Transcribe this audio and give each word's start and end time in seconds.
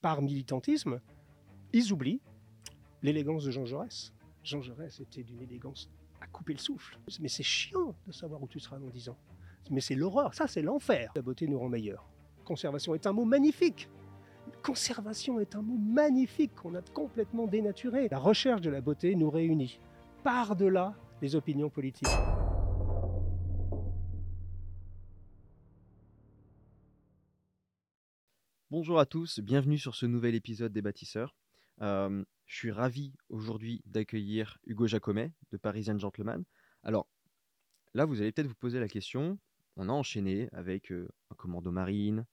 par 0.00 0.22
militantisme, 0.22 1.00
ils 1.72 1.92
oublient 1.92 2.20
l'élégance 3.02 3.44
de 3.44 3.50
Jean 3.50 3.64
Jaurès. 3.64 4.12
Jean 4.42 4.62
Jaurès 4.62 5.00
était 5.00 5.22
d'une 5.22 5.40
élégance 5.40 5.90
à 6.20 6.26
couper 6.26 6.52
le 6.52 6.58
souffle. 6.58 6.98
Mais 7.20 7.28
c'est 7.28 7.42
chiant 7.42 7.94
de 8.06 8.12
savoir 8.12 8.42
où 8.42 8.48
tu 8.48 8.60
seras 8.60 8.78
dans 8.78 8.88
10 8.88 9.10
ans. 9.10 9.18
Mais 9.70 9.80
c'est 9.80 9.94
l'horreur, 9.94 10.34
ça 10.34 10.46
c'est 10.46 10.62
l'enfer. 10.62 11.12
La 11.14 11.22
beauté 11.22 11.46
nous 11.46 11.58
rend 11.58 11.68
meilleurs. 11.68 12.08
Conservation 12.44 12.94
est 12.94 13.06
un 13.06 13.12
mot 13.12 13.24
magnifique. 13.24 13.88
Conservation 14.62 15.38
est 15.40 15.54
un 15.54 15.62
mot 15.62 15.76
magnifique 15.76 16.54
qu'on 16.54 16.74
a 16.74 16.80
complètement 16.80 17.46
dénaturé. 17.46 18.08
La 18.10 18.18
recherche 18.18 18.62
de 18.62 18.70
la 18.70 18.80
beauté 18.80 19.14
nous 19.14 19.30
réunit 19.30 19.78
par-delà 20.24 20.94
les 21.20 21.36
opinions 21.36 21.68
politiques. 21.68 22.08
Bonjour 28.80 29.00
à 29.00 29.06
tous, 29.06 29.40
bienvenue 29.40 29.76
sur 29.76 29.96
ce 29.96 30.06
nouvel 30.06 30.36
épisode 30.36 30.72
des 30.72 30.82
bâtisseurs. 30.82 31.34
Euh, 31.82 32.24
je 32.46 32.56
suis 32.56 32.70
ravi 32.70 33.12
aujourd'hui 33.28 33.82
d'accueillir 33.86 34.56
Hugo 34.68 34.86
Jacomet 34.86 35.32
de 35.50 35.56
Parisian 35.56 35.98
Gentleman. 35.98 36.44
Alors 36.84 37.08
là, 37.94 38.04
vous 38.04 38.20
allez 38.20 38.30
peut-être 38.30 38.46
vous 38.46 38.54
poser 38.54 38.78
la 38.78 38.86
question. 38.86 39.36
On 39.74 39.88
a 39.88 39.92
enchaîné 39.92 40.48
avec 40.52 40.92
euh, 40.92 41.08
un 41.32 41.34
commando 41.34 41.72
marine, 41.72 42.24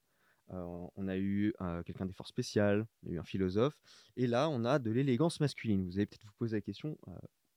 euh, 0.52 0.86
on 0.94 1.08
a 1.08 1.16
eu 1.16 1.52
quelqu'un 1.84 2.06
des 2.06 2.12
forces 2.12 2.30
spéciales, 2.30 2.86
on 3.02 3.10
a 3.10 3.12
eu 3.14 3.18
un 3.18 3.24
philosophe, 3.24 3.76
et 4.16 4.28
là, 4.28 4.48
on 4.48 4.64
a 4.64 4.78
de 4.78 4.92
l'élégance 4.92 5.40
masculine. 5.40 5.84
Vous 5.84 5.96
allez 5.96 6.06
peut-être 6.06 6.26
vous 6.26 6.38
poser 6.38 6.58
la 6.58 6.62
question 6.62 6.96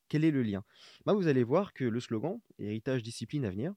quel 0.08 0.26
est 0.26 0.32
le 0.32 0.42
lien? 0.42 0.64
Bah, 1.06 1.14
Vous 1.14 1.28
allez 1.28 1.44
voir 1.44 1.74
que 1.74 1.84
le 1.84 2.00
slogan 2.00 2.40
Héritage, 2.58 3.04
discipline, 3.04 3.46
avenir 3.46 3.76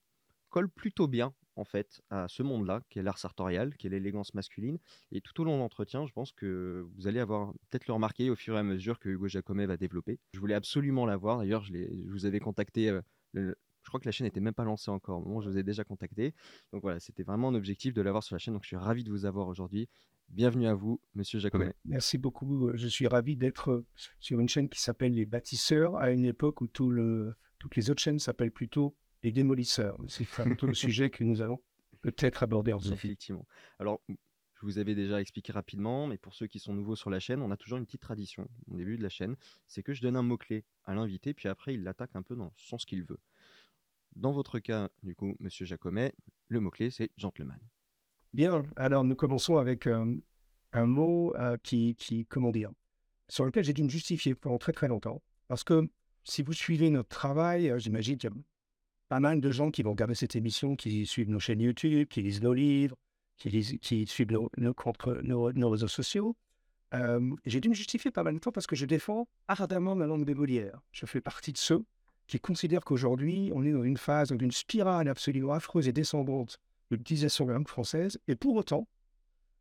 colle 0.49 0.71
plutôt 0.71 1.07
bien 1.07 1.35
en 1.57 1.65
fait 1.65 2.03
à 2.11 2.29
ce 2.29 2.43
monde-là, 2.43 2.83
qui 2.89 2.99
est 2.99 3.03
l'art 3.03 3.19
sartorial, 3.19 3.77
qui 3.77 3.87
est 3.87 3.91
l'élégance 3.91 4.35
masculine. 4.35 4.79
Et 5.11 5.21
tout 5.21 5.41
au 5.41 5.45
long 5.45 5.55
de 5.55 5.59
l'entretien, 5.59 6.07
je 6.07 6.13
pense 6.13 6.33
que 6.33 6.87
vous 6.97 7.07
allez 7.07 7.21
avoir 7.21 7.53
peut-être 7.71 7.87
le 7.87 7.95
remarquer 7.95 8.31
au 8.31 8.37
fur 8.37 8.57
et 8.57 8.59
à 8.59 8.63
mesure 8.63 8.99
que 8.99 9.09
Hugo 9.09 9.29
Jacomet 9.29 9.67
va 9.67 9.77
développer. 9.77 10.19
Je 10.35 10.41
voulais 10.41 10.55
absolument 10.55 11.07
l'avoir. 11.07 11.39
D'ailleurs, 11.39 11.63
je, 11.65 11.73
vous 12.09 12.27
avais 12.27 12.41
contacté. 12.41 12.89
Euh, 12.89 13.03
je 13.35 13.89
crois 13.89 14.01
que 14.01 14.07
la 14.07 14.13
chaîne 14.13 14.27
n'était 14.27 14.41
même 14.41 14.55
pas 14.55 14.65
lancée 14.65 14.91
encore. 14.91 15.23
Je 15.43 15.51
vous 15.51 15.59
ai 15.59 15.63
déjà 15.63 15.85
contacté. 15.85 16.35
Donc 16.73 16.83
voilà, 16.83 17.01
c'était 17.01 17.25
vraiment 17.25 17.49
un 17.49 17.55
objectif 17.55 17.93
de 17.95 18.03
l'avoir 18.03 18.23
sur 18.23 18.35
la 18.35 18.39
chaîne. 18.39 18.55
Donc 18.55 18.63
je 18.63 18.69
suis 18.69 18.77
ravi 18.77 19.05
de 19.05 19.11
vous 19.11 19.27
avoir 19.27 19.49
aujourd'hui. 19.49 19.89
Bienvenue 20.29 20.67
à 20.67 20.75
vous, 20.75 21.01
Monsieur 21.15 21.39
Jacomet. 21.39 21.75
Merci 21.85 22.17
beaucoup. 22.17 22.71
Je 22.75 22.87
suis 22.87 23.07
ravi 23.07 23.37
d'être 23.37 23.85
sur 24.19 24.41
une 24.41 24.49
chaîne 24.49 24.69
qui 24.69 24.81
s'appelle 24.81 25.13
Les 25.13 25.27
Bâtisseurs, 25.27 25.97
à 25.97 26.11
une 26.11 26.25
époque 26.25 26.63
où 26.63 26.69
toutes 26.69 27.77
les 27.77 27.91
autres 27.91 28.01
chaînes 28.01 28.19
s'appellent 28.19 28.53
plutôt 28.53 28.97
Les 29.23 29.33
Démolisseurs. 29.33 29.99
C'est 30.09 30.27
le 30.63 30.75
sujet 30.75 31.11
que 31.11 31.25
nous 31.25 31.41
allons 31.43 31.61
peut-être 32.01 32.43
aborder 32.43 32.73
ensemble. 32.73 32.95
Effectivement. 32.95 33.47
Alors, 33.79 34.01
je 34.09 34.67
vous 34.67 34.79
avais 34.79 34.95
déjà 34.95 35.21
expliqué 35.21 35.53
rapidement, 35.53 36.07
mais 36.07 36.19
pour 36.19 36.35
ceux 36.35 36.47
qui 36.47 36.61
sont 36.61 36.73
nouveaux 36.73 36.95
sur 36.95 37.11
la 37.11 37.19
chaîne, 37.21 37.43
on 37.43 37.51
a 37.51 37.57
toujours 37.57 37.79
une 37.79 37.85
petite 37.85 38.03
tradition 38.03 38.49
au 38.69 38.77
début 38.77 38.97
de 38.97 39.03
la 39.03 39.09
chaîne, 39.09 39.37
c'est 39.67 39.83
que 39.83 39.93
je 39.93 40.03
donne 40.03 40.17
un 40.17 40.23
mot-clé 40.23 40.65
à 40.85 40.95
l'invité, 40.95 41.35
puis 41.35 41.49
après 41.49 41.75
il 41.75 41.83
l'attaque 41.83 42.15
un 42.15 42.23
peu 42.23 42.37
dans 42.37 42.45
le 42.45 42.51
sens 42.57 42.85
qu'il 42.85 43.03
veut. 43.03 43.19
Dans 44.15 44.31
votre 44.31 44.61
cas, 44.61 44.89
du 45.03 45.17
coup, 45.17 45.35
Monsieur 45.41 45.67
Jacomet, 45.67 46.15
le 46.49 46.61
mot-clé 46.61 46.91
c'est 46.91 47.11
gentleman. 47.17 47.59
Bien, 48.35 48.63
alors 48.77 49.03
nous 49.03 49.17
commençons 49.17 49.57
avec 49.57 49.89
euh, 49.89 50.17
un 50.73 50.87
mot 50.87 51.35
euh, 51.37 51.57
qui, 51.63 51.97
qui, 51.97 52.27
comment 52.27 52.53
dire, 52.53 52.71
sur 53.29 53.45
lequel 53.45 53.65
j'ai 53.65 53.73
dû 53.73 53.83
me 53.83 53.89
justifier 53.89 54.35
pendant 54.37 54.59
très 54.59 54.73
très 54.73 54.87
longtemps. 54.87 55.23
Parce 55.49 55.65
que 55.65 55.91
si 56.23 56.43
vous 56.43 56.53
suivez 56.53 56.91
notre 56.91 57.09
travail, 57.09 57.69
euh, 57.69 57.79
j'imagine 57.79 58.17
qu'il 58.17 58.31
y 58.31 58.33
a 58.33 58.37
pas 59.13 59.21
mal 59.21 59.43
de 59.43 59.51
gens 59.51 59.71
qui 59.71 59.83
vont 59.83 59.91
regarder 59.91 60.15
cette 60.15 60.37
émission, 60.37 60.75
qui 60.75 61.05
suivent 61.05 61.29
nos 61.29 61.39
chaînes 61.39 61.61
YouTube, 61.61 62.09
qui 62.09 62.23
lisent 62.23 62.41
nos 62.41 62.55
livres, 62.55 62.97
qui, 63.37 63.79
qui 63.79 64.07
suivent 64.07 64.33
nos, 64.33 64.51
nos, 64.57 65.53
nos, 65.53 65.69
réseaux 65.69 65.87
sociaux. 65.87 66.35
j'ai 67.45 67.61
dû 67.61 67.69
me 67.69 67.75
justifier 67.75 68.11
pas 68.11 68.23
mal 68.23 68.33
de 68.33 68.39
temps 68.39 68.53
parce 68.53 68.67
que 68.67 68.75
je 68.75 68.87
défends 68.87 69.29
ardemment 69.49 69.95
la 69.95 70.07
langue 70.07 70.25
des 70.25 70.35
Molières. 70.35 70.81
Je 70.93 71.05
fais 71.05 71.21
partie 71.21 71.53
de 71.53 71.59
ceux 71.59 71.85
qui 72.27 72.41
considèrent 72.41 72.87
qu'aujourd'hui, 72.87 73.53
on 73.55 73.67
est 73.67 73.73
dans 73.73 73.83
une 73.83 73.99
phase, 73.99 74.31
dans 74.31 74.39
une 74.39 74.51
spirale 74.51 75.09
absolument 75.09 75.53
affreuse 75.53 75.89
et 75.89 75.93
descendante 75.93 76.59
de 76.91 76.97
l'utilisation 76.97 77.45
de 77.45 77.51
la 77.51 77.59
langue 77.59 77.69
française. 77.69 78.19
Et 78.29 78.35
pour 78.35 78.57
autant, 78.57 78.89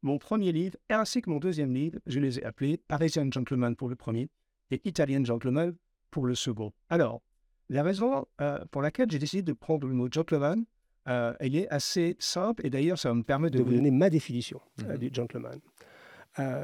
mon 0.02 0.18
premier 0.18 0.54
livre, 0.54 0.78
ainsi 0.90 1.22
que 1.22 1.30
mon 1.30 1.40
deuxième 1.40 1.74
livre, 1.74 2.00
je 2.06 2.22
les 2.22 2.40
ai 2.40 2.46
appelés 2.46 2.78
Parisian 2.78 3.30
Gentleman 3.30 3.76
pour 3.76 3.90
le 3.90 3.98
premier 3.98 4.30
et 4.70 4.80
Italian 4.86 5.26
Gentleman 5.26 5.76
pour 6.10 6.26
le 6.26 6.36
second. 6.36 6.72
Alors, 6.88 7.22
la 7.72 7.84
raison 7.84 8.28
euh, 8.42 8.60
pour 8.70 8.82
laquelle 8.82 9.10
j'ai 9.10 9.18
décidé 9.18 9.42
de 9.42 9.54
prendre 9.54 9.88
le 9.88 9.94
mot 9.94 10.10
gentleman, 10.12 10.66
euh, 11.08 11.34
elle 11.40 11.56
est 11.56 11.70
assez 11.70 12.16
simple, 12.20 12.66
et 12.66 12.70
d'ailleurs, 12.70 13.00
ça 13.00 13.14
me 13.14 13.24
permet 13.24 13.50
de, 13.50 13.64
vous 13.64 13.74
donner 13.74 13.92
ma 13.92 14.10
définition 14.10 14.62
euh, 14.84 14.94
mhm. 14.94 14.98
du 14.98 15.10
gentleman. 15.12 15.60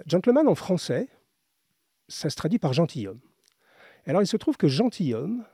gentleman 0.05 0.47
en 0.47 0.55
français, 0.55 1.07
ça 2.07 2.29
se 2.29 2.35
traduit 2.35 2.59
par 2.59 2.73
gentilhomme. 2.73 3.21
Alors, 4.05 4.21
il 4.21 4.27
se 4.27 4.37
trouve 4.37 4.57
que 4.57 4.67
gentilhomme, 4.67 5.45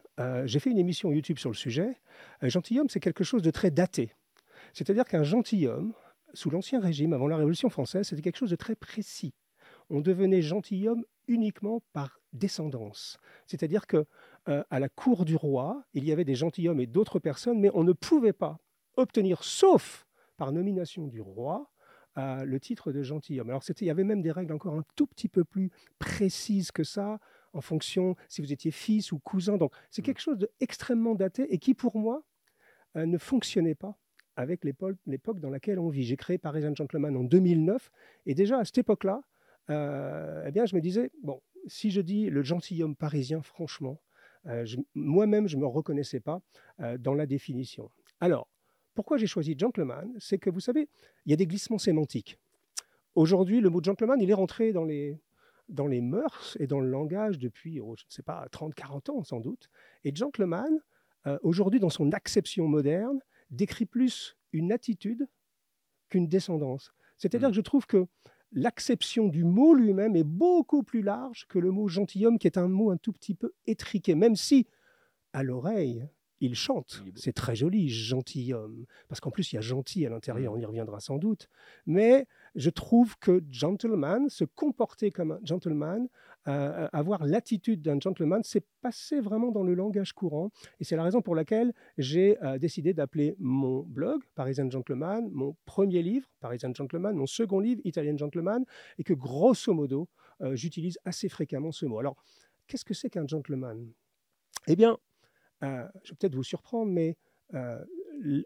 j'ai 0.45 0.59
fait 0.59 0.69
une 0.69 0.79
émission 0.79 1.11
YouTube 1.11 1.37
sur 1.37 1.49
le 1.49 1.55
sujet, 1.55 1.97
gentilhomme, 2.41 2.89
c'est 2.89 2.99
quelque 2.99 3.23
chose 3.23 3.41
de 3.41 3.51
très 3.51 3.71
daté. 3.71 4.13
C'est-à-dire 4.73 5.05
qu'un 5.05 5.23
gentilhomme, 5.23 5.93
sous 6.33 6.49
l'Ancien 6.49 6.79
Régime, 6.79 7.13
avant 7.13 7.27
la 7.27 7.37
Révolution 7.37 7.69
française, 7.69 8.07
c'était 8.07 8.21
quelque 8.23 8.37
chose 8.37 8.49
de 8.49 8.55
très 8.55 8.75
précis. 8.75 9.33
On 9.89 10.01
devenait 10.01 10.41
gentilhomme 10.41 11.03
uniquement 11.27 11.81
par 11.93 12.19
descendance. 12.33 13.19
C'est-à-dire 13.47 13.87
que 13.87 14.05
euh, 14.49 14.63
à 14.69 14.79
la 14.79 14.89
cour 14.89 15.25
du 15.25 15.35
roi, 15.35 15.83
il 15.93 16.03
y 16.03 16.11
avait 16.11 16.25
des 16.25 16.35
gentilshommes 16.35 16.81
et 16.81 16.87
d'autres 16.87 17.19
personnes, 17.19 17.59
mais 17.59 17.69
on 17.73 17.83
ne 17.83 17.93
pouvait 17.93 18.33
pas 18.33 18.59
obtenir, 18.97 19.43
sauf 19.43 20.05
par 20.37 20.51
nomination 20.51 21.07
du 21.07 21.21
roi, 21.21 21.71
euh, 22.17 22.43
le 22.43 22.59
titre 22.59 22.91
de 22.91 23.01
gentilhomme. 23.01 23.49
Alors 23.49 23.63
il 23.79 23.87
y 23.87 23.89
avait 23.89 24.03
même 24.03 24.21
des 24.21 24.31
règles 24.31 24.53
encore 24.53 24.75
un 24.75 24.83
tout 24.95 25.07
petit 25.07 25.29
peu 25.29 25.43
plus 25.43 25.71
précises 25.99 26.71
que 26.71 26.83
ça, 26.83 27.19
en 27.53 27.61
fonction 27.61 28.15
si 28.27 28.41
vous 28.41 28.51
étiez 28.51 28.71
fils 28.71 29.11
ou 29.11 29.19
cousin. 29.19 29.57
Donc 29.57 29.73
c'est 29.89 30.01
mmh. 30.01 30.05
quelque 30.05 30.21
chose 30.21 30.37
d'extrêmement 30.37 31.15
daté 31.15 31.53
et 31.53 31.57
qui, 31.57 31.73
pour 31.73 31.97
moi, 31.97 32.23
euh, 32.97 33.05
ne 33.05 33.17
fonctionnait 33.17 33.75
pas 33.75 33.97
avec 34.35 34.63
l'époque 34.63 35.39
dans 35.39 35.49
laquelle 35.49 35.79
on 35.79 35.89
vit. 35.89 36.03
J'ai 36.03 36.17
créé 36.17 36.37
Parisian 36.37 36.73
Gentleman 36.75 37.15
en 37.15 37.23
2009, 37.23 37.91
et 38.25 38.33
déjà 38.33 38.59
à 38.59 38.65
cette 38.65 38.79
époque-là, 38.79 39.21
euh, 39.69 40.43
eh 40.45 40.51
bien, 40.51 40.65
je 40.65 40.75
me 40.75 40.81
disais, 40.81 41.11
bon, 41.21 41.41
si 41.67 41.91
je 41.91 42.01
dis 42.01 42.29
le 42.29 42.43
gentilhomme 42.43 42.95
parisien, 42.95 43.41
franchement, 43.41 44.01
euh, 44.47 44.65
moi-même, 44.93 45.47
je 45.47 45.55
ne 45.55 45.61
me 45.61 45.67
reconnaissais 45.67 46.19
pas 46.19 46.41
euh, 46.81 46.97
dans 46.97 47.13
la 47.13 47.25
définition. 47.25 47.89
Alors, 48.19 48.47
pourquoi 48.93 49.17
j'ai 49.17 49.27
choisi 49.27 49.55
gentleman? 49.57 50.13
C'est 50.19 50.37
que, 50.37 50.49
vous 50.49 50.59
savez, 50.59 50.89
il 51.25 51.31
y 51.31 51.33
a 51.33 51.37
des 51.37 51.47
glissements 51.47 51.77
sémantiques. 51.77 52.37
Aujourd'hui, 53.15 53.61
le 53.61 53.69
mot 53.69 53.81
gentleman, 53.81 54.19
il 54.21 54.29
est 54.29 54.35
rentré 54.35 54.73
dans 54.73 54.83
les, 54.83 55.17
dans 55.69 55.87
les 55.87 56.01
mœurs 56.01 56.57
et 56.59 56.67
dans 56.67 56.79
le 56.79 56.89
langage 56.89 57.39
depuis, 57.39 57.79
oh, 57.79 57.95
je 57.97 58.05
ne 58.05 58.11
sais 58.11 58.23
pas, 58.23 58.47
30, 58.51 58.73
40 58.73 59.09
ans 59.09 59.23
sans 59.23 59.39
doute. 59.39 59.69
Et 60.03 60.13
gentleman, 60.13 60.79
aujourd'hui, 61.41 61.79
dans 61.79 61.89
son 61.89 62.11
acception 62.11 62.67
moderne, 62.67 63.19
décrit 63.49 63.85
plus 63.85 64.35
une 64.51 64.71
attitude 64.71 65.27
qu'une 66.09 66.27
descendance. 66.27 66.93
C'est-à-dire 67.17 67.49
mmh. 67.49 67.51
que 67.51 67.55
je 67.55 67.61
trouve 67.61 67.85
que 67.85 68.07
l'acception 68.53 69.27
du 69.27 69.43
mot 69.43 69.73
lui-même 69.73 70.15
est 70.15 70.23
beaucoup 70.23 70.83
plus 70.83 71.01
large 71.01 71.45
que 71.47 71.59
le 71.59 71.71
mot 71.71 71.87
gentilhomme, 71.87 72.39
qui 72.39 72.47
est 72.47 72.57
un 72.57 72.67
mot 72.67 72.91
un 72.91 72.97
tout 72.97 73.11
petit 73.11 73.35
peu 73.35 73.53
étriqué, 73.65 74.15
même 74.15 74.35
si, 74.35 74.67
à 75.33 75.43
l'oreille, 75.43 76.07
il 76.43 76.55
chante. 76.55 77.03
C'est 77.15 77.33
très 77.33 77.55
joli, 77.55 77.89
gentilhomme. 77.89 78.85
Parce 79.07 79.21
qu'en 79.21 79.31
plus, 79.31 79.51
il 79.51 79.55
y 79.55 79.57
a 79.57 79.61
gentil 79.61 80.05
à 80.05 80.09
l'intérieur, 80.09 80.53
mmh. 80.53 80.57
on 80.57 80.59
y 80.59 80.65
reviendra 80.65 80.99
sans 80.99 81.17
doute. 81.17 81.47
Mais 81.85 82.27
je 82.55 82.69
trouve 82.69 83.17
que 83.19 83.41
gentleman, 83.49 84.29
se 84.29 84.43
comporter 84.43 85.09
comme 85.09 85.31
un 85.31 85.39
gentleman, 85.43 86.07
euh, 86.49 86.87
avoir 86.91 87.25
l'attitude 87.25 87.81
d'un 87.81 87.99
gentleman, 87.99 88.41
c'est 88.43 88.65
passé 88.81 89.21
vraiment 89.21 89.51
dans 89.51 89.63
le 89.63 89.73
langage 89.73 90.11
courant. 90.11 90.51
Et 90.81 90.83
c'est 90.83 90.97
la 90.97 91.03
raison 91.03 91.21
pour 91.21 91.33
laquelle 91.33 91.73
j'ai 91.97 92.37
euh, 92.43 92.57
décidé 92.57 92.93
d'appeler 92.93 93.35
mon 93.39 93.79
blog 93.83 94.21
Parisian 94.35 94.69
Gentleman, 94.69 95.29
mon 95.31 95.55
premier 95.63 96.03
livre 96.03 96.27
Parisian 96.41 96.73
Gentleman, 96.73 97.15
mon 97.15 97.25
second 97.25 97.61
livre 97.61 97.79
Italian 97.85 98.17
Gentleman, 98.17 98.65
et 98.97 99.03
que 99.05 99.13
grosso 99.13 99.73
modo, 99.73 100.09
euh, 100.41 100.55
j'utilise 100.57 100.99
assez 101.05 101.29
fréquemment 101.29 101.71
ce 101.71 101.85
mot. 101.85 101.99
Alors, 101.99 102.17
qu'est-ce 102.67 102.83
que 102.83 102.93
c'est 102.93 103.09
qu'un 103.09 103.27
gentleman? 103.27 103.93
Eh 104.67 104.75
bien, 104.75 104.97
je 105.63 106.11
vais 106.11 106.15
peut-être 106.19 106.35
vous 106.35 106.43
surprendre, 106.43 106.91
mais 106.91 107.17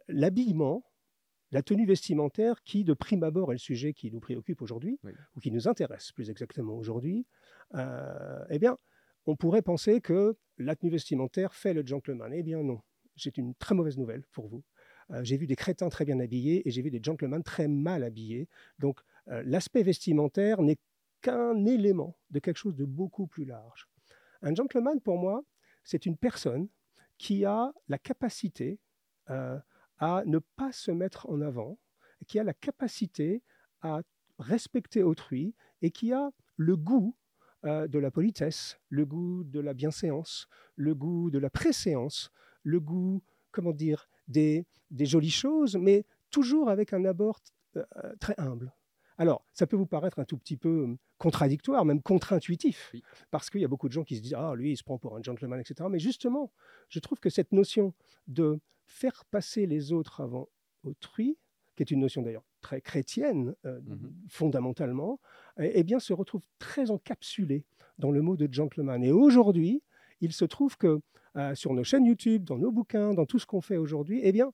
l'habillement, 0.07 0.83
la 1.51 1.61
tenue 1.61 1.85
vestimentaire 1.85 2.61
qui, 2.63 2.83
de 2.83 2.93
prime 2.93 3.23
abord, 3.23 3.51
est 3.51 3.55
le 3.55 3.59
sujet 3.59 3.93
qui 3.93 4.11
nous 4.11 4.19
préoccupe 4.19 4.61
aujourd'hui, 4.61 4.99
ou 5.35 5.39
qui 5.39 5.51
nous 5.51 5.67
intéresse 5.67 6.11
plus 6.11 6.29
exactement 6.29 6.73
aujourd'hui, 6.73 7.25
euh, 7.75 8.45
eh 8.49 8.59
bien, 8.59 8.77
on 9.25 9.35
pourrait 9.35 9.61
penser 9.61 10.01
que 10.01 10.37
la 10.57 10.75
tenue 10.75 10.91
vestimentaire 10.91 11.53
fait 11.53 11.73
le 11.73 11.85
gentleman. 11.85 12.33
Eh 12.33 12.43
bien 12.43 12.63
non, 12.63 12.81
c'est 13.15 13.37
une 13.37 13.55
très 13.55 13.75
mauvaise 13.75 13.97
nouvelle 13.97 14.23
pour 14.31 14.47
vous. 14.47 14.63
Euh, 15.11 15.23
j'ai 15.23 15.37
vu 15.37 15.47
des 15.47 15.55
crétins 15.55 15.89
très 15.89 16.05
bien 16.05 16.19
habillés 16.19 16.67
et 16.67 16.71
j'ai 16.71 16.81
vu 16.81 16.91
des 16.91 17.01
gentlemen 17.01 17.43
très 17.43 17.67
mal 17.67 18.03
habillés. 18.03 18.47
Donc 18.79 18.99
euh, 19.29 19.41
l'aspect 19.45 19.83
vestimentaire 19.83 20.61
n'est 20.61 20.77
qu'un 21.21 21.65
élément 21.65 22.17
de 22.29 22.39
quelque 22.39 22.57
chose 22.57 22.75
de 22.75 22.85
beaucoup 22.85 23.27
plus 23.27 23.45
large. 23.45 23.87
Un 24.41 24.53
gentleman, 24.53 24.99
pour 25.01 25.17
moi, 25.17 25.43
c'est 25.83 26.05
une 26.05 26.17
personne 26.17 26.67
qui 27.17 27.45
a 27.45 27.73
la 27.87 27.97
capacité 27.97 28.79
à 29.27 30.23
ne 30.25 30.39
pas 30.39 30.71
se 30.71 30.91
mettre 30.91 31.29
en 31.29 31.41
avant, 31.41 31.77
qui 32.27 32.39
a 32.39 32.43
la 32.43 32.53
capacité 32.53 33.43
à 33.81 34.01
respecter 34.39 35.03
autrui 35.03 35.55
et 35.81 35.91
qui 35.91 36.13
a 36.13 36.31
le 36.55 36.77
goût 36.77 37.15
euh, 37.65 37.87
de 37.87 37.99
la 37.99 38.11
politesse, 38.11 38.79
le 38.89 39.05
goût 39.05 39.43
de 39.43 39.59
la 39.59 39.73
bienséance, 39.73 40.47
le 40.75 40.93
goût 40.93 41.31
de 41.31 41.39
la 41.39 41.49
préséance, 41.49 42.31
le 42.63 42.79
goût, 42.79 43.23
comment 43.51 43.73
dire, 43.73 44.07
des, 44.27 44.65
des 44.91 45.05
jolies 45.05 45.31
choses, 45.31 45.75
mais 45.75 46.05
toujours 46.29 46.69
avec 46.69 46.93
un 46.93 47.03
abord 47.05 47.39
euh, 47.75 47.83
très 48.19 48.35
humble. 48.37 48.73
Alors, 49.17 49.43
ça 49.53 49.65
peut 49.65 49.75
vous 49.75 49.85
paraître 49.85 50.19
un 50.19 50.25
tout 50.25 50.37
petit 50.37 50.57
peu 50.57 50.83
hum, 50.83 50.97
contradictoire, 51.17 51.85
même 51.85 52.01
contre-intuitif, 52.01 52.93
parce 53.31 53.49
qu'il 53.49 53.61
y 53.61 53.65
a 53.65 53.67
beaucoup 53.67 53.87
de 53.87 53.93
gens 53.93 54.03
qui 54.03 54.15
se 54.15 54.21
disent 54.21 54.35
Ah, 54.37 54.53
lui, 54.55 54.71
il 54.71 54.77
se 54.77 54.83
prend 54.83 54.97
pour 54.97 55.15
un 55.15 55.23
gentleman, 55.23 55.59
etc. 55.59 55.89
Mais 55.89 55.99
justement, 55.99 56.51
je 56.89 56.99
trouve 56.99 57.19
que 57.19 57.29
cette 57.29 57.51
notion 57.51 57.93
de 58.27 58.59
faire 58.85 59.25
passer 59.25 59.65
les 59.65 59.91
autres 59.91 60.21
avant 60.21 60.47
autrui, 60.83 61.37
qui 61.75 61.83
est 61.83 61.91
une 61.91 61.99
notion 61.99 62.21
d'ailleurs 62.21 62.45
très 62.61 62.81
chrétienne 62.81 63.53
euh, 63.65 63.79
mmh 63.81 64.13
fondamentalement, 64.29 65.19
eh, 65.59 65.71
eh, 65.75 65.83
bien 65.83 65.99
se 65.99 66.13
retrouve 66.13 66.41
très 66.59 66.91
encapsulée 66.91 67.65
dans 67.97 68.11
le 68.11 68.21
mot 68.21 68.35
de 68.35 68.51
gentleman. 68.51 69.03
Et 69.03 69.11
aujourd'hui, 69.11 69.81
il 70.21 70.33
se 70.33 70.45
trouve 70.45 70.77
que 70.77 71.01
euh, 71.37 71.55
sur 71.55 71.73
nos 71.73 71.83
chaînes 71.83 72.05
YouTube, 72.05 72.43
dans 72.43 72.57
nos 72.57 72.71
bouquins, 72.71 73.13
dans 73.13 73.25
tout 73.25 73.39
ce 73.39 73.45
qu'on 73.45 73.61
fait 73.61 73.77
aujourd'hui, 73.77 74.21
eh 74.23 74.31
bien, 74.31 74.51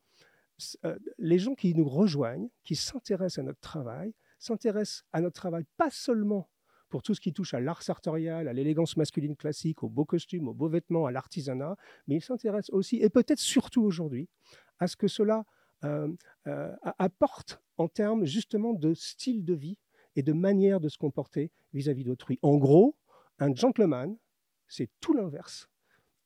euh, 0.86 0.98
les 1.18 1.40
gens 1.40 1.56
qui 1.56 1.74
nous 1.74 1.88
rejoignent, 1.88 2.50
qui 2.64 2.76
s'intéressent 2.76 3.40
à 3.40 3.44
notre 3.44 3.60
travail, 3.60 4.14
s'intéressent 4.44 5.04
à 5.14 5.22
notre 5.22 5.36
travail 5.36 5.64
pas 5.78 5.90
seulement 5.90 6.50
pour 6.90 7.02
tout 7.02 7.16
ce 7.16 7.22
qui 7.22 7.34
touche 7.34 7.56
à 7.56 7.60
l'art 7.60 7.82
sartorial, 7.82 8.48
à 8.48 8.54
l'élégance 8.54 8.98
masculine 8.98 9.36
classique, 9.36 9.82
aux 9.82 9.90
beaux 9.90 10.06
costumes, 10.06 10.48
aux 10.48 10.54
beaux 10.54 10.70
vêtements, 10.70 11.08
à 11.08 11.12
l'artisanat, 11.12 11.76
mais 12.08 12.18
ils 12.18 12.22
s'intéressent 12.22 12.70
aussi, 12.72 12.98
et 12.98 13.10
peut-être 13.10 13.40
surtout 13.40 13.82
aujourd'hui, 13.82 14.30
à 14.78 14.86
ce 14.86 14.96
que 14.96 15.08
cela 15.08 15.44
euh, 15.84 16.08
euh, 16.46 16.72
apporte 17.00 17.62
en 17.78 17.88
termes 17.88 18.26
justement 18.26 18.74
de 18.74 18.94
style 18.94 19.44
de 19.44 19.56
vie 19.56 19.80
et 20.16 20.22
de 20.22 20.34
manière 20.34 20.80
de 20.80 20.88
se 20.88 21.00
comporter 21.00 21.52
vis-à-vis 21.74 22.04
d'autrui. 22.04 22.38
En 22.44 22.58
gros, 22.58 22.96
un 23.40 23.56
gentleman, 23.56 24.16
c'est 24.68 24.90
tout 25.00 25.14
l'inverse 25.14 25.68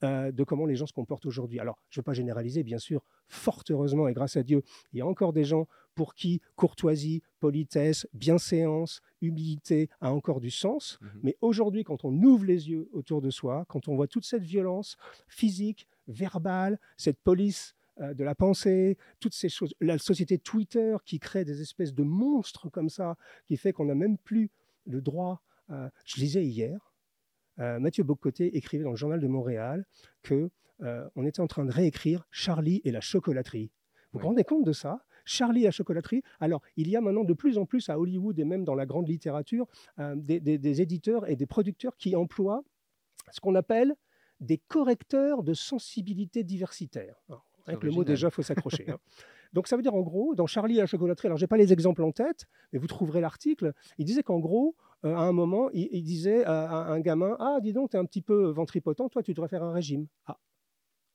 euh, 0.04 0.32
de 0.32 0.44
comment 0.44 0.66
les 0.66 0.76
gens 0.76 0.86
se 0.86 0.94
comportent 0.94 1.26
aujourd'hui. 1.26 1.60
Alors, 1.60 1.78
je 1.90 2.00
ne 2.00 2.02
veux 2.02 2.06
pas 2.06 2.14
généraliser, 2.14 2.64
bien 2.64 2.78
sûr, 2.78 3.04
fort 3.28 3.64
heureusement 3.70 4.08
et 4.08 4.14
grâce 4.14 4.38
à 4.38 4.44
Dieu, 4.44 4.64
il 4.94 5.00
y 5.00 5.02
a 5.02 5.08
encore 5.08 5.34
des 5.34 5.44
gens 5.44 5.68
pour 5.96 6.14
qui 6.14 6.42
courtoisie, 6.56 7.24
politesse, 7.40 8.08
bienséance, 8.14 9.02
humilité 9.22 9.90
a 10.00 10.14
encore 10.14 10.40
du 10.40 10.52
sens. 10.52 11.00
Mmh 11.02 11.08
Mais 11.24 11.38
aujourd'hui, 11.42 11.84
quand 11.84 12.06
on 12.06 12.14
ouvre 12.22 12.46
les 12.46 12.70
yeux 12.70 12.88
autour 12.94 13.22
de 13.22 13.32
soi, 13.32 13.66
quand 13.68 13.88
on 13.88 13.96
voit 13.96 14.08
toute 14.08 14.26
cette 14.26 14.44
violence 14.44 14.98
physique, 15.28 15.88
verbale, 16.08 16.80
cette 16.98 17.20
police 17.20 17.76
euh, 18.00 18.14
de 18.14 18.24
la 18.24 18.36
pensée, 18.36 18.98
toutes 19.20 19.34
ces 19.34 19.50
choses. 19.50 19.74
La 19.82 19.98
société 19.98 20.38
Twitter 20.38 20.96
qui 21.04 21.20
crée 21.20 21.44
des 21.44 21.62
espèces 21.62 21.94
de 21.96 22.04
monstres 22.04 22.70
comme 22.70 22.90
ça, 22.90 23.18
qui 23.46 23.58
fait 23.58 23.74
qu'on 23.74 23.86
n'a 23.86 23.96
même 23.96 24.20
plus 24.20 24.52
le 24.86 25.02
droit. 25.02 25.42
Euh, 25.72 25.90
je 26.06 26.22
lisais 26.22 26.46
hier, 26.46 26.87
Mathieu 27.58 28.04
Bocoté 28.04 28.56
écrivait 28.56 28.84
dans 28.84 28.92
le 28.92 28.96
journal 28.96 29.20
de 29.20 29.28
Montréal 29.28 29.86
que 30.24 30.50
on 31.16 31.26
était 31.26 31.40
en 31.40 31.48
train 31.48 31.66
de 31.66 31.72
réécrire 31.72 32.28
Charlie 32.32 32.82
et 32.84 32.92
la 32.92 33.02
chocolaterie. 33.02 33.72
Vous 34.14 34.20
vous 34.20 34.28
rendez 34.28 34.44
compte 34.44 34.64
de 34.64 34.74
ça? 34.74 35.04
Charlie 35.26 35.62
et 35.62 35.66
la 35.66 35.72
chocolaterie? 35.72 36.22
Alors, 36.40 36.62
il 36.76 36.88
y 36.90 36.96
a 36.96 37.02
maintenant 37.02 37.24
de 37.24 37.34
plus 37.34 37.58
en 37.58 37.66
plus 37.66 37.90
à 37.90 38.00
Hollywood 38.00 38.40
et 38.40 38.46
même 38.46 38.64
dans 38.64 38.76
la 38.76 38.86
grande 38.86 39.10
littérature 39.10 39.68
des, 40.16 40.40
des, 40.40 40.82
éditeurs 40.82 41.30
et 41.30 41.36
des 41.36 41.48
producteurs 41.48 41.98
qui 41.98 42.16
emploient 42.16 42.64
ce 43.32 43.40
qu'on 43.40 43.56
appelle 43.56 43.96
des 44.40 44.58
correcteurs 44.58 45.44
de 45.44 45.54
sensibilité 45.54 46.44
diversitaire. 46.44 47.16
Avec 47.66 47.84
le 47.84 47.92
mot 47.92 48.04
déjà, 48.04 48.28
il 48.28 48.32
faut 48.32 48.44
s'accrocher. 48.44 48.90
Hein. 48.90 48.98
Donc 49.54 49.68
ça 49.68 49.76
veut 49.76 49.82
dire 49.82 49.96
en 49.96 50.02
gros, 50.02 50.36
dans 50.36 50.46
Charlie 50.46 50.76
et 50.76 50.82
la 50.82 50.86
chocolaterie, 50.86 51.28
alors 51.28 51.38
je 51.38 51.44
n'ai 51.44 51.48
pas 51.48 51.58
les 51.58 51.72
exemples 51.72 52.04
en 52.04 52.12
tête, 52.12 52.46
mais 52.72 52.80
vous 52.80 52.88
trouverez 52.88 53.22
l'article, 53.22 53.74
il 53.98 54.06
disait 54.06 54.24
qu'en 54.24 54.40
gros, 54.40 54.76
euh, 55.06 55.16
à 55.16 55.22
un 55.22 55.32
moment, 55.32 55.70
il, 55.74 56.04
disait 56.04 56.44
à, 56.46 56.88
un 56.88 57.00
gamin, 57.00 57.36
ah 57.40 57.60
dis 57.62 57.74
donc, 57.74 57.92
tu 57.92 57.98
es 57.98 58.00
un 58.00 58.06
petit 58.06 58.22
peu 58.22 58.50
ventripotent, 58.50 59.10
toi 59.10 59.24
tu 59.24 59.34
devrais 59.34 59.50
faire 59.50 59.64
un 59.64 59.72
régime. 59.72 60.08
Ah, 60.26 60.38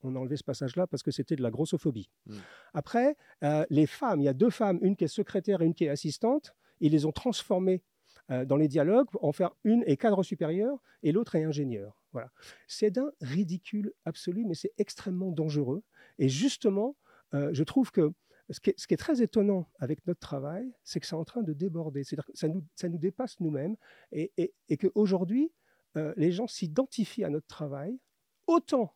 on 0.03 0.15
a 0.15 0.19
enlevé 0.19 0.37
ce 0.37 0.43
passage-là 0.43 0.87
parce 0.87 1.03
que 1.03 1.11
c'était 1.11 1.35
de 1.35 1.41
la 1.41 1.49
grossophobie. 1.49 2.09
Hmm. 2.25 2.37
Après, 2.73 3.15
euh, 3.43 3.65
les 3.69 3.87
femmes, 3.87 4.21
il 4.21 4.25
y 4.25 4.29
a 4.29 4.33
deux 4.33 4.49
femmes, 4.49 4.79
une 4.81 4.95
qui 4.95 5.05
est 5.05 5.07
secrétaire 5.07 5.61
et 5.61 5.65
une 5.65 5.73
qui 5.73 5.85
est 5.85 5.89
assistante, 5.89 6.53
ils 6.79 6.91
les 6.91 7.05
ont 7.05 7.11
transformées 7.11 7.83
euh, 8.31 8.45
dans 8.45 8.55
les 8.55 8.67
dialogues 8.67 9.07
en 9.21 9.31
faire 9.31 9.51
une 9.63 9.83
est 9.85 9.97
cadre 9.97 10.23
supérieur 10.23 10.81
et 11.01 11.11
l'autre 11.11 11.35
est 11.35 11.43
ingénieur. 11.43 12.01
Voilà. 12.11 12.31
C'est 12.67 12.91
d'un 12.91 13.11
ridicule 13.21 13.93
absolu, 14.05 14.45
mais 14.45 14.53
c'est 14.53 14.71
extrêmement 14.77 15.31
dangereux. 15.31 15.83
Et 16.19 16.29
justement, 16.29 16.95
euh, 17.33 17.49
je 17.53 17.63
trouve 17.63 17.91
que 17.91 18.13
ce 18.49 18.59
qui, 18.59 18.69
est, 18.69 18.97
très 18.97 19.21
étonnant 19.21 19.71
avec 19.79 20.05
notre 20.05 20.19
travail, 20.19 20.73
c'est 20.83 20.99
que 20.99 21.07
c'est 21.07 21.15
en 21.15 21.23
train 21.23 21.43
de 21.43 21.53
déborder. 21.53 22.03
C'est-à-dire 22.03 22.25
que 22.25 22.31
ça 22.35 22.89
nous, 22.89 22.97
dépasse 22.97 23.39
nous-mêmes 23.39 23.75
et, 24.11 24.33
et, 24.37 24.53
et 24.69 24.77
qu'aujourd'hui, 24.77 25.51
euh, 25.95 26.13
les 26.17 26.31
gens 26.31 26.47
s'identifient 26.47 27.23
à 27.23 27.29
notre 27.29 27.47
travail, 27.47 27.99
autant 28.47 28.95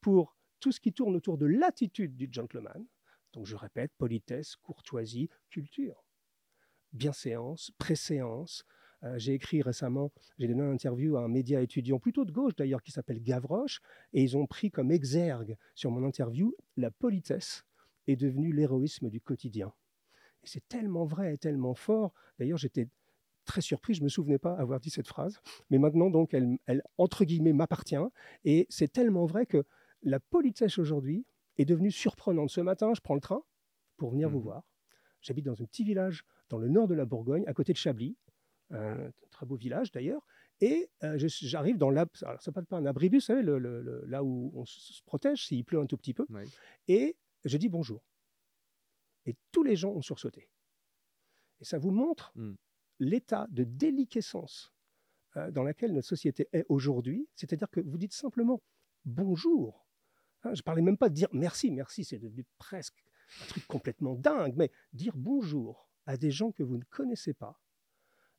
pour 0.00 0.36
tout 0.60 0.72
ce 0.72 0.80
qui 0.80 0.92
tourne 0.92 1.16
autour 1.16 1.38
de 1.38 1.46
l'attitude 1.46 2.16
du 2.16 2.28
gentleman, 2.30 2.86
donc 3.32 3.46
je 3.46 3.56
répète, 3.56 3.92
politesse, 3.98 4.56
courtoisie, 4.56 5.28
culture, 5.50 6.04
bienséance, 6.92 7.70
préséance, 7.78 8.64
euh, 9.04 9.18
j'ai 9.18 9.34
écrit 9.34 9.62
récemment, 9.62 10.12
j'ai 10.38 10.48
donné 10.48 10.62
une 10.62 10.72
interview 10.72 11.16
à 11.16 11.22
un 11.22 11.28
média 11.28 11.60
étudiant, 11.60 11.98
plutôt 11.98 12.24
de 12.24 12.32
gauche 12.32 12.56
d'ailleurs, 12.56 12.82
qui 12.82 12.90
s'appelle 12.90 13.22
Gavroche, 13.22 13.80
et 14.12 14.22
ils 14.22 14.36
ont 14.36 14.46
pris 14.46 14.70
comme 14.70 14.90
exergue 14.90 15.56
sur 15.74 15.90
mon 15.90 16.04
interview 16.04 16.54
la 16.76 16.90
politesse 16.90 17.64
est 18.08 18.16
devenue 18.16 18.52
l'héroïsme 18.52 19.08
du 19.08 19.20
quotidien. 19.20 19.72
Et 20.42 20.46
c'est 20.46 20.66
tellement 20.68 21.04
vrai 21.04 21.34
et 21.34 21.38
tellement 21.38 21.74
fort. 21.74 22.12
D'ailleurs, 22.38 22.58
j'étais 22.58 22.88
très 23.44 23.60
surpris, 23.60 23.94
je 23.94 24.00
ne 24.00 24.04
me 24.04 24.08
souvenais 24.08 24.38
pas 24.38 24.54
avoir 24.54 24.80
dit 24.80 24.90
cette 24.90 25.08
phrase, 25.08 25.40
mais 25.70 25.78
maintenant, 25.78 26.10
donc, 26.10 26.34
elle, 26.34 26.58
elle 26.66 26.82
entre 26.98 27.24
guillemets, 27.24 27.54
m'appartient. 27.54 27.96
Et 28.44 28.66
c'est 28.68 28.92
tellement 28.92 29.24
vrai 29.24 29.46
que 29.46 29.64
la 30.02 30.20
politesse 30.20 30.78
aujourd'hui 30.78 31.24
est 31.56 31.64
devenue 31.64 31.90
surprenante. 31.90 32.50
Ce 32.50 32.60
matin, 32.60 32.92
je 32.94 33.00
prends 33.00 33.14
le 33.14 33.20
train 33.20 33.42
pour 33.96 34.10
venir 34.10 34.28
vous 34.28 34.38
mmh 34.38 34.42
voir. 34.42 34.62
J'habite 35.22 35.46
dans 35.46 35.60
un 35.60 35.64
petit 35.64 35.82
village 35.82 36.24
dans 36.48 36.58
le 36.58 36.68
nord 36.68 36.86
de 36.88 36.94
la 36.94 37.04
Bourgogne, 37.04 37.44
à 37.46 37.54
côté 37.54 37.72
de 37.72 37.78
Chablis 37.78 38.16
un 38.70 39.10
très 39.30 39.46
beau 39.46 39.56
village 39.56 39.90
d'ailleurs. 39.92 40.22
Et 40.60 40.90
euh, 41.04 41.16
j'arrive 41.18 41.78
dans 41.78 41.90
l'ab, 41.90 42.08
alors 42.22 42.40
ça 42.40 42.46
s'appelle 42.46 42.66
pas 42.66 42.76
un 42.76 42.86
abribus, 42.86 43.22
vous 43.22 43.26
savez, 43.26 43.42
le, 43.42 44.04
là 44.06 44.24
où 44.24 44.50
on 44.54 44.64
se 44.64 45.02
protège 45.04 45.46
s'il 45.46 45.64
pleut 45.64 45.78
un 45.78 45.86
tout 45.86 45.96
petit 45.96 46.14
peu. 46.14 46.26
Et 46.88 47.16
je 47.44 47.56
dis 47.56 47.68
bonjour. 47.68 48.02
Et 49.26 49.36
tous 49.52 49.62
les 49.62 49.76
gens 49.76 49.90
ont 49.90 50.02
sursauté. 50.02 50.48
Et 51.60 51.64
ça 51.64 51.78
vous 51.78 51.90
montre 51.90 52.32
mmh. 52.34 52.54
l'état 53.00 53.46
de 53.50 53.64
déliquescence 53.64 54.72
euh, 55.36 55.50
dans 55.50 55.64
lequel 55.64 55.92
notre 55.92 56.08
société 56.08 56.48
est 56.52 56.64
aujourd'hui. 56.68 57.28
C'est-à-dire 57.34 57.68
que 57.70 57.80
vous 57.80 57.98
dites 57.98 58.14
simplement 58.14 58.62
bonjour. 59.04 59.86
Hein, 60.44 60.54
je 60.54 60.60
ne 60.60 60.64
parlais 60.64 60.82
même 60.82 60.96
pas 60.96 61.08
de 61.08 61.14
dire 61.14 61.28
merci, 61.32 61.70
merci, 61.70 62.04
c'est 62.04 62.18
devenu 62.18 62.44
presque 62.58 63.04
un 63.42 63.46
truc 63.46 63.66
complètement 63.66 64.14
dingue, 64.14 64.54
mais 64.56 64.70
dire 64.92 65.12
bonjour 65.16 65.90
à 66.06 66.16
des 66.16 66.30
gens 66.30 66.52
que 66.52 66.62
vous 66.62 66.78
ne 66.78 66.84
connaissez 66.84 67.34
pas, 67.34 67.60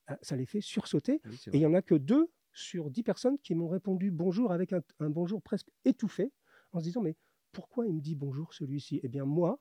ah, 0.07 0.17
ça 0.23 0.35
les 0.35 0.47
fait 0.47 0.61
sursauter. 0.61 1.21
et 1.25 1.53
il 1.53 1.59
n'y 1.59 1.65
en 1.65 1.75
a 1.75 1.83
que 1.83 1.95
deux 1.95 2.31
sur 2.51 2.89
dix 2.89 3.03
personnes 3.03 3.37
qui 3.39 3.53
m'ont 3.53 3.67
répondu 3.67 4.09
bonjour 4.09 4.51
avec 4.51 4.73
un, 4.73 4.81
bonjour 5.01 5.41
presque 5.41 5.69
étouffé, 5.85 6.31
en 6.71 6.79
se 6.79 6.85
disant 6.85 7.01
mais 7.01 7.15
pourquoi 7.51 7.87
il 7.87 7.93
me 7.93 8.01
dit 8.01 8.15
bonjour 8.15 8.53
celui-ci? 8.53 8.99
Eh 9.03 9.07
bien 9.07 9.25
moi, 9.25 9.59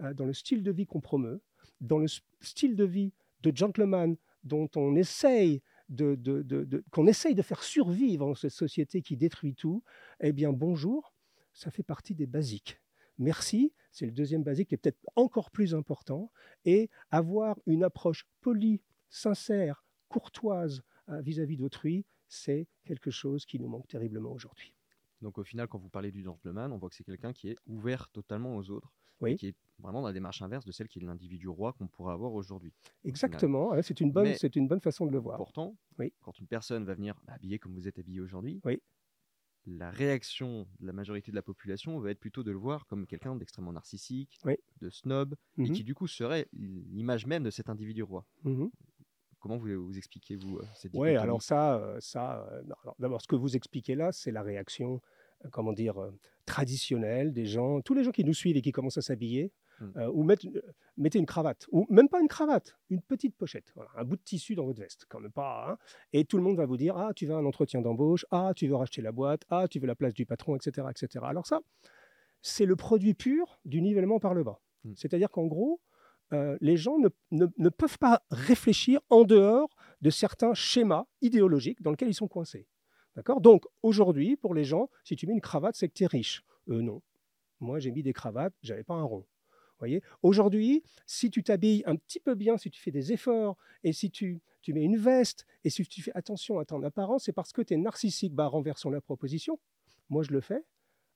euh, 0.00 0.14
dans 0.14 0.24
le 0.24 0.32
style 0.32 0.62
de 0.62 0.72
vie 0.72 0.86
qu'on 0.86 1.00
promeut, 1.00 1.42
dans 1.80 1.98
le 1.98 2.06
style 2.40 2.76
de 2.76 2.84
vie 2.84 3.12
de 3.40 3.54
gentleman 3.54 4.16
dont 4.42 4.68
on 4.76 4.96
essaye 4.96 5.62
de, 5.88 6.82
qu'on 6.90 7.06
essaye 7.06 7.34
de 7.34 7.42
faire 7.42 7.62
survivre 7.62 8.26
dans 8.26 8.34
cette 8.34 8.50
société 8.50 9.02
qui 9.02 9.16
détruit 9.16 9.54
tout, 9.54 9.82
eh 10.20 10.32
bien 10.32 10.52
bonjour, 10.52 11.14
ça 11.52 11.70
fait 11.70 11.82
partie 11.82 12.14
des 12.14 12.26
basiques. 12.26 12.80
Merci, 13.18 13.72
c'est 13.92 14.06
le 14.06 14.12
deuxième 14.12 14.42
basique 14.42 14.68
qui 14.68 14.74
est 14.74 14.78
peut-être 14.78 15.06
encore 15.14 15.50
plus 15.50 15.74
important, 15.74 16.32
et 16.64 16.90
avoir 17.10 17.58
une 17.66 17.84
approche 17.84 18.26
polie 18.40 18.82
sincère, 19.08 19.84
courtoise 20.08 20.82
euh, 21.10 21.20
vis-à-vis 21.20 21.56
d'autrui, 21.56 22.06
c'est 22.28 22.66
quelque 22.84 23.10
chose 23.10 23.46
qui 23.46 23.60
nous 23.60 23.68
manque 23.68 23.86
terriblement 23.86 24.32
aujourd'hui. 24.32 24.73
Donc 25.24 25.38
au 25.38 25.42
final, 25.42 25.66
quand 25.68 25.78
vous 25.78 25.88
parlez 25.88 26.12
du 26.12 26.22
gentleman, 26.22 26.70
on 26.70 26.76
voit 26.76 26.90
que 26.90 26.94
c'est 26.94 27.02
quelqu'un 27.02 27.32
qui 27.32 27.48
est 27.48 27.56
ouvert 27.66 28.10
totalement 28.10 28.56
aux 28.58 28.68
autres, 28.68 28.92
qui 29.38 29.46
est 29.46 29.56
vraiment 29.78 30.02
dans 30.02 30.08
la 30.08 30.12
démarche 30.12 30.42
inverse 30.42 30.66
de 30.66 30.70
celle 30.70 30.86
qui 30.86 30.98
est 30.98 31.02
l'individu 31.02 31.48
roi 31.48 31.72
qu'on 31.72 31.88
pourrait 31.88 32.12
avoir 32.12 32.34
aujourd'hui. 32.34 32.74
Exactement, 33.04 33.72
c'est 33.80 34.02
une, 34.02 34.12
bonne, 34.12 34.34
c'est 34.34 34.54
une 34.54 34.68
bonne 34.68 34.82
façon 34.82 35.06
de 35.06 35.12
le 35.12 35.18
voir. 35.18 35.38
Pourtant, 35.38 35.78
oui. 35.98 36.12
quand 36.20 36.38
une 36.38 36.46
personne 36.46 36.84
va 36.84 36.92
venir 36.92 37.18
habiller 37.26 37.58
comme 37.58 37.72
vous 37.72 37.88
êtes 37.88 37.98
habillé 37.98 38.20
aujourd'hui, 38.20 38.60
oui. 38.66 38.82
la 39.64 39.90
réaction 39.90 40.68
de 40.78 40.86
la 40.86 40.92
majorité 40.92 41.30
de 41.30 41.36
la 41.36 41.42
population 41.42 41.98
va 42.00 42.10
être 42.10 42.20
plutôt 42.20 42.42
de 42.42 42.50
le 42.50 42.58
voir 42.58 42.86
comme 42.86 43.06
quelqu'un 43.06 43.34
d'extrêmement 43.34 43.72
narcissique, 43.72 44.38
de 44.82 44.90
snob, 44.90 45.36
et 45.56 45.62
mhm. 45.62 45.72
qui 45.72 45.84
du 45.84 45.94
coup 45.94 46.06
serait 46.06 46.48
l'image 46.52 47.26
même 47.26 47.44
de 47.44 47.50
cet 47.50 47.70
individu 47.70 48.02
roi. 48.02 48.26
Mhm. 48.42 48.70
Comment 49.44 49.58
vous, 49.58 49.84
vous 49.84 49.98
expliquez, 49.98 50.36
vous, 50.36 50.56
euh, 50.56 50.64
cette 50.74 50.92
Oui, 50.94 51.16
alors 51.16 51.42
ça, 51.42 51.76
euh, 51.76 51.98
ça 52.00 52.48
euh, 52.50 52.62
d'abord, 52.98 53.20
ce 53.20 53.26
que 53.26 53.36
vous 53.36 53.56
expliquez 53.56 53.94
là, 53.94 54.10
c'est 54.10 54.30
la 54.30 54.40
réaction, 54.40 55.02
comment 55.52 55.74
dire, 55.74 55.96
traditionnelle 56.46 57.30
des 57.34 57.44
gens, 57.44 57.82
tous 57.82 57.92
les 57.92 58.04
gens 58.04 58.10
qui 58.10 58.24
nous 58.24 58.32
suivent 58.32 58.56
et 58.56 58.62
qui 58.62 58.72
commencent 58.72 58.96
à 58.96 59.02
s'habiller. 59.02 59.52
Mm. 59.80 59.84
Euh, 59.98 60.10
ou 60.14 60.22
mettre- 60.22 60.46
mettez 60.96 61.18
une 61.18 61.26
cravate, 61.26 61.66
ou 61.72 61.84
même 61.90 62.08
pas 62.08 62.22
une 62.22 62.28
cravate, 62.28 62.74
une 62.88 63.02
petite 63.02 63.36
pochette, 63.36 63.70
voilà, 63.74 63.90
un 63.96 64.04
bout 64.04 64.16
de 64.16 64.22
tissu 64.22 64.54
dans 64.54 64.64
votre 64.64 64.80
veste, 64.80 65.04
quand 65.10 65.20
même 65.20 65.32
pas. 65.32 65.66
hein. 65.68 65.78
et 66.14 66.24
tout 66.24 66.38
le 66.38 66.42
monde 66.42 66.56
va 66.56 66.64
vous 66.64 66.78
dire, 66.78 66.96
ah, 66.96 67.12
tu 67.14 67.26
veux 67.26 67.34
un 67.34 67.44
entretien 67.44 67.82
d'embauche, 67.82 68.24
ah, 68.30 68.52
tu 68.56 68.66
veux 68.66 68.76
racheter 68.76 69.02
la 69.02 69.12
boîte, 69.12 69.42
ah, 69.50 69.66
tu 69.68 69.78
veux 69.78 69.86
la 69.88 69.96
place 69.96 70.14
du 70.14 70.24
patron, 70.24 70.56
etc. 70.56 70.86
etc. 70.90 71.24
Alors 71.28 71.46
ça, 71.46 71.60
c'est 72.40 72.64
le 72.64 72.76
produit 72.76 73.12
pur 73.12 73.58
du 73.66 73.82
nivellement 73.82 74.20
par 74.20 74.32
le 74.32 74.42
bas. 74.42 74.60
Mm. 74.84 74.92
C'est-à-dire 74.96 75.28
qu'en 75.30 75.46
gros, 75.46 75.80
euh, 76.32 76.56
les 76.60 76.76
gens 76.76 76.96
ne, 77.30 77.68
peuvent 77.68 77.98
pas 77.98 78.22
réfléchir 78.30 79.00
en 79.10 79.24
dehors 79.24 79.68
de 80.00 80.10
certains 80.10 80.54
schémas 80.54 81.06
idéologiques 81.20 81.82
dans 81.82 81.90
lesquels 81.90 82.08
ils 82.08 82.14
sont 82.14 82.28
coincés. 82.28 82.66
D'accord? 83.16 83.40
Donc, 83.40 83.64
aujourd'hui, 83.82 84.36
pour 84.36 84.54
les 84.54 84.64
gens, 84.64 84.88
si 85.04 85.16
tu 85.16 85.26
mets 85.26 85.34
une 85.34 85.40
cravate, 85.40 85.76
c'est 85.76 85.88
que 85.88 85.94
tu 85.94 86.04
es 86.04 86.06
riche. 86.06 86.42
Euh, 86.68 86.82
non. 86.82 87.02
Moi, 87.60 87.78
j'ai 87.78 87.92
mis 87.92 88.02
des 88.02 88.12
cravates, 88.12 88.54
j'avais 88.62 88.82
pas 88.82 88.94
un 88.94 89.04
rond. 89.04 89.26
voyez? 89.78 90.02
Aujourd'hui, 90.22 90.82
si 91.06 91.30
tu 91.30 91.42
t'habilles 91.42 91.82
un 91.86 91.96
petit 91.96 92.20
peu 92.20 92.34
bien, 92.34 92.56
si 92.56 92.70
tu 92.70 92.80
fais 92.80 92.90
des 92.90 93.12
efforts, 93.12 93.56
et 93.84 93.92
si 93.92 94.10
tu, 94.10 94.42
tu 94.62 94.72
mets 94.72 94.82
une 94.82 94.96
veste, 94.96 95.46
et 95.62 95.70
si 95.70 95.86
tu 95.86 96.02
fais 96.02 96.12
attention 96.14 96.58
à 96.58 96.64
ton 96.64 96.82
apparence, 96.82 97.24
c'est 97.24 97.32
parce 97.32 97.52
que 97.52 97.62
tu 97.62 97.74
es 97.74 97.76
narcissique. 97.76 98.34
Bah, 98.34 98.46
renversons 98.46 98.90
la 98.90 99.00
proposition. 99.00 99.60
Moi, 100.08 100.22
je 100.24 100.32
le 100.32 100.40
fais 100.40 100.64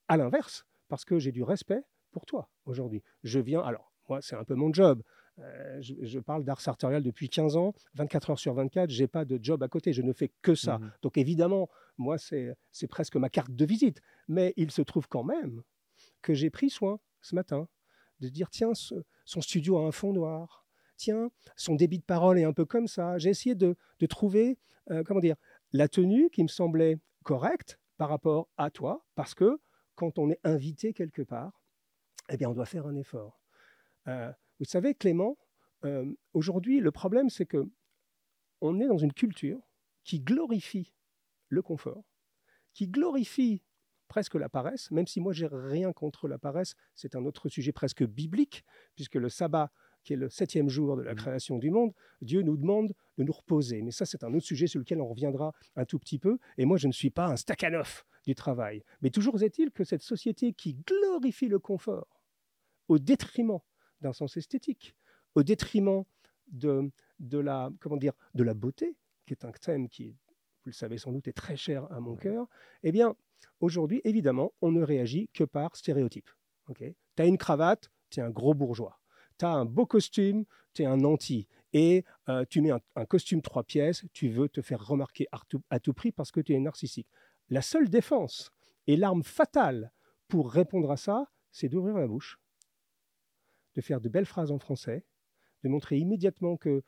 à 0.07 0.17
l'inverse, 0.17 0.65
parce 0.89 1.05
que 1.05 1.19
j'ai 1.19 1.33
du 1.33 1.43
respect 1.43 1.83
pour 2.13 2.25
toi 2.25 2.49
aujourd'hui. 2.65 3.03
Je 3.23 3.41
viens, 3.41 3.61
alors, 3.61 3.88
moi, 4.09 4.21
c'est 4.23 4.37
un 4.37 4.45
peu 4.45 4.55
mon 4.55 4.73
job. 4.73 5.03
Euh, 5.39 5.79
je, 5.81 5.95
je 6.03 6.19
parle 6.19 6.45
d'art 6.45 6.61
sartorial 6.61 7.03
depuis 7.03 7.29
15 7.29 7.57
ans, 7.57 7.73
24 7.95 8.31
heures 8.31 8.39
sur 8.39 8.55
24, 8.55 8.91
j'ai 8.91 9.07
pas 9.07 9.25
de 9.25 9.39
job 9.41 9.63
à 9.63 9.69
côté, 9.69 9.93
je 9.93 10.03
ne 10.03 10.13
fais 10.13 10.33
que 10.43 10.55
ça. 10.57 10.79
Mhm. 10.79 10.91
Donc 11.03 11.17
évidemment, 11.17 11.69
moi, 11.97 12.19
c'est 12.19 12.55
c'est 12.73 12.89
presque 12.89 13.15
ma 13.17 13.29
carte 13.29 13.53
de 13.53 13.65
visite. 13.65 14.01
Mais 14.27 14.53
il 14.57 14.71
se 14.73 14.83
trouve 14.83 15.07
quand 15.09 15.23
même 15.25 15.63
que 16.23 16.35
j'ai 16.35 16.51
pris 16.51 16.71
soin 16.71 16.99
ce 17.21 17.35
matin 17.35 17.69
de 18.21 18.29
dire, 18.29 18.51
tiens, 18.51 18.75
ce- 18.75 19.05
son 19.25 19.41
studio 19.41 19.79
a 19.79 19.83
un 19.87 19.93
fond 19.93 20.13
noir. 20.13 20.65
Tiens, 20.97 21.31
son 21.55 21.77
débit 21.77 22.01
de 22.01 22.05
parole 22.05 22.39
est 22.41 22.45
un 22.45 22.53
peu 22.53 22.65
comme 22.65 22.89
ça. 22.89 23.17
J'ai 23.19 23.31
essayé 23.31 23.55
de, 23.55 23.77
de 24.01 24.07
trouver, 24.07 24.59
euh, 24.91 25.05
comment 25.05 25.21
dire, 25.21 25.37
la 25.73 25.87
tenue 25.87 26.29
qui 26.31 26.43
me 26.43 26.49
semblait 26.49 26.99
correcte 27.23 27.79
par 27.97 28.09
rapport 28.09 28.49
à 28.57 28.71
toi, 28.71 29.07
parce 29.15 29.35
que 29.35 29.61
quand 29.95 30.19
on 30.19 30.31
est 30.31 30.41
invité 30.43 30.93
quelque 30.93 31.23
part, 31.23 31.61
eh 32.29 32.37
bien, 32.37 32.51
on 32.51 32.55
doit 32.55 32.67
faire 32.67 32.87
un 32.89 32.97
effort. 32.97 33.38
Euh, 34.09 34.33
vous 34.59 34.65
savez, 34.65 34.95
Clément, 34.95 35.37
euh, 35.85 36.13
aujourd'hui, 36.33 36.81
le 36.81 36.91
problème, 36.91 37.31
c'est 37.31 37.47
que 37.47 37.69
on 38.61 38.81
est 38.81 38.89
dans 38.89 38.99
une 38.99 39.13
culture 39.13 39.61
qui 40.03 40.21
glorifie 40.21 40.93
le 41.49 41.63
confort, 41.63 42.05
qui 42.75 42.89
glorifie 42.89 43.63
presque 44.09 44.35
la 44.35 44.49
paresse, 44.49 44.91
même 44.91 45.07
si 45.07 45.21
moi 45.21 45.33
j'ai 45.33 45.47
rien 45.47 45.93
contre 45.93 46.29
la 46.29 46.39
paresse, 46.39 46.75
c'est 46.95 47.15
un 47.15 47.25
autre 47.27 47.49
sujet 47.49 47.73
presque 47.73 48.03
biblique, 48.05 48.65
puisque 48.97 49.17
le 49.17 49.29
sabbat, 49.29 49.71
qui 50.03 50.15
est 50.15 50.17
le 50.17 50.31
septième 50.31 50.69
jour 50.71 50.97
de 50.97 51.03
la 51.03 51.13
Mhm. 51.13 51.19
création 51.19 51.59
du 51.59 51.71
monde, 51.71 51.93
Dieu 52.23 52.41
nous 52.43 52.57
demande 52.57 52.95
de 53.19 53.23
nous 53.25 53.33
reposer. 53.33 53.83
Mais 53.83 53.91
ça, 53.91 54.07
c'est 54.07 54.25
un 54.25 54.33
autre 54.33 54.47
sujet 54.47 54.67
sur 54.67 54.79
lequel 54.79 55.01
on 55.03 55.09
reviendra 55.09 55.53
un 55.77 55.85
tout 55.85 55.99
petit 55.99 56.19
peu. 56.19 56.39
Et 56.57 56.65
moi, 56.65 56.79
je 56.79 56.87
ne 56.87 56.93
suis 56.93 57.11
pas 57.11 57.27
un 57.27 57.37
Stakhanov 57.37 58.05
du 58.27 58.35
travail. 58.35 58.83
Mais 59.03 59.11
toujours 59.11 59.43
est-il 59.43 59.71
que 59.71 59.85
cette 59.85 60.03
société 60.03 60.55
qui 60.55 60.75
glorifie 60.75 61.49
le 61.49 61.59
confort 61.59 62.23
au 62.89 62.99
détriment 62.99 63.59
d'un 64.01 64.13
sens 64.13 64.37
esthétique, 64.37 64.95
au 65.35 65.43
détriment 65.43 66.05
de, 66.49 66.91
de, 67.19 67.39
la, 67.39 67.71
comment 67.81 67.97
dire, 67.97 68.13
de 68.35 68.43
la 68.43 68.55
beauté, 68.55 68.97
qui 69.27 69.35
est 69.35 69.45
un 69.45 69.53
thème 69.53 69.89
qui, 69.89 70.11
vous 70.11 70.67
le 70.67 70.73
savez 70.73 70.99
sans 70.99 71.13
doute, 71.13 71.29
est 71.29 71.33
très 71.33 71.57
cher 71.57 71.91
à 71.93 72.01
mon 72.01 72.17
cœur, 72.17 72.47
eh 72.83 72.93
bien, 72.93 73.15
aujourd'hui, 73.61 74.01
évidemment, 74.05 74.53
on 74.61 74.73
ne 74.73 74.83
réagit 74.83 75.29
que 75.33 75.45
par 75.45 75.77
stéréotype. 75.77 76.31
tu 76.77 76.95
as 77.19 77.27
une 77.27 77.39
cravate, 77.39 77.91
tu 78.11 78.21
es 78.21 78.23
un 78.23 78.31
gros 78.31 78.55
bourgeois. 78.55 79.01
Tu 79.39 79.45
as 79.45 79.51
un 79.51 79.65
beau 79.65 79.87
costume, 79.87 80.45
tu 80.75 80.83
es 80.83 80.87
un 80.87 81.05
anti. 81.05 81.47
Et 81.73 82.05
euh, 82.29 82.45
tu 82.49 82.61
mets 82.61 82.71
un, 82.71 82.81
un 82.97 83.05
costume 83.05 83.43
trois 83.43 83.63
pièces, 83.63 84.05
tu 84.13 84.29
veux 84.29 84.49
te 84.49 84.63
faire 84.63 84.85
remarquer 84.85 85.27
à 85.33 85.41
tout, 85.49 85.63
à 85.71 85.79
tout 85.79 85.93
prix 85.93 86.13
parce 86.13 86.33
que 86.33 86.41
tu 86.41 86.55
es 86.55 86.59
narcissique. 86.59 87.09
La 87.51 87.63
seule 87.63 87.89
défense 87.89 88.51
et 88.87 88.97
l'arme 88.97 89.23
fatale 89.23 89.93
pour 90.29 90.51
répondre 90.51 90.91
à 90.91 90.97
ça, 90.97 91.31
c'est 91.51 91.69
d'ouvrir 91.69 91.97
la 91.97 92.07
bouche, 92.07 92.39
de 93.79 93.83
faire 93.83 94.01
de 94.01 94.09
belles 94.09 94.27
phrases 94.27 94.51
en 94.51 94.59
français, 94.59 95.05
de 95.63 95.69
montrer 95.69 95.99
immédiatement 95.99 96.57
que 96.57 96.83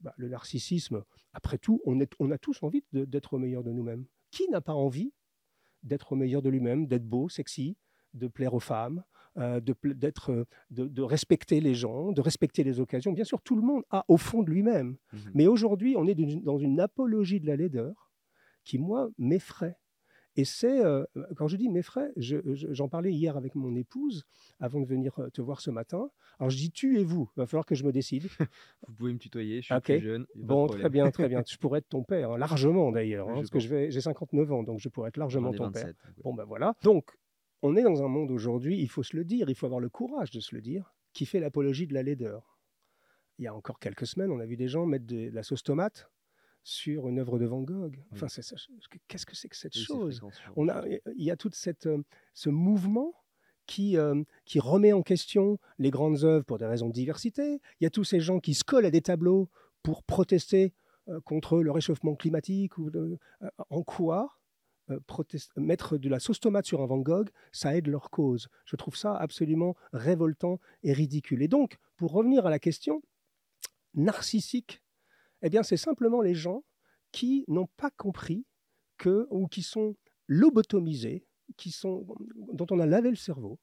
bah, 0.00 0.14
le 0.16 0.28
narcissisme, 0.28 1.02
après 1.32 1.58
tout, 1.58 1.80
on, 1.84 1.98
est- 1.98 2.14
on 2.20 2.30
a 2.30 2.38
tous 2.38 2.62
envie 2.62 2.84
d'être 2.92 3.34
au 3.34 3.38
meilleur 3.38 3.64
de 3.64 3.72
nous-mêmes. 3.72 4.06
Qui 4.30 4.48
n'a 4.48 4.60
pas 4.60 4.72
envie 4.72 5.12
d'être 5.82 6.12
au 6.12 6.16
meilleur 6.16 6.40
de 6.40 6.48
lui-même, 6.48 6.86
d'être 6.86 7.04
beau, 7.08 7.28
sexy, 7.28 7.76
de 8.14 8.28
plaire 8.28 8.54
aux 8.54 8.60
femmes, 8.60 9.02
euh, 9.36 9.58
de, 9.60 9.72
pla- 9.72 9.94
d'être, 9.94 10.30
euh, 10.30 10.44
de, 10.70 10.86
de 10.86 11.02
respecter 11.02 11.60
les 11.60 11.74
gens, 11.74 12.12
de 12.12 12.20
respecter 12.20 12.62
les 12.62 12.78
occasions? 12.78 13.12
Bien 13.12 13.24
sûr, 13.24 13.40
tout 13.42 13.56
le 13.56 13.62
monde 13.62 13.82
a 13.90 14.04
au 14.06 14.16
fond 14.16 14.44
de 14.44 14.50
lui-même. 14.50 14.96
Mhm. 15.12 15.30
Mais 15.34 15.46
aujourd'hui, 15.48 15.96
on 15.96 16.06
est 16.06 16.14
dans 16.44 16.58
une 16.58 16.78
apologie 16.78 17.40
de 17.40 17.46
la 17.48 17.56
laideur 17.56 18.12
qui, 18.62 18.78
moi, 18.78 19.10
m'effraie. 19.18 19.76
Et 20.38 20.44
c'est, 20.44 20.84
euh, 20.84 21.04
quand 21.36 21.48
je 21.48 21.56
dis 21.56 21.68
m'effraie, 21.68 22.12
je- 22.16 22.36
je- 22.54 22.72
j'en 22.72 22.88
parlais 22.88 23.10
hier 23.12 23.36
avec 23.36 23.56
mon 23.56 23.74
épouse 23.74 24.24
avant 24.60 24.78
de 24.80 24.86
venir 24.86 25.20
te 25.34 25.42
voir 25.42 25.60
ce 25.60 25.70
matin. 25.72 26.10
Alors 26.38 26.48
je 26.48 26.56
dis 26.56 26.70
tu 26.70 27.00
et 27.00 27.02
vous, 27.02 27.28
il 27.36 27.40
va 27.40 27.46
falloir 27.48 27.66
que 27.66 27.74
je 27.74 27.82
me 27.82 27.90
décide. 27.90 28.22
Vous 28.86 28.94
pouvez 28.94 29.12
me 29.12 29.18
tutoyer, 29.18 29.60
je 29.62 29.66
suis 29.66 29.74
Ok. 29.74 29.82
plus 29.86 30.00
jeune. 30.00 30.26
Bon, 30.36 30.68
très 30.68 30.88
bien, 30.90 31.10
très 31.10 31.28
bien. 31.28 31.42
Je 31.48 31.56
pourrais 31.56 31.80
être 31.80 31.88
ton 31.88 32.04
père, 32.04 32.30
hein, 32.30 32.38
largement 32.38 32.92
d'ailleurs, 32.92 33.28
hein, 33.28 33.34
parce 33.34 33.50
que 33.50 33.58
pense. 33.58 33.90
j'ai 33.92 34.00
59 34.00 34.52
ans, 34.52 34.62
donc 34.62 34.78
je 34.78 34.88
pourrais 34.88 35.08
être 35.08 35.16
largement 35.16 35.50
ton 35.52 35.72
père. 35.72 35.86
27, 35.86 35.96
donc, 36.06 36.16
ouais. 36.16 36.22
Bon, 36.22 36.34
ben 36.34 36.44
voilà. 36.44 36.74
Donc, 36.84 37.10
on 37.62 37.74
est 37.74 37.82
dans 37.82 38.04
un 38.04 38.08
monde 38.08 38.30
aujourd'hui, 38.30 38.80
il 38.80 38.88
faut 38.88 39.02
se 39.02 39.16
le 39.16 39.24
dire, 39.24 39.48
il 39.50 39.56
faut 39.56 39.66
avoir 39.66 39.80
le 39.80 39.88
courage 39.88 40.30
de 40.30 40.38
se 40.38 40.54
le 40.54 40.60
dire, 40.60 40.94
qui 41.14 41.26
fait 41.26 41.40
l'apologie 41.40 41.88
de 41.88 41.94
la 41.94 42.04
laideur. 42.04 42.60
Il 43.40 43.44
y 43.44 43.48
a 43.48 43.54
encore 43.54 43.80
quelques 43.80 44.06
semaines, 44.06 44.30
on 44.30 44.38
a 44.38 44.46
vu 44.46 44.56
des 44.56 44.68
gens 44.68 44.86
mettre 44.86 45.06
de, 45.06 45.30
de 45.30 45.34
la 45.34 45.42
sauce 45.42 45.64
tomate 45.64 46.08
sur 46.68 47.08
une 47.08 47.18
œuvre 47.18 47.38
de 47.38 47.46
Van 47.46 47.62
Gogh. 47.62 47.96
Enfin, 48.12 48.26
Oui. 48.26 48.98
qu'est-ce 49.08 49.24
que 49.24 49.34
c'est 49.34 49.48
que 49.48 49.56
cette 49.56 49.74
Oui, 49.74 49.80
chose? 49.84 50.20
on 50.54 50.68
a, 50.68 50.84
il 50.86 51.24
y 51.24 51.30
a 51.30 51.36
tout 51.36 51.48
cette, 51.54 51.86
euh, 51.86 52.02
ce 52.34 52.50
mouvement 52.50 53.14
qui, 53.64 53.96
euh, 53.96 54.22
qui 54.44 54.60
remet 54.60 54.92
en 54.92 55.02
question 55.02 55.58
les 55.78 55.90
grandes 55.90 56.24
œuvres 56.24 56.44
pour 56.44 56.58
des 56.58 56.66
raisons 56.66 56.88
de 56.88 56.92
diversité. 56.92 57.62
Il 57.80 57.84
y 57.84 57.86
a 57.86 57.90
tous 57.90 58.04
ces 58.04 58.20
gens 58.20 58.38
qui 58.38 58.52
se 58.52 58.64
collent 58.64 58.84
à 58.84 58.90
des 58.90 59.00
tableaux 59.00 59.48
pour 59.82 60.02
protester 60.02 60.74
euh, 61.08 61.20
contre 61.22 61.62
le 61.62 61.70
réchauffement 61.70 62.14
climatique. 62.14 62.76
Ou 62.76 62.90
euh, 62.94 63.16
en 63.70 63.82
quoi 63.82 64.34
mettre 65.56 65.96
de 65.98 66.08
la 66.08 66.18
sauce 66.18 66.40
tomate 66.40 66.64
sur 66.66 66.82
un 66.82 66.86
Van 66.86 66.98
Gogh, 66.98 67.30
ça 67.52 67.74
aide 67.76 67.86
leur 67.88 68.10
cause 68.10 68.48
Je 68.66 68.76
trouve 68.76 68.96
ça 68.96 69.14
absolument 69.16 69.74
révoltant 69.94 70.60
et 70.82 70.92
ridicule. 70.92 71.42
Et 71.42 71.48
donc, 71.48 71.76
pour 71.96 72.12
revenir 72.12 72.46
à 72.46 72.50
la 72.50 72.58
question, 72.58 73.02
narcissique, 73.94 74.82
eh 75.42 75.50
bien, 75.50 75.62
c'est 75.62 75.76
simplement 75.76 76.20
les 76.20 76.34
gens 76.34 76.64
qui 77.12 77.44
n'ont 77.48 77.68
pas 77.76 77.90
compris 77.90 78.44
que, 78.96 79.26
ou 79.30 79.46
qui 79.46 79.62
sont 79.62 79.96
lobotomisés, 80.26 81.26
qui 81.56 81.70
sont, 81.70 82.06
dont 82.52 82.66
on 82.70 82.80
a 82.80 82.86
lavé 82.86 83.10
le 83.10 83.16
cerveau, 83.16 83.58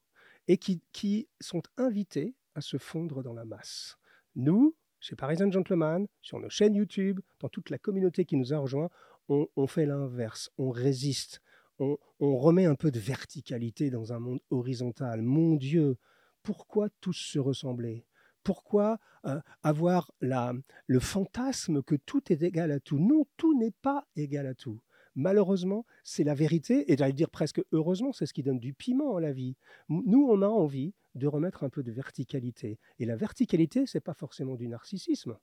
et 0.48 0.58
qui, 0.58 0.82
qui 0.92 1.28
sont 1.40 1.62
invités 1.76 2.34
à 2.54 2.60
se 2.60 2.78
fondre 2.78 3.22
dans 3.22 3.34
la 3.34 3.44
masse. 3.44 3.96
Nous, 4.34 4.74
chez 5.00 5.16
Parisian 5.16 5.50
Gentleman, 5.50 6.06
sur 6.22 6.40
nos 6.40 6.50
chaînes 6.50 6.74
YouTube, 6.74 7.20
dans 7.40 7.48
toute 7.48 7.70
la 7.70 7.78
communauté 7.78 8.24
qui 8.24 8.36
nous 8.36 8.52
a 8.52 8.58
rejoints, 8.58 8.90
on, 9.28 9.66
fait 9.66 9.86
l'inverse, 9.86 10.50
on 10.56 10.70
résiste, 10.70 11.42
on, 11.78 11.98
on 12.20 12.36
remet 12.38 12.64
un 12.64 12.76
peu 12.76 12.90
de 12.90 13.00
verticalité 13.00 13.90
dans 13.90 14.12
un 14.12 14.20
monde 14.20 14.40
horizontal. 14.50 15.20
Mon 15.20 15.56
Dieu, 15.56 15.96
pourquoi 16.42 16.88
tous 17.00 17.16
se 17.16 17.40
ressembler 17.40 18.06
Pourquoi 18.46 19.00
euh, 19.24 19.40
avoir 19.64 20.12
le 20.20 21.00
fantasme 21.00 21.82
que 21.82 21.96
tout 21.96 22.32
est 22.32 22.42
égal 22.42 22.70
à 22.70 22.78
tout? 22.78 23.00
Non, 23.00 23.26
tout 23.36 23.58
n'est 23.58 23.74
pas 23.82 24.06
égal 24.14 24.46
à 24.46 24.54
tout. 24.54 24.80
Malheureusement, 25.16 25.84
c'est 26.04 26.22
la 26.22 26.34
vérité, 26.34 26.92
et 26.92 26.96
j'allais 26.96 27.12
dire 27.12 27.28
presque 27.28 27.60
heureusement, 27.72 28.12
c'est 28.12 28.24
ce 28.24 28.32
qui 28.32 28.44
donne 28.44 28.60
du 28.60 28.72
piment 28.72 29.16
à 29.16 29.20
la 29.20 29.32
vie. 29.32 29.56
Nous, 29.88 30.28
on 30.30 30.42
a 30.42 30.46
envie 30.46 30.94
de 31.16 31.26
remettre 31.26 31.64
un 31.64 31.70
peu 31.70 31.82
de 31.82 31.90
verticalité. 31.90 32.78
Et 33.00 33.04
la 33.04 33.16
verticalité, 33.16 33.84
c'est 33.84 33.98
pas 34.00 34.14
forcément 34.14 34.54
du 34.54 34.68
narcissisme. 34.68 35.36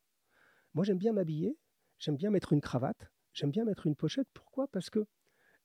Moi, 0.74 0.86
j'aime 0.86 0.98
bien 0.98 1.12
m'habiller, 1.12 1.58
j'aime 2.00 2.16
bien 2.16 2.30
mettre 2.30 2.54
une 2.54 2.62
cravate, 2.62 3.12
j'aime 3.34 3.52
bien 3.52 3.66
mettre 3.66 3.86
une 3.86 3.98
pochette. 3.98 4.30
Pourquoi? 4.34 4.70
Parce 4.70 4.90
que 4.90 5.06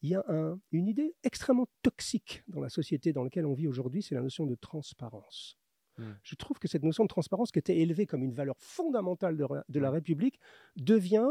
il 0.03 0.11
y 0.11 0.17
a 0.17 0.25
un- 0.27 0.59
une 0.73 0.89
idée 0.89 1.15
extrêmement 1.23 1.69
toxique 1.85 2.43
dans 2.49 2.61
la 2.61 2.69
société 2.69 3.13
dans 3.13 3.23
laquelle 3.23 3.47
on 3.47 3.55
vit 3.55 3.69
aujourd'hui, 3.69 4.03
c'est 4.03 4.17
la 4.17 4.23
notion 4.23 4.45
de 4.45 4.57
transparence. 4.57 5.57
Mm. 5.99 6.13
Je 6.23 6.35
trouve 6.35 6.59
que 6.59 6.69
cette 6.69 6.83
notion 6.83 7.05
de 7.05 7.09
transparence, 7.09 7.51
qui 7.51 7.59
était 7.59 7.77
élevée 7.77 8.07
comme 8.07 8.23
une 8.23 8.33
valeur 8.33 8.57
fondamentale 8.59 9.37
de, 9.37 9.81
la 9.81 9.91
République, 9.91 10.41
devient 10.77 11.29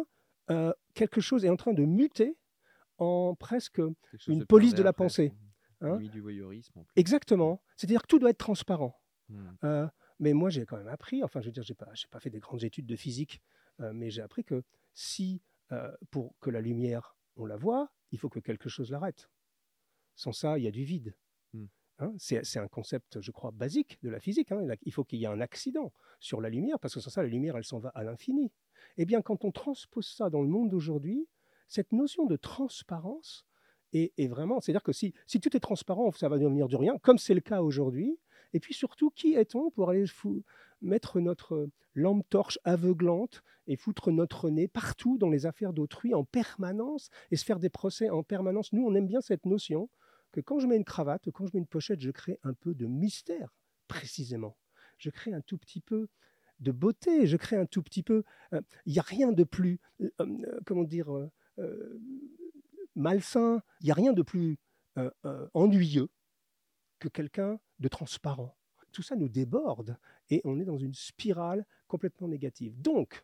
euh, 0.49 0.73
quelque 0.93 1.21
chose, 1.21 1.45
est 1.45 1.49
en 1.49 1.55
train 1.55 1.73
de 1.73 1.83
muter 1.83 2.37
en 2.97 3.35
presque 3.35 3.81
une 4.27 4.45
police 4.45 4.73
de 4.73 4.83
la 4.83 4.93
pensée, 4.93 5.33
hein. 5.81 5.97
Du 5.97 6.19
voyeurisme 6.19 6.79
en 6.79 6.83
plus. 6.83 6.93
Exactement. 6.95 7.61
C'est-à-dire 7.75 8.01
que 8.01 8.07
tout 8.07 8.19
doit 8.19 8.31
être 8.31 8.37
transparent. 8.37 8.99
Mm. 9.29 9.47
Euh, 9.63 9.87
mais 10.19 10.33
moi, 10.33 10.49
j'ai 10.49 10.65
quand 10.65 10.77
même 10.77 10.87
appris, 10.87 11.23
enfin, 11.23 11.41
je 11.41 11.47
veux 11.47 11.51
dire, 11.51 11.63
pas, 11.77 11.89
j'ai 11.93 12.07
pas 12.07 12.19
fait 12.19 12.31
des 12.31 12.39
grandes 12.39 12.63
études 12.63 12.87
de 12.87 12.95
physique, 12.95 13.41
euh, 13.81 13.91
mais 13.93 14.09
j'ai 14.09 14.21
appris 14.21 14.43
que 14.43 14.63
si, 14.93 15.41
pour 16.11 16.33
que 16.39 16.49
la 16.49 16.61
lumière, 16.61 17.17
on 17.35 17.45
la 17.45 17.57
voit, 17.57 17.91
il 18.11 18.19
faut 18.19 18.29
que 18.29 18.39
quelque 18.39 18.69
chose 18.69 18.89
l'arrête. 18.89 19.29
Sans 20.15 20.31
ça, 20.31 20.57
il 20.57 20.63
y 20.63 20.67
a 20.67 20.71
du 20.71 20.83
vide. 20.83 21.15
Hein. 21.99 22.13
c'est 22.17 22.59
un 22.59 22.67
concept, 22.67 23.21
je 23.21 23.31
crois, 23.31 23.51
basique 23.51 23.97
de 24.03 24.09
la 24.09 24.19
physique. 24.19 24.51
Hein. 24.51 24.67
Il 24.83 24.91
faut 24.91 25.03
qu'il 25.03 25.19
y 25.19 25.23
ait 25.23 25.27
un 25.27 25.41
accident 25.41 25.91
sur 26.19 26.41
la 26.41 26.49
lumière, 26.49 26.79
parce 26.79 26.93
que 26.93 26.99
sans 26.99 27.09
ça, 27.09 27.23
la 27.23 27.29
lumière, 27.29 27.57
elle 27.57 27.63
s'en 27.63 27.79
va 27.79 27.89
à 27.89 28.03
l'infini. 28.03 28.51
Eh 28.97 29.05
bien, 29.05 29.21
quand 29.21 29.45
on 29.45 29.51
transpose 29.51 30.07
ça 30.07 30.29
dans 30.29 30.41
le 30.41 30.47
monde 30.47 30.69
d'aujourd'hui, 30.69 31.27
cette 31.67 31.91
notion 31.91 32.25
de 32.25 32.35
transparence 32.35 33.45
est, 33.93 34.27
vraiment, 34.27 34.59
c'est-à-dire 34.61 34.83
que 34.83 34.91
si 34.91 35.13
tout 35.41 35.55
est 35.55 35.59
transparent, 35.59 36.11
ça 36.11 36.29
va 36.29 36.37
devenir 36.37 36.67
du 36.67 36.75
rien, 36.75 36.97
comme 36.99 37.17
c'est 37.17 37.33
le 37.33 37.41
cas 37.41 37.61
aujourd'hui. 37.61 38.19
Et 38.53 38.59
puis 38.59 38.73
surtout, 38.73 39.09
qui 39.09 39.33
est-on 39.33 39.71
pour 39.71 39.89
aller 39.89 40.05
mettre 40.81 41.19
notre 41.19 41.69
lampe 41.95 42.25
torche 42.29 42.59
aveuglante 42.63 43.43
et 43.65 43.75
foutre 43.75 44.11
notre 44.11 44.49
nez 44.49 44.67
partout 44.67 45.17
dans 45.17 45.29
les 45.29 45.45
affaires 45.45 45.73
d'autrui 45.73 46.13
en 46.13 46.23
permanence 46.23 47.09
et 47.31 47.35
se 47.35 47.43
faire 47.43 47.59
des 47.59 47.69
procès 47.69 48.09
en 48.09 48.23
permanence? 48.23 48.71
Nous, 48.71 48.85
on 48.85 48.95
aime 48.95 49.07
bien 49.07 49.21
cette 49.21 49.45
notion 49.45 49.89
que 50.31 50.41
quand 50.41 50.59
je 50.59 50.67
mets 50.67 50.77
une 50.77 50.85
cravate, 50.85 51.29
quand 51.31 51.45
je 51.45 51.51
mets 51.53 51.59
une 51.59 51.67
pochette, 51.67 51.99
je 51.99 52.11
crée 52.11 52.39
un 52.43 52.53
peu 52.53 52.73
de 52.73 52.85
mystère, 52.85 53.55
précisément. 53.87 54.57
Je 54.97 55.09
crée 55.09 55.33
un 55.33 55.41
tout 55.41 55.57
petit 55.57 55.81
peu 55.81 56.07
de 56.59 56.71
beauté, 56.71 57.27
je 57.27 57.37
crée 57.37 57.55
un 57.55 57.65
tout 57.65 57.83
petit 57.83 58.03
peu... 58.03 58.23
Il 58.85 58.93
n'y 58.93 58.99
a 58.99 59.03
rien 59.03 59.31
de 59.31 59.43
plus, 59.43 59.79
comment 60.65 60.83
dire, 60.83 61.07
malsain, 62.95 63.61
il 63.81 63.85
n'y 63.85 63.91
a 63.91 63.95
rien 63.95 64.13
de 64.13 64.23
plus 64.23 64.57
ennuyeux 65.53 66.09
que 66.99 67.07
quelqu'un 67.07 67.59
de 67.79 67.87
transparent. 67.87 68.57
Tout 68.91 69.03
ça 69.03 69.15
nous 69.15 69.29
déborde 69.29 69.97
et 70.29 70.41
on 70.43 70.59
est 70.59 70.65
dans 70.65 70.77
une 70.77 70.95
spirale 70.95 71.65
complètement 71.87 72.27
négative. 72.27 72.79
Donc, 72.81 73.23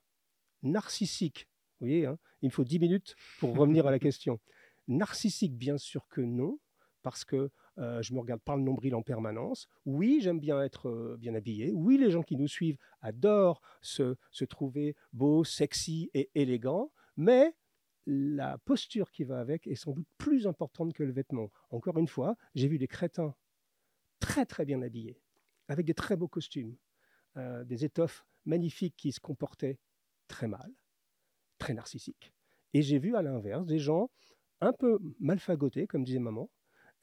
narcissique, 0.61 1.47
vous 1.79 1.87
voyez, 1.87 2.05
hein, 2.05 2.19
il 2.41 2.47
me 2.47 2.51
faut 2.51 2.63
10 2.63 2.79
minutes 2.79 3.15
pour 3.39 3.55
revenir 3.57 3.87
à 3.87 3.91
la 3.91 3.99
question. 4.07 4.39
Narcissique, 4.87 5.57
bien 5.57 5.77
sûr 5.77 6.07
que 6.07 6.21
non, 6.21 6.59
parce 7.03 7.23
que 7.25 7.51
je 7.77 8.13
me 8.13 8.19
regarde 8.19 8.41
par 8.41 8.57
le 8.57 8.63
nombril 8.63 8.95
en 8.95 9.01
permanence. 9.01 9.67
Oui, 9.85 10.19
j'aime 10.21 10.39
bien 10.39 10.61
être 10.61 11.15
bien 11.19 11.35
habillé. 11.35 11.71
Oui, 11.73 11.97
les 11.97 12.09
gens 12.09 12.23
qui 12.23 12.37
nous 12.37 12.47
suivent 12.47 12.77
adorent 13.01 13.61
se, 13.81 14.15
trouver 14.45 14.95
beau, 15.11 15.43
sexy 15.43 16.09
et 16.13 16.31
élégant. 16.33 16.91
Mais 17.17 17.55
la 18.05 18.57
posture 18.59 19.11
qui 19.11 19.23
va 19.23 19.39
avec 19.39 19.67
est 19.67 19.75
sans 19.75 19.91
doute 19.91 20.07
plus 20.17 20.47
importante 20.47 20.93
que 20.93 21.03
le 21.03 21.11
vêtement. 21.11 21.51
Encore 21.69 21.97
une 21.97 22.07
fois, 22.07 22.35
j'ai 22.55 22.67
vu 22.67 22.77
des 22.77 22.87
crétins 22.87 23.35
très 24.19 24.45
très 24.45 24.65
bien 24.65 24.81
habillés, 24.81 25.21
avec 25.67 25.85
des 25.85 25.93
très 25.93 26.15
beaux 26.15 26.27
costumes, 26.27 26.75
des 27.35 27.85
étoffes 27.85 28.25
magnifiques 28.45 28.95
qui 28.97 29.11
se 29.11 29.19
comportaient 29.19 29.79
très 30.27 30.47
mal, 30.47 30.71
très 31.57 31.73
narcissiques. 31.73 32.33
Et 32.73 32.81
j'ai 32.81 32.99
vu 32.99 33.15
à 33.15 33.21
l'inverse 33.21 33.65
des 33.65 33.79
gens 33.79 34.09
un 34.61 34.73
peu 34.73 34.99
malfagotés, 35.19 35.87
comme 35.87 36.03
disait 36.03 36.19
maman, 36.19 36.49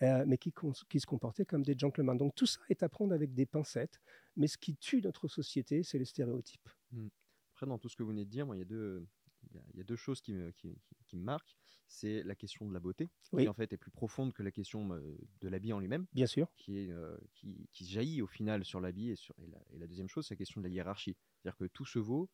euh, 0.03 0.25
mais 0.27 0.39
qui, 0.39 0.53
se 0.53 1.07
comportaient 1.07 1.45
comme 1.45 1.63
des 1.63 1.77
gentlemen. 1.77 2.17
Donc 2.17 2.35
tout 2.35 2.47
ça 2.47 2.61
est 2.69 2.83
à 2.83 2.89
prendre 2.89 3.15
avec 3.15 3.35
des 3.35 3.47
pincettes, 3.47 4.01
mais 4.37 4.47
ce 4.47 4.59
qui 4.59 4.77
tue 4.77 5.01
notre 5.03 5.29
société, 5.29 5.83
c'est 5.83 5.99
les 5.99 6.05
stéréotypes. 6.05 6.69
Mmh. 6.93 7.09
Après, 7.55 7.67
dans 7.67 7.79
tout 7.79 7.89
ce 7.89 7.97
que 7.97 8.03
vous 8.03 8.11
venez 8.11 8.25
de 8.25 8.31
dire, 8.31 8.47
moi, 8.47 8.57
il 8.57 8.61
y 8.61 8.63
a 8.63 8.67
deux, 8.67 9.07
il 9.53 9.79
y, 9.79 9.81
a 9.81 9.85
deux 9.85 9.97
choses 9.97 10.21
qui 10.21 10.33
me, 10.33 10.51
qui, 10.53 11.17
me 11.17 11.23
marquent. 11.23 11.57
C'est 11.89 12.23
la 12.23 12.37
question 12.37 12.69
de 12.69 12.73
la 12.73 12.79
beauté, 12.79 13.11
qui 13.37 13.49
en 13.49 13.55
fait 13.55 13.73
est 13.73 13.77
plus 13.77 13.91
profonde 13.91 14.33
que 14.33 14.45
la 14.45 14.53
question 14.53 14.93
euh, 14.95 15.19
de 15.41 15.49
l'habit 15.49 15.73
en 15.73 15.81
lui-même. 15.81 16.07
Bien 16.13 16.27
sûr. 16.27 16.49
Qui, 16.57 16.79
est, 16.79 16.91
euh, 16.91 17.17
qui, 17.35 17.69
jaillit 17.85 18.23
au 18.23 18.29
final 18.29 18.65
sur 18.65 18.81
l'habit. 18.81 19.11
Et, 19.11 19.17
sur, 19.17 19.35
et, 19.39 19.79
la, 19.79 19.87
deuxième 19.89 20.09
chose, 20.09 20.27
c'est 20.27 20.35
la 20.35 20.39
question 20.39 20.61
de 20.61 20.67
la 20.67 20.73
hiérarchie. 20.73 21.17
C'est-à-dire 21.37 21.59
que 21.59 21.65
tout 21.65 21.85
se 21.85 21.99
vaut, 21.99 22.31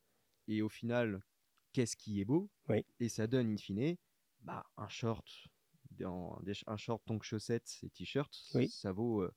et 0.46 0.61
au 0.61 0.68
final, 0.68 1.23
qu'est-ce 1.73 1.96
qui 1.96 2.20
est 2.20 2.25
beau 2.25 2.50
Et 3.00 3.08
ça 3.08 3.26
donne, 3.26 3.50
in 3.50 3.56
fine, 3.56 3.96
bah, 4.42 4.66
un 4.76 4.88
short 4.88 5.26
un 6.04 6.76
short, 6.76 7.02
tongue 7.04 7.22
chaussettes 7.22 7.78
et 7.82 7.90
t-shirt, 7.90 8.32
ça 8.68 8.92
vaut 8.92 9.22
euh, 9.22 9.32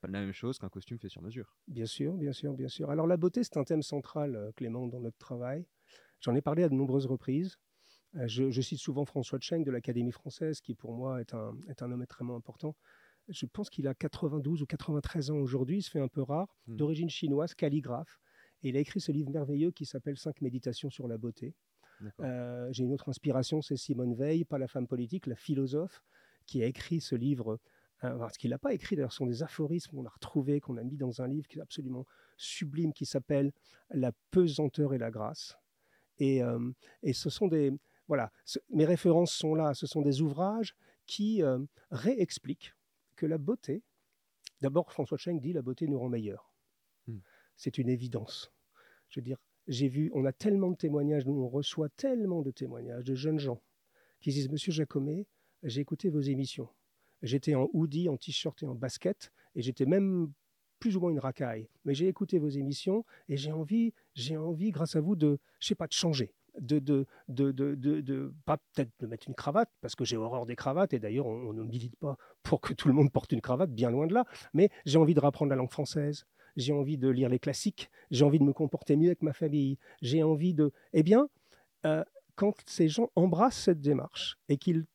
pas 0.00 0.08
la 0.08 0.20
même 0.20 0.32
chose 0.32 0.58
qu'un 0.58 0.68
costume 0.68 0.98
fait 0.98 1.08
sur 1.08 1.22
mesure. 1.22 1.56
Bien 1.68 1.86
sûr, 1.86 2.14
bien 2.14 2.32
sûr, 2.32 2.54
bien 2.54 2.68
sûr. 2.68 2.90
Alors 2.90 3.06
la 3.06 3.16
beauté, 3.16 3.44
c'est 3.44 3.56
un 3.56 3.64
thème 3.64 3.82
central, 3.82 4.34
euh, 4.34 4.52
Clément, 4.52 4.86
dans 4.86 5.00
notre 5.00 5.18
travail. 5.18 5.66
J'en 6.20 6.34
ai 6.34 6.40
parlé 6.40 6.62
à 6.62 6.68
de 6.68 6.74
nombreuses 6.74 7.06
reprises. 7.06 7.56
Euh, 8.16 8.26
je, 8.26 8.60
cite 8.60 8.78
souvent 8.78 9.04
François 9.04 9.38
Cheng 9.40 9.64
de 9.64 9.70
l'Académie 9.70 10.12
française, 10.12 10.60
qui 10.60 10.74
pour 10.74 10.92
moi 10.92 11.20
est 11.20 11.34
un, 11.34 11.56
est 11.68 11.82
un 11.82 11.92
homme 11.92 12.02
extrêmement 12.02 12.36
important. 12.36 12.76
Je 13.28 13.46
pense 13.46 13.70
qu'il 13.70 13.86
a 13.86 13.94
92 13.94 14.62
ou 14.62 14.66
93 14.66 15.30
ans 15.30 15.36
aujourd'hui, 15.36 15.78
il 15.78 15.82
se 15.82 15.90
fait 15.90 16.00
un 16.00 16.08
peu 16.08 16.22
rare, 16.22 16.56
hmm. 16.66 16.76
d'origine 16.76 17.10
chinoise, 17.10 17.54
calligraphe. 17.54 18.18
Et 18.62 18.70
il 18.70 18.76
a 18.76 18.80
écrit 18.80 19.00
ce 19.00 19.12
livre 19.12 19.30
merveilleux 19.30 19.70
qui 19.70 19.86
s'appelle 19.86 20.18
Cinq 20.18 20.40
méditations 20.40 20.90
sur 20.90 21.08
la 21.08 21.16
beauté. 21.16 21.54
Euh, 22.20 22.68
j'ai 22.72 22.84
une 22.84 22.92
autre 22.92 23.08
inspiration, 23.08 23.62
c'est 23.62 23.76
Simone 23.76 24.14
Veil, 24.14 24.44
pas 24.44 24.58
la 24.58 24.68
femme 24.68 24.86
politique, 24.86 25.26
la 25.26 25.36
philosophe, 25.36 26.02
qui 26.46 26.62
a 26.62 26.66
écrit 26.66 27.00
ce 27.00 27.14
livre. 27.14 27.58
Euh, 28.04 28.28
ce 28.32 28.38
qu'il 28.38 28.50
n'a 28.50 28.58
pas 28.58 28.72
écrit, 28.72 28.96
d'ailleurs, 28.96 29.12
ce 29.12 29.18
sont 29.18 29.26
des 29.26 29.42
aphorismes 29.42 29.96
qu'on 29.96 30.06
a 30.06 30.10
retrouvés, 30.10 30.60
qu'on 30.60 30.76
a 30.76 30.82
mis 30.82 30.96
dans 30.96 31.20
un 31.20 31.28
livre 31.28 31.46
qui 31.46 31.58
est 31.58 31.62
absolument 31.62 32.06
sublime, 32.36 32.92
qui 32.92 33.06
s'appelle 33.06 33.52
La 33.90 34.12
pesanteur 34.30 34.94
et 34.94 34.98
la 34.98 35.10
grâce. 35.10 35.56
Et, 36.18 36.42
euh, 36.42 36.70
et 37.02 37.12
ce 37.12 37.30
sont 37.30 37.48
des. 37.48 37.72
Voilà, 38.08 38.32
mes 38.70 38.84
références 38.84 39.32
sont 39.32 39.54
là. 39.54 39.72
Ce 39.74 39.86
sont 39.86 40.02
des 40.02 40.20
ouvrages 40.20 40.74
qui 41.06 41.42
réexpliquent 41.92 42.74
que 43.14 43.26
la 43.26 43.38
beauté. 43.38 43.84
D'abord, 44.60 44.90
François 44.90 45.16
Cheng 45.16 45.38
dit 45.40 45.52
la 45.52 45.62
beauté 45.62 45.86
nous 45.86 45.98
rend 45.98 46.08
meilleurs. 46.08 46.52
Hmm. 47.06 47.18
C'est 47.56 47.78
une 47.78 47.88
évidence. 47.88 48.52
Je 49.10 49.20
veux 49.20 49.24
dire, 49.24 49.38
j'ai 49.70 49.88
vu, 49.88 50.10
on 50.14 50.24
a 50.24 50.32
tellement 50.32 50.70
de 50.70 50.76
témoignages, 50.76 51.24
nous 51.26 51.40
on 51.40 51.48
reçoit 51.48 51.88
tellement 51.90 52.42
de 52.42 52.50
témoignages 52.50 53.04
de 53.04 53.14
jeunes 53.14 53.38
gens 53.38 53.62
qui 54.20 54.30
disent 54.30 54.50
Monsieur 54.50 54.72
Jacomet, 54.72 55.26
j'ai 55.62 55.80
écouté 55.80 56.10
vos 56.10 56.20
émissions. 56.20 56.68
J'étais 57.22 57.54
en 57.54 57.68
hoodie, 57.72 58.08
en 58.08 58.16
t-shirt 58.16 58.60
et 58.62 58.66
en 58.66 58.74
basket, 58.74 59.32
et 59.54 59.62
j'étais 59.62 59.86
même 59.86 60.32
plus 60.80 60.96
ou 60.96 61.00
moins 61.00 61.10
une 61.10 61.20
racaille. 61.20 61.68
Mais 61.84 61.94
j'ai 61.94 62.08
écouté 62.08 62.38
vos 62.38 62.48
émissions 62.48 63.04
et 63.28 63.36
j'ai 63.36 63.52
envie, 63.52 63.94
j'ai 64.14 64.36
envie, 64.36 64.70
grâce 64.70 64.96
à 64.96 65.00
vous, 65.00 65.14
de, 65.14 65.38
je 65.60 65.68
sais 65.68 65.74
pas, 65.76 65.86
de 65.86 65.92
changer, 65.92 66.34
de, 66.58 66.80
de, 66.80 67.06
de, 67.28 67.52
de, 67.52 67.74
de, 67.76 68.34
pas 68.46 68.56
peut-être 68.56 68.90
de 68.98 69.06
mettre 69.06 69.28
une 69.28 69.34
cravate 69.36 69.70
parce 69.80 69.94
que 69.94 70.04
j'ai 70.04 70.16
horreur 70.16 70.46
des 70.46 70.56
cravates 70.56 70.94
et 70.94 70.98
d'ailleurs 70.98 71.26
on, 71.26 71.50
on 71.50 71.52
ne 71.52 71.62
milite 71.62 71.94
pas 71.96 72.16
pour 72.42 72.60
que 72.60 72.74
tout 72.74 72.88
le 72.88 72.94
monde 72.94 73.12
porte 73.12 73.30
une 73.30 73.40
cravate, 73.40 73.70
bien 73.70 73.90
loin 73.90 74.08
de 74.08 74.14
là. 74.14 74.24
Mais 74.52 74.68
j'ai 74.84 74.98
envie 74.98 75.14
de 75.14 75.20
rapprendre 75.20 75.50
la 75.50 75.56
langue 75.56 75.70
française 75.70 76.26
j'ai 76.56 76.72
envie 76.72 76.98
de 76.98 77.08
lire 77.08 77.28
les 77.28 77.38
classiques, 77.38 77.90
j'ai 78.10 78.24
envie 78.24 78.38
de 78.38 78.44
me 78.44 78.52
comporter 78.52 78.96
mieux 78.96 79.08
avec 79.08 79.22
ma 79.22 79.32
famille, 79.32 79.78
j'ai 80.02 80.22
envie 80.22 80.54
de... 80.54 80.72
Eh 80.92 81.02
bien, 81.02 81.28
euh, 81.86 82.04
quand 82.34 82.54
ces 82.66 82.88
gens 82.88 83.10
embrassent 83.16 83.62
cette 83.62 83.80
démarche 83.80 84.38
et 84.48 84.56
qu'ils 84.56 84.86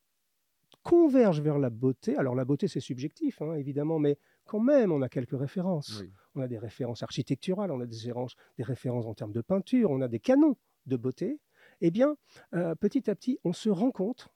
convergent 0.83 1.41
vers 1.41 1.57
la 1.57 1.69
beauté, 1.69 2.15
alors 2.15 2.35
la 2.35 2.45
beauté 2.45 2.67
c'est 2.67 2.79
subjectif 2.79 3.41
hein, 3.41 3.55
évidemment, 3.55 3.99
mais 3.99 4.17
quand 4.45 4.59
même 4.59 4.91
on 4.91 5.01
a 5.01 5.09
quelques 5.09 5.37
références. 5.37 6.03
On 6.35 6.41
a 6.41 6.47
des 6.47 6.59
références 6.59 7.01
architecturales, 7.01 7.71
on 7.71 7.81
a 7.81 7.85
des 7.85 7.95
références, 7.95 8.35
des 8.57 8.63
références 8.63 9.05
en 9.05 9.13
termes 9.13 9.31
de 9.31 9.41
peinture, 9.41 9.89
on 9.91 10.01
a 10.01 10.07
des 10.07 10.19
canons 10.19 10.57
de 10.85 10.97
beauté. 10.97 11.39
Eh 11.81 11.91
bien, 11.91 12.17
euh, 12.53 12.75
petit 12.75 13.09
à 13.09 13.15
petit, 13.15 13.39
on 13.43 13.53
se 13.53 13.69
rend 13.69 13.91
compte 13.91 14.29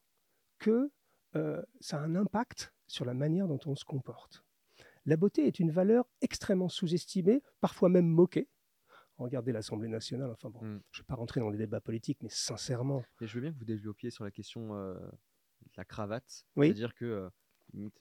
que 0.57 0.91
euh, 1.35 1.61
ça 1.79 1.97
a 1.97 2.01
un 2.01 2.15
impact 2.15 2.73
sur 2.87 3.05
la 3.05 3.13
manière 3.13 3.47
dont 3.47 3.59
on 3.65 3.75
se 3.75 3.85
comporte. 3.85 4.43
La 5.09 5.17
beauté 5.17 5.47
est 5.47 5.57
une 5.57 5.71
valeur 5.71 6.07
extrêmement 6.21 6.69
sous-estimée, 6.69 7.41
parfois 7.61 7.89
même 7.89 8.05
moquée. 8.05 8.47
Regardez 9.17 9.51
l'Assemblée 9.51 9.87
nationale, 9.87 10.29
enfin 10.29 10.51
bon, 10.51 10.63
mm. 10.63 10.81
je 10.91 10.99
ne 10.99 11.03
vais 11.03 11.07
pas 11.07 11.15
rentrer 11.15 11.39
dans 11.39 11.49
les 11.49 11.57
débats 11.57 11.81
politiques, 11.81 12.19
mais 12.21 12.29
sincèrement. 12.29 13.03
Et 13.19 13.25
je 13.25 13.33
veux 13.33 13.41
bien 13.41 13.51
que 13.51 13.57
vous 13.57 13.65
développiez 13.65 14.11
sur 14.11 14.23
la 14.23 14.29
question 14.29 14.75
euh, 14.75 14.93
de 14.93 15.73
la 15.77 15.83
cravate. 15.83 16.45
C'est-à-dire 16.55 16.93
que 16.93 17.05
euh, 17.05 17.29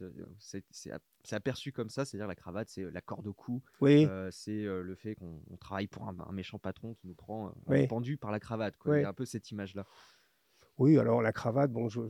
euh, 0.02 0.26
c'est 0.70 1.32
aperçu 1.32 1.72
comme 1.72 1.88
ça, 1.88 2.04
c'est-à-dire 2.04 2.28
la 2.28 2.34
cravate, 2.34 2.68
c'est 2.68 2.84
la 2.90 3.00
corde 3.00 3.26
au 3.26 3.32
cou, 3.32 3.62
c'est 3.80 4.64
le 4.64 4.94
fait 4.94 5.14
qu'on 5.14 5.40
travaille 5.58 5.86
pour 5.86 6.06
un, 6.06 6.32
méchant 6.32 6.58
patron 6.58 6.92
qui 6.92 7.06
nous 7.06 7.14
prend 7.14 7.54
pendu 7.88 8.18
par 8.18 8.30
la 8.30 8.38
cravate. 8.38 8.74
Il 8.84 9.00
y 9.00 9.04
a 9.04 9.08
un 9.08 9.14
peu 9.14 9.24
cette 9.24 9.50
image-là. 9.50 9.86
Oui, 10.76 10.98
alors 10.98 11.22
la 11.22 11.32
cravate, 11.32 11.72
bon, 11.72 11.88
je, 11.88 12.02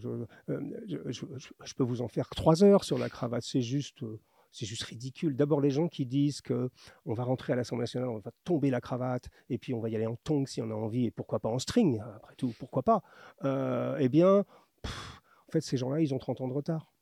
je, 0.49 1.75
peux 1.77 1.85
vous 1.85 2.03
en 2.03 2.09
faire 2.09 2.29
trois 2.31 2.65
heures 2.65 2.83
sur 2.83 2.99
la 2.99 3.09
cravate. 3.09 3.45
C'est 3.45 3.63
juste, 3.63 4.03
c'est 4.51 4.67
juste 4.67 4.83
ridicule. 4.85 5.37
D'abord, 5.37 5.61
les 5.61 5.71
gens 5.71 5.89
qui 5.89 6.07
disent 6.07 6.41
que 6.41 6.71
on 7.05 7.15
va 7.15 7.25
rentrer 7.25 7.53
à 7.53 7.57
l'Assemblée 7.57 7.83
nationale, 7.83 8.09
on 8.09 8.19
va 8.19 8.31
tomber 8.45 8.71
la 8.71 8.81
cravate, 8.81 9.29
et 9.49 9.59
puis 9.59 9.75
on 9.75 9.81
va 9.81 9.89
y 9.89 9.97
aller 9.97 10.07
en 10.07 10.17
tongs 10.17 10.47
si 10.47 10.63
on 10.63 10.71
a 10.71 10.75
envie, 10.75 11.07
et 11.07 11.11
pourquoi 11.11 11.41
pas 11.41 11.49
en 11.49 11.59
string, 11.59 12.01
après 12.17 12.35
tout, 12.37 12.55
pourquoi 12.59 12.83
pas 12.83 13.03
euh, 13.45 13.97
Eh 14.01 14.09
bien, 14.09 14.45
en 14.85 15.53
fait, 15.53 15.61
ces 15.61 15.77
gens-là, 15.77 16.01
ils 16.01 16.15
ont 16.15 16.19
30 16.19 16.41
ans 16.41 16.49
de 16.49 16.55
retard. 16.55 16.93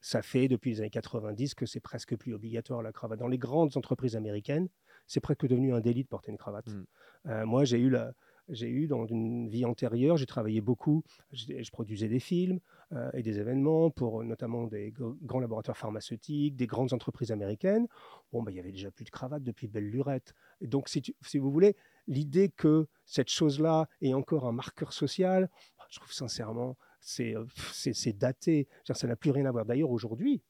Ça 0.00 0.22
fait 0.22 0.46
depuis 0.46 0.70
les 0.70 0.80
années 0.80 0.90
90 0.90 1.54
que 1.54 1.66
c'est 1.66 1.80
presque 1.80 2.16
plus 2.16 2.34
obligatoire 2.34 2.82
la 2.82 2.92
cravate. 2.92 3.18
Dans 3.18 3.28
les 3.28 3.38
grandes 3.38 3.76
entreprises 3.76 4.14
américaines, 4.14 4.68
c'est 5.06 5.20
presque 5.20 5.46
devenu 5.46 5.72
un 5.72 5.80
délit 5.80 6.04
de 6.04 6.08
porter 6.08 6.30
une 6.30 6.38
cravate. 6.38 6.68
Mmh. 6.68 6.84
Euh, 7.26 7.46
moi, 7.46 7.64
j'ai 7.64 7.78
eu 7.78 7.90
la, 7.90 8.12
j'ai 8.48 8.68
eu 8.68 8.86
dans 8.86 9.06
une 9.06 9.48
vie 9.48 9.64
antérieure, 9.64 10.16
j'ai 10.16 10.26
travaillé 10.26 10.60
beaucoup, 10.60 11.02
je, 11.32 11.70
produisais 11.70 12.08
des 12.08 12.20
films 12.20 12.60
euh, 12.92 13.10
et 13.14 13.22
des 13.22 13.38
événements 13.38 13.90
pour 13.90 14.22
notamment 14.24 14.66
des 14.66 14.92
grands 15.22 15.40
laboratoires 15.40 15.76
pharmaceutiques, 15.76 16.56
des 16.56 16.66
grandes 16.66 16.92
entreprises 16.92 17.32
américaines. 17.32 17.86
Bon, 18.32 18.42
bah, 18.42 18.52
il 18.52 18.56
y 18.56 18.60
avait 18.60 18.72
déjà 18.72 18.90
plus 18.90 19.04
de 19.04 19.10
cravate 19.10 19.42
depuis 19.42 19.66
belle 19.66 19.88
lurette. 19.88 20.34
Et 20.60 20.66
donc, 20.66 20.88
si, 20.88 21.02
si 21.22 21.38
vous 21.38 21.50
voulez, 21.50 21.76
l'idée 22.06 22.48
que 22.48 22.86
cette 23.04 23.30
chose-là 23.30 23.88
est 24.00 24.14
encore 24.14 24.46
un 24.46 24.52
marqueur 24.52 24.92
social, 24.92 25.50
je 25.90 25.98
trouve 25.98 26.12
sincèrement, 26.12 26.76
c'est, 27.00 27.34
euh, 27.36 28.12
daté. 28.14 28.68
Ça 28.84 29.06
n'a 29.06 29.16
plus 29.16 29.30
rien 29.30 29.46
à 29.46 29.52
voir. 29.52 29.64
D'ailleurs, 29.64 29.90
aujourd'hui, 29.90 30.42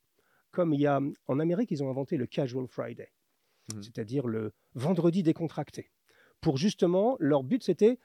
comme 0.51 0.73
il 0.73 0.81
y 0.81 0.87
a 0.87 1.01
en 1.27 1.39
Amérique, 1.39 1.71
ils 1.71 1.83
ont 1.83 1.91
inventé 1.91 2.17
le 2.17 2.27
Casual 2.27 2.67
Friday, 2.67 3.11
Mhm. 3.75 3.83
c'est-à-dire 3.83 4.27
le 4.27 4.53
vendredi 4.75 5.23
décontracté. 5.23 5.91
Pour 6.41 6.57
justement, 6.57 7.17
leur 7.19 7.43
but 7.43 7.63
c'était 7.63 7.99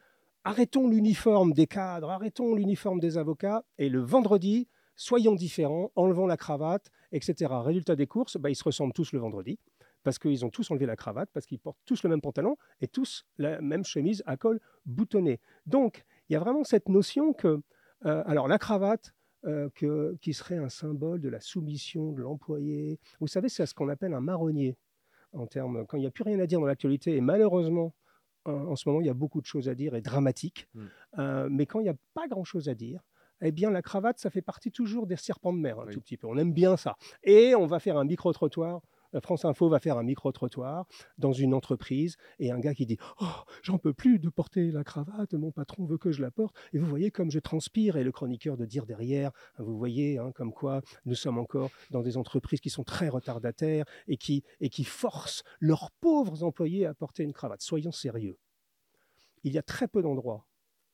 arrêtons 0.43 0.87
l'uniforme 0.87 1.53
des 1.53 1.67
cadres, 1.67 2.09
arrêtons 2.09 2.55
l'uniforme 2.55 2.99
des 2.99 3.17
avocats, 3.17 3.63
et 3.77 3.89
le 3.89 3.99
vendredi, 3.99 4.67
soyons 4.95 5.35
différents, 5.35 5.91
enlevons 5.95 6.27
la 6.27 6.37
cravate, 6.37 6.89
etc. 7.11 7.51
Résultat 7.63 7.95
des 7.95 8.07
courses, 8.07 8.37
bah, 8.37 8.49
ils 8.49 8.55
se 8.55 8.63
ressemblent 8.63 8.93
tous 8.93 9.11
le 9.13 9.19
vendredi, 9.19 9.59
parce 10.03 10.17
qu'ils 10.17 10.43
ont 10.45 10.49
tous 10.49 10.69
enlevé 10.71 10.85
la 10.85 10.95
cravate, 10.95 11.29
parce 11.33 11.45
qu'ils 11.45 11.59
portent 11.59 11.79
tous 11.85 12.03
le 12.03 12.09
même 12.09 12.21
pantalon 12.21 12.57
et 12.81 12.87
tous 12.87 13.25
la 13.37 13.61
même 13.61 13.85
chemise 13.85 14.23
à 14.25 14.37
col 14.37 14.59
boutonné. 14.85 15.39
Donc, 15.65 16.05
il 16.29 16.33
y 16.33 16.35
a 16.35 16.39
vraiment 16.39 16.63
cette 16.63 16.89
notion 16.89 17.33
que, 17.33 17.61
euh, 18.05 18.23
alors 18.25 18.47
la 18.47 18.57
cravate, 18.57 19.13
euh, 19.45 19.69
qui 20.21 20.33
serait 20.33 20.57
un 20.57 20.69
symbole 20.69 21.19
de 21.19 21.29
la 21.29 21.39
soumission 21.39 22.11
de 22.11 22.21
l'employé, 22.21 22.99
vous 23.19 23.27
savez, 23.27 23.49
c'est 23.49 23.65
ce 23.65 23.73
qu'on 23.73 23.89
appelle 23.89 24.13
un 24.13 24.21
marronnier, 24.21 24.77
en 25.33 25.47
termes, 25.47 25.85
quand 25.87 25.97
il 25.97 26.01
n'y 26.01 26.07
a 26.07 26.11
plus 26.11 26.23
rien 26.23 26.39
à 26.39 26.45
dire 26.45 26.59
dans 26.59 26.65
l'actualité, 26.65 27.15
et 27.15 27.21
malheureusement, 27.21 27.93
en, 28.45 28.75
ce 28.75 28.87
moment, 28.87 29.01
il 29.01 29.07
y 29.07 29.09
a 29.09 29.13
beaucoup 29.13 29.41
de 29.41 29.45
choses 29.45 29.69
à 29.69 29.75
dire 29.75 29.95
et 29.95 30.01
dramatiques, 30.01 30.67
Mm. 30.73 30.81
Euh, 31.19 31.47
mais 31.51 31.65
quand 31.65 31.79
il 31.79 31.83
n'y 31.83 31.89
a 31.89 31.95
pas 32.13 32.27
grand-chose 32.27 32.69
à 32.69 32.73
dire, 32.75 33.01
eh 33.41 33.51
bien, 33.51 33.71
la 33.71 33.81
cravate, 33.81 34.19
ça 34.19 34.29
fait 34.29 34.41
partie 34.41 34.71
toujours 34.71 35.07
des 35.07 35.15
serpents 35.17 35.51
de 35.51 35.57
mer, 35.59 35.79
un 35.79 35.85
Oui. 35.87 35.93
tout 35.93 35.99
petit 36.01 36.15
peu. 36.15 36.27
On 36.27 36.37
aime 36.37 36.53
bien 36.53 36.77
ça. 36.77 36.95
Et 37.23 37.55
on 37.55 37.65
va 37.65 37.79
faire 37.79 37.97
un 37.97 38.05
micro-trottoir. 38.05 38.81
Euh, 39.15 39.21
France 39.21 39.45
Info 39.45 39.69
va 39.69 39.79
faire 39.79 39.97
un 39.97 40.03
micro-trottoir 40.03 40.87
dans 41.17 41.33
une 41.33 41.53
entreprise 41.53 42.17
et 42.39 42.51
un 42.51 42.59
gars 42.59 42.73
qui 42.73 42.85
dit 42.85 42.97
Oh, 43.19 43.25
j'en 43.63 43.77
peux 43.77 43.93
plus 43.93 44.19
de 44.19 44.29
porter 44.29 44.71
la 44.71 44.83
cravate, 44.83 45.33
mon 45.33 45.51
patron 45.51 45.85
veut 45.85 45.97
que 45.97 46.11
je 46.11 46.21
la 46.21 46.31
porte. 46.31 46.55
Et 46.73 46.79
vous 46.79 46.85
voyez 46.85 47.11
comme 47.11 47.31
je 47.31 47.39
transpire. 47.39 47.97
Et 47.97 48.03
le 48.03 48.11
chroniqueur 48.11 48.57
de 48.57 48.65
dire 48.65 48.85
derrière 48.85 49.31
Vous 49.57 49.77
voyez 49.77 50.17
hein, 50.17 50.31
comme 50.33 50.53
quoi 50.53 50.81
nous 51.05 51.15
sommes 51.15 51.37
encore 51.37 51.69
dans 51.89 52.01
des 52.01 52.17
entreprises 52.17 52.59
qui 52.59 52.69
sont 52.69 52.83
très 52.83 53.09
retardataires 53.09 53.85
et 54.07 54.17
qui, 54.17 54.43
et 54.59 54.69
qui 54.69 54.83
forcent 54.83 55.43
leurs 55.59 55.91
pauvres 55.91 56.43
employés 56.43 56.85
à 56.85 56.93
porter 56.93 57.23
une 57.23 57.33
cravate. 57.33 57.61
Soyons 57.61 57.91
sérieux. 57.91 58.37
Il 59.43 59.53
y 59.53 59.57
a 59.57 59.63
très 59.63 59.87
peu 59.87 60.01
d'endroits 60.01 60.45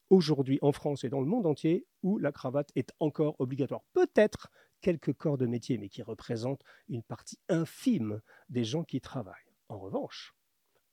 aujourd'hui 0.09 0.59
en 0.61 0.71
France 0.71 1.03
et 1.03 1.09
dans 1.09 1.19
le 1.19 1.27
monde 1.27 1.45
entier 1.45 1.85
où 2.03 2.17
la 2.17 2.31
cravate 2.31 2.71
est 2.75 2.93
encore 2.99 3.35
obligatoire. 3.39 3.81
Peut-être 3.93 4.49
quelques 4.81 5.13
corps 5.13 5.37
de 5.37 5.45
métier, 5.45 5.77
mais 5.77 5.89
qui 5.89 6.01
représentent 6.01 6.63
une 6.87 7.03
partie 7.03 7.39
infime 7.49 8.21
des 8.49 8.63
gens 8.63 8.83
qui 8.83 9.01
travaillent. 9.01 9.33
En 9.69 9.79
revanche, 9.79 10.35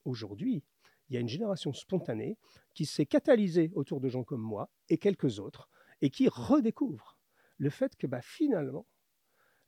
aujourd'hui, 0.05 0.64
il 1.09 1.14
y 1.14 1.16
a 1.16 1.20
une 1.20 1.29
génération 1.29 1.73
spontanée 1.73 2.38
qui 2.73 2.87
s'est 2.87 3.07
catalysée 3.07 3.70
autour 3.75 4.01
de 4.01 4.09
gens 4.09 4.25
comme 4.25 4.40
moi 4.40 4.70
et 4.88 4.99
quelques 4.99 5.38
autres, 5.38 5.68
et 6.01 6.11
qui 6.11 6.29
redécouvre 6.29 7.18
le 7.59 7.70
fait 7.70 7.97
que 7.97 8.07
bah, 8.07 8.23
finalement, 8.23 8.87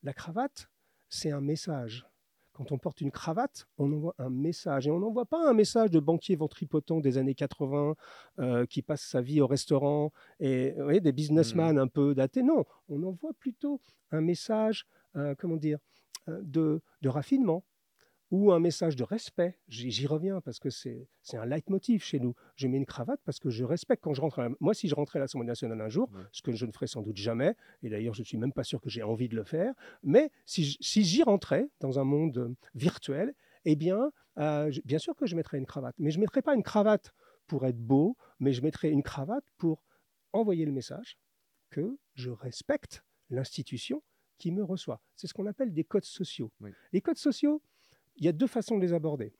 la 0.02 0.12
cravate, 0.12 0.68
c'est 1.08 1.30
un 1.30 1.40
message. 1.40 2.06
Quand 2.56 2.72
on 2.72 2.78
porte 2.78 3.02
une 3.02 3.10
cravate, 3.10 3.68
on 3.76 3.92
envoie 3.92 4.14
un 4.18 4.30
message. 4.30 4.86
Et 4.86 4.90
on 4.90 4.98
n'envoie 4.98 5.26
pas 5.26 5.46
un 5.46 5.52
message 5.52 5.90
de 5.90 6.00
banquier 6.00 6.36
ventripotent 6.36 7.02
des 7.02 7.18
années 7.18 7.34
80 7.34 7.96
euh, 8.38 8.64
qui 8.64 8.80
passe 8.80 9.02
sa 9.02 9.20
vie 9.20 9.42
au 9.42 9.46
restaurant 9.46 10.10
et 10.40 10.72
vous 10.78 10.84
voyez, 10.84 11.02
des 11.02 11.12
businessmen 11.12 11.78
un 11.78 11.86
peu 11.86 12.14
datés. 12.14 12.42
Non, 12.42 12.64
on 12.88 13.02
envoie 13.02 13.34
plutôt 13.34 13.82
un 14.10 14.22
message, 14.22 14.86
euh, 15.16 15.34
comment 15.36 15.56
dire, 15.56 15.78
euh, 16.28 16.40
de, 16.44 16.80
de 17.02 17.08
raffinement 17.10 17.62
ou 18.30 18.50
un 18.52 18.58
message 18.60 18.96
de 18.96 19.04
respect. 19.04 19.58
J'y 19.68 20.06
reviens 20.06 20.40
parce 20.40 20.58
que 20.58 20.68
c'est 20.70 21.08
un 21.34 21.44
leitmotiv 21.46 22.02
chez 22.02 22.18
nous. 22.18 22.34
Je 22.56 22.66
mets 22.66 22.76
une 22.76 22.86
cravate 22.86 23.20
parce 23.24 23.38
que 23.38 23.50
je 23.50 23.62
respecte 23.64 24.02
quand 24.02 24.14
je 24.14 24.20
rentre. 24.20 24.38
à 24.40 24.48
la- 24.48 24.54
Moi, 24.60 24.74
si 24.74 24.88
je 24.88 24.94
rentrais 24.94 25.18
à 25.18 25.22
l'Assemblée 25.22 25.46
nationale 25.46 25.80
un 25.80 25.88
jour, 25.88 26.10
Ouais. 26.12 26.22
ce 26.32 26.42
que 26.42 26.52
je 26.52 26.66
ne 26.66 26.72
ferai 26.72 26.86
sans 26.88 27.02
doute 27.02 27.16
jamais, 27.16 27.54
et 27.82 27.88
d'ailleurs, 27.88 28.14
je 28.14 28.22
ne 28.22 28.24
suis 28.24 28.36
même 28.38 28.52
pas 28.52 28.64
sûr 28.64 28.80
que 28.80 28.90
j'ai 28.90 29.02
envie 29.02 29.28
de 29.28 29.36
le 29.36 29.44
faire, 29.44 29.72
mais 30.02 30.30
si 30.44 30.76
j'y 31.04 31.22
rentrais 31.22 31.68
dans 31.80 31.98
un 31.98 32.04
monde 32.04 32.36
euh, 32.38 32.54
virtuel, 32.74 33.34
eh 33.64 33.76
bien, 33.76 34.10
euh, 34.38 34.70
je- 34.70 34.80
bien 34.84 34.98
sûr 34.98 35.14
que 35.14 35.26
je 35.26 35.36
mettrais 35.36 35.58
une 35.58 35.66
cravate. 35.66 35.94
Mais 35.98 36.10
je 36.10 36.18
ne 36.18 36.22
mettrais 36.22 36.42
pas 36.42 36.54
une 36.54 36.62
cravate 36.62 37.12
pour 37.46 37.64
être 37.66 37.78
beau, 37.78 38.16
mais 38.40 38.52
je 38.52 38.60
mettrais 38.62 38.90
une 38.90 39.02
cravate 39.04 39.44
pour 39.56 39.82
envoyer 40.32 40.64
le 40.66 40.72
message 40.72 41.16
que 41.70 41.96
je 42.14 42.30
respecte 42.30 43.04
l'institution 43.30 44.02
qui 44.38 44.50
me 44.52 44.62
reçoit. 44.62 45.00
C'est 45.14 45.26
ce 45.26 45.34
qu'on 45.34 45.46
appelle 45.46 45.72
des 45.72 45.84
codes 45.84 46.04
sociaux. 46.04 46.50
Oui. 46.60 46.70
Les 46.92 47.00
codes 47.00 47.16
sociaux, 47.18 47.62
il 48.16 48.24
y 48.24 48.28
a 48.28 48.32
deux 48.32 48.46
façons 48.46 48.76
de 48.76 48.82
les 48.82 48.92
aborder. 48.92 49.32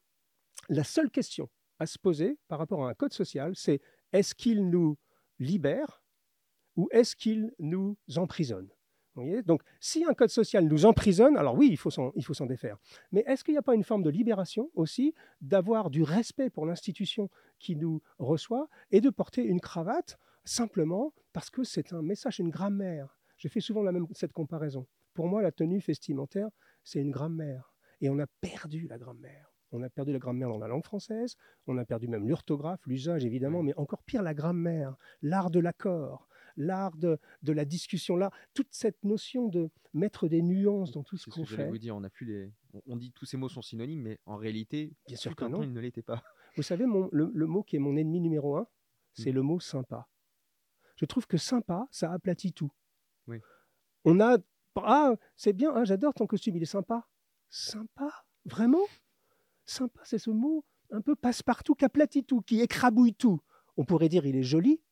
La 0.68 0.84
seule 0.84 1.10
question 1.10 1.48
à 1.78 1.86
se 1.86 1.98
poser 1.98 2.38
par 2.48 2.58
rapport 2.58 2.84
à 2.84 2.90
un 2.90 2.94
code 2.94 3.12
social, 3.12 3.54
c'est 3.54 3.80
est-ce 4.12 4.34
qu'il 4.34 4.68
nous 4.68 4.96
libère 5.38 6.02
ou 6.76 6.88
est-ce 6.92 7.16
qu'il 7.16 7.52
nous 7.58 7.96
emprisonne? 8.16 8.68
Donc, 9.46 9.62
si 9.80 10.04
un 10.04 10.12
code 10.12 10.28
social 10.28 10.66
nous 10.66 10.84
emprisonne, 10.84 11.38
alors 11.38 11.54
oui, 11.54 11.68
il 11.70 11.78
faut 11.78 11.90
s'en 11.90 12.46
défaire. 12.46 12.76
Mais 13.12 13.24
est-ce 13.26 13.44
qu'il 13.44 13.54
n'y 13.54 13.58
a 13.58 13.62
pas 13.62 13.74
une 13.74 13.82
forme 13.82 14.02
de 14.02 14.10
libération 14.10 14.70
aussi 14.74 15.14
d'avoir 15.40 15.88
du 15.88 16.02
respect 16.02 16.50
pour 16.50 16.66
l'institution 16.66 17.30
qui 17.58 17.76
nous 17.76 18.02
reçoit 18.18 18.68
et 18.90 19.00
de 19.00 19.08
porter 19.08 19.42
une 19.42 19.60
cravate 19.60 20.18
simplement 20.44 21.14
parce 21.32 21.48
que 21.48 21.64
c'est 21.64 21.94
un 21.94 22.02
message, 22.02 22.40
une 22.40 22.50
grammaire? 22.50 23.18
Je 23.38 23.48
fais 23.48 23.60
souvent 23.60 23.82
cette 24.12 24.34
comparaison. 24.34 24.86
Pour 25.14 25.28
moi, 25.28 25.40
la 25.40 25.50
tenue 25.50 25.78
vestimentaire, 25.78 26.50
c'est 26.84 27.00
une 27.00 27.10
grammaire. 27.10 27.72
Et 28.00 28.08
on 28.10 28.18
a 28.18 28.26
perdu 28.40 28.86
la 28.88 28.98
grammaire. 28.98 29.52
On 29.72 29.82
a 29.82 29.90
perdu 29.90 30.12
la 30.12 30.18
grammaire 30.18 30.48
dans 30.48 30.58
la 30.58 30.68
langue 30.68 30.84
française, 30.84 31.34
on 31.66 31.76
a 31.76 31.84
perdu 31.84 32.06
même 32.08 32.28
l'orthographe, 32.28 32.80
l'usage 32.86 33.24
évidemment, 33.24 33.62
mais 33.64 33.74
encore 33.76 34.02
pire 34.04 34.22
la 34.22 34.32
grammaire, 34.32 34.96
l'art 35.22 35.50
de 35.50 35.58
l'accord, 35.58 36.28
l'art 36.56 36.96
de, 36.96 37.18
de 37.42 37.52
la 37.52 37.64
discussion, 37.64 38.16
là, 38.16 38.30
toute 38.54 38.68
cette 38.70 39.02
notion 39.04 39.48
de 39.48 39.68
mettre 39.92 40.28
des 40.28 40.40
nuances 40.40 40.92
dans 40.92 41.02
tout 41.02 41.16
ce 41.16 41.30
C'est 41.30 41.40
qu'on 41.40 41.44
fait. 41.46 41.68
vous 41.68 41.78
dire. 41.78 41.96
On 41.96 42.04
a 42.04 42.10
plus 42.10 42.26
les. 42.26 42.52
On, 42.74 42.82
on 42.86 42.96
dit 42.96 43.10
tous 43.12 43.24
ces 43.26 43.36
mots 43.36 43.48
sont 43.48 43.60
synonymes, 43.60 44.02
mais 44.02 44.20
en 44.24 44.36
réalité, 44.36 44.94
Bien 45.08 45.16
sûr 45.16 45.34
que 45.34 45.44
non. 45.44 45.62
ils 45.62 45.72
ne 45.72 45.80
l'étaient 45.80 46.00
pas. 46.02 46.22
Vous 46.56 46.62
savez, 46.62 46.86
mon- 46.86 47.08
le, 47.12 47.30
le 47.34 47.46
mot 47.46 47.62
qui 47.64 47.74
est 47.76 47.80
mon 47.80 47.96
ennemi 47.96 48.20
numéro 48.20 48.56
un, 48.56 48.68
c'est 49.14 49.32
Mm. 49.32 49.34
le 49.34 49.42
mot 49.42 49.60
sympa. 49.60 50.08
Je 50.94 51.04
trouve 51.06 51.26
que 51.26 51.36
sympa, 51.38 51.88
ça 51.90 52.12
aplatit 52.12 52.52
tout. 52.52 52.72
Oui. 53.26 53.38
On 54.04 54.20
a. 54.20 54.38
Ah, 54.76 55.14
c'est 55.34 55.52
bien, 55.54 55.72
ah, 55.74 55.84
j'adore 55.84 56.14
ton 56.14 56.26
costume, 56.26 56.56
il 56.56 56.62
est 56.62 56.66
sympa. 56.66 57.06
Sympa 57.56 58.12
Vraiment? 58.44 58.84
Sympa, 59.64 60.02
c'est 60.04 60.18
ce 60.18 60.28
mot 60.30 60.64
un 60.90 61.00
peu 61.00 61.16
passe-partout 61.16 61.74
qui 61.74 61.86
aplatit 61.86 62.22
tout, 62.22 62.42
qui 62.42 62.60
écrabouille 62.60 63.14
tout. 63.14 63.40
On 63.78 63.84
pourrait 63.84 64.10
dire 64.10 64.26
il 64.26 64.36
est 64.36 64.42
joli, 64.42 64.82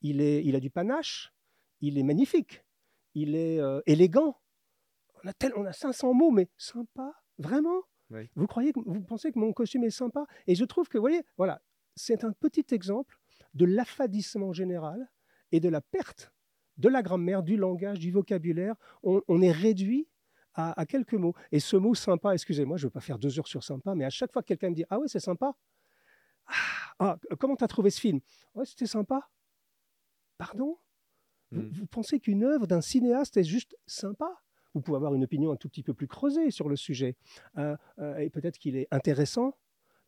il, 0.00 0.22
est, 0.22 0.42
il 0.42 0.56
a 0.56 0.60
du 0.60 0.70
panache, 0.70 1.34
il 1.82 1.98
est 1.98 2.02
magnifique, 2.02 2.64
il 3.14 3.36
est 3.36 3.60
euh, 3.60 3.82
élégant. 3.84 4.40
On 5.22 5.28
a, 5.28 5.34
tel, 5.34 5.52
on 5.56 5.66
a 5.66 5.74
500 5.74 6.14
mots, 6.14 6.30
mais 6.30 6.48
sympa 6.56 7.12
Vraiment? 7.36 7.82
Oui. 8.08 8.30
Vous 8.34 8.46
croyez, 8.46 8.72
que- 8.72 8.80
vous 8.80 9.02
pensez 9.02 9.30
que 9.30 9.38
mon 9.38 9.52
costume 9.52 9.84
est 9.84 9.90
sympa? 9.90 10.26
Et 10.46 10.54
je 10.54 10.64
trouve 10.64 10.88
que, 10.88 10.96
vous 10.96 11.02
voyez, 11.02 11.22
voilà, 11.36 11.60
c'est 11.96 12.24
un 12.24 12.32
petit 12.32 12.66
exemple 12.70 13.20
de 13.52 13.66
l'affadissement 13.66 14.54
général 14.54 15.10
et 15.52 15.60
de 15.60 15.68
la 15.68 15.82
perte 15.82 16.32
de 16.78 16.88
la 16.88 17.02
grammaire, 17.02 17.42
du 17.42 17.58
langage, 17.58 17.98
du 17.98 18.10
vocabulaire. 18.10 18.74
On, 19.02 19.20
on 19.28 19.42
est 19.42 19.52
réduit 19.52 20.08
à, 20.54 20.78
à 20.80 20.86
quelques 20.86 21.14
mots. 21.14 21.34
Et 21.52 21.60
ce 21.60 21.76
mot 21.76 21.94
sympa, 21.94 22.32
excusez-moi, 22.34 22.76
je 22.76 22.84
ne 22.84 22.86
veux 22.88 22.92
pas 22.92 23.00
faire 23.00 23.18
deux 23.18 23.38
heures 23.38 23.46
sur 23.48 23.62
sympa, 23.62 23.94
mais 23.94 24.04
à 24.04 24.10
chaque 24.10 24.32
fois 24.32 24.42
que 24.42 24.48
quelqu'un 24.48 24.70
me 24.70 24.74
dit 24.74 24.84
Ah 24.90 24.98
ouais, 24.98 25.08
c'est 25.08 25.20
sympa? 25.20 25.54
Ah, 26.46 26.52
ah, 26.98 27.36
comment 27.38 27.56
tu 27.56 27.64
as 27.64 27.68
trouvé 27.68 27.90
ce 27.90 28.00
film? 28.00 28.20
Ouais, 28.54 28.64
c'était 28.64 28.86
sympa. 28.86 29.28
Pardon? 30.38 30.78
Vous, 31.52 31.62
Mm. 31.62 31.70
vous 31.72 31.86
pensez 31.86 32.20
qu'une 32.20 32.44
œuvre 32.44 32.66
d'un 32.66 32.80
cinéaste 32.80 33.36
est 33.36 33.44
juste 33.44 33.76
sympa? 33.86 34.30
Vous 34.74 34.80
pouvez 34.80 34.96
avoir 34.96 35.14
une 35.14 35.24
opinion 35.24 35.50
un 35.50 35.56
tout 35.56 35.68
petit 35.68 35.82
peu 35.82 35.94
plus 35.94 36.06
creusée 36.06 36.50
sur 36.52 36.68
le 36.68 36.76
sujet. 36.76 37.16
Euh, 37.58 37.76
euh, 37.98 38.16
et 38.18 38.30
peut-être 38.30 38.56
qu'il 38.58 38.76
est 38.76 38.86
intéressant 38.92 39.58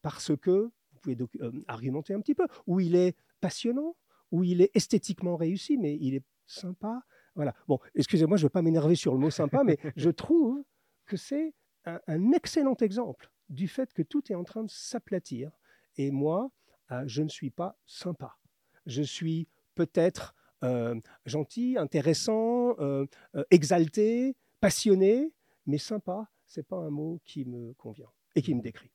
parce 0.02 0.36
que 0.36 0.70
vous 0.92 1.00
pouvez 1.00 1.16
docu- 1.16 1.42
euh, 1.42 1.50
argumenter 1.66 2.14
un 2.14 2.20
petit 2.20 2.34
peu, 2.34 2.46
ou 2.66 2.78
il 2.78 2.94
est 2.94 3.16
passionnant, 3.40 3.96
ou 4.30 4.44
il 4.44 4.60
est 4.60 4.70
esthétiquement 4.74 5.36
réussi, 5.36 5.76
mais 5.78 5.96
il 6.00 6.14
est 6.14 6.22
sympa. 6.46 7.02
Voilà. 7.34 7.54
Bon, 7.68 7.78
excusez-moi, 7.94 8.36
je 8.36 8.42
ne 8.42 8.46
veux 8.46 8.50
pas 8.50 8.62
m'énerver 8.62 8.94
sur 8.94 9.12
le 9.12 9.18
mot 9.18 9.30
sympa, 9.30 9.64
mais 9.64 9.78
je 9.96 10.10
trouve 10.10 10.62
que 11.06 11.16
c'est 11.16 11.54
un, 11.84 12.00
un 12.06 12.32
excellent 12.32 12.76
exemple 12.76 13.30
du 13.48 13.68
fait 13.68 13.92
que 13.92 14.02
tout 14.02 14.30
est 14.30 14.34
en 14.34 14.44
train 14.44 14.64
de 14.64 14.70
s'aplatir. 14.70 15.50
Et 15.96 16.10
moi, 16.10 16.50
euh, 16.90 17.04
je 17.06 17.22
ne 17.22 17.28
suis 17.28 17.50
pas 17.50 17.78
sympa. 17.86 18.38
Je 18.86 19.02
suis 19.02 19.48
peut-être 19.74 20.34
euh, 20.64 20.98
gentil, 21.26 21.76
intéressant, 21.78 22.76
euh, 22.80 23.06
exalté, 23.50 24.36
passionné, 24.60 25.32
mais 25.66 25.78
sympa, 25.78 26.30
c'est 26.46 26.66
pas 26.66 26.76
un 26.76 26.90
mot 26.90 27.20
qui 27.24 27.44
me 27.44 27.72
convient 27.74 28.10
et 28.34 28.42
qui 28.42 28.54
me 28.54 28.62
décrit. 28.62 28.90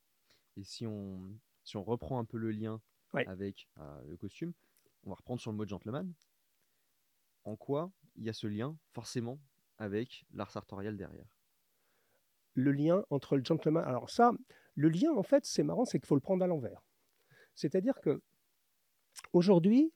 Et 0.58 0.64
si 0.64 0.86
on, 0.88 1.22
si 1.64 1.78
on 1.78 1.84
reprend 1.84 2.20
un 2.20 2.26
peu 2.26 2.38
le 2.38 2.52
lien 2.52 2.82
Ouais. 3.14 3.26
avec 3.26 3.70
le 4.06 4.18
costume, 4.18 4.52
on 5.06 5.10
va 5.12 5.16
reprendre 5.16 5.40
sur 5.40 5.50
le 5.52 5.56
mot 5.58 5.64
de 5.64 5.70
gentleman. 5.70 6.14
En 7.46 7.56
quoi 7.56 7.90
il 8.18 8.26
y 8.26 8.30
a 8.30 8.34
ce 8.34 8.48
lien 8.48 8.78
forcément 8.94 9.40
avec 9.78 10.26
l'art 10.34 10.52
sartorial 10.52 10.98
derrière 10.98 11.28
le 12.60 12.72
lien 12.72 13.06
entre 13.12 13.38
le 13.38 13.44
gentleman. 13.46 13.84
Alors 13.86 14.10
ça, 14.10 14.32
le 14.74 14.90
lien, 14.90 15.12
en 15.14 15.22
fait, 15.22 15.46
c'est 15.46 15.62
marrant, 15.62 15.86
c'est 15.86 16.00
qu'il 16.00 16.08
faut 16.08 16.16
le 16.16 16.22
prendre 16.22 16.44
à 16.44 16.48
l'envers. 16.48 16.84
C'est-à-dire 17.54 18.02
que 18.02 18.20
aujourd'hui, 19.34 19.94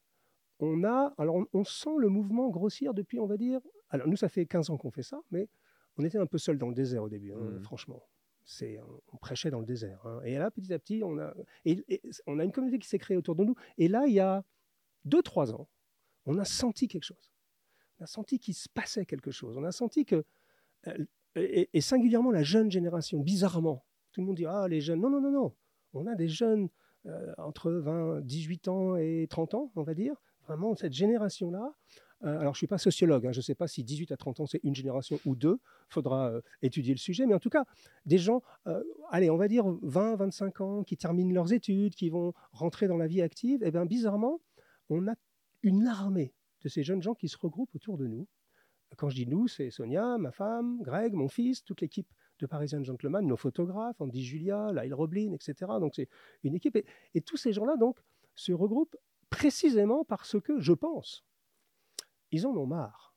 on 0.59 0.83
a, 0.83 1.13
alors 1.17 1.35
on, 1.37 1.47
on 1.53 1.63
sent 1.63 1.95
le 1.97 2.09
mouvement 2.09 2.49
grossir 2.49 2.93
depuis, 2.93 3.19
on 3.19 3.25
va 3.25 3.37
dire, 3.37 3.59
alors 3.89 4.07
nous, 4.07 4.15
ça 4.15 4.29
fait 4.29 4.45
15 4.45 4.69
ans 4.69 4.77
qu'on 4.77 4.91
fait 4.91 5.01
ça, 5.03 5.19
mais 5.31 5.49
on 5.97 6.03
était 6.03 6.19
un 6.19 6.27
peu 6.27 6.37
seul 6.37 6.57
dans 6.59 6.67
le 6.67 6.75
désert 6.75 7.01
au 7.03 7.09
début, 7.09 7.33
hein, 7.33 7.37
Mhm. 7.39 7.63
franchement. 7.63 8.03
C'est, 8.43 8.79
on 9.11 9.17
prêchait 9.17 9.49
dans 9.51 9.59
le 9.59 9.65
désert. 9.65 10.05
hein. 10.05 10.21
Et 10.23 10.37
là, 10.37 10.49
petit 10.51 10.71
à 10.73 10.79
petit, 10.79 11.01
on 11.03 11.17
a, 11.19 11.33
et- 11.65 11.83
et 11.87 12.01
on 12.27 12.37
a 12.39 12.43
une 12.43 12.51
communauté 12.51 12.79
qui 12.79 12.87
s'est 12.87 12.97
créée 12.99 13.17
autour 13.17 13.35
de 13.35 13.43
nous. 13.43 13.55
Et 13.77 13.87
là, 13.87 14.05
il 14.07 14.13
y 14.13 14.19
a 14.19 14.43
deux, 15.05 15.21
trois 15.21 15.53
ans, 15.53 15.67
on 16.25 16.37
a 16.37 16.45
senti 16.45 16.87
quelque 16.87 17.03
chose. 17.05 17.30
On 18.01 18.03
a 18.03 18.07
senti 18.07 18.39
qu'il 18.39 18.55
se 18.55 18.67
passait 18.67 19.05
quelque 19.05 19.29
chose. 19.29 19.59
On 19.59 19.63
a 19.63 19.71
senti 19.71 20.05
que, 20.05 20.25
euh, 20.87 21.05
et, 21.35 21.81
singulièrement 21.81 22.31
la 22.31 22.41
jeune 22.41 22.71
génération, 22.71 23.19
bizarrement, 23.19 23.85
tout 24.11 24.21
le 24.21 24.27
monde 24.27 24.37
dit 24.37 24.45
Ah, 24.47 24.67
les 24.67 24.81
jeunes. 24.81 24.99
Non, 24.99 25.11
non, 25.11 25.21
non, 25.21 25.31
non. 25.31 25.53
On 25.93 26.07
a 26.07 26.15
des 26.15 26.27
jeunes 26.27 26.69
euh, 27.05 27.31
entre 27.37 27.71
20, 27.71 28.21
18 28.21 28.67
ans 28.69 28.95
et 28.95 29.27
30 29.29 29.53
ans, 29.53 29.71
on 29.75 29.83
va 29.83 29.93
dire. 29.93 30.15
Vraiment, 30.47 30.75
cette 30.75 30.93
génération-là. 30.93 31.75
euh, 32.23 32.39
alors, 32.39 32.55
je 32.55 32.57
ne 32.57 32.61
suis 32.61 32.67
pas 32.67 32.79
sociologue. 32.79 33.27
hein, 33.27 33.33
je 33.33 33.37
ne 33.37 33.43
sais 33.43 33.53
pas 33.53 33.67
si 33.67 33.83
18 33.83 34.11
à 34.11 34.17
30 34.17 34.39
ans, 34.39 34.45
c'est 34.47 34.61
une 34.63 34.73
génération 34.73 35.19
ou 35.27 35.35
deux. 35.35 35.59
Il 35.89 35.93
faudra 35.93 36.33
étudier 36.63 36.95
le 36.95 36.99
sujet. 36.99 37.27
Mais 37.27 37.35
en 37.35 37.39
tout 37.39 37.51
cas, 37.51 37.65
des 38.07 38.17
gens, 38.17 38.41
allez, 39.11 39.29
on 39.29 39.37
va 39.37 39.47
dire 39.47 39.65
20, 39.83 40.15
25 40.15 40.61
ans, 40.61 40.83
qui 40.83 40.97
terminent 40.97 41.35
leurs 41.35 41.53
études, 41.53 41.93
qui 41.93 42.09
vont 42.09 42.33
rentrer 42.51 42.87
dans 42.87 42.97
la 42.97 43.05
vie 43.05 43.21
active. 43.21 43.61
Et 43.63 43.69
bien, 43.69 43.85
bizarrement, 43.85 44.41
on 44.89 45.07
a 45.07 45.13
une 45.61 45.85
armée 45.85 46.33
de 46.61 46.69
ces 46.69 46.83
jeunes 46.83 47.01
gens 47.01 47.15
qui 47.15 47.27
se 47.27 47.37
regroupent 47.37 47.73
autour 47.75 47.97
de 47.97 48.07
nous. 48.07 48.27
Quand 48.97 49.09
je 49.09 49.15
dis 49.15 49.27
nous, 49.27 49.47
c'est 49.47 49.69
Sonia, 49.69 50.17
ma 50.17 50.31
femme, 50.31 50.81
Greg, 50.81 51.13
mon 51.13 51.29
fils, 51.29 51.63
toute 51.63 51.81
l'équipe 51.81 52.11
de 52.39 52.45
Parisian 52.45 52.83
Gentleman, 52.83 53.25
nos 53.25 53.37
photographes, 53.37 54.01
Andy 54.01 54.23
Julia, 54.23 54.71
Lyle 54.73 54.93
Roblin, 54.93 55.31
etc. 55.33 55.53
Donc 55.79 55.93
c'est 55.95 56.09
une 56.43 56.55
équipe. 56.55 56.75
Et, 56.75 56.85
et 57.13 57.21
tous 57.21 57.37
ces 57.37 57.53
gens-là 57.53 57.77
donc 57.77 57.99
se 58.35 58.51
regroupent 58.51 58.97
précisément 59.29 60.03
parce 60.03 60.39
que, 60.41 60.59
je 60.59 60.73
pense, 60.73 61.23
ils 62.31 62.45
en 62.45 62.55
ont 62.55 62.65
marre 62.65 63.15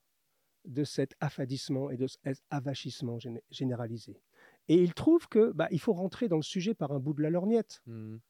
de 0.64 0.84
cet 0.84 1.14
affadissement 1.20 1.90
et 1.90 1.96
de 1.96 2.06
cet 2.06 2.42
avachissement 2.50 3.18
gén- 3.18 3.40
généralisé. 3.50 4.22
Et 4.68 4.82
ils 4.82 4.94
trouvent 4.94 5.28
que 5.28 5.52
bah, 5.52 5.68
il 5.70 5.80
faut 5.80 5.92
rentrer 5.92 6.28
dans 6.28 6.36
le 6.36 6.42
sujet 6.42 6.74
par 6.74 6.92
un 6.92 7.00
bout 7.00 7.14
de 7.14 7.22
la 7.22 7.30
lorgnette. 7.30 7.82
Mhm. 7.86 8.20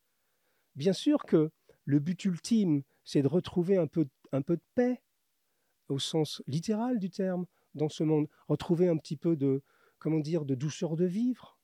Bien 0.74 0.92
sûr 0.92 1.24
que 1.24 1.50
le 1.84 1.98
but 2.00 2.24
ultime, 2.24 2.82
c'est 3.04 3.22
de 3.22 3.28
retrouver 3.28 3.76
un 3.76 3.86
peu, 3.86 4.08
un 4.34 4.42
peu 4.42 4.56
de 4.56 4.62
paix, 4.74 5.02
au 5.88 5.98
sens 5.98 6.42
littéral 6.46 6.98
du 6.98 7.10
terme, 7.10 7.46
dans 7.74 7.88
ce 7.88 8.04
monde. 8.04 8.28
Retrouver 8.48 8.88
un 8.88 8.96
petit 8.96 9.16
peu 9.16 9.36
de, 9.36 9.62
comment 9.98 10.20
dire, 10.20 10.44
de 10.44 10.54
douceur 10.54 10.96
de 10.96 11.04
vivre. 11.04 11.58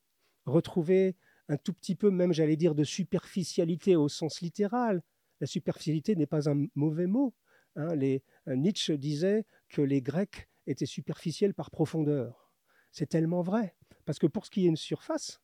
Retrouver 0.47 1.17
un 1.49 1.57
tout 1.57 1.73
petit 1.73 1.97
peu, 1.97 2.11
même 2.11 2.33
j'allais 2.33 2.57
dire, 2.57 2.75
de 2.75 2.85
superficialité 2.85 3.97
au 3.97 4.09
sens 4.09 4.41
littéral. 4.41 5.03
La 5.41 5.47
superficialité 5.47 6.15
n'est 6.17 6.27
pas 6.27 6.49
un 6.49 6.67
mauvais 6.75 7.07
mot. 7.07 7.35
hein. 7.77 7.95
Les, 7.95 8.23
euh, 8.49 8.57
Nietzsche 8.57 8.97
disait 8.97 9.47
que 9.69 9.83
les 9.83 10.03
Grecs 10.03 10.49
étaient 10.67 10.87
superficiels 10.87 11.55
par 11.55 11.71
profondeur. 11.71 12.53
C'est 12.93 13.09
tellement 13.09 13.43
vrai. 13.43 13.77
Parce 14.05 14.19
que 14.19 14.27
pour 14.27 14.47
ce 14.47 14.51
qui 14.51 14.67
est 14.67 14.69
une 14.69 14.77
surface, 14.77 15.41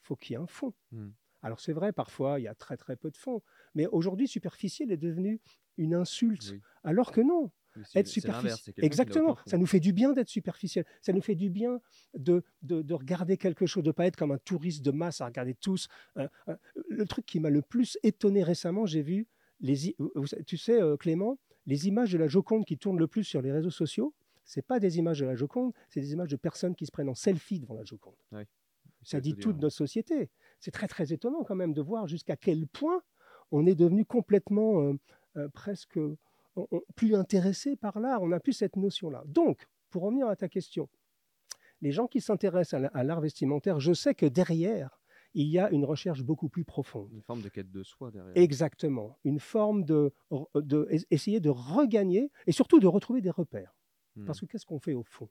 faut 0.00 0.16
qu'il 0.16 0.34
y 0.34 0.36
ait 0.36 0.42
un 0.42 0.46
fond. 0.46 0.74
Mm. 0.90 1.10
Alors 1.42 1.60
c'est 1.60 1.72
vrai, 1.72 1.92
parfois, 1.92 2.38
il 2.38 2.44
y 2.44 2.48
a 2.48 2.54
très 2.54 2.76
très 2.76 2.96
peu 2.96 3.10
de 3.10 3.16
fond. 3.16 3.42
Mais 3.74 3.86
aujourd'hui, 3.86 4.28
superficiel 4.28 4.92
est 4.92 4.96
devenu 4.96 5.40
une 5.76 5.94
insulte. 5.94 6.50
Oui. 6.52 6.60
Alors 6.84 7.12
que 7.12 7.20
non, 7.20 7.50
être 7.94 8.06
superficiel. 8.06 8.74
Exactement. 8.78 9.36
Ça 9.46 9.58
nous 9.58 9.66
fait 9.66 9.80
du 9.80 9.92
bien 9.92 10.12
d'être 10.12 10.28
superficiel. 10.28 10.84
Ça 11.00 11.12
nous 11.12 11.22
fait 11.22 11.34
du 11.34 11.50
bien 11.50 11.80
de, 12.14 12.44
de, 12.62 12.82
de 12.82 12.94
regarder 12.94 13.36
quelque 13.36 13.66
chose, 13.66 13.82
de 13.82 13.88
ne 13.88 13.92
pas 13.92 14.06
être 14.06 14.16
comme 14.16 14.32
un 14.32 14.38
touriste 14.38 14.84
de 14.84 14.90
masse 14.90 15.20
à 15.20 15.26
regarder 15.26 15.54
tous. 15.54 15.88
Euh, 16.18 16.28
euh, 16.48 16.56
le 16.88 17.04
truc 17.06 17.26
qui 17.26 17.40
m'a 17.40 17.50
le 17.50 17.62
plus 17.62 17.98
étonné 18.02 18.42
récemment, 18.42 18.86
j'ai 18.86 19.02
vu, 19.02 19.26
les, 19.60 19.96
tu 20.46 20.56
sais, 20.56 20.80
euh, 20.80 20.96
Clément, 20.96 21.38
les 21.66 21.88
images 21.88 22.12
de 22.12 22.18
la 22.18 22.28
Joconde 22.28 22.64
qui 22.64 22.76
tournent 22.76 22.98
le 22.98 23.06
plus 23.06 23.24
sur 23.24 23.40
les 23.40 23.52
réseaux 23.52 23.70
sociaux, 23.70 24.14
c'est 24.44 24.66
pas 24.66 24.80
des 24.80 24.98
images 24.98 25.20
de 25.20 25.26
la 25.26 25.36
Joconde, 25.36 25.72
c'est 25.88 26.00
des 26.00 26.12
images 26.12 26.30
de 26.30 26.36
personnes 26.36 26.74
qui 26.74 26.86
se 26.86 26.90
prennent 26.90 27.08
en 27.08 27.14
selfie 27.14 27.60
devant 27.60 27.74
la 27.74 27.84
Joconde. 27.84 28.16
Ouais. 28.32 28.46
Ça 29.04 29.20
dit 29.20 29.34
tout 29.34 29.40
tout 29.40 29.48
dire, 29.52 29.58
de 29.58 29.62
notre 29.62 29.76
société. 29.76 30.30
C'est 30.60 30.70
très 30.70 30.88
très 30.88 31.12
étonnant 31.12 31.42
quand 31.44 31.56
même 31.56 31.72
de 31.72 31.80
voir 31.80 32.06
jusqu'à 32.06 32.36
quel 32.36 32.66
point 32.66 33.02
on 33.50 33.66
est 33.66 33.74
devenu 33.74 34.04
complètement 34.04 34.80
euh, 34.82 34.94
presque 35.52 35.96
on- 36.56 36.66
on- 36.70 36.82
plus 36.96 37.14
intéressé 37.14 37.76
par 37.76 37.98
l'art. 38.00 38.22
On 38.22 38.28
n'a 38.28 38.40
plus 38.40 38.52
cette 38.52 38.76
notion-là. 38.76 39.22
Donc, 39.26 39.66
pour 39.90 40.02
revenir 40.02 40.28
à 40.28 40.36
ta 40.36 40.48
question, 40.48 40.88
les 41.80 41.92
gens 41.92 42.06
qui 42.06 42.20
s'intéressent 42.20 42.74
à 42.74 42.78
la- 42.80 42.88
à 42.88 43.04
l'art 43.04 43.20
vestimentaire, 43.20 43.80
je 43.80 43.92
sais 43.92 44.14
que 44.14 44.26
derrière, 44.26 45.00
il 45.34 45.46
y 45.48 45.58
a 45.58 45.70
une 45.70 45.84
recherche 45.86 46.22
beaucoup 46.22 46.48
plus 46.50 46.64
profonde. 46.64 47.10
Une 47.12 47.22
forme 47.22 47.40
de 47.42 47.48
quête 47.48 47.70
de 47.70 47.82
soi 47.82 48.10
derrière. 48.10 48.36
Exactement. 48.36 49.18
Une 49.24 49.40
forme 49.40 49.84
de, 49.84 50.12
de 50.54 50.86
es- 50.90 51.06
essayer 51.10 51.40
de 51.40 51.48
regagner 51.48 52.30
et 52.46 52.52
surtout 52.52 52.80
de 52.80 52.86
retrouver 52.86 53.22
des 53.22 53.30
repères. 53.30 53.74
Mhm. 54.16 54.26
Parce 54.26 54.40
que 54.40 54.46
qu'est-ce 54.46 54.66
qu'on 54.66 54.78
fait 54.78 54.92
au 54.94 55.02
fond? 55.02 55.30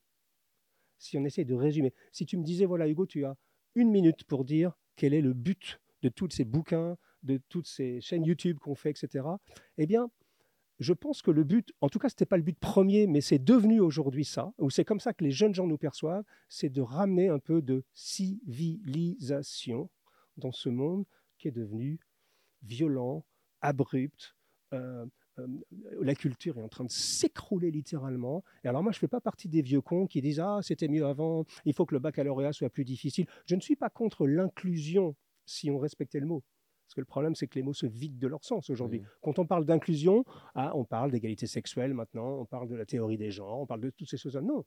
Si 0.98 1.18
on 1.18 1.24
essaie 1.26 1.46
de 1.46 1.54
résumer, 1.54 1.94
si 2.12 2.26
tu 2.26 2.38
me 2.38 2.44
disais, 2.44 2.66
voilà 2.66 2.88
Hugo, 2.88 3.06
tu 3.06 3.26
as 3.26 3.36
une 3.76 3.92
minute 3.92 4.24
pour 4.24 4.44
dire 4.44 4.76
quel 4.96 5.14
est 5.14 5.22
le 5.22 5.34
but 5.34 5.80
de 6.02 6.10
tous 6.10 6.30
ces 6.32 6.46
bouquins, 6.46 6.98
de 7.24 7.40
toutes 7.50 7.68
ces 7.68 8.02
chaînes 8.02 8.26
YouTube 8.26 8.58
qu'on 8.60 8.76
fait, 8.76 8.92
etc., 8.92 9.26
eh 9.78 9.86
bien, 9.86 10.10
je 10.80 10.94
pense 10.94 11.22
que 11.22 11.30
le 11.30 11.44
but, 11.44 11.72
en 11.82 11.90
tout 11.90 12.00
cas, 12.00 12.10
ce 12.10 12.16
n'était 12.16 12.26
pas 12.26 12.38
le 12.38 12.44
but 12.44 12.58
premier, 12.60 13.06
mais 13.06 13.22
c'est 13.22 13.38
devenu 13.38 13.80
aujourd'hui 13.80 14.26
ça, 14.26 14.52
ou 14.58 14.72
c'est 14.72 14.84
comme 14.84 15.00
ça 15.00 15.14
que 15.14 15.24
les 15.24 15.32
jeunes 15.32 15.54
gens 15.54 15.68
nous 15.68 15.78
perçoivent, 15.78 16.24
c'est 16.50 16.70
de 16.70 16.82
ramener 16.82 17.30
un 17.30 17.40
peu 17.40 17.62
de 17.62 17.84
civilisation 17.94 19.90
dans 20.38 20.52
ce 20.52 20.70
monde 20.70 21.06
qui 21.38 21.48
est 21.48 21.52
devenu 21.52 22.00
violent, 22.64 23.26
abrupt. 23.62 24.36
euh, 24.74 25.06
euh, 25.40 25.48
la 26.02 26.16
culture 26.16 26.58
est 26.58 26.62
en 26.62 26.68
train 26.68 26.84
de 26.84 26.92
s'écrouler 26.92 27.72
littéralement. 27.72 28.44
Et 28.64 28.68
alors 28.68 28.84
moi, 28.84 28.92
je 28.92 28.98
ne 28.98 29.02
fais 29.02 29.08
pas 29.08 29.22
partie 29.22 29.48
des 29.48 29.62
vieux 29.62 29.82
cons 29.82 30.08
qui 30.08 30.22
disent 30.22 30.40
Ah, 30.40 30.60
c'était 30.62 30.88
mieux 30.88 31.06
avant, 31.06 31.46
il 31.66 31.74
faut 31.74 31.86
que 31.86 31.96
le 31.96 32.00
baccalauréat 32.00 32.54
soit 32.54 32.70
plus 32.70 32.86
difficile. 32.86 33.28
Je 33.46 33.56
ne 33.56 33.62
suis 33.62 33.76
pas 33.76 33.90
contre 33.90 34.28
l'inclusion 34.28 35.16
si 35.46 35.72
on 35.72 35.78
respectait 35.78 36.20
le 36.20 36.26
mot. 36.26 36.44
Parce 36.92 36.96
que 36.96 37.02
le 37.02 37.06
problème, 37.06 37.36
c'est 37.36 37.48
que 37.48 37.56
les 37.56 37.64
mots 37.64 37.72
se 37.72 37.86
vident 37.86 38.20
de 38.20 38.28
leur 38.28 38.44
sens 38.44 38.70
aujourd'hui. 38.70 39.00
Oui. 39.00 39.06
Quand 39.22 39.40
on 39.40 39.46
parle 39.48 39.66
d'inclusion, 39.66 40.26
ah, 40.56 40.74
on 40.76 40.84
parle 40.84 41.10
d'égalité 41.10 41.48
sexuelle 41.48 41.94
maintenant, 41.94 42.42
on 42.42 42.46
parle 42.46 42.68
de 42.68 42.76
la 42.76 42.86
théorie 42.86 43.16
des 43.18 43.32
genres, 43.32 43.62
on 43.62 43.66
parle 43.66 43.80
de 43.80 43.92
toutes 43.92 44.10
ces 44.10 44.18
choses-là. 44.18 44.42
Non. 44.42 44.66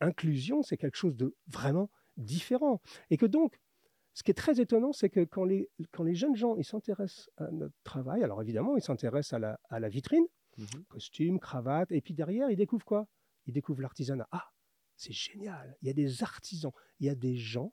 Inclusion, 0.00 0.62
c'est 0.62 0.76
quelque 0.76 0.98
chose 0.98 1.16
de 1.16 1.34
vraiment 1.46 1.88
différent. 2.18 2.82
Et 3.08 3.16
que 3.16 3.24
donc, 3.24 3.58
ce 4.12 4.22
qui 4.22 4.30
est 4.30 4.34
très 4.34 4.60
étonnant, 4.60 4.92
c'est 4.92 5.08
que 5.08 5.24
quand 5.24 5.44
les, 5.44 5.70
quand 5.90 6.02
les 6.02 6.14
jeunes 6.14 6.36
gens 6.36 6.54
ils 6.56 6.66
s'intéressent 6.66 7.30
à 7.38 7.50
notre 7.50 7.74
travail, 7.82 8.22
alors 8.22 8.42
évidemment, 8.42 8.76
ils 8.76 8.82
s'intéressent 8.82 9.32
à 9.32 9.38
la, 9.38 9.60
à 9.70 9.80
la 9.80 9.88
vitrine, 9.88 10.26
Mhm. 10.58 10.84
costume, 10.88 11.38
cravate, 11.40 11.90
et 11.92 12.02
puis 12.02 12.12
derrière, 12.12 12.50
ils 12.50 12.56
découvrent 12.56 12.84
quoi? 12.84 13.06
Ils 13.46 13.54
découvrent 13.54 13.80
l'artisanat. 13.80 14.28
Ah, 14.32 14.50
c'est 14.96 15.12
génial, 15.14 15.78
il 15.80 15.86
y 15.86 15.90
a 15.90 15.94
des 15.94 16.22
artisans, 16.22 16.72
il 17.00 17.06
y 17.06 17.08
a 17.08 17.14
des 17.14 17.36
gens 17.36 17.72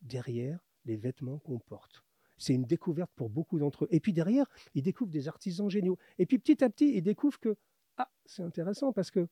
derrière 0.00 0.64
les 0.86 0.96
vêtements 0.96 1.40
qu'on 1.40 1.58
porte. 1.58 2.02
C'est 2.40 2.54
une 2.54 2.64
découverte 2.64 3.12
pour 3.14 3.28
beaucoup 3.28 3.58
d'entre 3.58 3.84
eux. 3.84 3.88
Et 3.90 4.00
puis 4.00 4.14
derrière, 4.14 4.46
ils 4.74 4.82
découvrent 4.82 5.12
des 5.12 5.28
artisans 5.28 5.68
géniaux. 5.68 5.98
Et 6.18 6.24
puis 6.24 6.38
petit 6.38 6.64
à 6.64 6.70
petit, 6.70 6.96
ils 6.96 7.02
découvrent 7.02 7.38
que, 7.38 7.54
ah, 7.98 8.10
c'est 8.24 8.42
intéressant 8.42 8.94
parce 8.94 9.10
que, 9.10 9.28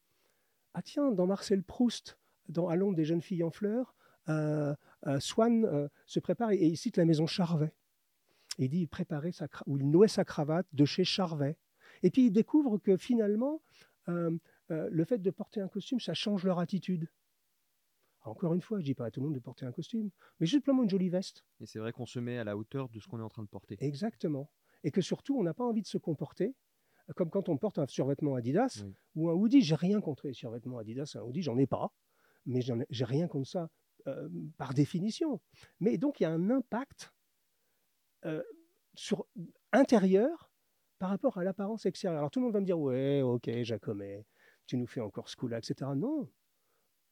ah 0.74 0.82
tiens, 0.82 1.10
dans 1.10 1.26
Marcel 1.26 1.62
Proust, 1.64 2.18
dans 2.50 2.72
l'ombre 2.74 2.94
des 2.94 3.06
jeunes 3.06 3.22
filles 3.22 3.42
en 3.42 3.50
fleurs, 3.50 3.96
euh, 4.28 4.74
euh, 5.06 5.18
Swann 5.20 5.64
euh, 5.64 5.88
se 6.04 6.20
prépare 6.20 6.50
et, 6.52 6.66
il 6.66 6.76
cite 6.76 6.98
la 6.98 7.06
maison 7.06 7.26
Charvet. 7.26 7.72
Et 8.58 8.64
il 8.64 8.68
dit 8.68 8.80
il 8.80 8.88
préparait 8.88 9.32
sa 9.32 9.48
ou 9.66 9.78
il 9.78 9.88
nouait 9.90 10.08
sa 10.08 10.26
cravate 10.26 10.66
de 10.74 10.84
chez 10.84 11.04
Charvet. 11.04 11.56
Et 12.02 12.10
puis 12.10 12.26
il 12.26 12.30
découvre 12.30 12.76
que 12.76 12.98
finalement, 12.98 13.62
le 14.06 15.04
fait 15.04 15.18
de 15.18 15.30
porter 15.30 15.60
un 15.60 15.68
costume, 15.68 16.00
ça 16.00 16.12
change 16.12 16.44
leur 16.44 16.58
attitude. 16.58 17.08
Encore 18.22 18.52
une 18.54 18.60
fois, 18.60 18.78
je 18.80 18.84
dis 18.84 18.94
pas 18.94 19.06
à 19.06 19.10
tout 19.10 19.20
le 19.20 19.26
monde 19.26 19.34
de 19.34 19.40
porter 19.40 19.64
un 19.64 19.72
costume, 19.72 20.10
mais 20.38 20.46
juste 20.46 20.64
simplement 20.64 20.82
une 20.82 20.90
jolie 20.90 21.08
veste. 21.08 21.44
Et 21.60 21.66
c'est 21.66 21.78
vrai 21.78 21.92
qu'on 21.92 22.06
se 22.06 22.18
met 22.18 22.38
à 22.38 22.44
la 22.44 22.56
hauteur 22.56 22.88
de 22.88 23.00
ce 23.00 23.06
qu'on 23.06 23.20
est 23.20 23.22
en 23.22 23.28
train 23.28 23.42
de 23.42 23.48
porter. 23.48 23.76
Exactement. 23.80 24.50
Et 24.84 24.90
que 24.90 25.00
surtout, 25.00 25.38
on 25.38 25.42
n'a 25.42 25.54
pas 25.54 25.64
envie 25.64 25.82
de 25.82 25.86
se 25.86 25.98
comporter 25.98 26.54
comme 27.16 27.30
quand 27.30 27.48
on 27.48 27.56
porte 27.56 27.78
un 27.78 27.86
survêtement 27.86 28.34
Adidas 28.34 28.82
Oui. 28.84 28.94
ou 29.14 29.30
un 29.30 29.32
hoodie. 29.32 29.62
J'ai 29.62 29.74
rien 29.74 30.00
contre 30.00 30.26
les 30.26 30.34
survêtements 30.34 30.78
Adidas, 30.78 31.12
un 31.16 31.22
hoodie, 31.22 31.42
j'en 31.42 31.56
ai 31.56 31.66
pas, 31.66 31.92
mais 32.44 32.60
j'ai 32.60 33.04
rien 33.04 33.28
contre 33.28 33.48
ça 33.48 33.70
euh, 34.06 34.28
par 34.58 34.74
définition. 34.74 35.40
Mais 35.80 35.96
donc, 35.98 36.20
il 36.20 36.24
y 36.24 36.26
a 36.26 36.30
un 36.30 36.50
impact 36.50 37.14
euh, 38.24 38.42
sur 38.94 39.26
intérieur 39.72 40.50
par 40.98 41.10
rapport 41.10 41.38
à 41.38 41.44
l'apparence 41.44 41.86
extérieure. 41.86 42.18
Alors 42.18 42.30
tout 42.30 42.40
le 42.40 42.44
monde 42.44 42.54
va 42.54 42.60
me 42.60 42.66
dire 42.66 42.78
ouais, 42.78 43.22
ok, 43.22 43.48
Jacomet, 43.62 44.26
tu 44.66 44.76
nous 44.76 44.86
fais 44.86 45.00
encore 45.00 45.28
ce 45.28 45.36
coup-là, 45.36 45.58
etc. 45.58 45.90
Non. 45.96 46.28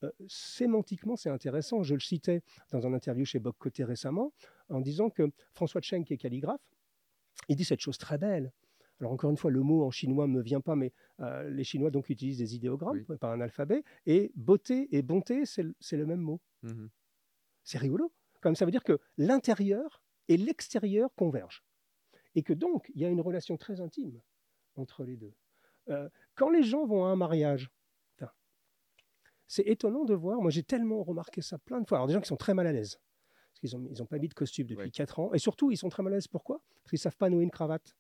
Euh, 0.03 0.11
sémantiquement, 0.29 1.17
c'est 1.17 1.31
intéressant. 1.31 1.83
Je 1.83 1.95
le 1.95 2.01
citais 2.01 2.43
dans 2.71 2.87
un 2.87 2.93
interview 2.93 3.25
chez 3.25 3.39
Bob 3.39 3.55
Côté 3.59 3.83
récemment, 3.85 4.33
en 4.69 4.81
disant 4.81 5.11
que 5.11 5.31
François 5.53 5.81
Cheng, 5.81 6.05
qui 6.05 6.15
est 6.15 6.19
calligraphe, 6.19 6.61
il 7.49 7.57
dit 7.57 7.65
cette 7.65 7.81
chose 7.81 7.99
très 7.99 8.19
belle. 8.19 8.53
Alors 9.01 9.13
encore 9.13 9.31
une 9.31 9.37
fois, 9.37 9.51
le 9.51 9.61
mot 9.61 9.85
en 9.85 9.91
chinois 9.91 10.27
ne 10.27 10.33
me 10.33 10.43
vient 10.43 10.61
pas, 10.63 10.75
mais 10.75 10.93
euh, 11.21 11.49
les 11.51 11.65
Chinois 11.65 11.91
donc 11.91 12.09
utilisent 12.09 12.39
des 12.39 12.55
idéogrammes, 12.55 13.05
pas 13.19 13.31
un 13.33 13.41
alphabet, 13.43 13.85
et 14.07 14.33
beauté 14.37 14.89
et 14.97 15.03
bonté, 15.03 15.45
c'est 15.45 15.63
le- 15.63 16.07
même 16.07 16.21
mot. 16.21 16.41
Mhm. 16.63 16.89
C'est 17.63 17.79
rigolo. 17.79 18.13
Comme 18.41 18.55
ça 18.57 18.65
veut 18.65 18.71
dire 18.71 18.85
que 18.85 18.99
l'intérieur 19.19 20.03
et 20.29 20.37
l'extérieur 20.37 21.15
convergent. 21.15 21.63
Et 22.35 22.43
que 22.43 22.53
donc, 22.55 22.91
il 22.95 23.01
y 23.03 23.05
a 23.05 23.09
une 23.09 23.21
relation 23.21 23.57
très 23.57 23.81
intime 23.81 24.21
entre 24.77 25.05
les 25.05 25.17
deux. 25.17 25.35
Euh, 25.89 26.09
quand 26.35 26.51
les 26.51 26.63
gens 26.63 26.87
vont 26.87 27.05
à 27.05 27.09
un 27.09 27.17
mariage, 27.17 27.71
c'est 29.49 29.63
étonnant 29.67 30.05
de 30.05 30.15
voir. 30.15 30.41
Moi, 30.41 30.51
j'ai 30.51 30.63
tellement 30.63 31.03
remarqué 31.03 31.41
ça 31.43 31.59
plein 31.59 31.81
de 31.81 31.87
fois. 31.87 31.99
Alors, 31.99 32.07
des 32.09 32.15
gens 32.15 32.21
qui 32.21 32.29
sont 32.29 32.37
très 32.37 32.55
mal 32.55 32.67
à 32.67 32.73
l'aise. 32.73 32.99
Parce 33.53 33.61
qu'ils 33.73 33.79
n'ont 33.81 33.89
ils 33.91 34.03
ont 34.03 34.07
pas 34.07 34.19
mis 34.19 34.29
de 34.29 34.35
costume 34.35 34.67
depuis 34.67 34.85
Ouais. 34.87 34.91
4 34.91 35.19
ans. 35.21 35.33
Et 35.33 35.39
surtout, 35.39 35.71
ils 35.71 35.77
sont 35.77 35.89
très 35.89 36.03
mal 36.03 36.13
à 36.13 36.17
l'aise. 36.17 36.29
Pourquoi? 36.29 36.61
Parce 36.83 36.91
qu'ils 36.91 36.97
ne 36.99 37.03
savent 37.03 37.17
pas 37.17 37.31
nouer 37.31 37.45
une 37.45 37.51
cravate. 37.51 37.97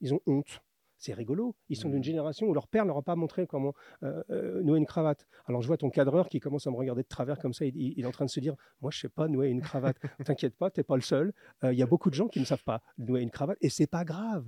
Ils 0.00 0.14
ont 0.14 0.20
honte. 0.26 0.60
C'est 0.98 1.14
rigolo. 1.14 1.56
Ils 1.70 1.76
sont 1.76 1.88
d'une 1.88 2.04
génération 2.04 2.46
où 2.46 2.52
leur 2.52 2.68
père 2.68 2.84
leur 2.84 2.98
a 2.98 3.02
pas 3.02 3.16
montré 3.16 3.46
comment 3.46 3.72
euh, 4.02 4.22
euh, 4.28 4.62
nouer 4.62 4.78
une 4.78 4.84
cravate. 4.86 5.26
Alors, 5.46 5.62
je 5.62 5.66
vois 5.66 5.78
ton 5.78 5.88
cadreur 5.88 6.28
qui 6.28 6.40
commence 6.40 6.66
à 6.66 6.70
me 6.70 6.76
regarder 6.76 7.02
de 7.02 7.08
travers 7.08 7.38
comme 7.38 7.54
ça. 7.54 7.64
Il, 7.64 7.74
il- 7.74 7.94
il 7.96 8.04
est 8.04 8.06
en 8.06 8.10
train 8.12 8.26
de 8.26 8.30
se 8.30 8.38
dire 8.38 8.54
Moi, 8.82 8.90
je 8.90 8.98
ne 8.98 9.00
sais 9.00 9.08
pas 9.08 9.26
nouer 9.26 9.48
une 9.48 9.62
cravate. 9.62 9.96
T'inquiète 10.36 10.54
pas, 10.56 10.70
tu 10.70 10.80
n'es 10.80 10.84
pas 10.84 10.96
le 10.96 11.00
seul. 11.02 11.32
Euh, 11.64 11.72
Il 11.72 11.78
y 11.78 11.82
a 11.82 11.86
beaucoup 11.86 12.10
de 12.10 12.14
gens 12.14 12.28
qui 12.28 12.38
ne 12.38 12.44
savent 12.44 12.64
pas 12.64 12.82
nouer 12.98 13.22
une 13.22 13.30
cravate. 13.30 13.56
Et 13.62 13.70
c'est 13.70 13.86
pas 13.86 14.04
grave. 14.04 14.46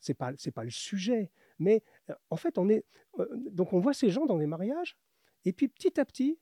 C'est 0.00 0.14
pas, 0.14 0.32
c'est 0.38 0.50
pas 0.50 0.64
le 0.64 0.70
sujet. 0.70 1.30
Mais 1.58 1.84
en 2.30 2.36
fait, 2.36 2.56
on 2.58 2.68
est. 2.70 2.84
donc, 3.50 3.72
on 3.74 3.78
voit 3.78 3.92
ces 3.92 4.08
gens 4.10 4.24
dans 4.26 4.38
des 4.38 4.46
mariages. 4.46 4.96
Et 5.44 5.52
puis, 5.52 5.68
petit 5.68 5.98
à 6.00 6.04
petit, 6.04 6.38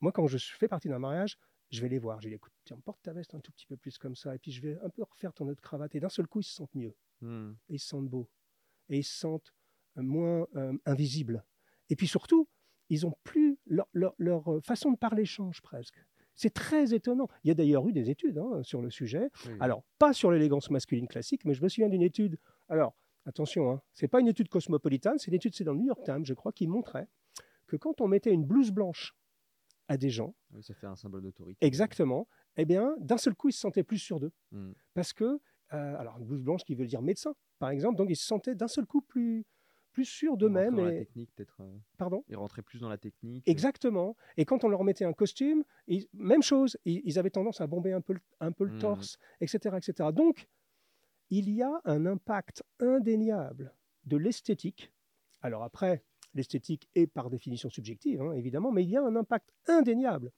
moi, 0.00 0.12
quand 0.12 0.26
je 0.26 0.38
fais 0.38 0.68
partie 0.68 0.88
d'un 0.88 0.98
mariage, 0.98 1.38
je 1.70 1.80
vais 1.82 1.88
les 1.88 1.98
voir. 1.98 2.20
Je 2.20 2.28
dis 2.28 2.34
écoute, 2.34 2.52
tiens, 2.64 2.78
porte 2.84 3.02
ta 3.02 3.12
veste 3.12 3.34
un 3.34 3.40
tout 3.40 3.52
petit 3.52 3.66
peu 3.66 3.76
plus 3.76 3.98
comme 3.98 4.16
ça. 4.16 4.34
Et 4.34 4.38
puis, 4.38 4.52
je 4.52 4.62
vais 4.62 4.78
un 4.82 4.88
peu 4.90 5.02
refaire 5.02 5.32
ton 5.34 5.48
autre 5.48 5.60
cravate. 5.60 5.94
Et 5.94 6.00
d'un 6.00 6.08
seul 6.08 6.26
coup, 6.26 6.40
ils 6.40 6.44
se 6.44 6.54
sentent 6.54 6.74
mieux. 6.74 6.94
Hmm. 7.20 7.52
Et 7.68 7.74
ils 7.74 7.78
se 7.78 7.88
sentent 7.88 8.08
beaux. 8.08 8.28
Et 8.88 8.98
ils 8.98 9.04
se 9.04 9.18
sentent 9.18 9.52
euh, 9.98 10.02
moins 10.02 10.46
euh, 10.56 10.72
invisibles. 10.86 11.44
Et 11.90 11.96
puis 11.96 12.06
surtout, 12.06 12.48
ils 12.88 13.06
ont 13.06 13.14
plus. 13.24 13.58
Leur, 13.66 13.86
leur- 13.92 14.14
leur, 14.18 14.52
euh, 14.52 14.60
façon 14.60 14.92
de 14.92 14.96
parler 14.96 15.24
change 15.26 15.60
presque. 15.60 15.98
C'est 16.34 16.54
très 16.54 16.94
étonnant. 16.94 17.28
Il 17.42 17.48
y 17.48 17.50
a 17.50 17.54
d'ailleurs 17.54 17.86
eu 17.88 17.92
des 17.92 18.08
études 18.10 18.38
hein, 18.38 18.62
sur 18.62 18.80
le 18.80 18.90
sujet. 18.90 19.28
Oui. 19.46 19.54
Alors, 19.60 19.82
pas 19.98 20.12
sur 20.12 20.30
l'élégance 20.30 20.70
masculine 20.70 21.08
classique, 21.08 21.44
mais 21.44 21.52
je 21.52 21.62
me 21.62 21.68
souviens 21.68 21.88
d'une 21.88 22.02
étude. 22.02 22.38
Alors, 22.68 22.94
attention, 23.26 23.72
hein, 23.72 23.82
c'est 23.92 24.06
pas 24.08 24.20
une 24.20 24.28
étude 24.28 24.48
cosmopolitane, 24.48 25.18
c'est 25.18 25.28
une 25.28 25.34
étude, 25.34 25.54
c'est 25.54 25.64
dans 25.64 25.72
le 25.72 25.80
New 25.80 25.86
York 25.86 26.02
Times, 26.04 26.24
je 26.24 26.34
crois, 26.34 26.52
qui 26.52 26.68
montrait 26.68 27.08
que 27.68 27.76
quand 27.76 28.00
on 28.00 28.08
mettait 28.08 28.32
une 28.32 28.44
blouse 28.44 28.72
blanche 28.72 29.14
à 29.86 29.96
des 29.96 30.10
gens, 30.10 30.34
Oui, 30.52 30.62
ça 30.62 30.74
fait 30.74 30.86
un 30.86 30.96
symbole 30.96 31.22
d'autorité. 31.22 31.64
exactement, 31.64 32.26
eh 32.56 32.64
bien, 32.64 32.94
d'un 32.98 33.16
seul 33.18 33.34
coup, 33.34 33.48
ils 33.48 33.52
se 33.52 33.60
sentaient 33.60 33.84
plus 33.84 33.98
sûrs 33.98 34.18
d'eux. 34.20 34.32
Hmm. 34.50 34.72
Parce 34.94 35.12
que, 35.12 35.24
euh, 35.24 35.96
alors, 35.98 36.18
une 36.18 36.24
blouse 36.24 36.42
blanche 36.42 36.64
qui 36.64 36.74
veut 36.74 36.86
dire 36.86 37.00
médecin, 37.02 37.34
par 37.58 37.70
exemple, 37.70 37.96
donc 37.96 38.08
ils 38.10 38.16
se 38.16 38.26
sentaient 38.26 38.54
d'un 38.54 38.68
seul 38.68 38.84
coup 38.86 39.00
plus, 39.02 39.44
plus 39.92 40.04
sûrs 40.04 40.36
d'eux-mêmes. 40.36 40.78
Et... 40.80 40.98
technique, 41.06 41.30
peut-être. 41.34 41.56
euh, 41.60 41.76
Pardon 41.96 42.22
Ils 42.28 42.36
rentraient 42.36 42.62
plus 42.62 42.80
dans 42.80 42.88
la 42.88 42.98
technique. 42.98 43.48
Exactement. 43.48 44.16
Et 44.36 44.44
quand 44.44 44.64
on 44.64 44.68
leur 44.68 44.84
mettait 44.84 45.04
un 45.04 45.12
costume, 45.14 45.64
ils- 45.86 46.06
même 46.12 46.42
chose, 46.42 46.76
ils, 46.84 47.00
ils 47.04 47.18
avaient 47.18 47.30
tendance 47.30 47.60
à 47.60 47.66
bomber 47.66 47.92
un 47.92 48.00
peu 48.00 48.14
le, 48.14 48.20
un 48.40 48.52
peu 48.52 48.64
le 48.64 48.72
Mhm. 48.72 48.78
torse, 48.80 49.18
etc., 49.40 49.76
etc. 49.78 50.10
Donc, 50.12 50.48
il 51.30 51.50
y 51.50 51.62
a 51.62 51.80
un 51.84 52.06
impact 52.06 52.62
indéniable 52.80 53.74
de 54.04 54.16
l'esthétique. 54.16 54.92
Alors 55.42 55.62
après, 55.62 56.02
l'esthétique 56.34 56.88
est 56.94 57.06
par 57.06 57.30
définition 57.30 57.70
subjective, 57.70 58.20
hein, 58.22 58.32
évidemment, 58.32 58.70
mais 58.72 58.84
il 58.84 58.90
y 58.90 58.96
a 58.96 59.02
un 59.02 59.16
impact 59.16 59.50
indéniable. 59.66 60.32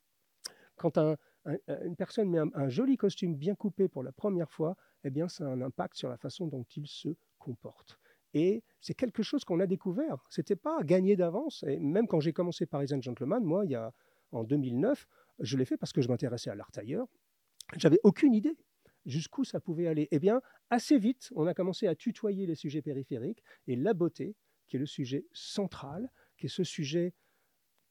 Quand 0.76 0.98
un- 0.98 1.16
un- 1.44 1.58
une 1.84 1.96
personne 1.96 2.30
met 2.30 2.38
un, 2.38 2.68
joli 2.68 2.96
costume 2.96 3.34
bien 3.34 3.54
coupé 3.54 3.88
pour 3.88 4.02
la 4.02 4.12
première 4.12 4.50
fois, 4.50 4.76
eh 5.04 5.10
bien, 5.10 5.28
ça 5.28 5.44
a 5.44 5.48
un 5.48 5.60
impact 5.60 5.96
sur 5.96 6.08
la 6.08 6.16
façon 6.16 6.46
dont 6.46 6.64
il 6.76 6.86
se 6.86 7.08
comporte. 7.38 7.98
Et 8.34 8.62
c'est 8.80 8.94
quelque 8.94 9.22
chose 9.22 9.44
qu'on 9.44 9.60
a 9.60 9.66
découvert. 9.66 10.24
C'était 10.28 10.56
pas 10.56 10.82
gagné 10.84 11.16
d'avance. 11.16 11.64
Et 11.66 11.78
même 11.78 12.06
quand 12.06 12.20
j'ai 12.20 12.32
commencé 12.32 12.64
Parisian 12.66 13.00
Gentleman, 13.02 13.42
moi, 13.42 13.64
il 13.64 13.72
y 13.72 13.74
a, 13.74 13.92
en 14.32 14.44
2009, 14.44 15.06
je 15.40 15.56
l'ai 15.56 15.64
fait 15.64 15.76
parce 15.76 15.92
que 15.92 16.00
je 16.02 16.08
m'intéressais 16.08 16.50
à 16.50 16.54
l'art 16.54 16.70
tailleur. 16.70 17.06
J'avais 17.76 17.98
aucune 18.04 18.34
idée 18.34 18.56
jusqu'où 19.06 19.44
ça 19.44 19.60
pouvait 19.60 19.86
aller. 19.88 20.08
Eh 20.10 20.18
bien, 20.18 20.40
assez 20.68 20.98
vite, 20.98 21.30
on 21.34 21.46
a 21.46 21.54
commencé 21.54 21.86
à 21.86 21.94
tutoyer 21.94 22.46
les 22.46 22.54
sujets 22.54 22.82
périphériques 22.82 23.42
et 23.66 23.74
la 23.76 23.94
beauté, 23.94 24.36
qui 24.70 24.76
est 24.76 24.80
le 24.80 24.86
sujet 24.86 25.26
central, 25.32 26.10
qui 26.38 26.46
est 26.46 26.48
ce 26.48 26.64
sujet 26.64 27.12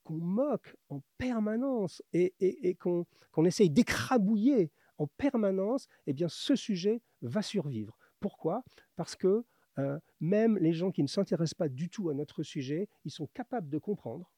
qu'on 0.03 0.15
moque 0.17 0.75
en 0.87 1.01
permanence 1.17 2.01
et, 2.13 2.33
et- 2.39 2.69
et 2.69 2.75
qu'on 2.75 3.05
qu'on 3.31 3.45
essaye 3.45 3.69
d'écrabouiller 3.69 4.71
en 4.97 5.05
permanence, 5.07 5.87
eh 6.07 6.13
bien, 6.13 6.27
ce 6.29 6.55
sujet 6.55 7.01
va 7.21 7.41
survivre. 7.43 7.95
Pourquoi? 8.19 8.63
Parce 8.95 9.15
que 9.15 9.45
euh, 9.77 9.99
même 10.19 10.57
les 10.57 10.73
gens 10.73 10.91
qui 10.91 11.03
ne 11.03 11.07
s'intéressent 11.07 11.53
pas 11.53 11.69
du 11.69 11.89
tout 11.89 12.09
à 12.09 12.13
notre 12.13 12.43
sujet, 12.43 12.89
ils 13.05 13.11
sont 13.11 13.27
capables 13.27 13.69
de 13.69 13.77
comprendre 13.77 14.31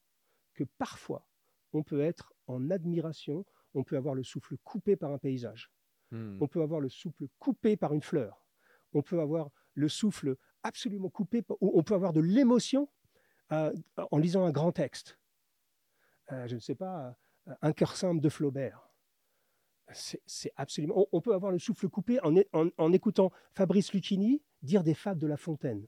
que 0.54 0.64
parfois, 0.78 1.26
on 1.72 1.82
peut 1.82 2.00
être 2.02 2.32
en 2.46 2.70
admiration, 2.70 3.44
on 3.74 3.82
peut 3.82 3.96
avoir 3.96 4.14
le 4.14 4.22
souffle 4.22 4.56
coupé 4.58 4.94
par 4.96 5.10
un 5.12 5.18
paysage, 5.18 5.70
Hmm. 6.10 6.36
on 6.42 6.46
peut 6.46 6.60
avoir 6.60 6.80
le 6.80 6.90
souffle 6.90 7.26
coupé 7.38 7.76
par 7.78 7.94
une 7.94 8.02
fleur, 8.02 8.44
on 8.92 9.00
peut 9.02 9.20
avoir 9.20 9.48
le 9.74 9.88
souffle 9.88 10.36
absolument 10.62 11.10
coupé, 11.10 11.42
ou 11.60 11.72
on 11.78 11.82
peut 11.82 11.94
avoir 11.94 12.12
de 12.12 12.20
l'émotion 12.20 12.88
euh, 13.52 13.72
en 14.10 14.18
lisant 14.18 14.44
un 14.44 14.50
grand 14.50 14.72
texte. 14.72 15.18
Euh, 16.30 16.46
je 16.46 16.54
ne 16.54 16.60
sais 16.60 16.74
pas, 16.74 17.16
euh, 17.48 17.54
un 17.60 17.72
cœur 17.72 17.96
simple 17.96 18.20
de 18.20 18.28
Flaubert. 18.28 18.88
C'est 19.92 20.52
absolument. 20.56 21.06
On, 21.12 21.20
peut 21.20 21.34
avoir 21.34 21.52
le 21.52 21.58
souffle 21.58 21.86
coupé 21.88 22.18
en, 22.22 22.92
écoutant 22.92 23.30
Fabrice 23.52 23.92
Lucchini 23.92 24.42
dire 24.62 24.84
des 24.84 24.94
fables 24.94 25.20
de 25.20 25.26
La 25.26 25.36
Fontaine. 25.36 25.86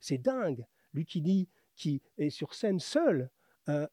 C'est 0.00 0.18
dingue. 0.18 0.66
Lucchini 0.94 1.48
qui 1.76 2.02
est 2.16 2.30
sur 2.30 2.54
scène 2.54 2.80
seul 2.80 3.30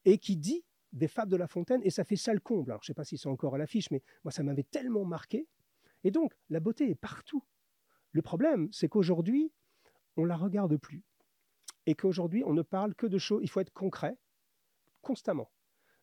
et 0.04 0.18
qui 0.18 0.36
dit 0.36 0.64
des 0.92 1.06
fables 1.06 1.30
de 1.30 1.36
La 1.36 1.46
Fontaine 1.46 1.82
et 1.84 1.90
ça 1.90 2.02
fait 2.02 2.16
ça 2.16 2.32
le 2.32 2.40
comble. 2.40 2.72
Alors 2.72 2.82
je 2.82 2.86
ne 2.86 2.88
sais 2.88 2.94
pas 2.94 3.04
si 3.04 3.16
c'est 3.16 3.28
encore 3.28 3.54
à 3.54 3.58
l'affiche, 3.58 3.92
mais 3.92 4.02
moi 4.24 4.32
ça 4.32 4.42
m'avait 4.42 4.64
tellement 4.64 5.04
marqué. 5.04 5.46
Et 6.02 6.10
donc 6.10 6.34
la 6.48 6.58
beauté 6.58 6.90
est 6.90 6.96
partout. 6.96 7.44
Le 8.10 8.22
problème, 8.22 8.68
c'est 8.72 8.88
qu'aujourd'hui, 8.88 9.52
on 10.16 10.24
la 10.24 10.36
regarde 10.36 10.76
plus 10.76 11.02
et 11.86 11.94
qu'aujourd'hui 11.94 12.42
on 12.44 12.52
ne 12.52 12.62
parle 12.62 12.94
que 12.94 13.06
de 13.06 13.18
choses. 13.18 13.40
Il 13.42 13.50
faut 13.50 13.60
être 13.60 13.72
concret 13.72 14.16
constamment. 15.02 15.50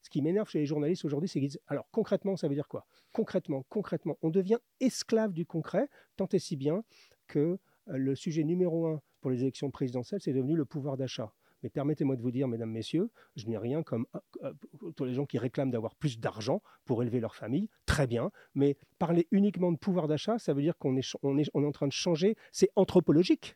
Ce 0.01 0.09
qui 0.09 0.21
m'énerve 0.21 0.49
chez 0.49 0.59
les 0.59 0.65
journalistes 0.65 1.05
aujourd'hui, 1.05 1.29
c'est 1.29 1.39
qu'ils 1.39 1.49
disent 1.49 1.61
alors 1.67 1.87
concrètement, 1.91 2.35
ça 2.35 2.47
veut 2.47 2.55
dire 2.55 2.67
quoi? 2.67 2.85
Concrètement, 3.13 3.65
concrètement, 3.69 4.17
on 4.21 4.29
devient 4.29 4.59
esclave 4.79 5.31
du 5.31 5.45
concret, 5.45 5.87
tant 6.17 6.27
et 6.31 6.39
si 6.39 6.57
bien 6.57 6.83
que 7.27 7.39
euh, 7.39 7.97
le 7.97 8.15
sujet 8.15 8.43
numéro 8.43 8.87
un 8.87 9.01
pour 9.21 9.31
les 9.31 9.41
élections 9.41 9.71
présidentielles, 9.71 10.21
c'est 10.21 10.33
devenu 10.33 10.55
le 10.55 10.65
pouvoir 10.65 10.97
d'achat. 10.97 11.33
Mais 11.63 11.69
permettez-moi 11.69 12.17
de 12.17 12.21
vous 12.21 12.31
dire, 12.31 12.49
mesdames, 12.49 12.71
messieurs, 12.71 13.09
je 13.37 13.47
n'ai 13.47 13.57
rien 13.57 13.83
comme 13.83 14.05
euh, 14.15 14.53
euh, 14.83 14.91
tous 14.91 15.05
les 15.05 15.13
gens 15.13 15.25
qui 15.25 15.37
réclament 15.37 15.71
d'avoir 15.71 15.95
plus 15.95 16.19
d'argent 16.19 16.61
pour 16.83 17.01
élever 17.01 17.21
leur 17.21 17.35
famille, 17.35 17.69
très 17.85 18.05
bien. 18.05 18.31
Mais 18.53 18.77
parler 18.99 19.27
uniquement 19.31 19.71
de 19.71 19.77
pouvoir 19.77 20.09
d'achat, 20.09 20.37
ça 20.39 20.53
veut 20.53 20.61
dire 20.61 20.77
qu'on 20.77 20.97
est 20.97 21.55
en 21.55 21.71
train 21.71 21.87
de 21.87 21.93
changer, 21.93 22.35
c'est 22.51 22.69
anthropologique. 22.75 23.55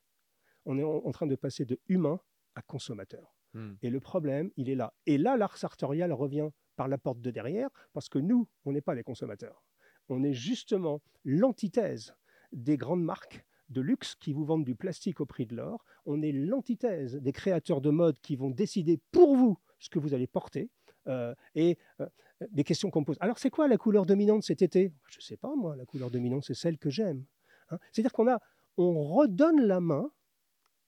On 0.67 0.77
est 0.77 0.83
en, 0.83 0.97
en 1.03 1.11
train 1.11 1.25
de 1.25 1.35
passer 1.35 1.65
de 1.65 1.79
humain 1.87 2.19
à 2.53 2.61
consommateur. 2.61 3.35
Hmm. 3.53 3.73
Et 3.81 3.89
le 3.89 3.99
problème, 3.99 4.51
il 4.57 4.69
est 4.69 4.75
là. 4.75 4.93
Et 5.05 5.17
là, 5.17 5.37
l'art 5.37 5.57
sartorial 5.57 6.13
revient 6.13 6.49
par 6.75 6.87
la 6.87 6.97
porte 6.97 7.21
de 7.21 7.31
derrière, 7.31 7.69
parce 7.93 8.07
que 8.07 8.19
nous, 8.19 8.47
on 8.65 8.71
n'est 8.71 8.81
pas 8.81 8.93
les 8.93 9.03
consommateurs. 9.03 9.63
On 10.09 10.23
est 10.23 10.33
justement 10.33 11.01
l'antithèse 11.25 12.15
des 12.51 12.77
grandes 12.77 13.03
marques 13.03 13.43
de 13.69 13.81
luxe 13.81 14.15
qui 14.15 14.31
vous 14.31 14.45
vendent 14.45 14.63
du 14.63 14.75
plastique 14.75 15.19
au 15.19 15.25
prix 15.25 15.45
de 15.45 15.55
l'or. 15.55 15.83
On 16.05 16.21
est 16.21 16.31
l'antithèse 16.31 17.15
des 17.15 17.33
créateurs 17.33 17.81
de 17.81 17.89
mode 17.89 18.19
qui 18.21 18.35
vont 18.35 18.49
décider 18.49 18.99
pour 19.11 19.35
vous 19.35 19.57
ce 19.79 19.89
que 19.89 19.99
vous 19.99 20.13
allez 20.13 20.27
porter. 20.27 20.69
Euh, 21.07 21.33
et 21.55 21.77
euh, 21.99 22.07
des 22.51 22.63
questions 22.63 22.91
qu'on 22.91 23.03
pose. 23.03 23.17
Alors, 23.19 23.39
c'est 23.39 23.49
quoi 23.49 23.67
la 23.67 23.77
couleur 23.77 24.05
dominante 24.05 24.43
cet 24.43 24.61
été? 24.61 24.93
Je 25.07 25.17
ne 25.17 25.21
sais 25.21 25.37
pas, 25.37 25.55
moi. 25.55 25.75
La 25.75 25.85
couleur 25.85 26.11
dominante, 26.11 26.43
c'est 26.45 26.53
celle 26.53 26.77
que 26.77 26.89
j'aime. 26.89 27.25
Hein. 27.69 27.79
C'est-à-dire 27.91 28.13
qu'on 28.13 28.27
a, 28.27 28.39
on 28.77 29.03
redonne 29.03 29.61
la 29.61 29.79
main 29.79 30.11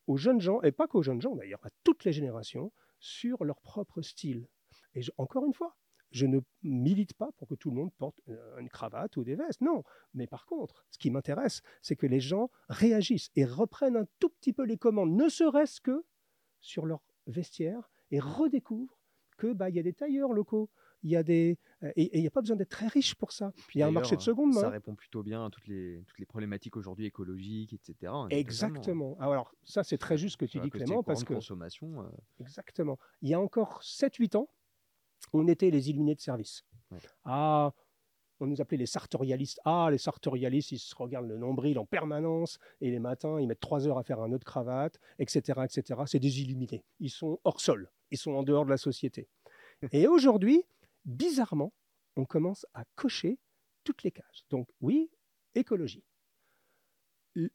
aux 0.10 0.18
jeunes 0.18 0.42
gens, 0.42 0.60
et 0.64 0.72
pas 0.72 0.88
qu'aux 0.88 1.04
jeunes 1.04 1.22
gens 1.22 1.36
d'ailleurs, 1.36 1.64
à 1.64 1.70
toutes 1.84 2.04
les 2.04 2.12
générations, 2.12 2.72
sur 2.98 3.46
leur 3.46 3.62
propre 3.62 4.02
style. 4.02 4.48
Et 4.96 5.02
encore 5.18 5.46
une 5.46 5.54
fois, 5.54 5.76
je 6.10 6.26
ne 6.26 6.40
milite 6.64 7.14
pas 7.14 7.32
pour 7.38 7.48
que 7.48 7.54
tout 7.54 7.70
le 7.70 7.76
monde 7.76 7.94
porte 7.94 8.20
euh, 8.28 8.58
une 8.58 8.70
cravate 8.70 9.16
ou 9.18 9.24
des 9.24 9.36
vestes, 9.36 9.62
non. 9.62 9.84
Mais 10.16 10.26
par 10.26 10.48
contre, 10.48 10.84
ce 10.90 10.98
qui 10.98 11.12
m'intéresse, 11.12 11.62
c'est 11.84 11.96
que 11.96 12.08
les 12.08 12.20
gens 12.20 12.50
réagissent 12.70 13.30
et 13.36 13.46
reprennent 13.46 13.98
un 13.98 14.08
tout 14.18 14.30
petit 14.30 14.52
peu 14.52 14.64
les 14.64 14.78
commandes, 14.78 15.12
ne 15.12 15.30
serait-ce 15.30 15.80
que 15.80 16.04
sur 16.60 16.88
leur 16.88 17.04
vestiaire, 17.28 17.92
et 18.10 18.20
redécouvrent 18.20 19.00
que 19.38 19.54
bah, 19.54 19.70
y 19.70 19.78
a 19.78 19.84
des 19.84 19.94
tailleurs 19.94 20.34
locaux, 20.34 20.72
il 21.04 21.12
y 21.12 21.16
a 21.16 21.24
des 21.24 21.58
euh, 21.84 21.92
et 21.96 22.18
il 22.18 22.22
n'y 22.22 22.28
a 22.28 22.32
pas 22.32 22.42
besoin 22.42 22.56
d'être 22.58 22.70
très 22.70 22.88
riche 22.88 23.16
pour 23.16 23.32
ça. 23.32 23.54
Il 23.74 23.80
y 23.80 23.84
a 23.84 23.88
un 23.88 23.92
marché 23.92 24.16
de 24.16 24.22
seconde 24.22 24.54
main. 24.54 24.62
Ça 24.62 24.70
répond 24.70 24.96
plutôt 24.96 25.24
bien 25.24 25.46
à 25.46 25.50
toutes 25.50 25.68
les, 25.68 26.04
toutes 26.08 26.20
les 26.20 26.26
problématiques 26.26 26.76
aujourd'hui 26.76 27.06
écologiques, 27.06 27.74
etc. 27.74 27.94
hein, 28.04 28.24
totalement. 28.24 28.28
Exactement. 28.30 29.18
Alors 29.20 29.54
ça, 29.64 29.84
c'est 29.84 29.98
très 29.98 30.18
juste 30.18 30.34
ce 30.34 30.38
que 30.38 30.46
tu 30.46 30.60
dis, 30.60 30.70
Clément, 30.70 31.04
parce 31.04 31.24
que 31.24 31.34
consommation, 31.34 32.02
euh, 32.02 32.06
Exactement. 32.42 32.98
Il 33.22 33.30
y 33.30 33.34
a 33.34 33.40
encore 33.40 33.82
7-8 33.82 34.38
ans, 34.38 34.50
on 35.34 35.48
était 35.48 35.70
les 35.70 35.90
illuminés 35.90 36.16
de 36.16 36.22
service. 36.22 36.66
Ouais. 36.92 37.00
Ah, 37.24 37.74
on 38.42 38.48
nous 38.48 38.62
appelait 38.62 38.78
les 38.78 38.86
sartorialistes. 38.86 39.60
Ah, 39.66 39.90
les 39.92 39.98
sartorialistes, 39.98 40.72
ils 40.72 40.80
se 40.80 40.96
regardent 40.96 41.28
le 41.28 41.38
nombril 41.38 41.78
en 41.78 41.86
permanence 41.86 42.58
et 42.82 42.90
les 42.90 43.00
matins, 43.00 43.40
ils 43.40 43.48
mettent 43.48 43.60
3 43.60 43.88
heures 43.88 43.98
à 43.98 44.04
faire 44.04 44.22
un 44.22 44.30
nœud 44.30 44.40
de 44.40 44.44
cravate, 44.44 45.00
etc. 45.20 45.62
etc. 45.64 46.02
C'est 46.06 46.20
des 46.20 46.42
illuminés. 46.42 46.84
Ils 47.00 47.10
sont 47.10 47.40
hors 47.44 47.60
sol. 47.60 47.92
Ils 48.12 48.18
sont 48.18 48.32
en 48.32 48.44
dehors 48.44 48.66
de 48.66 48.70
la 48.70 48.78
société. 48.78 49.28
Et 49.92 50.08
aujourd'hui, 50.08 50.64
bizarrement, 51.10 51.74
on 52.16 52.26
commence 52.26 52.66
à 52.74 52.86
cocher 52.96 53.40
toutes 53.84 54.04
les 54.04 54.12
cases. 54.12 54.46
Donc 54.50 54.68
oui, 54.82 55.10
écologie. 55.56 56.04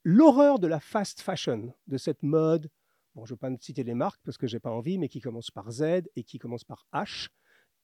L'horreur 0.03 0.59
de 0.59 0.67
la 0.67 0.81
fast 0.81 1.21
fashion, 1.21 1.75
de 1.87 1.97
cette 1.97 2.23
mode 2.23 2.71
je 3.17 3.21
ne 3.21 3.27
vais 3.27 3.37
pas 3.37 3.51
citer 3.61 3.85
les 3.85 3.95
marques 3.95 4.21
parce 4.25 4.37
que 4.37 4.47
j'ai 4.47 4.59
pas 4.59 4.71
envie, 4.71 4.99
mais 4.99 5.09
qui 5.09 5.21
commence 5.21 5.51
par 5.51 5.71
Z 5.71 6.03
et 6.17 6.25
qui 6.25 6.39
commence 6.39 6.65
par 6.65 6.87
H, 6.93 7.29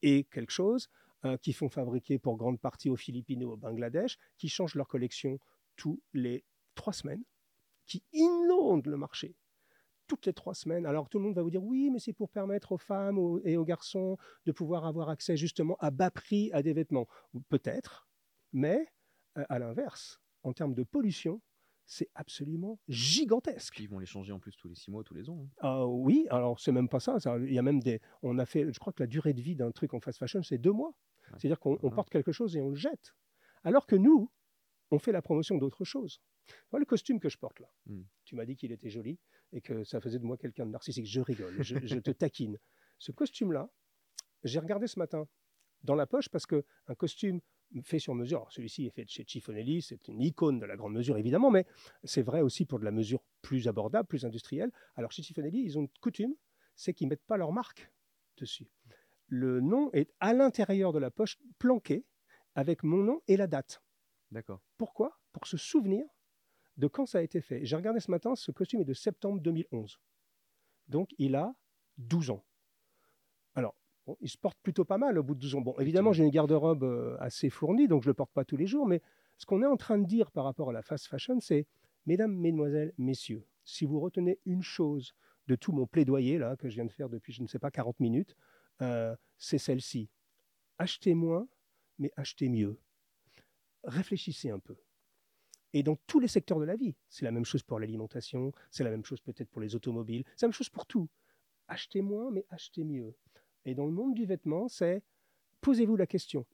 et 0.02 0.24
quelque 0.24 0.50
chose 0.50 0.88
euh, 1.24 1.36
qui 1.36 1.52
font 1.52 1.68
fabriquer 1.68 2.18
pour 2.18 2.36
grande 2.36 2.60
partie 2.60 2.90
aux 2.90 2.96
Philippines 2.96 3.44
ou 3.44 3.52
au 3.52 3.56
Bangladesh, 3.56 4.18
qui 4.38 4.48
changent 4.48 4.74
leur 4.74 4.88
collection 4.88 5.38
tous 5.76 6.02
les 6.12 6.44
trois 6.74 6.92
semaines, 6.92 7.22
qui 7.86 8.02
inondent 8.12 8.86
le 8.86 8.96
marché 8.96 9.36
toutes 10.10 10.26
les 10.26 10.32
trois 10.32 10.54
semaines. 10.54 10.86
Alors 10.86 11.08
tout 11.08 11.18
le 11.18 11.24
monde 11.24 11.36
va 11.36 11.42
vous 11.42 11.50
dire 11.50 11.62
oui, 11.62 11.88
mais 11.88 12.00
c'est 12.00 12.12
pour 12.12 12.30
permettre 12.30 12.72
aux 12.72 12.78
femmes 12.78 13.40
et 13.44 13.56
aux 13.56 13.64
garçons 13.64 14.16
de 14.44 14.50
pouvoir 14.50 14.84
avoir 14.84 15.08
accès 15.08 15.36
justement 15.36 15.76
à 15.78 15.92
bas 15.92 16.10
prix 16.10 16.50
à 16.52 16.64
des 16.64 16.72
vêtements. 16.72 17.06
Peut-être, 17.48 18.08
mais 18.52 18.88
euh, 19.38 19.44
à 19.48 19.60
l'inverse, 19.60 20.20
en 20.42 20.52
termes 20.52 20.74
de 20.74 20.82
pollution, 20.82 21.40
c'est 21.86 22.10
absolument 22.16 22.80
gigantesque. 22.88 23.78
ils 23.78 23.88
vont 23.88 24.00
les 24.00 24.06
changer 24.06 24.32
en 24.32 24.40
plus 24.40 24.56
tous 24.56 24.66
les 24.66 24.74
six 24.74 24.90
mois, 24.90 25.04
tous 25.04 25.14
les 25.14 25.30
ans. 25.30 25.44
Hein. 25.44 25.48
Ah 25.60 25.86
oui, 25.86 26.26
alors 26.30 26.58
c'est 26.58 26.72
même 26.72 26.88
pas 26.88 26.98
ça, 26.98 27.18
Il 27.38 27.52
y 27.52 27.58
a 27.58 27.62
même 27.62 27.80
des. 27.80 28.00
On 28.22 28.36
a 28.40 28.46
fait, 28.46 28.72
je 28.72 28.78
crois 28.80 28.92
que 28.92 29.02
la 29.04 29.06
durée 29.06 29.32
de 29.32 29.40
vie 29.40 29.54
d'un 29.54 29.70
truc 29.70 29.94
en 29.94 30.00
fast 30.00 30.18
fashion, 30.18 30.42
c'est 30.42 30.58
deux 30.58 30.72
mois. 30.72 30.92
C'est-à-dire 31.38 31.60
qu'on 31.60 31.76
porte 31.90 32.10
quelque 32.10 32.32
chose 32.32 32.56
et 32.56 32.60
on 32.60 32.70
le 32.70 32.74
jette. 32.74 33.14
Alors 33.62 33.86
que 33.86 33.94
nous, 33.94 34.32
on 34.90 34.98
fait 34.98 35.12
la 35.12 35.22
promotion 35.22 35.56
d'autre 35.56 35.84
chose. 35.84 36.20
Voilà 36.72 36.80
le 36.80 36.86
costume 36.86 37.20
que 37.20 37.28
je 37.28 37.38
porte 37.38 37.60
là. 37.60 37.72
Hmm. 37.86 38.02
Tu 38.24 38.34
m'as 38.34 38.44
dit 38.44 38.56
qu'il 38.56 38.72
était 38.72 38.90
joli 38.90 39.20
et 39.52 39.60
que 39.60 39.84
ça 39.84 40.00
faisait 40.00 40.18
de 40.18 40.24
moi 40.24 40.36
quelqu'un 40.36 40.66
de 40.66 40.70
narcissique. 40.70 41.06
Je 41.06 41.20
rigole, 41.20 41.62
je, 41.62 41.76
je 41.84 41.98
te 41.98 42.10
taquine. 42.10 42.58
Ce 42.98 43.12
costume-là, 43.12 43.70
j'ai 44.44 44.58
regardé 44.58 44.86
ce 44.86 44.98
matin 44.98 45.26
dans 45.82 45.94
la 45.94 46.06
poche 46.06 46.28
parce 46.28 46.46
qu'un 46.46 46.94
costume 46.96 47.40
fait 47.84 47.98
sur 47.98 48.14
mesure, 48.14 48.46
celui-ci 48.50 48.86
est 48.86 48.90
fait 48.90 49.06
chez 49.06 49.24
Chiffonelli, 49.24 49.80
c'est 49.80 50.08
une 50.08 50.20
icône 50.20 50.58
de 50.58 50.66
la 50.66 50.76
grande 50.76 50.92
mesure 50.92 51.16
évidemment, 51.16 51.50
mais 51.50 51.66
c'est 52.02 52.22
vrai 52.22 52.40
aussi 52.40 52.66
pour 52.66 52.80
de 52.80 52.84
la 52.84 52.90
mesure 52.90 53.22
plus 53.42 53.68
abordable, 53.68 54.08
plus 54.08 54.24
industrielle. 54.24 54.72
Alors 54.96 55.12
chez 55.12 55.22
Chiffonelli, 55.22 55.62
ils 55.62 55.78
ont 55.78 55.82
une 55.82 55.88
coutume, 56.00 56.34
c'est 56.74 56.94
qu'ils 56.94 57.06
ne 57.06 57.10
mettent 57.10 57.26
pas 57.26 57.36
leur 57.36 57.52
marque 57.52 57.92
dessus. 58.36 58.68
Le 59.28 59.60
nom 59.60 59.90
est 59.92 60.12
à 60.18 60.34
l'intérieur 60.34 60.92
de 60.92 60.98
la 60.98 61.10
poche, 61.10 61.38
planqué, 61.58 62.04
avec 62.56 62.82
mon 62.82 63.04
nom 63.04 63.22
et 63.28 63.36
la 63.36 63.46
date. 63.46 63.80
D'accord. 64.32 64.60
Pourquoi? 64.76 65.20
Pour 65.32 65.46
se 65.46 65.56
souvenir 65.56 66.04
de 66.76 66.86
quand 66.86 67.06
ça 67.06 67.18
a 67.18 67.22
été 67.22 67.40
fait. 67.40 67.64
J'ai 67.64 67.76
regardé 67.76 68.00
ce 68.00 68.10
matin, 68.10 68.34
ce 68.34 68.50
costume 68.50 68.80
est 68.80 68.84
de 68.84 68.94
septembre 68.94 69.40
2011. 69.40 70.00
Donc 70.88 71.14
il 71.18 71.34
a 71.34 71.54
12 71.98 72.30
ans. 72.30 72.44
Alors, 73.54 73.74
il 74.20 74.28
se 74.28 74.38
porte 74.38 74.58
plutôt 74.62 74.84
pas 74.84 74.98
mal 74.98 75.18
au 75.18 75.22
bout 75.22 75.34
de 75.34 75.40
12 75.40 75.54
ans. 75.56 75.60
Bon, 75.60 75.74
évidemment, 75.78 76.12
j'ai 76.12 76.24
une 76.24 76.30
garde-robe 76.30 76.84
euh, 76.84 77.16
assez 77.20 77.50
fournie, 77.50 77.88
donc 77.88 78.02
je 78.02 78.08
ne 78.08 78.10
le 78.10 78.14
porte 78.14 78.32
pas 78.32 78.44
tous 78.44 78.56
les 78.56 78.66
jours, 78.66 78.86
mais 78.86 79.02
ce 79.36 79.46
qu'on 79.46 79.62
est 79.62 79.66
en 79.66 79.76
train 79.76 79.98
de 79.98 80.06
dire 80.06 80.30
par 80.30 80.44
rapport 80.44 80.70
à 80.70 80.72
la 80.72 80.82
fast 80.82 81.06
fashion, 81.06 81.40
c'est, 81.40 81.66
mesdames, 82.06 82.34
mesdemoiselles, 82.34 82.92
messieurs, 82.98 83.46
si 83.64 83.84
vous 83.84 84.00
retenez 84.00 84.38
une 84.44 84.62
chose 84.62 85.14
de 85.46 85.56
tout 85.56 85.72
mon 85.72 85.86
plaidoyer, 85.86 86.38
là, 86.38 86.56
que 86.56 86.68
je 86.68 86.74
viens 86.76 86.84
de 86.84 86.92
faire 86.92 87.08
depuis, 87.08 87.32
je 87.32 87.42
ne 87.42 87.46
sais 87.46 87.58
pas, 87.58 87.70
40 87.70 88.00
minutes, 88.00 88.36
euh, 88.82 89.14
c'est 89.38 89.58
celle-ci. 89.58 90.08
Achetez 90.78 91.14
moins, 91.14 91.46
mais 91.98 92.12
achetez 92.16 92.48
mieux. 92.48 92.78
Réfléchissez 93.84 94.50
un 94.50 94.58
peu. 94.58 94.76
Et 95.72 95.82
dans 95.82 95.96
tous 96.06 96.20
les 96.20 96.28
secteurs 96.28 96.58
de 96.58 96.64
la 96.64 96.76
vie, 96.76 96.94
c'est 97.08 97.24
la 97.24 97.30
même 97.30 97.44
chose 97.44 97.62
pour 97.62 97.78
l'alimentation, 97.78 98.52
c'est 98.70 98.84
la 98.84 98.90
même 98.90 99.04
chose 99.04 99.20
peut-être 99.20 99.50
pour 99.50 99.60
les 99.60 99.74
automobiles, 99.74 100.24
c'est 100.36 100.46
la 100.46 100.48
même 100.48 100.54
chose 100.54 100.68
pour 100.68 100.86
tout. 100.86 101.08
Achetez 101.68 102.02
moins, 102.02 102.30
mais 102.30 102.44
achetez 102.50 102.82
mieux. 102.82 103.14
Et 103.64 103.74
dans 103.74 103.86
le 103.86 103.92
monde 103.92 104.14
du 104.14 104.24
vêtement, 104.24 104.68
c'est 104.68 105.02
posez-vous 105.60 105.96
la 105.96 106.06
question 106.06 106.46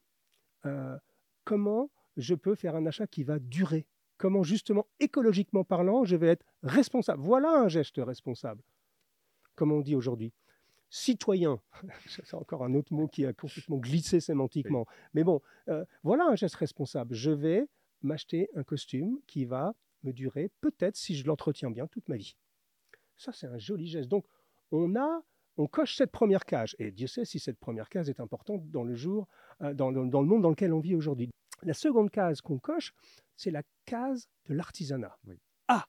euh, 0.65 0.97
comment 1.43 1.89
je 2.17 2.35
peux 2.35 2.55
faire 2.55 2.75
un 2.75 2.85
achat 2.85 3.07
qui 3.07 3.23
va 3.23 3.39
durer? 3.39 3.85
Comment 4.17 4.43
justement, 4.43 4.87
écologiquement 4.99 5.63
parlant, 5.63 6.03
je 6.03 6.15
vais 6.15 6.27
être 6.27 6.45
responsable? 6.63 7.21
Voilà 7.21 7.51
un 7.51 7.67
geste 7.67 7.99
responsable, 8.03 8.61
comme 9.55 9.71
on 9.71 9.81
dit 9.81 9.95
aujourd'hui. 9.95 10.33
Citoyen, 10.89 11.59
c'est 12.07 12.33
encore 12.33 12.63
un 12.63 12.73
autre 12.73 12.93
mot 12.93 13.07
qui 13.07 13.25
a 13.25 13.33
complètement 13.33 13.77
glissé 13.77 14.19
sémantiquement. 14.19 14.85
Mais 15.13 15.23
bon, 15.23 15.41
euh, 15.69 15.85
voilà 16.03 16.25
un 16.25 16.35
geste 16.35 16.55
responsable. 16.55 17.13
Je 17.13 17.31
vais 17.31 17.67
m'acheter 18.01 18.49
un 18.55 18.63
costume 18.63 19.19
qui 19.27 19.45
va 19.45 19.73
me 20.03 20.13
durer 20.13 20.51
peut-être, 20.61 20.95
si 20.95 21.15
je 21.15 21.25
l'entretiens 21.25 21.71
bien, 21.71 21.87
toute 21.87 22.07
ma 22.09 22.17
vie. 22.17 22.35
Ça, 23.15 23.31
c'est 23.31 23.47
un 23.47 23.57
joli 23.57 23.87
geste. 23.87 24.09
Donc, 24.09 24.25
on 24.71 24.95
a 24.95 25.23
on 25.59 25.65
coche 25.67 25.95
cette 25.95 26.11
première 26.11 26.45
case. 26.45 26.75
Et 26.77 26.91
Dieu 26.91 27.07
sait 27.07 27.25
si 27.25 27.39
cette 27.39 27.57
première 27.57 27.89
case 27.89 28.09
est 28.09 28.19
importante 28.19 28.69
dans 28.69 28.83
le 28.83 28.95
jour, 28.95 29.27
euh, 29.61 29.73
dans, 29.73 29.89
le 29.89 30.05
monde 30.05 30.43
dans 30.43 30.51
lequel 30.51 30.71
on 30.71 30.79
vit 30.79 30.95
aujourd'hui. 30.95 31.31
La 31.63 31.73
seconde 31.73 32.11
case 32.11 32.41
qu'on 32.41 32.59
coche, 32.59 32.93
c'est 33.35 33.49
la 33.49 33.63
case 33.85 34.29
de 34.45 34.53
l'artisanat. 34.53 35.17
Ah 35.67 35.87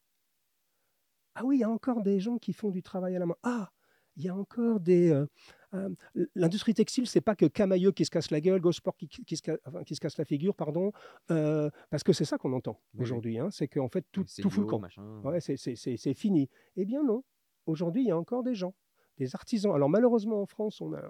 Ah 1.35 1.45
oui, 1.45 1.59
il 1.59 1.61
y 1.61 1.65
a 1.65 1.71
encore 1.71 2.03
des 2.03 2.19
gens 2.19 2.39
qui 2.39 2.55
font 2.55 2.71
du 2.71 2.83
travail 2.83 3.15
à 3.15 3.19
la 3.19 3.27
main. 3.27 3.37
Ah 3.43 3.71
il 4.19 4.25
y 4.25 4.29
a 4.29 4.35
encore 4.35 4.81
des. 4.81 5.11
Euh, 5.11 5.27
euh, 5.75 5.89
l'industrie 6.35 6.75
textile, 6.75 7.07
c'est 7.07 7.21
pas 7.21 7.37
que 7.37 7.47
Camailleux 7.47 7.93
qui 7.93 8.05
se 8.05 8.11
casse 8.11 8.31
la 8.31 8.41
gueule, 8.41 8.61
Gosport 8.61 8.97
qui, 8.97 9.09
qui, 9.09 9.37
se, 9.37 9.43
qui 9.85 9.95
se 9.95 10.01
casse 10.01 10.19
la 10.19 10.25
figure, 10.25 10.55
pardon, 10.55 10.93
parce 11.27 12.03
que 12.05 12.13
c'est 12.13 12.25
ça 12.25 12.39
qu'on 12.39 12.53
entend 12.53 12.81
aujourd'hui. 12.99 13.39
Hein, 13.39 13.51
c'est 13.51 13.69
qu'en 13.69 13.89
fait, 13.89 14.05
tout, 14.13 14.25
tout 14.41 14.51
fout 14.51 14.65
le 14.65 14.67
camp. 14.67 14.83
Ouais, 15.25 15.41
c'est 15.41 16.15
fini. 16.15 16.49
Eh 16.77 16.85
bien, 16.85 17.03
non. 17.03 17.25
Aujourd'hui, 17.67 18.03
il 18.03 18.09
y 18.09 18.11
a 18.11 18.17
encore 18.19 18.43
des 18.43 18.55
gens 18.55 18.75
des 19.19 19.35
artisans. 19.35 19.75
Alors 19.75 19.89
malheureusement 19.89 20.41
en 20.41 20.47
France, 20.47 20.81
on 20.81 20.91
n'a 20.91 21.03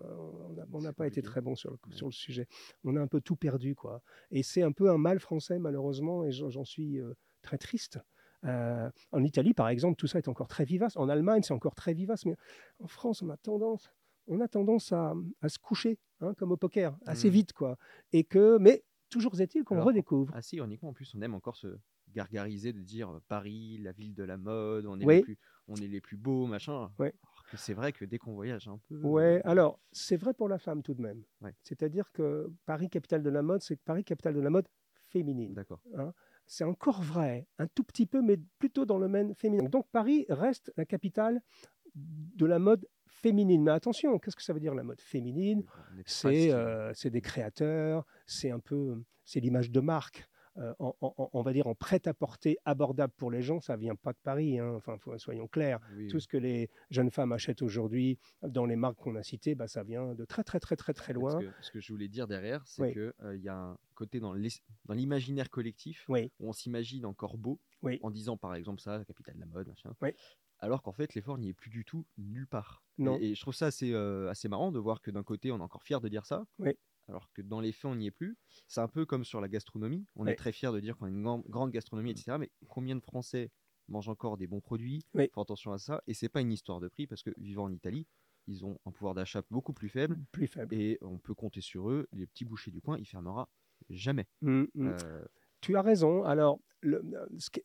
on 0.72 0.92
pas 0.92 1.06
été 1.06 1.22
très 1.22 1.40
bon 1.40 1.54
sur 1.54 1.70
le, 1.70 1.78
sur 1.94 2.06
le 2.06 2.12
sujet. 2.12 2.48
On 2.84 2.96
a 2.96 3.00
un 3.00 3.06
peu 3.06 3.20
tout 3.20 3.36
perdu, 3.36 3.74
quoi. 3.74 4.02
Et 4.30 4.42
c'est 4.42 4.62
un 4.62 4.72
peu 4.72 4.90
un 4.90 4.98
mal 4.98 5.20
français, 5.20 5.58
malheureusement, 5.58 6.24
et 6.24 6.32
j'en 6.32 6.64
suis 6.64 7.00
euh, 7.00 7.14
très 7.42 7.58
triste. 7.58 8.00
Euh, 8.44 8.88
en 9.12 9.24
Italie, 9.24 9.52
par 9.52 9.68
exemple, 9.68 9.96
tout 9.96 10.06
ça 10.06 10.18
est 10.18 10.28
encore 10.28 10.48
très 10.48 10.64
vivace. 10.64 10.96
En 10.96 11.08
Allemagne, 11.08 11.42
c'est 11.42 11.54
encore 11.54 11.74
très 11.74 11.92
vivace. 11.92 12.24
Mais 12.24 12.36
en 12.78 12.86
France, 12.86 13.22
on 13.22 13.30
a 13.30 13.36
tendance, 13.36 13.90
on 14.28 14.40
a 14.40 14.48
tendance 14.48 14.92
à, 14.92 15.14
à 15.42 15.48
se 15.48 15.58
coucher, 15.58 15.98
hein, 16.20 16.34
comme 16.34 16.52
au 16.52 16.56
poker, 16.56 16.96
assez 17.06 17.28
mmh. 17.28 17.32
vite, 17.32 17.52
quoi. 17.52 17.76
Et 18.12 18.24
que, 18.24 18.58
mais 18.58 18.84
toujours 19.10 19.40
est-il 19.40 19.64
qu'on 19.64 19.82
redécouvre. 19.82 20.34
Assez 20.34 20.56
ironiquement, 20.56 20.90
en 20.90 20.92
plus, 20.92 21.12
on 21.14 21.22
aime 21.22 21.34
encore 21.34 21.56
se 21.56 21.78
gargariser 22.14 22.72
de 22.72 22.80
dire 22.80 23.10
euh, 23.10 23.20
Paris, 23.28 23.78
la 23.82 23.92
ville 23.92 24.14
de 24.14 24.24
la 24.24 24.38
mode, 24.38 24.86
on 24.86 24.98
est, 24.98 25.04
les, 25.04 25.22
plus, 25.22 25.38
on 25.66 25.76
est 25.76 25.88
les 25.88 26.00
plus 26.00 26.16
beaux, 26.16 26.46
machin. 26.46 26.90
Oui 26.98 27.08
c'est 27.56 27.74
vrai 27.74 27.92
que 27.92 28.04
dès 28.04 28.18
qu'on 28.18 28.34
voyage 28.34 28.68
un 28.68 28.78
peu. 28.88 28.96
Ouais, 29.02 29.40
alors 29.44 29.80
c'est 29.92 30.16
vrai 30.16 30.34
pour 30.34 30.48
la 30.48 30.58
femme 30.58 30.82
tout 30.82 30.94
de 30.94 31.02
même. 31.02 31.22
C'est-à-dire 31.62 32.10
que 32.12 32.52
Paris, 32.66 32.90
capitale 32.90 33.22
de 33.22 33.30
la 33.30 33.42
mode, 33.42 33.62
c'est 33.62 33.76
Paris, 33.76 34.04
capitale 34.04 34.34
de 34.34 34.40
la 34.40 34.50
mode 34.50 34.68
féminine. 35.10 35.54
D'accord. 35.54 35.80
Hein. 35.96 36.12
c'est 36.46 36.64
encore 36.64 37.02
vrai, 37.02 37.46
un 37.58 37.66
tout 37.66 37.84
petit 37.84 38.04
peu, 38.04 38.20
mais 38.20 38.38
plutôt 38.58 38.84
dans 38.84 38.98
le 38.98 39.06
domaine 39.06 39.34
féminin. 39.34 39.68
Donc 39.68 39.88
Paris 39.90 40.26
reste 40.28 40.72
la 40.76 40.84
capitale 40.84 41.40
de 42.36 42.46
la 42.46 42.58
mode 42.58 42.86
féminine. 43.06 43.62
Mais 43.62 43.70
attention, 43.72 44.18
qu'est-ce 44.18 44.36
que 44.36 44.42
ça 44.42 44.52
veut 44.52 44.60
dire 44.60 44.74
la 44.74 44.84
mode 44.84 45.00
féminine? 45.00 45.64
Euh, 46.52 46.92
C'est 46.94 47.10
des 47.10 47.20
créateurs, 47.20 48.06
c'est 48.26 48.50
un 48.50 48.60
peu, 48.60 49.02
c'est 49.24 49.40
l'image 49.40 49.70
de 49.70 49.80
marque. 49.80 50.28
Euh, 50.56 50.74
on 50.80 51.42
va 51.42 51.52
dire 51.52 51.68
en 51.68 51.76
prêt-à-porter 51.76 52.58
abordable 52.64 53.12
pour 53.16 53.30
les 53.30 53.42
gens, 53.42 53.60
ça 53.60 53.76
vient 53.76 53.94
pas 53.94 54.12
de 54.12 54.18
Paris. 54.24 54.58
Hein. 54.58 54.72
Enfin, 54.74 54.98
soyons 55.16 55.46
clairs. 55.46 55.78
Tout 56.10 56.18
ce 56.18 56.26
que 56.26 56.36
les 56.36 56.68
jeunes 56.90 57.12
femmes 57.12 57.30
achètent 57.30 57.62
aujourd'hui 57.62 58.18
dans 58.42 58.66
les 58.66 58.74
marques 58.74 58.96
qu'on 58.96 59.14
a 59.14 59.22
citées, 59.22 59.54
bah, 59.54 59.68
ça 59.68 59.84
vient 59.84 60.14
de 60.14 60.24
très 60.24 60.42
très 60.42 60.58
très 60.58 60.74
très 60.74 60.94
très 60.94 61.12
loin. 61.12 61.38
Ce 61.60 61.70
que, 61.70 61.80
je 61.80 61.92
voulais 61.92 62.08
dire 62.08 62.26
derrière, 62.26 62.66
c'est 62.66 62.92
qu'il 62.92 63.12
euh, 63.22 63.36
y 63.36 63.48
a 63.48 63.54
un 63.54 63.78
côté 63.94 64.18
dans 64.18 64.34
l'imaginaire 64.88 65.48
collectif 65.48 66.06
où 66.08 66.16
on 66.40 66.52
s'imagine 66.52 67.06
encore 67.06 67.38
beau 67.38 67.60
en 68.02 68.10
disant 68.10 68.36
par 68.36 68.56
exemple 68.56 68.80
ça, 68.80 68.98
la 68.98 69.04
capitale 69.04 69.36
de 69.36 69.40
la 69.40 69.46
mode, 69.46 69.68
machin. 69.68 69.92
Alors 70.60 70.82
qu'en 70.82 70.92
fait, 70.92 71.14
l'effort 71.14 71.38
n'y 71.38 71.48
est 71.48 71.54
plus 71.54 71.70
du 71.70 71.84
tout 71.84 72.06
nulle 72.16 72.46
part. 72.46 72.82
Non. 72.98 73.18
Et, 73.20 73.34
je 73.34 73.40
trouve 73.40 73.54
ça 73.54 73.66
assez, 73.66 73.92
euh, 73.92 74.28
assez 74.28 74.48
marrant 74.48 74.72
de 74.72 74.78
voir 74.78 75.00
que 75.00 75.10
d'un 75.10 75.22
côté, 75.22 75.52
on 75.52 75.58
est 75.58 75.62
encore 75.62 75.82
fier 75.82 76.00
de 76.00 76.08
dire 76.08 76.26
ça, 76.26 76.44
oui 76.58 76.76
alors 77.08 77.32
que 77.32 77.42
dans 77.42 77.60
les 77.60 77.72
faits, 77.72 77.86
on 77.86 77.96
n'y 77.96 78.06
est 78.06 78.12
plus. 78.12 78.36
C'est 78.66 78.80
un 78.80 78.88
peu 78.88 79.06
comme 79.06 79.24
sur 79.24 79.40
la 79.40 79.48
gastronomie. 79.48 80.06
On 80.16 80.26
est 80.26 80.34
très 80.34 80.52
fier 80.52 80.72
de 80.72 80.80
dire 80.80 80.96
qu'on 80.96 81.06
a 81.06 81.08
une 81.08 81.42
grande 81.48 81.70
gastronomie, 81.70 82.10
etc. 82.10 82.36
Mais 82.38 82.50
combien 82.68 82.94
de 82.96 83.00
Français 83.00 83.50
mangent 83.88 84.10
encore 84.10 84.36
des 84.36 84.46
bons 84.46 84.60
produits? 84.60 85.02
Oui. 85.14 85.30
Faut 85.32 85.40
attention 85.40 85.72
à 85.72 85.78
ça. 85.78 86.02
Et 86.06 86.14
c'est 86.14 86.28
pas 86.28 86.40
une 86.40 86.52
histoire 86.52 86.80
de 86.80 86.88
prix 86.88 87.06
parce 87.06 87.22
que 87.22 87.30
vivant 87.38 87.64
en 87.64 87.72
Italie, 87.72 88.06
ils 88.46 88.64
ont 88.64 88.78
un 88.86 88.92
pouvoir 88.92 89.14
d'achat 89.14 89.42
beaucoup 89.50 89.72
plus 89.72 89.88
faible. 89.88 90.18
Plus 90.32 90.46
faible. 90.46 90.74
Et 90.74 90.98
on 91.00 91.18
peut 91.18 91.34
compter 91.34 91.60
sur 91.60 91.90
eux. 91.90 92.06
Les 92.12 92.26
petits 92.26 92.44
bouchers 92.44 92.70
du 92.70 92.80
coin, 92.80 92.98
il 92.98 93.06
fermera 93.06 93.48
jamais. 93.88 94.26
Mmh, 94.42 94.64
mmh. 94.74 94.86
Euh, 94.86 95.24
tu 95.60 95.76
as 95.76 95.82
raison. 95.82 96.24
Alors, 96.24 96.60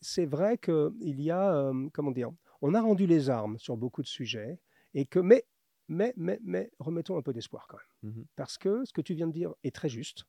c'est 0.01 0.25
vrai 0.25 0.57
qu'il 0.57 1.21
y 1.21 1.31
a, 1.31 1.53
euh, 1.53 1.89
comment 1.93 2.11
dire, 2.11 2.31
on 2.63 2.73
a 2.73 2.81
rendu 2.81 3.05
les 3.05 3.29
armes 3.29 3.59
sur 3.59 3.77
beaucoup 3.77 4.01
de 4.01 4.07
sujets. 4.07 4.57
Et 4.95 5.05
que, 5.05 5.19
mais 5.19 5.45
mais, 5.89 6.13
mais, 6.15 6.39
mais 6.43 6.71
remettons 6.79 7.17
un 7.17 7.21
peu 7.21 7.33
d'espoir 7.33 7.67
quand 7.67 7.77
même. 7.77 8.13
Mmh 8.13 8.23
parce 8.35 8.57
que 8.57 8.85
ce 8.85 8.93
que 8.93 9.01
tu 9.01 9.13
viens 9.13 9.27
de 9.27 9.33
dire 9.33 9.53
est 9.63 9.75
très 9.75 9.89
juste. 9.89 10.25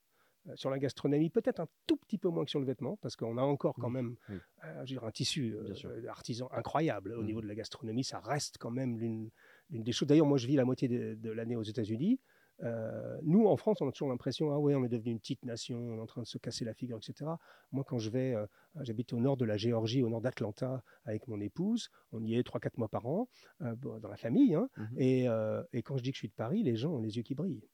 Euh, 0.49 0.57
sur 0.57 0.69
la 0.69 0.79
gastronomie, 0.79 1.31
peut-être 1.31 1.61
un 1.61 1.69
tout 1.87 1.97
petit 1.97 2.19
peu 2.19 2.29
moins 2.29 2.45
que 2.45 2.51
sur 2.51 2.61
le 2.61 2.67
vêtement, 2.67 2.97
parce 2.99 3.17
qu'on 3.17 3.39
a 3.39 3.43
encore 3.43 3.77
quand 3.77 3.89
même 3.89 4.17
euh, 4.31 4.85
un 5.01 5.11
tissu 5.11 5.55
euh, 5.55 6.09
artisan 6.09 6.49
incroyable 6.53 7.13
au 7.13 7.23
mmh 7.23 7.27
niveau 7.27 7.41
de 7.41 7.47
la 7.47 7.55
gastronomie. 7.55 8.05
Ça 8.05 8.19
reste 8.19 8.59
quand 8.59 8.71
même 8.71 8.99
l'une 8.99 9.31
des 9.71 9.93
choses. 9.93 10.09
D'ailleurs, 10.09 10.27
moi, 10.27 10.37
je 10.37 10.47
vis 10.47 10.57
la 10.57 10.65
moitié 10.65 10.89
de 10.89 11.31
l'année 11.31 11.57
aux 11.57 11.63
États-Unis. 11.63 12.21
Euh, 12.63 13.19
nous, 13.23 13.47
en 13.47 13.57
France, 13.57 13.81
on 13.81 13.89
a 13.89 13.93
toujours 13.93 14.09
l'impression, 14.09 14.53
ah 14.53 14.59
ouais, 14.59 14.75
on 14.75 14.85
est 14.85 14.89
devenu 14.89 15.13
une 15.13 15.19
petite 15.19 15.45
nation, 15.45 15.79
on 15.79 15.99
est 15.99 16.01
en 16.01 16.07
train 16.07 16.23
de 16.23 16.27
se 16.27 16.39
casser 16.39 16.65
la 16.65 16.75
figure, 16.75 16.99
etc. 16.99 17.31
Moi, 17.73 17.85
quand 17.85 17.99
je 17.99 18.11
vais, 18.11 18.35
euh, 18.35 18.47
j'habite 18.81 19.13
au 19.13 19.21
nord 19.21 19.37
de 19.37 19.45
la 19.45 19.57
Géorgie, 19.57 20.03
au 20.03 20.09
nord 20.09 20.21
d'Atlanta, 20.21 20.83
avec 21.05 21.27
mon 21.29 21.41
épouse, 21.41 21.91
on 22.13 22.23
y 22.25 22.37
est 22.37 22.47
3-4 22.47 22.79
mois 22.79 22.89
par 22.89 23.07
an, 23.07 23.29
euh, 23.63 23.75
dans 23.77 24.09
la 24.09 24.17
famille, 24.17 24.55
hein. 24.55 24.69
mmh 24.77 24.85
et, 24.97 25.27
et, 25.73 25.83
quand 25.83 25.97
je 25.97 26.03
dis 26.03 26.11
que 26.11 26.17
je 26.17 26.21
suis 26.21 26.29
de 26.29 26.35
Paris, 26.35 26.63
les 26.63 26.77
gens 26.77 26.93
ont 26.93 27.01
les 27.01 27.17
yeux 27.17 27.23
qui 27.23 27.35
brillent. 27.35 27.69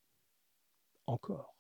encore. 1.07 1.55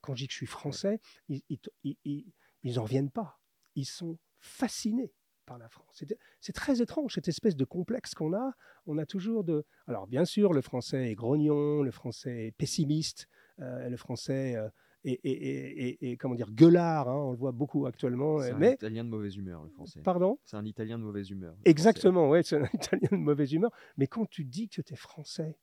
Quand 0.00 0.14
je 0.14 0.22
dis 0.22 0.26
que 0.26 0.32
je 0.32 0.38
suis 0.38 0.46
français, 0.46 1.00
ils 1.28 2.74
n'en 2.74 2.82
reviennent 2.82 3.10
pas. 3.10 3.40
Ils 3.74 3.86
sont 3.86 4.18
fascinés 4.38 5.12
par 5.44 5.58
la 5.58 5.68
France. 5.68 6.04
C'est 6.40 6.52
très 6.52 6.80
étrange, 6.80 7.14
cette 7.14 7.28
espèce 7.28 7.56
de 7.56 7.64
complexe 7.64 8.14
qu'on 8.14 8.34
a. 8.34 8.52
On 8.86 8.98
a 8.98 9.06
toujours 9.06 9.44
de... 9.44 9.64
Alors 9.86 10.06
bien 10.06 10.24
sûr, 10.24 10.52
le 10.52 10.60
français 10.60 11.10
est 11.10 11.14
grognon, 11.14 11.82
le 11.82 11.90
français 11.90 12.46
est 12.46 12.52
pessimiste, 12.52 13.28
euh, 13.60 13.88
le 13.88 13.96
français 13.96 14.56
euh, 14.56 14.68
est, 15.04 16.16
comment 16.18 16.34
dire, 16.34 16.50
gueulard, 16.50 17.08
hein, 17.08 17.16
on 17.16 17.30
le 17.32 17.36
voit 17.36 17.52
beaucoup 17.52 17.86
actuellement. 17.86 18.40
C'est 18.40 18.54
mais... 18.54 18.70
un 18.70 18.74
italien 18.74 19.04
de 19.04 19.10
mauvaise 19.10 19.36
humeur, 19.36 19.62
le 19.62 19.70
français. 19.70 20.00
Pardon? 20.02 20.38
C'est 20.44 20.56
un 20.56 20.64
italien 20.64 20.98
de 20.98 21.04
mauvaise 21.04 21.30
humeur. 21.30 21.56
Exactement, 21.64 22.30
oui, 22.30 22.42
c'est 22.42 22.56
un 22.56 22.68
italien 22.72 23.08
de 23.12 23.16
mauvaise 23.16 23.52
humeur. 23.52 23.70
Mais 23.96 24.06
quand 24.06 24.26
tu 24.26 24.44
dis 24.44 24.68
que 24.68 24.80
tu 24.80 24.92
es 24.92 24.96
français 24.96 25.58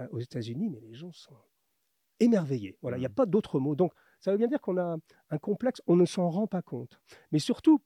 euh, 0.00 0.08
aux 0.10 0.20
États-Unis, 0.20 0.70
mais 0.70 0.80
les 0.80 0.94
gens 0.94 1.12
sont 1.12 1.36
émerveillés. 2.20 2.78
Voilà, 2.80 2.96
il 2.96 3.00
n'y 3.00 3.06
a 3.06 3.10
mmh. 3.10 3.14
pas 3.14 3.26
d'autre 3.26 3.60
mot. 3.60 3.74
Donc, 3.74 3.92
ça 4.20 4.30
veut 4.30 4.38
bien 4.38 4.48
dire 4.48 4.60
qu'on 4.60 4.78
a 4.78 4.96
un 5.30 5.38
complexe, 5.38 5.82
on 5.86 5.96
ne 5.96 6.06
s'en 6.06 6.30
rend 6.30 6.46
pas 6.46 6.62
compte. 6.62 6.98
Mais 7.32 7.38
surtout, 7.38 7.82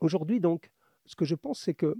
Aujourd'hui, 0.00 0.40
donc, 0.40 0.70
ce 1.06 1.16
que 1.16 1.24
je 1.24 1.34
pense, 1.34 1.60
c'est 1.60 1.74
que 1.74 1.94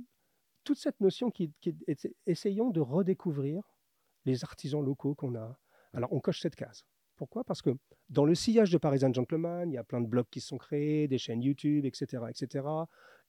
toute 0.64 0.78
cette 0.78 1.00
notion 1.00 1.30
qui, 1.30 1.52
est, 1.64 2.08
essayons 2.26 2.70
de 2.70 2.80
redécouvrir 2.80 3.62
les 4.24 4.44
artisans 4.44 4.84
locaux 4.84 5.14
qu'on 5.14 5.34
a. 5.36 5.58
Alors, 5.92 6.12
on 6.12 6.20
coche 6.20 6.40
cette 6.40 6.56
case. 6.56 6.84
Pourquoi? 7.14 7.44
Parce 7.44 7.62
que 7.62 7.70
dans 8.10 8.24
le 8.24 8.34
sillage 8.34 8.70
de 8.70 8.78
Parisian 8.78 9.12
Gentleman, 9.12 9.70
il 9.70 9.74
y 9.74 9.78
a 9.78 9.84
plein 9.84 10.00
de 10.00 10.06
blogs 10.06 10.28
qui 10.30 10.40
sont 10.40 10.58
créés, 10.58 11.08
des 11.08 11.18
chaînes 11.18 11.42
YouTube, 11.42 11.86
etc., 11.86 12.24
etc. 12.28 12.66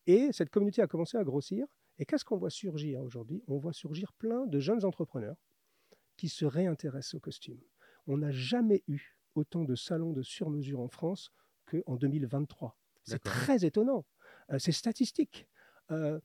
Et 0.08 0.32
cette 0.32 0.50
communauté 0.50 0.82
a 0.82 0.88
commencé 0.88 1.18
à 1.18 1.24
grossir. 1.24 1.66
Et 2.00 2.06
qu'est-ce 2.06 2.26
qu'on 2.26 2.38
voit 2.38 2.50
surgir 2.50 3.02
aujourd'hui? 3.02 3.44
On 3.48 3.58
voit 3.58 3.74
surgir 3.74 4.14
plein 4.14 4.46
de 4.46 4.60
jeunes 4.60 4.84
entrepreneurs 4.84 5.38
qui 6.18 6.30
se 6.30 6.46
réintéressent 6.46 7.16
au 7.16 7.20
costume. 7.20 7.60
On 8.08 8.18
n'a 8.18 8.32
jamais 8.32 8.84
eu 8.88 9.18
autant 9.36 9.64
de 9.64 9.76
salons 9.76 10.14
de 10.14 10.22
sur-mesure 10.22 10.80
en 10.80 10.90
France 10.90 11.32
qu'en 11.66 11.96
2023. 11.96 12.78
C'est 13.04 13.24
très 13.24 13.64
étonnant. 13.66 14.06
Euh, 14.52 14.60
c'est 14.60 14.72
statistique. 14.72 15.48
Euh, 15.92 16.20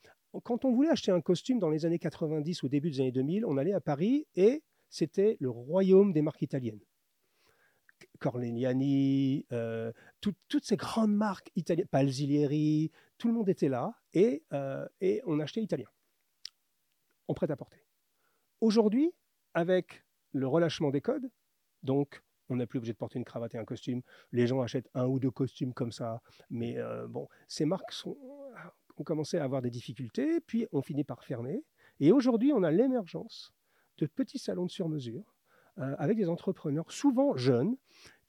quand 0.44 0.64
on 0.64 0.72
voulait 0.72 0.88
acheter 0.88 1.12
un 1.12 1.20
costume 1.20 1.58
dans 1.58 1.70
les 1.70 1.84
années 1.84 1.98
90 1.98 2.62
ou 2.62 2.68
début 2.68 2.90
des 2.90 3.00
années 3.00 3.12
2000, 3.12 3.44
on 3.44 3.56
allait 3.58 3.74
à 3.74 3.80
Paris 3.80 4.26
et 4.34 4.62
c'était 4.88 5.36
le 5.40 5.50
royaume 5.50 6.12
des 6.12 6.22
marques 6.22 6.42
italiennes. 6.42 6.80
Corlegnani, 8.18 9.46
euh, 9.52 9.92
toutes 10.20 10.64
ces 10.64 10.76
grandes 10.76 11.14
marques 11.14 11.50
italiennes, 11.56 11.86
Palzilieri, 11.88 12.90
tout 13.18 13.28
le 13.28 13.34
monde 13.34 13.48
était 13.48 13.68
là 13.68 13.94
et, 14.12 14.42
on 15.26 15.40
achetait 15.40 15.62
italien, 15.62 15.88
en 17.28 17.34
prêt-à-porter. 17.34 17.84
Aujourd'hui, 18.60 19.12
avec 19.54 20.04
le 20.32 20.46
relâchement 20.46 20.90
des 20.90 21.00
codes, 21.00 21.30
donc 21.82 22.22
on 22.52 22.56
n'est 22.56 22.66
plus 22.66 22.78
obligé 22.78 22.92
de 22.92 22.98
porter 22.98 23.18
une 23.18 23.24
cravate 23.24 23.54
et 23.54 23.58
un 23.58 23.64
costume. 23.64 24.02
Les 24.30 24.46
gens 24.46 24.60
achètent 24.60 24.90
un 24.94 25.06
ou 25.06 25.18
deux 25.18 25.30
costumes 25.30 25.72
comme 25.72 25.92
ça. 25.92 26.20
Mais 26.50 26.78
euh, 26.78 27.06
ces 27.48 27.64
marques 27.64 27.92
sont, 27.92 28.16
ont 28.96 29.02
commencé 29.04 29.38
à 29.38 29.44
avoir 29.44 29.62
des 29.62 29.70
difficultés, 29.70 30.40
puis 30.40 30.66
on 30.72 30.82
finit 30.82 31.04
par 31.04 31.24
fermer. 31.24 31.64
Et 32.00 32.12
aujourd'hui, 32.12 32.52
on 32.52 32.62
a 32.62 32.70
l'émergence 32.70 33.52
de 33.98 34.06
petits 34.06 34.38
salons 34.38 34.66
de 34.66 34.70
sur-mesure 34.70 35.34
euh, 35.78 35.94
avec 35.98 36.16
des 36.16 36.28
entrepreneurs, 36.28 36.90
souvent 36.92 37.36
jeunes, 37.36 37.76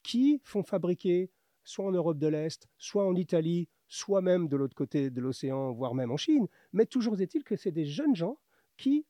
qui 0.02 0.40
font 0.44 0.62
fabriquer 0.62 1.30
soit 1.62 1.86
en 1.86 1.92
Europe 1.92 2.18
de 2.18 2.26
l'Est, 2.26 2.68
soit 2.78 3.06
en 3.06 3.14
Italie, 3.14 3.68
soit 3.88 4.20
même 4.20 4.48
de 4.48 4.56
l'autre 4.56 4.74
côté 4.74 5.10
de 5.10 5.20
l'océan, 5.20 5.72
voire 5.72 5.94
même 5.94 6.10
en 6.10 6.16
Chine. 6.16 6.46
Mais 6.72 6.86
toujours 6.86 7.20
est-il 7.20 7.42
que 7.44 7.56
c'est 7.56 7.72
des 7.72 7.86
jeunes 7.86 8.14
gens 8.14 8.38
qui 8.76 9.06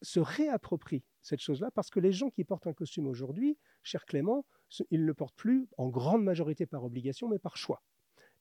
se 0.00 0.20
réapproprient 0.20 1.04
cette 1.22 1.40
chose-là, 1.40 1.70
parce 1.70 1.90
que 1.90 2.00
les 2.00 2.12
gens 2.12 2.30
qui 2.30 2.44
portent 2.44 2.66
un 2.66 2.72
costume 2.72 3.06
aujourd'hui, 3.06 3.56
cher 3.82 4.04
Clément, 4.04 4.44
ils 4.90 5.00
ne 5.00 5.06
le 5.06 5.14
portent 5.14 5.36
plus 5.36 5.68
en 5.78 5.88
grande 5.88 6.24
majorité 6.24 6.66
par 6.66 6.84
obligation, 6.84 7.28
mais 7.28 7.38
par 7.38 7.56
choix 7.56 7.82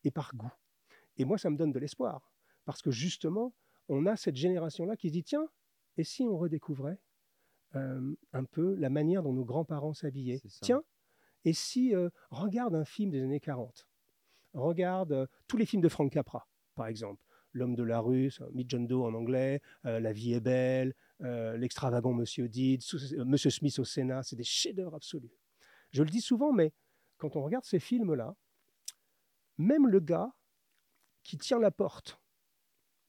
et 0.04 0.12
par 0.12 0.36
goût. 0.36 0.52
Et 1.18 1.26
moi, 1.26 1.38
ça 1.38 1.50
me 1.50 1.58
donne 1.58 1.72
de 1.72 1.80
l'espoir, 1.80 2.32
parce 2.66 2.82
que 2.82 2.92
justement, 2.92 3.54
on 3.90 4.06
a 4.06 4.16
cette 4.16 4.36
génération-là 4.36 4.96
qui 4.96 5.10
se 5.10 5.14
dit, 5.14 5.24
tiens, 5.24 5.48
et 5.98 6.04
si 6.04 6.24
on 6.24 6.38
redécouvrait 6.38 7.00
euh, 7.76 8.16
un 8.34 8.44
peu 8.44 8.76
la 8.76 8.90
manière 8.90 9.24
dont 9.24 9.34
nos 9.34 9.46
grands-parents 9.46 9.94
s'habillaient? 9.94 10.42
Tiens, 10.62 10.84
et 11.46 11.54
si, 11.54 11.96
euh, 11.96 12.10
regarde 12.30 12.76
un 12.76 12.86
film 12.86 13.12
des 13.12 13.22
années 13.22 13.40
40, 13.40 13.88
regarde 14.54 15.12
euh, 15.12 15.28
tous 15.48 15.58
les 15.58 15.66
films 15.66 15.82
de 15.82 15.90
Frank 15.90 16.12
Capra, 16.12 16.48
par 16.76 16.88
exemple, 16.88 17.24
L'homme 17.54 17.76
de 17.76 17.84
la 17.84 18.00
rue, 18.00 18.32
Meet 18.54 18.70
John 18.70 18.88
Doe 18.88 19.04
en 19.04 19.14
anglais, 19.14 19.62
La 19.84 20.14
vie 20.14 20.32
est 20.32 20.40
belle, 20.40 20.96
L'extravagant 21.22 22.14
Monsieur 22.14 22.50
Deeds, 22.50 22.80
Monsieur 23.26 23.52
Smith 23.52 23.78
au 23.80 23.86
Sénat, 23.86 24.24
c'est 24.24 24.36
des 24.36 24.44
chefs-d'œuvre 24.44 24.96
absolus. 24.96 25.32
Je 25.92 26.04
le 26.04 26.10
dis 26.10 26.22
souvent, 26.22 26.52
mais 26.52 26.74
quand 27.18 27.36
on 27.36 27.44
regarde 27.44 27.66
ces 27.66 27.80
films-là, 27.80 28.36
même 29.58 29.88
le 29.88 30.00
gars 30.00 30.34
qui 31.24 31.38
tient 31.38 31.60
la 31.60 31.70
porte 31.72 32.20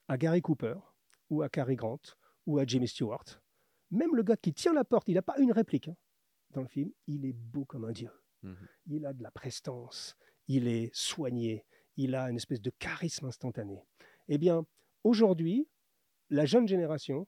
à 0.09 0.19
Gary 0.19 0.43
Cooper 0.43 0.75
ou 1.31 1.43
à 1.43 1.49
Cary 1.49 1.77
Grant 1.77 2.01
ou 2.47 2.59
à 2.59 2.67
Jimmy 2.67 2.89
Stewart, 2.89 3.25
même 3.91 4.15
le 4.15 4.23
gars 4.23 4.37
qui 4.37 4.53
tient 4.53 4.75
la 4.75 4.85
porte, 4.85 5.09
il 5.09 5.15
n'a 5.15 5.23
pas 5.23 5.39
une 5.39 5.53
réplique 5.53 5.89
hein, 5.89 5.97
dans 6.51 6.63
le 6.63 6.69
film, 6.69 6.91
il 7.07 7.25
est 7.25 7.33
beau 7.33 7.65
comme 7.65 7.85
un 7.85 7.93
dieu. 7.93 8.11
Mhm. 8.43 8.69
Il 8.87 9.07
a 9.07 9.13
de 9.13 9.23
la 9.23 9.31
prestance, 9.31 10.17
il 10.49 10.67
est 10.69 10.91
soigné, 10.93 11.65
il 11.97 12.15
a 12.15 12.29
une 12.29 12.37
espèce 12.37 12.61
de 12.61 12.71
charisme 12.71 13.27
instantané. 13.27 13.87
Eh 14.29 14.39
bien, 14.39 14.67
aujourd'hui, 15.05 15.69
la 16.31 16.45
jeune 16.45 16.67
génération 16.67 17.27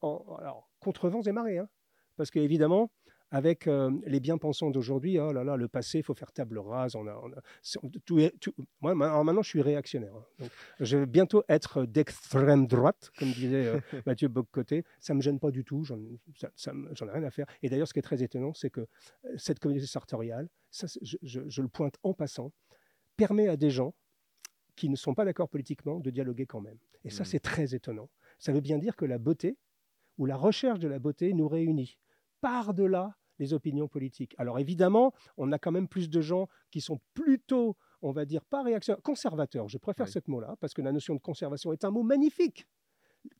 en, 0.00 0.36
alors, 0.38 0.70
contre 0.80 1.08
vents 1.08 1.22
et 1.22 1.32
marées, 1.32 1.58
hein, 1.58 1.68
parce 2.16 2.30
qu'évidemment, 2.30 2.90
avec 3.34 3.66
euh, 3.66 3.90
les 4.06 4.20
bien-pensants 4.20 4.70
d'aujourd'hui, 4.70 5.18
oh 5.18 5.32
là 5.32 5.42
là, 5.42 5.56
le 5.56 5.66
passé, 5.66 5.98
il 5.98 6.04
faut 6.04 6.14
faire 6.14 6.30
table 6.30 6.56
rase. 6.56 6.94
On 6.94 7.08
a, 7.08 7.20
tout, 8.04 8.20
moi, 8.80 8.94
maintenant, 8.94 9.42
je 9.42 9.48
suis 9.48 9.60
réactionnaire. 9.60 10.14
Hein. 10.14 10.46
je 10.78 10.98
vais 10.98 11.06
bientôt 11.06 11.42
être 11.48 11.84
d'extrême 11.84 12.68
droite, 12.68 13.10
comme 13.18 13.32
disait 13.32 13.66
euh, 13.66 13.80
Mathieu 14.06 14.28
Boccoté. 14.28 14.84
Ça 15.00 15.14
ne 15.14 15.16
me 15.16 15.22
gêne 15.22 15.40
pas 15.40 15.50
du 15.50 15.64
tout, 15.64 15.82
j'en 15.82 15.98
ai 15.98 17.10
rien 17.10 17.24
à 17.24 17.30
faire. 17.32 17.46
Et 17.64 17.68
d'ailleurs, 17.68 17.88
ce 17.88 17.92
qui 17.92 17.98
est 17.98 18.02
très 18.02 18.22
étonnant, 18.22 18.54
c'est 18.54 18.70
que 18.70 18.82
euh, 18.82 19.34
cette 19.36 19.58
communauté 19.58 19.88
sartoriale, 19.88 20.48
ça, 20.70 20.86
je, 21.02 21.16
je, 21.22 21.62
le 21.62 21.68
pointe 21.68 21.96
en 22.04 22.14
passant, 22.14 22.52
permet 23.16 23.48
à 23.48 23.56
des 23.56 23.70
gens 23.70 23.94
qui 24.76 24.88
ne 24.88 24.96
sont 24.96 25.14
pas 25.14 25.24
d'accord 25.24 25.48
politiquement 25.48 25.98
de 25.98 26.10
dialoguer 26.10 26.46
quand 26.46 26.60
même. 26.60 26.78
Et 27.02 27.10
ça, 27.10 27.24
mmh. 27.24 27.26
c'est 27.26 27.40
très 27.40 27.74
étonnant. 27.74 28.10
Ça 28.38 28.52
veut 28.52 28.60
bien 28.60 28.78
dire 28.78 28.94
que 28.94 29.04
la 29.04 29.18
beauté, 29.18 29.56
ou 30.18 30.26
la 30.26 30.36
recherche 30.36 30.78
de 30.78 30.88
la 30.88 30.98
beauté, 30.98 31.32
nous 31.34 31.48
réunit 31.48 31.98
par-delà 32.40 33.16
les 33.38 33.52
opinions 33.52 33.88
politiques. 33.88 34.34
Alors 34.38 34.58
évidemment, 34.58 35.12
on 35.36 35.50
a 35.52 35.58
quand 35.58 35.72
même 35.72 35.88
plus 35.88 36.08
de 36.08 36.20
gens 36.20 36.48
qui 36.70 36.80
sont 36.80 37.00
plutôt, 37.14 37.76
on 38.02 38.12
va 38.12 38.24
dire, 38.24 38.44
pas 38.44 38.62
réactionnaires, 38.62 39.02
conservateurs. 39.02 39.68
Je 39.68 39.78
préfère 39.78 40.08
ce 40.08 40.18
mot-là, 40.26 40.56
parce 40.60 40.74
que 40.74 40.82
la 40.82 40.92
notion 40.92 41.14
de 41.14 41.20
conservation 41.20 41.72
est 41.72 41.84
un 41.84 41.90
mot 41.90 42.02
magnifique. 42.02 42.66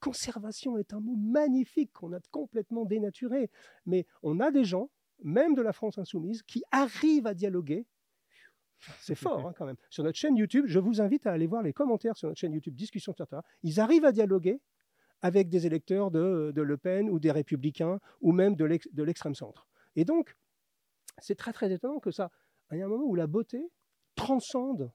Conservation 0.00 0.78
est 0.78 0.94
un 0.94 1.00
mot 1.00 1.16
magnifique 1.16 1.92
qu'on 1.92 2.12
a 2.12 2.20
complètement 2.30 2.84
dénaturé. 2.84 3.50
Mais 3.86 4.06
on 4.22 4.40
a 4.40 4.50
des 4.50 4.64
gens, 4.64 4.90
même 5.22 5.54
de 5.54 5.62
la 5.62 5.72
France 5.72 5.98
insoumise, 5.98 6.42
qui 6.42 6.64
arrivent 6.70 7.26
à 7.26 7.34
dialoguer. 7.34 7.86
C'est 9.00 9.14
fort 9.14 9.46
hein, 9.46 9.54
quand 9.56 9.66
même. 9.66 9.76
Sur 9.90 10.04
notre 10.04 10.18
chaîne 10.18 10.36
YouTube, 10.36 10.64
je 10.66 10.78
vous 10.78 11.00
invite 11.00 11.26
à 11.26 11.32
aller 11.32 11.46
voir 11.46 11.62
les 11.62 11.72
commentaires 11.72 12.16
sur 12.16 12.28
notre 12.28 12.40
chaîne 12.40 12.52
YouTube 12.52 12.74
Discussion 12.74 13.12
etc. 13.12 13.40
Ils 13.62 13.80
arrivent 13.80 14.04
à 14.04 14.12
dialoguer 14.12 14.60
avec 15.24 15.48
des 15.48 15.66
électeurs 15.66 16.10
de, 16.10 16.52
de, 16.54 16.60
Le 16.60 16.76
Pen 16.76 17.08
ou 17.08 17.18
des 17.18 17.30
républicains 17.30 17.98
ou 18.20 18.30
même 18.32 18.56
de 18.56 19.02
l'extrême 19.02 19.34
centre. 19.34 19.66
Et 19.96 20.04
donc, 20.04 20.36
c'est 21.16 21.34
très 21.34 21.54
très 21.54 21.72
étonnant 21.72 21.98
que 21.98 22.10
ça, 22.10 22.30
il 22.72 22.76
y 22.76 22.82
a 22.82 22.84
un 22.84 22.88
moment 22.88 23.06
où 23.06 23.14
la 23.14 23.26
beauté 23.26 23.72
transcende 24.16 24.92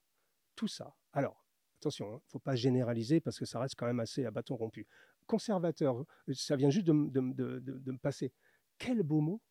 tout 0.56 0.68
ça. 0.68 0.96
Alors, 1.14 1.44
attention, 1.80 2.06
il 2.06 2.14
hein, 2.14 2.22
ne 2.24 2.30
faut 2.30 2.40
pas 2.40 2.56
généraliser 2.56 3.20
parce 3.22 3.40
que 3.40 3.46
ça 3.46 3.60
reste 3.60 3.74
quand 3.76 3.88
même 3.88 4.00
assez 4.00 4.24
à 4.24 4.30
bâton 4.30 4.56
rompu. 4.56 4.86
Conservateur, 5.26 6.06
ça 6.34 6.56
vient 6.56 6.70
juste 6.70 6.86
de, 6.86 6.92
me 6.92 7.98
passer. 7.98 8.32
Quel 8.78 9.02
beau 9.02 9.22
mot 9.22 9.42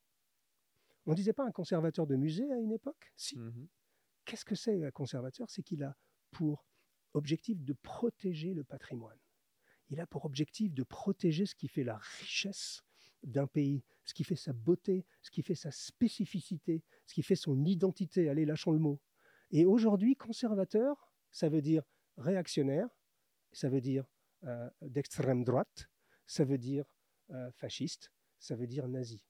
On 1.07 1.11
ne 1.11 1.17
disait 1.17 1.33
pas 1.33 1.45
un 1.45 1.51
conservateur 1.51 2.07
de 2.07 2.15
musée 2.15 2.49
à 2.53 2.57
une 2.57 2.71
époque? 2.71 3.13
Si. 3.17 3.37
Mmh 3.37 3.67
Qu'est-ce 4.25 4.45
que 4.45 4.55
c'est 4.55 4.85
un 4.85 4.93
conservateur? 4.93 5.51
C'est 5.51 5.63
qu'il 5.63 5.83
a 5.83 5.97
pour 6.31 6.69
objectif 7.15 7.65
de 7.65 7.73
protéger 7.73 8.55
le 8.55 8.63
patrimoine. 8.63 9.19
Il 9.91 10.01
a 10.01 10.07
pour 10.07 10.25
objectif 10.25 10.75
de 10.75 10.83
protéger 10.83 11.47
ce 11.47 11.55
qui 11.55 11.69
fait 11.69 11.85
la 11.85 11.97
richesse 12.21 12.83
d'un 13.23 13.47
pays, 13.47 13.83
ce 14.05 14.15
qui 14.15 14.25
fait 14.25 14.37
sa 14.37 14.53
beauté, 14.53 15.05
ce 15.23 15.31
qui 15.31 15.43
fait 15.43 15.55
sa 15.55 15.71
spécificité, 15.71 16.83
ce 17.07 17.15
qui 17.15 17.23
fait 17.23 17.37
son 17.37 17.65
identité. 17.65 18.29
Allez, 18.29 18.45
lâchons 18.45 18.73
le 18.73 18.79
mot. 18.79 19.01
Et 19.51 19.65
aujourd'hui, 19.65 20.15
conservateur, 20.15 21.11
ça 21.31 21.49
veut 21.49 21.63
dire 21.63 21.83
réactionnaire, 22.17 22.89
ça 23.53 23.69
veut 23.69 23.81
dire 23.81 24.05
euh, 24.45 24.69
d'extrême 24.83 25.45
droite, 25.45 25.89
ça 26.27 26.45
veut 26.45 26.59
dire 26.59 26.85
euh, 27.31 27.51
fasciste, 27.53 28.13
ça 28.39 28.57
veut 28.57 28.67
dire 28.67 28.89
nazi. 28.89 29.23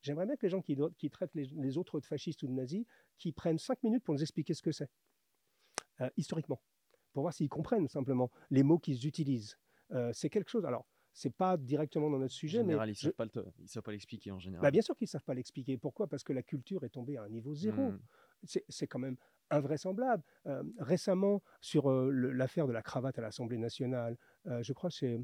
J'aimerais 0.00 0.26
bien 0.26 0.36
que 0.36 0.46
les 0.46 0.50
gens 0.50 0.60
qui, 0.60 1.10
traitent 1.10 1.34
les, 1.34 1.78
autres 1.78 1.98
de 1.98 2.04
fascistes 2.04 2.42
ou 2.42 2.46
de 2.46 2.52
nazis, 2.52 2.84
qui 3.18 3.32
prennent 3.32 3.58
cinq 3.58 3.82
minutes 3.82 4.04
pour 4.04 4.14
nous 4.14 4.22
expliquer 4.22 4.52
ce 4.52 4.62
que 4.62 4.70
c'est, 4.70 4.90
euh, 6.00 6.10
historiquement, 6.16 6.60
pour 7.12 7.22
voir 7.22 7.32
s'ils 7.32 7.48
comprennent 7.48 7.88
simplement 7.88 8.30
les 8.50 8.62
mots 8.62 8.78
qu'ils 8.78 9.06
utilisent. 9.06 9.56
C'est 10.12 10.30
quelque 10.30 10.50
chose. 10.50 10.64
Alors, 10.64 10.86
c'est 11.12 11.32
pas 11.34 11.56
directement 11.56 12.10
dans 12.10 12.18
notre 12.18 12.34
En 12.34 12.36
sujet, 12.36 12.58
général, 12.58 12.88
mais 12.88 12.92
ils 12.92 12.96
je- 12.96 13.02
savent 13.02 13.12
pas 13.12 13.24
le 13.24 13.30
te- 13.30 13.48
ils 13.60 13.68
savent 13.68 13.82
pas 13.84 13.92
l'expliquer 13.92 14.32
en 14.32 14.38
général. 14.40 14.62
bah, 14.62 14.70
bien 14.72 14.82
sûr 14.82 14.96
qu'ils 14.96 15.06
savent 15.08 15.22
pas 15.24 15.34
l'expliquer. 15.34 15.78
Pourquoi? 15.78 16.08
Parce 16.08 16.24
que 16.24 16.32
la 16.32 16.42
culture 16.42 16.82
est 16.84 16.88
tombée 16.90 17.16
à 17.16 17.22
un 17.22 17.28
niveau 17.28 17.54
zéro. 17.54 17.90
Mm. 17.92 18.00
C'est 18.68 18.86
quand 18.88 18.98
même 18.98 19.16
invraisemblable. 19.50 20.22
Euh, 20.46 20.62
récemment, 20.78 21.42
sur 21.60 21.88
euh, 21.90 22.10
l'affaire 22.10 22.66
de 22.66 22.72
la 22.72 22.82
cravate 22.82 23.18
à 23.18 23.22
l'Assemblée 23.22 23.58
nationale, 23.58 24.18
euh, 24.46 24.62
je 24.62 24.72
crois 24.72 24.90
que 24.90 24.96
c'est 24.96 25.20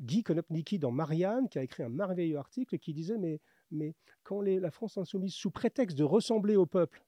Guy 0.00 0.22
Konopnicki 0.22 0.78
dans 0.78 0.90
Marianne 0.90 1.48
qui 1.48 1.58
a 1.58 1.62
écrit 1.62 1.82
un 1.82 1.88
merveilleux 1.88 2.36
article 2.36 2.78
qui 2.78 2.92
disait 2.92 3.16
mais, 3.18 3.40
mais 3.70 3.94
quand 4.24 4.40
les- 4.40 4.58
la 4.60 4.70
France 4.70 4.98
insoumise, 4.98 5.34
sous 5.34 5.50
prétexte 5.50 5.96
de 5.96 6.04
ressembler 6.04 6.56
au 6.56 6.66
peuple, 6.66 7.02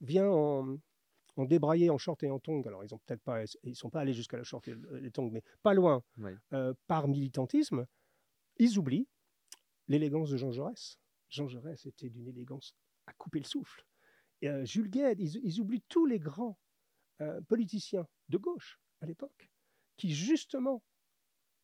vient 0.00 0.28
en, 0.28 0.76
en 1.36 1.44
débraillé 1.44 1.88
en 1.90 1.98
short 1.98 2.22
et 2.22 2.30
en 2.30 2.38
tongs, 2.38 2.62
alors 2.66 2.84
ils 2.84 2.94
ont 2.94 2.98
peut-être 2.98 3.22
pas, 3.22 3.44
ils 3.64 3.74
sont 3.76 3.90
pas 3.90 4.00
allés 4.00 4.12
jusqu'à 4.12 4.36
la 4.36 4.44
short 4.44 4.66
et 4.68 4.74
le- 4.74 4.98
les 4.98 5.10
tongs, 5.10 5.30
mais 5.30 5.42
pas 5.62 5.72
loin, 5.74 6.02
euh, 6.52 6.74
par 6.86 7.08
militantisme, 7.08 7.86
ils 8.58 8.78
oublient 8.78 9.08
l'élégance 9.88 10.30
de 10.30 10.36
Jean 10.36 10.52
Jaurès. 10.52 10.98
Jean 11.30 11.48
Jaurès 11.48 11.86
était 11.86 12.10
d'une 12.10 12.28
élégance 12.28 12.74
à 13.06 13.12
couper 13.14 13.38
le 13.38 13.46
souffle. 13.46 13.84
Et, 14.42 14.48
euh, 14.48 14.64
Jules 14.64 14.90
Gued, 14.90 15.18
ils, 15.20 15.36
ils 15.42 15.60
oublient 15.60 15.84
tous 15.88 16.04
les 16.06 16.18
grands 16.18 16.58
euh, 17.20 17.40
politiciens 17.42 18.06
de 18.28 18.36
gauche 18.38 18.78
à 19.00 19.06
l'époque, 19.06 19.50
qui 19.96 20.14
justement 20.14 20.82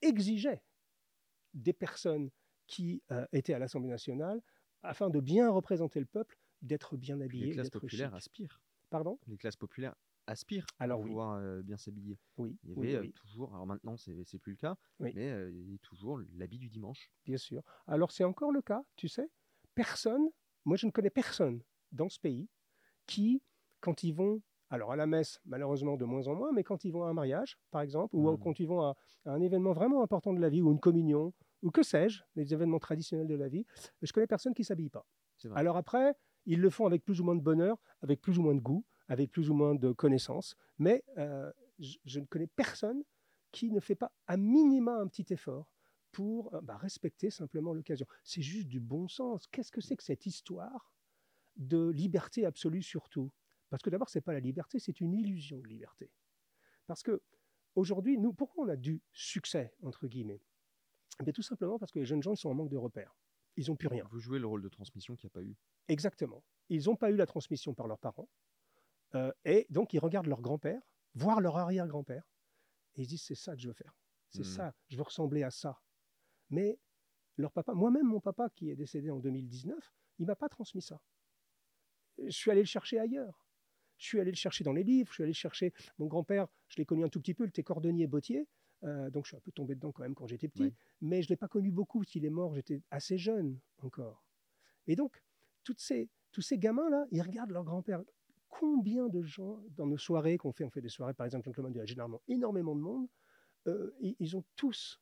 exigeaient 0.01 0.63
des 1.55 1.73
personnes 1.73 2.31
qui 2.67 3.03
étaient 3.33 3.55
à 3.55 3.59
l'Assemblée 3.59 3.89
nationale, 3.89 4.43
afin 4.83 5.09
de 5.11 5.21
bien 5.21 5.51
représenter 5.51 5.99
le 6.01 6.07
peuple, 6.07 6.39
d'être 6.63 6.97
bien 6.97 7.17
Puis 7.17 7.25
habillés, 7.25 7.47
les 7.47 7.53
classes 7.53 7.71
populaires 7.71 8.15
aspirent. 8.15 8.61
Pardon? 8.91 9.19
Les 9.27 9.37
classes 9.37 9.57
populaires 9.57 9.95
aspirent 10.27 10.67
Alors 10.79 10.99
à 10.99 11.03
oui. 11.03 11.11
pouvoir 11.11 11.35
euh, 11.35 11.63
bien 11.63 11.77
s'habiller. 11.77 12.19
Oui, 12.37 12.57
Il 12.65 12.71
y 12.71 12.73
avait 12.73 12.95
euh, 12.95 13.01
oui, 13.03 13.13
toujours, 13.15 13.55
alors 13.55 13.67
maintenant 13.67 13.97
c'est 13.97 14.39
plus 14.39 14.53
le 14.53 14.57
cas, 14.57 14.77
mais 15.01 15.31
euh, 15.31 15.51
il 15.51 15.73
y 15.73 15.75
a 15.75 15.79
toujours 15.79 16.21
l'habit 16.35 16.59
du 16.59 16.69
dimanche. 16.69 17.11
bien 17.25 17.39
sûr. 17.39 17.63
Alors 17.87 18.11
c'est 18.13 18.25
encore 18.25 18.53
le 18.53 18.63
cas, 18.63 18.83
tu 18.97 19.09
sais? 19.09 19.29
Personne, 19.75 20.29
moi 20.65 20.77
je 20.77 20.87
ne 20.87 20.91
connais 20.91 21.11
personne 21.11 21.63
dans 21.93 22.09
ce 22.09 22.19
pays 22.19 22.49
qui, 23.07 23.43
quand 23.81 24.03
ils 24.05 24.13
vont, 24.15 24.43
alors 24.71 24.93
à 24.93 24.97
la 24.97 25.07
messe, 25.07 25.41
malheureusement 25.47 25.97
de 25.97 26.05
moins 26.05 26.27
en 26.29 26.35
moins, 26.35 26.53
mais 26.53 26.65
quand 26.65 26.85
ils 26.85 26.93
vont 26.93 27.05
à 27.05 27.09
un 27.09 27.15
mariage, 27.15 27.59
par 27.71 27.81
exemple, 27.83 28.17
ou 28.17 28.31
Mhm. 28.33 28.39
quand 28.39 28.61
ils 28.61 28.67
vont 28.69 28.83
à, 28.83 28.97
à 29.27 29.33
un 29.33 29.41
événement 29.41 29.73
vraiment 29.73 30.03
important 30.03 30.33
de 30.35 30.41
la 30.41 30.49
vie, 30.51 30.63
ou 30.63 30.71
une 30.73 30.81
communion, 30.81 31.33
ou 31.63 31.71
que 31.71 31.83
sais-je, 31.83 32.23
les 32.37 32.53
événements 32.53 32.79
traditionnels 32.79 33.27
de 33.29 33.35
la 33.35 33.49
vie, 33.49 33.65
je 34.03 34.13
connais 34.13 34.27
personne 34.27 34.55
qui 34.55 34.65
s'habille 34.65 34.91
pas. 34.91 35.07
C'est 35.39 35.49
vrai. 35.49 35.61
Alors 35.61 35.77
après, 35.77 36.15
ils 36.49 36.61
le 36.61 36.71
font 36.71 36.87
avec 36.87 37.05
plus 37.05 37.21
ou 37.21 37.25
moins 37.25 37.37
de 37.37 37.43
bonheur, 37.43 37.77
avec 38.01 38.23
plus 38.23 38.39
ou 38.39 38.43
moins 38.43 38.55
de 38.55 38.61
goût, 38.61 38.85
avec 39.09 39.31
plus 39.31 39.51
ou 39.51 39.55
moins 39.55 39.75
de 39.75 39.93
connaissances, 39.93 40.57
mais 40.79 41.05
euh, 41.19 41.53
je, 41.79 42.21
ne 42.21 42.25
connais 42.25 42.47
personne 42.47 43.05
qui 43.53 43.71
ne 43.71 43.81
fait 43.81 43.95
pas 43.95 44.13
à 44.27 44.39
minima 44.39 44.97
un 44.97 45.07
petit 45.09 45.27
effort 45.33 45.69
pour 46.11 46.55
euh, 46.55 46.63
bah, 46.63 46.79
respecter 46.79 47.31
simplement 47.31 47.75
l'occasion. 47.75 48.07
C'est 48.25 48.41
juste 48.41 48.67
du 48.67 48.81
bon 48.81 49.09
sens. 49.09 49.47
Qu'est-ce 49.47 49.71
que 49.71 49.83
c'est 49.83 49.97
que 49.97 50.03
cette 50.03 50.25
histoire 50.25 50.91
de 51.57 51.91
liberté 51.91 52.47
absolue 52.47 52.83
surtout? 52.83 53.31
Parce 53.69 53.83
que 53.83 53.91
d'abord, 53.91 54.09
c'est 54.09 54.23
pas 54.23 54.33
la 54.33 54.41
liberté, 54.41 54.79
c'est 54.79 55.01
une 55.03 55.13
illusion 55.13 55.59
de 55.59 55.69
liberté. 55.69 56.11
Parce 56.87 57.03
que 57.03 57.21
aujourd'hui, 57.75 58.17
nous, 58.17 58.33
pourquoi 58.33 58.65
on 58.65 58.69
a 58.69 58.77
du 58.77 59.03
succès 59.13 59.75
entre 59.83 60.07
guillemets? 60.07 60.41
Eh 61.21 61.25
bien, 61.25 61.33
tout 61.35 61.43
simplement 61.43 61.79
parce 61.79 61.93
que 61.93 61.99
les 61.99 62.07
jeunes 62.07 62.23
gens 62.23 62.33
ils 62.33 62.39
sont 62.39 62.49
en 62.49 62.55
manque 62.55 62.71
de 62.71 62.79
repères. 62.79 63.15
Ils 63.59 63.67
n'ont 63.69 63.77
plus 63.77 63.89
rien. 63.89 64.07
Vous 64.11 64.21
jouez 64.21 64.39
le 64.39 64.47
rôle 64.47 64.63
de 64.63 64.69
transmission 64.69 65.17
qu'il 65.17 65.27
n'y 65.27 65.33
a 65.33 65.35
pas 65.35 65.43
eu. 65.43 65.57
Exactement. 65.89 66.45
Ils 66.69 66.85
n'ont 66.85 66.95
pas 66.95 67.11
eu 67.11 67.17
la 67.17 67.27
transmission 67.27 67.75
par 67.75 67.89
leurs 67.89 67.99
parents. 67.99 68.29
Euh, 69.17 69.33
et 69.45 69.67
donc, 69.69 69.93
ils 69.95 69.99
regardent 69.99 70.29
leur 70.29 70.41
grand-père, 70.41 70.81
voire 71.15 71.41
leur 71.41 71.57
arrière-grand-père, 71.57 72.23
et 72.95 73.01
ils 73.03 73.05
se 73.05 73.09
disent 73.11 73.23
c'est 73.23 73.35
ça 73.35 73.55
que 73.57 73.61
je 73.61 73.67
veux 73.69 73.75
faire. 73.75 73.99
C'est 74.31 74.41
Mhm. 74.41 74.45
ça, 74.45 74.75
je 74.87 74.97
veux 74.97 75.03
ressembler 75.03 75.43
à 75.43 75.51
ça. 75.51 75.81
Mais 76.51 76.79
leur 77.37 77.51
papa, 77.53 77.75
moi-même, 77.75 78.07
mon 78.07 78.21
papa 78.21 78.49
qui 78.51 78.71
est 78.71 78.77
décédé 78.77 79.11
en 79.11 79.19
2019, 79.19 79.93
il 80.19 80.27
m'a 80.27 80.37
pas 80.37 80.49
transmis 80.49 80.83
ça. 80.83 81.01
Je 82.19 82.31
suis 82.31 82.51
allé 82.53 82.61
le 82.61 82.67
chercher 82.67 82.99
ailleurs. 83.01 83.45
Je 83.97 84.07
suis 84.07 84.21
allé 84.21 84.31
le 84.31 84.37
chercher 84.37 84.63
dans 84.63 84.73
les 84.73 84.85
livres, 84.85 85.09
je 85.11 85.15
suis 85.15 85.23
allé 85.25 85.31
le 85.33 85.35
chercher. 85.37 85.73
Mon 85.99 86.07
grand-père, 86.07 86.47
je 86.69 86.77
l'ai 86.77 86.85
connu 86.85 87.03
un 87.05 87.09
tout 87.09 87.21
petit 87.21 87.35
peu, 87.35 87.45
il 87.45 87.49
était 87.49 87.65
cordonnier 87.65 88.07
bottier, 88.07 88.47
euh, 88.85 89.11
donc 89.11 89.25
je 89.25 89.31
suis 89.31 89.37
un 89.37 89.41
peu 89.41 89.51
tombé 89.53 89.75
dedans 89.75 89.93
quand 89.93 90.03
même 90.03 90.15
quand 90.15 90.27
j'étais 90.27 90.49
petit, 90.49 90.75
mais 91.01 91.23
je 91.23 91.27
ne 91.29 91.31
l'ai 91.31 91.37
pas 91.37 91.49
connu 91.49 91.71
beaucoup, 91.71 92.05
s'il 92.05 92.25
est 92.25 92.31
mort, 92.31 92.55
j'étais 92.55 92.83
assez 92.91 93.19
jeune 93.19 93.59
encore. 93.83 94.25
Et 94.87 94.97
donc, 94.97 95.23
toutes 95.65 95.81
ces, 95.81 96.09
tous 96.33 96.41
ces 96.43 96.59
gamins-là, 96.59 97.07
ils 97.11 97.23
regardent 97.23 97.51
leur 97.51 97.65
grand-père. 97.65 98.03
Combien 98.49 99.09
de 99.09 99.23
gens 99.23 99.63
dans 99.77 99.87
nos 99.87 99.99
soirées 99.99 100.39
qu'on 100.39 100.53
fait, 100.53 100.65
on 100.65 100.71
fait 100.71 100.81
des 100.81 100.89
soirées 100.89 101.15
par 101.15 101.27
exemple, 101.27 101.45
Gentleman, 101.45 101.73
il 101.75 101.79
y 101.79 101.81
a 101.81 101.85
généralement 101.85 102.23
énormément 102.29 102.75
de 102.75 102.81
monde, 102.81 103.09
euh, 103.67 103.95
ils, 104.01 104.17
ils 104.19 104.37
ont 104.37 104.45
tous 104.57 105.01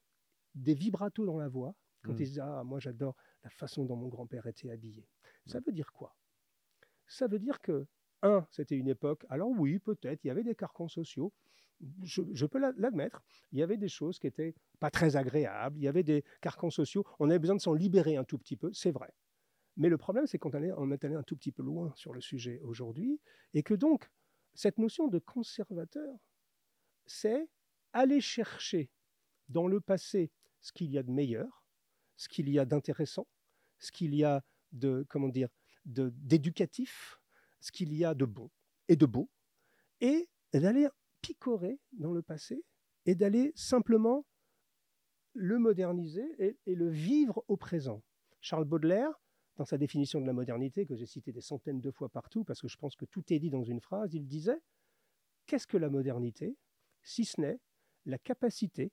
des 0.54 0.74
vibratos 0.74 1.26
dans 1.26 1.38
la 1.38 1.48
voix 1.48 1.74
quand 2.02 2.12
Mm. 2.12 2.20
ils 2.20 2.24
disent 2.24 2.40
Ah, 2.40 2.62
moi 2.64 2.80
j'adore 2.80 3.14
la 3.44 3.50
façon 3.50 3.84
dont 3.84 3.96
mon 3.96 4.08
grand-père 4.08 4.46
était 4.46 4.70
habillé. 4.70 5.06
Ça 5.44 5.60
veut 5.60 5.72
dire 5.72 5.92
quoi? 5.92 6.16
Ça 7.06 7.28
veut 7.28 7.38
dire 7.38 7.60
que, 7.60 7.86
un, 8.22 8.46
c'était 8.50 8.76
une 8.76 8.88
époque, 8.88 9.24
alors 9.28 9.50
oui, 9.50 9.78
peut-être, 9.78 10.24
il 10.24 10.28
y 10.28 10.30
avait 10.30 10.42
des 10.42 10.54
carcans 10.56 10.88
sociaux, 10.88 11.32
je, 12.02 12.46
peux 12.46 12.58
l'a- 12.58 12.72
l'admettre, 12.76 13.22
il 13.52 13.58
y 13.58 13.62
avait 13.62 13.76
des 13.76 13.88
choses 13.88 14.18
qui 14.18 14.26
étaient 14.26 14.54
pas 14.80 14.90
très 14.90 15.16
agréables, 15.16 15.78
il 15.78 15.84
y 15.84 15.88
avait 15.88 16.02
des 16.02 16.24
carcans 16.40 16.70
sociaux, 16.70 17.04
on 17.18 17.28
avait 17.30 17.38
besoin 17.38 17.56
de 17.56 17.60
s'en 17.60 17.74
libérer 17.74 18.16
un 18.16 18.24
tout 18.24 18.38
petit 18.38 18.56
peu, 18.56 18.72
c'est 18.72 18.92
vrai. 18.92 19.12
Mais 19.76 19.88
le 19.88 19.98
problème, 19.98 20.26
c'est 20.26 20.38
qu'on 20.38 20.50
est 20.52 21.04
allé 21.04 21.14
un 21.14 21.22
tout 21.22 21.36
petit 21.36 21.52
peu 21.52 21.62
loin 21.62 21.92
sur 21.94 22.12
le 22.12 22.20
sujet 22.20 22.60
aujourd'hui, 22.62 23.20
et 23.52 23.62
que 23.62 23.74
donc, 23.74 24.10
cette 24.54 24.78
notion 24.78 25.08
de 25.08 25.18
conservateur, 25.18 26.16
c'est 27.04 27.48
aller 27.92 28.20
chercher 28.20 28.90
dans 29.48 29.68
le 29.68 29.80
passé 29.80 30.30
ce 30.60 30.72
qu'il 30.72 30.90
y 30.90 30.98
a 30.98 31.02
de 31.02 31.10
meilleur, 31.10 31.64
ce 32.16 32.28
qu'il 32.28 32.48
y 32.48 32.58
a 32.58 32.64
d'intéressant, 32.64 33.26
ce 33.78 33.92
qu'il 33.92 34.14
y 34.14 34.24
a 34.24 34.42
de, 34.72 35.06
comment 35.08 35.28
dire, 35.28 35.48
d'éducatif, 35.84 37.20
ce 37.60 37.70
qu'il 37.70 37.92
y 37.92 38.04
a 38.04 38.14
de 38.14 38.24
bon 38.24 38.50
et 38.88 38.96
de 38.96 39.06
beau, 39.06 39.30
et 40.00 40.28
d'aller 40.52 40.88
picorer 41.20 41.78
dans 41.92 42.12
le 42.12 42.22
passé 42.22 42.64
et 43.04 43.14
d'aller 43.14 43.52
simplement 43.54 44.26
le 45.34 45.58
moderniser 45.58 46.26
et, 46.38 46.58
et 46.66 46.74
le 46.74 46.88
vivre 46.88 47.44
au 47.48 47.56
présent. 47.56 48.02
Charles 48.40 48.64
Baudelaire, 48.64 49.20
dans 49.56 49.64
sa 49.64 49.78
définition 49.78 50.20
de 50.20 50.26
la 50.26 50.32
modernité, 50.32 50.86
que 50.86 50.94
j'ai 50.94 51.06
citée 51.06 51.32
des 51.32 51.40
centaines 51.40 51.80
de 51.80 51.90
fois 51.90 52.08
partout, 52.08 52.44
parce 52.44 52.60
que 52.60 52.68
je 52.68 52.76
pense 52.76 52.96
que 52.96 53.04
tout 53.04 53.24
est 53.32 53.38
dit 53.38 53.50
dans 53.50 53.64
une 53.64 53.80
phrase, 53.80 54.14
il 54.14 54.26
disait 54.26 54.60
Qu'est-ce 55.46 55.66
que 55.66 55.76
la 55.76 55.88
modernité 55.88 56.56
si 57.02 57.24
ce 57.24 57.40
n'est 57.40 57.60
la 58.04 58.18
capacité 58.18 58.92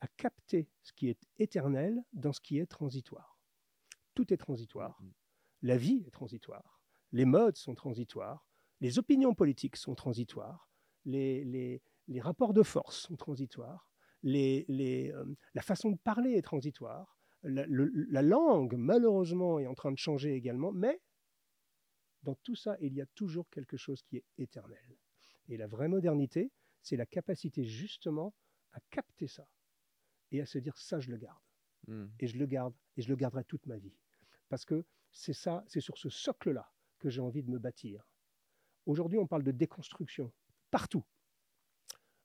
à 0.00 0.08
capter 0.08 0.68
ce 0.82 0.92
qui 0.92 1.08
est 1.08 1.18
éternel 1.38 2.02
dans 2.12 2.32
ce 2.32 2.40
qui 2.40 2.58
est 2.58 2.66
transitoire? 2.66 3.38
Tout 4.14 4.32
est 4.32 4.36
transitoire. 4.36 5.00
Mhm. 5.00 5.12
La 5.62 5.76
vie 5.76 6.04
est 6.06 6.10
transitoire. 6.10 6.82
Les 7.12 7.24
modes 7.24 7.56
sont 7.56 7.74
transitoires. 7.74 8.46
Les 8.80 8.98
opinions 8.98 9.34
politiques 9.34 9.76
sont 9.76 9.94
transitoires. 9.94 10.68
Les, 11.06 11.44
les- 11.44 11.80
les 12.08 12.20
rapports 12.20 12.52
de 12.52 12.62
force 12.62 13.06
sont 13.06 13.16
transitoires. 13.16 13.90
Les- 14.22 14.64
euh, 15.14 15.24
la 15.54 15.62
façon 15.62 15.90
de 15.90 15.96
parler 15.96 16.32
est 16.34 16.42
transitoire. 16.42 17.18
La, 17.42 17.64
le- 17.66 17.90
la 18.10 18.22
langue, 18.22 18.74
malheureusement, 18.76 19.58
est 19.58 19.66
en 19.66 19.74
train 19.74 19.92
de 19.92 19.98
changer 19.98 20.34
également. 20.34 20.72
Mais 20.72 21.00
dans 22.22 22.34
tout 22.36 22.54
ça, 22.56 22.76
il 22.80 22.92
y 22.94 23.00
a 23.00 23.06
toujours 23.14 23.48
quelque 23.50 23.76
chose 23.76 24.02
qui 24.02 24.16
est 24.18 24.24
éternel. 24.38 24.98
Et 25.48 25.56
la 25.56 25.66
vraie 25.68 25.88
modernité, 25.88 26.50
c'est 26.82 26.96
la 26.96 27.06
capacité 27.06 27.64
justement 27.64 28.34
à 28.72 28.80
capter 28.90 29.28
ça 29.28 29.48
et 30.32 30.40
à 30.40 30.46
se 30.46 30.58
dire 30.58 30.76
ça, 30.76 30.98
je 31.00 31.10
le 31.10 31.16
garde 31.16 31.40
Mm. 31.88 32.06
et 32.18 32.26
je 32.26 32.36
le 32.36 32.46
garde 32.46 32.74
et 32.96 33.02
je 33.02 33.08
le 33.08 33.14
garderai 33.16 33.44
toute 33.44 33.64
ma 33.66 33.76
vie. 33.76 33.94
Parce 34.48 34.64
que 34.64 34.84
c'est 35.12 35.32
ça, 35.32 35.62
c'est 35.68 35.80
sur 35.80 35.96
ce 35.98 36.08
socle-là 36.08 36.68
que 36.98 37.08
j'ai 37.10 37.20
envie 37.20 37.44
de 37.44 37.50
me 37.50 37.58
bâtir. 37.60 38.08
Aujourd'hui, 38.86 39.18
on 39.18 39.26
parle 39.28 39.44
de 39.44 39.52
déconstruction 39.52 40.32
partout. 40.70 41.04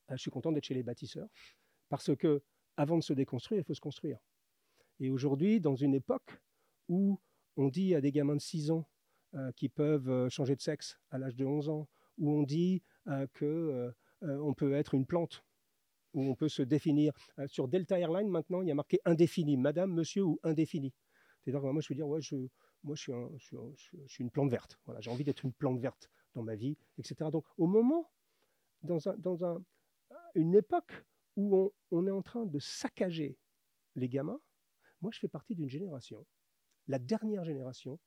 Euh, 0.10 0.16
Je 0.16 0.22
suis 0.22 0.32
content 0.32 0.52
d'être 0.52 0.66
chez 0.66 0.74
les 0.74 0.84
bâtisseurs 0.84 1.28
parce 1.90 2.16
que 2.16 2.42
avant 2.78 2.98
de 2.98 3.04
se 3.04 3.14
déconstruire, 3.14 3.62
il 3.62 3.66
faut 3.66 3.74
se 3.74 3.82
construire. 3.82 4.20
Et 5.00 5.10
aujourd'hui, 5.10 5.60
dans 5.60 5.76
une 5.76 5.94
époque 5.94 6.42
où 6.88 7.20
on 7.58 7.68
dit 7.68 7.96
à 7.96 8.02
des 8.02 8.12
gamins 8.12 8.36
de 8.36 8.42
6 8.42 8.72
ans 8.72 8.88
euh, 9.36 9.52
qui 9.54 9.70
peuvent 9.70 10.10
euh, 10.10 10.30
changer 10.30 10.56
de 10.56 10.62
sexe 10.62 11.00
à 11.10 11.18
l'âge 11.18 11.36
de 11.36 11.46
11 11.46 11.70
ans, 11.70 11.88
où 12.18 12.32
on 12.32 12.44
dit 12.44 12.84
euh, 13.08 13.28
que 13.34 13.94
euh, 14.22 14.54
peut 14.54 14.74
être 14.74 14.94
une 14.94 15.06
plante, 15.06 15.44
où 16.14 16.24
on 16.24 16.36
peut 16.36 16.50
se 16.50 16.62
définir. 16.62 17.14
Sur 17.48 17.68
Delta 17.68 18.00
Airlines, 18.00 18.30
maintenant, 18.30 18.62
il 18.62 18.68
y 18.68 18.72
a 18.72 18.76
marqué 18.76 19.00
indéfini, 19.06 19.58
madame, 19.58 19.92
monsieur 19.92 20.24
ou 20.24 20.40
indéfini. 20.44 20.94
C'est-à-dire 21.42 21.62
que 21.62 21.68
moi, 21.68 21.82
je 21.82 21.88
veux 21.90 21.96
dire, 21.96 22.08
ouais, 22.08 22.22
je, 22.22 22.36
moi, 22.84 22.96
je 22.96 23.02
suis- 23.02 23.14
je 24.06 24.14
suis 24.14 24.24
une 24.24 24.30
plante 24.30 24.52
verte. 24.52 24.80
Voilà, 24.86 25.02
j'ai 25.02 25.10
envie 25.10 25.24
d'être 25.24 25.44
une 25.44 25.54
plante 25.54 25.80
verte 25.80 26.10
dans 26.36 26.44
ma 26.44 26.56
vie, 26.56 26.78
etc. 27.00 27.32
Donc, 27.32 27.46
au 27.58 27.66
moment, 27.66 28.12
dans, 28.84 29.08
un, 29.10 29.16
dans 29.18 29.46
un- 29.46 29.64
une 30.36 30.56
époque 30.56 31.06
où 31.36 31.56
on, 31.56 31.72
on 31.92 32.08
est 32.08 32.12
en 32.12 32.22
train 32.22 32.46
de 32.46 32.60
saccager 32.60 33.38
les 33.96 34.10
gamins, 34.10 34.40
moi, 35.02 35.12
je 35.14 35.20
fais 35.20 35.28
partie 35.28 35.56
d'une 35.56 35.70
génération, 35.70 36.26
la 36.88 37.00
dernière 37.00 37.44
génération. 37.44 38.00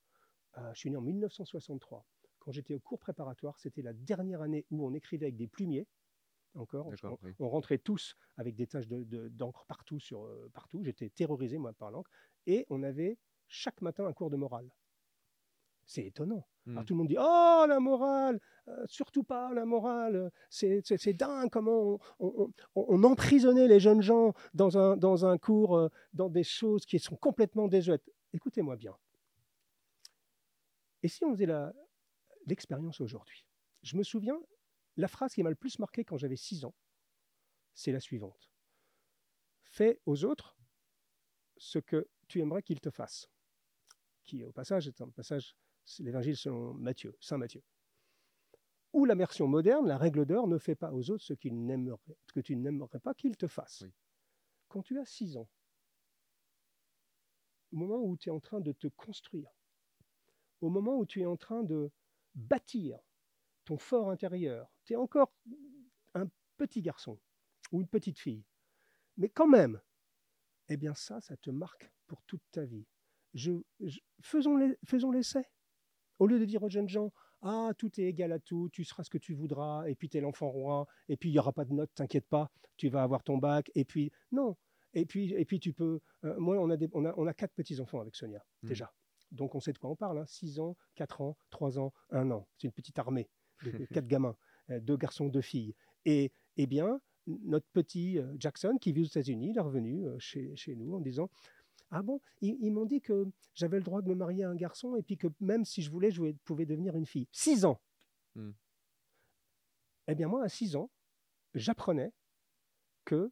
euh, 0.59 0.73
je 0.75 0.79
suis 0.81 0.91
né 0.91 0.97
en 0.97 1.01
1963. 1.03 2.07
Quand 2.39 2.53
j'étais 2.53 2.75
au 2.75 2.81
cours 2.81 2.99
préparatoire, 2.99 3.59
c'était 3.59 3.83
la 3.83 3.93
dernière 3.93 4.43
année 4.43 4.65
où 4.71 4.87
on 4.87 4.93
écrivait 4.95 5.27
avec 5.27 5.37
des 5.37 5.49
plumiers 5.49 5.87
encore. 6.55 6.87
On, 6.87 6.91
D'accord, 6.91 7.19
oui. 7.23 7.33
on 7.41 7.49
rentrait 7.49 7.79
tous 7.79 8.17
avec 8.37 8.55
des 8.55 8.67
taches 8.67 8.87
de- 8.87 9.03
de- 9.05 9.29
d'encre 9.29 9.65
partout 9.67 9.99
sur 9.99 10.25
euh, 10.25 10.49
partout. 10.53 10.85
J'étais 10.85 11.11
terrorisé 11.11 11.59
moi 11.59 11.73
par 11.73 11.91
l'encre. 11.91 12.11
Et 12.47 12.67
on 12.69 12.83
avait 12.83 13.19
chaque 13.49 13.81
matin 13.81 14.07
un 14.07 14.13
cours 14.13 14.31
de 14.31 14.37
morale. 14.37 14.71
C'est 15.87 16.05
étonnant. 16.05 16.47
Hmm. 16.67 16.83
tout 16.85 16.95
le 16.95 16.99
monde 16.99 17.09
dit 17.09 17.17
Oh, 17.19 17.65
la 17.69 17.79
morale 17.79 18.41
euh, 18.69 18.85
Surtout 18.87 19.23
pas 19.23 19.53
la 19.53 19.67
morale 19.67 20.33
C'est 20.49 21.13
dingue 21.13 21.51
comment 21.51 21.95
on, 21.95 21.99
on- 22.21 22.53
on- 22.75 22.87
on 22.89 23.03
emprisonnait 23.05 23.69
les 23.69 23.81
jeunes 23.81 24.01
gens 24.01 24.33
dans 24.55 24.79
un, 24.79 24.97
dans 24.97 25.27
un 25.27 25.37
cours, 25.37 25.77
euh, 25.77 25.89
dans 26.15 26.31
des 26.31 26.43
choses 26.45 26.87
qui 26.87 26.99
sont 26.99 27.17
complètement 27.17 27.69
désuètes. 27.69 28.09
Écoutez-moi 28.33 28.77
bien. 28.77 28.97
Et 31.03 31.09
si 31.09 31.23
on 31.25 31.33
faisait 31.33 31.49
l'expérience 32.47 33.01
aujourd'hui? 33.01 33.45
Je 33.83 33.97
me 33.97 34.03
souviens, 34.03 34.41
la 34.97 35.09
phrase 35.09 35.35
qui 35.35 35.43
m'a 35.43 35.51
le 35.51 35.57
plus 35.57 35.79
marqué 35.79 36.05
quand 36.05 36.17
j'avais 36.17 36.37
6 36.37 36.65
ans, 36.65 36.75
c'est 37.75 37.93
la 37.93 38.01
suivante 38.01 38.51
Fais 39.65 40.01
aux 40.07 40.25
autres 40.25 40.57
ce 41.59 41.79
que 41.79 42.09
tu 42.29 42.41
aimerais 42.41 42.63
qu'ils 42.63 42.81
te 42.81 42.91
fassent. 42.91 43.29
Qui, 44.23 44.43
au 44.45 44.53
passage, 44.53 44.89
est 44.89 45.01
un 45.03 45.11
passage, 45.11 45.55
l'évangile 46.01 46.37
selon 46.37 46.75
Matthieu, 46.75 47.17
Saint 47.21 47.39
Matthieu. 47.39 47.63
Ou 48.93 49.05
la 49.07 49.15
version 49.15 49.49
moderne, 49.49 49.89
la 49.89 49.99
règle 49.99 50.25
d'or, 50.25 50.47
ne 50.47 50.59
fais 50.59 50.77
pas 50.77 50.93
aux 50.93 51.11
autres 51.11 51.25
ce, 51.25 51.35
que 51.35 52.41
tu 52.41 52.57
n'aimerais 52.57 53.01
pas 53.01 53.15
qu'ils 53.15 53.37
te 53.37 53.49
fassent. 53.49 53.83
Oui. 53.83 53.93
Quand 54.69 54.83
tu 54.83 54.99
as 54.99 55.05
6 55.07 55.37
ans, 55.37 55.49
au 57.73 57.77
moment 57.77 58.01
où 58.03 58.17
tu 58.17 58.29
es 58.29 58.33
en 58.33 58.41
train 58.41 58.61
de 58.61 58.73
te 58.73 58.87
construire, 58.87 59.51
au 60.61 60.71
moment 60.71 60.97
où 60.97 61.07
tu 61.07 61.21
es 61.21 61.27
en 61.27 61.37
train 61.37 61.63
de 61.65 61.91
bâtir 62.35 62.99
ton 63.65 63.79
fort 63.79 64.11
intérieur, 64.11 64.73
tu 64.85 64.93
es 64.93 64.97
encore 64.97 65.33
un 66.15 66.29
petit 66.57 66.83
garçon 66.83 67.19
ou 67.73 67.81
une 67.81 67.89
petite 67.89 68.19
fille, 68.19 68.45
mais 69.17 69.29
quand 69.29 69.49
même, 69.49 69.81
eh 70.69 70.77
bien 70.77 70.95
ça, 70.95 71.21
ça 71.21 71.37
te 71.37 71.51
marque 71.51 71.91
pour 72.07 72.23
toute 72.23 72.43
ta 72.53 72.65
vie. 72.65 72.87
Je, 73.35 73.53
je- 73.81 74.01
faisons 74.21 74.57
l'essai. 75.11 75.45
Au 76.19 76.27
lieu 76.27 76.39
de 76.39 76.45
dire 76.45 76.63
aux 76.63 76.69
jeunes 76.69 76.89
gens, 76.89 77.13
ah, 77.43 77.73
tout 77.77 78.01
est 78.01 78.05
égal 78.05 78.33
à 78.33 78.39
tout, 78.39 78.69
tu 78.73 78.85
seras 78.85 79.03
ce 79.05 79.11
que 79.11 79.19
tu 79.19 79.35
voudras, 79.35 79.87
et 79.89 79.95
puis 79.95 80.09
tu 80.09 80.17
es 80.17 80.21
l'enfant 80.21 80.49
roi, 80.49 80.87
et 81.09 81.17
puis 81.17 81.29
il 81.29 81.33
n'y 81.33 81.39
aura 81.39 81.53
pas 81.53 81.65
de 81.65 81.73
notes, 81.73 81.91
t'inquiète 81.95 82.27
pas, 82.27 82.51
tu 82.77 82.89
vas 82.89 83.03
avoir 83.03 83.23
ton 83.23 83.37
bac, 83.39 83.71
et 83.75 83.85
puis 83.85 84.11
non. 84.33 84.57
Et 84.95 85.07
puis, 85.07 85.33
et 85.35 85.45
puis 85.45 85.59
tu 85.59 85.73
peux. 85.73 86.01
euh, 86.25 86.39
moi, 86.39 86.57
on 86.61 86.71
a, 86.71 86.77
des- 86.77 86.89
on, 86.93 87.05
a, 87.05 87.13
on 87.17 87.27
a 87.27 87.35
quatre 87.35 87.53
petits-enfants 87.55 88.01
avec 88.01 88.15
Sonia, 88.15 88.45
Mhm. 88.63 88.69
déjà. 88.69 88.93
Donc 89.33 89.55
on 89.57 89.61
sait 89.61 89.73
de 89.73 89.79
quoi 89.79 89.91
on 89.91 89.97
parle. 89.97 90.25
6 90.29 90.61
ans, 90.61 90.77
4 90.95 91.21
ans, 91.21 91.37
3 91.51 91.79
ans, 91.81 91.93
1 92.11 92.31
an. 92.31 92.47
C'est 92.57 92.69
une 92.69 92.73
petite 92.73 92.99
armée 93.01 93.29
de, 93.65 93.73
de 93.73 93.85
quatre 94.05 94.07
gamins, 94.07 94.37
euh, 94.71 94.79
deux 94.81 94.97
garçons, 94.97 95.27
deux 95.29 95.41
filles. 95.41 95.75
Et 96.05 96.31
eh 96.57 96.67
bien, 96.67 97.01
notre 97.27 97.67
petit 97.73 98.19
euh, 98.19 98.37
Jackson, 98.39 98.79
qui 98.81 98.93
vit 98.93 99.03
aux 99.03 99.07
États-Unis, 99.07 99.51
il 99.51 99.57
est 99.59 99.61
revenu 99.61 100.07
chez, 100.21 100.55
chez 100.55 100.77
nous 100.77 100.95
en 100.95 101.01
disant 101.01 101.29
Ah 101.97 102.03
bon, 102.03 102.21
ils, 102.41 102.57
ils 102.61 102.73
m'ont 102.73 102.87
dit 102.87 103.01
que 103.01 103.27
j'avais 103.55 103.77
le 103.77 103.85
droit 103.85 104.03
de 104.03 104.09
me 104.09 104.15
marier 104.15 104.45
à 104.45 104.51
un 104.51 104.57
garçon 104.57 104.97
et 104.97 105.03
puis 105.03 105.17
que 105.17 105.29
même 105.41 105.65
si 105.65 105.81
je 105.81 105.91
voulais, 105.91 106.11
je 106.11 106.33
pouvais 106.45 106.67
devenir 106.67 106.97
une 106.97 107.07
fille. 107.07 107.29
6 107.33 107.65
ans 107.65 107.81
Hmm. 108.35 108.53
Eh 110.09 110.15
bien, 110.15 110.29
moi, 110.29 110.45
à 110.45 110.49
6 110.49 110.77
ans, 110.77 110.91
j'apprenais 111.55 112.13
que 113.05 113.31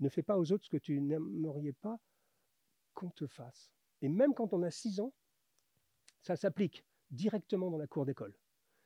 ne 0.00 0.08
fais 0.08 0.22
pas 0.22 0.38
aux 0.38 0.52
autres 0.52 0.64
ce 0.64 0.70
que 0.70 0.76
tu 0.76 1.00
n'aimerais 1.00 1.72
pas 1.72 1.98
qu'on 2.94 3.10
te 3.10 3.26
fasse. 3.26 3.72
Et 4.02 4.08
même 4.08 4.34
quand 4.34 4.52
on 4.52 4.62
a 4.62 4.70
6 4.70 5.00
ans, 5.00 5.12
ça 6.22 6.36
s'applique 6.36 6.84
directement 7.10 7.70
dans 7.70 7.78
la 7.78 7.86
cour 7.86 8.04
d'école. 8.04 8.34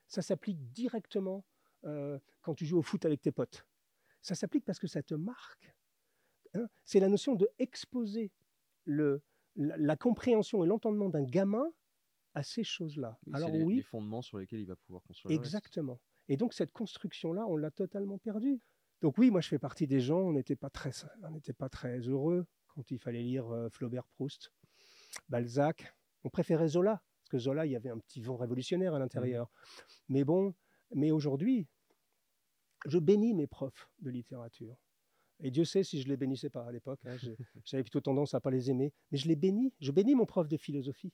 Ça 0.07 0.23
s'applique 0.23 0.73
directement 0.73 1.45
euh, 1.85 2.19
quand 2.43 2.55
tu 2.55 2.67
joues 2.67 2.79
au 2.79 2.83
foot 2.83 3.05
avec 3.05 3.21
tes 3.21 3.33
potes. 3.33 3.67
Ça 4.23 4.35
s'applique 4.35 4.65
parce 4.65 4.79
que 4.79 4.87
ça 4.87 5.03
te 5.03 5.15
marque. 5.15 5.75
Hein 6.55 6.69
C'est 6.85 7.01
la 7.01 7.09
notion 7.09 7.35
de 7.35 7.49
exposer 7.59 8.31
le, 8.91 9.23
la, 9.57 9.77
la 9.77 9.97
compréhension 9.97 10.65
et 10.65 10.67
l'entendement 10.67 11.09
d'un 11.09 11.23
gamin 11.25 11.65
à 12.35 12.43
ces 12.43 12.65
choses-là. 12.65 13.19
Alors 13.33 13.51
les, 13.51 13.63
oui, 13.63 13.77
les 13.77 13.83
fondements 13.83 14.23
sur 14.23 14.39
lesquels 14.39 14.61
il 14.61 14.67
va 14.67 14.77
pouvoir 14.77 15.03
construire. 15.03 15.39
Exactement. 15.39 16.01
Et 16.29 16.37
donc 16.37 16.53
cette 16.55 16.73
construction-là, 16.73 17.47
on 17.47 17.57
l'a 17.57 17.71
totalement 17.71 18.19
perdue. 18.19 18.61
Donc 19.01 19.17
oui, 19.19 19.31
moi 19.31 19.41
je 19.41 19.49
fais 19.49 19.59
partie 19.59 19.87
des 19.87 20.01
gens, 20.01 20.21
on 20.21 20.33
n'était 20.33 20.57
pas 20.57 20.71
très, 20.71 20.91
on 21.23 21.31
n'était 21.31 21.53
pas 21.53 21.69
très 21.69 21.99
heureux 22.01 22.47
quand 22.69 22.91
il 22.91 22.99
fallait 22.99 23.23
lire 23.23 23.49
euh, 23.51 23.69
Flaubert-Proust, 23.71 24.53
Balzac. 25.29 25.95
On 26.23 26.31
préférait 26.31 26.69
Zola 26.69 27.03
parce 27.19 27.31
que 27.31 27.39
Zola, 27.39 27.67
il 27.67 27.73
y 27.73 27.77
avait 27.77 27.91
un 27.91 27.99
petit 27.99 28.21
vent 28.21 28.37
révolutionnaire 28.37 28.95
à 28.95 28.99
l'intérieur. 28.99 29.51
Mais 30.09 30.25
bon, 30.25 30.55
mais 30.95 31.11
aujourd'hui, 31.11 31.67
je 32.87 32.99
bénis 32.99 33.35
mes 33.35 33.47
profs 33.47 33.91
de 34.01 34.11
littérature. 34.11 34.77
Et 35.43 35.51
Dieu 35.51 35.65
sait 35.65 35.83
si 35.83 36.01
je 36.03 36.09
les 36.09 36.17
bénissais 36.17 36.51
pas 36.51 36.67
à 36.67 36.73
l'époque. 36.73 37.01
hein, 37.07 37.17
J'avais 37.65 37.83
plutôt 37.83 38.01
tendance 38.01 38.35
à 38.35 38.41
pas 38.41 38.51
les 38.51 38.71
aimer, 38.71 38.93
mais 39.11 39.19
je 39.19 39.29
les 39.29 39.37
bénis. 39.37 39.73
Je 39.81 39.93
bénis 39.93 40.15
mon 40.15 40.27
prof 40.27 40.49
de 40.49 40.57
philosophie 40.57 41.13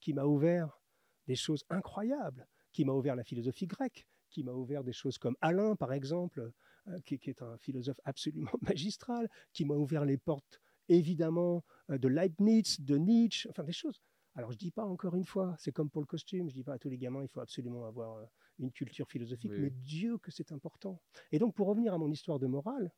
qui 0.00 0.12
m'a 0.12 0.24
ouvert 0.24 0.80
des 1.26 1.34
choses 1.36 1.64
incroyables, 1.70 2.46
qui 2.72 2.84
m'a 2.84 2.92
ouvert 2.92 3.16
la 3.16 3.24
philosophie 3.24 3.66
grecque, 3.66 4.06
qui 4.30 4.42
m'a 4.44 4.52
ouvert 4.52 4.84
des 4.84 4.92
choses 4.92 5.18
comme 5.18 5.36
Alain, 5.40 5.76
par 5.76 5.92
exemple, 5.92 6.52
euh, 6.88 7.00
qui, 7.06 7.18
qui 7.18 7.30
est 7.30 7.42
un 7.42 7.56
philosophe 7.58 8.00
absolument 8.04 8.50
magistral, 8.62 9.28
qui 9.52 9.64
m'a 9.64 9.74
ouvert 9.74 10.04
les 10.04 10.18
portes, 10.18 10.60
évidemment, 10.88 11.64
euh, 11.90 11.98
de 11.98 12.08
Leibniz, 12.08 12.80
de 12.80 12.96
Nietzsche, 12.96 13.48
enfin 13.48 13.64
des 13.64 13.72
choses. 13.72 14.00
Alors 14.36 14.50
je 14.50 14.58
dis 14.58 14.72
pas 14.72 14.84
encore 14.84 15.14
une 15.14 15.24
fois, 15.24 15.54
c'est 15.58 15.70
comme 15.70 15.88
pour 15.88 16.02
le 16.02 16.06
costume, 16.06 16.48
je 16.50 16.54
dis 16.54 16.64
pas 16.64 16.74
à 16.74 16.78
tous 16.78 16.88
les 16.88 16.98
gamins, 16.98 17.22
il 17.22 17.28
faut 17.28 17.40
absolument 17.40 17.86
avoir 17.86 18.16
euh, 18.16 18.24
une 18.58 18.72
culture 18.72 19.08
philosophique, 19.08 19.52
Oui, 19.54 19.60
mais. 19.60 19.70
Dieu 19.70 20.18
que 20.18 20.30
c'est 20.32 20.50
important. 20.52 21.00
Et 21.30 21.38
donc 21.38 21.54
pour 21.54 21.68
revenir 21.68 21.94
à 21.94 21.98
mon 21.98 22.10
histoire 22.10 22.38
de 22.40 22.46
morale, 22.48 22.90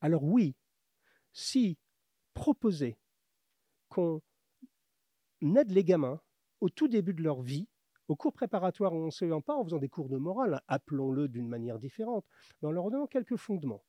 alors 0.00 0.24
oui, 0.24 0.54
si 1.32 1.78
proposer 2.34 2.98
qu'on 3.88 4.20
aide 5.40 5.70
les 5.70 5.84
gamins 5.84 6.20
au 6.60 6.68
tout 6.68 6.88
début 6.88 7.14
de 7.14 7.22
leur 7.22 7.42
vie, 7.42 7.68
au 8.08 8.16
cours 8.16 8.32
préparatoire, 8.32 8.94
on 8.94 9.06
ne 9.06 9.10
se 9.10 9.24
vient 9.24 9.40
pas 9.40 9.54
en 9.54 9.64
faisant 9.64 9.78
des 9.78 9.88
cours 9.88 10.08
de 10.08 10.16
morale, 10.16 10.62
appelons-le 10.66 11.28
d'une 11.28 11.48
manière 11.48 11.78
différente, 11.78 12.26
mais 12.60 12.68
en 12.68 12.72
leur 12.72 12.90
donnant 12.90 13.06
quelques 13.06 13.36
fondements. 13.36 13.84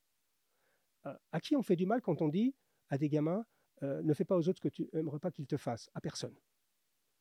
Euh, 1.05 1.15
à 1.31 1.39
qui 1.39 1.55
on 1.55 1.63
fait 1.63 1.77
du 1.77 1.85
mal 1.85 2.01
quand 2.01 2.21
on 2.21 2.27
dit 2.27 2.53
à 2.89 2.97
des 2.97 3.07
gamins 3.07 3.45
euh, 3.83 4.01
ne 4.03 4.13
fais 4.13 4.25
pas 4.25 4.35
aux 4.35 4.49
autres 4.49 4.57
ce 4.57 4.67
que 4.67 4.73
tu 4.73 4.89
n'aimerais 4.91 5.19
pas 5.19 5.31
qu'ils 5.31 5.47
te 5.47 5.55
fassent 5.55 5.89
À 5.93 6.01
personne. 6.01 6.35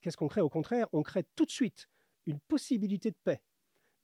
Qu'est-ce 0.00 0.16
qu'on 0.16 0.26
crée? 0.26 0.40
Au 0.40 0.48
contraire, 0.48 0.88
on 0.92 1.02
crée 1.02 1.24
tout 1.36 1.44
de 1.44 1.50
suite 1.50 1.88
une 2.26 2.40
possibilité 2.40 3.10
de 3.10 3.16
paix, 3.22 3.42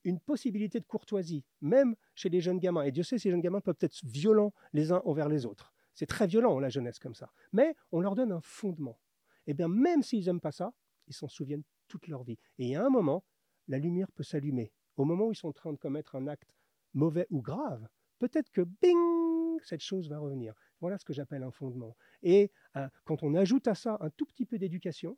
une 0.04 0.20
possibilité 0.20 0.80
de 0.80 0.84
courtoisie, 0.84 1.44
même 1.60 1.96
chez 2.14 2.28
les 2.28 2.40
jeunes 2.40 2.58
gamins. 2.58 2.82
Et 2.82 2.92
Dieu 2.92 3.02
sait, 3.02 3.18
ces 3.18 3.30
jeunes 3.30 3.40
gamins 3.40 3.60
peuvent 3.60 3.76
être 3.80 3.98
violents 4.04 4.52
les 4.72 4.92
uns 4.92 5.02
envers 5.04 5.28
les 5.28 5.46
autres. 5.46 5.72
C'est 5.94 6.06
très 6.06 6.26
violent, 6.26 6.58
la 6.58 6.68
jeunesse, 6.68 6.98
comme 6.98 7.14
ça. 7.14 7.32
Mais 7.52 7.74
on 7.92 8.00
leur 8.00 8.14
donne 8.14 8.32
un 8.32 8.40
fondement. 8.40 8.98
Et 9.46 9.54
bien, 9.54 9.68
même 9.68 10.02
s'ils 10.02 10.26
n'aiment 10.26 10.40
pas 10.40 10.52
ça, 10.52 10.72
ils 11.06 11.14
s'en 11.14 11.28
souviennent 11.28 11.64
toute 11.88 12.08
leur 12.08 12.24
vie. 12.24 12.38
Et 12.58 12.76
a 12.76 12.84
un 12.84 12.90
moment, 12.90 13.24
la 13.68 13.78
lumière 13.78 14.10
peut 14.12 14.22
s'allumer. 14.22 14.72
Au 14.96 15.04
moment 15.04 15.26
où 15.26 15.32
ils 15.32 15.36
sont 15.36 15.48
en 15.48 15.52
train 15.52 15.72
de 15.72 15.78
commettre 15.78 16.16
un 16.16 16.26
acte 16.26 16.54
mauvais 16.92 17.26
ou 17.30 17.42
grave, 17.42 17.88
peut-être 18.18 18.50
que 18.50 18.62
bing, 18.62 19.58
cette 19.62 19.82
chose 19.82 20.08
va 20.08 20.18
revenir. 20.18 20.54
Voilà 20.80 20.98
ce 20.98 21.04
que 21.04 21.12
j'appelle 21.12 21.42
un 21.42 21.50
fondement. 21.50 21.96
Et 22.22 22.50
euh, 22.76 22.88
quand 23.04 23.22
on 23.22 23.34
ajoute 23.34 23.68
à 23.68 23.74
ça 23.74 23.96
un 24.00 24.10
tout 24.10 24.26
petit 24.26 24.46
peu 24.46 24.58
d'éducation, 24.58 25.16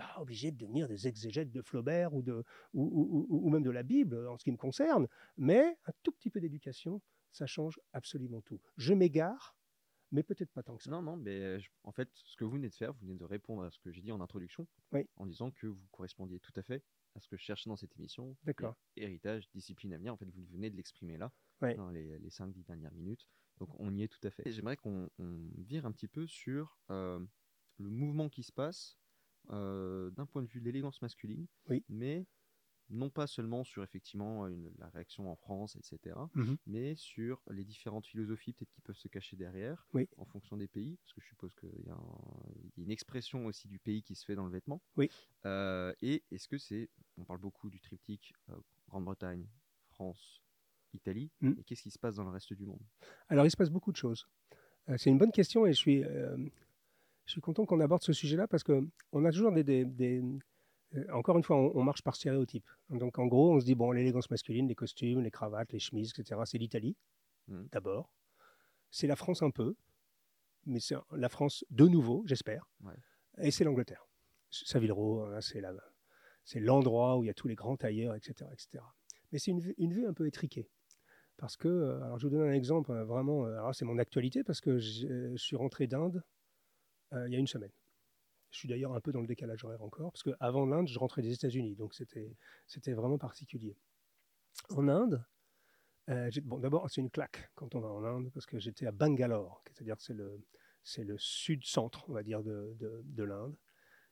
pas 0.00 0.18
obligé 0.20 0.50
de 0.50 0.56
devenir 0.56 0.88
des 0.88 1.06
exégètes 1.06 1.50
de 1.52 1.60
Flaubert 1.60 2.14
ou, 2.14 2.22
de, 2.22 2.42
ou, 2.72 2.82
ou- 2.84 3.26
ou- 3.28 3.46
ou 3.46 3.50
même 3.50 3.62
de 3.62 3.70
la 3.70 3.82
Bible 3.82 4.26
en 4.28 4.38
ce 4.38 4.44
qui 4.44 4.50
me 4.52 4.56
concerne, 4.56 5.06
mais 5.36 5.76
un 5.86 5.92
tout 6.02 6.12
petit 6.12 6.30
peu 6.30 6.40
d'éducation, 6.40 7.02
ça 7.32 7.46
change 7.46 7.78
absolument 7.92 8.40
tout. 8.40 8.60
Je 8.78 8.94
m'égare, 8.94 9.56
mais 10.10 10.22
peut-être 10.22 10.50
pas 10.52 10.62
tant 10.62 10.76
que 10.76 10.82
ça. 10.82 10.90
Non, 10.90 11.02
non, 11.02 11.16
mais 11.16 11.38
euh, 11.40 11.58
je- 11.58 11.68
en 11.84 11.92
fait, 11.92 12.08
ce 12.14 12.34
que 12.36 12.44
vous 12.44 12.52
venez 12.52 12.68
de 12.70 12.74
faire, 12.74 12.92
vous 12.94 13.00
venez 13.00 13.14
de 13.14 13.24
répondre 13.24 13.62
à 13.62 13.70
ce 13.70 13.78
que 13.78 13.92
j'ai 13.92 14.00
dit 14.00 14.10
en 14.10 14.20
introduction, 14.22 14.66
Oui. 14.92 15.06
en 15.16 15.26
disant 15.26 15.50
que 15.50 15.66
vous 15.66 15.86
correspondiez 15.90 16.40
tout 16.40 16.52
à 16.56 16.62
fait 16.62 16.82
à 17.14 17.20
ce 17.20 17.28
que 17.28 17.36
je 17.36 17.42
cherchais 17.42 17.68
dans 17.68 17.76
cette 17.76 17.94
émission. 17.96 18.36
D'accord. 18.44 18.76
Héritage, 18.96 19.50
discipline, 19.52 19.92
avenir, 19.92 20.14
en 20.14 20.16
fait, 20.16 20.30
vous 20.30 20.44
venez 20.46 20.70
de 20.70 20.76
l'exprimer 20.76 21.18
là, 21.18 21.30
Oui. 21.60 21.74
dans 21.74 21.90
les, 21.90 22.18
les 22.18 22.30
5-10 22.30 22.64
dernières 22.64 22.94
minutes. 22.94 23.28
Donc, 23.58 23.68
on 23.78 23.94
y 23.94 24.02
est 24.02 24.08
tout 24.08 24.26
à 24.26 24.30
fait. 24.30 24.50
J'aimerais 24.50 24.76
qu'on 24.78 25.10
on 25.18 25.50
vire 25.58 25.84
un 25.84 25.92
petit 25.92 26.08
peu 26.08 26.26
sur 26.26 26.78
euh, 26.90 27.20
le 27.78 27.90
mouvement 27.90 28.28
qui 28.30 28.42
se 28.42 28.52
passe 28.52 28.96
d'un 29.50 30.26
point 30.26 30.42
de 30.42 30.48
vue 30.48 30.60
de 30.60 30.64
l'élégance 30.64 31.00
masculine, 31.02 31.46
Oui. 31.68 31.84
mais 31.88 32.26
non 32.92 33.08
pas 33.08 33.28
seulement 33.28 33.62
sur 33.62 33.84
effectivement 33.84 34.48
une- 34.48 34.72
la 34.78 34.88
réaction 34.88 35.30
en 35.30 35.36
France, 35.36 35.76
etc., 35.76 36.16
Mhm. 36.34 36.56
mais 36.66 36.94
sur 36.96 37.40
les 37.50 37.64
différentes 37.64 38.04
philosophies 38.06 38.52
peut-être 38.52 38.72
qui 38.72 38.80
peuvent 38.80 38.96
se 38.96 39.06
cacher 39.08 39.36
derrière, 39.36 39.86
Oui. 39.94 40.08
en 40.16 40.24
fonction 40.24 40.56
des 40.56 40.66
pays, 40.66 40.96
parce 40.96 41.12
que 41.14 41.20
je 41.20 41.26
suppose 41.28 41.54
qu'il 41.54 41.68
y, 41.86 41.90
a 41.90 41.96
y 42.76 42.82
une 42.82 42.90
expression 42.90 43.46
aussi 43.46 43.68
du 43.68 43.78
pays 43.78 44.02
qui 44.02 44.16
se 44.16 44.24
fait 44.24 44.34
dans 44.34 44.44
le 44.44 44.50
vêtement. 44.50 44.82
Oui. 44.96 45.08
Euh, 45.46 45.92
et 46.02 46.24
est-ce 46.32 46.48
que 46.48 46.58
c'est, 46.58 46.88
on 47.16 47.24
parle 47.24 47.38
beaucoup 47.38 47.70
du 47.70 47.80
triptyque 47.80 48.34
euh, 48.48 48.56
Grande-Bretagne, 48.88 49.46
France, 49.90 50.42
Italie, 50.92 51.30
Mm. 51.40 51.52
et 51.58 51.62
qu'est-ce 51.64 51.82
qui 51.84 51.90
se 51.92 51.98
passe 51.98 52.16
dans 52.16 52.24
le 52.24 52.30
reste 52.30 52.52
du 52.54 52.66
monde? 52.66 52.82
Alors, 53.28 53.46
il 53.46 53.50
se 53.52 53.56
passe 53.56 53.70
beaucoup 53.70 53.92
de 53.92 53.96
choses. 53.96 54.26
Euh, 54.88 54.96
c'est 54.98 55.10
une 55.10 55.18
bonne 55.18 55.30
question 55.32 55.64
et 55.66 55.72
je 55.72 55.78
suis, 55.78 56.02
euh, 56.02 56.36
je 57.30 57.34
suis 57.34 57.40
content 57.40 57.64
qu'on 57.64 57.78
aborde 57.78 58.02
ce 58.02 58.12
sujet-là 58.12 58.48
parce 58.48 58.64
qu'on 58.64 59.24
a 59.24 59.30
toujours 59.30 59.52
des, 59.52 59.62
des- 59.64 59.84
des- 59.84 60.22
Euh, 60.96 61.04
Encore 61.12 61.36
une 61.36 61.44
fois, 61.44 61.56
on, 61.56 61.70
on 61.76 61.84
marche 61.84 62.02
par 62.02 62.16
stéréotype. 62.16 62.68
Donc 62.88 63.16
en 63.20 63.26
gros, 63.28 63.54
on 63.54 63.60
se 63.60 63.64
dit, 63.64 63.76
bon, 63.76 63.92
l'élégance 63.92 64.28
masculine, 64.28 64.66
les 64.66 64.74
costumes, 64.74 65.20
les 65.22 65.30
cravates, 65.30 65.72
les 65.72 65.78
chemises, 65.78 66.10
etc., 66.18 66.40
c'est 66.46 66.58
l'Italie, 66.58 66.96
Mhm. 67.46 67.68
d'abord. 67.70 68.10
C'est 68.90 69.06
la 69.06 69.14
France 69.14 69.40
un 69.44 69.52
peu, 69.52 69.76
mais 70.66 70.80
c'est 70.80 70.96
la 71.12 71.28
France 71.28 71.64
de 71.70 71.86
nouveau, 71.86 72.24
j'espère. 72.26 72.66
Ouais. 72.82 72.94
Et 73.38 73.52
c'est 73.52 73.62
l'Angleterre. 73.62 74.04
Savile 74.50 74.90
Row, 74.90 75.20
hein, 75.26 75.40
c'est 75.40 75.60
la- 75.60 75.76
c'est 76.44 76.58
l'endroit 76.58 77.16
où 77.16 77.22
il 77.22 77.28
y 77.28 77.30
a 77.30 77.34
tous 77.34 77.46
les 77.46 77.54
grands 77.54 77.76
tailleurs, 77.76 78.16
etc. 78.16 78.50
etc. 78.52 78.82
Mais 79.30 79.38
c'est 79.38 79.52
une, 79.52 79.60
vue- 79.60 79.76
une 79.78 79.92
vue 79.92 80.06
un 80.08 80.12
peu 80.12 80.26
étriquée. 80.26 80.68
Parce 81.36 81.56
que, 81.56 81.68
euh, 81.68 82.02
alors 82.02 82.18
je 82.18 82.26
vous 82.26 82.34
donne 82.34 82.48
un 82.48 82.52
exemple, 82.52 82.90
euh, 82.90 83.04
vraiment, 83.04 83.44
alors 83.44 83.72
c'est 83.76 83.84
mon 83.84 83.98
actualité, 83.98 84.42
parce 84.42 84.60
que 84.60 84.80
je 84.80 85.36
suis 85.36 85.54
rentré 85.54 85.86
d'Inde 85.86 86.24
euh, 87.12 87.26
il 87.28 87.32
y 87.32 87.36
a 87.36 87.38
une 87.38 87.46
semaine. 87.46 87.72
Je 88.50 88.58
suis 88.58 88.68
d'ailleurs 88.68 88.94
un 88.94 89.00
peu 89.00 89.12
dans 89.12 89.20
le 89.20 89.26
décalage 89.28 89.64
horaire 89.64 89.82
encore, 89.82 90.10
parce 90.12 90.22
qu'avant 90.24 90.66
l'Inde, 90.66 90.88
je 90.88 90.98
rentrais 90.98 91.22
des 91.22 91.32
États-Unis, 91.32 91.76
donc 91.76 91.94
c'était 91.94 92.92
vraiment 92.92 93.18
particulier. 93.18 93.76
En 94.70 94.88
Inde, 94.88 95.24
euh, 96.08 96.30
bon, 96.42 96.58
d'abord, 96.58 96.90
c'est 96.90 97.00
une 97.00 97.10
claque 97.10 97.50
quand 97.54 97.74
on 97.76 97.80
va 97.80 97.88
en 97.88 98.04
Inde, 98.04 98.30
parce 98.34 98.46
que 98.46 98.58
j'étais 98.58 98.86
à 98.86 98.92
Bangalore, 98.92 99.62
c'est-à-dire 99.66 99.96
que 99.96 100.02
c'est 100.02 100.14
le, 100.14 100.40
c'est 100.82 101.04
le 101.04 101.16
sud-centre, 101.18 102.04
on 102.08 102.12
va 102.12 102.22
dire, 102.24 102.42
de, 102.42 102.74
de, 102.80 103.02
de 103.04 103.22
l'Inde. 103.22 103.54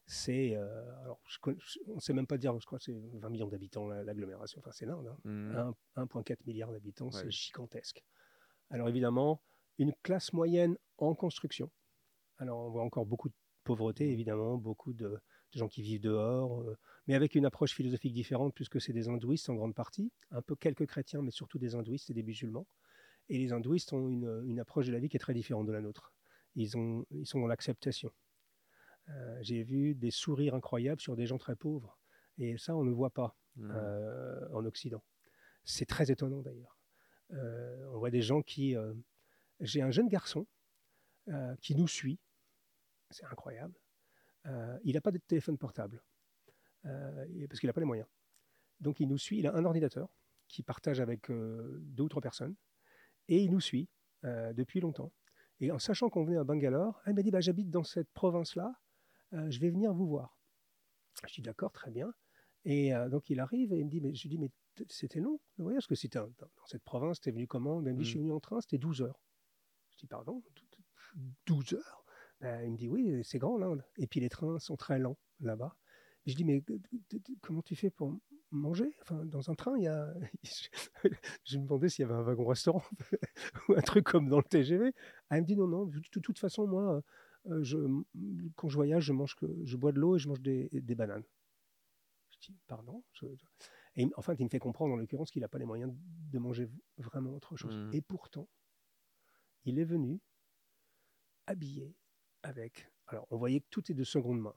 C'est, 0.07 0.55
euh, 0.57 1.03
alors, 1.03 1.21
je 1.27 1.39
connais- 1.41 1.59
on 1.89 1.97
ne 1.97 2.01
sait 2.01 2.15
même 2.15 2.27
pas 2.27 2.39
dire, 2.39 2.59
je 2.61 2.65
crois 2.65 2.79
que 2.79 2.85
c'est 2.85 2.97
20 3.15 3.29
millions 3.29 3.49
d'habitants, 3.49 3.89
la- 3.89 4.05
l'agglomération, 4.05 4.61
enfin 4.61 4.71
c'est 4.73 4.87
l'Inde, 4.87 5.07
hein. 5.09 5.19
Mhm. 5.25 5.57
Un- 5.57 5.75
1,4 5.97 6.47
milliard 6.47 6.71
d'habitants, 6.73 7.11
c'est 7.11 7.31
gigantesque. 7.31 8.03
Alors 8.71 8.89
évidemment, 8.89 9.43
une 9.79 9.93
classe 10.03 10.33
moyenne 10.33 10.79
en 10.99 11.15
construction. 11.15 11.71
Alors 12.39 12.59
on 12.61 12.71
voit 12.71 12.83
encore 12.83 13.07
beaucoup 13.07 13.29
de 13.29 13.35
pauvreté, 13.65 14.11
évidemment, 14.11 14.57
beaucoup 14.57 14.93
de, 14.93 15.09
de 15.09 15.59
gens 15.59 15.69
qui 15.69 15.83
vivent 15.83 16.01
dehors, 16.01 16.63
euh, 16.63 16.77
mais 17.07 17.15
avec 17.15 17.35
une 17.35 17.45
approche 17.45 17.73
philosophique 17.75 18.15
différente, 18.15 18.55
puisque 18.55 18.81
c'est 18.81 18.93
des 18.93 19.09
hindouistes 19.09 19.49
en 19.51 19.55
grande 19.55 19.75
partie, 19.75 20.11
un 20.31 20.43
peu 20.43 20.57
quelques 20.57 20.87
chrétiens, 20.87 21.23
mais 21.23 21.31
surtout 21.31 21.59
des 21.59 21.75
hindouistes 21.75 22.11
et 22.11 22.15
des 22.15 22.23
musulmans. 22.23 22.67
Et 23.29 23.39
les 23.39 23.53
hindouistes 23.53 23.93
ont 23.93 24.09
une, 24.09 24.43
une 24.47 24.59
approche 24.59 24.87
de 24.87 24.93
la 24.93 24.99
vie 24.99 25.09
qui 25.09 25.17
est 25.17 25.21
très 25.21 25.35
différente 25.35 25.67
de 25.67 25.73
la 25.73 25.81
nôtre. 25.81 26.15
Ils, 26.55 26.77
ont, 26.79 27.05
ils 27.11 27.27
sont 27.27 27.41
dans 27.41 27.47
l'acceptation. 27.47 28.11
Euh, 29.11 29.39
J'ai 29.43 29.63
vu 29.63 29.95
des 29.95 30.11
sourires 30.11 30.55
incroyables 30.55 31.01
sur 31.01 31.15
des 31.15 31.27
gens 31.27 31.39
très 31.39 31.57
pauvres. 31.57 31.99
Et 32.39 32.57
ça, 32.57 32.75
on 32.75 32.85
ne 32.85 32.91
voit 32.91 33.11
pas 33.11 33.37
euh, 33.59 34.49
en 34.55 34.65
Occident. 34.65 35.03
C'est 35.65 35.87
très 35.87 36.11
étonnant 36.11 36.41
d'ailleurs. 36.41 36.79
On 37.31 37.99
voit 37.99 38.11
des 38.11 38.23
gens 38.23 38.41
qui... 38.41 38.75
J'ai 39.61 39.83
un 39.83 39.91
jeune 39.91 40.09
garçon 40.09 40.47
qui 41.61 41.75
nous 41.75 41.89
suit. 41.89 42.19
C'est 43.11 43.25
incroyable. 43.25 43.75
Euh, 44.47 44.79
il 44.85 44.95
n'a 44.95 45.01
pas 45.01 45.11
de 45.11 45.19
téléphone 45.19 45.59
portable 45.59 46.03
euh, 46.85 47.47
parce 47.49 47.61
qu'il 47.61 47.67
n'a 47.67 47.73
pas 47.73 47.81
les 47.81 47.87
moyens. 47.87 48.09
Donc 48.81 49.01
il 49.01 49.09
nous 49.09 49.19
suit. 49.19 49.39
Il 49.39 49.47
a 49.47 49.55
un 49.55 49.65
ordinateur 49.65 50.09
qui 50.47 50.63
partage 50.63 51.01
avec 51.01 51.31
euh, 51.31 51.79
deux 51.83 52.05
ou 52.05 52.09
trois 52.09 52.23
personnes 52.23 52.55
et 53.29 53.43
il 53.43 53.51
nous 53.51 53.61
suit 53.61 53.89
euh, 54.25 54.53
depuis 54.53 54.81
longtemps. 54.81 55.13
Et 55.61 55.73
en 55.73 55.79
sachant 55.79 56.09
qu'on 56.09 56.25
venait 56.25 56.39
à 56.39 56.45
Bangalore, 56.45 57.01
il 57.07 57.15
m'a 57.15 57.23
dit 57.23 57.31
bah, 57.31 57.41
J'habite 57.41 57.71
dans 57.71 57.83
cette 57.83 58.11
province-là, 58.13 58.73
je 59.33 59.59
vais 59.59 59.71
venir 59.71 59.93
vous 59.93 60.07
voir. 60.07 60.39
Je 61.27 61.35
dis 61.35 61.43
D'accord, 61.43 61.73
très 61.73 61.91
bien. 61.91 62.13
Et 62.65 62.93
donc 63.11 63.29
il 63.31 63.41
arrive 63.41 63.73
et 63.73 63.79
il 63.79 63.85
me 63.87 63.91
dit, 63.91 64.01
mais 64.01 64.15
je 64.15 64.23
lui 64.23 64.31
dis, 64.31 64.39
mais 64.39 64.51
c'était 64.89 65.21
long 65.21 65.41
le 65.57 65.65
voyage, 65.65 65.81
parce 65.83 65.87
que 65.89 65.95
c'était 65.95 66.19
dans 66.19 66.67
cette 66.67 66.83
province, 66.85 67.21
t'es 67.21 67.31
venu 67.31 67.47
comment? 67.47 67.81
Il 67.81 67.85
me 67.87 67.93
dit, 67.95 68.05
je 68.05 68.11
suis 68.11 68.19
Mm. 68.19 68.23
venu 68.23 68.33
en 68.33 68.41
train, 68.41 68.61
c'était 68.61 68.79
12 68.79 69.03
heures. 69.03 69.21
Je 69.91 69.97
dis, 69.99 70.07
pardon, 70.07 70.43
12 71.47 71.75
heures? 71.75 72.05
Ben, 72.41 72.63
Il 72.65 72.73
me 72.73 72.77
dit, 72.77 72.89
oui, 72.89 73.23
c'est 73.25 73.39
grand 73.39 73.57
l'Inde. 73.59 73.85
Et 73.97 74.07
puis 74.07 74.21
les 74.21 74.29
trains 74.29 74.59
sont 74.59 74.77
très 74.77 74.99
lents 74.99 75.19
là-bas. 75.41 75.77
Je 76.27 76.35
dis, 76.35 76.45
mais 76.45 76.63
comment 77.41 77.63
tu 77.63 77.75
fais 77.75 77.91
pour 77.91 78.15
manger? 78.51 78.95
Enfin, 79.03 79.25
dans 79.25 79.51
un 79.51 79.55
train, 79.55 79.77
il 79.79 79.85
y 79.85 79.89
a. 79.89 80.13
je 81.45 81.59
me 81.59 81.63
demandais 81.65 81.89
s'il 81.89 82.03
y 82.03 82.05
avait 82.07 82.15
un 82.15 82.23
wagon-restaurant 82.23 82.83
ou 83.69 83.75
un 83.75 83.81
truc 83.81 84.05
comme 84.05 84.29
dans 84.29 84.37
le 84.39 84.45
TGV. 84.45 84.93
Ah, 85.31 85.37
elle 85.37 85.43
me 85.43 85.47
dit, 85.47 85.57
non, 85.57 85.67
non, 85.67 85.87
de 85.87 86.01
toute- 86.01 86.39
façon, 86.39 86.67
moi, 86.67 87.03
euh, 87.47 87.63
je, 87.65 87.79
quand 88.57 88.69
je 88.69 88.75
voyage, 88.77 89.05
je, 89.05 89.13
mange 89.13 89.35
que, 89.37 89.47
je 89.65 89.77
bois 89.77 89.93
de 89.93 89.99
l'eau 90.01 90.17
et 90.17 90.19
je 90.19 90.29
mange 90.29 90.41
des, 90.43 90.69
des 90.73 90.95
bananes. 90.95 91.25
Je 92.31 92.39
dis, 92.53 92.57
pardon? 92.67 93.03
Je- 93.15 93.27
Et 93.97 94.03
il- 94.03 94.11
me 94.45 94.49
fait 94.51 94.59
comprendre, 94.59 94.93
en 94.95 94.97
l'occurrence, 94.97 95.31
qu'il 95.31 95.41
n'a 95.41 95.49
pas 95.49 95.59
les 95.59 95.65
moyens 95.65 95.93
de 96.31 96.39
manger 96.39 96.69
vraiment 96.99 97.35
autre 97.35 97.57
chose. 97.57 97.75
Mhm. 97.75 97.95
Et 97.95 98.03
pourtant, 98.03 98.49
il 99.65 99.79
est 99.79 99.85
venu 99.85 100.21
habillé 101.47 101.97
avec. 102.43 102.91
Alors, 103.09 103.27
on 103.31 103.37
voyait 103.37 103.61
que 103.61 103.67
tout 103.71 103.91
est 103.91 103.95
de 103.95 104.05
seconde 104.05 104.41
main, 104.41 104.55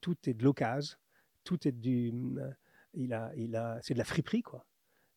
tout 0.00 0.16
est 0.28 0.34
de 0.34 0.44
l'occasion, 0.44 0.96
tout 1.44 1.66
est 1.66 1.72
du. 1.72 2.12
euh, 2.38 2.50
Il 2.94 3.12
a, 3.12 3.32
il 3.36 3.54
a, 3.56 3.78
c'est 3.82 3.94
de 3.94 3.98
la 3.98 4.04
friperie, 4.04 4.42
quoi. 4.42 4.66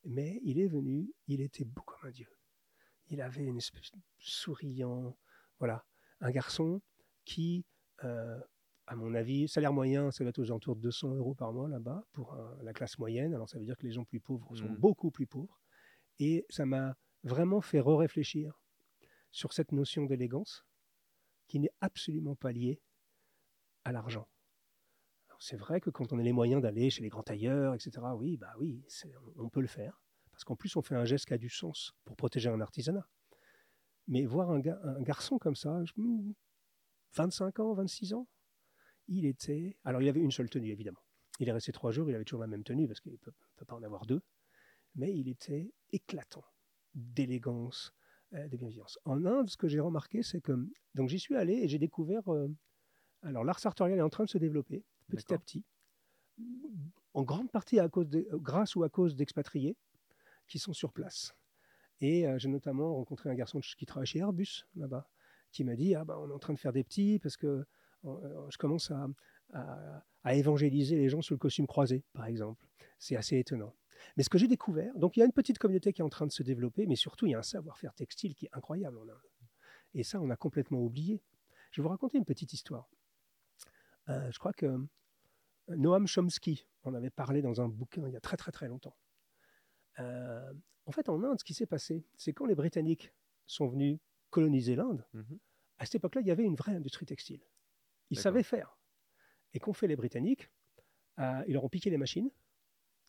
Mais 0.06 0.40
il 0.44 0.60
est 0.60 0.68
venu, 0.68 1.12
il 1.28 1.42
était 1.42 1.64
beau 1.66 1.82
comme 1.82 2.08
un 2.10 2.12
dieu. 2.12 2.28
Il 3.08 3.22
avait 3.22 3.44
une 3.46 3.58
espèce 3.58 3.92
de 3.92 4.00
souriant, 4.20 5.18
voilà, 5.60 5.86
un 6.20 6.30
garçon 6.32 6.82
qui, 7.26 7.66
euh, 8.04 8.40
à 8.88 8.96
mon 8.96 9.14
avis, 9.16 9.48
salaire 9.48 9.74
moyen, 9.74 10.12
ça 10.12 10.24
va 10.24 10.30
être 10.30 10.40
aux 10.40 10.46
alentours 10.52 10.76
de 10.76 10.82
200 10.82 11.14
euros 11.16 11.34
par 11.36 11.52
mois 11.54 11.68
là-bas 11.70 12.06
pour 12.12 12.34
un- 12.34 12.58
la 12.64 12.74
classe 12.74 12.98
moyenne. 13.00 13.34
Alors 13.34 13.50
ça 13.50 13.58
veut 13.58 13.66
dire 13.66 13.78
que 13.78 13.86
les 13.88 13.92
gens 13.94 14.04
plus 14.06 14.20
pauvres 14.20 14.54
sont 14.56 14.70
Mhm. 14.70 14.78
beaucoup 14.78 15.10
plus 15.10 15.26
pauvres. 15.26 15.60
Et 16.20 16.46
ça 16.50 16.66
m'a 16.66 16.96
vraiment 17.24 17.62
fait 17.62 17.80
re-réfléchir 17.80 18.62
sur 19.32 19.54
cette 19.54 19.72
notion 19.72 20.06
d'élégance 20.06 20.66
qui 21.54 21.60
n'est 21.60 21.76
absolument 21.82 22.36
pas 22.36 22.52
liée 22.52 22.82
à 23.86 23.92
l'argent. 23.92 24.28
C'est 25.38 25.56
vrai 25.56 25.80
que 25.82 25.92
quand 25.92 26.12
on 26.12 26.18
a 26.18 26.24
les 26.24 26.32
moyens 26.32 26.64
d'aller 26.64 26.90
chez 26.90 27.04
les 27.04 27.10
grands 27.10 27.22
tailleurs, 27.22 27.76
etc., 27.76 27.92
oui, 28.18 28.38
bah 28.38 28.52
oui, 28.58 28.84
on 29.36 29.50
peut 29.50 29.62
le 29.62 29.68
faire. 29.68 30.02
Parce 30.32 30.44
qu'en 30.44 30.56
plus, 30.56 30.76
on 30.78 30.82
fait 30.82 30.96
un 30.96 31.06
geste 31.06 31.28
qui 31.28 31.34
a 31.36 31.38
du 31.38 31.50
sens 31.50 31.94
pour 32.06 32.16
protéger 32.16 32.50
un 32.50 32.60
artisanat. 32.60 33.08
Mais 34.08 34.26
voir 34.26 34.50
un, 34.50 34.60
ga- 34.62 34.80
un 34.84 35.04
garçon 35.04 35.38
comme 35.38 35.56
ça, 35.56 35.86
je- 35.86 35.94
hmm, 35.96 36.34
25 37.14 37.60
ans, 37.60 37.76
26 37.76 38.16
ans, 38.16 38.28
il 39.08 39.28
était. 39.28 39.78
Alors, 39.84 40.02
il 40.02 40.10
avait 40.10 40.22
une 40.22 40.32
seule 40.32 40.50
tenue, 40.50 40.72
évidemment. 40.72 41.06
Il 41.40 41.50
est 41.50 41.52
resté 41.52 41.72
trois 41.72 41.92
jours, 41.92 42.10
il 42.10 42.16
avait 42.16 42.26
toujours 42.26 42.42
la 42.42 42.48
même 42.48 42.64
tenue, 42.64 42.88
parce 42.88 43.00
qu'il 43.00 43.12
ne 43.12 43.18
peut, 43.18 43.32
pas 43.68 43.76
en 43.76 43.84
avoir 43.84 44.08
deux. 44.08 44.24
Mais 44.96 45.16
il 45.16 45.28
était 45.30 45.72
éclatant 45.92 46.46
d'élégance, 46.96 47.94
de 48.34 48.58
bienveillance. 48.58 48.98
En 49.06 49.26
Inde, 49.26 49.50
ce 49.50 49.58
que 49.58 49.68
j'ai 49.68 49.80
remarqué, 49.80 50.24
c'est 50.24 50.42
que. 50.42 50.54
Donc, 50.96 51.10
j'y 51.10 51.20
suis 51.20 51.36
allé 51.36 51.54
et 51.54 51.68
j'ai 51.68 51.80
découvert. 51.80 52.28
euh, 52.34 52.48
alors, 53.22 53.44
l'art 53.44 53.60
sartorial 53.60 53.98
est 54.00 54.02
en 54.02 54.10
train 54.10 54.26
de 54.26 54.30
se 54.30 54.38
développer 54.38 54.84
petit 55.08 55.34
à 55.34 55.38
petit, 55.38 55.64
en 57.14 57.24
grande 57.24 57.52
partie 57.52 57.80
à 57.80 57.88
cause 57.90 58.10
de- 58.10 58.28
grâce 58.34 58.76
ou 58.76 58.84
à 58.84 58.90
cause 58.90 59.16
d'expatriés 59.16 59.78
qui 60.48 60.60
sont 60.60 60.74
sur 60.74 60.92
place. 60.92 61.34
Et 62.02 62.28
euh, 62.28 62.38
j'ai 62.40 62.50
notamment 62.50 62.96
rencontré 62.96 63.30
un 63.30 63.36
garçon 63.36 63.60
qui 63.78 63.86
travaille 63.86 64.08
chez 64.08 64.20
Airbus 64.20 64.66
là-bas, 64.76 65.08
qui 65.52 65.64
m'a 65.64 65.76
dit 65.76 65.96
ah 65.96 66.04
bah, 66.04 66.18
on 66.20 66.30
est 66.30 66.34
en 66.34 66.40
train 66.40 66.54
de 66.54 66.60
faire 66.60 66.74
des 66.74 66.84
petits 66.84 67.20
parce 67.20 67.38
que 67.38 67.66
euh, 68.06 68.50
je 68.50 68.58
commence 68.58 68.92
à, 68.92 69.08
à- 69.54 70.04
à 70.26 70.36
évangéliser 70.36 70.96
les 70.98 71.10
gens 71.10 71.22
sur 71.22 71.36
le 71.36 71.40
costume 71.40 71.68
croisé, 71.68 72.04
par 72.14 72.26
exemple. 72.26 72.66
C'est 72.98 73.16
assez 73.16 73.38
étonnant. 73.38 73.74
Mais 74.18 74.24
ce 74.24 74.30
que 74.30 74.38
j'ai 74.38 74.48
découvert, 74.48 74.94
donc 74.98 75.18
il 75.18 75.20
y 75.20 75.24
a 75.24 75.26
une 75.26 75.32
petite 75.32 75.58
communauté 75.60 75.94
qui 75.94 76.02
est 76.02 76.06
en 76.06 76.10
train 76.10 76.26
de 76.28 76.32
se 76.32 76.44
développer, 76.44 76.86
mais 76.88 76.96
surtout 76.96 77.26
il 77.26 77.32
y 77.32 77.36
a 77.36 77.40
un 77.40 77.44
savoir-faire 77.44 77.94
textile 77.94 78.36
qui 78.36 78.46
est 78.46 78.50
incroyable 78.54 78.98
en 78.98 79.04
Inde. 79.10 79.30
Et 79.94 80.04
ça, 80.04 80.20
on 80.22 80.30
a 80.30 80.36
complètement 80.36 80.80
oublié. 80.82 81.22
Je 81.72 81.82
vais 81.82 81.84
vous 81.84 81.90
raconter 81.90 82.18
une 82.18 82.26
petite 82.26 82.54
histoire. 82.54 82.90
Euh, 84.10 84.32
je 84.32 84.40
crois 84.40 84.54
que 84.54 84.78
Noam 85.70 86.08
Chomsky 86.08 86.66
en 86.84 86.94
avait 86.94 87.10
parlé 87.10 87.42
dans 87.42 87.62
un 87.62 87.68
bouquin 87.70 88.06
il 88.08 88.14
y 88.14 88.18
a 88.18 88.22
très 88.22 88.38
très 88.38 88.52
très 88.52 88.68
longtemps. 88.68 88.96
Euh, 90.00 90.54
en 90.86 90.92
fait, 90.92 91.08
en 91.10 91.24
Inde, 91.24 91.40
ce 91.40 91.44
qui 91.44 91.54
s'est 91.54 91.66
passé, 91.66 92.06
c'est 92.18 92.34
quand 92.34 92.46
les 92.46 92.56
Britanniques 92.56 93.14
sont 93.46 93.68
venus 93.68 94.00
coloniser 94.30 94.76
l'Inde, 94.76 95.06
Mhm. 95.14 95.40
à 95.78 95.86
cette 95.86 95.96
époque-là, 95.96 96.22
il 96.22 96.28
y 96.28 96.32
avait 96.32 96.44
une 96.44 96.56
vraie 96.56 96.76
industrie 96.76 97.06
textile. 97.06 97.42
Ils 98.10 98.20
savaient 98.20 98.44
faire. 98.44 98.78
Et 99.54 99.60
qu'ont 99.60 99.74
fait 99.74 99.88
les 99.88 99.96
Britanniques? 99.96 100.50
Euh, 101.20 101.44
Ils 101.48 101.54
leur 101.54 101.64
ont 101.64 101.70
piqué 101.70 101.90
les 101.92 101.98
machines, 101.98 102.30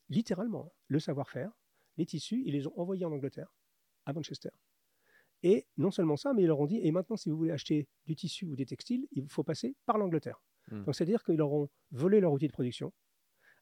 littéralement, 0.09 0.73
le 0.89 0.99
savoir-faire, 0.99 1.53
les 1.97 2.07
tissus, 2.07 2.43
ils 2.47 2.53
les 2.53 2.67
ont 2.67 2.79
envoyés 2.79 3.05
en 3.05 3.13
Angleterre, 3.13 3.55
à 4.07 4.13
Manchester. 4.13 4.51
Et 5.43 5.67
non 5.77 5.91
seulement 5.91 6.17
ça, 6.17 6.33
mais 6.33 6.43
ils 6.43 6.47
leur 6.47 6.61
ont 6.61 6.67
dit, 6.67 6.81
et 6.83 6.91
maintenant, 6.91 7.17
si 7.17 7.31
vous 7.31 7.37
voulez 7.37 7.53
acheter 7.53 7.89
du 8.07 8.17
tissu 8.17 8.47
ou 8.47 8.57
des 8.57 8.67
textiles, 8.67 9.07
il 9.13 9.29
faut 9.29 9.45
passer 9.45 9.77
par 9.85 9.99
l'Angleterre. 9.99 10.43
Hmm. 10.71 10.85
Donc, 10.85 10.95
c'est-à-dire 10.95 11.23
qu'ils 11.23 11.37
leur 11.37 11.53
ont 11.53 11.69
volé 11.91 12.21
leur 12.21 12.33
outil 12.33 12.47
de 12.47 12.53
production. 12.53 12.93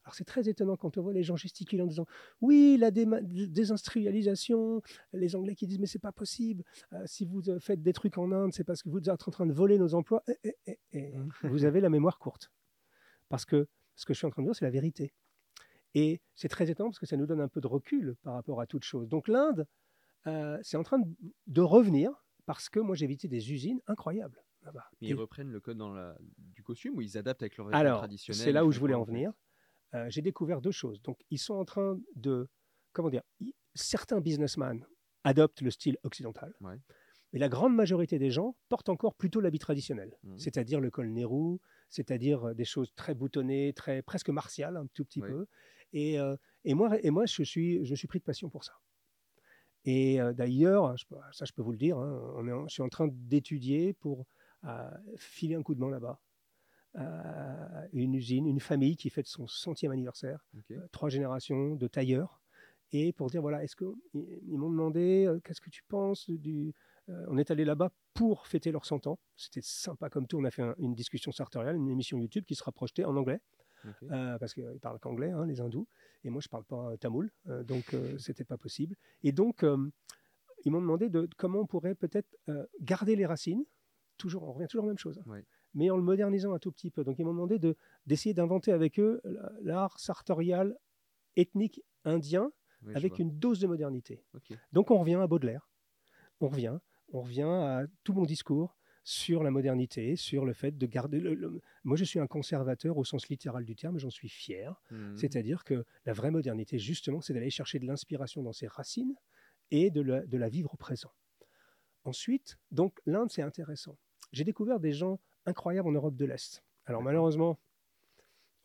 Alors, 0.05 0.15
c'est 0.15 0.25
très 0.25 0.49
étonnant 0.49 0.75
quand 0.75 0.97
on 0.97 1.01
voit 1.01 1.13
les 1.13 1.23
gens 1.23 1.35
gesticuler 1.35 1.81
en 1.81 1.87
disant 1.87 2.05
Oui, 2.41 2.77
la 2.77 2.91
désindustrialisation, 2.91 4.81
les 5.13 5.35
Anglais 5.35 5.55
qui 5.55 5.65
disent 5.65 5.79
Mais 5.79 5.87
c'est 5.87 5.99
pas 5.99 6.11
possible, 6.11 6.63
Euh, 6.91 7.03
si 7.05 7.25
vous 7.25 7.49
euh, 7.49 7.59
faites 7.59 7.81
des 7.81 7.93
trucs 7.93 8.17
en 8.17 8.31
Inde, 8.31 8.53
c'est 8.53 8.65
parce 8.65 8.83
que 8.83 8.89
vous 8.89 8.99
êtes 8.99 9.09
en 9.09 9.31
train 9.31 9.45
de 9.45 9.53
voler 9.53 9.77
nos 9.77 9.93
emplois. 9.93 10.23
Eh, 10.27 10.37
eh, 10.43 10.55
eh, 10.67 10.79
eh, 10.91 11.13
vous 11.43 11.63
avez 11.63 11.79
la 11.79 11.89
mémoire 11.89 12.19
courte. 12.19 12.51
Parce 13.29 13.45
que 13.45 13.67
ce 13.95 14.05
que 14.05 14.13
je 14.13 14.17
suis 14.19 14.27
en 14.27 14.29
train 14.29 14.41
de 14.41 14.47
dire, 14.47 14.55
c'est 14.55 14.65
la 14.65 14.71
vérité. 14.71 15.13
Et 15.95 16.21
c'est 16.35 16.47
très 16.47 16.69
étonnant 16.69 16.89
parce 16.89 16.99
que 16.99 17.05
ça 17.05 17.17
nous 17.17 17.25
donne 17.25 17.41
un 17.41 17.47
peu 17.47 17.61
de 17.61 17.67
recul 17.67 18.15
par 18.23 18.33
rapport 18.33 18.59
à 18.61 18.65
toute 18.67 18.83
chose. 18.83 19.07
Donc, 19.07 19.27
l'Inde, 19.27 19.67
euh, 20.27 20.57
c'est 20.63 20.77
en 20.77 20.83
train 20.83 20.99
de, 20.99 21.07
de 21.47 21.61
revenir 21.61 22.11
parce 22.45 22.69
que 22.69 22.79
moi, 22.79 22.95
j'ai 22.95 23.07
visité 23.07 23.27
des 23.27 23.51
usines 23.51 23.79
incroyables 23.87 24.43
là-bas. 24.63 24.85
Et- 25.01 25.09
ils 25.09 25.13
reprennent 25.15 25.51
le 25.51 25.59
code 25.59 25.77
dans 25.77 25.93
la... 25.93 26.17
du 26.37 26.63
costume 26.63 26.95
ou 26.97 27.01
ils 27.01 27.17
adaptent 27.17 27.43
avec 27.43 27.57
leur 27.57 27.67
vêtements 27.67 27.79
alors, 27.79 28.07
c'est 28.31 28.51
là 28.51 28.65
où 28.65 28.71
je 28.71 28.79
voulais 28.79 28.93
en 28.95 29.03
venir. 29.03 29.31
euh, 29.93 30.09
j'ai 30.09 30.21
découvert 30.21 30.61
deux 30.61 30.71
choses. 30.71 31.01
Donc, 31.03 31.19
ils 31.29 31.37
sont 31.37 31.53
en 31.53 31.65
train 31.65 31.99
de, 32.15 32.47
comment 32.93 33.09
dire, 33.09 33.21
certains 33.75 34.21
businessmen 34.21 34.85
adoptent 35.23 35.61
le 35.61 35.69
style 35.71 35.97
occidental, 36.03 36.53
Ouais. 36.61 36.77
mais 37.31 37.39
la 37.39 37.47
grande 37.49 37.75
majorité 37.75 38.17
des 38.19 38.31
gens 38.31 38.57
portent 38.69 38.89
encore 38.89 39.13
plutôt 39.15 39.39
l'habit 39.39 39.59
traditionnel, 39.59 40.17
Mhm. 40.23 40.37
c'est-à-dire 40.39 40.79
le 40.81 40.89
col 40.89 41.09
Nehru, 41.09 41.59
c'est-à-dire 41.89 42.49
euh, 42.49 42.53
des 42.55 42.65
choses 42.65 42.91
très 42.95 43.13
boutonnées, 43.13 43.71
très 43.73 44.01
presque 44.01 44.29
martiales, 44.29 44.75
un 44.77 44.87
tout 44.93 45.05
petit 45.05 45.21
Oui. 45.21 45.29
peu. 45.29 45.45
Et, 45.93 46.19
euh, 46.19 46.35
et 46.65 46.73
moi, 46.73 46.97
et 47.03 47.09
moi, 47.11 47.25
je 47.25 47.43
suis, 47.43 47.85
je 47.85 47.95
suis 47.95 48.07
pris 48.07 48.19
de 48.19 48.23
passion 48.23 48.49
pour 48.49 48.63
ça. 48.63 48.73
Et 49.85 50.21
euh, 50.21 50.33
d'ailleurs, 50.33 50.95
ça, 51.31 51.45
je 51.45 51.51
peux 51.53 51.61
vous 51.61 51.71
le 51.71 51.77
dire, 51.77 51.97
hein, 51.97 52.33
on 52.37 52.47
est 52.47 52.51
en- 52.51 52.67
je 52.67 52.73
suis 52.73 52.83
en 52.83 52.89
train 52.89 53.09
d'étudier 53.11 53.93
pour 53.93 54.25
euh, 54.65 54.89
filer 55.17 55.55
un 55.55 55.63
coup 55.63 55.75
de 55.75 55.79
main 55.79 55.89
là-bas. 55.89 56.19
à 56.95 57.85
une 57.93 58.13
usine, 58.15 58.47
une 58.47 58.59
famille 58.59 58.95
qui 58.97 59.09
fête 59.09 59.27
son 59.27 59.47
centième 59.47 59.91
anniversaire, 59.91 60.45
euh, 60.71 60.87
trois 60.91 61.09
générations 61.09 61.75
de 61.75 61.87
tailleurs, 61.87 62.41
et 62.91 63.13
pour 63.13 63.29
dire 63.29 63.41
voilà, 63.41 63.63
est-ce 63.63 63.75
que 63.75 63.85
ils, 64.13 64.57
m'ont 64.59 64.69
demandé 64.69 65.25
euh, 65.27 65.39
qu'est-ce 65.43 65.61
que 65.61 65.71
tu 65.71 65.83
penses 65.87 66.29
du. 66.29 66.73
euh, 67.09 67.25
on 67.29 67.37
est 67.37 67.49
allé 67.51 67.65
là-bas 67.65 67.91
pour 68.13 68.47
fêter 68.47 68.71
leurs 68.71 68.85
100 68.85 69.07
ans. 69.07 69.19
C'était 69.35 69.61
sympa 69.63 70.09
comme 70.09 70.27
tout. 70.27 70.37
On 70.37 70.43
a 70.45 70.51
fait 70.51 70.61
un- 70.61 70.75
une 70.77 70.93
discussion 70.93 71.31
sartoriale, 71.31 71.75
une 71.77 71.89
émission 71.89 72.17
YouTube 72.19 72.45
qui 72.45 72.55
sera 72.55 72.71
projetée 72.71 73.05
en 73.05 73.15
anglais 73.17 73.41
euh, 74.11 74.37
parce 74.39 74.53
qu'ils 74.53 74.79
parlent 74.81 74.99
qu'anglais, 74.99 75.31
hein, 75.31 75.45
les 75.45 75.61
hindous, 75.61 75.87
et 76.23 76.29
moi 76.29 76.41
je 76.41 76.49
parle 76.49 76.63
pas 76.63 76.95
tamoul, 76.97 77.31
euh, 77.47 77.63
donc 77.63 77.93
euh, 77.93 78.17
c'était 78.19 78.43
pas 78.45 78.57
possible. 78.57 78.95
Et 79.23 79.31
donc 79.31 79.63
euh, 79.63 79.77
ils 80.65 80.71
m'ont 80.71 80.81
demandé 80.81 81.09
de, 81.09 81.27
comment 81.37 81.59
on 81.59 81.65
pourrait 81.65 81.95
peut-être 81.95 82.37
garder 82.81 83.15
les 83.15 83.25
racines, 83.25 83.65
toujours, 84.17 84.43
on 84.43 84.53
revient 84.53 84.67
toujours 84.67 84.85
à 84.85 84.87
la 84.87 84.91
même 84.91 84.97
chose, 84.97 85.19
hein, 85.19 85.23
mais 85.73 85.89
en 85.89 85.97
le 85.97 86.03
modernisant 86.03 86.53
un 86.53 86.59
tout 86.59 86.71
petit 86.71 86.89
peu. 86.91 87.03
Donc 87.03 87.17
ils 87.19 87.25
m'ont 87.25 87.33
demandé 87.33 87.59
de, 87.59 87.75
d'essayer 88.05 88.33
d'inventer 88.33 88.71
avec 88.71 88.99
eux 88.99 89.19
la- 89.25 89.51
l'art 89.61 89.99
sartorial 89.99 90.77
ethnique 91.35 91.81
indien 92.05 92.51
Oui, 92.83 92.93
avec 92.95 93.19
une 93.19 93.37
dose 93.39 93.59
de 93.59 93.67
modernité. 93.67 94.23
Donc 94.71 94.91
on 94.91 94.97
revient 94.99 95.15
à 95.15 95.27
Baudelaire, 95.27 95.69
on 96.39 96.47
revient, 96.47 96.77
on 97.11 97.21
revient 97.21 97.41
à 97.43 97.83
tout 98.03 98.13
mon 98.13 98.23
discours 98.23 98.77
sur 99.03 99.43
la 99.43 99.51
modernité, 99.51 100.15
sur 100.15 100.45
le 100.45 100.53
fait 100.53 100.77
de 100.77 100.85
garder. 100.85 101.19
Le, 101.19 101.33
le- 101.33 101.59
Moi, 101.83 101.97
je 101.97 102.03
suis 102.05 102.19
un 102.19 102.27
conservateur 102.27 102.97
au 102.97 103.03
sens 103.03 103.27
littéral 103.27 103.65
du 103.65 103.75
terme, 103.75 103.97
j'en 103.99 104.09
suis 104.09 104.29
fier. 104.29 104.81
Mhm. 104.91 105.17
C'est-à-dire 105.17 105.63
que 105.65 105.85
la 106.05 106.13
vraie 106.13 106.31
modernité, 106.31 106.79
justement, 106.79 107.19
c'est 107.21 107.33
d'aller 107.33 107.49
chercher 107.49 107.79
de 107.79 107.85
l'inspiration 107.85 108.41
dans 108.43 108.53
ses 108.53 108.67
racines 108.67 109.15
et 109.71 109.89
de 109.91 110.01
la, 110.01 110.25
de 110.25 110.37
la 110.37 110.47
vivre 110.49 110.73
au 110.73 110.77
présent. 110.77 111.11
Ensuite, 112.05 112.57
donc 112.71 112.99
l'Inde, 113.05 113.31
c'est 113.31 113.41
intéressant. 113.41 113.97
J'ai 114.31 114.43
découvert 114.43 114.79
des 114.79 114.91
gens 114.93 115.19
incroyables 115.45 115.87
en 115.89 115.93
Europe 115.93 116.15
de 116.15 116.25
l'Est. 116.25 116.63
Alors 116.85 117.01
malheureusement, 117.01 117.59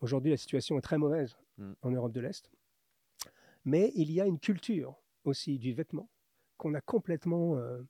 aujourd'hui, 0.01 0.31
la 0.31 0.37
situation 0.37 0.77
est 0.77 0.81
très 0.81 0.97
mauvaise 0.97 1.35
Mm. 1.57 1.73
en 1.81 1.91
Europe 1.91 2.13
de 2.13 2.21
l'Est. 2.21 2.49
Mais 3.65 3.91
il 3.95 4.09
y 4.13 4.21
a 4.21 4.25
une 4.25 4.39
culture 4.39 4.95
aussi 5.25 5.59
du 5.59 5.73
vêtement 5.73 6.09
qu'on 6.57 6.73
a 6.73 6.79
complètement, 6.79 7.57
euh, 7.57 7.81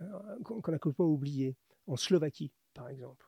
euh, 0.00 0.06
qu'on 0.44 0.62
qu'on 0.62 0.72
a 0.72 0.78
complètement 0.78 1.06
oublié. 1.06 1.54
En 1.88 1.96
Slovaquie, 1.96 2.52
par 2.74 2.88
exemple. 2.88 3.26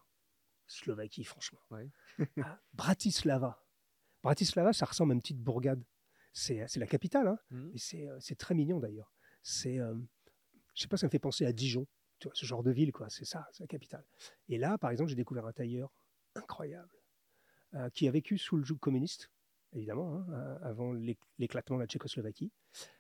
Slovaquie, 0.66 1.24
franchement. 1.24 1.58
Ouais. 1.70 1.90
À 2.42 2.61
Bratislava. 2.72 3.64
Bratislava, 4.22 4.72
ça 4.72 4.86
ressemble 4.86 5.12
à 5.12 5.14
une 5.14 5.20
petite 5.22 5.40
bourgade. 5.42 5.82
C'est 6.32 6.64
c'est 6.68 6.78
la 6.78 6.86
capitale, 6.86 7.26
hein, 7.26 7.38
Mhm. 7.50 7.72
c'est 7.76 8.06
euh, 8.08 8.16
c'est 8.20 8.36
très 8.36 8.54
mignon 8.54 8.78
d'ailleurs. 8.78 9.12
C'est, 9.42 9.80
euh, 9.80 9.94
je 10.74 10.82
sais 10.82 10.88
pas, 10.88 10.96
ça 10.96 11.06
me 11.06 11.11
fait 11.11 11.18
penser 11.18 11.44
à 11.44 11.52
Dijon, 11.52 11.86
tu 12.20 12.28
vois, 12.28 12.34
ce 12.36 12.46
genre 12.46 12.62
de 12.62 12.70
ville, 12.70 12.92
quoi. 12.92 13.08
C'est 13.11 13.24
ça, 13.24 13.48
c'est 13.52 13.64
la 13.64 13.66
capitale. 13.66 14.04
Et 14.48 14.56
là, 14.58 14.78
par 14.78 14.90
exemple, 14.90 15.08
j'ai 15.11 15.16
découvert 15.16 15.46
un 15.46 15.52
tailleur 15.52 15.90
incroyable 16.36 16.92
euh, 17.74 17.88
qui 17.90 18.06
a 18.06 18.11
vécu 18.12 18.38
sous 18.38 18.56
le 18.58 18.64
joug 18.64 18.78
communiste, 18.78 19.30
évidemment, 19.72 20.14
hein, 20.14 20.26
euh, 20.32 20.58
avant 20.62 20.92
l'éc- 20.92 21.18
l'éclatement 21.38 21.76
de 21.76 21.82
la 21.82 21.86
Tchécoslovaquie, 21.88 22.52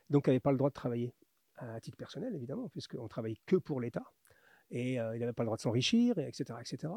donc 0.08 0.26
n'avait 0.26 0.40
pas 0.40 0.50
le 0.50 0.56
droit 0.58 0.70
de 0.70 0.74
travailler 0.74 1.14
à 1.56 1.78
titre 1.80 1.96
personnel, 1.98 2.34
évidemment, 2.34 2.68
puisqu'on 2.70 3.06
travaille 3.06 3.36
que 3.46 3.56
pour 3.56 3.80
l'État, 3.80 4.04
et 4.70 5.00
euh, 5.00 5.16
il 5.16 5.20
n'avait 5.20 5.32
pas 5.32 5.42
le 5.42 5.46
droit 5.46 5.56
de 5.56 5.62
s'enrichir, 5.62 6.18
et 6.18 6.28
etc., 6.28 6.58
etc. 6.60 6.92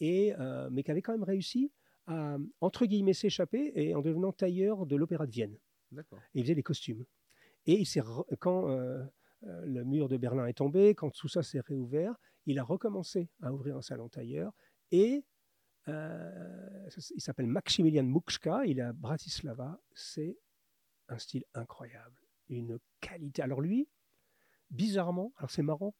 Et, 0.00 0.34
euh, 0.38 0.68
mais 0.70 0.82
qui 0.82 0.90
avait 0.90 1.02
quand 1.02 1.12
même 1.12 1.22
réussi 1.22 1.72
à, 2.06 2.36
entre 2.60 2.86
guillemets, 2.86 3.14
s'échapper 3.14 3.72
et 3.74 3.94
en 3.94 4.00
devenant 4.00 4.32
tailleur 4.32 4.86
de 4.86 4.96
l'Opéra 4.96 5.26
de 5.26 5.32
Vienne 5.32 5.56
et 6.34 6.40
il 6.40 6.42
faisait 6.42 6.54
les 6.54 6.62
costumes. 6.62 7.04
Et 7.66 7.80
il 7.80 8.02
quand 8.38 8.68
euh, 8.68 9.04
le 9.42 9.84
mur 9.84 10.08
de 10.08 10.16
Berlin 10.16 10.46
est 10.46 10.54
tombé, 10.54 10.94
quand 10.94 11.10
tout 11.10 11.28
ça 11.28 11.42
s'est 11.42 11.60
réouvert, 11.60 12.14
il 12.46 12.58
a 12.58 12.64
recommencé 12.64 13.30
à 13.42 13.52
ouvrir 13.52 13.76
un 13.76 13.82
salon 13.82 14.08
tailleur 14.08 14.52
et 14.90 15.24
euh, 15.88 16.88
il 17.14 17.20
s'appelle 17.20 17.46
Maximilian 17.46 18.04
Mukshka, 18.04 18.64
il 18.66 18.78
est 18.78 18.82
à 18.82 18.92
Bratislava, 18.92 19.80
c'est 19.92 20.38
un 21.08 21.18
style 21.18 21.44
incroyable, 21.54 22.20
une 22.48 22.78
qualité. 23.00 23.42
Alors 23.42 23.60
lui, 23.60 23.88
bizarrement, 24.70 25.32
alors 25.36 25.50
c'est 25.50 25.62
marrant, 25.62 25.94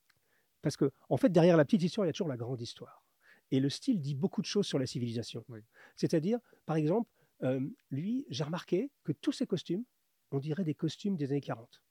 parce 0.65 0.79
que 0.79 0.91
en 1.11 1.19
fait 1.19 1.29
derrière 1.29 1.59
la 1.59 1.67
petite 1.67 1.83
histoire, 1.83 2.07
il 2.07 2.09
y 2.09 2.11
a 2.11 2.13
toujours 2.15 2.29
la 2.29 2.39
grande 2.39 2.61
histoire. 2.61 3.05
Et 3.51 3.61
le 3.61 3.69
style 3.69 4.01
dit 4.01 4.15
beaucoup 4.15 4.41
de 4.41 4.47
choses 4.47 4.67
sur 4.67 4.79
la 4.79 4.87
civilisation. 4.87 5.45
Oui. 5.49 5.61
C'est-à-dire, 5.95 6.39
par 6.65 6.77
exemple, 6.77 7.11
euh, 7.43 7.61
lui, 7.91 8.25
j'ai 8.31 8.43
remarqué 8.43 8.91
que 9.05 9.13
tous 9.13 9.33
ses 9.33 9.47
costumes, 9.47 9.85
on 10.31 10.39
dirait 10.39 10.65
des 10.65 10.75
costumes 10.75 11.17
des 11.17 11.31
années 11.31 11.43
40. 11.43 11.83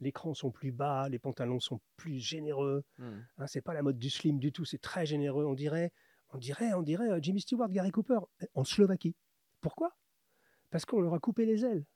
Les 0.00 0.10
crans 0.10 0.34
sont 0.34 0.50
plus 0.50 0.72
bas, 0.72 1.08
les 1.08 1.20
pantalons 1.20 1.60
sont 1.60 1.80
plus 1.96 2.18
généreux. 2.18 2.82
Mhm. 2.98 3.26
Hein, 3.38 3.46
c'est 3.46 3.62
pas 3.62 3.74
la 3.74 3.82
mode 3.82 3.98
du 3.98 4.10
slim 4.10 4.40
du 4.40 4.50
tout, 4.52 4.64
c'est 4.64 4.80
très 4.80 5.06
généreux. 5.06 5.46
On 5.46 5.54
dirait, 5.54 5.92
on 6.30 6.38
dirait, 6.38 6.74
on 6.74 6.82
dirait 6.82 7.08
euh, 7.08 7.20
Jimmy 7.22 7.40
Stewart, 7.40 7.70
Gary 7.70 7.92
Cooper 7.92 8.18
en 8.54 8.64
Slovaquie. 8.64 9.14
Pourquoi? 9.60 9.96
Parce 10.70 10.84
qu'on 10.84 11.00
leur 11.00 11.14
a 11.14 11.20
coupé 11.20 11.46
les 11.46 11.64
ailes 11.64 11.86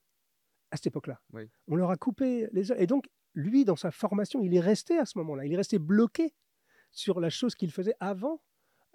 à 0.71 0.77
cette 0.77 0.87
époque-là. 0.87 1.21
Oui. 1.33 1.51
On 1.67 1.75
leur 1.75 1.91
a 1.91 1.97
coupé 1.97 2.49
les 2.53 2.71
ailes. 2.71 2.81
Et 2.81 2.87
donc, 2.87 3.11
lui, 3.35 3.65
dans 3.65 3.77
sa 3.77 3.91
formation, 3.91 4.43
il 4.43 4.55
est 4.55 4.61
resté 4.61 4.99
à 4.99 5.07
ce 5.07 5.19
moment-là. 5.19 5.45
Il 5.45 5.53
est 5.53 5.57
resté 5.57 5.79
bloqué 5.79 6.35
sur 6.91 7.21
la 7.21 7.31
chose 7.31 7.55
qu'il 7.55 7.71
faisait 7.71 7.95
avant 8.01 8.43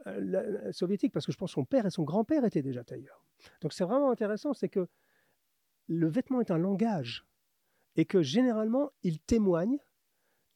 euh, 0.08 0.20
la, 0.22 0.44
la 0.44 0.74
soviétique, 0.74 1.14
parce 1.14 1.26
que 1.26 1.32
je 1.32 1.38
pense 1.38 1.52
que 1.52 1.56
son 1.56 1.66
père 1.66 1.86
et 1.86 1.92
son 1.92 2.04
grand-père 2.04 2.44
étaient 2.44 2.62
déjà 2.62 2.84
tailleurs. 2.84 3.26
Donc, 3.62 3.74
c'est 3.74 3.86
vraiment 3.86 4.12
intéressant, 4.12 4.54
c'est 4.54 4.70
que 4.70 4.88
le 5.88 6.08
vêtement 6.08 6.42
est 6.42 6.52
un 6.52 6.58
langage 6.58 7.26
et 7.96 8.06
que 8.06 8.22
généralement, 8.22 8.92
il 9.04 9.20
témoigne 9.20 9.78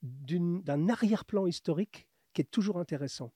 d'un 0.01 0.89
arrière-plan 0.89 1.45
historique 1.45 2.07
qui 2.33 2.41
est 2.41 2.51
toujours 2.51 2.79
intéressant. 2.79 3.33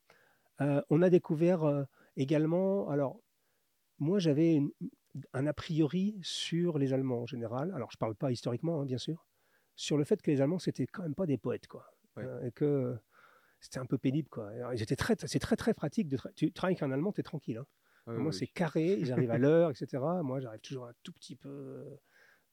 Euh, 0.62 0.82
on 0.90 1.02
a 1.02 1.10
découvert 1.10 1.64
euh, 1.64 1.84
également, 2.16 2.90
alors 2.90 3.20
moi 4.00 4.20
j'avais 4.20 4.62
un 5.34 5.48
a 5.48 5.54
priori 5.54 6.20
sur 6.22 6.78
les 6.78 6.94
Allemands 6.94 7.22
en 7.22 7.26
général, 7.26 7.72
alors 7.74 7.92
je 7.92 7.98
ne 7.98 8.00
parle 8.00 8.16
pas 8.16 8.32
historiquement 8.32 8.82
hein, 8.82 8.86
bien 8.86 8.98
sûr, 8.98 9.26
sur 9.76 9.98
le 9.98 10.04
fait 10.04 10.22
que 10.22 10.30
les 10.32 10.42
Allemands 10.42 10.60
c'était 10.60 10.86
quand 10.88 11.04
même 11.04 11.16
pas 11.16 11.26
des 11.26 11.38
poètes 11.38 11.68
quoi, 11.68 11.86
Ouais. 12.16 12.24
Euh, 12.26 12.46
et 12.48 12.52
que 12.52 12.96
c'était 13.60 13.80
un 13.80 13.86
peu 13.86 13.98
pénible 13.98 14.30
quoi. 14.30 14.50
Alors, 14.50 14.74
ils 14.74 14.82
étaient 14.84 14.96
très, 14.96 15.16
c'est 15.26 15.40
très 15.40 15.56
très 15.56 15.74
pratique 15.74 16.08
de 16.10 16.18
tra- 16.18 16.34
tu 16.36 16.52
travailles 16.52 16.74
avec 16.76 16.84
un 16.84 16.92
Allemand, 16.92 17.12
tu 17.12 17.22
es 17.22 17.24
tranquille. 17.24 17.58
hein. 17.58 17.66
Ouais, 18.08 18.18
Moi 18.18 18.32
c'est 18.34 18.48
carré, 18.48 18.98
ils 19.00 19.12
arrivent 19.14 19.32
à 19.32 19.38
l'heure, 19.38 19.70
etc. 19.72 20.04
Moi 20.24 20.40
j'arrive 20.42 20.60
toujours 20.62 20.86
un 20.88 20.94
tout 21.04 21.14
petit 21.14 21.36
peu 21.36 21.50
euh, 21.50 21.96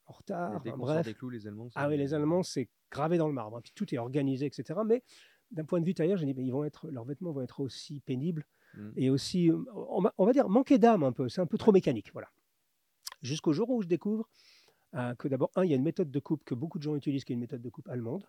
en 0.07 0.13
retard. 0.13 0.61
Dès 0.63 0.71
bref. 0.73 1.05
des 1.05 1.15
clous, 1.15 1.29
les 1.31 1.47
Allemands. 1.47 1.69
Ah 1.75 1.83
c'est- 1.85 1.89
oui, 1.91 1.97
les 1.99 2.15
Allemands, 2.15 2.43
c'est 2.45 2.69
gravé 2.91 3.19
dans 3.19 3.27
le 3.29 3.35
marbre. 3.35 3.57
hein. 3.57 3.61
Puis 3.61 3.73
tout 3.75 3.93
est 3.95 3.99
organisé, 3.99 4.47
etc. 4.47 4.79
Mais 4.87 5.03
d'un 5.51 5.65
point 5.65 5.81
de 5.81 5.85
vue 5.85 5.95
tailleur, 5.95 6.17
j'ai 6.17 6.27
dit, 6.27 6.35
mais 6.35 6.45
ils 6.45 6.53
vont 6.53 6.63
être, 6.65 6.89
leurs 6.89 7.05
vêtements 7.05 7.33
vont 7.33 7.43
être 7.43 7.59
aussi 7.61 7.99
pénibles 8.01 8.47
Mhm. 8.75 8.93
et 8.97 9.11
aussi, 9.11 9.51
euh, 9.51 9.59
on 9.75 10.01
va, 10.01 10.15
on 10.17 10.25
va 10.25 10.33
dire, 10.33 10.49
manquer 10.49 10.79
d'âme 10.79 11.03
un 11.03 11.11
peu. 11.13 11.29
C'est 11.29 11.41
un 11.41 11.47
peu 11.47 11.59
trop 11.59 11.73
mécanique, 11.73 12.11
voilà. 12.13 12.29
Jusqu'au 13.23 13.53
jour 13.53 13.69
où 13.71 13.83
je 13.83 13.89
découvre 13.89 14.29
euh, 14.95 15.15
que 15.15 15.29
d'abord, 15.29 15.51
un, 15.57 15.65
il 15.65 15.71
y 15.71 15.73
a 15.73 15.77
une 15.77 15.83
méthode 15.83 16.11
de 16.11 16.19
coupe 16.21 16.45
que 16.45 16.55
beaucoup 16.55 16.79
de 16.79 16.83
gens 16.83 16.97
utilisent, 16.97 17.25
qui 17.25 17.33
est 17.33 17.35
une 17.35 17.41
méthode 17.41 17.63
de 17.63 17.69
coupe 17.71 17.89
allemande. 17.89 18.25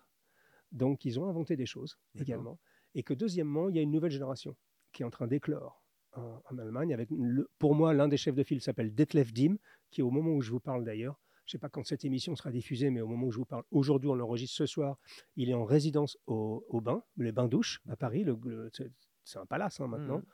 Donc, 0.70 1.04
ils 1.04 1.18
ont 1.20 1.26
inventé 1.26 1.56
des 1.56 1.66
choses 1.66 1.98
également. 2.22 2.58
Et 2.94 3.02
que 3.02 3.14
deuxièmement, 3.14 3.68
il 3.68 3.76
y 3.76 3.78
a 3.78 3.82
une 3.82 3.90
nouvelle 3.90 4.10
génération 4.10 4.56
qui 4.92 5.02
est 5.02 5.06
en 5.06 5.10
train 5.10 5.26
d'éclore 5.26 5.84
en, 6.12 6.40
en 6.50 6.58
Allemagne. 6.58 6.92
Avec, 6.94 7.08
le- 7.10 7.48
pour 7.58 7.74
moi, 7.74 7.92
l'un 7.94 8.08
des 8.08 8.16
chefs 8.16 8.34
de 8.34 8.42
file 8.42 8.60
s'appelle 8.60 8.94
Detlef 8.94 9.32
Dim, 9.32 9.56
qui 9.90 10.02
au 10.02 10.10
moment 10.10 10.30
où 10.32 10.40
je 10.42 10.50
vous 10.50 10.60
parle 10.60 10.84
d'ailleurs, 10.84 11.20
je 11.44 11.48
ne 11.48 11.50
sais 11.52 11.58
pas 11.58 11.68
quand 11.68 11.84
cette 11.84 12.04
émission 12.04 12.36
sera 12.36 12.50
diffusée, 12.52 12.90
mais 12.90 13.00
au 13.00 13.06
moment 13.08 13.26
où 13.26 13.32
je 13.32 13.38
vous 13.38 13.44
parle, 13.44 13.64
aujourd'hui, 13.70 14.08
on 14.08 14.14
l'enregistre 14.14 14.56
ce 14.56 14.66
soir, 14.66 14.98
il 15.36 15.50
est 15.50 15.54
en 15.54 15.64
résidence 15.64 16.16
au, 16.26 16.64
au 16.68 16.80
bain, 16.80 17.02
les 17.16 17.32
bains-douches 17.32 17.80
à 17.88 17.96
Paris. 17.96 18.22
Le- 18.24 18.38
le- 18.44 18.70
c'est- 18.72 19.38
un 19.38 19.46
palace 19.46 19.80
hein, 19.80 19.88
maintenant. 19.88 20.18
Mhm. 20.18 20.24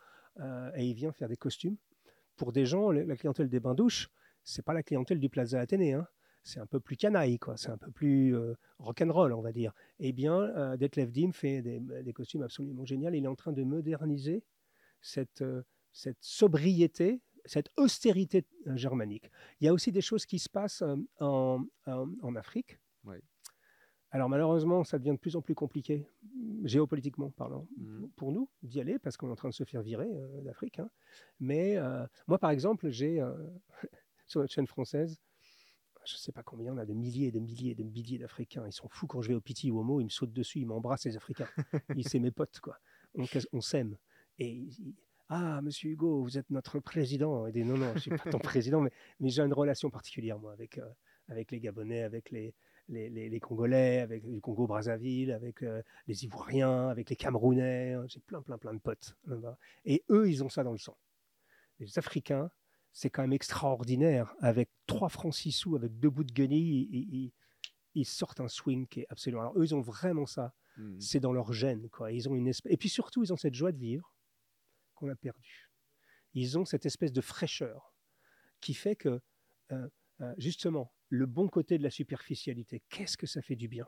Euh, 0.41 0.71
et 0.77 0.87
il 0.87 0.95
vient 0.95 1.13
faire 1.13 1.29
des 1.29 1.37
costumes 1.37 1.77
pour 2.37 2.53
des 2.53 2.65
gens, 2.67 2.91
la 2.93 3.17
clientèle 3.17 3.49
des 3.49 3.59
bains-douches, 3.61 4.09
c'est 4.45 4.65
pas 4.65 4.73
la 4.75 4.83
clientèle 4.83 5.19
du 5.19 5.29
Plaza 5.29 5.59
Athénée. 5.61 5.95
hein. 5.95 6.07
C'est 6.43 6.61
un 6.61 6.67
peu 6.67 6.81
plus 6.81 6.97
canaille, 6.97 7.39
quoi. 7.39 7.57
C'est 7.57 7.69
un 7.71 7.77
peu 7.79 7.91
plus 7.91 8.35
euh, 8.35 8.55
rock'n'roll, 8.79 9.33
on 9.35 9.43
va 9.43 9.53
dire. 9.53 9.73
Eh 9.99 10.13
bien, 10.13 10.41
euh, 10.41 10.77
Detlef 10.77 11.13
Dim 11.13 11.33
fait 11.33 11.61
des, 11.63 11.79
des 11.81 12.13
costumes 12.13 12.43
absolument 12.43 12.85
géniaux. 12.85 13.11
Il 13.13 13.25
est 13.25 13.29
en 13.29 13.35
train 13.37 13.53
de 13.53 13.63
moderniser 13.65 14.45
cette, 15.03 15.43
euh, 15.43 15.63
cette 15.93 16.17
sobriété, 16.21 17.21
cette 17.45 17.69
austérité 17.77 18.47
euh, 18.67 18.77
germanique. 18.77 19.31
Il 19.61 19.67
y 19.67 19.69
a 19.69 19.73
aussi 19.75 19.93
des 19.93 20.01
choses 20.01 20.25
qui 20.27 20.39
se 20.39 20.49
passent 20.49 20.83
en, 21.21 21.65
en- 21.87 22.09
en 22.23 22.37
Afrique. 22.37 22.79
Alors 24.11 24.31
malheureusement, 24.31 24.85
ça 24.85 24.99
devient 24.99 25.11
de 25.13 25.17
plus 25.19 25.37
en 25.37 25.43
plus 25.43 25.55
compliqué, 25.55 26.07
géopolitiquement 26.65 27.31
parlant, 27.31 27.69
Mhm. 27.77 28.09
pour 28.17 28.33
nous 28.33 28.49
d'y 28.63 28.81
aller, 28.81 28.99
parce 28.99 29.19
qu'on 29.19 29.29
est 29.29 29.33
en 29.33 29.37
train 29.37 29.51
de 29.51 29.55
se 29.55 29.65
faire 29.65 29.83
virer 29.83 30.09
d'Afrique. 30.45 30.79
hein. 30.79 30.89
Mais 31.41 31.77
moi, 32.27 32.39
par 32.39 32.51
exemple, 32.51 32.89
j'ai, 32.89 33.23
sur 34.27 34.41
notre 34.41 34.53
chaîne 34.53 34.67
française. 34.67 35.21
Je 36.05 36.15
ne 36.15 36.19
sais 36.19 36.33
pas 36.33 36.43
combien, 36.43 36.73
on 36.73 36.79
a 36.79 36.87
de 36.87 36.95
milliers 36.95 37.29
et 37.29 37.33
de 37.33 37.39
milliers 37.39 37.73
et 37.73 37.75
de 37.75 37.83
milliers 37.83 38.19
d'Africains. 38.19 38.67
Ils 38.67 38.73
sont 38.73 38.89
fous 38.89 39.07
quand 39.07 39.21
je 39.21 39.29
vais 39.29 39.35
au 39.35 39.41
Piti 39.41 39.71
ou 39.71 39.79
au 39.79 39.83
Mo, 39.83 40.01
ils 40.01 40.05
me 40.05 40.09
sautent 40.09 40.33
dessus, 40.33 40.61
ils 40.61 40.67
m'embrassent, 40.67 41.05
les 41.05 41.17
Africains. 41.17 41.49
ils, 41.97 42.09
c'est 42.09 42.19
mes 42.19 42.31
potes, 42.31 42.61
quoi. 42.61 42.79
On, 43.53 43.61
s'aime. 43.61 43.97
Et 44.39 44.49
ils- 44.49 44.95
ah, 45.29 45.61
monsieur 45.61 45.91
Hugo, 45.91 46.23
vous 46.23 46.39
êtes 46.39 46.49
notre 46.49 46.81
président. 46.81 47.47
Et 47.47 47.53
des, 47.53 47.65
non, 47.65 47.77
non, 47.77 47.93
je 47.95 48.01
suis 48.01 48.11
pas 48.11 48.31
ton 48.31 48.39
président, 48.39 48.81
mais, 48.81 48.91
mais 49.21 49.29
j'ai 49.29 49.43
une 49.43 49.53
relation 49.53 49.91
particulière, 49.91 50.39
moi, 50.39 50.53
avec, 50.53 50.79
euh, 50.79 50.89
avec 51.29 51.51
les 51.51 51.61
Gabonais, 51.61 52.03
avec 52.03 52.31
les, 52.31 52.55
les, 52.89 53.11
les- 53.11 53.41
Congolais, 53.41 54.01
avec 54.01 54.25
le 54.25 54.41
Congo-Brazzaville, 54.41 55.33
avec 55.33 55.63
euh, 55.63 55.83
les 56.07 56.25
Ivoiriens, 56.25 56.89
avec 56.89 57.11
les 57.11 57.17
Camerounais. 57.17 57.97
J'ai 58.07 58.21
plein, 58.21 58.41
plein, 58.41 58.57
plein 58.57 58.73
de 58.73 58.79
potes. 58.79 59.17
Et 59.85 60.05
eux, 60.09 60.31
ils 60.31 60.43
ont 60.43 60.49
ça 60.49 60.65
dans 60.65 60.73
le 60.73 60.79
sang. 60.79 60.97
Les 61.79 61.99
Africains, 61.99 62.51
c'est 62.99 63.11
quand 63.11 63.23
même 63.23 63.33
extraordinaire. 63.33 64.35
Avec 64.41 64.71
trois 64.87 65.09
francs 65.09 65.33
six 65.33 65.53
sous, 65.53 65.77
avec 65.77 66.01
deux 66.01 66.11
bouts 66.11 66.25
de 66.25 66.33
guenilles, 66.33 66.89
ils, 66.91 67.33
ils- 67.95 68.05
sortent 68.05 68.41
un 68.41 68.49
swing 68.49 68.89
qui 68.89 69.01
est 69.03 69.07
absolument. 69.09 69.43
Alors, 69.43 69.57
eux, 69.57 69.65
ils 69.65 69.75
ont 69.75 69.81
vraiment 69.81 70.27
ça 70.27 70.53
Mhm. 70.77 71.01
c'est 71.01 71.21
dans 71.21 71.33
leur 71.33 71.53
gène. 71.53 71.89
Quoi. 71.91 72.11
Ils 72.13 72.29
ont 72.29 72.35
une 72.35 72.49
espèce... 72.49 72.73
Et 72.73 72.77
puis 72.77 72.89
surtout, 72.89 73.23
ils 73.23 73.33
ont 73.33 73.37
cette 73.37 73.55
joie 73.55 73.71
de 73.71 73.79
vivre 73.79 74.15
qu'on 74.95 75.09
a 75.11 75.15
perdue. 75.17 75.71
Ils 76.35 76.59
ont 76.59 76.65
cette 76.65 76.87
espèce 76.87 77.13
de 77.13 77.21
fraîcheur 77.21 77.95
qui 78.61 78.75
fait 78.75 78.97
que, 78.97 79.21
euh, 79.73 79.89
euh, 80.21 80.35
justement, 80.37 80.93
le 81.09 81.27
bon 81.27 81.49
côté 81.49 81.79
de 81.79 81.83
la 81.85 81.91
superficialité, 81.91 82.83
qu'est-ce 82.91 83.17
que 83.17 83.27
ça 83.27 83.43
fait 83.43 83.57
du 83.57 83.69
bien 83.69 83.87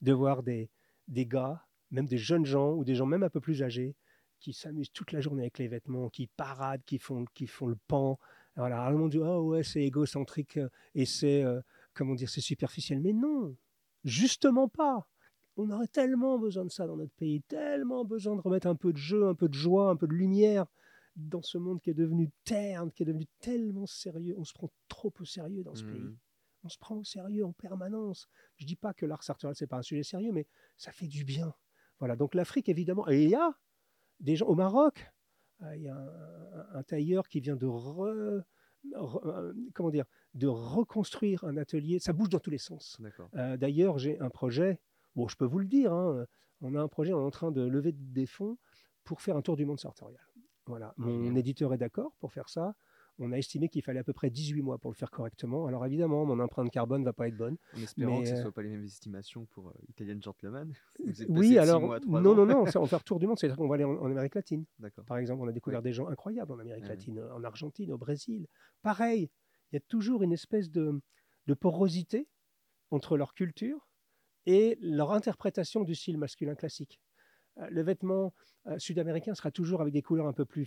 de 0.00 0.12
voir 0.12 0.42
des, 0.44 0.70
des 1.08 1.26
gars, 1.26 1.66
même 1.90 2.06
des 2.06 2.18
jeunes 2.18 2.46
gens 2.46 2.72
ou 2.74 2.84
des 2.84 2.94
gens 2.94 3.06
même 3.06 3.22
un 3.24 3.30
peu 3.30 3.40
plus 3.40 3.62
âgés, 3.62 3.96
qui 4.44 4.52
s'amusent 4.52 4.92
toute 4.92 5.12
la 5.12 5.22
journée 5.22 5.42
avec 5.42 5.58
les 5.58 5.68
vêtements, 5.68 6.10
qui 6.10 6.26
paradent, 6.26 6.84
qui 6.84 6.98
font, 6.98 7.24
qui 7.32 7.46
font 7.46 7.66
le 7.66 7.78
pan. 7.88 8.18
Voilà, 8.56 8.84
alors, 8.84 9.00
on 9.00 9.08
dit, 9.08 9.18
oh 9.18 9.40
ouais, 9.40 9.62
c'est 9.62 9.82
égocentrique 9.82 10.58
euh, 10.58 10.68
et 10.94 11.06
c'est, 11.06 11.42
euh, 11.42 11.60
comment 11.94 12.14
dire, 12.14 12.28
c'est 12.28 12.42
superficiel. 12.42 13.00
Mais 13.00 13.14
non, 13.14 13.56
justement 14.04 14.68
pas 14.68 15.08
on 15.56 15.70
aurait 15.70 15.86
tellement 15.86 16.36
besoin 16.36 16.64
de 16.64 16.70
ça 16.70 16.84
dans 16.86 16.96
notre 16.96 17.14
pays, 17.14 17.40
tellement 17.42 18.04
besoin 18.04 18.34
de 18.34 18.40
remettre 18.40 18.66
un 18.66 18.74
peu 18.74 18.92
de 18.92 18.98
jeu, 18.98 19.28
un 19.28 19.36
peu 19.36 19.48
de 19.48 19.54
joie, 19.54 19.90
un 19.90 19.96
peu 19.96 20.08
de 20.08 20.12
lumière 20.12 20.66
dans 21.14 21.42
ce 21.42 21.58
monde 21.58 21.80
qui 21.80 21.90
est 21.90 21.94
devenu 21.94 22.28
terne, 22.42 22.90
qui 22.90 23.04
est 23.04 23.06
devenu 23.06 23.26
tellement 23.38 23.86
sérieux. 23.86 24.34
On 24.36 24.44
se 24.44 24.52
prend 24.52 24.68
trop 24.88 25.12
au 25.20 25.24
sérieux 25.24 25.62
dans 25.62 25.76
ce 25.76 25.84
pays. 25.84 26.00
Mhm. 26.00 26.16
On 26.64 26.68
se 26.68 26.78
prend 26.78 26.96
au 26.96 27.04
sérieux 27.04 27.44
en 27.44 27.52
permanence. 27.52 28.28
Je 28.56 28.66
dis 28.66 28.74
pas 28.74 28.94
que 28.94 29.06
l'art 29.06 29.22
sartorial 29.22 29.54
c'est 29.54 29.68
pas 29.68 29.76
un 29.76 29.82
sujet 29.82 30.02
sérieux, 30.02 30.32
mais 30.32 30.48
ça 30.76 30.90
fait 30.90 31.06
du 31.06 31.24
bien. 31.24 31.54
Voilà. 32.00 32.16
Donc 32.16 32.34
l'Afrique 32.34 32.68
évidemment, 32.68 33.08
et 33.08 33.22
il 33.22 33.30
y 33.30 33.34
a 33.36 33.54
des 34.24 34.34
gens 34.36 34.46
au 34.46 34.54
Maroc. 34.56 35.12
euh, 35.62 35.76
Il 35.76 35.82
y 35.82 35.88
a 35.88 35.96
un, 36.74 36.82
tailleur 36.82 37.28
qui 37.28 37.38
vient 37.40 37.54
de 37.56 37.66
re- 37.66 38.42
re- 38.92 39.54
comment 39.74 39.90
dire, 39.90 40.04
de 40.34 40.48
reconstruire 40.48 41.44
un 41.44 41.56
atelier. 41.56 41.98
Ça 42.00 42.12
bouge 42.12 42.28
dans 42.30 42.40
tous 42.40 42.50
les 42.50 42.58
sens. 42.58 42.96
Euh, 43.36 43.56
D'ailleurs, 43.56 43.98
j'ai 43.98 44.18
un 44.20 44.30
projet, 44.30 44.80
bon, 45.14 45.28
je 45.28 45.36
peux 45.36 45.44
vous 45.46 45.60
le 45.60 45.66
dire, 45.66 45.92
hein, 45.92 46.26
on 46.60 46.74
a 46.74 46.80
un 46.82 46.88
projet, 46.88 47.12
on 47.12 47.20
est 47.20 47.24
en 47.24 47.30
train 47.30 47.52
de 47.52 47.62
lever 47.62 47.92
des 47.92 48.26
fonds 48.26 48.58
pour 49.04 49.20
faire 49.20 49.36
un 49.36 49.42
tour 49.42 49.56
du 49.56 49.64
monde 49.66 49.78
sartorial. 49.78 50.20
Voilà, 50.66 50.94
mon 50.96 51.36
éditeur 51.36 51.74
est 51.74 51.78
d'accord 51.78 52.16
pour 52.20 52.32
faire 52.32 52.48
ça. 52.48 52.74
On 53.18 53.30
a 53.32 53.36
estimé 53.38 53.68
qu'il 53.68 53.82
fallait 53.82 54.00
à 54.00 54.04
peu 54.04 54.12
près 54.12 54.28
18 54.28 54.62
mois 54.62 54.78
pour 54.78 54.90
le 54.90 54.96
faire 54.96 55.10
correctement. 55.10 55.66
Alors 55.66 55.86
évidemment, 55.86 56.24
mon 56.24 56.40
empreinte 56.40 56.70
carbone 56.70 57.02
ne 57.02 57.04
va 57.04 57.12
pas 57.12 57.28
être 57.28 57.36
bonne. 57.36 57.56
En 57.76 57.80
espérant 57.82 58.16
Mais, 58.18 58.22
que 58.22 58.28
ce 58.28 58.32
ne 58.34 58.38
euh, 58.38 58.42
soit 58.42 58.52
pas 58.52 58.62
les 58.62 58.70
mêmes 58.70 58.84
estimations 58.84 59.46
pour 59.46 59.68
euh, 59.68 59.72
Italian 59.88 60.20
Gentleman. 60.20 60.72
Vous 60.98 61.22
êtes 61.22 61.28
passé 61.28 61.40
Oui, 61.40 61.58
alors, 61.58 61.80
mois 61.80 62.00
non, 62.20 62.34
non, 62.34 62.46
non, 62.46 62.66
ça, 62.66 62.80
on 62.80 62.82
va 62.82 62.88
faire 62.88 63.04
tour 63.04 63.20
du 63.20 63.26
monde, 63.26 63.38
c'est-à-dire 63.38 63.56
qu'on 63.56 63.68
va 63.68 63.76
aller 63.76 63.84
en, 63.84 63.92
en 63.96 64.10
Amérique 64.10 64.34
latine. 64.34 64.64
Par 65.06 65.18
exemple, 65.18 65.42
on 65.42 65.48
a 65.48 65.52
découvert 65.52 65.82
des 65.82 65.92
gens 65.92 66.08
incroyables 66.08 66.52
en 66.52 66.58
Amérique 66.58 66.82
Ouais. 66.84 66.88
latine, 66.88 67.20
en 67.20 67.44
Argentine, 67.44 67.92
au 67.92 67.98
Brésil. 67.98 68.46
Pareil, 68.82 69.30
il 69.70 69.76
y 69.76 69.78
a 69.78 69.80
toujours 69.88 70.22
une 70.22 70.32
espèce 70.32 70.70
de, 70.70 71.00
de 71.46 71.54
porosité 71.54 72.28
entre 72.90 73.16
leur 73.16 73.34
culture 73.34 73.88
et 74.46 74.76
leur 74.80 75.12
interprétation 75.12 75.82
du 75.84 75.94
style 75.94 76.18
masculin 76.18 76.54
classique. 76.54 77.00
Euh, 77.58 77.68
Le 77.70 77.82
vêtement 77.82 78.34
euh, 78.66 78.78
sud-américain 78.78 79.34
sera 79.34 79.50
toujours 79.50 79.80
avec 79.80 79.92
des 79.92 80.02
couleurs 80.02 80.26
un 80.26 80.32
peu 80.32 80.44
plus 80.44 80.66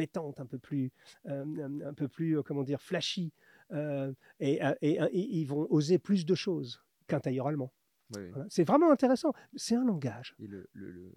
pétantes, 0.00 0.40
un 0.40 0.46
peu 0.46 0.58
plus, 0.58 0.86
euh, 1.26 1.88
un- 1.90 1.94
peu 1.94 2.08
plus, 2.08 2.32
euh, 2.38 2.42
comment 2.42 2.64
dire, 2.64 2.80
flashy, 2.80 3.32
euh, 3.72 4.12
et, 4.38 4.54
et, 4.80 4.94
et 5.18 5.38
ils 5.40 5.46
vont 5.52 5.66
oser 5.70 5.98
plus 5.98 6.24
de 6.24 6.34
choses 6.34 6.80
qu'un 7.06 7.20
tailleur 7.20 7.46
allemand. 7.46 7.70
Voilà. 8.08 8.46
C'est 8.48 8.64
vraiment 8.64 8.90
intéressant. 8.90 9.32
C'est 9.54 9.76
un 9.76 9.84
langage. 9.84 10.34
Et 10.38 10.46
le, 10.46 10.68
le, 10.72 10.90
le, 10.90 11.12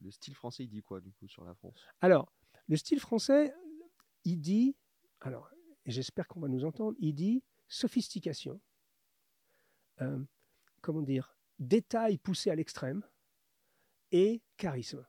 le 0.00 0.10
style 0.10 0.34
français, 0.34 0.64
il 0.64 0.70
dit 0.70 0.82
quoi 0.82 1.00
du 1.00 1.12
coup 1.12 1.28
sur 1.28 1.44
la 1.44 1.54
France? 1.54 1.78
Alors, 2.00 2.32
le 2.68 2.76
style 2.76 3.00
français, 3.00 3.52
il 4.24 4.38
dit, 4.40 4.74
alors, 5.20 5.50
j'espère 5.84 6.26
qu'on 6.26 6.40
va 6.40 6.48
nous 6.48 6.64
entendre, 6.64 6.96
il 7.00 7.14
dit 7.14 7.42
sophistication, 7.68 8.60
euh, 10.00 10.24
comment 10.80 11.02
dire, 11.02 11.36
détail 11.58 12.18
poussé 12.18 12.50
à 12.50 12.54
l'extrême 12.54 13.02
et 14.10 14.40
charisme. 14.56 15.06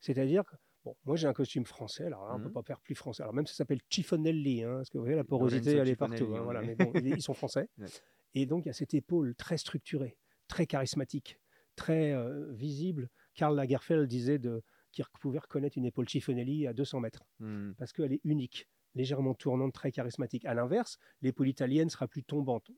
C'est-à-dire 0.00 0.44
que, 0.44 0.56
bon, 0.86 0.96
moi 1.04 1.16
j'ai 1.16 1.26
un 1.26 1.32
costume 1.32 1.66
français, 1.66 2.04
alors 2.06 2.26
là, 2.28 2.34
on 2.34 2.38
ne 2.38 2.42
peut 2.44 2.48
Mhm. 2.48 2.54
pas 2.54 2.62
faire 2.62 2.80
plus 2.80 2.94
français. 2.94 3.22
Alors 3.22 3.34
même 3.34 3.46
ça 3.46 3.54
s'appelle 3.54 3.80
chiffonelli, 3.90 4.62
hein, 4.62 4.76
parce 4.76 4.88
que 4.90 4.96
vous 4.98 5.04
voyez, 5.04 5.16
la 5.16 5.24
porosité, 5.24 5.72
elle 5.76 5.88
est 5.88 5.96
partout. 5.96 6.34
hein, 6.36 6.42
voilà, 6.42 6.62
mais 6.62 6.74
bon, 6.76 6.92
ils 6.94 7.20
sont 7.22 7.34
français. 7.34 7.68
Ouais. 7.78 7.86
Et 8.34 8.46
donc 8.46 8.64
il 8.64 8.68
y 8.68 8.70
a 8.70 8.74
cette 8.74 8.94
épaule 8.94 9.34
très 9.34 9.56
structurée, 9.58 10.16
très 10.48 10.66
charismatique, 10.66 11.38
très 11.74 12.12
euh, 12.12 12.52
visible. 12.52 13.08
Karl 13.34 13.54
Lagerfeld 13.56 14.06
disait 14.08 14.38
de, 14.38 14.62
qu'il 14.92 15.04
pouvait 15.20 15.38
reconnaître 15.40 15.76
une 15.76 15.84
épaule 15.86 16.08
chiffonelli 16.08 16.66
à 16.66 16.72
200 16.72 17.00
mètres 17.00 17.24
Hmm. 17.40 17.72
parce 17.78 17.92
qu'elle 17.92 18.12
est 18.12 18.20
unique, 18.24 18.68
légèrement 18.94 19.34
tournante, 19.34 19.72
très 19.74 19.90
charismatique. 19.92 20.44
À 20.44 20.54
l'inverse, 20.54 20.98
l'épaule 21.22 21.48
italienne 21.48 21.88
sera 21.90 22.06
plus 22.08 22.22
tombante, 22.24 22.70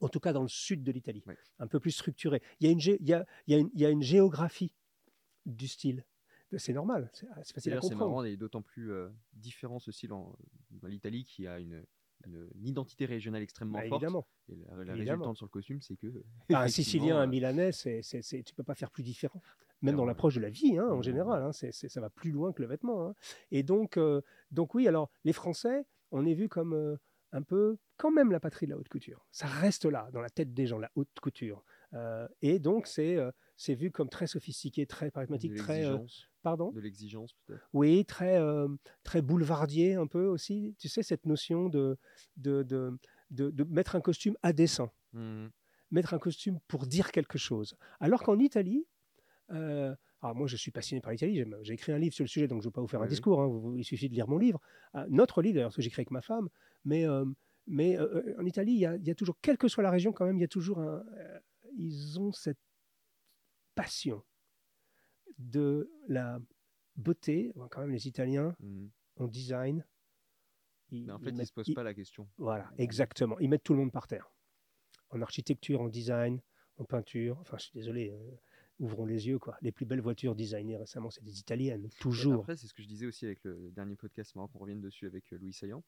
en 0.00 0.08
tout 0.08 0.20
cas 0.20 0.32
dans 0.32 0.42
le 0.42 0.48
sud 0.48 0.82
de 0.82 0.92
l'Italie, 0.92 1.22
Ouais. 1.26 1.36
un 1.58 1.66
peu 1.66 1.78
plus 1.80 1.90
structurée. 1.92 2.40
Il 2.60 2.66
y, 2.66 2.70
a 2.70 2.72
une 2.72 2.78
gé- 2.80 2.96
il, 3.00 3.08
y 3.08 3.12
a, 3.12 3.26
il, 3.46 3.52
y 3.52 3.54
a 3.56 3.58
une, 3.58 3.70
il 3.74 3.80
y 3.80 3.86
a 3.86 3.90
une 3.90 4.02
géographie 4.02 4.72
du 5.46 5.68
style. 5.68 6.04
C'est 6.58 6.72
normal, 6.72 7.10
c'est 7.12 7.26
c'est 7.42 7.54
facile 7.54 7.72
à 7.72 7.76
D'ailleurs, 7.76 7.84
c'est 7.84 7.90
comprendre. 7.90 8.10
marrant, 8.10 8.24
et 8.24 8.36
d'autant 8.36 8.62
plus 8.62 8.92
euh, 8.92 9.08
différent 9.32 9.78
en, 10.10 10.36
dans 10.70 10.88
l'Italie 10.88 11.24
qui 11.24 11.46
a 11.46 11.58
une, 11.60 11.84
une, 12.26 12.48
une 12.54 12.66
identité 12.66 13.06
régionale 13.06 13.42
extrêmement 13.42 13.78
Bah, 13.78 13.88
forte. 13.88 14.02
évidemment. 14.02 14.26
Et 14.48 14.56
la, 14.56 14.84
la 14.84 14.94
résultante 14.94 15.36
sur 15.36 15.46
le 15.46 15.50
costume, 15.50 15.80
c'est 15.80 15.96
que. 15.96 16.06
Bah, 16.50 16.60
un 16.60 16.68
Sicilien, 16.68 17.18
un 17.18 17.22
euh, 17.24 17.26
Milanais, 17.26 17.72
c'est, 17.72 18.02
tu 18.44 18.54
peux 18.54 18.62
pas 18.64 18.74
faire 18.74 18.90
plus 18.90 19.02
différent. 19.02 19.42
Même 19.82 19.96
dans 19.96 20.06
l'approche 20.06 20.36
de 20.36 20.40
la 20.40 20.48
vie, 20.48 20.78
hein, 20.78 20.86
en 20.88 20.96
Mhm. 20.96 21.02
général, 21.02 21.42
hein, 21.42 21.52
ça 21.52 22.00
va 22.00 22.08
plus 22.08 22.30
loin 22.30 22.52
que 22.54 22.62
le 22.62 22.68
vêtement. 22.68 23.06
hein. 23.08 23.14
Et 23.50 23.62
donc, 23.62 23.98
euh, 23.98 24.22
donc 24.50 24.74
oui, 24.74 24.88
alors 24.88 25.10
les 25.24 25.34
Français, 25.34 25.84
on 26.10 26.24
est 26.24 26.32
vu 26.32 26.48
comme 26.48 26.72
euh, 26.72 26.96
un 27.32 27.42
peu 27.42 27.76
quand 27.98 28.10
même 28.10 28.30
la 28.32 28.40
patrie 28.40 28.64
de 28.66 28.70
la 28.70 28.78
haute 28.78 28.88
couture. 28.88 29.26
Ça 29.30 29.46
reste 29.46 29.84
là, 29.84 30.08
dans 30.12 30.22
la 30.22 30.30
tête 30.30 30.54
des 30.54 30.66
gens, 30.66 30.78
la 30.78 30.90
haute 30.94 31.10
couture. 31.20 31.64
Euh, 31.92 32.26
et 32.40 32.58
donc 32.60 32.86
c'est, 32.86 33.16
euh, 33.16 33.30
vu 33.68 33.90
comme 33.90 34.08
très 34.08 34.26
sophistiqué, 34.26 34.86
très 34.86 35.10
pragmatique, 35.10 35.54
très, 35.54 35.84
euh, 35.84 35.98
pardon, 36.44 36.70
de 36.70 36.78
l'exigence 36.80 37.32
peut-être? 37.46 37.68
oui, 37.72 38.04
très, 38.04 38.38
euh, 38.38 38.68
très 39.02 39.20
boulevardier 39.22 39.94
un 39.94 40.06
peu 40.06 40.26
aussi. 40.26 40.76
Tu 40.78 40.88
sais 40.88 41.02
cette 41.02 41.26
notion 41.26 41.68
de, 41.68 41.98
de, 42.36 42.62
de, 42.62 42.96
de, 43.30 43.50
de 43.50 43.64
mettre 43.64 43.96
un 43.96 44.00
costume 44.00 44.36
à 44.42 44.52
dessein 44.52 44.90
Hmm. 45.12 45.46
mettre 45.90 46.12
un 46.14 46.18
costume 46.18 46.58
pour 46.66 46.86
dire 46.86 47.10
quelque 47.12 47.38
chose. 47.38 47.76
Alors 48.00 48.22
qu'en 48.24 48.38
Italie, 48.40 48.84
euh, 49.52 49.94
alors 50.20 50.34
moi 50.34 50.46
je 50.48 50.56
suis 50.56 50.70
passionné 50.72 51.00
par 51.00 51.12
l'Italie, 51.12 51.44
j'ai- 51.62 51.74
écrit 51.74 51.92
un 51.92 51.98
livre 51.98 52.14
sur 52.14 52.24
le 52.24 52.28
sujet, 52.28 52.48
donc 52.48 52.62
je 52.62 52.66
ne 52.66 52.70
vais 52.70 52.74
pas 52.74 52.80
vous 52.80 52.88
faire 52.88 53.00
Oui, 53.00 53.06
un 53.06 53.08
discours, 53.08 53.40
hein, 53.40 53.46
vous- 53.46 53.76
il 53.76 53.84
suffit 53.84 54.08
de 54.08 54.14
lire 54.14 54.26
mon 54.28 54.38
livre. 54.38 54.60
Euh, 54.96 55.06
notre 55.08 55.40
livre 55.42 55.54
d'ailleurs, 55.54 55.70
ce 55.72 55.76
que 55.76 55.82
j'ai 55.82 55.88
écrit 55.88 56.00
avec 56.00 56.10
ma 56.10 56.20
femme, 56.22 56.48
mais, 56.84 57.04
mais 57.66 57.96
en 58.40 58.44
Italie, 58.44 58.72
il 58.72 58.78
y, 58.78 59.06
y 59.06 59.10
a 59.10 59.14
toujours, 59.14 59.36
quelle 59.40 59.56
que 59.56 59.68
soit 59.68 59.82
la 59.84 59.90
région 59.90 60.12
quand 60.12 60.26
même, 60.26 60.36
il 60.38 60.42
y 60.42 60.44
a 60.44 60.48
toujours 60.48 60.80
un... 60.80 61.02
ils 61.76 62.18
ont 62.20 62.32
cette 62.32 62.58
passion 63.74 64.22
de 65.44 65.90
la 66.08 66.40
beauté, 66.96 67.52
quand 67.70 67.80
même 67.80 67.90
les 67.90 68.06
Italiens, 68.08 68.54
en 69.16 69.26
design. 69.28 69.84
Ils, 70.90 71.06
Mais 71.06 71.12
en 71.12 71.18
fait, 71.18 71.30
ils 71.30 71.32
ne 71.32 71.38
mettent- 71.38 71.48
se 71.48 71.52
posent 71.52 71.68
ils- 71.68 71.74
pas 71.74 71.82
la 71.82 71.94
question. 71.94 72.28
voilà, 72.36 72.70
exactement. 72.78 73.38
Ils 73.40 73.48
mettent 73.48 73.64
tout 73.64 73.72
le 73.72 73.80
monde 73.80 73.92
par 73.92 74.06
terre. 74.06 74.30
En 75.10 75.20
architecture, 75.22 75.80
en 75.80 75.88
design, 75.88 76.40
en 76.76 76.84
peinture. 76.84 77.38
Enfin, 77.40 77.56
je 77.58 77.64
suis 77.64 77.72
désolé, 77.74 78.10
euh, 78.10 78.30
ouvrons 78.78 79.06
les 79.06 79.26
yeux. 79.26 79.38
quoi. 79.38 79.56
Les 79.62 79.72
plus 79.72 79.86
belles 79.86 80.00
voitures 80.00 80.34
designées 80.34 80.76
récemment, 80.76 81.10
c'est 81.10 81.22
des 81.24 81.38
italiennes, 81.40 81.88
toujours. 82.00 82.40
Après, 82.40 82.56
c'est 82.56 82.66
ce 82.66 82.74
que 82.74 82.82
je 82.82 82.88
disais 82.88 83.06
aussi 83.06 83.24
avec 83.24 83.42
le 83.44 83.70
dernier 83.72 83.96
podcast, 83.96 84.34
marrant 84.34 84.48
qu'on 84.48 84.58
revienne 84.58 84.80
dessus 84.80 85.06
avec 85.06 85.32
euh, 85.32 85.38
Louis 85.38 85.52
Saillant, 85.52 85.82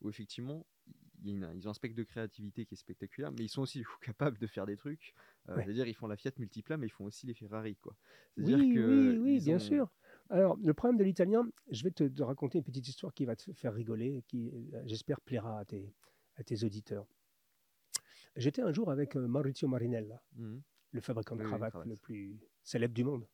où 0.00 0.08
effectivement, 0.10 0.66
il 1.22 1.28
y 1.28 1.30
a 1.30 1.36
une- 1.48 1.56
ils 1.56 1.66
ont 1.66 1.70
un 1.70 1.74
spectre 1.74 1.96
de 1.96 2.02
créativité 2.02 2.66
qui 2.66 2.74
est 2.74 2.76
spectaculaire, 2.76 3.32
mais 3.32 3.44
ils 3.44 3.48
sont 3.48 3.62
aussi 3.62 3.78
du 3.78 3.84
coup, 3.88 3.98
capables 4.02 4.38
de 4.38 4.46
faire 4.46 4.66
des 4.66 4.76
trucs. 4.76 5.14
Euh, 5.48 5.56
Ouais. 5.56 5.64
C'est-à-dire, 5.64 5.86
ils 5.86 5.94
font 5.94 6.06
la 6.06 6.16
Fiat 6.16 6.32
Multipla, 6.38 6.76
mais 6.76 6.86
ils 6.86 6.90
font 6.90 7.04
aussi 7.06 7.26
les 7.26 7.34
Ferrari. 7.34 7.76
Quoi. 7.76 7.94
Oui, 8.36 8.74
que 8.74 9.12
oui, 9.14 9.18
oui, 9.18 9.40
bien 9.40 9.56
ont- 9.56 9.60
sûr. 9.60 9.90
Alors, 10.30 10.56
le 10.62 10.74
problème 10.74 10.98
de 10.98 11.04
l'italien, 11.04 11.48
je 11.70 11.82
vais 11.84 11.90
te, 11.90 12.04
te 12.04 12.22
raconter 12.22 12.58
une 12.58 12.64
petite 12.64 12.86
histoire 12.88 13.12
qui 13.14 13.24
va 13.24 13.36
te 13.36 13.52
faire 13.52 13.72
rigoler, 13.74 14.22
qui, 14.28 14.50
euh, 14.74 14.82
j'espère, 14.86 15.20
plaira 15.20 15.58
à 15.60 15.64
tes, 15.64 15.94
à 16.36 16.44
tes 16.44 16.64
auditeurs. 16.64 17.06
J'étais 18.36 18.62
un 18.62 18.72
jour 18.72 18.90
avec 18.90 19.16
euh, 19.16 19.26
Maurizio 19.28 19.68
Marinella, 19.68 20.22
Mhm. 20.36 20.62
le 20.92 21.00
fabricant 21.00 21.36
de 21.36 21.42
oui, 21.42 21.48
cravates. 21.48 21.86
le 21.86 21.96
plus 21.96 22.38
célèbre 22.62 22.94
du 22.94 23.04
monde. 23.04 23.26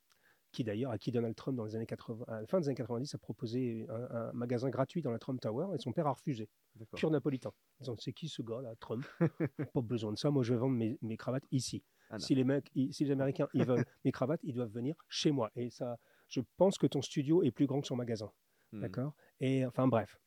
Qui 0.53 0.65
d'ailleurs, 0.65 0.91
à 0.91 0.99
qui 0.99 1.13
Donald 1.13 1.35
Trump, 1.37 1.57
dans 1.57 1.65
les 1.65 1.77
années 1.77 1.87
80, 1.87 2.25
à 2.29 2.41
la 2.41 2.47
fin 2.47 2.61
des 2.61 2.69
années 2.69 2.75
90, 2.77 3.15
a 3.15 3.19
proposé 3.19 3.87
un, 3.89 4.09
un 4.17 4.33
magasin 4.33 4.69
gratuit 4.71 5.03
dans 5.03 5.11
la 5.11 5.19
Trump 5.19 5.41
Tower 5.41 5.75
et 5.75 5.79
son 5.79 5.93
père 5.93 6.07
a 6.07 6.13
refusé. 6.13 6.49
Pur 6.97 7.11
napolitain. 7.11 7.53
Disant, 7.81 7.97
c'est 7.99 8.13
qui 8.13 8.29
ce 8.29 8.43
gars 8.43 8.61
là, 8.63 8.75
Trump? 8.81 9.05
Pas 9.75 9.81
besoin 9.81 10.13
de 10.13 10.19
ça, 10.19 10.31
moi 10.31 10.43
je 10.43 10.53
vais 10.55 10.59
vendre 10.61 10.77
mes, 10.77 10.99
mes 11.03 11.17
cravates 11.17 11.45
ici. 11.51 11.83
Ah, 12.11 12.19
si, 12.19 12.35
les 12.35 12.43
mecs, 12.45 12.69
ils- 12.75 12.93
si 12.93 13.05
les 13.05 13.13
Américains 13.13 13.49
ils 13.55 13.65
veulent 13.65 13.85
mes 14.05 14.13
cravates, 14.13 14.41
ils 14.43 14.55
doivent 14.55 14.73
venir 14.73 14.97
chez 15.09 15.31
moi. 15.31 15.51
Et 15.55 15.71
ça, 15.71 15.99
je 16.29 16.41
pense 16.57 16.77
que 16.79 16.87
ton 16.89 17.03
studio 17.03 17.43
est 17.45 17.53
plus 17.53 17.67
grand 17.67 17.81
que 17.81 17.87
son 17.87 17.97
magasin. 17.97 18.31
Hmm. 18.73 18.81
D'accord? 18.81 19.15
Et 19.41 19.65
enfin 19.65 19.87
bref. 19.87 20.19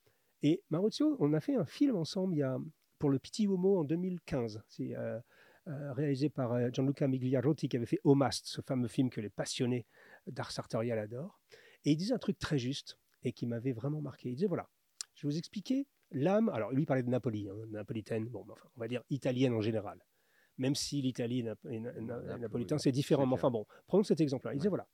Et 0.42 0.62
Maurizio, 0.70 1.16
on 1.20 1.34
a 1.34 1.40
fait 1.40 1.56
un 1.56 1.66
film 1.66 1.96
ensemble 1.96 2.36
il 2.36 2.40
y 2.40 2.44
a, 2.44 2.58
pour 3.00 3.10
le 3.10 3.20
Petit 3.20 3.48
Homo 3.48 3.80
en 3.80 3.84
2015. 3.84 4.62
C'est 4.68 4.96
euh, 4.96 5.20
euh, 5.68 5.94
réalisé 5.94 6.30
par 6.30 6.52
euh, 6.54 6.70
Gianluca 6.72 7.08
Migliarotti 7.08 7.70
qui 7.70 7.78
avait 7.78 7.86
fait 7.86 8.00
Omast, 8.04 8.46
ce 8.46 8.60
fameux 8.62 8.90
film 8.90 9.10
que 9.10 9.22
les 9.22 9.30
passionnés 9.30 9.86
d'art 10.28 10.52
sartorial 10.52 11.00
adorent. 11.00 11.40
Et 11.86 11.92
il 11.92 11.98
disait 11.98 12.14
un 12.14 12.20
truc 12.20 12.40
très 12.40 12.58
juste 12.58 12.98
et 13.24 13.34
qui 13.34 13.46
m'avait 13.46 13.74
vraiment 13.74 14.02
marqué. 14.02 14.30
Il 14.30 14.36
disait 14.36 14.48
voilà, 14.48 14.70
je 15.16 15.26
vais 15.26 15.34
vous 15.34 15.38
expliquer 15.38 15.88
l'âme. 16.12 16.50
Alors 16.50 16.72
lui 16.72 16.84
il 16.84 16.86
parlait 16.86 17.04
de 17.04 17.10
Napoli, 17.10 17.50
hein, 17.50 17.56
napolitaine, 17.70 18.28
bon, 18.28 18.46
enfin, 18.50 18.68
on 18.76 18.80
va 18.80 18.88
dire 18.88 19.04
italienne 19.10 19.54
en 19.54 19.62
général. 19.62 20.04
Même 20.58 20.76
si 20.76 21.02
l'Italie 21.02 21.40
et, 21.40 21.80
Na- 21.80 22.38
napolitain 22.38 22.76
oui, 22.76 22.82
c'est 22.82 22.92
différent. 22.92 23.26
Mais 23.26 23.34
enfin 23.34 23.50
bon, 23.50 23.66
prenons 23.88 24.04
cet 24.04 24.22
exemple-là. 24.22 24.54
Il 24.54 24.58
disait 24.58 24.70
voilà, 24.70 24.88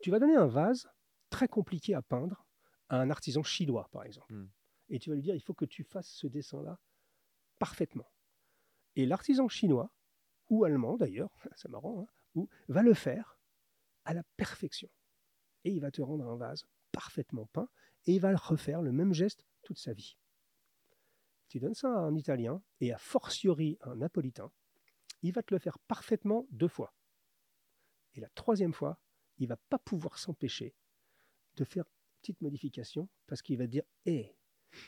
tu 0.00 0.10
vas 0.10 0.18
donner 0.18 0.36
un 0.36 0.46
vase 0.46 0.88
très 1.30 1.48
compliqué 1.48 1.94
à 1.94 2.02
peindre 2.02 2.46
à 2.88 3.00
un 3.00 3.10
artisan 3.10 3.42
chinois, 3.42 3.88
par 3.90 4.04
exemple. 4.04 4.32
Hmm. 4.32 4.48
Et 4.90 4.98
tu 4.98 5.08
vas 5.08 5.16
lui 5.16 5.22
dire, 5.22 5.34
il 5.34 5.40
faut 5.40 5.54
que 5.54 5.64
tu 5.64 5.82
fasses 5.84 6.10
ce 6.10 6.26
dessin-là 6.26 6.78
parfaitement. 7.58 8.10
Et 8.96 9.06
l'artisan 9.06 9.48
chinois, 9.48 9.90
ou 10.50 10.64
allemand 10.64 10.96
d'ailleurs, 10.96 11.30
c'est 11.56 11.70
marrant, 11.70 12.02
hein, 12.02 12.06
ou, 12.34 12.48
va 12.68 12.82
le 12.82 12.92
faire 12.92 13.38
à 14.04 14.14
la 14.14 14.22
perfection. 14.36 14.88
Et 15.64 15.70
il 15.70 15.80
va 15.80 15.90
te 15.90 16.02
rendre 16.02 16.28
un 16.28 16.36
vase 16.36 16.66
parfaitement 16.90 17.46
peint, 17.52 17.68
et 18.06 18.14
il 18.14 18.20
va 18.20 18.36
refaire 18.36 18.82
le 18.82 18.92
même 18.92 19.12
geste 19.12 19.46
toute 19.62 19.78
sa 19.78 19.92
vie. 19.92 20.16
Tu 21.48 21.60
donnes 21.60 21.74
ça 21.74 21.88
à 21.88 22.00
un 22.00 22.14
Italien, 22.14 22.62
et 22.80 22.92
a 22.92 22.98
fortiori 22.98 23.78
à 23.80 23.90
un 23.90 23.96
Napolitain, 23.96 24.50
il 25.22 25.32
va 25.32 25.42
te 25.42 25.54
le 25.54 25.58
faire 25.58 25.78
parfaitement 25.78 26.46
deux 26.50 26.68
fois. 26.68 26.94
Et 28.14 28.20
la 28.20 28.28
troisième 28.30 28.74
fois, 28.74 28.98
il 29.38 29.48
va 29.48 29.56
pas 29.56 29.78
pouvoir 29.78 30.18
s'empêcher 30.18 30.74
de 31.56 31.64
faire 31.64 31.84
une 31.84 32.20
petite 32.20 32.40
modification 32.40 33.08
parce 33.26 33.42
qu'il 33.42 33.58
va 33.58 33.66
dire 33.66 33.84
Hé, 34.04 34.36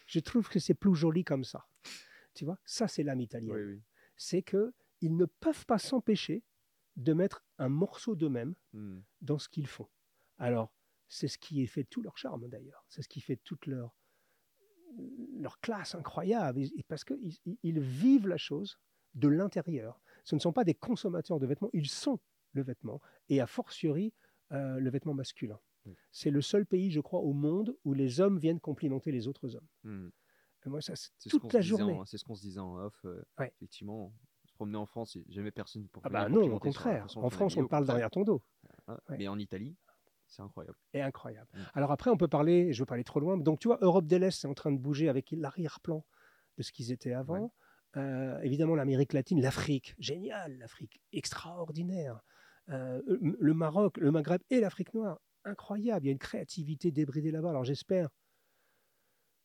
je 0.07 0.21
trouve 0.21 0.49
que 0.49 0.59
c'est 0.59 0.75
plus 0.75 0.95
joli 0.95 1.25
comme 1.25 1.45
ça. 1.45 1.67
Tu 2.35 2.45
vois, 2.45 2.59
ça 2.65 2.89
c'est 2.89 3.03
l'âme 3.03 3.21
italienne. 3.21 3.55
Oui, 3.55 3.63
oui. 3.63 3.83
C'est 4.17 4.43
que 4.43 4.75
ils 5.01 5.17
ne 5.17 5.27
peuvent 5.27 5.67
pas 5.67 5.79
s'empêcher 5.79 6.43
de 6.97 7.13
mettre 7.13 7.45
un 7.59 7.69
morceau 7.69 8.15
d'eux-mêmes 8.15 8.55
Hmm. 8.73 9.01
dans 9.21 9.39
ce 9.39 9.49
qu'ils 9.49 9.67
font. 9.67 9.89
Alors, 10.39 10.73
c'est 11.09 11.29
ce 11.29 11.39
qui 11.39 11.67
fait 11.67 11.85
tout 11.85 12.03
leur 12.03 12.17
charme 12.19 12.49
d'ailleurs. 12.49 12.85
C'est 12.89 13.03
ce 13.03 13.09
qui 13.09 13.21
fait 13.21 13.37
toute 13.37 13.67
leur, 13.67 13.97
leur 15.39 15.61
classe 15.61 15.95
incroyable. 15.95 16.63
Parce 16.89 17.05
qu'ils 17.05 17.37
ils- 17.63 17.81
vivent 17.81 18.29
la 18.29 18.37
chose 18.37 18.79
de 19.15 19.29
l'intérieur. 19.29 20.01
Ce 20.25 20.35
ne 20.35 20.41
sont 20.41 20.53
pas 20.53 20.65
des 20.65 20.75
consommateurs 20.75 21.39
de 21.39 21.47
vêtements, 21.47 21.71
ils 21.73 21.89
sont 21.89 22.19
le 22.53 22.63
vêtement. 22.63 23.01
Et 23.29 23.41
a 23.41 23.47
fortiori, 23.47 24.13
euh, 24.53 24.79
le 24.79 24.91
vêtement 24.91 25.15
masculin. 25.15 25.59
Oui. 25.87 25.95
C'est 26.13 26.31
le 26.31 26.41
seul 26.41 26.65
pays, 26.65 26.91
je 26.91 27.01
crois, 27.01 27.21
au 27.21 27.33
monde 27.33 27.77
où 27.85 27.93
les 27.93 28.21
hommes 28.21 28.39
viennent 28.39 28.61
complimenter 28.61 29.13
les 29.13 29.29
autres 29.29 29.55
hommes. 29.57 29.69
Hmm. 29.83 30.09
Et 30.67 30.69
moi, 30.71 30.81
ça, 30.81 30.97
c'est 30.97 31.11
ce 31.19 31.29
toute 31.37 31.51
se 31.51 31.57
la 31.57 31.61
journée. 31.61 32.01
C'est 32.07 32.17
ce 32.17 32.25
qu'on 32.25 32.35
se 32.35 32.41
disait 32.43 32.61
en 32.61 32.77
off. 32.79 32.99
euh, 33.05 33.23
Ouais. 33.39 33.53
Effectivement, 33.57 34.15
se 34.55 34.57
promenait 34.57 34.79
en 34.79 34.87
France 34.87 35.17
et 35.17 35.25
jamais 35.29 35.51
personne 35.51 35.89
pour 35.89 36.03
Ah 36.07 36.09
bah 36.09 36.29
non, 36.29 36.43
au 36.55 36.59
contraire. 36.59 37.07
En 37.17 37.31
France, 37.31 37.57
on 37.57 37.67
parle 37.67 37.87
derrière 37.87 38.11
ton 38.11 38.23
dos. 38.23 38.43
Ouais. 38.89 39.17
Mais 39.19 39.29
en 39.29 39.39
Italie, 39.39 39.77
c'est 40.27 40.43
incroyable. 40.43 40.77
est 40.93 41.01
incroyable. 41.01 41.49
Mm. 41.53 41.59
Alors 41.75 41.93
après, 41.93 42.11
on 42.11 42.17
peut 42.17 42.29
parler, 42.29 42.73
je 42.73 42.83
veux 42.83 42.87
pas 42.87 42.95
aller 42.95 43.05
trop 43.05 43.21
loin, 43.21 43.37
donc 43.37 43.59
tu 43.59 43.69
vois, 43.69 43.79
Europe 43.81 44.07
de 44.07 44.17
l'Est, 44.17 44.41
c'est 44.41 44.49
en 44.49 44.55
train 44.55 44.73
de 44.73 44.79
bouger 44.79 45.09
avec 45.09 45.31
l'arrière-plan 45.33 46.05
de 46.57 46.63
ce 46.63 46.73
qu'ils 46.73 46.93
étaient 46.93 47.13
avant. 47.13 47.53
Euh, 47.97 48.41
évidemment, 48.43 48.75
l'Amérique 48.75 49.13
latine, 49.13 49.41
l'Afrique, 49.41 49.95
génial, 49.99 50.59
l'Afrique, 50.59 51.01
extraordinaire. 51.13 52.21
Euh, 52.71 53.03
le 53.07 53.55
Maroc, 53.55 53.99
le 53.99 54.11
Maghreb 54.11 54.41
et 54.51 54.61
l'Afrique 54.61 54.95
noire, 54.95 55.21
incroyable. 55.45 56.05
Il 56.05 56.09
y 56.09 56.11
a 56.11 56.13
une 56.13 56.19
créativité 56.19 56.91
débridée 56.91 57.31
là-bas. 57.31 57.51
Alors 57.51 57.65
j'espère 57.65 58.09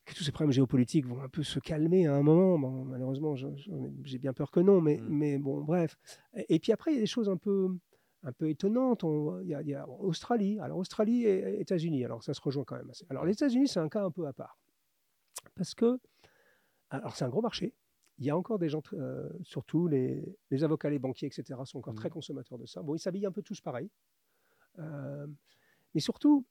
que 0.10 0.15
tous 0.15 0.23
ces 0.23 0.31
problèmes 0.31 0.52
géopolitiques 0.52 1.06
vont 1.06 1.22
un 1.22 1.30
peu 1.30 1.44
se 1.44 1.60
calmer 1.60 2.07
à 2.07 2.15
un 2.15 2.22
moment. 2.23 2.57
Bon, 2.60 2.86
malheureusement, 2.86 3.36
j'ai 3.36 4.18
bien 4.18 4.34
peur 4.34 4.52
que 4.52 4.60
non, 4.60 4.81
mais, 4.81 4.98
Mm. 4.98 5.07
mais 5.10 5.38
bon, 5.38 5.61
bref. 5.64 5.98
Et, 6.36 6.56
et 6.56 6.60
puis 6.60 6.72
après, 6.72 6.91
il 6.91 6.95
y 6.95 6.98
a 6.98 7.02
des 7.02 7.06
choses 7.07 7.30
un 7.30 7.38
peu, 7.38 7.69
un 8.23 8.31
peu 8.34 8.49
étonnantes. 8.49 9.03
On- 9.03 9.40
Il 9.41 9.48
y, 9.48 9.56
a, 9.56 9.61
il 9.61 9.69
y 9.69 9.76
a 9.76 9.88
Australie. 9.88 10.60
Alors 10.60 10.77
Australie 10.77 11.26
et 11.26 11.60
États-Unis. 11.61 12.03
Alors 12.06 12.23
ça 12.23 12.34
se 12.34 12.41
rejoint 12.41 12.64
quand 12.65 12.76
même 12.76 12.90
assez. 12.90 13.06
Alors 13.10 13.26
les 13.26 13.34
États-Unis, 13.34 13.68
c'est 13.68 13.80
un 13.80 13.90
cas 13.90 14.03
un 14.03 14.11
peu 14.11 14.27
à 14.27 14.34
part. 14.34 14.57
Parce 15.56 15.73
que, 15.76 15.99
alors 16.90 17.15
c'est 17.15 17.26
un 17.26 17.30
gros 17.30 17.41
marché. 17.41 17.73
Il 18.18 18.26
y 18.26 18.30
a 18.30 18.36
encore 18.38 18.60
des 18.60 18.68
gens, 18.68 18.81
euh, 18.94 19.30
surtout 19.44 19.88
les, 19.88 20.36
les 20.52 20.64
avocats, 20.65 20.90
les 20.90 20.99
banquiers, 20.99 21.27
etc., 21.27 21.57
sont 21.64 21.77
encore 21.80 21.94
Mhm. 21.94 21.99
très 21.99 22.10
consommateurs 22.10 22.57
de 22.57 22.65
ça. 22.65 22.81
Bon, 22.81 22.94
ils 22.95 22.99
s'habillent 22.99 23.26
un 23.26 23.31
peu 23.31 23.41
tous 23.41 23.61
pareil. 23.61 23.90
Euh, 24.80 25.26
mais 25.94 26.02
surtout, 26.02 26.45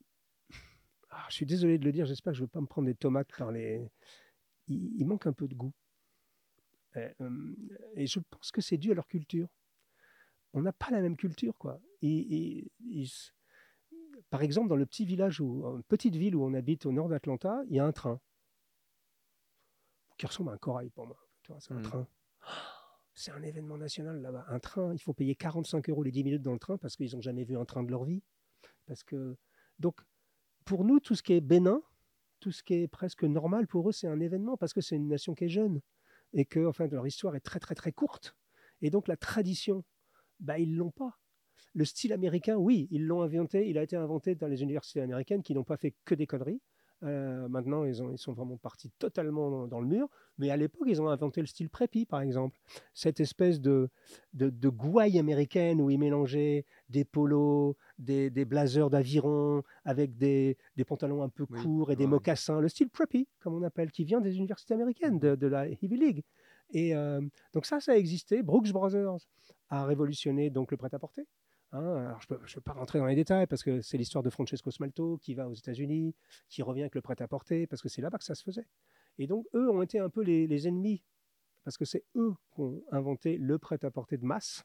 ah, 1.11 1.27
je 1.29 1.35
suis 1.35 1.47
désolé 1.47 1.79
de 1.79 1.85
le 1.85 1.93
dire, 1.93 2.07
j'espère 2.07 2.33
que 2.33 2.37
je 2.37 2.43
ne 2.43 2.47
vais 2.47 2.51
pas 2.51 2.61
me 2.61 2.67
prendre 2.67 2.87
des 2.87 2.95
tomates 2.95 3.31
par 3.37 3.51
les. 3.53 3.91
Il, 4.69 5.01
il 5.01 5.07
manque 5.07 5.27
un 5.27 5.33
peu 5.33 5.49
de 5.49 5.55
goût. 5.55 5.73
Et, 6.95 7.09
euh, 7.21 7.55
et 7.95 8.07
je 8.07 8.21
pense 8.31 8.51
que 8.51 8.61
c'est 8.61 8.77
dû 8.79 8.91
à 8.91 8.95
leur 8.95 9.07
culture. 9.07 9.49
On 10.53 10.63
n'a 10.63 10.73
pas 10.73 10.91
la 10.91 11.01
même 11.01 11.17
culture, 11.17 11.57
quoi. 11.59 11.81
Et- 12.03 12.71
par 14.31 14.43
exemple, 14.43 14.69
dans 14.69 14.77
le 14.77 14.87
petit 14.87 15.05
village 15.07 15.41
ou 15.41 15.65
une 15.67 15.83
petite 15.85 16.17
ville 16.17 16.37
où 16.37 16.43
on 16.45 16.53
habite 16.55 16.85
au 16.87 16.93
nord 16.93 17.09
d'Atlanta, 17.09 17.63
il 17.69 17.77
y 17.77 17.79
a 17.79 17.85
un 17.87 17.93
train 17.93 18.21
qui 20.19 20.27
ressemble 20.27 20.51
à 20.51 20.55
un 20.55 20.59
corail 20.59 20.91
pour 20.91 21.07
moi. 21.07 21.19
C'est 21.61 21.73
un 21.73 21.77
Mhm. 21.77 21.83
train. 21.83 22.09
C'est 23.15 23.31
un 23.33 23.43
événement 23.43 23.79
national 23.79 24.21
là-bas. 24.21 24.45
Un 24.49 24.59
train, 24.59 24.93
il 24.93 24.99
faut 25.01 25.15
payer 25.15 25.35
45 25.35 25.89
euros 25.89 26.03
les 26.03 26.11
10 26.13 26.25
minutes 26.25 26.43
dans 26.43 26.53
le 26.53 26.59
train 26.59 26.77
parce 26.77 26.97
qu'ils 26.97 27.15
n'ont 27.15 27.21
jamais 27.23 27.45
vu 27.45 27.57
un 27.57 27.65
train 27.65 27.83
de 27.83 27.91
leur 27.91 28.05
vie. 28.05 28.23
Parce 28.87 29.03
que 29.03 29.37
donc 29.79 30.01
pour 30.69 30.85
nous, 30.85 31.01
tout 31.01 31.15
ce 31.15 31.23
qui 31.23 31.33
est 31.33 31.41
bénin, 31.41 31.81
tout 32.41 32.53
ce 32.53 32.63
qui 32.63 32.75
est 32.75 32.89
presque 32.89 33.25
normal 33.25 33.67
pour 33.67 33.89
eux, 33.89 33.93
c'est 33.93 34.07
un 34.07 34.21
événement 34.21 34.59
parce 34.59 34.75
que 34.75 34.83
c'est 34.83 34.97
une 34.97 35.09
nation 35.09 35.35
qui 35.35 35.45
est 35.45 35.49
jeune 35.49 35.81
et 36.35 36.45
que 36.45 36.67
enfin 36.67 36.87
leur 36.89 37.07
histoire 37.07 37.35
est 37.37 37.41
très 37.41 37.59
très 37.59 37.75
très 37.75 37.91
courte. 37.91 38.37
Et 38.83 38.91
donc 38.91 39.09
la 39.09 39.17
tradition, 39.17 39.83
bah 40.41 40.59
ils 40.59 40.77
l'ont 40.77 40.91
pas. 40.91 41.19
Le 41.73 41.87
style 41.87 42.13
américain, 42.13 42.57
oui, 42.57 42.87
ils 42.91 43.07
l'ont 43.07 43.23
inventé. 43.23 43.67
Il 43.71 43.79
a 43.79 43.83
été 43.83 43.97
inventé 43.97 44.35
dans 44.35 44.47
les 44.47 44.63
universités 44.63 45.01
américaines 45.01 45.43
qui 45.43 45.55
n'ont 45.55 45.65
pas 45.65 45.79
fait 45.79 45.95
que 46.05 46.15
des 46.15 46.27
conneries. 46.27 46.61
Euh, 47.05 47.47
maintenant, 47.49 47.85
ils, 47.85 48.03
ont- 48.03 48.11
ils 48.11 48.19
sont 48.19 48.33
vraiment 48.33 48.57
partis 48.57 48.91
totalement 48.99 49.51
dans, 49.51 49.67
dans 49.69 49.81
le 49.81 49.87
mur. 49.87 50.09
Mais 50.39 50.51
à 50.51 50.57
l'époque, 50.57 50.89
ils 50.89 51.01
ont 51.01 51.09
inventé 51.09 51.41
le 51.41 51.47
style 51.47 51.69
preppy, 51.71 52.07
par 52.07 52.21
exemple. 52.21 52.59
Cette 52.93 53.21
espèce 53.21 53.61
de, 53.61 53.89
de, 54.35 54.51
de 54.51 54.69
gouaille 54.69 55.19
américaine 55.19 55.81
où 55.81 55.91
ils 55.91 55.99
mélangeaient 55.99 56.65
des 56.89 57.05
polos, 57.05 57.77
des, 57.99 58.31
des 58.31 58.45
blazers 58.45 58.91
d'aviron 58.91 59.63
avec 59.85 60.17
des, 60.17 60.57
des 60.77 60.85
pantalons 60.85 61.23
un 61.23 61.29
peu 61.29 61.47
Oui, 61.51 61.63
courts 61.63 61.93
et 61.93 61.97
des 61.97 62.05
ouais. 62.05 62.11
mocassins. 62.11 62.61
Le 62.61 62.69
style 62.69 62.89
preppy, 62.91 63.29
comme 63.41 63.55
on 63.55 63.63
appelle, 63.63 63.93
qui 63.93 64.05
vient 64.05 64.21
des 64.21 64.37
universités 64.37 64.75
américaines, 64.75 65.19
de, 65.21 65.37
de 65.37 65.47
la 65.47 65.69
Ivy 65.69 65.97
League. 65.97 66.25
Et 66.71 66.95
euh, 66.95 67.21
donc 67.55 67.65
ça, 67.65 67.81
ça 67.81 67.93
a 67.93 67.97
existé. 67.97 68.43
Brooks 68.43 68.73
Brothers 68.73 69.17
a 69.71 69.85
révolutionné 69.87 70.51
donc 70.51 70.71
le 70.73 70.77
prêt-à-porter. 70.77 71.27
Hein, 71.73 72.07
alors 72.07 72.21
je 72.21 72.27
ne 72.31 72.39
peux, 72.39 72.45
peux 72.55 72.61
pas 72.61 72.73
rentrer 72.73 72.99
dans 72.99 73.07
les 73.07 73.15
détails 73.15 73.47
parce 73.47 73.63
que 73.63 73.83
c'est 73.83 73.99
l'histoire 73.99 74.23
de 74.25 74.31
Francesco 74.31 74.71
Smalto 74.71 75.19
qui 75.19 75.35
va 75.35 75.49
aux 75.49 75.55
États-Unis, 75.55 76.15
qui 76.49 76.63
revient 76.63 76.83
avec 76.83 76.95
le 76.95 77.03
prêt-à-porter 77.03 77.67
parce 77.67 77.83
que 77.83 77.89
c'est 77.89 78.01
là-bas 78.01 78.19
que 78.19 78.25
ça 78.25 78.35
se 78.35 78.43
faisait. 78.43 78.67
Et 79.19 79.27
donc 79.27 79.47
eux 79.55 79.71
ont 79.71 79.83
été 79.83 79.99
un 79.99 80.09
peu 80.09 80.23
les, 80.23 80.47
les 80.47 80.67
ennemis 80.67 81.03
parce 81.65 81.77
que 81.77 81.85
c'est 81.85 82.05
eux 82.17 82.35
qui 82.55 82.61
ont 82.61 82.83
inventé 82.91 83.37
le 83.37 83.59
prêt-à-porter 83.59 84.17
de 84.17 84.25
masse 84.25 84.65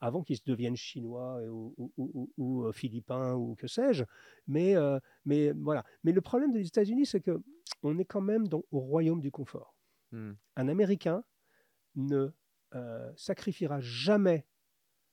avant 0.00 0.22
qu'ils 0.22 0.38
deviennent 0.46 0.76
chinois 0.76 1.42
ou, 1.42 1.74
ou- 1.76 1.92
ou- 1.96 2.32
ou, 2.36 2.64
euh, 2.66 2.72
philippins 2.72 3.34
ou 3.34 3.56
que 3.56 3.66
sais-je. 3.66 4.04
Mais, 4.46 4.76
euh, 4.76 4.98
mais 5.24 5.50
voilà. 5.52 5.84
Mais 6.04 6.12
le 6.12 6.20
problème 6.20 6.52
des 6.52 6.66
États-Unis, 6.66 7.04
c'est 7.06 7.20
que 7.20 7.42
on 7.82 7.98
est 7.98 8.04
quand 8.04 8.20
même 8.20 8.46
dans, 8.46 8.62
au 8.70 8.78
royaume 8.78 9.20
du 9.20 9.32
confort. 9.32 9.74
Hmm. 10.12 10.34
Un 10.56 10.68
Américain 10.68 11.24
ne 11.96 12.30
euh, 12.74 13.12
sacrifiera 13.16 13.80
jamais 13.80 14.46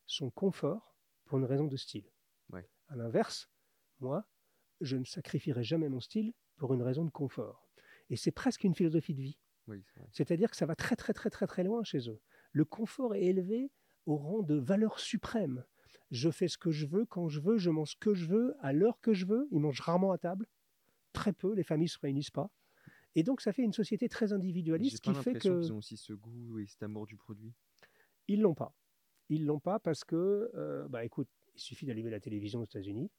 son 0.08 0.32
confort 0.32 0.98
pour 1.26 1.38
une 1.38 1.46
raison 1.46 1.68
de 1.68 1.78
style. 1.78 2.10
Ouais. 2.50 2.68
À 2.88 2.96
l'inverse, 2.96 3.50
moi, 4.00 4.28
je 4.82 4.98
ne 4.98 5.04
sacrifierai 5.04 5.64
jamais 5.64 5.90
mon 5.90 6.00
style 6.00 6.34
pour 6.56 6.74
une 6.74 6.82
raison 6.82 7.06
de 7.06 7.12
confort. 7.12 7.70
Et 8.10 8.16
c'est 8.16 8.32
presque 8.32 8.64
une 8.64 8.74
philosophie 8.74 9.14
de 9.14 9.22
vie. 9.22 9.38
Oui. 9.68 9.84
C'est-à-dire 10.12 10.50
que 10.50 10.56
ça 10.58 10.66
va 10.66 10.76
très 10.76 10.96
très 10.96 11.14
très 11.14 11.30
très 11.30 11.46
très 11.46 11.64
loin 11.64 11.84
chez 11.84 12.10
eux. 12.10 12.22
Le 12.54 12.64
confort 12.64 13.14
est 13.16 13.26
élevé 13.26 13.70
au 14.06 14.16
rang 14.16 14.42
de 14.42 14.56
valeur 14.56 15.00
suprême. 15.00 15.66
Je 16.10 16.30
fais 16.30 16.48
ce 16.48 16.58
que 16.58 16.72
je 16.72 16.86
veux, 16.86 17.06
quand 17.06 17.28
je 17.28 17.42
veux, 17.42 17.58
je 17.58 17.70
mange 17.70 17.92
ce 17.92 17.96
que 17.98 18.14
je 18.14 18.26
veux, 18.26 18.56
à 18.62 18.72
l'heure 18.72 19.02
que 19.02 19.14
je 19.14 19.26
veux. 19.26 19.50
Ils 19.52 19.60
mangent 19.60 19.82
rarement 19.82 20.14
à 20.14 20.18
table, 20.18 20.48
très 21.12 21.34
peu, 21.34 21.54
les 21.54 21.64
familles 21.64 21.88
ne 21.88 21.92
se 21.92 22.00
réunissent 22.00 22.32
pas. 22.32 22.50
Et 23.16 23.24
donc 23.24 23.42
ça 23.42 23.52
fait 23.52 23.64
une 23.64 23.74
société 23.74 24.08
très 24.08 24.32
individualiste 24.32 25.02
qui 25.02 25.14
fait 25.14 25.34
que... 25.34 25.40
qu'ils 25.40 25.74
ont 25.74 25.78
aussi 25.78 25.98
ce 25.98 26.14
goût 26.14 26.60
et 26.60 26.68
cet 26.68 26.84
amour 26.84 27.06
du 27.06 27.18
produit. 27.18 27.54
Ils 28.30 28.42
l'ont 28.42 28.56
pas. 28.56 28.74
Ils 29.30 29.46
l'ont 29.46 29.60
pas 29.60 29.80
parce 29.80 30.04
que, 30.04 30.50
euh, 30.56 30.88
bah 30.88 31.04
écoute, 31.06 31.28
Il 31.56 31.60
suffit 31.62 31.86
d'allumer 31.88 32.12
la 32.12 32.20
télévision 32.20 32.60
aux 32.60 32.66
États-Unis, 32.66 33.10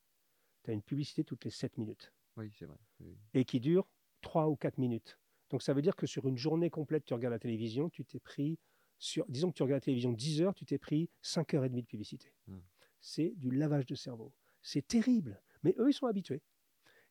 tu 0.63 0.71
as 0.71 0.73
une 0.73 0.83
publicité 0.83 1.25
toutes 1.25 1.45
les 1.45 1.51
7 1.51 1.77
minutes 1.77 2.13
Oui, 2.37 2.53
c'est 2.57 2.67
vrai. 2.67 2.79
Oui. 3.01 3.19
et 3.35 3.45
qui 3.45 3.59
dure 3.59 3.89
3 4.21 4.49
ou 4.49 4.55
4 4.57 4.79
minutes. 4.79 5.19
Donc 5.51 5.61
ça 5.63 5.73
veut 5.75 5.83
dire 5.83 5.97
que 5.97 6.07
sur 6.07 6.29
une 6.29 6.37
journée 6.39 6.71
complète, 6.71 7.05
tu 7.05 7.15
regardes 7.15 7.33
la 7.33 7.39
télévision, 7.41 7.91
tu 7.91 8.05
t'es 8.05 8.21
pris, 8.21 8.59
sur, 8.99 9.25
disons 9.29 9.51
que 9.51 9.57
tu 9.57 9.63
regardes 9.65 9.79
la 9.81 9.85
télévision 9.87 10.13
10 10.13 10.41
heures, 10.43 10.55
tu 10.55 10.65
t'es 10.65 10.79
pris 10.79 11.11
5 11.21 11.55
heures 11.55 11.65
et 11.65 11.69
demie 11.69 11.83
de 11.83 11.87
publicité. 11.89 12.33
Hmm. 12.47 12.61
C'est 13.01 13.33
du 13.37 13.51
lavage 13.51 13.87
de 13.87 13.95
cerveau. 13.97 14.33
C'est 14.63 14.87
terrible. 14.87 15.43
Mais 15.65 15.75
eux, 15.79 15.89
ils 15.91 15.95
sont 15.95 16.07
habitués. 16.07 16.43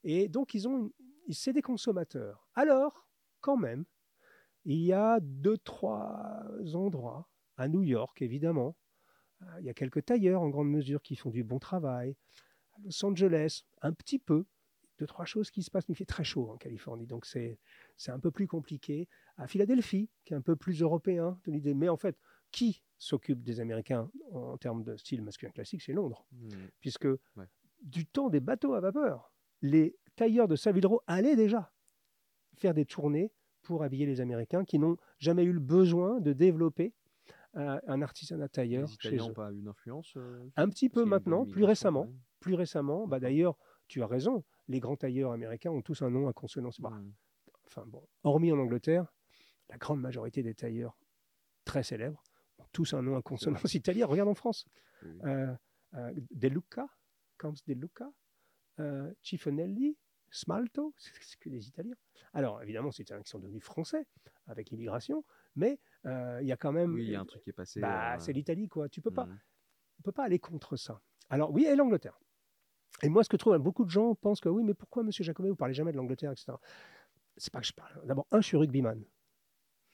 Et 0.03 0.30
donc, 0.30 0.53
ils 0.53 0.65
ont, 0.68 0.78
une- 1.28 1.34
c'est 1.34 1.52
des 1.53 1.61
consommateurs. 1.61 2.48
Alors, 2.56 3.10
quand 3.41 3.57
même, 3.57 3.84
il 4.65 4.80
y 4.82 4.94
a 4.94 5.19
deux, 5.22 5.57
trois 5.57 6.45
endroits, 6.74 7.28
à 7.57 7.68
New 7.68 7.84
York, 7.84 8.22
évidemment. 8.22 8.76
Il 9.60 9.66
y 9.66 9.70
a 9.70 9.74
quelques 9.74 10.06
tailleurs, 10.06 10.42
en 10.42 10.50
grande 10.50 10.70
mesure, 10.70 11.02
qui 11.02 11.16
font 11.16 11.30
du 11.30 11.44
bon 11.44 11.60
travail. 11.60 12.16
À 12.74 12.80
Los 12.84 13.06
Angeles, 13.06 13.64
un 13.82 13.94
petit 13.94 14.20
peu. 14.20 14.46
Deux, 15.00 15.06
trois 15.06 15.26
choses 15.26 15.52
qui 15.52 15.62
se 15.62 15.70
passent, 15.70 15.88
mais 15.88 15.94
il 15.94 15.98
fait 15.98 16.06
très 16.06 16.24
chaud 16.24 16.50
en 16.50 16.58
Californie, 16.58 17.06
donc 17.06 17.28
c'est 17.28 17.60
c'est 17.98 18.10
un 18.12 18.20
peu 18.20 18.32
plus 18.32 18.48
compliqué. 18.48 19.08
À 19.38 19.46
Philadelphie, 19.48 20.10
qui 20.26 20.34
est 20.34 20.36
un 20.36 20.42
peu 20.42 20.56
plus 20.56 20.82
européen 20.82 21.40
de 21.46 21.52
l'idée. 21.52 21.76
Mais 21.76 21.88
en 21.88 21.98
fait, 21.98 22.18
qui 22.52 22.82
s'occupe 22.98 23.44
des 23.44 23.60
Américains 23.60 24.10
en 24.32 24.58
termes 24.58 24.84
de 24.84 24.98
style 24.98 25.22
masculin 25.22 25.52
classique 25.52 25.84
C'est 25.84 25.94
Londres 25.94 26.26
Hmm. 26.32 26.50
puisque 26.80 27.08
du 27.84 28.08
temps 28.08 28.30
des 28.30 28.40
bateaux 28.40 28.74
à 28.74 28.80
vapeur, 28.80 29.32
les 29.62 29.96
tailleurs 30.16 30.48
de 30.48 30.56
Savile 30.56 30.88
Row 30.88 31.02
allaient 31.06 31.36
déjà 31.36 31.72
faire 32.56 32.74
des 32.74 32.86
tournées 32.86 33.32
pour 33.62 33.84
habiller 33.84 34.08
les 34.08 34.20
Américains 34.20 34.66
qui 34.66 34.80
n'ont 34.80 34.98
jamais 35.20 35.44
eu 35.44 35.54
le 35.54 35.60
besoin 35.60 36.20
de 36.22 36.34
développer 36.34 36.96
un 37.58 38.02
artisanat 38.02 38.50
tailleur 38.50 38.88
Les 38.88 38.94
Italiens 38.94 39.28
n'ont 39.28 39.34
pas 39.34 39.52
une 39.52 39.68
influence 39.68 40.14
euh, 40.16 40.48
Un 40.56 40.70
petit 40.70 40.90
peu 40.90 41.06
maintenant, 41.06 41.46
plus 41.46 41.64
récemment. 41.64 42.08
Plus 42.40 42.54
récemment, 42.54 43.08
bah 43.08 43.20
d'ailleurs, 43.20 43.58
tu 43.88 44.04
as 44.04 44.08
raison, 44.08 44.44
les 44.68 44.80
grands 44.80 44.96
tailleurs 44.96 45.32
américains 45.32 45.72
ont 45.72 45.82
tous 45.82 46.02
un 46.02 46.10
nom 46.10 46.28
à 46.28 46.34
consonance. 46.34 46.80
Bah, 46.80 46.94
enfin 47.66 47.84
bon, 47.88 48.08
hormis 48.24 48.52
en 48.52 48.60
Angleterre, 48.60 49.12
la 49.70 49.78
grande 49.78 50.02
majorité 50.02 50.44
des 50.44 50.54
tailleurs 50.54 50.98
très 51.66 51.84
célèbres 51.84 52.24
ont 52.60 52.66
tous 52.72 52.94
un 52.94 53.02
nom 53.02 53.18
à 53.18 53.22
consonance 53.22 53.74
italienne. 53.74 54.06
Regarde 54.06 54.30
en 54.30 54.36
France. 54.36 54.68
Oui. 55.04 55.20
Euh, 55.26 55.54
euh, 55.96 56.14
De 56.32 56.48
Luca, 56.48 56.88
Camps 57.38 57.54
De 57.66 57.74
Luca, 57.74 58.12
euh, 58.80 59.12
Cifonelli, 59.22 59.98
Smalto, 60.30 60.94
c'est 60.98 61.40
que 61.40 61.50
des 61.50 61.68
Italiens. 61.68 61.96
Alors 62.34 62.62
évidemment, 62.62 62.92
c'est 62.92 63.04
qui 63.04 63.14
sont 63.26 63.40
devenus 63.40 63.64
français 63.64 64.06
avec 64.48 64.70
l'immigration, 64.70 65.26
mais 65.56 65.80
il 66.06 66.48
y 66.48 66.52
a 66.52 66.57
quand 66.57 66.72
même. 66.72 66.94
Oui, 66.94 67.03
il 67.06 67.11
y 67.11 67.15
a 67.15 67.22
un 67.22 67.26
truc 67.26 67.41
qui 67.44 67.49
est 67.49 67.53
passé. 67.53 67.80
Bah, 67.80 68.14
euh, 68.15 68.19
c'est 68.19 68.34
l'Italie, 68.34 68.68
quoi. 68.68 68.90
Tu 68.90 69.02
peux 69.02 69.11
pas, 69.11 69.28
on 69.99 70.02
peut 70.03 70.11
pas 70.11 70.24
aller 70.26 70.40
contre 70.40 70.76
ça. 70.78 71.02
Alors 71.30 71.52
oui, 71.52 71.65
et 71.65 71.76
l'Angleterre. 71.76 72.19
Et 73.03 73.10
moi, 73.10 73.24
ce 73.24 73.30
que 73.30 73.36
je 73.36 73.40
trouve, 73.40 73.57
beaucoup 73.57 73.86
de 73.86 73.90
gens 73.90 74.15
pensent 74.15 74.40
que 74.40 74.49
oui, 74.49 74.64
mais 74.64 74.74
pourquoi, 74.74 75.03
Monsieur 75.03 75.24
Jacomet, 75.24 75.49
vous 75.49 75.56
parlez 75.56 75.74
jamais 75.74 75.91
de 75.91 75.98
l'Angleterre, 75.98 76.32
etc. 76.32 76.53
C'est 77.36 77.52
pas 77.53 77.60
que 77.61 77.68
je 77.68 77.74
parle. 77.74 77.91
D'abord, 78.06 78.26
un, 78.32 78.41
je 78.41 78.48
suis 78.48 78.57
rugbyman, 78.57 79.03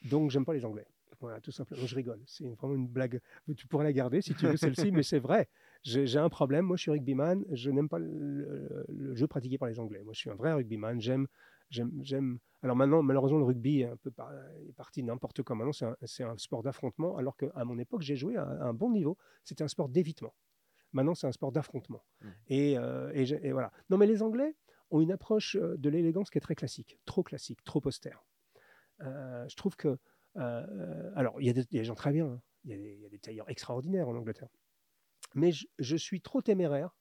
donc 0.10 0.30
j'aime 0.32 0.46
pas 0.46 0.54
les 0.54 0.64
Anglais. 0.66 0.86
Voilà, 1.20 1.40
tout 1.40 1.52
simplement. 1.52 1.86
Je 1.86 1.96
rigole. 1.96 2.22
C'est 2.26 2.44
vraiment 2.56 2.76
une 2.76 2.88
blague. 2.88 3.22
Tu 3.56 3.66
pourrais 3.68 3.86
la 3.86 3.94
garder 3.94 4.22
si 4.22 4.36
tu 4.36 4.46
veux 4.46 4.58
celle-ci, 4.58 4.92
mais 4.92 5.04
c'est 5.04 5.20
vrai. 5.20 5.48
J'ai 5.84 6.18
un 6.20 6.28
problème. 6.30 6.66
Moi, 6.66 6.76
je 6.76 6.82
suis 6.82 6.92
rugbyman. 6.92 7.46
Je 7.52 7.70
n'aime 7.72 7.88
pas 7.88 8.00
le, 8.00 8.10
le- 8.10 8.86
le 8.90 9.16
jeu 9.16 9.26
pratiqué 9.28 9.58
par 9.58 9.70
les 9.70 9.80
Anglais. 9.80 10.02
Moi, 10.04 10.12
je 10.14 10.20
suis 10.20 10.30
un 10.30 10.36
vrai 10.36 10.52
rugbyman. 10.54 11.00
J'aime, 11.00 11.28
j'aime. 11.70 12.40
Alors 12.62 12.76
maintenant, 12.76 13.02
malheureusement, 13.04 13.40
le 13.40 13.46
rugby 13.46 13.82
est 13.82 13.86
un 13.90 13.98
peu 13.98 14.12
par- 14.12 14.32
est 14.68 14.74
parti 14.74 15.04
n'importe 15.04 15.42
comment. 15.44 15.66
Maintenant, 15.66 15.96
c'est 16.04 16.24
un, 16.24 16.38
sport 16.38 16.64
d'affrontement. 16.64 17.18
Alors 17.18 17.36
qu'à 17.36 17.64
mon 17.66 17.78
époque, 17.78 18.02
j'ai 18.02 18.16
joué 18.16 18.38
à, 18.38 18.44
à 18.44 18.64
un 18.66 18.74
bon 18.74 18.92
niveau. 18.92 19.18
C'était 19.44 19.64
un 19.64 19.68
sport 19.68 19.90
d'évitement. 19.90 20.34
Maintenant, 20.94 21.16
c'est 21.16 21.28
un 21.28 21.32
sport 21.32 21.52
d'affrontement. 21.52 22.04
Mm. 22.22 22.28
Et, 22.48 22.78
euh, 22.78 23.12
et 23.14 23.52
voilà. 23.52 23.72
Non, 23.90 23.98
mais 23.98 24.06
les 24.06 24.22
Anglais 24.22 24.56
ont 24.92 25.02
une 25.02 25.12
approche 25.12 25.56
euh, 25.56 25.76
de 25.78 25.90
l'élégance 25.90 26.30
qui 26.30 26.38
est 26.38 26.42
très 26.42 26.56
classique, 26.56 27.00
trop 27.06 27.24
classique, 27.24 27.64
trop 27.64 27.82
austère. 27.86 28.24
Euh, 29.02 29.48
je 29.50 29.56
trouve 29.56 29.76
que, 29.76 29.98
euh, 30.38 31.12
alors, 31.16 31.42
il 31.42 31.48
y, 31.48 31.50
a 31.50 31.54
des- 31.54 31.66
il 31.72 31.76
y 31.76 31.80
a 31.80 31.82
des 31.82 31.86
gens 31.86 31.96
très 31.96 32.12
bien. 32.12 32.28
hein. 32.28 32.42
Il 32.64 32.72
y, 32.72 32.74
a 32.74 32.78
des- 32.78 32.94
il 32.94 33.02
y 33.02 33.06
a 33.06 33.10
des 33.10 33.20
tailleurs 33.20 33.50
extraordinaires 33.50 34.08
en 34.08 34.16
Angleterre. 34.16 34.50
Mais 35.36 35.52
je, 35.52 35.66
je 35.80 35.96
suis 35.98 36.22
trop 36.22 36.42
téméraire 36.42 36.96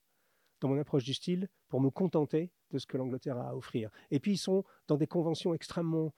dans 0.60 0.68
mon 0.68 0.78
approche 0.80 1.04
du 1.04 1.12
style 1.14 1.48
pour 1.68 1.80
me 1.80 1.90
contenter 1.90 2.50
de 2.72 2.78
ce 2.78 2.86
que 2.86 2.96
l'Angleterre 2.96 3.36
a 3.38 3.50
à 3.50 3.54
offrir. 3.54 3.90
Et 4.10 4.18
puis, 4.20 4.32
ils 4.32 4.38
sont 4.38 4.64
dans 4.88 4.96
des 4.96 5.06
conventions 5.06 5.54
extrêmement. 5.54 6.14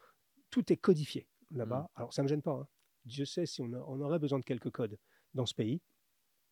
Tout 0.50 0.72
est 0.72 0.76
codifié 0.76 1.26
là-bas. 1.50 1.90
Alors, 1.96 2.12
ça 2.14 2.22
ne 2.22 2.24
me 2.24 2.28
gêne 2.28 2.42
pas. 2.42 2.52
hein. 2.52 2.68
Dieu 3.04 3.24
sait 3.26 3.44
si 3.46 3.60
on, 3.60 3.72
a- 3.72 3.84
on 3.86 4.00
aurait 4.00 4.18
besoin 4.18 4.38
de 4.38 4.44
quelques 4.44 4.70
codes 4.70 4.98
dans 5.34 5.46
ce 5.46 5.54
pays. 5.54 5.82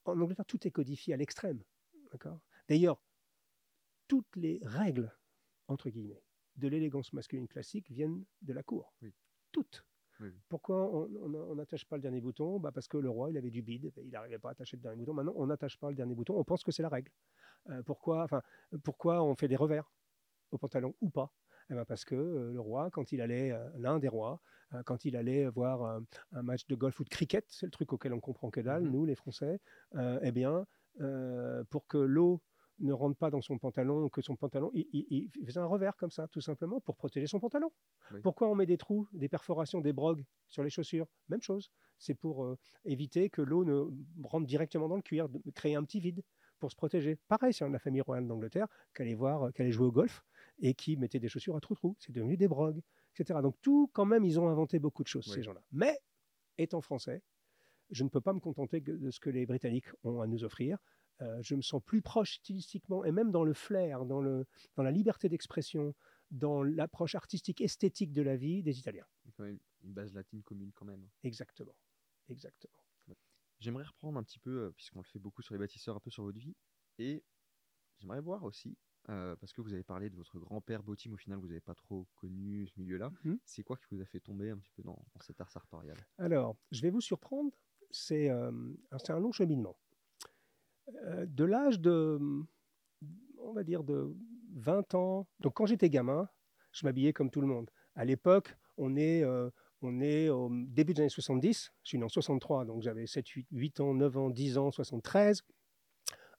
En 0.05 0.21
Angleterre, 0.21 0.45
tout 0.47 0.67
est 0.67 0.71
codifié 0.71 1.15
à 1.15 1.17
l'extrême. 1.17 1.63
D'ailleurs, 2.69 3.01
toutes 4.09 4.37
les 4.37 4.61
règles, 4.65 5.11
entre 5.69 5.89
guillemets, 5.89 6.23
de 6.57 6.69
l'élégance 6.69 7.13
masculine 7.13 7.49
classique 7.49 7.91
viennent 7.91 8.25
de 8.43 8.53
la 8.53 8.63
cour. 8.63 8.93
Oui. 9.01 9.15
Toutes. 9.53 9.85
Oui. 10.21 10.29
Pourquoi 10.49 10.91
on 10.93 11.55
n'attache 11.55 11.85
pas 11.87 11.97
le 11.97 12.03
dernier 12.03 12.21
bouton? 12.21 12.61
Bah 12.61 12.71
Parce 12.73 12.87
que 12.87 12.99
le 12.99 13.09
roi, 13.09 13.31
il 13.31 13.37
avait 13.39 13.51
du 13.51 13.63
bide, 13.63 13.91
il 13.97 14.11
n'arrivait 14.11 14.39
pas 14.39 14.51
à 14.51 14.53
attacher 14.53 14.77
le 14.77 14.83
dernier 14.83 14.99
bouton. 14.99 15.15
Maintenant, 15.15 15.33
on 15.37 15.47
n'attache 15.47 15.79
pas 15.79 15.89
le 15.89 15.97
dernier 15.97 16.15
bouton, 16.15 16.37
on 16.39 16.45
pense 16.45 16.63
que 16.63 16.71
c'est 16.71 16.83
la 16.83 16.91
règle. 16.91 17.11
Euh, 17.69 17.83
pourquoi, 17.83 18.25
enfin, 18.25 18.43
pourquoi 18.85 19.23
on 19.23 19.35
fait 19.37 19.49
des 19.49 19.57
revers 19.57 19.93
au 20.51 20.59
pantalon 20.59 20.95
ou 21.01 21.11
pas? 21.11 21.35
Eh 21.71 21.75
ben 21.75 21.85
Parce 21.85 22.05
que 22.05 22.15
euh, 22.15 22.53
le 22.53 22.61
roi, 22.61 22.91
quand 22.91 23.13
il 23.13 23.21
allait, 23.21 23.53
euh, 23.53 23.71
l'un 23.77 23.99
des 23.99 24.09
rois, 24.09 24.41
euh, 24.75 24.83
quand 24.85 25.05
il 25.05 25.17
allait 25.17 25.47
voir 25.49 26.03
un 26.33 26.43
match 26.43 26.67
de 26.67 26.75
golf 26.75 27.01
ou 27.01 27.05
de 27.05 27.09
cricket, 27.11 27.45
c'est 27.49 27.67
le 27.67 27.71
truc 27.73 27.93
auquel 27.93 28.13
on 28.15 28.21
comprend 28.21 28.51
que 28.51 28.61
dalle, 28.61 28.85
Mhm. 28.85 28.89
nous 28.89 29.05
les 29.05 29.15
Français, 29.15 29.61
eh 30.23 30.33
bien, 30.33 30.67
pour 31.71 31.87
que 31.87 31.99
l'eau 31.99 32.43
ne 32.79 32.93
rentre 32.93 33.17
pas 33.17 33.31
dans 33.31 33.41
son 33.43 33.59
pantalon, 33.59 34.09
que 34.09 34.23
son 34.23 34.35
pantalon, 34.37 34.71
il, 34.75 34.87
il- 34.93 35.31
il 35.37 35.47
faisait 35.47 35.61
un 35.61 35.67
revers 35.67 35.97
comme 35.97 36.11
ça, 36.11 36.27
tout 36.29 36.41
simplement, 36.41 36.81
pour 36.81 36.97
protéger 36.97 37.27
son 37.27 37.39
pantalon. 37.39 37.71
Oui. 38.11 38.23
Pourquoi 38.23 38.49
on 38.49 38.55
met 38.55 38.67
des 38.67 38.79
trous, 38.79 39.09
des 39.13 39.29
perforations, 39.29 39.81
des 39.81 39.93
brogues 39.93 40.25
sur 40.49 40.63
les 40.65 40.71
chaussures? 40.71 41.07
Même 41.29 41.43
chose. 41.43 41.71
C'est 41.99 42.15
pour 42.15 42.57
éviter 42.85 43.31
que 43.31 43.43
l'eau 43.43 43.65
ne 43.65 43.85
rentre 44.25 44.47
directement 44.47 44.89
dans 44.89 44.97
le 44.97 45.03
cuir, 45.03 45.29
de 45.29 45.41
créer 45.53 45.77
un 45.77 45.85
petit 45.85 46.01
vide 46.01 46.23
pour 46.63 46.71
se 46.71 46.77
protéger. 46.77 47.17
Pareil, 47.27 47.53
c'est 47.53 47.69
la 47.69 47.79
famille 47.81 48.03
royale 48.03 48.29
d'Angleterre 48.29 48.69
qui 48.95 49.03
allait 49.03 49.17
voir, 49.17 49.43
euh, 49.43 49.51
qui 49.51 49.63
allait 49.63 49.73
jouer 49.73 49.87
au 49.89 49.91
golf 49.91 50.25
et 50.61 50.75
qui 50.75 50.97
mettait 50.97 51.19
des 51.19 51.27
chaussures 51.29 51.57
à 51.57 51.61
trous-trous. 51.61 51.97
C'est 51.99 52.13
devenu 52.13 52.37
des 52.37 52.47
brogues, 52.47 52.81
etc. 53.17 53.41
Donc 53.43 53.57
tout, 53.61 53.91
quand 53.93 54.05
même, 54.05 54.25
ils 54.25 54.39
ont 54.39 54.49
inventé 54.49 54.79
beaucoup 54.79 55.03
de 55.03 55.09
choses, 55.09 55.27
Oui. 55.27 55.35
ces 55.35 55.43
gens-là. 55.43 55.61
Mais, 55.73 55.99
étant 56.59 56.81
français, 56.81 57.21
je 57.91 58.05
ne 58.05 58.09
peux 58.09 58.21
pas 58.21 58.33
me 58.33 58.39
contenter 58.39 58.81
de 58.81 59.11
ce 59.11 59.19
que 59.19 59.29
les 59.29 59.45
Britanniques 59.45 59.89
ont 60.05 60.21
à 60.21 60.29
nous 60.29 60.45
offrir. 60.45 60.79
Euh, 61.21 61.43
je 61.43 61.57
me 61.57 61.63
sens 61.63 61.83
plus 61.85 62.01
proche 62.01 62.35
stylistiquement 62.35 63.05
et 63.05 63.11
même 63.11 63.33
dans 63.33 63.43
le 63.43 63.55
flair, 63.55 64.05
dans, 64.05 64.21
le, 64.21 64.47
dans 64.77 64.85
la 64.85 64.93
liberté 64.93 65.29
d'expression, 65.29 65.95
dans 66.31 66.63
l'approche 66.63 67.17
artistique, 67.17 67.61
esthétique 67.61 68.13
de 68.13 68.23
la 68.23 68.37
vie 68.37 68.63
des 68.63 68.79
Italiens. 68.79 69.07
Il 69.25 69.29
y 69.29 69.31
a 69.31 69.33
quand 69.37 69.45
même 69.45 69.59
une 69.83 69.93
base 69.93 70.15
latine 70.15 70.45
commune 70.45 70.71
quand 70.77 70.85
même. 70.85 71.09
Exactement. 71.25 71.75
Exactement. 72.29 72.82
J'aimerais 73.63 73.85
reprendre 73.85 74.19
un 74.19 74.25
petit 74.25 74.41
peu, 74.41 74.65
euh, 74.65 74.71
puisqu'on 74.73 74.99
le 74.99 75.05
fait 75.05 75.21
beaucoup 75.21 75.41
sur 75.41 75.55
les 75.55 75.59
bâtisseurs, 75.59 75.95
un 75.95 76.01
peu 76.01 76.11
sur 76.11 76.25
votre 76.25 76.39
vie. 76.39 76.57
Et 76.99 77.23
j'aimerais 78.01 78.21
voir 78.21 78.43
aussi, 78.43 78.77
euh, 79.09 79.37
parce 79.37 79.53
que 79.53 79.61
vous 79.61 79.73
avez 79.73 79.85
parlé 79.85 80.11
de 80.11 80.17
votre 80.17 80.37
grand-père 80.41 80.83
Botim, 80.83 81.13
au 81.13 81.17
final, 81.17 81.39
vous 81.39 81.47
n'avez 81.47 81.61
pas 81.61 81.77
trop 81.77 82.09
connu 82.17 82.67
ce 82.67 82.73
milieu-là. 82.81 83.13
Mhm. 83.23 83.39
C'est 83.45 83.63
quoi 83.63 83.77
qui 83.77 83.85
vous 83.93 84.01
a 84.01 84.05
fait 84.05 84.19
tomber 84.19 84.51
un 84.51 84.59
petit 84.59 84.73
peu 84.73 84.83
dans, 84.83 85.01
dans 85.15 85.21
cet 85.21 85.41
art 85.41 85.49
sartorial? 85.53 85.97
Alors, 86.19 86.57
je 86.73 86.83
vais 86.83 86.91
vous 86.91 87.01
surprendre. 87.01 87.53
C'est 87.93 88.31
euh, 88.31 88.51
un 88.91 89.21
long 89.21 89.31
cheminement. 89.31 89.77
Euh, 91.05 91.25
de 91.27 91.45
l'âge 91.45 91.79
de, 91.79 92.19
on 93.39 93.53
va 93.53 93.63
dire, 93.63 93.85
de 93.85 94.13
20 94.55 94.95
ans. 94.97 95.29
Donc, 95.39 95.55
quand 95.55 95.67
j'étais 95.67 95.89
gamin, 95.89 96.29
je 96.73 96.85
m'habillais 96.85 97.13
comme 97.13 97.31
tout 97.31 97.41
le 97.41 97.47
monde. 97.47 97.71
À 97.95 98.05
l'époque, 98.05 98.57
on 98.77 98.97
est, 98.97 99.23
on 99.83 100.01
est 100.01 100.29
au 100.29 100.51
début 100.53 100.95
des 100.95 101.01
années 101.03 101.09
70. 101.09 101.73
Je 101.83 101.89
suis 101.89 101.99
né 101.99 102.05
en 102.05 102.09
63, 102.09 102.65
donc 102.65 102.83
j'avais 102.83 103.07
7, 103.07 103.27
8, 103.29 103.47
8 103.53 103.81
ans, 103.81 103.95
9 103.95 104.17
ans, 104.17 104.31
10 104.31 104.59
ans, 104.59 104.71
73. 104.71 105.43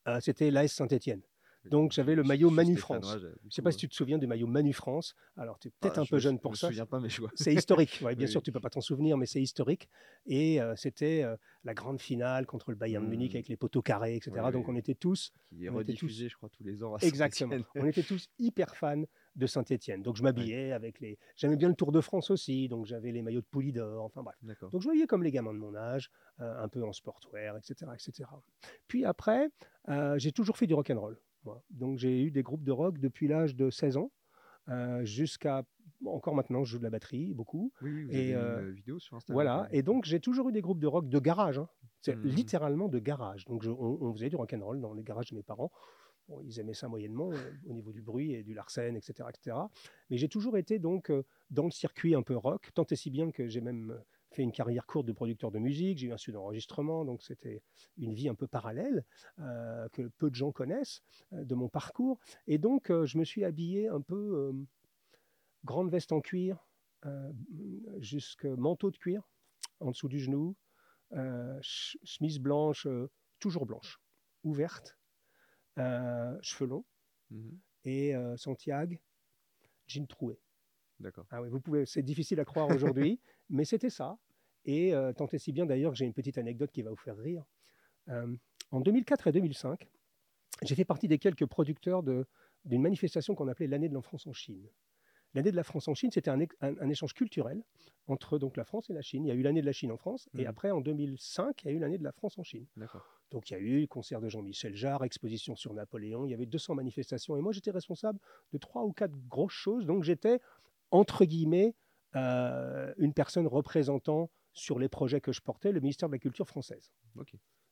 Euh, 0.07 0.19
C'était 0.19 0.51
l'AS 0.51 0.67
Saint-Étienne. 0.73 1.21
Donc, 1.65 1.93
j'avais 1.93 2.13
le 2.13 2.23
maillot 2.23 2.49
Manu 2.49 2.75
France. 2.75 3.15
Je 3.21 3.25
ne 3.27 3.49
sais 3.49 3.61
pas 3.61 3.71
si 3.71 3.77
tu 3.77 3.87
te 3.87 3.95
souviens 3.95 4.17
du 4.17 4.27
maillot 4.27 4.47
Manu 4.47 4.73
France. 4.73 5.15
Alors, 5.37 5.57
tu 5.59 5.69
es 5.69 5.71
peut-être 5.79 5.97
un 5.97 6.05
peu 6.05 6.19
jeune 6.19 6.37
pour 6.37 6.57
ça. 6.57 6.67
Je 6.67 6.71
me 6.71 6.73
souviens 6.73 6.85
pas, 6.85 6.99
mais 6.99 7.07
je 7.07 7.21
vois. 7.21 7.31
C'est 7.35 7.53
historique, 7.53 8.01
ouais, 8.03 8.15
bien 8.15 8.25
Oui, 8.27 8.31
sûr, 8.33 8.43
tu 8.43 8.51
peux 8.51 8.59
pas 8.59 8.69
t'en 8.69 8.81
souvenir, 8.81 9.15
mais 9.17 9.25
c'est 9.25 9.41
historique. 9.41 9.87
Et 10.25 10.59
euh, 10.61 10.75
c'était 10.75 11.23
euh, 11.23 11.37
la 11.63 11.73
grande 11.73 12.01
finale 12.01 12.45
contre 12.47 12.71
le 12.71 12.75
Bayern 12.75 13.05
de 13.05 13.09
Munich 13.09 13.31
Mm. 13.31 13.35
avec 13.37 13.47
les 13.47 13.55
poteaux 13.55 13.81
carrés, 13.81 14.17
etc. 14.17 14.35
Donc 14.51 14.67
on 14.67 14.75
était 14.75 14.93
tous, 14.93 15.31
Qui 15.47 15.63
est 15.63 15.69
On 15.69 15.79
était 15.79 15.93
tous- 15.93 16.01
rediffusé, 16.01 16.27
je 16.27 16.35
crois, 16.35 16.49
tous 16.49 16.65
les 16.65 16.83
ans. 16.83 16.95
à 16.95 16.99
exactement, 17.05 17.55
on 17.75 17.85
était 17.85 18.03
tous 18.03 18.27
hyper 18.39 18.75
fans 18.75 19.03
de 19.35 19.45
Saint-Étienne. 19.47 20.01
Donc 20.03 20.15
je 20.15 20.23
m'habillais 20.23 20.71
avec 20.71 20.99
les, 20.99 21.17
j'aimais 21.35 21.55
bien 21.55 21.67
le 21.69 21.75
Tour 21.75 21.91
de 21.91 22.01
France 22.01 22.29
aussi, 22.31 22.67
donc 22.67 22.85
j'avais 22.85 23.11
les 23.11 23.21
maillots 23.21 23.41
de 23.41 23.45
Poulidor, 23.45 24.03
enfin 24.03 24.21
bref. 24.23 24.35
Donc 24.71 24.81
je 24.81 24.87
voyais 24.87 25.07
comme 25.07 25.23
les 25.23 25.31
gamins 25.31 25.53
de 25.53 25.59
mon 25.59 25.75
âge, 25.75 26.11
euh, 26.39 26.63
un 26.63 26.67
peu 26.67 26.83
en 26.83 26.93
sportwear, 26.93 27.57
etc., 27.57 27.91
etc. 27.93 28.29
Puis 28.87 29.05
après, 29.05 29.49
euh, 29.89 30.17
j'ai 30.19 30.31
toujours 30.31 30.57
fait 30.57 30.67
du 30.67 30.73
rock 30.73 30.89
and 30.91 30.99
roll. 30.99 31.19
moi. 31.45 31.63
Donc 31.71 31.97
j'ai 31.97 32.23
eu 32.23 32.31
des 32.31 32.43
groupes 32.43 32.63
de 32.63 32.71
rock 32.71 32.99
depuis 32.99 33.27
l'âge 33.27 33.55
de 33.55 33.69
16 33.69 33.97
ans. 33.97 34.11
euh, 34.69 35.03
jusqu'à 35.03 35.63
encore 36.05 36.35
maintenant, 36.35 36.63
je 36.63 36.71
joue 36.71 36.77
de 36.79 36.83
la 36.83 36.89
batterie 36.89 37.33
beaucoup. 37.33 37.71
Oui, 37.81 37.91
oui, 37.91 38.03
vous 38.05 38.11
Et, 38.11 38.33
avez 38.33 38.35
euh, 38.35 38.61
une 38.69 38.71
vidéo 38.75 38.99
sur 38.99 39.15
Instagram. 39.17 39.35
Voilà, 39.35 39.67
et 39.71 39.83
donc 39.83 40.05
j'ai 40.05 40.19
toujours 40.19 40.47
eu 40.49 40.51
des 40.53 40.61
groupes 40.61 40.79
de 40.79 40.87
rock 40.87 41.07
de 41.09 41.19
garage, 41.19 41.57
hein. 41.59 41.67
c'est 42.01 42.15
Mhm. 42.15 42.23
littéralement 42.27 42.87
de 42.87 42.99
garage. 42.99 43.45
Donc 43.45 43.63
je- 43.63 43.69
on, 43.71 43.97
on 44.01 44.13
faisait 44.13 44.29
du 44.29 44.35
rock 44.37 44.53
and 44.53 44.63
roll 44.63 44.79
dans 44.81 44.93
les 44.93 45.03
garages 45.03 45.29
de 45.31 45.35
mes 45.35 45.43
parents. 45.43 45.71
Ils 46.43 46.59
aimaient 46.59 46.73
ça 46.73 46.87
moyennement 46.87 47.31
euh, 47.31 47.51
au 47.67 47.73
niveau 47.73 47.91
du 47.91 48.01
bruit 48.01 48.33
et 48.33 48.43
du 48.43 48.53
Larsen, 48.53 48.95
etc., 48.95 49.29
etc. 49.29 49.57
Mais 50.09 50.17
j'ai 50.17 50.29
toujours 50.29 50.57
été 50.57 50.79
donc 50.79 51.11
euh, 51.11 51.23
dans 51.51 51.65
le 51.65 51.71
circuit 51.71 52.15
un 52.15 52.21
peu 52.23 52.35
rock, 52.35 52.71
tant 52.73 52.85
et 52.89 52.95
si 52.95 53.09
bien 53.11 53.31
que 53.31 53.47
j'ai 53.47 53.61
même 53.61 53.91
euh, 53.91 53.99
fait 54.31 54.41
une 54.41 54.51
carrière 54.51 54.85
courte 54.85 55.05
de 55.05 55.11
producteur 55.11 55.51
de 55.51 55.59
musique. 55.59 55.97
J'ai 55.99 56.07
eu 56.07 56.13
un 56.13 56.17
studio 56.17 56.39
d'enregistrement, 56.39 57.05
donc 57.05 57.21
c'était 57.21 57.61
une 57.97 58.13
vie 58.13 58.29
un 58.29 58.35
peu 58.35 58.47
parallèle 58.47 59.05
que 59.91 60.07
peu 60.17 60.31
de 60.31 60.35
gens 60.35 60.51
connaissent 60.51 61.03
de 61.31 61.53
mon 61.53 61.69
parcours. 61.69 62.19
Et 62.47 62.57
donc 62.57 62.91
je 62.91 63.17
me 63.19 63.25
suis 63.25 63.43
habillé 63.43 63.89
un 63.89 64.01
peu 64.01 64.51
grande 65.65 65.91
veste 65.91 66.11
en 66.11 66.19
cuir, 66.19 66.67
jusque 67.99 68.45
manteau 68.45 68.89
de 68.89 68.97
cuir 68.97 69.29
en 69.79 69.91
dessous 69.91 70.09
du 70.09 70.19
genou, 70.19 70.55
ch- 71.11 71.95
chemise 72.03 72.39
blanche, 72.39 72.87
toujours 73.39 73.67
blanche, 73.67 73.99
ouverte, 74.43 74.97
cheveux 76.41 76.67
longs 76.69 76.85
Mhm. 77.31 77.59
et 77.85 78.15
euh, 78.15 78.37
Santiago, 78.37 78.95
jean 79.87 80.05
troué. 80.07 80.39
D'accord. 80.99 81.25
Ah 81.31 81.41
oui, 81.41 81.49
vous 81.49 81.59
pouvez, 81.59 81.85
c'est 81.85 82.03
difficile 82.03 82.39
à 82.39 82.45
croire 82.45 82.69
aujourd'hui, 82.69 83.19
mais 83.49 83.65
c'était 83.65 83.89
ça. 83.89 84.17
Et 84.65 84.93
euh, 84.93 85.11
tant 85.13 85.27
et 85.27 85.37
si 85.39 85.51
bien 85.51 85.65
d'ailleurs 85.65 85.91
que 85.91 85.97
j'ai 85.97 86.05
une 86.05 86.13
petite 86.13 86.37
anecdote 86.37 86.71
qui 86.71 86.81
va 86.83 86.89
vous 86.91 86.95
faire 86.97 87.17
rire. 87.17 87.43
Euh, 88.09 88.35
en 88.71 88.79
2004 88.81 89.27
et 89.27 89.31
2005, 89.31 89.87
j'ai 90.61 90.75
fait 90.75 90.85
partie 90.85 91.07
des 91.07 91.17
quelques 91.19 91.45
producteurs 91.45 92.03
de- 92.03 92.25
d'une 92.65 92.81
manifestation 92.81 93.35
qu'on 93.35 93.47
appelait 93.47 93.67
l'année 93.67 93.89
de 93.89 93.93
l'enfance 93.93 94.25
en 94.27 94.33
Chine. 94.33 94.69
L'année 95.33 95.51
de 95.51 95.55
la 95.55 95.63
France 95.63 95.87
en 95.87 95.95
Chine, 95.95 96.11
c'était 96.11 96.29
un, 96.29 96.39
ex- 96.39 96.55
un- 96.61 96.77
un 96.79 96.89
échange 96.89 97.13
culturel 97.13 97.63
entre 98.07 98.37
donc 98.37 98.55
la 98.55 98.63
France 98.63 98.89
et 98.89 98.93
la 98.93 99.01
Chine. 99.01 99.25
Il 99.25 99.29
y 99.29 99.31
a 99.31 99.33
eu 99.35 99.41
l'année 99.41 99.61
de 99.61 99.65
la 99.65 99.71
Chine 99.73 99.91
en 99.91 99.97
France, 99.97 100.29
et 100.37 100.43
Mhm. 100.43 100.47
après 100.47 100.71
en 100.71 100.79
2005, 100.79 101.63
il 101.63 101.67
y 101.67 101.71
a 101.71 101.73
eu 101.73 101.79
l'année 101.79 101.97
de 101.97 102.03
la 102.03 102.11
France 102.11 102.37
en 102.37 102.43
Chine. 102.43 102.67
D'accord. 102.77 103.22
Donc 103.33 103.49
il 103.49 103.53
y 103.53 103.55
a 103.55 103.59
eu 103.59 103.87
concert 103.87 104.21
de 104.21 104.29
Jean-Michel 104.29 104.75
Jarre, 104.75 105.03
exposition 105.03 105.55
sur 105.55 105.73
Napoléon, 105.73 106.23
il 106.25 106.29
y 106.29 106.33
avait 106.35 106.45
200 106.45 106.75
manifestations 106.75 107.35
et 107.35 107.41
moi 107.41 107.51
j'étais 107.51 107.71
responsable 107.71 108.19
de 108.53 108.59
trois 108.59 108.83
ou 108.83 108.93
quatre 108.93 109.15
grosses 109.27 109.51
choses. 109.51 109.87
Donc 109.87 110.03
j'étais 110.03 110.39
entre 110.91 111.25
guillemets 111.25 111.75
euh, 112.15 112.93
une 112.97 113.11
personne 113.11 113.47
représentant 113.47 114.29
sur 114.53 114.77
les 114.77 114.87
projets 114.87 115.19
que 115.19 115.31
je 115.31 115.41
portais 115.41 115.71
le 115.71 115.79
ministère 115.79 116.09
de 116.09 116.13
la 116.13 116.19
Culture 116.19 116.47
française. 116.47 116.91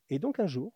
Et 0.10 0.18
donc 0.18 0.40
un 0.40 0.48
jour, 0.48 0.74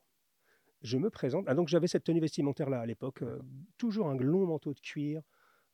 je 0.84 1.00
me 1.00 1.10
présente. 1.10 1.46
Ah, 1.48 1.56
donc 1.56 1.68
j'avais 1.68 1.88
cette 1.88 2.04
tenue 2.04 2.20
vestimentaire 2.20 2.70
là 2.70 2.80
à 2.80 2.86
l'époque, 2.86 3.24
euh, 3.24 3.42
toujours 3.80 4.08
un 4.08 4.16
long 4.16 4.46
manteau 4.46 4.76
de 4.76 4.80
cuir, 4.80 5.24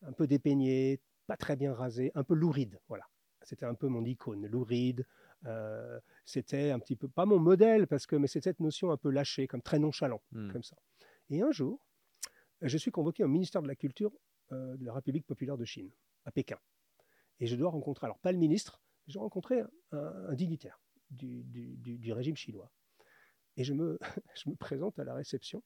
un 0.04 0.14
peu 0.14 0.26
dépeigné, 0.26 1.02
pas 1.28 1.36
très 1.36 1.58
bien 1.58 1.74
rasé, 1.74 2.14
un 2.16 2.24
peu 2.24 2.34
louride. 2.34 2.80
Voilà, 2.88 3.04
c'était 3.42 3.66
un 3.66 3.76
peu 3.76 3.90
mon 3.90 4.06
icône, 4.06 4.48
louride. 4.48 5.06
Euh, 5.46 6.00
c'était 6.26 6.72
un 6.72 6.80
petit 6.80 6.96
peu 6.96 7.08
pas 7.08 7.26
mon 7.26 7.40
modèle 7.40 7.88
parce 7.88 8.06
que 8.06 8.16
mais 8.16 8.28
c'est 8.28 8.42
cette 8.44 8.60
notion 8.60 8.92
un 8.92 8.98
peu 8.98 9.10
lâchée, 9.10 9.48
comme 9.48 9.62
très 9.62 9.80
nonchalant, 9.80 10.22
Hmm. 10.32 10.52
comme 10.52 10.64
ça. 10.64 10.76
Et 11.30 11.42
un 11.42 11.52
jour, 11.52 11.86
je 12.62 12.78
suis 12.78 12.92
convoqué 12.92 13.24
au 13.24 13.28
ministère 13.28 13.62
de 13.62 13.68
la 13.68 13.76
Culture 13.76 14.12
euh, 14.52 14.76
de 14.78 14.86
la 14.86 14.94
République 14.94 15.26
populaire 15.26 15.58
de 15.58 15.66
Chine, 15.66 15.92
à 16.26 16.32
Pékin. 16.32 16.60
Et 17.40 17.48
je 17.48 17.56
dois 17.56 17.72
rencontrer, 17.72 18.06
alors 18.06 18.20
pas 18.20 18.32
le 18.32 18.38
ministre, 18.38 18.82
je 19.08 19.14
dois 19.14 19.24
rencontrer 19.24 19.62
un, 19.92 19.98
un 20.30 20.34
dignitaire 20.36 20.80
du, 21.10 21.44
du- 21.44 21.76
du- 21.78 21.98
du 21.98 22.14
régime 22.14 22.36
chinois. 22.36 22.72
Et 23.58 23.64
je 23.64 23.74
me, 23.74 23.98
je 24.36 24.50
me 24.50 24.56
présente 24.56 25.00
à 25.00 25.04
la 25.04 25.14
réception. 25.16 25.64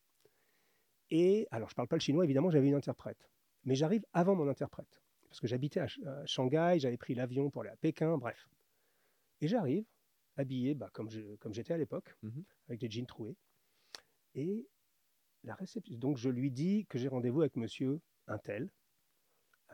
Et 1.11 1.47
alors, 1.52 1.69
je 1.69 1.76
parle 1.76 1.88
pas 1.88 1.95
le 1.97 2.02
chinois, 2.02 2.23
évidemment, 2.23 2.49
j'avais 2.49 2.68
une 2.68 2.76
interprète. 2.76 3.30
Mais 3.64 3.76
j'arrive 3.76 4.06
avant 4.14 4.35
mon 4.35 4.47
interprète. 4.47 5.02
Parce 5.27 5.39
que 5.39 5.47
j'habitais 5.47 5.80
à, 5.81 5.88
à 6.06 6.26
Shanghai, 6.26 6.76
j'avais 6.80 6.97
pris 6.97 7.14
l'avion 7.14 7.49
pour 7.49 7.61
aller 7.64 7.72
à 7.72 7.76
Pékin, 7.77 8.18
bref. 8.18 8.47
Et 9.46 9.48
j'arrive, 9.48 9.86
habillé 10.38 10.74
bah, 10.74 10.90
comme 10.92 11.08
je- 11.08 11.36
comme 11.36 11.54
j'étais 11.54 11.72
à 11.72 11.78
l'époque, 11.78 12.16
Mhm. 12.24 12.44
avec 12.68 12.80
des 12.82 12.90
jeans 12.90 13.06
troués. 13.06 13.38
Et 14.34 14.68
la 15.44 15.54
réception. 15.54 15.96
Donc, 16.00 16.18
je 16.18 16.30
lui 16.30 16.50
dis 16.50 16.88
que 16.88 16.98
j'ai 16.98 17.08
rendez-vous 17.08 17.42
avec 17.42 17.56
monsieur 17.56 18.02
Intel, 18.26 18.72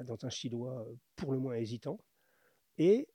dans 0.04 0.18
un 0.26 0.30
chinois 0.30 0.86
euh, 0.86 0.96
pour 1.16 1.32
le 1.32 1.40
moins 1.40 1.56
hésitant. 1.56 2.04
Et 2.78 3.08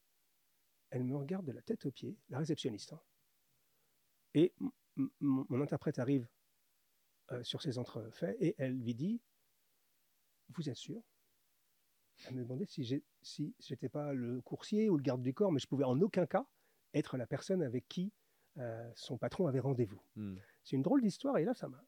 elle 0.88 1.04
me 1.04 1.14
regarde 1.14 1.44
de 1.44 1.52
la 1.52 1.60
tête 1.60 1.84
aux 1.84 1.92
pieds, 1.92 2.16
la 2.30 2.38
réceptionniste. 2.38 2.94
hein. 2.94 3.02
Et 4.32 4.54
mon 5.20 5.60
interprète 5.60 5.98
arrive 5.98 6.26
euh, 7.32 7.44
sur 7.44 7.60
ses 7.60 7.76
entrefaits 7.76 8.34
et 8.40 8.54
elle 8.56 8.72
lui 8.78 8.94
dit 8.94 9.20
Vous 10.54 10.70
êtes 10.70 10.76
sûr? 10.76 11.02
Elle 12.28 12.36
me 12.36 12.42
demandait 12.42 12.66
si 12.66 12.84
j'ai- 12.84 13.04
si 13.22 13.54
j'étais 13.58 13.88
pas 13.88 14.12
le 14.12 14.40
coursier 14.40 14.88
ou 14.88 14.96
le 14.96 15.02
garde 15.02 15.22
du 15.22 15.34
corps, 15.34 15.52
mais 15.52 15.60
je 15.60 15.66
pouvais 15.66 15.84
en 15.84 16.00
aucun 16.00 16.26
cas 16.26 16.46
être 16.94 17.16
la 17.16 17.26
personne 17.26 17.62
avec 17.62 17.86
qui 17.88 18.12
euh, 18.58 18.90
son 18.94 19.18
patron 19.18 19.46
avait 19.46 19.60
rendez-vous. 19.60 20.00
Hmm. 20.16 20.36
C'est 20.64 20.76
une 20.76 20.82
drôle 20.82 21.02
d'histoire 21.02 21.36
et 21.38 21.44
là, 21.44 21.52
ça 21.52 21.68
m'a 21.68 21.84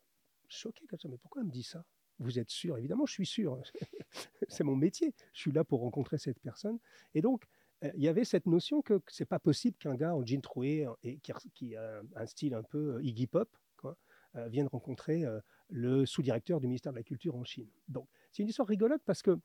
choqué 0.48 0.86
comme 0.86 0.98
ça. 0.98 1.08
Mais 1.08 1.16
pourquoi 1.16 1.40
elle 1.40 1.48
me 1.48 1.52
dit 1.52 1.62
ça? 1.62 1.84
Vous 2.18 2.38
êtes 2.38 2.50
sûr? 2.50 2.76
Évidemment, 2.76 3.06
je 3.06 3.12
suis 3.12 3.26
sûr. 3.26 3.60
c'est 4.48 4.64
mon 4.64 4.76
métier. 4.76 5.14
Je 5.32 5.40
suis 5.40 5.52
là 5.52 5.64
pour 5.64 5.80
rencontrer 5.80 6.18
cette 6.18 6.40
personne. 6.40 6.78
Et 7.14 7.22
donc, 7.22 7.46
euh, 7.84 7.90
il 7.94 8.02
y 8.02 8.08
avait 8.08 8.24
cette 8.24 8.46
notion 8.46 8.82
que, 8.82 8.94
que 8.94 9.12
c'est 9.12 9.24
pas 9.24 9.38
possible 9.38 9.76
qu'un 9.78 9.94
gars 9.94 10.14
en 10.14 10.24
jean 10.26 10.42
troué 10.42 10.86
et 11.02 11.18
qui, 11.54 11.76
a 11.76 12.02
un 12.16 12.26
style 12.26 12.54
un 12.54 12.62
peu 12.62 12.96
euh, 12.96 13.02
Iggy 13.02 13.26
Pop 13.26 13.48
quoi, 13.76 13.96
euh, 14.34 14.48
vienne 14.48 14.66
rencontrer 14.66 15.24
le 15.70 16.04
sous-directeur 16.04 16.60
du 16.60 16.66
ministère 16.66 16.92
de 16.92 16.98
la 16.98 17.04
Culture 17.04 17.36
en 17.36 17.44
Chine. 17.44 17.68
Donc, 17.88 18.08
c'est 18.32 18.42
une 18.42 18.48
histoire 18.48 18.68
rigolote 18.68 19.02
parce 19.06 19.22
que 19.22 19.38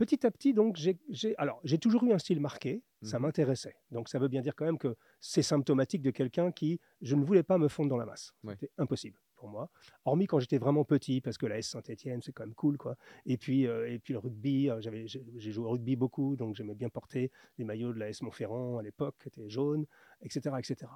petit 0.00 0.26
à 0.26 0.30
petit, 0.30 0.54
donc, 0.54 0.76
j'ai, 0.76 0.98
alors, 1.36 1.60
j'ai 1.62 1.76
toujours 1.76 2.02
eu 2.04 2.12
un 2.12 2.18
style 2.18 2.40
marqué, 2.40 2.82
ça 3.02 3.18
Mhm. 3.18 3.22
m'intéressait. 3.26 3.76
Donc, 3.90 4.08
ça 4.08 4.18
veut 4.18 4.28
bien 4.28 4.40
dire 4.40 4.54
quand 4.56 4.64
même 4.64 4.78
que 4.78 4.96
c'est 5.20 5.42
symptomatique 5.42 6.00
de 6.00 6.10
quelqu'un 6.10 6.52
qui, 6.52 6.80
je 7.02 7.16
ne 7.16 7.22
voulais 7.22 7.42
pas 7.42 7.58
me 7.58 7.68
fondre 7.68 7.90
dans 7.90 7.98
la 7.98 8.06
masse. 8.06 8.32
Ouais. 8.42 8.54
C'était 8.54 8.72
impossible 8.78 9.20
pour 9.36 9.48
moi. 9.50 9.70
Hormis 10.06 10.26
quand 10.26 10.38
j'étais 10.40 10.56
vraiment 10.56 10.84
petit, 10.86 11.20
parce 11.20 11.36
que 11.36 11.44
la 11.44 11.58
S 11.58 11.68
Saint-Etienne, 11.68 12.22
c'est 12.22 12.32
quand 12.32 12.44
même 12.46 12.54
cool, 12.54 12.78
quoi. 12.78 12.96
Et 13.26 13.36
puis, 13.36 13.66
euh, 13.66 13.92
et 13.92 13.98
puis 13.98 14.14
le 14.14 14.20
rugby, 14.20 14.70
euh, 14.70 14.80
j'avais, 14.80 15.06
j'ai, 15.06 15.52
joué 15.52 15.66
au 15.66 15.70
rugby 15.70 15.96
beaucoup, 15.96 16.34
donc 16.34 16.56
j'aimais 16.56 16.74
bien 16.74 16.88
porter 16.88 17.30
les 17.58 17.64
maillots 17.66 17.92
de 17.92 17.98
la 17.98 18.08
S 18.08 18.22
Montferrand 18.22 18.78
à 18.78 18.82
l'époque, 18.82 19.16
qui 19.20 19.28
étaient 19.28 19.50
jaunes, 19.50 19.84
etc., 20.22 20.56
etc. 20.58 20.90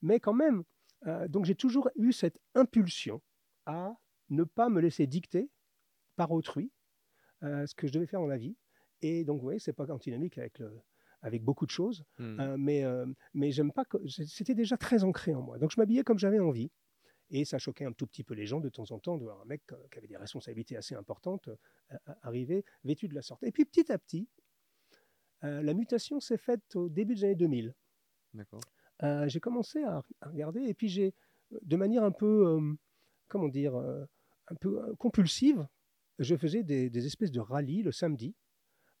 Mais 0.00 0.18
quand 0.18 0.34
même, 0.34 0.64
euh, 1.06 1.28
donc 1.28 1.44
j'ai 1.44 1.54
toujours 1.54 1.90
eu 1.94 2.12
cette 2.12 2.38
impulsion 2.54 3.20
à 3.66 3.94
ne 4.30 4.44
pas 4.44 4.70
me 4.70 4.80
laisser 4.80 5.06
dicter 5.06 5.50
par 6.16 6.32
autrui 6.32 6.72
ce 7.42 7.74
que 7.74 7.86
je 7.86 7.92
devais 7.92 8.06
faire 8.06 8.20
dans 8.20 8.26
la 8.26 8.38
vie. 8.38 8.56
Et 9.02 9.24
donc, 9.24 9.36
vous 9.38 9.42
voyez, 9.44 9.58
c'est 9.58 9.72
pas 9.74 9.90
antinomique 9.92 10.38
avec, 10.38 10.58
le, 10.58 10.72
avec 11.22 11.42
beaucoup 11.44 11.66
de 11.66 11.70
choses, 11.70 12.04
Hmm. 12.18 12.40
euh, 12.40 12.56
mais, 12.58 12.84
euh, 12.84 13.06
mais 13.34 13.50
j'aime 13.50 13.72
pas. 13.72 13.84
que- 13.84 13.98
C'était 14.08 14.54
déjà 14.54 14.76
très 14.76 15.04
ancré 15.04 15.34
en 15.34 15.42
moi. 15.42 15.58
Donc, 15.58 15.70
je 15.70 15.78
m'habillais 15.80 16.02
comme 16.02 16.18
j'avais 16.18 16.38
envie. 16.40 16.70
Et 17.30 17.44
ça 17.44 17.58
choquait 17.58 17.84
un 17.84 17.92
tout 17.92 18.06
petit 18.06 18.22
peu 18.22 18.34
les 18.34 18.46
gens 18.46 18.60
de 18.60 18.68
temps 18.68 18.90
en 18.92 19.00
temps 19.00 19.18
de 19.18 19.24
voir 19.24 19.40
un 19.40 19.44
mec 19.46 19.60
euh, 19.72 19.76
qui 19.90 19.98
avait 19.98 20.06
des 20.06 20.16
responsabilités 20.16 20.76
assez 20.76 20.94
importantes 20.94 21.48
euh, 21.48 21.96
arriver 22.22 22.64
vêtu 22.84 23.08
de 23.08 23.14
la 23.14 23.22
sorte. 23.22 23.42
Et 23.42 23.50
puis, 23.52 23.64
petit 23.64 23.90
à 23.92 23.98
petit, 23.98 24.28
euh, 25.44 25.60
la 25.62 25.74
mutation 25.74 26.20
s'est 26.20 26.38
faite 26.38 26.76
au 26.76 26.88
début 26.88 27.14
des 27.16 27.24
années 27.24 27.34
2000. 27.34 27.74
D'accord. 28.34 28.60
Euh, 29.02 29.28
j'ai 29.28 29.40
commencé 29.40 29.82
à, 29.82 30.02
à 30.20 30.28
regarder 30.28 30.60
et 30.62 30.72
puis 30.74 30.88
j'ai, 30.88 31.14
de 31.62 31.76
manière 31.76 32.04
un 32.04 32.12
peu, 32.12 32.46
euh, 32.48 32.74
comment 33.28 33.48
dire, 33.48 33.74
euh, 33.76 34.04
un 34.48 34.54
peu 34.54 34.82
euh, 34.82 34.94
compulsive, 34.94 35.66
je 36.18 36.36
faisais 36.36 36.62
des, 36.62 36.90
des 36.90 37.06
espèces 37.06 37.30
de 37.30 37.40
rallyes 37.40 37.82
le 37.82 37.92
samedi. 37.92 38.34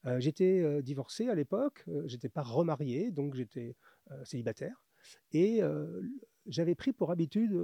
Euh, 0.06 0.20
j'étais 0.20 0.60
euh, 0.60 0.82
divorcé 0.82 1.28
à 1.28 1.34
l'époque, 1.34 1.84
euh, 1.88 2.02
j'étais 2.06 2.28
pas 2.28 2.42
remarié, 2.42 3.10
donc 3.10 3.34
j'étais 3.34 3.76
euh, 4.12 4.24
célibataire. 4.24 4.84
Et 5.32 5.62
euh, 5.62 6.02
j'avais 6.46 6.74
pris 6.74 6.92
pour 6.92 7.10
habitude, 7.10 7.56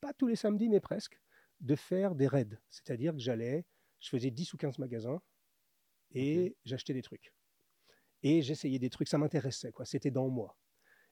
pas 0.00 0.12
tous 0.12 0.26
les 0.26 0.36
samedis, 0.36 0.68
mais 0.68 0.80
presque, 0.80 1.20
de 1.60 1.76
faire 1.76 2.14
des 2.14 2.26
raids. 2.26 2.58
C'est-à-dire 2.70 3.12
que 3.12 3.20
j'allais, 3.20 3.66
je 4.00 4.08
faisais 4.08 4.30
10 4.30 4.54
ou 4.54 4.56
15 4.56 4.78
magasins 4.78 5.20
et 6.12 6.56
j'achetais 6.64 6.94
des 6.94 7.02
trucs. 7.02 7.32
Et 8.22 8.42
j'essayais 8.42 8.78
des 8.78 8.90
trucs, 8.90 9.08
ça 9.08 9.18
m'intéressait, 9.18 9.72
quoi. 9.72 9.84
C'était 9.84 10.10
dans 10.10 10.28
moi. 10.28 10.56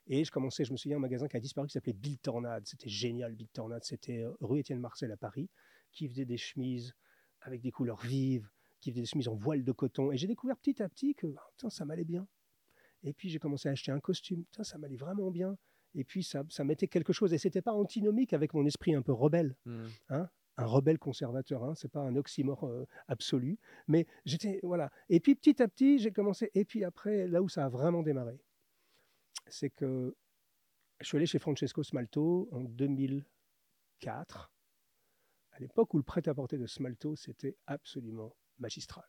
Et 0.07 0.25
je 0.25 0.31
commençais, 0.31 0.65
je 0.65 0.73
me 0.73 0.77
souviens, 0.77 0.97
un 0.97 1.01
magasin 1.01 1.29
qui 1.29 1.37
a 1.37 1.41
disparu 1.41 1.69
qui 1.69 1.75
s'appelait 1.75 1.93
Bill 1.93 2.19
Tornade. 2.19 2.67
C'était 2.67 2.89
génial, 2.89 3.35
Bill 3.35 3.49
Tornade. 3.49 3.85
C'était 3.85 4.25
rue 4.41 4.61
Étienne 4.61 4.81
Marcel 4.81 5.13
à 5.13 5.17
Paris, 5.17 5.49
qui 5.93 6.09
faisait 6.09 6.25
des 6.25 6.39
chemises 6.39 6.95
avec 7.43 7.61
des 7.61 7.71
couleurs 7.71 8.01
vives, 8.01 8.49
qui 8.81 8.91
faisait 8.91 9.03
des 9.03 9.07
chemises 9.07 9.29
en 9.29 9.35
voile 9.35 9.65
de 9.65 9.73
coton. 9.73 10.13
Et 10.13 10.17
j'ai 10.17 10.27
découvert 10.27 10.57
petit 10.57 10.83
à 10.83 10.89
petit 10.89 11.15
que 11.15 11.27
putain, 11.27 11.71
ça 11.71 11.85
m'allait 11.85 12.05
bien. 12.05 12.27
Et 13.03 13.13
puis 13.13 13.29
j'ai 13.29 13.39
commencé 13.39 13.69
à 13.69 13.73
acheter 13.73 13.93
un 13.93 14.01
costume. 14.01 14.45
Putain, 14.45 14.65
ça 14.65 14.79
m'allait 14.79 14.97
vraiment 14.97 15.31
bien. 15.31 15.57
Et 15.95 16.05
puis 16.05 16.23
ça, 16.23 16.45
ça 16.49 16.65
mettait 16.65 16.89
quelque 16.89 17.13
chose. 17.13 17.33
Et 17.33 17.39
c'était 17.39 17.63
pas 17.63 17.73
antinomique 17.73 18.33
avec 18.33 18.55
mon 18.55 18.65
esprit 18.67 18.95
un 18.95 19.03
peu 19.03 19.13
rebelle 19.13 19.57
Hmm. 19.65 19.87
un 20.11 20.67
rebelle 20.67 20.99
conservateur, 20.99 21.63
hein, 21.63 21.75
c'est 21.77 21.91
pas 21.91 22.01
un 22.01 22.17
oxymore 22.17 22.65
euh, 22.65 22.85
absolu, 23.07 23.59
mais 23.87 24.09
j'étais 24.25 24.59
voilà. 24.65 24.91
Et 25.09 25.21
puis 25.21 25.37
petit 25.37 25.63
à 25.63 25.69
petit, 25.69 26.01
j'ai 26.01 26.11
commencé. 26.11 26.51
Et 26.55 26.65
puis 26.65 26.83
après, 26.83 27.29
là 27.29 27.41
où 27.43 27.49
ça 27.49 27.65
a 27.65 27.69
vraiment 27.69 28.03
démarré, 28.03 28.41
c'est 29.47 29.71
que 29.71 30.17
je 31.01 31.07
suis 31.07 31.17
allé 31.17 31.27
chez 31.27 31.39
Francesco 31.39 31.85
Smalto 31.85 32.49
en 32.51 32.65
2004, 32.65 34.51
à 35.59 35.63
l'époque 35.63 35.93
où 35.95 35.97
le 35.99 36.03
prêt-à-porter 36.03 36.59
de 36.59 36.67
Smalto 36.67 37.17
c'était 37.17 37.57
absolument 37.67 38.37
magistral. 38.59 39.05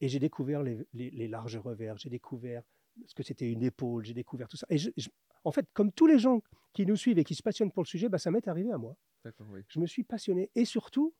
Et 0.00 0.08
j'ai 0.08 0.18
découvert 0.18 0.62
les, 0.62 0.86
les- 0.92 1.10
les 1.10 1.28
larges 1.28 1.56
revers, 1.56 1.96
j'ai 1.96 2.10
découvert 2.10 2.62
ce 3.06 3.14
que 3.14 3.22
c'était 3.22 3.50
une 3.50 3.62
épaule, 3.62 4.04
j'ai 4.04 4.14
découvert 4.14 4.48
tout 4.48 4.56
ça. 4.56 4.66
Et 4.70 4.78
je- 4.78 4.90
je- 4.96 5.08
en 5.44 5.52
fait, 5.52 5.66
comme 5.72 5.92
tous 5.92 6.06
les 6.06 6.18
gens 6.18 6.42
qui 6.72 6.84
nous 6.86 6.96
suivent 6.96 7.18
et 7.18 7.24
qui 7.24 7.34
se 7.34 7.42
passionnent 7.42 7.72
pour 7.72 7.82
le 7.82 7.88
sujet, 7.88 8.08
bah, 8.08 8.18
ça 8.18 8.30
m'est 8.30 8.46
arrivé 8.48 8.70
à 8.72 8.78
moi. 8.78 8.96
Oui. 9.40 9.60
Je 9.68 9.80
me 9.80 9.86
suis 9.86 10.04
passionné 10.04 10.50
et 10.54 10.64
surtout, 10.64 11.14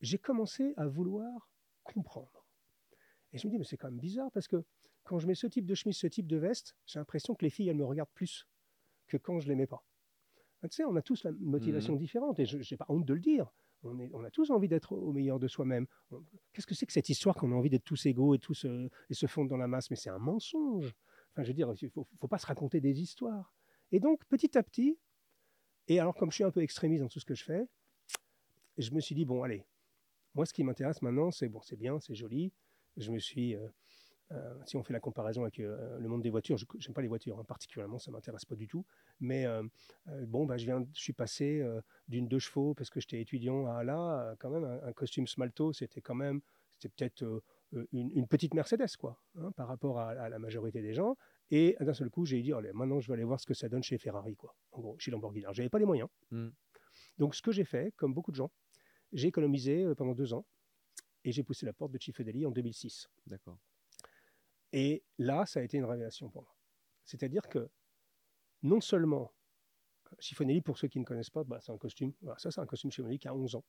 j'ai 0.00 0.18
commencé 0.18 0.72
à 0.76 0.86
vouloir 0.86 1.50
comprendre. 1.84 2.46
Et 3.32 3.38
je 3.38 3.46
me 3.46 3.52
dis, 3.52 3.58
mais 3.58 3.64
c'est 3.64 3.76
quand 3.76 3.90
même 3.90 4.00
bizarre 4.00 4.30
parce 4.32 4.48
que 4.48 4.64
quand 5.04 5.18
je 5.18 5.26
mets 5.26 5.34
ce 5.34 5.46
type 5.46 5.66
de 5.66 5.74
chemise, 5.74 5.96
ce 5.96 6.06
type 6.06 6.26
de 6.26 6.36
veste, 6.36 6.76
j'ai 6.86 6.98
l'impression 6.98 7.34
que 7.34 7.44
les 7.44 7.50
filles, 7.50 7.68
elles 7.68 7.76
me 7.76 7.84
regardent 7.84 8.10
plus 8.14 8.46
que 9.06 9.16
quand 9.16 9.40
je 9.40 9.48
les 9.48 9.54
mets 9.56 9.66
pas. 9.66 9.84
Ah, 10.62 10.68
Tu 10.68 10.76
sais, 10.76 10.84
on 10.84 10.96
a 10.96 11.02
tous 11.02 11.24
la 11.24 11.32
motivation 11.32 11.96
différente 11.96 12.38
et 12.38 12.46
je 12.46 12.58
n'ai 12.58 12.76
pas 12.76 12.86
honte 12.88 13.04
de 13.04 13.14
le 13.14 13.20
dire. 13.20 13.50
On, 13.82 13.98
est, 13.98 14.10
on 14.12 14.22
a 14.24 14.30
tous 14.30 14.50
envie 14.50 14.68
d'être 14.68 14.92
au 14.92 15.12
meilleur 15.12 15.38
de 15.38 15.48
soi-même. 15.48 15.86
Qu'est-ce 16.52 16.66
que 16.66 16.74
c'est 16.74 16.84
que 16.84 16.92
cette 16.92 17.08
histoire 17.08 17.34
qu'on 17.34 17.50
a 17.52 17.54
envie 17.54 17.70
d'être 17.70 17.84
tous 17.84 18.04
égaux 18.04 18.34
et 18.34 18.38
tous 18.38 18.66
euh, 18.66 18.90
et 19.08 19.14
se 19.14 19.26
fondre 19.26 19.48
dans 19.48 19.56
la 19.56 19.68
masse? 19.68 19.88
Mais 19.88 19.96
c'est 19.96 20.10
un 20.10 20.18
mensonge. 20.18 20.92
Enfin, 21.32 21.42
je 21.42 21.48
veux 21.48 21.54
dire, 21.54 21.72
il 21.80 21.88
faut, 21.88 22.06
faut 22.18 22.28
pas 22.28 22.38
se 22.38 22.46
raconter 22.46 22.80
des 22.80 23.00
histoires. 23.00 23.54
Et 23.90 24.00
donc, 24.00 24.22
petit 24.26 24.58
à 24.58 24.62
petit, 24.62 24.98
et 25.88 25.98
alors 25.98 26.14
comme 26.14 26.30
je 26.30 26.36
suis 26.36 26.44
un 26.44 26.50
peu 26.50 26.60
extrémiste 26.60 27.02
dans 27.02 27.08
tout 27.08 27.20
ce 27.20 27.24
que 27.24 27.34
je 27.34 27.44
fais, 27.44 27.66
je 28.76 28.90
me 28.92 29.00
suis 29.00 29.14
dit, 29.14 29.24
bon, 29.24 29.42
allez, 29.42 29.64
moi, 30.34 30.46
ce 30.46 30.52
qui 30.52 30.62
m'intéresse 30.62 31.02
maintenant, 31.02 31.30
c'est 31.30 31.48
bon, 31.48 31.60
c'est 31.62 31.76
bien, 31.76 31.98
c'est 32.00 32.14
joli. 32.14 32.52
Je 32.96 33.10
me 33.10 33.18
suis, 33.18 33.56
euh, 33.56 33.68
euh, 34.32 34.54
si 34.64 34.76
on 34.76 34.82
fait 34.82 34.92
la 34.92 35.00
comparaison 35.00 35.42
avec 35.42 35.58
euh, 35.58 35.98
le 35.98 36.08
monde 36.08 36.22
des 36.22 36.30
voitures, 36.30 36.56
je 36.56 36.64
n'aime 36.64 36.94
pas 36.94 37.02
les 37.02 37.08
voitures 37.08 37.38
hein, 37.38 37.44
particulièrement, 37.44 37.98
ça 37.98 38.10
m'intéresse 38.10 38.44
pas 38.44 38.54
du 38.54 38.68
tout. 38.68 38.84
Mais 39.18 39.46
euh, 39.46 39.62
bon, 40.26 40.46
bah, 40.46 40.56
je, 40.56 40.66
viens, 40.66 40.86
je 40.94 41.00
suis 41.00 41.12
passé 41.12 41.62
d'une 42.08 42.28
deux 42.28 42.38
chevaux 42.38 42.74
parce 42.74 42.90
que 42.90 43.00
j'étais 43.00 43.20
étudiant 43.20 43.66
à 43.66 43.82
là, 43.82 44.34
quand 44.38 44.50
même, 44.50 44.64
un, 44.64 44.82
un 44.84 44.92
costume 44.92 45.26
smalto, 45.26 45.72
c'était 45.72 46.00
quand 46.00 46.14
même, 46.14 46.40
c'était 46.78 46.94
peut-être 46.96 47.42
une, 47.92 48.10
une 48.12 48.26
petite 48.28 48.54
Mercedes, 48.54 48.96
quoi, 48.98 49.20
hein, 49.36 49.50
par 49.52 49.68
rapport 49.68 49.98
à, 49.98 50.10
à 50.10 50.28
la 50.28 50.38
majorité 50.38 50.80
des 50.80 50.94
gens. 50.94 51.16
Et 51.50 51.76
d'un 51.80 51.94
seul 51.94 52.10
coup, 52.10 52.24
j'ai 52.24 52.40
dit, 52.40 52.52
allez, 52.52 52.72
maintenant, 52.72 53.00
je 53.00 53.08
vais 53.08 53.14
aller 53.14 53.24
voir 53.24 53.40
ce 53.40 53.46
que 53.46 53.54
ça 53.54 53.68
donne 53.68 53.82
chez 53.82 53.98
Ferrari, 53.98 54.36
quoi. 54.36 54.54
En 54.70 54.80
gros, 54.80 54.98
chez 54.98 55.10
Lamborghini. 55.10 55.44
Alors, 55.44 55.54
j'avais 55.54 55.68
pas 55.68 55.80
les 55.80 55.84
moyens. 55.84 56.08
Mm. 56.30 56.50
Donc, 57.18 57.34
ce 57.34 57.42
que 57.42 57.50
j'ai 57.50 57.64
fait, 57.64 57.92
comme 57.96 58.14
beaucoup 58.14 58.30
de 58.30 58.36
gens, 58.36 58.52
j'ai 59.12 59.28
économisé 59.28 59.92
pendant 59.96 60.14
deux 60.14 60.32
ans 60.32 60.46
et 61.24 61.32
j'ai 61.32 61.42
poussé 61.42 61.66
la 61.66 61.72
porte 61.72 61.92
de 61.92 61.98
Chifedeli 61.98 62.46
en 62.46 62.50
2006. 62.50 63.08
D'accord. 63.26 63.58
Et 64.72 65.02
là, 65.18 65.46
ça 65.46 65.60
a 65.60 65.62
été 65.62 65.76
une 65.78 65.84
révélation 65.84 66.28
pour 66.30 66.42
moi. 66.42 66.54
C'est-à-dire 67.04 67.48
que 67.48 67.68
non 68.62 68.80
seulement 68.80 69.32
Chiffonelli, 70.18 70.60
pour 70.60 70.76
ceux 70.78 70.88
qui 70.88 70.98
ne 71.00 71.04
connaissent 71.04 71.30
pas, 71.30 71.44
bah, 71.44 71.58
c'est 71.60 71.72
un 71.72 71.78
costume. 71.78 72.12
Voilà, 72.20 72.38
ça, 72.38 72.50
c'est 72.50 72.60
un 72.60 72.66
costume 72.66 72.90
Chiffonelli 72.90 73.18
qui 73.18 73.28
a 73.28 73.34
11 73.34 73.54
ans. 73.54 73.64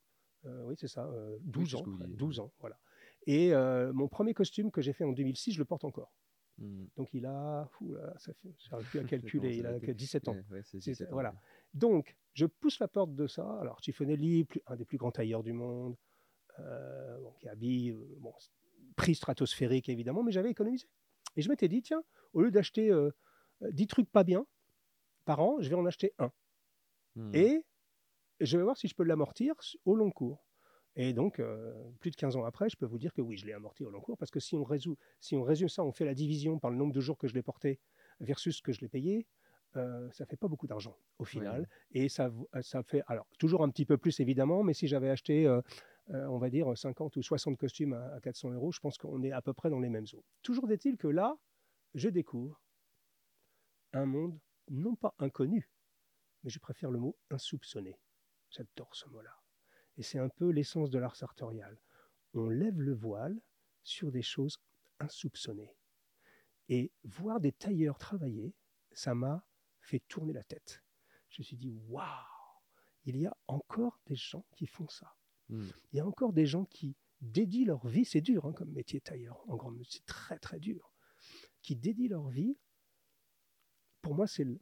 Euh, 0.45 0.63
oui, 0.65 0.75
c'est 0.77 0.87
ça, 0.87 1.05
euh, 1.05 1.37
12 1.41 1.69
c'est 1.69 1.75
ans. 1.75 1.79
ce 1.79 1.83
que 1.83 1.89
vous 1.91 1.97
disiez. 2.03 2.15
12 2.17 2.39
ans, 2.39 2.51
voilà. 2.59 2.79
Et 3.27 3.53
euh, 3.53 3.93
mon 3.93 4.07
premier 4.07 4.33
costume 4.33 4.71
que 4.71 4.81
j'ai 4.81 4.93
fait 4.93 5.03
en 5.03 5.11
2006, 5.11 5.53
je 5.53 5.59
le 5.59 5.65
porte 5.65 5.83
encore. 5.85 6.11
Mm. 6.57 6.85
Donc 6.97 7.13
il 7.13 7.25
a, 7.27 7.69
ça 8.17 8.33
fait, 8.33 8.49
j'arrive 8.57 8.89
plus 8.89 8.99
à 8.99 9.03
calculer, 9.03 9.55
il 9.55 9.65
a 9.67 9.73
dater. 9.73 9.85
que 9.87 9.91
17 9.91 10.27
ans. 10.29 10.33
Ouais, 10.33 10.43
ouais, 10.49 10.61
c'est 10.63 10.81
C'est- 10.81 10.91
17 10.91 11.09
ans, 11.09 11.13
voilà. 11.13 11.29
ouais. 11.29 11.37
Donc, 11.75 12.17
je 12.33 12.45
pousse 12.47 12.79
la 12.79 12.87
porte 12.87 13.13
de 13.15 13.27
ça. 13.27 13.59
Alors, 13.59 13.79
Chiffonelli, 13.81 14.45
plus- 14.45 14.61
un 14.65 14.75
des 14.75 14.85
plus 14.85 14.97
grands 14.97 15.11
tailleurs 15.11 15.43
du 15.43 15.53
monde, 15.53 15.95
euh, 16.59 17.19
bon, 17.19 17.33
qui 17.39 17.47
habille, 17.47 17.91
euh, 17.91 18.15
bon, 18.19 18.33
prix 18.95 19.15
stratosphérique 19.15 19.89
évidemment, 19.89 20.23
mais 20.23 20.31
j'avais 20.31 20.49
économisé. 20.49 20.87
Et 21.35 21.41
je 21.41 21.49
m'étais 21.49 21.67
dit, 21.67 21.81
tiens, 21.81 22.03
au 22.33 22.41
lieu 22.41 22.51
d'acheter 22.51 22.89
euh, 22.89 23.11
euh, 23.63 23.71
10 23.71 23.87
trucs 23.87 24.11
pas 24.11 24.23
bien 24.23 24.45
par 25.25 25.39
an, 25.39 25.57
je 25.59 25.69
vais 25.69 25.75
en 25.75 25.85
acheter 25.85 26.13
un. 26.19 26.31
Mm. 27.15 27.35
Et 27.35 27.65
je 28.39 28.57
vais 28.57 28.63
voir 28.63 28.77
si 28.77 28.87
je 28.87 28.95
peux 28.95 29.03
l'amortir 29.03 29.55
au 29.85 29.95
long 29.95 30.11
cours. 30.11 30.45
Et 30.95 31.13
donc, 31.13 31.39
euh, 31.39 31.73
plus 31.99 32.11
de 32.11 32.15
15 32.17 32.35
ans 32.35 32.43
après, 32.43 32.69
je 32.69 32.75
peux 32.75 32.85
vous 32.85 32.97
dire 32.97 33.13
que 33.13 33.21
oui, 33.21 33.37
je 33.37 33.45
l'ai 33.45 33.53
amorti 33.53 33.83
au 33.83 33.89
long 33.89 34.01
cours, 34.01 34.17
parce 34.17 34.31
que 34.31 34.41
si 34.41 34.55
on, 34.55 34.63
résout, 34.63 34.97
si 35.21 35.35
on 35.35 35.43
résume 35.43 35.69
ça, 35.69 35.85
on 35.85 35.91
fait 35.91 36.05
la 36.05 36.13
division 36.13 36.59
par 36.59 36.69
le 36.69 36.77
nombre 36.77 36.93
de 36.93 36.99
jours 36.99 37.17
que 37.17 37.27
je 37.27 37.33
l'ai 37.33 37.43
porté 37.43 37.79
versus 38.19 38.57
ce 38.57 38.61
que 38.61 38.73
je 38.73 38.81
l'ai 38.81 38.89
payé, 38.89 39.25
euh, 39.77 40.09
ça 40.11 40.25
fait 40.25 40.35
pas 40.35 40.47
beaucoup 40.47 40.67
d'argent 40.67 40.97
au 41.17 41.23
final. 41.23 41.67
Et 41.93 42.09
ça, 42.09 42.29
euh, 42.55 42.61
ça 42.61 42.83
fait, 42.83 43.03
alors 43.07 43.25
toujours 43.39 43.63
un 43.63 43.69
petit 43.69 43.85
peu 43.85 43.97
plus 43.97 44.19
évidemment, 44.19 44.63
mais 44.63 44.73
si 44.73 44.87
j'avais 44.87 45.09
acheté, 45.09 45.47
euh, 45.47 45.57
euh, 45.57 45.61
on 46.13 46.37
va 46.37 46.49
dire, 46.49 46.77
50 46.77 47.15
ou 47.15 47.21
60 47.21 47.57
costumes 47.57 47.93
à, 47.93 48.15
à 48.15 48.19
400 48.19 48.51
euros, 48.51 48.71
je 48.71 48.79
pense 48.79 48.97
qu'on 48.97 49.23
est 49.23 49.31
à 49.31 49.41
peu 49.41 49.53
près 49.53 49.69
dans 49.69 49.79
les 49.79 49.89
mêmes 49.89 50.05
eaux. 50.13 50.23
Toujours 50.41 50.69
est-il 50.71 50.97
que 50.97 51.07
là, 51.07 51.37
je 51.93 52.09
découvre 52.09 52.61
un 53.93 54.05
monde 54.05 54.39
non 54.69 54.95
pas 54.95 55.13
inconnu, 55.19 55.69
mais 56.43 56.49
je 56.49 56.59
préfère 56.59 56.91
le 56.91 56.99
mot 56.99 57.17
insoupçonné. 57.29 57.99
J'adore 58.49 58.95
ce 58.95 59.07
mot-là. 59.09 59.35
Et 59.97 60.03
c'est 60.03 60.19
un 60.19 60.29
peu 60.29 60.49
l'essence 60.49 60.89
de 60.89 60.99
l'art 60.99 61.15
sartorial. 61.15 61.79
On 62.33 62.47
lève 62.47 62.79
le 62.79 62.93
voile 62.93 63.39
sur 63.83 64.11
des 64.11 64.21
choses 64.21 64.57
insoupçonnées. 64.99 65.75
Et 66.69 66.91
voir 67.03 67.39
des 67.39 67.51
tailleurs 67.51 67.97
travailler, 67.97 68.55
ça 68.93 69.13
m'a 69.13 69.45
fait 69.81 70.01
tourner 70.07 70.33
la 70.33 70.43
tête. 70.43 70.81
Je 71.29 71.41
me 71.41 71.43
suis 71.43 71.57
dit, 71.57 71.71
waouh, 71.71 72.05
il 73.05 73.17
y 73.17 73.25
a 73.25 73.35
encore 73.47 73.99
des 74.05 74.15
gens 74.15 74.45
qui 74.55 74.67
font 74.67 74.87
ça. 74.87 75.15
Mm. 75.51 75.67
Il 75.91 75.97
y 75.97 75.99
a 75.99 76.07
encore 76.07 76.33
des 76.33 76.45
gens 76.45 76.65
qui 76.65 76.95
dédient 77.19 77.67
leur 77.67 77.87
vie, 77.87 78.05
c'est 78.05 78.21
dur 78.21 78.45
hein, 78.45 78.53
comme 78.53 78.71
métier 78.71 78.99
tailleur, 78.99 79.47
en 79.47 79.55
grande, 79.55 79.79
c'est 79.87 80.05
très 80.05 80.39
très 80.39 80.59
dur, 80.59 80.91
qui 81.61 81.75
dédient 81.75 82.09
leur 82.09 82.29
vie. 82.29 82.57
Pour 84.01 84.15
moi, 84.15 84.25
c'est 84.25 84.43
le, 84.43 84.59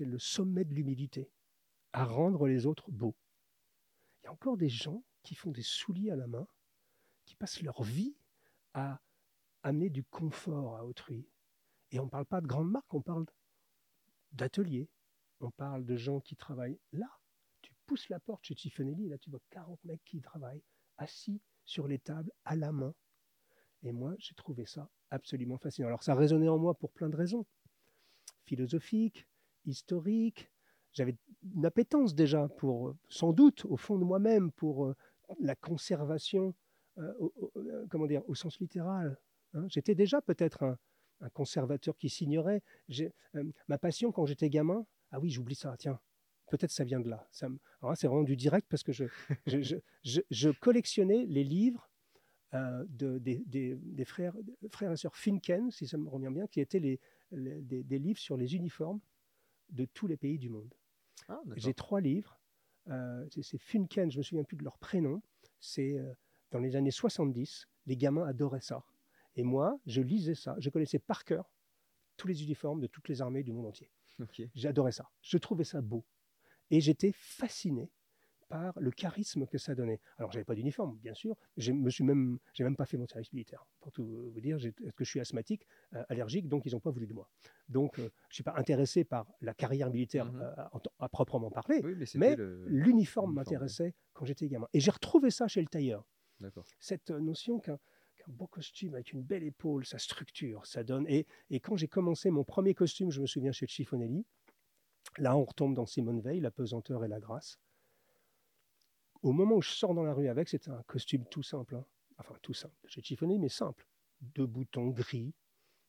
le 0.00 0.18
sommet 0.18 0.64
de 0.64 0.74
l'humilité, 0.74 1.32
à 1.92 2.04
rendre 2.04 2.46
les 2.46 2.66
autres 2.66 2.90
beaux. 2.92 3.16
Il 4.22 4.26
y 4.26 4.28
a 4.28 4.32
encore 4.32 4.56
des 4.56 4.68
gens 4.68 5.02
qui 5.22 5.34
font 5.34 5.50
des 5.50 5.62
souliers 5.62 6.10
à 6.10 6.16
la 6.16 6.28
main, 6.28 6.46
qui 7.24 7.34
passent 7.34 7.62
leur 7.62 7.82
vie 7.82 8.16
à 8.74 9.00
amener 9.62 9.90
du 9.90 10.04
confort 10.04 10.76
à 10.76 10.84
autrui. 10.84 11.28
Et 11.90 11.98
on 11.98 12.04
ne 12.04 12.10
parle 12.10 12.26
pas 12.26 12.40
de 12.40 12.46
grandes 12.46 12.70
marques, 12.70 12.92
on 12.94 13.02
parle 13.02 13.26
d'ateliers, 14.32 14.88
on 15.40 15.50
parle 15.50 15.84
de 15.84 15.96
gens 15.96 16.20
qui 16.20 16.36
travaillent 16.36 16.80
là. 16.92 17.17
Pousses 17.88 18.10
la 18.10 18.20
porte 18.20 18.44
chez 18.44 18.54
Tiffany, 18.54 19.08
là 19.08 19.16
tu 19.16 19.30
vois 19.30 19.40
40 19.48 19.82
mecs 19.86 20.04
qui 20.04 20.20
travaillent 20.20 20.62
assis 20.98 21.40
sur 21.64 21.88
les 21.88 21.98
tables 21.98 22.30
à 22.44 22.54
la 22.54 22.70
main. 22.70 22.94
Et 23.82 23.92
moi, 23.92 24.14
j'ai 24.18 24.34
trouvé 24.34 24.66
ça 24.66 24.90
absolument 25.10 25.56
fascinant. 25.56 25.88
Alors 25.88 26.02
ça 26.02 26.14
résonnait 26.14 26.50
en 26.50 26.58
moi 26.58 26.74
pour 26.74 26.92
plein 26.92 27.08
de 27.08 27.16
raisons. 27.16 27.46
Philosophiques, 28.44 29.26
historiques. 29.64 30.50
J'avais 30.92 31.16
une 31.54 31.64
appétence 31.64 32.14
déjà 32.14 32.46
pour, 32.48 32.94
sans 33.08 33.32
doute, 33.32 33.64
au 33.64 33.78
fond 33.78 33.98
de 33.98 34.04
moi-même, 34.04 34.52
pour 34.52 34.84
euh, 34.84 34.96
la 35.40 35.54
conservation, 35.54 36.54
euh, 36.98 37.10
au, 37.18 37.52
euh, 37.56 37.86
comment 37.88 38.06
dire, 38.06 38.22
au 38.28 38.34
sens 38.34 38.58
littéral. 38.60 39.18
hein. 39.54 39.64
J'étais 39.68 39.94
déjà 39.94 40.20
peut-être 40.20 40.62
un, 40.62 40.78
conservateur 41.32 41.96
qui 41.96 42.10
s'ignorait. 42.10 42.62
Ma 43.66 43.76
passion 43.78 44.12
quand 44.12 44.24
j'étais 44.26 44.50
gamin, 44.50 44.86
ah 45.10 45.18
oui, 45.18 45.30
j'oublie 45.30 45.56
ça, 45.56 45.74
tiens, 45.76 45.98
peut-être 46.50 46.70
ça 46.70 46.84
vient 46.84 47.00
de 47.00 47.08
là. 47.08 47.26
Ça 47.30 47.48
me- 47.48 47.58
alors 47.80 47.90
là, 47.90 47.96
c'est 47.96 48.06
vraiment 48.08 48.22
du 48.24 48.36
direct 48.36 48.66
parce 48.68 48.82
que 48.82 48.92
je, 48.92 49.04
je, 49.46 49.60
je- 49.60 49.76
je- 50.04 50.20
je 50.30 50.50
collectionnais 50.50 51.26
les 51.26 51.44
livres 51.44 51.88
euh, 52.54 52.84
de, 52.88 53.18
des, 53.18 53.42
des- 53.46 53.76
des 53.76 54.04
frères, 54.04 54.34
frères 54.70 54.92
et 54.92 54.96
sœurs 54.96 55.16
Finken, 55.16 55.70
si 55.70 55.86
ça 55.86 55.98
me 55.98 56.08
revient 56.08 56.30
bien, 56.32 56.46
qui 56.46 56.60
étaient 56.60 56.78
les, 56.80 56.98
les- 57.30 57.60
des, 57.60 57.82
des 57.82 57.98
livres 57.98 58.18
sur 58.20 58.36
les 58.36 58.54
uniformes 58.54 59.00
de 59.70 59.84
tous 59.84 60.06
les 60.06 60.16
pays 60.16 60.38
du 60.38 60.48
monde. 60.48 60.72
Ah. 61.28 61.40
J'ai 61.56 61.74
trois 61.74 62.00
livres. 62.00 62.40
Euh, 62.88 63.26
c'est- 63.42 63.58
Funken, 63.58 64.10
je 64.10 64.18
me 64.18 64.22
souviens 64.22 64.44
plus 64.44 64.56
de 64.56 64.64
leur 64.64 64.78
prénom. 64.78 65.20
C'est 65.60 65.98
euh, 65.98 66.12
dans 66.50 66.58
les 66.60 66.74
années 66.76 66.90
70. 66.90 67.66
Les 67.86 67.96
gamins 67.96 68.26
adoraient 68.26 68.60
ça. 68.62 68.82
Et 69.36 69.42
moi, 69.42 69.78
je 69.86 70.00
lisais 70.00 70.34
ça. 70.34 70.56
Je 70.58 70.70
connaissais 70.70 70.98
par 70.98 71.24
cœur 71.24 71.52
tous 72.16 72.28
les 72.28 72.42
uniformes 72.42 72.80
de 72.80 72.86
toutes 72.86 73.08
les 73.08 73.20
armées 73.20 73.42
du 73.42 73.52
monde 73.52 73.66
entier. 73.66 73.90
J'adorais 74.54 74.92
ça. 74.92 75.08
Je 75.22 75.36
trouvais 75.38 75.64
ça 75.64 75.80
beau. 75.82 76.04
Et 76.70 76.80
j'étais 76.80 77.12
fasciné 77.14 77.90
par 78.48 78.72
le 78.80 78.90
charisme 78.90 79.46
que 79.46 79.58
ça 79.58 79.74
donnait. 79.74 80.00
Alors, 80.16 80.32
j'avais 80.32 80.44
pas 80.44 80.54
d'uniforme, 80.54 80.96
bien 81.02 81.12
sûr. 81.12 81.36
Je 81.58 81.70
me 81.70 81.90
suis 81.90 82.02
même, 82.02 82.38
j'ai 82.54 82.64
même 82.64 82.76
pas 82.76 82.86
fait 82.86 82.96
mon 82.96 83.06
service 83.06 83.30
militaire. 83.34 83.66
Pour 83.78 83.92
tout 83.92 84.30
vous 84.32 84.40
dire, 84.40 84.56
est-ce 84.56 84.70
que 84.96 85.04
je 85.04 85.10
suis 85.10 85.20
asthmatique, 85.20 85.66
euh, 85.94 86.02
allergique, 86.08 86.48
donc 86.48 86.64
ils 86.64 86.72
n'ont 86.72 86.80
pas 86.80 86.90
voulu 86.90 87.06
de 87.06 87.12
moi. 87.12 87.28
Donc, 87.68 87.98
euh, 87.98 88.08
je 88.30 88.36
suis 88.36 88.42
pas 88.44 88.54
intéressé 88.56 89.04
par 89.04 89.26
la 89.42 89.52
carrière 89.52 89.90
militaire 89.90 90.32
Mhm. 90.32 90.40
euh, 90.40 90.88
à 90.98 91.08
proprement 91.10 91.50
parler. 91.50 91.80
Oui, 91.84 91.94
mais. 92.14 92.36
L'uniforme 92.66 93.34
m'intéressait 93.34 93.94
quand 94.14 94.24
j'étais 94.24 94.48
gamin. 94.48 94.66
Et 94.72 94.80
j'ai 94.80 94.90
retrouvé 94.92 95.30
ça 95.30 95.46
chez 95.46 95.60
le 95.60 95.68
tailleur. 95.68 96.06
Cette 96.78 97.10
euh, 97.10 97.20
notion 97.20 97.58
qu'un 97.60 97.78
beau 98.28 98.46
costume 98.46 98.94
avec 98.94 99.12
une 99.12 99.22
belle 99.22 99.42
épaule, 99.42 99.84
sa 99.84 99.98
structure, 99.98 100.64
ça 100.64 100.84
donne. 100.84 101.04
Et, 101.08 101.26
et 101.50 101.60
quand 101.60 101.76
j'ai 101.76 101.88
commencé 101.88 102.30
mon 102.30 102.44
premier 102.44 102.72
costume, 102.74 103.10
je 103.10 103.20
me 103.20 103.26
souviens 103.26 103.52
chez 103.52 103.66
Chiffonelli, 103.66 104.24
là 105.16 105.36
on 105.36 105.44
retombe 105.44 105.74
dans 105.74 105.86
Simone 105.86 106.20
Veil, 106.20 106.40
la 106.40 106.50
pesanteur 106.50 107.04
et 107.04 107.08
la 107.08 107.20
grâce. 107.20 107.58
Au 109.22 109.32
moment 109.32 109.56
où 109.56 109.62
je 109.62 109.70
sors 109.70 109.94
dans 109.94 110.04
la 110.04 110.14
rue 110.14 110.28
avec, 110.28 110.48
c'était 110.48 110.70
un 110.70 110.82
costume 110.84 111.24
tout 111.26 111.42
simple. 111.42 111.76
hein. 111.76 111.84
Enfin, 112.18 112.34
tout 112.42 112.54
simple. 112.54 112.74
Chez 112.86 113.02
Chiffonelli, 113.02 113.38
mais 113.38 113.48
simple. 113.48 113.86
Deux 114.20 114.46
boutons 114.46 114.88
gris, 114.88 115.34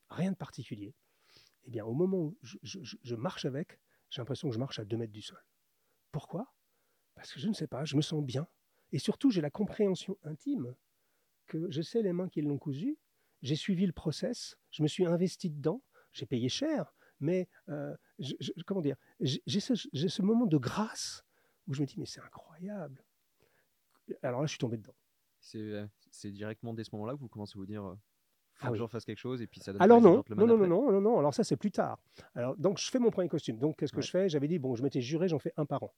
rien 0.08 0.32
de 0.32 0.36
particulier. 0.36 0.94
Eh 1.64 1.70
bien, 1.70 1.84
au 1.84 1.92
moment 1.92 2.18
où 2.18 2.38
je- 2.42 2.58
je 3.02 3.14
marche 3.14 3.44
avec, 3.44 3.78
j'ai 4.10 4.20
l'impression 4.20 4.48
que 4.48 4.54
je 4.54 4.58
marche 4.58 4.78
à 4.78 4.84
deux 4.84 4.96
mètres 4.96 5.12
du 5.12 5.22
sol. 5.22 5.42
Pourquoi? 6.12 6.52
Parce 7.14 7.32
que 7.32 7.40
je 7.40 7.48
ne 7.48 7.54
sais 7.54 7.66
pas, 7.66 7.84
je 7.84 7.96
me 7.96 8.02
sens 8.02 8.24
bien. 8.24 8.48
Et 8.92 8.98
surtout, 8.98 9.30
j'ai 9.30 9.40
la 9.40 9.50
compréhension 9.50 10.18
intime 10.24 10.74
que 11.46 11.70
je 11.70 11.82
sais 11.82 12.02
les 12.02 12.12
mains 12.12 12.28
qui 12.28 12.42
l'ont 12.42 12.58
cousu 12.58 12.98
j'ai 13.42 13.56
suivi 13.56 13.86
le 13.86 13.92
process, 13.92 14.58
je 14.70 14.82
me 14.82 14.88
suis 14.88 15.06
investi 15.06 15.50
dedans, 15.50 15.82
j'ai 16.12 16.26
payé 16.26 16.48
cher, 16.48 16.92
mais 17.20 17.48
euh, 17.68 17.94
je- 18.18 18.34
je- 18.40 18.52
comment 18.66 18.80
dire, 18.80 18.96
j'ai 19.20 19.60
ce, 19.60 19.74
ce 19.74 20.22
moment 20.22 20.46
de 20.46 20.56
grâce 20.58 21.24
où 21.68 21.74
je 21.74 21.80
me 21.82 21.86
dis, 21.86 21.94
mais 21.98 22.06
c'est 22.06 22.20
incroyable. 22.20 23.04
Alors 24.22 24.40
là, 24.40 24.46
je 24.46 24.50
suis 24.50 24.58
tombé 24.58 24.76
dedans. 24.76 24.94
C'est 25.40 25.58
euh, 25.58 25.86
directement 26.24 26.74
dès 26.74 26.84
ce 26.84 26.90
moment-là 26.94 27.14
que 27.14 27.20
vous 27.20 27.28
commencez 27.28 27.56
à 27.56 27.58
vous 27.60 27.66
dire, 27.66 27.84
euh, 27.84 27.94
faut 28.54 28.66
Ah 28.66 28.72
que 28.72 28.78
oui. 28.82 28.88
fasse 28.88 29.04
quelque 29.04 29.18
chose 29.18 29.40
et 29.40 29.46
puis 29.46 29.60
ça 29.60 29.72
donne 29.72 29.80
Alors 29.80 30.00
non, 30.00 30.22
non, 30.28 30.46
non, 30.46 30.56
non, 30.58 30.66
non, 30.66 30.92
non, 30.92 31.00
non, 31.00 31.18
alors 31.18 31.32
ça 31.32 31.44
c'est 31.44 31.56
plus 31.56 31.70
tard. 31.70 31.98
Alors 32.34 32.56
donc 32.56 32.78
je 32.78 32.90
fais 32.90 32.98
mon 32.98 33.10
premier 33.10 33.28
costume. 33.28 33.58
Donc 33.58 33.76
qu'est-ce 33.78 33.92
que 33.92 33.98
Ouais. 33.98 34.02
je 34.02 34.10
fais? 34.10 34.28
J'avais 34.28 34.48
dit 34.48 34.58
bon, 34.58 34.74
je 34.74 34.82
m'étais 34.82 35.00
juré, 35.00 35.28
j'en 35.28 35.38
fais 35.38 35.52
un 35.56 35.64
par 35.64 35.82
an 35.82 35.94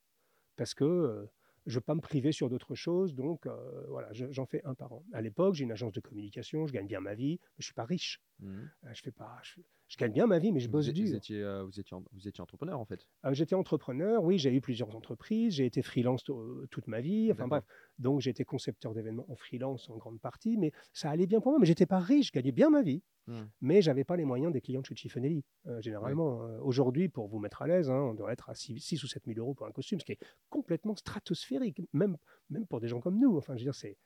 parce 0.56 0.74
que 0.74 0.84
euh, 0.84 1.26
je 1.66 1.74
veux 1.76 1.80
pas 1.80 1.94
me 1.96 2.00
priver 2.00 2.30
sur 2.30 2.48
d'autres 2.50 2.74
choses. 2.76 3.14
Donc 3.14 3.46
euh, 3.46 3.86
voilà, 3.88 4.12
je- 4.12 4.30
j'en 4.30 4.46
fais 4.46 4.62
un 4.64 4.74
par 4.74 4.92
an. 4.92 5.04
À 5.12 5.20
l'époque, 5.22 5.54
j'ai 5.54 5.64
une 5.64 5.72
agence 5.72 5.92
de 5.92 6.00
communication, 6.00 6.66
je 6.68 6.72
gagne 6.72 6.86
bien 6.86 7.00
ma 7.00 7.14
vie, 7.14 7.40
mais 7.42 7.48
je 7.58 7.64
suis 7.64 7.74
pas 7.74 7.84
riche. 7.84 8.20
Mhm. 8.40 8.70
Euh, 8.84 8.88
Je 8.94 9.02
fais 9.02 9.10
pas, 9.12 9.40
je, 9.42 9.60
je 9.92 9.98
gagne 9.98 10.12
bien 10.12 10.26
ma 10.26 10.38
vie, 10.38 10.52
mais 10.52 10.60
je 10.60 10.66
Vous 10.68 10.72
bosse 10.72 10.86
Vous 10.86 10.92
dur. 10.92 11.14
étiez, 11.14 11.42
euh, 11.42 11.64
vous, 11.64 11.78
étiez, 11.78 11.94
vous 12.12 12.26
étiez 12.26 12.40
entrepreneur 12.40 12.80
en 12.80 12.86
fait. 12.86 13.06
Euh, 13.26 13.34
J'étais 13.34 13.54
entrepreneur, 13.54 14.22
oui, 14.24 14.38
j'ai 14.38 14.50
eu 14.50 14.62
plusieurs 14.62 14.96
entreprises, 14.96 15.52
j'ai 15.56 15.66
été 15.66 15.82
freelance 15.82 16.22
euh, 16.30 16.66
toute 16.70 16.86
ma 16.88 17.02
vie, 17.02 17.30
enfin 17.30 17.46
bref. 17.46 17.64
Donc 17.98 18.20
j'étais 18.22 18.44
concepteur 18.44 18.94
d'événements 18.94 19.26
en 19.28 19.36
freelance 19.36 19.90
en 19.90 19.98
grande 19.98 20.18
partie, 20.18 20.56
mais 20.56 20.72
ça 20.94 21.10
allait 21.10 21.26
bien 21.26 21.40
pour 21.42 21.52
moi, 21.52 21.60
mais 21.60 21.66
j'étais 21.66 21.84
pas 21.84 21.98
riche, 21.98 22.28
je 22.28 22.32
gagnais 22.32 22.52
bien 22.52 22.70
ma 22.70 22.80
vie, 22.82 23.02
Mhm. 23.28 23.48
mais 23.60 23.82
j'avais 23.82 24.02
pas 24.02 24.16
les 24.16 24.24
moyens 24.24 24.50
des 24.52 24.60
clients 24.60 24.80
de 24.80 24.86
chez 24.86 24.96
Chiffonelli, 24.96 25.44
euh, 25.66 25.80
généralement. 25.82 26.42
Euh, 26.42 26.58
Aujourd'hui, 26.62 27.08
pour 27.08 27.28
vous 27.28 27.38
mettre 27.38 27.60
à 27.62 27.66
l'aise, 27.68 27.88
hein, 27.90 28.00
on 28.00 28.14
doit 28.14 28.32
être 28.32 28.48
à 28.50 28.54
6, 28.54 29.04
ou 29.04 29.06
7 29.06 29.24
000 29.26 29.38
euros 29.38 29.54
pour 29.54 29.66
un 29.66 29.70
costume, 29.72 30.00
ce 30.00 30.04
qui 30.06 30.12
est 30.12 30.18
complètement 30.50 30.96
stratosphérique, 30.96 31.82
même, 31.92 32.16
même 32.50 32.66
pour 32.66 32.80
des 32.80 32.88
gens 32.88 33.00
comme 33.00 33.20
nous. 33.20 33.36
Enfin, 33.36 33.54
je 33.56 33.60
veux 33.64 33.70
dire, 33.70 33.74
c'est, 33.76 33.96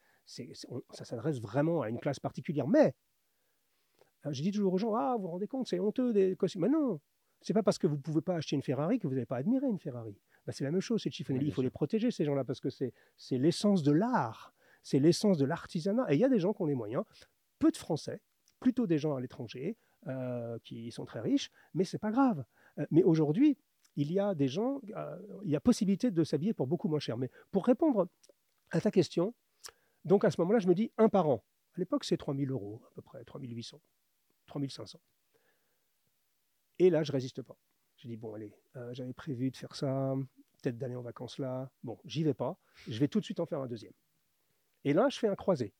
ça 0.91 1.05
s'adresse 1.05 1.41
vraiment 1.41 1.81
à 1.83 1.89
une 1.89 1.99
classe 2.01 2.19
particulière. 2.21 2.67
Mais, 2.69 2.93
je 4.33 4.43
dis 4.43 4.51
toujours 4.51 4.75
aux 4.75 4.79
gens, 4.79 4.95
ah, 4.95 5.15
vous 5.17 5.23
vous 5.23 5.29
rendez 5.29 5.47
compte, 5.47 5.69
c'est 5.69 5.79
honteux 5.79 6.13
des 6.13 6.37
costumes. 6.37 6.63
Mais 6.63 6.69
non, 6.69 7.01
c'est 7.41 7.55
pas 7.55 7.63
parce 7.63 7.79
que 7.79 7.87
vous 7.87 7.99
pouvez 7.99 8.21
pas 8.21 8.37
acheter 8.37 8.57
une 8.57 8.63
Ferrari 8.63 8.99
que 8.99 9.07
vous 9.07 9.15
n'allez 9.15 9.27
pas 9.27 9.37
admirer 9.37 9.67
une 9.67 9.79
Ferrari. 9.79 10.19
Bah, 10.47 10.53
c'est 10.53 10.65
la 10.65 10.71
même 10.71 10.81
chose, 10.81 11.03
c'est 11.03 11.11
Chiffonelli, 11.11 11.45
Oui, 11.45 11.51
il 11.51 11.55
faut 11.55 11.63
les 11.63 11.71
protéger, 11.71 12.11
ces 12.11 12.25
gens-là, 12.25 12.45
parce 12.45 12.61
que 12.61 12.71
c'est, 12.71 12.93
c'est 13.17 13.39
l'essence 13.39 13.83
de 13.83 13.93
l'art, 13.93 14.55
c'est 14.83 14.99
l'essence 14.99 15.39
de 15.39 15.45
l'artisanat. 15.45 16.07
Et 16.11 16.15
il 16.15 16.21
y 16.21 16.25
a 16.25 16.29
des 16.29 16.39
gens 16.39 16.53
qui 16.53 16.63
ont 16.63 16.67
les 16.67 16.75
moyens, 16.75 17.05
peu 17.59 17.71
de 17.71 17.77
Français, 17.77 18.21
plutôt 18.61 18.87
des 18.87 18.99
gens 18.99 19.15
à 19.15 19.21
l'étranger, 19.21 19.77
euh, 20.09 20.59
qui 20.63 20.93
sont 20.93 21.05
très 21.05 21.21
riches, 21.21 21.51
mais 21.75 21.85
c'est 21.85 21.99
pas 21.99 22.13
grave. 22.13 22.45
Euh, 22.79 22.87
mais 22.91 23.03
aujourd'hui, 23.03 23.59
il 23.97 24.13
y 24.13 24.21
a 24.21 24.35
des 24.35 24.47
gens, 24.47 24.81
euh, 24.95 25.17
il 25.45 25.51
y 25.51 25.57
a 25.57 25.61
possibilité 25.61 26.11
de 26.11 26.23
s'habiller 26.23 26.53
pour 26.53 26.67
beaucoup 26.67 26.89
moins 26.89 27.01
cher. 27.01 27.17
Mais 27.17 27.31
pour 27.51 27.67
répondre 27.67 28.09
à 28.71 28.81
ta 28.81 28.91
question, 28.91 29.35
donc 30.05 30.25
à 30.25 30.31
ce 30.31 30.41
moment-là, 30.41 30.61
je 30.61 30.69
me 30.69 30.75
dis 30.75 30.93
un 30.99 31.09
par 31.09 31.29
an. 31.29 31.43
À 31.75 31.79
l'époque, 31.81 32.05
c'est 32.05 32.17
3000 32.17 32.51
euros, 32.51 32.83
à 32.87 32.95
peu 32.95 33.03
près, 33.03 33.25
3800, 33.25 33.81
3500. 34.47 35.01
Et 36.79 36.91
là, 36.91 37.03
je 37.03 37.13
résiste 37.13 37.43
pas. 37.43 37.59
Je 37.97 38.09
dis, 38.09 38.17
bon, 38.17 38.35
allez, 38.35 38.55
euh, 38.77 38.93
j'avais 38.93 39.15
prévu 39.15 39.51
de 39.51 39.57
faire 39.57 39.75
ça, 39.75 40.15
peut-être 40.63 40.77
d'aller 40.79 40.97
en 40.97 41.03
vacances 41.03 41.39
là. 41.39 41.71
Bon, 41.83 41.99
j'y 42.05 42.23
vais 42.25 42.35
pas. 42.35 42.59
Je 42.89 42.99
vais 42.99 43.09
tout 43.09 43.21
de 43.21 43.25
suite 43.25 43.41
en 43.41 43.47
faire 43.47 43.61
un 43.61 43.67
deuxième. 43.67 43.93
Et 44.85 44.93
là, 44.93 45.09
je 45.09 45.19
fais 45.19 45.29
un 45.29 45.35
croisé. 45.35 45.75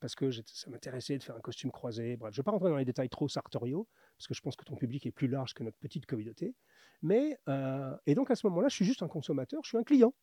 Parce 0.00 0.14
que 0.14 0.30
ça 0.32 0.70
m'intéressait 0.70 1.18
de 1.18 1.22
faire 1.22 1.36
un 1.36 1.40
costume 1.40 1.70
croisé. 1.70 2.16
Bref, 2.16 2.32
je 2.34 2.40
ne 2.40 2.42
vais 2.42 2.44
pas 2.44 2.52
rentrer 2.52 2.70
dans 2.70 2.76
les 2.76 2.86
détails 2.86 3.10
trop 3.10 3.28
sartoriaux, 3.28 3.86
parce 4.16 4.28
que 4.28 4.34
je 4.34 4.40
pense 4.40 4.56
que 4.56 4.64
ton 4.64 4.76
public 4.76 5.04
est 5.06 5.12
plus 5.12 5.28
large 5.28 5.52
que 5.52 5.62
notre 5.62 5.76
petite 5.78 6.06
communauté. 6.06 6.54
Mais, 7.02 7.38
euh, 7.48 7.94
et 8.06 8.14
donc 8.14 8.30
à 8.30 8.34
ce 8.34 8.46
moment-là, 8.46 8.68
je 8.68 8.76
suis 8.76 8.84
juste 8.84 9.02
un 9.02 9.08
consommateur, 9.08 9.60
je 9.62 9.68
suis 9.68 9.78
un 9.78 9.84
client. 9.84 10.14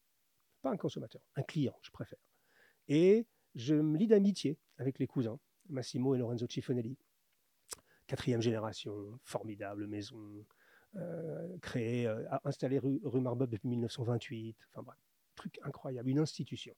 Pas 0.63 0.71
un 0.71 0.77
consommateur, 0.77 1.21
un 1.35 1.43
client, 1.43 1.77
je 1.83 1.91
préfère. 1.91 2.19
Et 2.87 3.27
je 3.53 3.75
me 3.75 3.97
lie 3.97 4.07
d'amitié 4.07 4.59
avec 4.77 4.97
les 4.97 5.07
cousins, 5.07 5.39
Massimo 5.69 6.15
et 6.15 6.17
Lorenzo 6.17 6.47
Cifonelli. 6.47 6.97
Quatrième 8.07 8.41
génération, 8.41 9.19
formidable 9.23 9.87
maison, 9.87 10.45
euh, 10.95 11.57
créée, 11.59 12.07
euh, 12.07 12.23
installée 12.45 12.79
rue, 12.79 12.99
rue 13.03 13.21
Marbeuf 13.21 13.49
depuis 13.49 13.67
1928. 13.69 14.55
Enfin 14.73 14.83
bref, 14.83 14.97
truc 15.35 15.59
incroyable, 15.63 16.09
une 16.09 16.19
institution. 16.19 16.73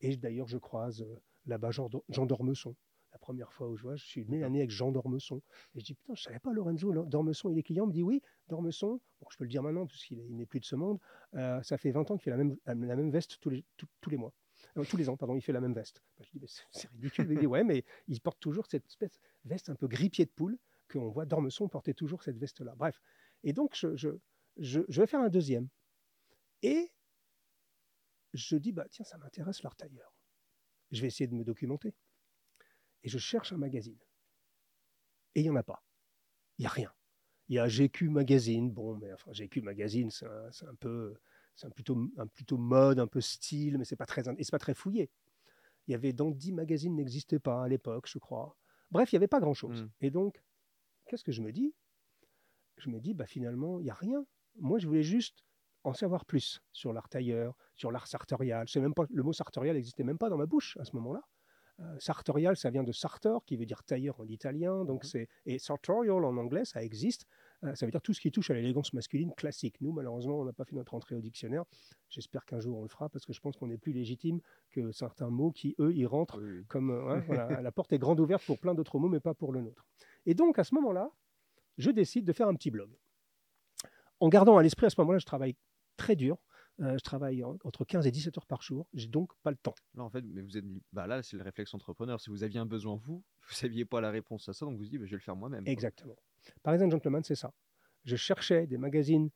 Et 0.00 0.16
d'ailleurs, 0.16 0.48
je 0.48 0.58
croise 0.58 1.02
euh, 1.02 1.20
là-bas 1.46 1.70
Jean, 1.70 1.88
Jean 2.08 2.26
Dormesson. 2.26 2.74
La 3.12 3.18
première 3.18 3.52
fois 3.52 3.68
où 3.68 3.76
je 3.76 3.82
vois, 3.82 3.96
je 3.96 4.04
suis 4.04 4.24
né 4.26 4.38
l'année 4.40 4.60
avec 4.60 4.70
Jean 4.70 4.92
Dormesson. 4.92 5.42
Et 5.74 5.80
je 5.80 5.84
dis, 5.84 5.94
putain, 5.94 6.14
je 6.14 6.22
savais 6.22 6.38
pas, 6.38 6.52
Lorenzo 6.52 6.92
Lo- 6.92 7.04
Dormesson, 7.06 7.50
il 7.50 7.58
est 7.58 7.62
client. 7.62 7.84
Il 7.84 7.88
me 7.88 7.92
dit, 7.92 8.02
oui, 8.02 8.22
Dormesson, 8.48 9.00
bon, 9.20 9.26
je 9.30 9.36
peux 9.36 9.44
le 9.44 9.50
dire 9.50 9.62
maintenant, 9.62 9.86
puisqu'il 9.86 10.20
est- 10.20 10.26
il 10.28 10.36
n'est 10.36 10.46
plus 10.46 10.60
de 10.60 10.64
ce 10.64 10.76
monde, 10.76 10.98
ça 11.32 11.76
fait 11.78 11.90
20 11.90 12.10
ans 12.10 12.16
qu'il 12.16 12.22
fait 12.24 12.30
la 12.30 12.36
même, 12.36 12.56
la 12.66 12.74
même 12.74 13.10
veste 13.10 13.38
tous 13.40 13.50
les, 13.50 13.64
tous- 13.76 13.88
tous 14.00 14.10
les 14.10 14.16
mois. 14.16 14.32
Euh, 14.76 14.84
tous 14.84 14.96
les 14.96 15.08
ans, 15.08 15.16
pardon, 15.16 15.34
il 15.34 15.42
fait 15.42 15.52
la 15.52 15.60
même 15.60 15.74
veste. 15.74 16.02
Ben, 16.18 16.24
je 16.24 16.38
dis, 16.38 16.60
c'est 16.70 16.90
ridicule. 16.90 17.26
Il 17.30 17.38
dit, 17.38 17.46
ouais, 17.46 17.64
mais 17.64 17.84
il 18.08 18.20
porte 18.20 18.40
toujours 18.40 18.66
cette 18.66 18.86
espèce 18.86 19.18
de 19.44 19.48
veste 19.50 19.68
un 19.68 19.74
peu 19.74 19.88
gris-pied 19.88 20.24
de 20.24 20.30
poule, 20.30 20.58
qu'on 20.90 21.10
voit 21.10 21.26
Dormesson 21.26 21.68
porter 21.68 21.94
toujours 21.94 22.22
cette 22.22 22.38
veste-là. 22.38 22.74
Bref. 22.76 23.00
Et 23.42 23.52
donc, 23.52 23.74
je, 23.74 24.18
vais 24.56 25.06
faire 25.06 25.20
un 25.20 25.28
deuxième. 25.28 25.68
Et 26.62 26.92
je 28.34 28.56
dis, 28.56 28.72
bah, 28.72 28.86
tiens, 28.90 29.04
ça 29.04 29.18
m'intéresse 29.18 29.62
l'art 29.62 29.76
tailleur. 29.76 30.14
Je 30.90 31.00
vais 31.00 31.08
essayer 31.08 31.26
de 31.26 31.34
me 31.34 31.44
documenter. 31.44 31.94
Et 33.02 33.08
je 33.08 33.18
cherche 33.18 33.52
un 33.52 33.56
magazine. 33.56 33.98
Et 35.34 35.40
il 35.40 35.44
n'y 35.44 35.50
en 35.50 35.56
a 35.56 35.62
pas. 35.62 35.84
Il 36.58 36.62
n'y 36.62 36.66
a 36.66 36.70
rien. 36.70 36.92
Il 37.48 37.56
y 37.56 37.58
a 37.58 37.66
GQ 37.66 38.10
Magazine. 38.10 38.70
Bon, 38.70 38.96
mais 38.96 39.12
enfin, 39.12 39.32
GQ 39.32 39.62
Magazine, 39.62 40.10
c'est 40.10 40.66
un 40.66 40.74
peu, 40.76 41.16
c'est 41.60 41.66
un 41.66 41.70
plutôt, 41.70 41.96
un 42.16 42.26
plutôt 42.26 42.56
mode, 42.56 42.98
un 42.98 43.06
peu 43.06 43.20
style, 43.20 43.76
mais 43.76 43.84
c'est 43.84 43.96
pas 43.96 44.06
très, 44.06 44.22
et 44.38 44.44
c'est 44.44 44.50
pas 44.50 44.58
très 44.58 44.74
fouillé. 44.74 45.10
Il 45.86 45.92
y 45.92 45.94
avait 45.94 46.12
Dandy 46.12 46.52
Magazine 46.52 46.94
n'existait 46.94 47.38
pas 47.38 47.62
à 47.64 47.68
l'époque, 47.68 48.06
je 48.08 48.18
crois. 48.18 48.56
Bref, 48.90 49.12
il 49.12 49.16
n'y 49.16 49.18
avait 49.18 49.28
pas 49.28 49.40
grand-chose. 49.40 49.82
Mm. 49.82 49.88
Et 50.00 50.10
donc, 50.10 50.42
qu'est-ce 51.06 51.24
que 51.24 51.32
je 51.32 51.42
me 51.42 51.52
dis? 51.52 51.74
Je 52.78 52.88
me 52.88 52.98
dis, 52.98 53.12
bah 53.12 53.26
finalement, 53.26 53.78
il 53.78 53.84
n'y 53.84 53.90
a 53.90 53.94
rien. 53.94 54.24
Moi, 54.58 54.78
je 54.78 54.86
voulais 54.86 55.02
juste 55.02 55.44
en 55.84 55.92
savoir 55.92 56.24
plus 56.24 56.62
sur 56.72 56.92
l'art 56.92 57.08
tailleur, 57.08 57.56
sur 57.76 57.90
l'art 57.90 58.06
sartorial. 58.06 58.68
C'est 58.68 58.80
même 58.80 58.94
pas, 58.94 59.04
le 59.10 59.22
mot 59.22 59.32
sartorial 59.32 59.76
n'existait 59.76 60.04
même 60.04 60.18
pas 60.18 60.30
dans 60.30 60.38
ma 60.38 60.46
bouche 60.46 60.76
à 60.80 60.84
ce 60.84 60.96
moment-là. 60.96 61.22
Euh, 61.80 61.96
sartorial, 61.98 62.56
ça 62.56 62.70
vient 62.70 62.82
de 62.84 62.92
sartor, 62.92 63.44
qui 63.44 63.56
veut 63.56 63.64
dire 63.66 63.82
tailleur 63.84 64.20
en 64.20 64.26
italien. 64.28 64.84
Donc 64.84 65.04
Mhm. 65.04 65.08
c'est 65.10 65.28
et 65.46 65.58
sartorial 65.58 66.24
en 66.24 66.36
anglais, 66.36 66.64
ça 66.64 66.82
existe. 66.82 67.26
Euh, 67.64 67.74
ça 67.74 67.84
veut 67.84 67.92
dire 67.92 68.00
tout 68.00 68.14
ce 68.14 68.20
qui 68.20 68.30
touche 68.30 68.50
à 68.50 68.54
l'élégance 68.54 68.92
masculine 68.92 69.32
classique. 69.34 69.80
Nous, 69.80 69.92
malheureusement, 69.92 70.40
on 70.40 70.44
n'a 70.44 70.52
pas 70.52 70.64
fait 70.64 70.74
notre 70.74 70.94
entrée 70.94 71.14
au 71.14 71.20
dictionnaire. 71.20 71.64
J'espère 72.08 72.44
qu'un 72.46 72.60
jour 72.60 72.78
on 72.78 72.82
le 72.82 72.88
fera 72.88 73.08
parce 73.08 73.26
que 73.26 73.32
je 73.32 73.40
pense 73.40 73.56
qu'on 73.56 73.70
est 73.70 73.76
plus 73.76 73.92
légitime 73.92 74.40
que 74.70 74.92
certains 74.92 75.28
mots 75.28 75.52
qui, 75.52 75.74
eux, 75.78 75.94
y 75.94 76.06
rentrent 76.06 76.40
Oui, 76.40 76.64
comme 76.68 76.90
euh, 76.90 77.16
hein, 77.16 77.22
voilà, 77.26 77.60
la 77.62 77.72
porte 77.72 77.92
est 77.92 77.98
grande 77.98 78.20
ouverte 78.20 78.44
pour 78.46 78.58
plein 78.58 78.74
d'autres 78.74 78.98
mots, 78.98 79.08
mais 79.08 79.20
pas 79.20 79.34
pour 79.34 79.52
le 79.52 79.60
nôtre. 79.60 79.84
Et 80.26 80.34
donc, 80.34 80.58
à 80.58 80.64
ce 80.64 80.74
moment-là, 80.76 81.10
je 81.76 81.90
décide 81.90 82.24
de 82.24 82.32
faire 82.32 82.48
un 82.48 82.54
petit 82.54 82.70
blog. 82.70 82.90
En 84.20 84.28
gardant 84.28 84.56
à 84.56 84.62
l'esprit, 84.62 84.86
à 84.86 84.90
ce 84.90 85.00
moment-là, 85.00 85.18
je 85.18 85.26
travaille 85.26 85.56
très 85.96 86.16
dur. 86.16 86.38
Euh, 86.80 86.96
je 86.96 87.02
travaille 87.04 87.44
en- 87.44 87.56
entre 87.64 87.84
15 87.84 88.06
et 88.06 88.10
17 88.10 88.38
heures 88.38 88.46
par 88.46 88.62
jour. 88.62 88.86
J'ai 88.94 89.08
donc 89.08 89.32
pas 89.42 89.50
le 89.50 89.56
temps. 89.58 89.74
Là, 89.94 90.02
en 90.04 90.10
fait, 90.10 90.22
mais 90.22 90.40
vous 90.40 90.56
êtes, 90.56 90.64
bah 90.92 91.06
là, 91.06 91.22
c'est 91.22 91.36
le 91.36 91.42
réflexe 91.42 91.74
entrepreneur. 91.74 92.20
Si 92.20 92.30
vous 92.30 92.42
aviez 92.42 92.58
un 92.58 92.66
besoin 92.66 92.96
vous, 92.96 93.22
vous 93.48 93.54
saviez 93.54 93.84
pas 93.84 94.00
la 94.00 94.10
réponse 94.10 94.48
à 94.48 94.52
ça, 94.54 94.64
donc 94.64 94.76
vous 94.76 94.84
vous 94.84 94.88
dites, 94.90 94.98
bah, 94.98 95.04
je 95.06 95.10
vais 95.10 95.16
le 95.16 95.22
faire 95.22 95.36
moi-même. 95.36 95.64
Exactement. 95.66 96.16
Parisian 96.62 96.88
Gentleman, 96.88 97.22
c'est 97.22 97.34
ça. 97.34 97.52
Je 98.04 98.16
cherchais 98.16 98.66
des 98.66 98.78
magazines 98.78 99.30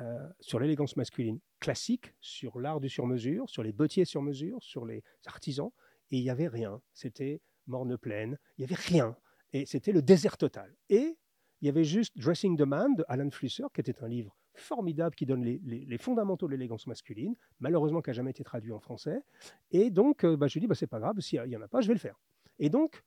euh, 0.00 0.28
sur 0.40 0.60
l'élégance 0.60 0.96
masculine 0.96 1.40
classique, 1.58 2.12
sur 2.20 2.60
l'art 2.60 2.80
du 2.80 2.88
sur-mesure, 2.88 3.48
sur 3.48 3.62
les 3.62 3.72
bottiers 3.72 4.04
sur-mesure, 4.04 4.58
sur 4.62 4.84
les 4.84 5.02
artisans, 5.26 5.70
et 6.10 6.18
il 6.18 6.22
n'y 6.22 6.30
avait 6.30 6.48
rien. 6.48 6.80
C'était 6.92 7.40
morne 7.66 7.96
pleine, 7.96 8.38
il 8.58 8.60
n'y 8.60 8.64
avait 8.66 8.80
rien. 8.80 9.16
Et 9.52 9.64
c'était 9.66 9.92
le 9.92 10.02
désert 10.02 10.36
total. 10.36 10.76
Et 10.90 11.16
il 11.60 11.66
y 11.66 11.68
avait 11.68 11.84
juste 11.84 12.16
Dressing 12.18 12.56
the 12.56 12.62
Man 12.62 12.94
de 12.94 13.04
Alan 13.08 13.30
Flusser, 13.30 13.64
qui 13.74 13.80
était 13.80 14.02
un 14.02 14.08
livre 14.08 14.36
formidable 14.60 15.14
qui 15.14 15.26
donne 15.26 15.44
les, 15.44 15.60
les- 15.64 15.84
les 15.84 15.98
fondamentaux 15.98 16.46
de 16.46 16.52
l'élégance 16.52 16.86
masculine, 16.86 17.34
malheureusement 17.60 18.00
qui 18.02 18.10
n'a 18.10 18.14
jamais 18.14 18.30
été 18.30 18.44
traduit 18.44 18.72
en 18.72 18.80
français. 18.80 19.22
Et 19.70 19.90
donc, 19.90 20.24
euh, 20.24 20.36
bah, 20.36 20.46
je 20.48 20.58
me 20.58 20.60
dis, 20.60 20.66
bah, 20.66 20.74
c'est 20.74 20.86
pas 20.86 21.00
grave, 21.00 21.18
s'il 21.20 21.42
n'y 21.44 21.56
en 21.56 21.62
a 21.62 21.68
pas, 21.68 21.80
je 21.80 21.88
vais 21.88 21.94
le 21.94 21.98
faire. 22.00 22.18
Et 22.58 22.68
donc, 22.70 23.02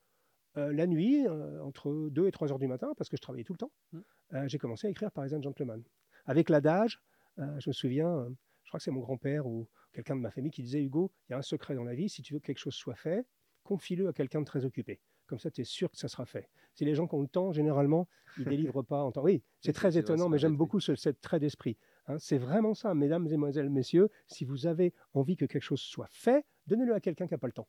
euh, 0.58 0.72
la 0.74 0.86
nuit, 0.88 1.26
euh, 1.28 1.62
entre 1.64 2.10
2 2.12 2.28
et 2.28 2.32
3 2.32 2.52
heures 2.52 2.60
du 2.60 2.68
matin, 2.68 2.92
parce 2.98 3.10
que 3.10 3.18
je 3.18 3.22
travaillais 3.22 3.44
tout 3.44 3.54
le 3.54 3.58
temps, 3.60 3.72
Mm. 3.92 4.00
euh, 4.34 4.48
j'ai 4.48 4.58
commencé 4.58 4.88
à 4.88 4.90
écrire 4.90 5.12
Parisian 5.12 5.42
Gentleman. 5.42 5.82
Avec 6.26 6.50
l'adage, 6.50 7.02
je 7.38 7.70
me 7.70 7.74
souviens, 7.74 8.28
je 8.64 8.70
crois 8.70 8.78
que 8.78 8.84
c'est 8.84 8.92
mon 8.92 9.00
grand-père 9.02 9.48
ou 9.48 9.68
quelqu'un 9.92 10.16
de 10.16 10.22
ma 10.22 10.30
famille 10.32 10.52
qui 10.52 10.62
disait 10.62 10.82
Hugo, 10.84 11.12
il 11.28 11.32
y 11.32 11.36
a 11.36 11.38
un 11.40 11.42
secret 11.42 11.74
dans 11.76 11.84
la 11.84 11.96
vie, 11.96 12.08
si 12.10 12.22
tu 12.22 12.34
veux 12.34 12.40
que 12.40 12.46
quelque 12.46 12.60
chose 12.60 12.76
soit 12.76 12.96
fait, 12.96 13.26
confie-le 13.64 14.08
à 14.08 14.14
quelqu'un 14.14 14.40
de 14.42 14.46
très 14.46 14.64
occupé. 14.66 15.00
Comme 15.34 15.40
ça, 15.40 15.50
tu 15.50 15.62
es 15.62 15.64
sûr 15.64 15.90
que 15.90 15.98
ça 15.98 16.08
sera 16.08 16.28
fait. 16.28 16.48
Si 16.76 16.86
les 16.86 16.94
gens 16.94 17.08
qui 17.08 17.16
ont 17.16 17.22
le 17.24 17.28
temps, 17.28 17.52
généralement, 17.52 18.08
ils 18.38 18.46
délivrent 18.72 18.84
pas 18.84 19.02
en 19.04 19.12
temps. 19.12 19.24
Oui, 19.24 19.42
c'est 19.62 19.74
très 19.74 19.98
étonnant, 19.98 20.30
mais 20.30 20.38
j'aime 20.38 20.56
beaucoup 20.56 20.80
ce, 20.80 20.94
cette 20.94 21.22
trait 21.22 21.40
d'esprit. 21.40 21.76
hein. 22.06 22.20
c'est 22.20 22.38
vraiment 22.38 22.76
ça, 22.76 22.94
mesdames, 22.94 23.24
mesdemoiselles, 23.24 23.72
messieurs. 23.72 24.12
Si 24.28 24.46
vous 24.46 24.68
avez 24.68 24.94
envie 25.16 25.36
que 25.36 25.46
quelque 25.46 25.64
chose 25.64 25.82
soit 25.82 26.06
fait, 26.12 26.46
donnez-le 26.68 26.94
à 26.94 27.00
quelqu'un 27.00 27.26
qui 27.26 27.34
n'a 27.34 27.40
pas 27.40 27.48
le 27.48 27.54
temps. 27.54 27.68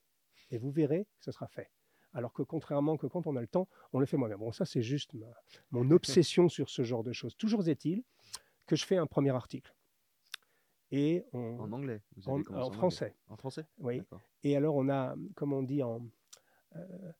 Et 0.50 0.58
vous 0.58 0.70
verrez 0.70 1.06
que 1.18 1.24
ce 1.24 1.32
sera 1.32 1.46
fait. 1.48 1.70
Alors 2.12 2.34
que 2.34 2.42
contrairement 2.42 2.98
que 2.98 3.06
quand 3.06 3.26
on 3.26 3.34
a 3.34 3.40
le 3.40 3.46
temps, 3.46 3.66
on 3.94 3.98
le 3.98 4.04
fait 4.04 4.18
moi-même. 4.18 4.40
Bon, 4.40 4.52
ça, 4.52 4.66
c'est 4.66 4.82
juste 4.82 5.14
ma- 5.14 5.24
mon 5.70 5.90
obsession 5.90 6.50
sur 6.50 6.68
ce 6.68 6.82
genre 6.82 7.02
de 7.02 7.12
choses. 7.14 7.34
Toujours 7.34 7.66
est-il 7.66 8.04
que 8.66 8.76
je 8.76 8.84
fais 8.84 8.98
un 8.98 9.06
premier 9.06 9.30
article. 9.30 9.74
Et 10.90 11.24
on, 11.32 11.58
En 11.60 11.72
anglais 11.72 12.02
vous 12.14 12.28
en- 12.28 12.42
avez 12.42 12.70
français. 12.76 13.16
En 13.28 13.38
français? 13.38 13.64
Oui. 13.78 14.02
Et 14.42 14.54
alors, 14.54 14.74
on 14.76 14.90
a, 14.90 15.14
comme 15.34 15.54
on 15.54 15.62
dit 15.62 15.82
en, 15.82 16.06
euh, 16.76 17.12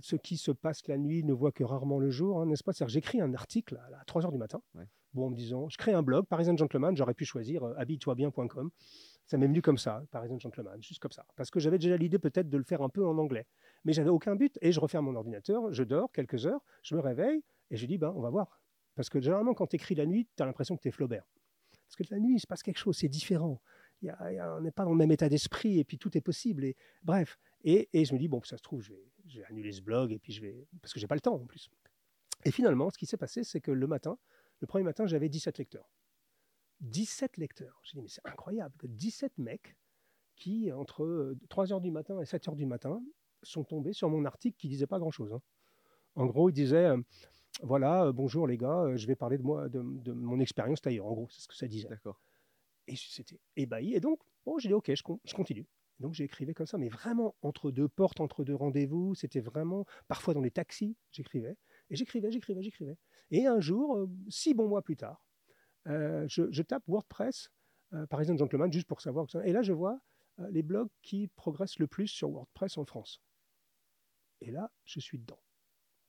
ce 0.00 0.16
qui 0.16 0.36
se 0.36 0.50
passe 0.52 0.86
la 0.88 0.98
nuit 0.98 1.24
ne 1.24 1.32
voit 1.32 1.52
que 1.52 1.64
rarement 1.64 1.98
le 1.98 2.10
jour, 2.10 2.40
hein, 2.40 2.46
n'est-ce 2.46 2.62
pas? 2.64 2.72
C'est-à-dire, 2.72 2.92
J'écris 2.92 3.20
un 3.20 3.34
article 3.34 3.76
à, 3.92 4.00
à 4.00 4.04
3 4.04 4.24
heures 4.26 4.32
du 4.32 4.38
matin, 4.38 4.60
Ouais. 4.74 4.86
bon, 5.14 5.26
en 5.26 5.30
me 5.30 5.36
disant, 5.36 5.68
je 5.68 5.76
crée 5.78 5.92
un 5.92 6.02
blog, 6.02 6.26
Parisian 6.26 6.56
Gentleman, 6.56 6.96
j'aurais 6.96 7.14
pu 7.14 7.24
choisir 7.24 7.64
euh, 7.64 7.74
habille-toi-bien.com. 7.76 8.70
Ça 9.26 9.38
m'est 9.38 9.46
venu 9.46 9.62
comme 9.62 9.78
ça, 9.78 10.02
Parisian 10.10 10.38
Gentleman, 10.38 10.82
juste 10.82 11.00
comme 11.00 11.12
ça. 11.12 11.24
Parce 11.36 11.50
que 11.50 11.60
j'avais 11.60 11.78
déjà 11.78 11.96
l'idée 11.96 12.18
peut-être 12.18 12.48
de 12.48 12.58
le 12.58 12.64
faire 12.64 12.82
un 12.82 12.88
peu 12.88 13.06
en 13.06 13.16
anglais. 13.18 13.46
Mais 13.84 13.92
j'avais 13.92 14.10
aucun 14.10 14.34
but. 14.36 14.58
Et 14.60 14.72
je 14.72 14.80
referme 14.80 15.04
mon 15.06 15.14
ordinateur, 15.14 15.72
je 15.72 15.84
dors 15.84 16.10
quelques 16.12 16.44
heures, 16.46 16.60
je 16.82 16.94
me 16.96 17.00
réveille 17.00 17.42
et 17.70 17.76
je 17.76 17.86
dis, 17.86 17.98
ben, 17.98 18.12
on 18.16 18.20
va 18.20 18.30
voir. 18.30 18.60
Parce 18.94 19.08
que 19.08 19.20
généralement, 19.20 19.54
quand 19.54 19.68
tu 19.68 19.76
écris 19.76 19.94
la 19.94 20.06
nuit, 20.06 20.28
tu 20.36 20.42
as 20.42 20.46
l'impression 20.46 20.76
que 20.76 20.82
tu 20.82 20.88
es 20.88 20.90
Flaubert. 20.90 21.24
Parce 21.86 21.96
que 21.96 22.14
la 22.14 22.20
nuit, 22.20 22.34
il 22.36 22.40
se 22.40 22.46
passe 22.46 22.62
quelque 22.62 22.78
chose, 22.78 22.96
c'est 22.96 23.08
différent. 23.08 23.60
On 24.02 24.60
n'est 24.60 24.70
pas 24.70 24.84
dans 24.84 24.92
le 24.92 24.96
même 24.96 25.12
état 25.12 25.28
d'esprit 25.28 25.78
et 25.78 25.84
puis 25.84 25.98
tout 25.98 26.16
est 26.16 26.20
possible. 26.20 26.64
Et, 26.64 26.76
bref. 27.02 27.38
Et, 27.64 27.88
je 27.92 28.12
me 28.12 28.18
dis, 28.18 28.28
bon, 28.28 28.42
ça 28.42 28.56
se 28.56 28.62
trouve, 28.62 28.82
je 28.82 28.92
vais, 28.92 29.44
annuler 29.48 29.72
ce 29.72 29.82
blog 29.82 30.12
et 30.12 30.18
puis 30.18 30.32
je 30.32 30.40
vais. 30.42 30.66
Parce 30.80 30.92
que 30.92 31.00
j'ai 31.00 31.06
pas 31.06 31.14
le 31.14 31.20
temps 31.20 31.34
en 31.34 31.46
plus. 31.46 31.70
Et 32.44 32.50
finalement, 32.50 32.90
ce 32.90 32.98
qui 32.98 33.06
s'est 33.06 33.16
passé, 33.16 33.44
c'est 33.44 33.60
que 33.60 33.70
le 33.70 33.86
matin, 33.86 34.18
le 34.60 34.66
premier 34.66 34.84
matin, 34.84 35.06
j'avais 35.06 35.28
17 35.28 35.58
lecteurs. 35.58 35.88
17 36.80 37.36
lecteurs. 37.36 37.80
J'ai 37.84 37.98
dit, 37.98 38.02
mais 38.02 38.08
c'est 38.08 38.26
incroyable 38.26 38.74
que 38.76 38.88
17 38.88 39.38
mecs 39.38 39.76
qui, 40.34 40.72
entre 40.72 41.36
3 41.48 41.72
heures 41.72 41.80
du 41.80 41.92
matin 41.92 42.20
et 42.20 42.24
7 42.24 42.48
heures 42.48 42.56
du 42.56 42.66
matin, 42.66 43.00
sont 43.42 43.64
tombés 43.64 43.92
sur 43.92 44.08
mon 44.08 44.24
article 44.24 44.56
qui 44.56 44.68
disait 44.68 44.86
pas 44.86 44.98
grand-chose. 44.98 45.32
hein. 45.32 45.42
En 46.14 46.26
gros, 46.26 46.50
il 46.50 46.52
disait, 46.52 46.86
euh, 46.86 47.00
voilà, 47.62 48.06
euh, 48.06 48.12
bonjour 48.12 48.46
les 48.46 48.58
gars, 48.58 48.82
euh, 48.82 48.96
je 48.96 49.06
vais 49.06 49.16
parler 49.16 49.38
de 49.38 49.42
moi, 49.42 49.68
de, 49.68 49.80
mon 49.80 50.40
expérience 50.40 50.80
tailleur. 50.80 51.06
En 51.06 51.12
gros, 51.12 51.28
c'est 51.30 51.42
ce 51.42 51.48
que 51.48 51.54
ça 51.54 51.66
disait. 51.66 51.88
D'accord. 51.88 52.20
Et 52.86 52.96
c'était 52.96 53.40
ébahi. 53.56 53.94
Et 53.94 54.00
donc, 54.00 54.20
bon, 54.44 54.58
j'ai 54.58 54.68
dit, 54.68 54.74
OK, 54.74 54.86
je, 54.94 55.02
je 55.24 55.34
continue. 55.34 55.66
Donc, 56.00 56.18
écrivé 56.20 56.52
comme 56.54 56.66
ça, 56.66 56.78
mais 56.78 56.88
vraiment 56.88 57.36
entre 57.42 57.70
deux 57.70 57.88
portes, 57.88 58.20
entre 58.20 58.44
deux 58.44 58.54
rendez-vous. 58.56 59.14
C'était 59.14 59.40
vraiment, 59.40 59.86
parfois 60.08 60.34
dans 60.34 60.40
les 60.40 60.50
taxis, 60.50 60.96
j'écrivais. 61.12 61.56
Et 61.90 61.96
j'écrivais, 61.96 62.32
j'écrivais, 62.32 62.62
j'écrivais. 62.62 62.96
Et 63.30 63.46
un 63.46 63.60
jour, 63.60 63.96
euh, 63.96 64.10
six 64.28 64.54
bons 64.54 64.68
mois 64.68 64.82
plus 64.82 64.96
tard, 64.96 65.24
euh, 65.88 66.26
je, 66.28 66.62
tape 66.62 66.82
WordPress, 66.88 67.50
euh, 67.92 68.06
Parisian 68.06 68.36
Gentleman, 68.36 68.72
juste 68.72 68.86
pour 68.88 69.00
savoir. 69.00 69.26
Et 69.44 69.52
là, 69.52 69.62
je 69.62 69.72
vois 69.72 70.00
euh, 70.40 70.48
les 70.50 70.62
blogs 70.62 70.90
qui 71.02 71.28
progressent 71.28 71.78
le 71.78 71.86
plus 71.86 72.08
sur 72.08 72.30
WordPress 72.30 72.78
en 72.78 72.84
France. 72.84 73.20
Et 74.40 74.50
là, 74.50 74.70
je 74.84 75.00
suis 75.00 75.18
dedans. 75.18 75.40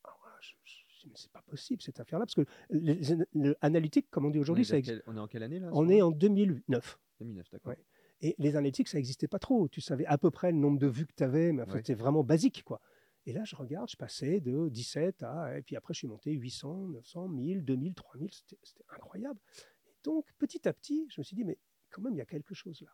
Alors 0.03 0.19
là, 0.25 0.35
je, 0.41 0.53
je- 0.63 0.73
je 0.73 0.77
dis, 0.81 0.85
mais 1.09 1.15
c'est 1.15 1.31
pas 1.31 1.41
possible 1.41 1.81
cette 1.81 1.99
affaire-là, 1.99 2.25
parce 2.25 2.35
que 2.35 3.55
analytiques, 3.61 4.09
comme 4.09 4.25
on 4.25 4.29
dit 4.29 4.39
aujourd'hui, 4.39 4.65
ça 4.65 4.77
existe. 4.77 5.01
on 5.07 5.15
est 5.17 5.19
en 5.19 5.27
quelle 5.27 5.43
année 5.43 5.59
là 5.59 5.69
On 5.73 5.89
est 5.89 6.01
en 6.01 6.11
2009. 6.11 6.99
2009, 7.19 7.49
d'accord. 7.51 7.71
Ouais. 7.71 7.79
Et 8.21 8.35
les 8.37 8.55
analytics, 8.55 8.87
ça 8.87 8.97
n'existait 8.97 9.27
pas 9.27 9.39
trop. 9.39 9.67
Tu 9.67 9.81
savais 9.81 10.05
à 10.05 10.17
peu 10.17 10.31
près 10.31 10.51
le 10.51 10.57
nombre 10.57 10.79
de 10.79 10.87
vues 10.87 11.05
que 11.05 11.13
tu 11.15 11.23
avais, 11.23 11.51
mais 11.51 11.63
enfin, 11.63 11.73
Ouais. 11.73 11.77
c'était 11.79 11.93
vraiment 11.93 12.23
basique. 12.23 12.63
quoi. 12.63 12.79
Et 13.25 13.33
là, 13.33 13.43
je 13.45 13.55
regarde, 13.55 13.89
je 13.89 13.95
passais 13.97 14.39
de 14.39 14.69
17 14.69 15.23
à. 15.23 15.57
Et 15.57 15.61
puis 15.61 15.75
après, 15.75 15.93
je 15.93 15.99
suis 15.99 16.07
monté 16.07 16.31
800, 16.31 16.87
900, 16.89 17.27
1000, 17.29 17.63
2000, 17.65 17.93
3000. 17.93 18.29
C'était 18.33 18.57
c'était 18.63 18.83
incroyable. 18.89 19.39
Et 19.85 19.91
donc, 20.03 20.25
petit 20.37 20.67
à 20.67 20.73
petit, 20.73 21.07
je 21.09 21.21
me 21.21 21.23
suis 21.23 21.35
dit, 21.35 21.43
mais 21.43 21.57
quand 21.89 22.01
même, 22.01 22.13
il 22.13 22.17
y 22.17 22.21
a 22.21 22.25
quelque 22.25 22.53
chose 22.53 22.81
là. 22.81 22.91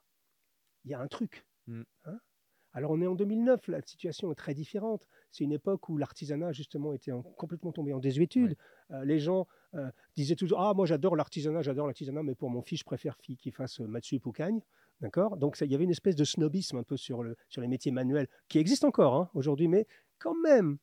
Il 0.85 0.91
y 0.91 0.93
a 0.93 0.99
un 0.99 1.07
truc. 1.07 1.45
Mm. 1.67 1.81
hein? 2.05 2.19
Alors, 2.73 2.91
on 2.91 3.01
est 3.01 3.07
en 3.07 3.15
2009, 3.15 3.67
la 3.67 3.81
situation 3.81 4.31
est 4.31 4.35
très 4.35 4.53
différente. 4.53 5.07
C'est 5.31 5.43
une 5.43 5.51
époque 5.51 5.89
où 5.89 5.97
l'artisanat, 5.97 6.51
justement, 6.51 6.93
était 6.93 7.11
en- 7.11 7.23
complètement 7.23 7.71
tombé 7.71 7.93
en 7.93 7.99
désuétude. 7.99 8.55
Euh, 8.91 9.03
les 9.05 9.19
gens 9.19 9.47
euh, 9.73 9.89
disaient 10.15 10.35
toujours 10.35 10.61
Ah, 10.61 10.73
moi, 10.73 10.85
j'adore 10.85 11.15
l'artisanat, 11.15 11.61
j'adore 11.61 11.87
l'artisanat, 11.87 12.23
mais 12.23 12.35
pour 12.35 12.49
mon 12.49 12.61
fils, 12.61 12.79
je 12.79 12.85
préfère 12.85 13.17
qu'il 13.17 13.51
fasse 13.51 13.79
euh, 13.81 13.87
Matsup 13.87 14.25
ou 14.25 14.31
Cagne. 14.31 14.61
D'accord? 15.01 15.37
Donc, 15.37 15.57
il 15.61 15.71
y 15.71 15.75
avait 15.75 15.85
une 15.85 15.91
espèce 15.91 16.15
de 16.15 16.25
snobisme 16.25 16.77
un 16.77 16.83
peu 16.83 16.97
sur, 16.97 17.23
le, 17.23 17.35
sur 17.47 17.61
les 17.61 17.67
métiers 17.67 17.91
manuels, 17.91 18.27
qui 18.49 18.59
existe 18.59 18.83
encore 18.83 19.15
hein, 19.15 19.29
aujourd'hui, 19.33 19.67
mais 19.67 19.87
quand 20.17 20.35
même, 20.43 20.77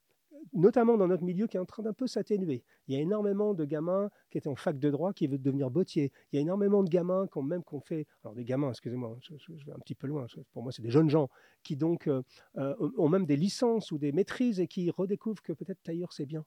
notamment 0.52 0.96
dans 0.96 1.08
notre 1.08 1.24
milieu, 1.24 1.46
qui 1.46 1.56
est 1.56 1.60
en 1.60 1.64
train 1.64 1.82
d'un 1.82 1.92
peu 1.92 2.06
s'atténuer. 2.06 2.64
Il 2.88 2.94
y 2.94 2.98
a 2.98 3.00
énormément 3.00 3.54
de 3.54 3.64
gamins 3.64 4.10
qui 4.30 4.38
étaient 4.38 4.48
en 4.48 4.56
fac 4.56 4.78
de 4.78 4.90
droit 4.90 5.12
qui 5.12 5.26
veulent 5.26 5.42
devenir 5.42 5.70
bottier. 5.70 6.12
Il 6.32 6.36
y 6.36 6.38
a 6.38 6.42
énormément 6.42 6.82
de 6.82 6.88
gamins 6.88 7.26
qui 7.26 7.38
ont 7.38 7.42
même 7.42 7.62
qu'on 7.62 7.80
fait, 7.80 8.06
alors 8.24 8.34
des 8.34 8.44
gamins, 8.44 8.70
excusez-moi, 8.70 9.16
je, 9.20 9.52
vais 9.64 9.72
un 9.72 9.78
petit 9.78 9.94
peu 9.94 10.06
loin, 10.06 10.26
pour 10.52 10.62
moi 10.62 10.72
c'est 10.72 10.82
des 10.82 10.90
jeunes 10.90 11.10
gens, 11.10 11.28
qui 11.62 11.76
donc 11.76 12.06
euh, 12.06 12.22
euh, 12.56 12.74
ont 12.96 13.08
même 13.08 13.26
des 13.26 13.36
licences 13.36 13.92
ou 13.92 13.98
des 13.98 14.12
maîtrises 14.12 14.60
et 14.60 14.66
qui 14.66 14.90
redécouvrent 14.90 15.42
que 15.42 15.52
peut-être 15.52 15.82
tailleur 15.82 16.12
c'est 16.12 16.26
bien, 16.26 16.44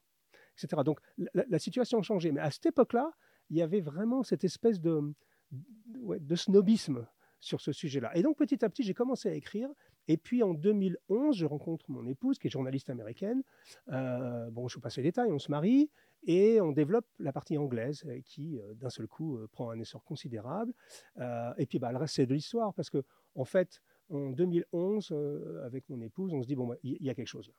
etc. 0.58 0.82
Donc 0.84 1.00
la, 1.34 1.60
situation 1.60 2.00
a 2.00 2.02
changé, 2.02 2.32
mais 2.32 2.42
à 2.42 2.52
cette 2.52 2.68
époque-là, 2.68 3.12
il 3.50 3.58
y 3.58 3.62
avait 3.62 3.82
vraiment 3.82 4.24
cette 4.24 4.44
espèce 4.44 4.80
de, 4.80 5.14
de 5.52 6.36
snobisme 6.36 7.08
sur 7.40 7.62
ce 7.62 7.72
sujet-là. 7.72 8.16
Et 8.16 8.22
donc 8.22 8.38
petit 8.38 8.64
à 8.64 8.70
petit, 8.70 8.84
j'ai 8.84 8.94
commencé 8.94 9.30
à 9.30 9.34
écrire. 9.34 9.70
Et 10.10 10.18
puis 10.18 10.42
en 10.44 10.54
2011, 10.56 11.38
je 11.38 11.46
rencontre 11.46 11.86
mon 11.90 12.06
épouse, 12.08 12.40
qui 12.40 12.48
est 12.48 12.50
journaliste 12.50 12.90
américaine. 12.90 13.44
Euh, 13.92 14.50
bon, 14.50 14.68
je 14.68 14.76
vous 14.76 14.82
passe 14.82 14.98
les 14.98 15.04
détails, 15.04 15.32
on 15.32 15.40
se 15.40 15.52
marie 15.52 15.90
et 16.24 16.60
on 16.60 16.72
développe 16.72 17.06
la 17.20 17.32
partie 17.32 17.58
anglaise 17.58 18.04
euh, 18.08 18.20
qui, 18.26 18.60
euh, 18.60 18.74
d'un 18.74 18.90
seul 18.90 19.08
coup, 19.08 19.40
prend 19.52 19.70
un 19.70 19.80
essor 19.80 20.04
considérable. 20.04 20.74
Euh, 21.20 21.54
et 21.58 21.66
puis 21.68 21.78
bah, 21.80 21.92
le 21.92 21.98
reste, 21.98 22.16
c'est 22.16 22.26
de 22.26 22.34
l'histoire 22.34 22.74
parce 22.74 22.90
que, 22.90 23.04
en 23.36 23.46
fait, 23.46 23.82
en 24.10 24.32
2011, 24.32 25.10
euh, 25.12 25.64
avec 25.64 25.88
mon 25.90 26.02
épouse, 26.02 26.34
on 26.34 26.42
se 26.42 26.48
dit, 26.48 26.56
bon, 26.56 26.66
bah, 26.68 26.76
il 26.84 26.98
y, 27.00 27.06
y 27.06 27.10
a 27.10 27.14
quelque 27.14 27.28
chose 27.28 27.48
là. 27.48 27.54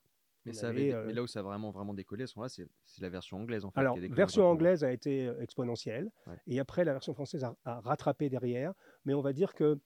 Mais, 0.46 0.52
On 0.52 0.54
ça 0.54 0.68
avait, 0.70 0.90
avait- 0.92 1.06
mais 1.08 1.12
là 1.12 1.22
où 1.22 1.26
ça 1.26 1.40
a 1.40 1.42
vraiment, 1.42 1.70
vraiment 1.70 1.92
décollé 1.92 2.24
à 2.24 2.26
ce 2.26 2.36
moment-là, 2.38 2.48
c'est 2.48 3.02
la 3.02 3.10
version 3.10 3.36
anglaise 3.36 3.64
en 3.66 3.70
fait. 3.70 3.78
Alors, 3.78 3.92
qui 3.92 3.98
a 3.98 4.02
décollé 4.02 4.16
version 4.16 4.46
anglaise 4.46 4.82
a 4.82 4.90
été 4.90 5.30
exponentielle, 5.38 6.10
Ouais. 6.26 6.36
et 6.46 6.58
après, 6.58 6.82
la 6.84 6.92
version 6.94 7.12
française 7.12 7.44
a, 7.44 7.54
a 7.66 7.80
rattrapé 7.80 8.30
derrière, 8.30 8.72
mais 9.04 9.12
on 9.12 9.20
va 9.20 9.34
dire 9.34 9.52
que 9.52 9.78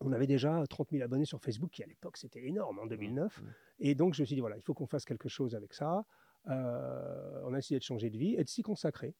on 0.00 0.12
avait 0.12 0.26
déjà 0.26 0.62
30 0.68 0.90
000 0.90 1.02
abonnés 1.04 1.24
sur 1.24 1.40
Facebook, 1.40 1.70
qui 1.70 1.82
à 1.82 1.86
l'époque 1.86 2.16
c'était 2.16 2.44
énorme 2.46 2.78
en 2.78 2.86
2009, 2.86 3.38
ouais. 3.38 3.44
et 3.80 3.94
donc 3.94 4.14
je 4.14 4.22
me 4.22 4.26
suis 4.26 4.34
dit, 4.36 4.40
voilà, 4.40 4.56
il 4.56 4.62
faut 4.62 4.74
qu'on 4.74 4.86
fasse 4.86 5.04
quelque 5.04 5.28
chose 5.28 5.54
avec 5.54 5.74
ça. 5.74 6.04
Euh, 6.48 7.42
on 7.44 7.52
a 7.54 7.58
essayé 7.58 7.78
de 7.78 7.84
changer 7.84 8.08
de 8.10 8.16
vie 8.16 8.34
et 8.36 8.44
de 8.44 8.48
s'y 8.48 8.62
consacrer, 8.62 9.14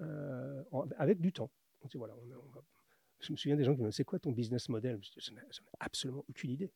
euh, 0.00 0.62
en- 0.72 0.88
avec 0.96 1.20
du 1.20 1.32
temps. 1.32 1.50
On 1.82 1.88
dit, 1.88 1.96
voilà, 1.98 2.14
on 2.16 2.30
a- 2.32 2.36
on 2.38 2.48
va- 2.50 2.62
Je 3.20 3.32
me 3.32 3.36
souviens 3.36 3.56
des 3.56 3.64
gens 3.64 3.74
qui 3.74 3.80
me 3.80 3.86
disaient, 3.86 3.96
c'est 3.98 4.04
quoi 4.04 4.18
ton 4.20 4.30
business 4.30 4.68
model? 4.68 4.98
Je 5.02 5.10
dis, 5.10 5.16
J'en 5.18 5.34
ai 5.36 5.40
j'en 5.50 5.62
ai 5.64 5.66
absolument 5.80 6.24
aucune 6.28 6.50
idée. 6.52 6.70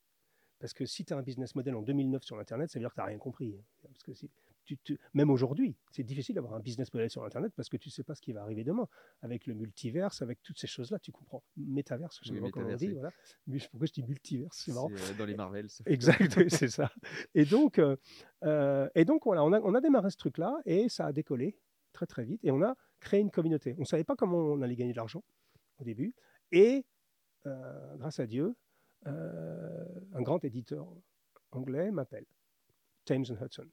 Parce 0.58 0.72
que 0.72 0.84
si 0.86 1.04
tu 1.04 1.12
as 1.12 1.16
un 1.16 1.22
business 1.22 1.54
model 1.54 1.74
en 1.76 1.82
2009 1.82 2.24
sur 2.24 2.36
Internet, 2.38 2.68
ça 2.70 2.78
veut 2.78 2.82
dire 2.82 2.90
que 2.90 2.94
tu 2.96 3.00
n'as 3.00 3.06
rien 3.06 3.18
compris. 3.18 3.56
Parce 3.82 4.02
que 4.02 4.12
si, 4.12 4.28
tu, 4.64 4.78
tu- 4.78 4.98
même 5.14 5.30
aujourd'hui, 5.30 5.76
c'est 5.90 6.02
difficile 6.02 6.34
d'avoir 6.34 6.54
un 6.54 6.60
business 6.60 6.92
model 6.94 7.10
sur 7.10 7.24
Internet 7.24 7.52
parce 7.56 7.68
que 7.68 7.76
tu 7.76 7.88
ne 7.88 7.92
sais 7.92 8.04
pas 8.04 8.14
ce 8.14 8.20
qui 8.22 8.32
va 8.32 8.42
arriver 8.42 8.64
demain. 8.64 8.86
Avec 9.22 9.46
le 9.46 9.54
multiverse, 9.54 10.22
avec 10.22 10.42
toutes 10.42 10.58
ces 10.58 10.66
choses-là, 10.66 10.98
tu 10.98 11.12
comprends. 11.12 11.42
Métaverse, 11.56 12.18
je 12.22 12.28
sais 12.28 12.34
Oui, 12.34 12.40
pas 12.40 12.50
comment 12.50 12.68
on 12.68 12.76
dit. 12.76 12.88
oui. 12.88 12.94
Voilà. 12.94 13.10
Mais 13.46 13.58
pourquoi 13.70 13.86
je 13.86 13.92
dis 13.92 14.02
multiverse 14.02 14.62
C'est 14.64 14.72
marrant. 14.72 14.90
Euh, 14.90 15.14
dans 15.18 15.24
les 15.26 15.34
Marvel. 15.34 15.68
ça 15.68 15.84
fait 15.84 15.92
Exact, 15.92 16.48
c'est 16.48 16.68
ça. 16.68 16.92
Et 17.34 17.44
donc, 17.44 17.78
euh, 17.78 17.96
euh, 18.44 18.88
et 18.94 19.04
donc 19.04 19.24
voilà, 19.24 19.44
on 19.44 19.52
a, 19.52 19.60
on 19.60 19.74
a 19.74 19.80
démarré 19.80 20.10
ce 20.10 20.16
truc-là 20.16 20.56
et 20.64 20.88
ça 20.88 21.06
a 21.06 21.12
décollé 21.12 21.58
très 21.92 22.06
très 22.06 22.24
vite 22.24 22.40
et 22.44 22.50
on 22.50 22.62
a 22.62 22.74
créé 23.00 23.20
une 23.20 23.30
communauté. 23.30 23.74
On 23.78 23.80
ne 23.80 23.86
savait 23.86 24.04
pas 24.04 24.16
comment 24.16 24.38
on 24.38 24.62
allait 24.62 24.76
gagner 24.76 24.92
de 24.92 24.96
l'argent 24.96 25.22
au 25.78 25.84
début 25.84 26.14
et 26.52 26.84
euh, 27.46 27.96
grâce 27.96 28.20
à 28.20 28.26
Dieu, 28.26 28.54
un 29.04 30.22
grand 30.22 30.44
éditeur 30.44 30.86
anglais 31.50 31.90
m'appelle, 31.90 32.24
Thames 33.04 33.24
and 33.30 33.44
Hudson. 33.44 33.66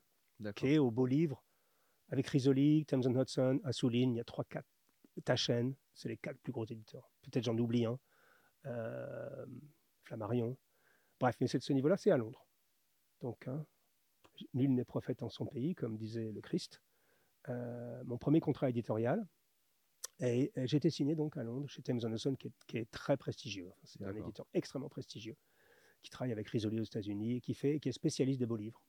Qui 0.56 0.68
est 0.68 0.78
au 0.78 0.91
beau 0.91 1.06
livre 1.06 1.44
avec 2.10 2.28
Risoli, 2.28 2.86
Thames 2.86 3.03
and 3.06 3.20
Hudson, 3.20 3.60
Assouline, 3.64 4.14
il 4.14 4.18
y 4.18 4.20
a 4.20 4.24
trois, 4.24 4.44
quatre, 4.45 4.68
Taschen, 5.24 5.76
c'est 5.94 6.10
les 6.10 6.18
quatre 6.18 6.40
plus 6.40 6.52
gros 6.52 6.66
éditeurs. 6.66 7.11
Peut-être 7.22 7.44
j'en 7.44 7.57
oublie 7.57 7.86
un, 7.86 7.99
euh, 8.66 9.45
Flammarion. 10.03 10.57
Bref, 11.20 11.36
mais 11.40 11.48
c'est 11.48 11.60
de 11.60 11.64
ce 11.64 11.74
niveau-là, 11.74 11.98
c'est 11.98 12.11
à 12.11 12.18
Londres. 12.18 12.48
Donc, 13.22 13.48
hein, 13.48 13.66
nul 14.53 14.74
n'est 14.74 14.86
prophète 14.86 15.22
en 15.22 15.30
son 15.30 15.45
pays, 15.45 15.76
comme 15.76 15.98
disait 15.98 16.32
le 16.32 16.41
Christ. 16.41 16.82
Euh, 17.49 18.03
mon 18.06 18.18
premier 18.18 18.40
contrat 18.40 18.70
éditorial. 18.70 19.28
Et, 20.22 20.52
et 20.56 20.68
j'ai 20.68 20.78
été 20.78 20.90
signé 20.90 21.16
donc 21.16 21.38
à 21.38 21.44
Londres 21.44 21.68
chez 21.70 21.82
Thames 21.82 21.99
Hudson, 22.03 22.36
qui 22.36 22.48
est, 22.48 22.53
qui 22.68 22.78
est 22.78 22.90
très 22.91 23.18
prestigieux. 23.18 23.70
Enfin, 23.70 23.82
c'est 23.86 24.03
un 24.03 24.16
éditeur 24.16 24.48
extrêmement 24.53 24.90
prestigieux, 24.90 25.38
qui 26.02 26.10
travaille 26.10 26.32
avec 26.32 26.48
Risoli 26.49 26.80
aux 26.80 26.84
États-Unis 26.84 27.41
qui, 27.41 27.53
fait, 27.53 27.80
qui 27.80 27.90
est 27.90 27.94
spécialiste 27.94 28.40
des 28.40 28.45
beaux 28.45 28.57
livres. 28.57 28.82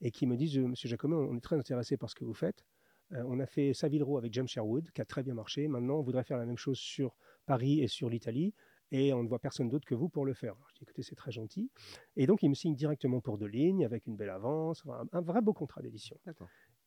Et 0.00 0.10
qui 0.10 0.26
me 0.26 0.36
disent, 0.36 0.56
euh, 0.58 0.66
Monsieur 0.68 0.88
Jacomet, 0.88 1.16
on 1.16 1.36
est 1.36 1.40
très 1.40 1.56
intéressé 1.56 1.96
par 1.96 2.08
ce 2.10 2.14
que 2.14 2.24
vous 2.24 2.34
faites. 2.34 2.64
Euh, 3.12 3.22
on 3.26 3.40
a 3.40 3.46
fait 3.46 3.72
Savile 3.74 4.02
Row 4.04 4.18
avec 4.18 4.32
James 4.34 4.46
Sherwood, 4.48 4.90
qui 4.92 5.00
a 5.00 5.04
très 5.04 5.22
bien 5.22 5.34
marché. 5.34 5.66
Maintenant, 5.66 5.98
on 5.98 6.02
voudrait 6.02 6.24
faire 6.24 6.38
la 6.38 6.46
même 6.46 6.58
chose 6.58 6.78
sur 6.78 7.16
Paris 7.46 7.80
et 7.80 7.88
sur 7.88 8.08
l'Italie. 8.08 8.54
Et 8.90 9.12
on 9.12 9.22
ne 9.22 9.28
voit 9.28 9.38
personne 9.38 9.68
d'autre 9.68 9.86
que 9.86 9.94
vous 9.94 10.08
pour 10.08 10.24
le 10.24 10.32
faire. 10.34 10.54
Alors, 10.54 10.68
je 10.70 10.74
dis, 10.76 10.82
écoutez, 10.84 11.02
c'est 11.02 11.14
très 11.14 11.30
gentil. 11.30 11.70
Et 12.16 12.26
donc, 12.26 12.42
il 12.42 12.48
me 12.48 12.54
signe 12.54 12.74
directement 12.74 13.20
pour 13.20 13.36
deux 13.38 13.46
lignes, 13.46 13.84
avec 13.84 14.06
une 14.06 14.16
belle 14.16 14.30
avance, 14.30 14.82
un, 14.86 15.06
un 15.12 15.20
vrai 15.20 15.42
beau 15.42 15.52
contrat 15.52 15.82
d'édition. 15.82 16.18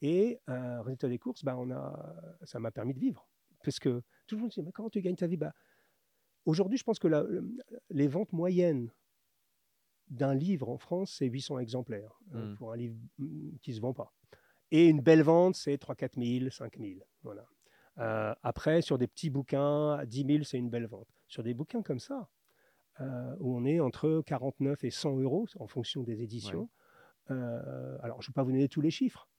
Et 0.01 0.39
euh, 0.49 0.81
résultat 0.81 1.09
des 1.09 1.19
courses, 1.19 1.43
bah, 1.43 1.55
on 1.57 1.69
a, 1.69 2.15
ça 2.43 2.59
m'a 2.59 2.71
permis 2.71 2.93
de 2.93 2.99
vivre. 2.99 3.27
Parce 3.63 3.79
que 3.79 4.01
tout 4.25 4.35
le 4.35 4.41
monde 4.41 4.51
se 4.51 4.61
dit, 4.61 4.65
mais 4.65 4.71
comment 4.71 4.89
tu 4.89 5.01
gagnes 5.01 5.15
ta 5.15 5.27
vie? 5.27 5.38
Bah, 5.38 5.53
Aujourd'hui, 6.45 6.77
je 6.79 6.83
pense 6.83 6.97
que 6.97 7.07
la- 7.07 7.25
les 7.91 8.07
ventes 8.07 8.33
moyennes 8.33 8.91
d'un 10.11 10.35
livre 10.35 10.69
en 10.69 10.77
France, 10.77 11.15
c'est 11.17 11.25
800 11.25 11.59
exemplaires 11.59 12.19
euh, 12.35 12.51
Mm. 12.51 12.55
pour 12.57 12.71
un 12.71 12.77
livre 12.77 12.95
mm, 13.17 13.57
qui 13.61 13.71
ne 13.71 13.75
se 13.75 13.81
vend 13.81 13.93
pas. 13.93 14.13
Et 14.69 14.88
une 14.88 15.01
belle 15.01 15.23
vente, 15.23 15.55
c'est 15.55 15.77
3 15.77 15.95
4 15.95 16.21
000, 16.21 16.49
5 16.49 16.77
000. 16.77 16.99
Voilà. 17.23 17.45
Euh, 17.97 18.33
après, 18.43 18.81
sur 18.81 18.97
des 18.97 19.07
petits 19.07 19.29
bouquins, 19.29 19.93
à 19.93 20.05
10 20.05 20.25
000, 20.25 20.43
c'est 20.43 20.57
une 20.57 20.69
belle 20.69 20.88
vente. 20.88 21.07
Sur 21.27 21.43
des 21.43 21.53
bouquins 21.53 21.81
comme 21.81 21.99
ça, 21.99 22.29
euh, 22.99 23.35
où 23.39 23.55
on 23.55 23.65
est 23.65 23.79
entre 23.79 24.21
49 24.25 24.83
et 24.83 24.91
100 24.91 25.17
euros 25.19 25.47
en 25.59 25.67
fonction 25.67 26.03
des 26.03 26.21
éditions, 26.21 26.69
euh, 27.31 27.97
alors 28.01 28.21
je 28.21 28.27
ne 28.27 28.31
vais 28.31 28.33
pas 28.33 28.43
vous 28.43 28.51
donner 28.51 28.69
tous 28.69 28.81
les 28.81 28.91
chiffres, 28.91 29.29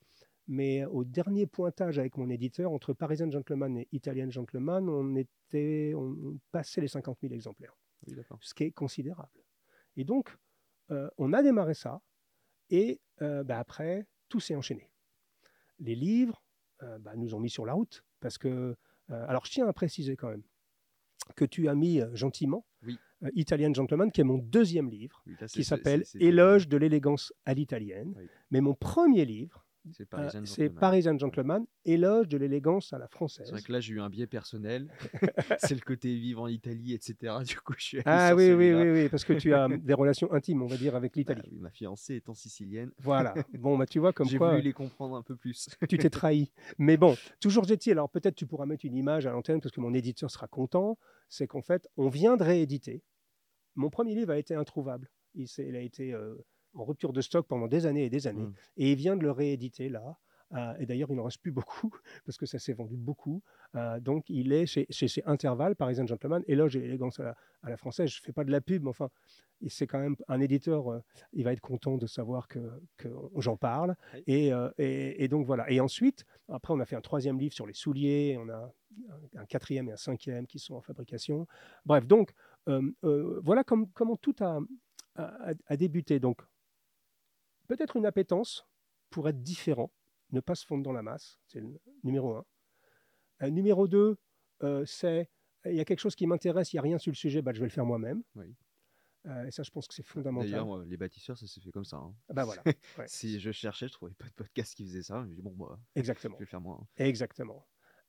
mais 0.49 0.85
au 0.87 1.05
dernier 1.05 1.47
pointage 1.47 1.99
avec 1.99 2.17
mon 2.17 2.29
éditeur, 2.29 2.73
entre 2.73 2.93
Parisian 2.93 3.31
Gentleman 3.31 3.79
et 3.79 3.89
Italian 3.93 4.31
Gentleman, 4.31 4.89
on, 4.89 5.17
était, 5.17 5.93
on 5.97 6.39
passait 6.51 6.81
les 6.81 6.89
50 6.89 7.19
000 7.23 7.33
exemplaires, 7.33 7.77
Oui, 8.07 8.15
ce 8.41 8.55
qui 8.55 8.65
est 8.65 8.73
considérable. 8.73 9.31
Et 9.97 10.05
donc, 10.05 10.37
euh, 10.93 11.09
on 11.19 11.33
a 11.33 11.43
démarré 11.43 11.75
ça, 11.75 12.01
et 12.71 13.01
euh, 13.23 13.43
bah, 13.45 13.59
après, 13.59 14.07
tout 14.29 14.41
s'est 14.41 14.55
enchaîné. 14.55 14.91
Les 15.79 15.95
livres 15.95 16.43
euh, 16.83 16.99
bah, 16.99 17.17
nous 17.17 17.35
ont 17.35 17.41
mis 17.41 17.51
sur 17.51 17.67
la 17.67 17.73
route, 17.73 18.05
parce 18.21 18.39
que, 18.39 18.77
alors 19.09 19.45
je 19.45 19.51
tiens 19.51 19.67
à 19.67 19.73
préciser 19.73 20.17
quand 20.17 20.29
même 20.31 20.43
que 21.37 21.45
tu 21.45 21.69
as 21.69 21.75
mis 21.75 22.01
gentiment 22.15 22.65
Oui. 22.83 22.99
Italian 23.35 23.73
Gentleman, 23.75 24.11
qui 24.11 24.21
est 24.21 24.25
mon 24.25 24.39
deuxième 24.39 24.89
livre, 24.91 25.23
Oui, 25.27 25.35
là, 25.41 25.49
c'est- 25.49 25.55
qui 25.61 25.65
s'appelle 25.65 26.05
Éloge 26.19 26.67
de 26.69 26.77
l'élégance 26.77 27.33
à 27.45 27.55
l'italienne. 27.55 28.15
Oui. 28.17 28.29
Mais 28.51 28.61
mon 28.61 28.75
premier 28.75 29.25
livre, 29.25 29.62
C'est 29.91 30.05
euh, 30.05 30.07
Parisian 30.07 30.45
c'est 30.45 30.63
Gentleman. 30.65 30.81
Parisian 30.81 31.19
Gentleman, 31.19 31.67
Éloge 31.85 32.29
de 32.29 32.37
l'élégance 32.39 32.93
à 32.93 32.99
la 32.99 33.07
C'est 33.07 33.13
française. 33.17 33.51
vrai 33.51 33.61
que 33.63 33.73
là, 33.73 33.81
j'ai 33.81 33.95
eu 33.95 34.01
un 34.01 34.09
biais 34.09 34.29
personnel. 34.29 34.89
c'est 35.59 35.75
le 35.75 35.81
côté 35.81 36.15
vivre 36.15 36.43
en 36.43 36.47
Italie, 36.47 36.93
etc. 36.95 37.35
Du 37.45 37.59
coup, 37.61 37.75
je 37.77 37.85
suis 37.85 37.97
allé 37.99 38.05
Ah 38.07 38.29
sur 38.29 38.37
oui, 38.37 38.53
oui, 38.53 38.73
oui, 38.73 38.91
oui, 38.91 39.09
parce 39.09 39.25
que 39.25 39.33
tu 39.33 39.53
as 39.55 39.69
des 39.77 39.95
relations 39.95 40.33
intimes, 40.33 40.63
on 40.63 40.67
va 40.67 40.77
dire, 40.77 40.95
avec 40.95 41.13
Bah 41.15 41.19
l'Italie. 41.19 41.49
oui, 41.51 41.59
ma 41.59 41.71
fiancée 41.71 42.15
étant 42.17 42.35
sicilienne, 42.35 42.93
Voilà. 42.99 43.35
Bon, 43.59 43.77
bah, 43.77 43.87
tu 43.87 43.99
vois, 43.99 44.13
comme 44.13 44.29
j'ai 44.31 44.39
quoi, 44.39 44.51
voulu 44.51 44.63
les 44.63 44.73
comprendre 44.73 45.17
un 45.17 45.23
peu 45.23 45.35
plus. 45.37 45.69
tu 45.89 45.99
t'es 45.99 46.11
trahi. 46.11 46.53
Mais 46.79 46.97
bon, 46.97 47.17
toujours 47.41 47.69
est-il, 47.71 47.93
alors 47.93 48.09
peut-être 48.11 48.37
tu 48.37 48.47
pourras 48.47 48.67
mettre 48.67 48.85
une 48.85 48.97
image 48.97 49.27
à 49.27 49.33
l'antenne 49.33 49.61
parce 49.61 49.73
que 49.75 49.81
mon 49.81 49.95
éditeur 49.95 50.31
sera 50.31 50.47
content, 50.47 50.97
c'est 51.29 51.47
qu'en 51.49 51.63
fait, 51.63 51.89
on 51.97 52.09
vient 52.09 52.37
de 52.37 52.45
rééditer. 52.45 53.03
Mon 53.75 53.91
premier 53.91 54.15
livre 54.15 54.31
a 54.33 54.39
été 54.39 54.55
introuvable. 54.55 55.11
Il 55.35 55.77
a 55.77 55.81
été 55.81 56.13
euh, 56.13 56.35
en 56.75 56.85
rupture 56.85 57.13
de 57.13 57.21
stock 57.21 57.47
pendant 57.47 57.69
des 57.69 57.87
années 57.87 58.05
et 58.05 58.11
des 58.11 58.27
années. 58.27 58.45
Mm. 58.47 58.55
Et 58.79 58.93
il 58.93 58.97
vient 58.97 59.17
de 59.17 59.23
le 59.23 59.31
rééditer 59.31 59.89
là. 59.89 60.19
Euh, 60.55 60.75
et 60.79 60.87
d'ailleurs, 60.87 61.09
il 61.11 61.17
n'en 61.17 61.25
reste 61.25 61.41
plus 61.41 61.51
beaucoup 61.53 61.91
parce 62.27 62.37
que 62.37 62.47
ça 62.47 62.59
s'est 62.59 62.73
vendu 62.73 62.97
beaucoup. 62.97 63.43
Euh, 63.75 64.01
donc, 64.01 64.29
il 64.29 64.53
est 64.53 64.67
chez, 64.67 64.87
chez, 64.91 65.09
chez 65.09 65.23
Interval, 65.25 65.77
Parisian 65.77 66.07
Gentleman, 66.07 66.43
Éloge 66.47 66.77
et 66.77 66.81
l'élégance 66.81 67.21
à 67.21 67.25
la, 67.25 67.37
à 67.63 67.71
la 67.71 67.77
française. 67.77 68.11
Je 68.11 68.21
ne 68.21 68.25
fais 68.25 68.33
pas 68.33 68.45
de 68.45 68.51
la 68.51 68.61
pub, 68.61 68.83
mais 68.83 68.91
enfin, 68.91 69.09
c'est 69.67 69.87
quand 69.87 69.99
même 69.99 70.17
un 70.29 70.41
éditeur, 70.41 70.93
euh, 70.93 71.01
il 71.33 71.45
va 71.45 71.53
être 71.53 71.61
content 71.61 71.97
de 71.97 72.07
savoir 72.07 72.49
que, 72.49 72.59
que 72.99 73.09
j'en 73.39 73.57
parle. 73.57 73.97
Et, 74.27 74.51
et, 74.79 75.25
et 75.25 75.29
donc 75.29 75.47
voilà. 75.47 75.71
Et 75.71 75.81
ensuite, 75.81 76.27
après, 76.49 76.75
on 76.75 76.81
a 76.81 76.85
fait 76.85 76.97
un 76.97 77.01
troisième 77.01 77.39
livre 77.39 77.55
sur 77.55 77.67
les 77.67 77.73
souliers, 77.75 78.37
on 78.39 78.49
a 78.51 78.75
un, 79.37 79.41
un 79.41 79.47
quatrième 79.47 79.89
et 79.89 79.93
un 79.93 79.97
cinquième 79.97 80.47
qui 80.47 80.59
sont 80.59 80.75
en 80.75 80.81
fabrication. 80.83 81.47
Bref, 81.87 82.07
donc 82.07 82.33
voilà 82.67 83.65
comme- 83.65 83.89
comment 83.93 84.17
tout 84.17 84.35
a, 84.41 84.59
a, 85.17 85.53
a 85.67 85.77
débuté. 85.77 86.21
Donc 86.21 86.43
peut-être 87.77 87.97
une 87.97 88.07
appétence 88.07 88.67
pour 89.11 89.29
être 89.29 89.43
différent, 89.43 89.91
ne 90.31 90.41
pas 90.41 90.55
se 90.55 90.67
fondre 90.67 90.83
dans 90.83 90.93
la 90.93 91.03
masse, 91.03 91.39
c'est 91.47 91.61
le 91.61 91.81
numéro 92.05 92.35
un. 92.37 92.45
Euh, 93.43 93.51
numéro 93.51 93.89
deux, 93.89 94.19
euh, 94.63 94.85
c'est 94.87 95.31
il 95.65 95.75
y 95.77 95.81
a 95.81 95.85
quelque 95.85 96.01
chose 96.01 96.17
qui 96.17 96.27
m'intéresse, 96.27 96.73
il 96.73 96.77
n'y 96.77 96.81
a 96.81 96.83
rien 96.83 96.99
sur 96.99 97.11
le 97.13 97.17
sujet, 97.17 97.41
bah, 97.41 97.53
je 97.55 97.61
vais 97.61 97.67
le 97.67 97.71
faire 97.71 97.87
moi-même. 97.87 98.23
Oui. 98.35 98.55
Euh, 99.27 99.45
et 99.47 99.51
ça, 99.53 99.63
je 99.63 99.71
pense 99.71 99.87
que 99.87 99.95
c'est 99.95 100.03
fondamental. 100.03 100.51
D'ailleurs, 100.51 100.79
les 100.85 100.97
bâtisseurs, 100.97 101.39
ça 101.39 101.47
s'est 101.47 101.61
fait 101.61 101.71
comme 101.71 101.85
ça. 101.85 101.97
hein. 101.99 102.13
Ah 102.29 102.33
bah 102.35 102.45
voilà, 102.45 102.63
ouais, 102.99 103.05
Si 103.07 103.39
je 103.39 103.53
cherchais, 103.53 103.87
je 103.87 103.93
trouvais 103.93 104.13
pas 104.15 104.27
de 104.27 104.33
podcast 104.33 104.75
qui 104.75 104.85
faisait 104.85 105.03
ça. 105.05 105.23
Je 105.23 105.29
me 105.29 105.35
dis, 105.35 105.43
bon, 105.43 105.53
moi, 105.53 105.79
je 105.95 106.01
exactement. 106.01 106.37
vais 106.37 106.41
le 106.41 106.47
faire 106.47 106.61
moi. 106.61 106.79
hein. 106.83 106.87
Exactement. 106.97 107.65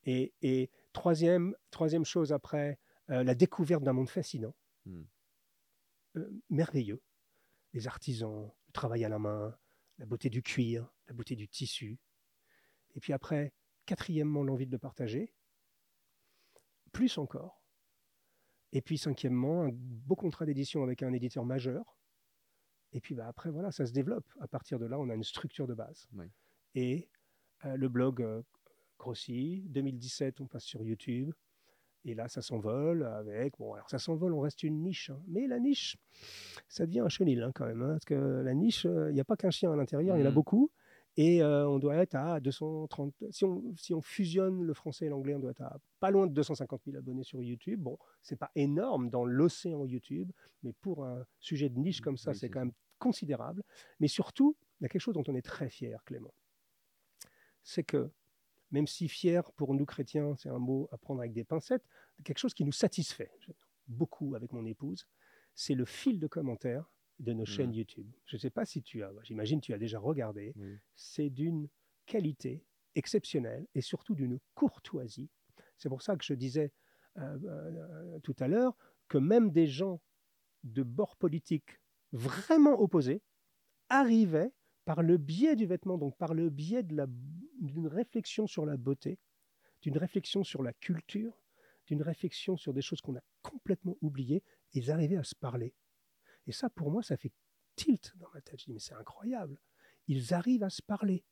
Et, 0.06 0.34
et 0.42 0.72
troisième, 0.92 1.56
troisième 1.70 2.04
chose 2.06 2.34
après, 2.34 2.80
euh, 3.12 3.24
la 3.24 3.36
découverte 3.36 3.84
d'un 3.84 3.94
monde 3.94 4.10
fascinant, 4.10 4.56
Hmm. 4.86 5.04
Euh, 6.18 6.30
merveilleux. 6.50 7.02
Les 7.74 7.88
artisans, 7.88 8.52
le 8.74 8.80
travail 8.80 9.06
à 9.06 9.10
la 9.10 9.20
main, 9.20 9.56
la 10.00 10.08
beauté 10.08 10.32
du 10.32 10.42
cuir, 10.42 10.92
la 11.08 11.14
beauté 11.14 11.36
du 11.36 11.48
tissu. 11.48 12.00
Et 12.96 13.00
puis 13.00 13.14
après, 13.14 13.54
quatrièmement, 13.86 14.44
l'envie 14.44 14.66
de 14.66 14.72
le 14.72 14.80
partager. 14.80 15.32
Plus 16.92 17.20
encore. 17.20 17.64
Et 18.72 18.82
puis 18.82 18.98
cinquièmement, 18.98 19.64
un 19.64 19.70
beau 19.72 20.16
contrat 20.16 20.46
d'édition 20.46 20.82
avec 20.82 21.04
un 21.04 21.14
éditeur 21.14 21.46
majeur. 21.46 22.00
Et 22.92 23.00
puis 23.00 23.14
bah, 23.14 23.28
après, 23.28 23.52
voilà, 23.52 23.72
ça 23.72 23.86
se 23.86 23.94
développe. 23.94 24.28
À 24.40 24.48
partir 24.48 24.80
de 24.80 24.88
là, 24.88 25.00
on 25.00 25.10
a 25.10 25.14
une 25.14 25.24
structure 25.24 25.68
de 25.68 25.76
base. 25.76 26.08
Oui. 26.14 26.26
Et 26.74 27.10
euh, 27.66 27.78
le 27.78 27.90
blog 27.90 28.24
euh, 28.24 28.42
grossit. 28.98 29.72
2017, 29.72 30.42
on 30.42 30.48
passe 30.48 30.64
sur 30.64 30.82
YouTube. 30.82 31.32
Et 32.06 32.16
là, 32.16 32.28
ça 32.28 32.42
s'envole 32.42 33.04
avec. 33.06 33.58
Bon, 33.58 33.74
alors 33.74 33.90
ça 33.90 33.98
s'envole, 34.00 34.34
on 34.34 34.42
reste 34.42 34.64
une 34.64 34.82
niche. 34.82 35.10
hein. 35.10 35.22
Mais 35.28 35.48
la 35.48 35.60
niche, 35.60 35.98
ça 36.68 36.86
devient 36.86 37.00
un 37.00 37.10
chenil 37.10 37.42
hein, 37.42 37.52
quand 37.56 37.66
même. 37.66 37.82
hein, 37.82 37.92
parce 37.94 38.06
que 38.06 38.14
la 38.16 38.54
niche, 38.54 38.86
euh, 38.86 39.10
il 39.10 39.14
n'y 39.14 39.22
a 39.22 39.26
pas 39.26 39.38
qu'un 39.38 39.52
chien 39.52 39.72
à 39.72 39.76
l'intérieur, 39.76 40.18
il 40.18 40.20
y 40.20 40.24
en 40.24 40.26
a 40.26 40.30
Mhm. 40.30 40.36
beaucoup. 40.36 40.72
Et 41.16 41.44
euh, 41.44 41.68
on 41.68 41.78
doit 41.80 41.96
être 41.98 42.16
à 42.16 42.40
230. 42.40 43.14
Si 43.30 43.46
on, 43.46 43.74
si 43.78 43.94
on 43.94 44.02
fusionne 44.02 44.64
le 44.64 44.74
français 44.74 45.06
et 45.06 45.10
l'anglais, 45.10 45.36
on 45.36 45.40
doit 45.40 45.52
être 45.52 45.62
à 45.62 45.78
pas 46.00 46.10
loin 46.10 46.26
de 46.28 46.34
250 46.34 46.82
000 46.86 46.98
abonnés 46.98 47.24
sur 47.24 47.42
YouTube. 47.42 47.80
Bon, 47.82 47.98
c'est 48.22 48.36
pas 48.36 48.50
énorme 48.56 49.10
dans 49.10 49.24
l'océan 49.24 49.86
YouTube, 49.86 50.32
mais 50.64 50.74
pour 50.74 51.06
un 51.06 51.26
sujet 51.40 51.70
de 51.70 51.78
niche 51.80 52.02
comme 52.02 52.18
ça, 52.18 52.32
Oui, 52.32 52.38
c'est 52.38 52.50
quand 52.50 52.60
même 52.62 52.74
considérable. 52.98 53.64
Mais 54.00 54.08
surtout, 54.08 54.58
il 54.80 54.84
y 54.84 54.86
a 54.88 54.90
quelque 54.90 55.02
chose 55.02 55.14
dont 55.14 55.24
on 55.28 55.36
est 55.36 55.42
très 55.46 55.70
fier, 55.70 56.04
Clément. 56.04 56.34
C'est 57.64 57.84
que, 57.84 58.10
même 58.74 58.88
si 58.88 59.08
fier 59.08 59.50
pour 59.54 59.74
nous 59.74 59.86
chrétiens, 59.86 60.36
c'est 60.36 60.50
un 60.50 60.60
mot 60.60 60.90
à 60.92 60.98
prendre 60.98 61.22
avec 61.22 61.32
des 61.32 61.46
pincettes, 61.46 61.86
quelque 62.26 62.40
chose 62.40 62.54
qui 62.54 62.66
nous 62.66 62.74
satisfait 62.74 63.32
beaucoup 63.88 64.36
avec 64.36 64.52
mon 64.52 64.66
épouse, 64.66 65.08
c'est 65.56 65.76
le 65.76 65.86
fil 65.86 66.20
de 66.20 66.28
commentaires 66.28 66.92
de 67.20 67.32
nos 67.32 67.46
chaînes 67.46 67.70
Mhm. 67.70 67.76
YouTube. 67.76 68.12
Je 68.26 68.36
ne 68.36 68.40
sais 68.42 68.50
pas 68.50 68.66
si 68.66 68.82
tu 68.82 69.04
as, 69.04 69.12
j'imagine 69.24 69.62
tu 69.62 69.74
as 69.74 69.78
déjà 69.78 70.00
regardé, 70.00 70.54
c'est 70.96 71.30
d'une 71.30 71.70
qualité 72.06 72.66
exceptionnelle 72.96 73.66
et 73.76 73.82
surtout 73.82 74.16
d'une 74.16 74.40
courtoisie. 74.56 75.30
C'est 75.78 75.90
pour 75.90 76.02
ça 76.02 76.16
que 76.18 76.26
je 76.26 76.34
disais 76.34 76.72
euh, 77.18 77.38
euh, 77.46 78.20
tout 78.22 78.36
à 78.40 78.48
l'heure 78.48 78.76
que 79.08 79.20
même 79.20 79.52
des 79.52 79.68
gens 79.68 80.02
de 80.64 80.82
bord 80.84 81.16
politique 81.18 81.80
vraiment 82.12 82.80
opposés 82.82 83.22
arrivaient 83.90 84.52
par 84.86 85.02
le 85.04 85.18
biais 85.18 85.56
du 85.56 85.66
vêtement, 85.66 85.98
donc 85.98 86.18
par 86.18 86.34
le 86.34 86.50
biais 86.50 86.84
de 86.84 86.96
la- 86.96 87.08
d'une 87.64 87.88
réflexion 87.88 88.48
sur 88.48 88.66
la 88.66 88.78
beauté, 88.78 89.20
d'une 89.82 89.98
réflexion 89.98 90.44
sur 90.44 90.64
la 90.64 90.74
culture, 90.74 91.38
d'une 91.88 92.02
réflexion 92.02 92.56
sur 92.58 92.74
des 92.74 92.82
choses 92.82 93.02
qu'on 93.02 93.16
a 93.16 93.22
complètement 93.42 93.98
oubliées, 94.02 94.44
ils 94.74 94.92
arrivaient 94.92 95.18
à 95.18 95.24
se 95.24 95.36
parler. 95.36 95.74
Et 96.48 96.52
ça, 96.52 96.70
pour 96.70 96.92
moi, 96.92 97.04
ça 97.04 97.18
fait 97.18 97.32
tilt 97.76 98.14
dans 98.18 98.30
ma 98.34 98.42
tête. 98.42 98.60
Je 98.60 98.66
dis, 98.66 98.74
mais 98.74 98.80
c'est 98.80 98.94
incroyable. 98.94 99.58
Ils 100.08 100.34
arrivent 100.34 100.64
à 100.64 100.70
se 100.70 100.82
parler. 100.82 101.24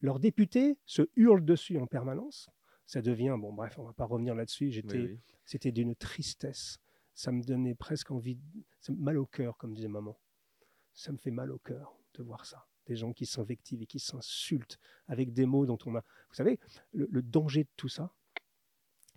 Leurs 0.00 0.20
députés 0.20 0.78
se 0.84 1.02
hurlent 1.16 1.44
dessus 1.44 1.78
en 1.78 1.86
permanence. 1.86 2.48
Ça 2.86 3.02
devient, 3.02 3.34
bon, 3.38 3.52
bref, 3.52 3.78
on 3.78 3.84
va 3.84 3.92
pas 3.92 4.04
revenir 4.04 4.34
là-dessus. 4.34 4.70
J'étais, 4.70 4.98
Oui, 4.98 5.06
oui. 5.12 5.20
c'était 5.44 5.72
d'une 5.72 5.94
tristesse. 5.96 6.78
Ça 7.14 7.32
me 7.32 7.42
donnait 7.42 7.74
presque 7.74 8.10
envie, 8.10 8.38
ça 8.80 8.92
me- 8.92 8.98
mal 8.98 9.16
au 9.18 9.26
cœur, 9.26 9.56
comme 9.56 9.74
disait 9.74 9.88
maman. 9.88 10.18
Ça 10.92 11.12
me 11.12 11.16
fait 11.18 11.30
mal 11.30 11.50
au 11.50 11.58
cœur 11.58 11.98
de 12.14 12.22
voir 12.22 12.44
ça. 12.46 12.66
Des 12.86 12.96
gens 12.96 13.12
qui 13.12 13.26
s'invectivent 13.26 13.82
et 13.82 13.86
qui 13.86 13.98
s'insultent 13.98 14.78
avec 15.06 15.32
des 15.32 15.46
mots 15.46 15.66
dont 15.66 15.78
on 15.86 15.94
a. 15.96 16.00
Vous 16.00 16.34
savez, 16.34 16.58
le, 16.92 17.08
le 17.10 17.22
danger 17.22 17.64
de 17.64 17.68
tout 17.76 17.88
ça, 17.88 18.12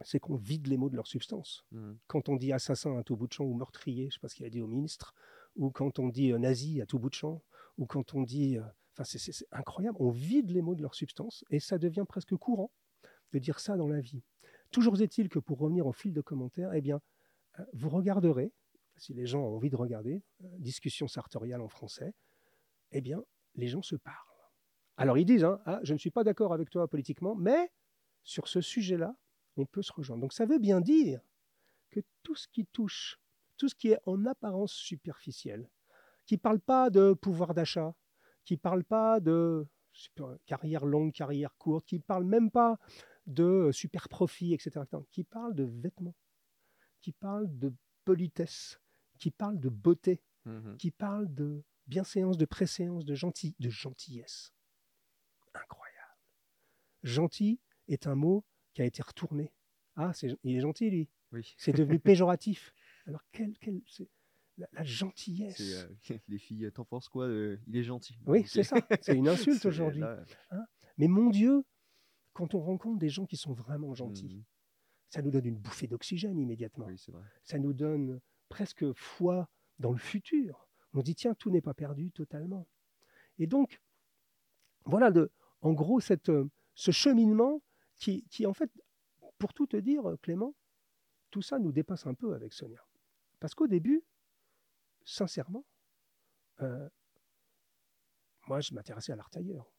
c'est 0.01 0.19
qu'on 0.19 0.35
vide 0.35 0.67
les 0.67 0.77
mots 0.77 0.89
de 0.89 0.95
leur 0.95 1.07
substance. 1.07 1.65
Mhm. 1.71 1.97
Quand 2.07 2.29
on 2.29 2.35
dit 2.35 2.51
assassin 2.53 2.97
à 2.97 3.03
tout 3.03 3.15
bout 3.15 3.27
de 3.27 3.33
champ 3.33 3.43
ou 3.45 3.53
meurtrier, 3.53 4.03
je 4.03 4.07
ne 4.07 4.11
sais 4.11 4.19
pas 4.19 4.29
ce 4.29 4.35
qu'il 4.35 4.45
a 4.45 4.49
dit 4.49 4.61
au 4.61 4.67
ministre, 4.67 5.13
ou 5.55 5.71
quand 5.71 5.99
on 5.99 6.07
dit 6.07 6.31
euh, 6.31 6.37
nazi 6.37 6.81
à 6.81 6.85
tout 6.85 6.99
bout 6.99 7.09
de 7.09 7.15
champ, 7.15 7.43
ou 7.77 7.85
quand 7.85 8.13
on 8.15 8.23
dit. 8.23 8.57
euh, 8.57 8.63
Enfin, 9.01 9.17
c'est- 9.17 9.45
incroyable. 9.53 9.95
On 10.01 10.09
vide 10.09 10.51
les 10.51 10.61
mots 10.61 10.75
de 10.75 10.81
leur 10.81 10.93
substance 10.93 11.45
et 11.51 11.61
ça 11.61 11.77
devient 11.77 12.03
presque 12.05 12.35
courant 12.35 12.69
de 13.31 13.39
dire 13.39 13.61
ça 13.61 13.77
dans 13.77 13.87
la 13.87 14.01
vie. 14.01 14.23
Toujours 14.71 14.99
est-il 15.01 15.29
que 15.29 15.39
pour 15.39 15.59
revenir 15.59 15.87
au 15.87 15.93
fil 15.93 16.11
de 16.11 16.19
commentaires, 16.19 16.73
eh 16.73 16.81
bien, 16.81 16.99
euh, 17.59 17.63
vous 17.71 17.87
regarderez, 17.87 18.51
si 18.97 19.13
les 19.13 19.25
gens 19.25 19.39
ont 19.41 19.55
envie 19.55 19.69
de 19.69 19.77
regarder, 19.77 20.21
euh, 20.43 20.47
discussion 20.57 21.07
sartoriale 21.07 21.61
en 21.61 21.69
français, 21.69 22.13
eh 22.91 22.99
bien, 22.99 23.23
les 23.59 23.67
gens 23.67 23.81
se 23.81 23.95
parlent. 23.95 24.15
Alors 24.97 25.17
ils 25.17 25.25
disent, 25.25 25.43
hein, 25.43 25.61
ah, 25.65 25.79
je 25.83 25.93
ne 25.93 25.97
suis 25.97 26.11
pas 26.11 26.23
d'accord 26.23 26.53
avec 26.53 26.69
toi 26.69 26.87
politiquement, 26.87 27.35
mais 27.35 27.71
sur 28.23 28.47
ce 28.47 28.61
sujet-là, 28.61 29.15
on 29.55 29.65
peut 29.65 29.81
se 29.81 29.93
rejoindre. 29.93 30.21
Donc 30.21 30.33
ça 30.33 30.45
veut 30.45 30.59
bien 30.59 30.81
dire 30.81 31.21
que 31.89 32.01
tout 32.23 32.35
ce 32.35 32.47
qui 32.47 32.65
touche, 32.65 33.19
tout 33.57 33.69
ce 33.69 33.75
qui 33.75 33.89
est 33.89 33.99
en 34.05 34.25
apparence 34.25 34.73
superficiel, 34.73 35.69
qui 36.25 36.35
ne 36.35 36.39
parle 36.39 36.59
pas 36.59 36.89
de 36.89 37.13
pouvoir 37.13 37.53
d'achat, 37.53 37.95
qui 38.45 38.55
ne 38.55 38.59
parle 38.59 38.83
pas 38.83 39.19
de 39.19 39.67
carrière 40.45 40.85
longue, 40.85 41.11
carrière 41.11 41.55
courte, 41.57 41.85
qui 41.85 41.95
ne 41.95 42.03
parle 42.03 42.23
même 42.23 42.51
pas 42.51 42.77
de 43.25 43.71
super 43.71 44.07
profit, 44.09 44.53
etc., 44.53 44.81
etc., 44.83 45.03
qui 45.11 45.23
parle 45.23 45.55
de 45.55 45.63
vêtements, 45.63 46.15
qui 47.01 47.11
parle 47.11 47.47
de 47.57 47.73
politesse, 48.05 48.79
qui 49.17 49.31
parle 49.31 49.59
de 49.59 49.69
beauté, 49.69 50.21
Mhm. 50.45 50.77
qui 50.77 50.91
parle 50.91 51.33
de 51.33 51.63
bienséance, 51.89 52.37
de 52.37 52.45
préséance, 52.45 53.03
de, 53.03 53.15
gentil, 53.15 53.55
de 53.59 53.69
gentillesse. 53.69 54.53
Incroyable. 55.53 56.17
Gentil 57.03 57.59
est 57.87 58.07
un 58.07 58.15
mot 58.15 58.45
qui 58.73 58.81
a 58.81 58.85
été 58.85 59.01
retourné. 59.01 59.51
Ah, 59.95 60.13
c'est- 60.13 60.37
il 60.43 60.55
est 60.55 60.61
gentil, 60.61 60.89
lui. 60.89 61.09
Oui. 61.31 61.53
C'est 61.57 61.73
devenu 61.73 61.99
péjoratif. 61.99 62.73
Alors, 63.07 63.23
quel, 63.31 63.57
quel- 63.59 63.81
c'est- 63.87 64.09
la, 64.57 64.67
la 64.73 64.83
gentillesse. 64.83 65.59
Euh, 65.61 65.89
les 66.27 66.37
filles, 66.37 66.69
t'en 66.73 66.85
penses 66.85 67.09
quoi 67.09 67.25
euh, 67.27 67.57
Il 67.67 67.75
est 67.77 67.83
gentil. 67.83 68.15
Oui, 68.25 68.45
c'est 68.47 68.63
ça. 68.63 68.77
C'est 69.01 69.15
une 69.15 69.27
insulte 69.27 69.65
aujourd'hui. 69.65 70.01
là, 70.01 70.23
Mais 70.97 71.07
mon 71.07 71.29
Dieu, 71.29 71.63
quand 72.33 72.53
on 72.53 72.59
rencontre 72.59 72.99
des 72.99 73.09
gens 73.09 73.25
qui 73.25 73.37
sont 73.37 73.53
vraiment 73.53 73.93
gentils, 73.95 74.37
mm, 74.37 74.43
ça 75.09 75.21
nous 75.21 75.31
donne 75.31 75.45
une 75.45 75.57
bouffée 75.57 75.87
d'oxygène 75.87 76.37
immédiatement. 76.37 76.85
oui, 76.85 76.97
c'est 76.97 77.11
vrai. 77.11 77.23
Ça 77.43 77.57
nous 77.57 77.73
donne 77.73 78.19
presque 78.49 78.91
foi 78.93 79.49
dans 79.79 79.91
le 79.91 79.97
futur. 79.97 80.68
On 80.93 80.99
se 80.99 81.05
dit, 81.05 81.15
tiens, 81.15 81.35
tout 81.35 81.49
n'est 81.51 81.61
pas 81.61 81.73
perdu 81.73 82.11
totalement. 82.11 82.67
Et 83.37 83.47
donc, 83.47 83.81
voilà, 84.85 85.11
de, 85.11 85.31
en 85.61 85.73
gros, 85.73 85.99
cette, 85.99 86.29
euh, 86.29 86.49
ce 86.75 86.91
cheminement 86.91 87.61
qui, 87.97 88.23
qui, 88.29 88.45
en 88.45 88.53
fait, 88.53 88.71
pour 89.37 89.53
tout 89.53 89.67
te 89.67 89.77
dire, 89.77 90.03
Clément, 90.21 90.55
tout 91.31 91.41
ça 91.41 91.59
nous 91.59 91.71
dépasse 91.71 92.05
un 92.07 92.13
peu 92.15 92.33
avec 92.33 92.53
Sonia. 92.53 92.83
Parce 93.39 93.53
qu'au 93.53 93.67
début, 93.67 94.03
sincèrement, 95.05 95.63
euh, 96.61 96.89
moi, 98.47 98.59
je 98.61 98.73
m'intéressais 98.73 99.11
à 99.11 99.15
l'art 99.15 99.29
tailleur, 99.29 99.71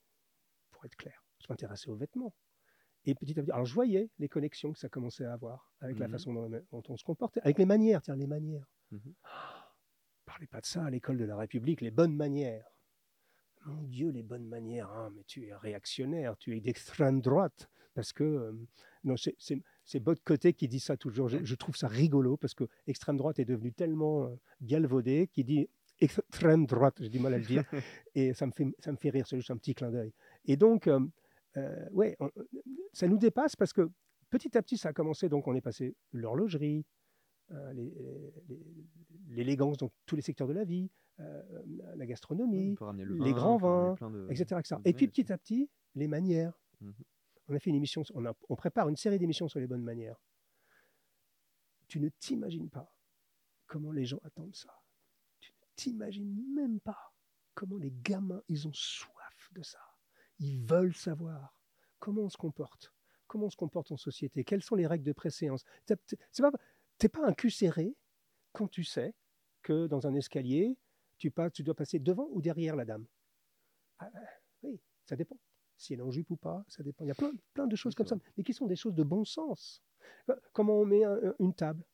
pour 0.71 0.85
être 0.85 0.97
clair. 0.97 1.25
Je 1.41 1.47
m'intéressais 1.49 1.91
aux 1.91 1.97
vêtements. 1.97 2.33
Et 3.05 3.15
petit 3.15 3.39
à 3.39 3.43
petit, 3.43 3.51
alors 3.51 3.65
je 3.65 3.75
voyais 3.75 4.11
les 4.19 4.29
connexions 4.29 4.73
que 4.73 4.79
ça 4.79 4.89
commençait 4.89 5.25
à 5.25 5.33
avoir 5.33 5.73
avec 5.81 5.99
la 5.99 6.07
Mhm. 6.07 6.13
façon 6.13 6.35
dont, 6.35 6.51
dont 6.71 6.83
on 6.89 6.97
se 6.97 7.05
comportait, 7.05 7.41
avec 7.41 7.59
les 7.59 7.65
manières, 7.67 8.03
tiens, 8.03 8.15
les 8.15 8.27
manières. 8.27 8.67
Mhm. 8.91 9.15
Ah, 9.25 9.50
parlez 10.31 10.47
pas 10.47 10.61
de 10.61 10.67
ça 10.67 10.85
à 10.85 10.91
l'école 10.91 11.19
de 11.19 11.25
la 11.25 11.37
République, 11.37 11.81
les 11.81 11.91
bonnes 11.91 12.15
manières. 12.15 12.65
Mon 13.67 13.83
Dieu, 13.83 14.11
les 14.11 14.23
bonnes 14.23 14.47
manières, 14.47 14.91
hein, 14.93 15.11
mais 15.15 15.25
tu 15.25 15.47
es 15.47 15.55
réactionnaire, 15.55 16.37
tu 16.39 16.57
es 16.57 16.61
d'extrême 16.61 17.21
droite. 17.21 17.69
Parce 17.95 18.13
que, 18.13 18.23
euh, 18.25 18.53
non, 19.05 19.17
c'est- 19.17 19.35
c'est 19.39 19.61
c'est 19.85 19.99
Botte 19.99 20.21
Côté 20.23 20.53
qui 20.53 20.69
dit 20.69 20.79
ça 20.79 20.97
toujours. 20.97 21.29
Je, 21.29 21.45
je 21.45 21.55
trouve 21.57 21.77
ça 21.77 21.89
rigolo 21.89 22.37
parce 22.37 22.55
que 22.55 22.65
extrême 22.87 23.17
droite 23.17 23.41
est 23.41 23.45
devenue 23.45 23.73
tellement 23.73 24.27
euh, 24.27 24.37
galvaudée 24.63 25.27
qu'il 25.33 25.47
dit 25.47 25.69
extrême 26.01 26.65
droite, 26.67 26.95
j'ai 27.01 27.09
du 27.09 27.19
mal 27.19 27.35
à 27.35 27.39
le 27.39 27.45
dire, 27.45 27.65
et 28.15 28.33
ça 28.33 28.47
me 28.47 28.53
fait, 28.53 28.67
ça 28.79 28.93
me 28.93 28.97
fait 28.97 29.11
rire, 29.11 29.27
c'est 29.27 29.37
juste 29.37 29.51
un 29.51 29.57
petit 29.57 29.75
clin 29.75 29.91
d'œil. 29.91 30.13
Et 30.45 30.57
donc, 30.57 30.87
euh, 30.87 31.01
euh, 31.57 31.89
ouais, 31.91 32.17
on- 32.21 32.31
ça 32.93 33.09
nous 33.09 33.19
dépasse 33.19 33.57
parce 33.57 33.73
que 33.73 33.91
petit 34.31 34.57
à 34.57 34.63
petit, 34.63 34.79
ça 34.79 34.91
a 34.91 34.93
commencé, 34.93 35.29
donc 35.29 35.49
on 35.49 35.55
est 35.57 35.61
passé 35.61 35.97
l'horlogerie, 36.13 36.87
l'élégance 39.29 39.77
dans 39.79 39.91
tous 40.07 40.17
les 40.17 40.23
secteurs 40.23 40.49
de 40.49 40.53
la 40.53 40.65
vie, 40.65 40.91
euh, 41.21 41.43
la 41.97 42.05
On 42.05 42.07
gastronomie, 42.09 42.75
le 42.81 43.15
les 43.25 43.33
vin, 43.33 43.37
grands 43.37 43.57
vins, 43.59 43.95
de- 44.11 44.27
etc. 44.31 44.61
Et 44.85 44.93
puis 44.93 45.07
petit 45.09 45.33
à 45.33 45.39
petit, 45.39 45.69
les 45.95 46.09
manières. 46.09 46.59
Mhm. 46.81 46.95
On 47.49 47.55
a 47.55 47.59
fait 47.59 47.71
une 47.71 47.77
émission, 47.77 48.03
on, 48.15 48.25
a- 48.27 48.35
on 48.49 48.57
prépare 48.57 48.89
une 48.89 48.97
série 48.97 49.19
d'émissions 49.19 49.49
sur 49.49 49.59
les 49.61 49.67
bonnes 49.67 49.83
manières. 49.83 50.21
Tu 51.89 51.99
ne 52.01 52.09
t'imagines 52.09 52.71
pas 52.71 52.93
comment 53.67 53.91
les 53.93 54.05
gens 54.05 54.21
attendent 54.23 54.55
ça. 54.55 54.73
Tu 55.41 55.53
ne 55.53 55.57
t'imagines 55.75 56.55
même 56.55 56.79
pas 56.81 57.13
comment 57.55 57.77
les 57.77 57.93
gamins, 58.03 58.43
ils 58.49 58.69
ont 58.69 58.73
soif 58.73 59.51
de 59.53 59.63
ça. 59.63 59.81
Ils 60.39 60.61
veulent 60.61 60.95
savoir 60.95 61.55
comment 61.99 62.23
on 62.23 62.29
se 62.29 62.37
comporte, 62.37 62.95
comment 63.27 63.47
on 63.47 63.51
se 63.51 63.57
comporte 63.57 63.91
en 63.93 63.97
société, 63.97 64.45
quelles 64.45 64.63
sont 64.63 64.77
les 64.77 64.87
règles 64.87 65.05
de 65.05 65.13
préséance. 65.13 65.65
C'est 65.85 66.43
pas, 66.43 66.53
t'es 67.01 67.09
pas 67.09 67.27
un 67.27 67.33
cul 67.33 67.51
serré 67.51 67.97
quand 68.53 68.69
tu 68.69 68.85
sais 68.85 69.15
que 69.63 69.87
dans 69.87 70.07
un 70.07 70.15
escalier, 70.15 70.77
tu, 71.19 71.31
passes, 71.31 71.53
tu 71.53 71.63
dois 71.63 71.75
passer 71.75 71.99
devant 71.99 72.29
ou 72.31 72.41
derrière 72.41 72.77
la 72.77 72.85
dame. 72.85 73.07
Ah, 73.99 74.11
euh, 74.15 74.21
oui, 74.63 74.81
ça 75.05 75.17
dépend. 75.17 75.39
Si 75.77 75.95
elle 75.95 76.01
est 76.01 76.03
en 76.03 76.11
jupe 76.11 76.31
ou 76.31 76.37
pas, 76.37 76.63
ça 76.69 76.83
dépend. 76.83 77.05
Il 77.05 77.09
y 77.09 77.11
a 77.11 77.15
plein, 77.15 77.33
plein 77.55 77.67
de 77.67 77.75
choses 77.75 77.95
comme 77.95 78.07
ça, 78.07 78.17
mais 78.37 78.45
qui 78.45 78.53
sont 78.53 78.67
des 78.67 78.77
choses 78.77 78.95
de 78.95 79.03
bon 79.03 79.25
sens. 79.25 79.83
Euh, 80.29 80.37
Comment 80.53 80.79
on 80.79 80.85
met 80.85 81.05
un- 81.05 81.35
une 81.41 81.55
table? 81.55 81.85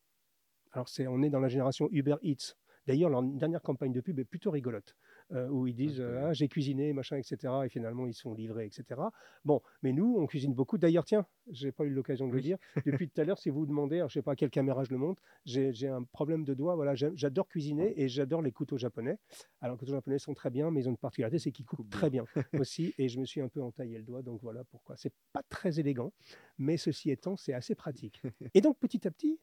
Alors, 0.72 0.88
c'est, 0.88 1.06
on 1.06 1.22
est 1.22 1.30
dans 1.30 1.40
la 1.40 1.48
génération 1.48 1.88
Uber 1.92 2.16
Eats. 2.22 2.54
D'ailleurs, 2.86 3.10
leur 3.10 3.22
dernière 3.22 3.62
campagne 3.62 3.92
de 3.92 4.00
pub 4.00 4.18
est 4.18 4.24
plutôt 4.24 4.50
rigolote, 4.50 4.96
euh, 5.32 5.48
où 5.48 5.66
ils 5.66 5.74
disent. 5.74 6.00
Ah, 6.00 6.32
j'ai 6.32 6.48
cuisiné, 6.48 6.92
machin, 6.92 7.16
etc. 7.16 7.52
Et 7.64 7.68
finalement, 7.68 8.06
ils 8.06 8.14
sont 8.14 8.34
livrés, 8.34 8.66
etc. 8.66 9.00
Bon, 9.44 9.60
mais 9.82 9.92
nous, 9.92 10.16
on 10.18 10.26
cuisine 10.26 10.54
beaucoup. 10.54 10.78
D'ailleurs, 10.78 11.04
tiens, 11.04 11.26
j'ai 11.50 11.72
pas 11.72 11.84
eu 11.84 11.90
l'occasion 11.90 12.28
de 12.28 12.32
le 12.32 12.40
dire. 12.40 12.58
Depuis 12.84 13.08
tout 13.08 13.20
à 13.20 13.24
l'heure, 13.24 13.38
si 13.38 13.50
vous 13.50 13.60
vous 13.60 13.66
demandez, 13.66 13.96
alors, 13.96 14.08
je 14.08 14.14
sais 14.14 14.22
pas 14.22 14.32
à 14.32 14.36
quelle 14.36 14.50
caméra 14.50 14.84
je 14.84 14.90
le 14.90 14.98
montre, 14.98 15.22
j'ai, 15.44 15.72
j'ai 15.72 15.88
un 15.88 16.02
problème 16.04 16.44
de 16.44 16.54
doigt. 16.54 16.76
Voilà, 16.76 16.94
j'adore 16.94 17.48
cuisiner 17.48 18.00
et 18.00 18.08
j'adore 18.08 18.42
les 18.42 18.52
couteaux 18.52 18.78
japonais. 18.78 19.18
Alors, 19.60 19.76
les 19.76 19.78
couteaux 19.80 19.94
japonais 19.94 20.18
sont 20.18 20.34
très 20.34 20.50
bien, 20.50 20.70
mais 20.70 20.80
ils 20.80 20.88
ont 20.88 20.92
une 20.92 20.96
particularité, 20.96 21.38
c'est 21.38 21.52
qu'ils 21.52 21.66
coupent 21.66 21.90
très 21.90 22.10
bien 22.10 22.24
aussi. 22.60 22.94
Et 22.98 23.08
je 23.08 23.20
me 23.20 23.24
suis 23.24 23.40
un 23.40 23.48
peu 23.48 23.62
entaillé 23.62 23.98
le 23.98 24.04
doigt, 24.04 24.22
donc 24.22 24.40
voilà 24.42 24.64
pourquoi. 24.64 24.96
C'est 24.96 25.12
pas 25.32 25.42
très 25.48 25.80
élégant, 25.80 26.12
mais 26.58 26.76
ceci 26.76 27.10
étant, 27.10 27.36
c'est 27.36 27.52
assez 27.52 27.74
pratique. 27.74 28.22
Et 28.54 28.60
donc, 28.60 28.78
petit 28.78 29.06
à 29.06 29.10
petit, 29.10 29.40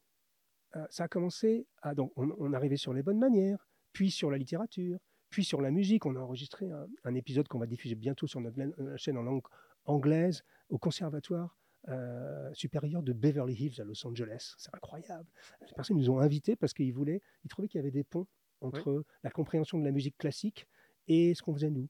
euh, 0.76 0.86
ça 0.90 1.06
a 1.06 1.08
commencé 1.08 1.68
à. 1.82 1.94
Donc, 1.94 2.12
on, 2.16 2.34
on 2.38 2.54
arrivait 2.54 2.78
sur 2.78 2.94
les 2.94 3.04
bonnes 3.04 3.20
manières, 3.20 3.68
puis 3.92 4.12
sur 4.12 4.32
la 4.32 4.38
littérature, 4.38 5.00
puis 5.34 5.44
sur 5.44 5.62
la 5.62 5.72
musique. 5.72 6.06
On 6.06 6.16
a 6.16 6.20
enregistré 6.20 6.70
un, 6.70 6.88
un 7.04 7.16
épisode 7.16 7.48
qu'on 7.48 7.58
va 7.58 7.66
diffuser 7.66 7.96
bientôt 7.96 8.28
sur 8.28 8.40
notre 8.40 8.60
euh, 8.62 8.96
chaîne 8.98 9.18
en 9.18 9.24
langue 9.24 9.42
anglaise 9.86 10.44
au 10.70 10.78
Conservatoire 10.78 11.58
euh, 11.90 12.54
supérieur 12.54 13.02
de 13.02 13.14
Beverly 13.14 13.56
Hills 13.56 13.82
à 13.82 13.84
Los 13.84 14.06
Angeles. 14.06 14.54
C'est 14.60 14.74
incroyable. 14.76 15.28
Les 15.62 15.74
personnes 15.74 15.98
nous 15.98 16.12
ont 16.12 16.20
invités 16.20 16.56
parce 16.56 16.72
qu'ils 16.72 16.94
voulaient, 16.94 17.22
ils 17.44 17.48
trouvaient 17.50 17.68
qu'il 17.68 17.80
y 17.80 17.82
avait 17.82 17.90
des 17.90 18.04
ponts 18.04 18.28
entre 18.62 19.04
la 19.24 19.32
compréhension 19.32 19.80
de 19.80 19.84
la 19.84 19.92
musique 19.92 20.18
classique 20.20 20.68
et 21.08 21.34
ce 21.34 21.42
qu'on 21.42 21.56
faisait 21.56 21.72
nous. 21.72 21.90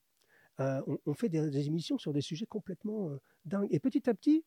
Euh, 0.62 0.82
on, 0.88 0.98
on 1.06 1.14
fait 1.14 1.28
des, 1.28 1.50
des 1.50 1.68
émissions 1.68 1.98
sur 1.98 2.14
des 2.14 2.22
sujets 2.22 2.46
complètement 2.46 3.10
euh, 3.10 3.20
dingues. 3.44 3.68
Et 3.72 3.80
petit 3.82 4.10
à 4.10 4.14
petit, 4.14 4.46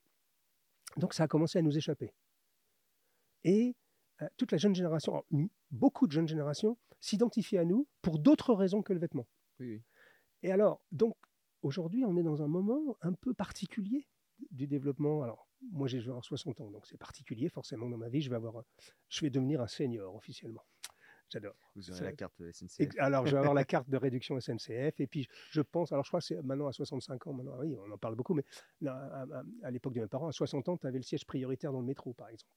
donc 0.97 1.13
ça 1.13 1.25
a 1.25 1.29
commencé 1.29 1.59
à 1.59 1.63
nous 1.63 1.77
échapper. 1.77 2.15
Et 3.45 3.77
toute 4.39 4.51
la 4.53 4.57
jeune 4.57 4.75
génération, 4.75 5.13
alors, 5.13 5.27
beaucoup 5.71 6.07
de 6.07 6.13
jeunes 6.13 6.27
générations, 6.27 6.79
s'identifient 7.01 7.59
à 7.59 7.65
nous 7.65 7.87
pour 8.03 8.19
d'autres 8.19 8.55
raisons 8.55 8.83
que 8.83 8.93
le 8.93 8.99
vêtement. 8.99 9.27
Oui, 9.61 9.67
oui. 9.77 9.83
Et 10.43 10.51
alors, 10.53 10.83
donc, 10.93 11.17
aujourd'hui, 11.63 12.05
on 12.05 12.17
est 12.17 12.23
dans 12.23 12.43
un 12.43 12.49
moment 12.49 12.97
un 13.01 13.13
peu 13.13 13.35
particulier 13.35 14.07
du 14.51 14.67
développement. 14.67 15.23
Alors, 15.23 15.49
moi, 15.73 15.89
j'ai 15.89 15.99
je 16.01 16.05
vais 16.05 16.11
avoir 16.11 16.25
60 16.25 16.61
ans, 16.61 16.71
donc 16.71 16.87
c'est 16.87 16.99
particulier, 16.99 17.49
forcément, 17.49 17.89
dans 17.89 17.97
ma 17.97 18.09
vie. 18.09 18.21
Je 18.21 18.29
vais, 18.31 18.37
avoir, 18.37 18.59
un- 18.59 18.65
je 19.09 19.21
vais 19.23 19.31
devenir 19.31 19.61
un 19.63 19.67
senior 19.67 20.15
officiellement. 20.15 20.65
J'adore. 21.29 21.57
Vous 21.75 21.91
aurez 21.91 21.99
la 22.05 22.13
carte 22.13 22.41
SNCF. 22.41 22.95
Alors, 22.99 23.27
je 23.27 23.33
vais 23.33 23.39
avoir 23.39 23.55
la 23.55 23.65
carte 23.85 23.89
de 23.89 23.97
réduction 23.97 24.39
SNCF. 24.39 25.01
Et 25.01 25.07
puis, 25.09 25.27
je 25.51 25.61
pense, 25.61 25.91
alors 25.91 26.05
je 26.05 26.11
crois 26.11 26.21
que 26.21 26.27
c'est 26.27 26.41
maintenant 26.43 26.69
à 26.69 26.73
65 26.73 27.27
ans, 27.27 27.33
maintenant, 27.33 27.59
oui, 27.59 27.75
on 27.85 27.91
en 27.91 27.99
parle 27.99 28.15
beaucoup, 28.15 28.35
mais 28.35 28.45
à- 28.87 29.27
à 29.65 29.71
l'époque 29.73 29.95
de 29.95 30.03
mes 30.03 30.07
parents, 30.07 30.29
à 30.29 30.33
60 30.33 30.69
ans, 30.69 30.77
tu 30.77 30.87
avais 30.87 30.99
le 30.99 31.03
siège 31.03 31.25
prioritaire 31.25 31.73
dans 31.73 31.81
le 31.81 31.87
métro, 31.87 32.13
par 32.13 32.29
exemple. 32.29 32.53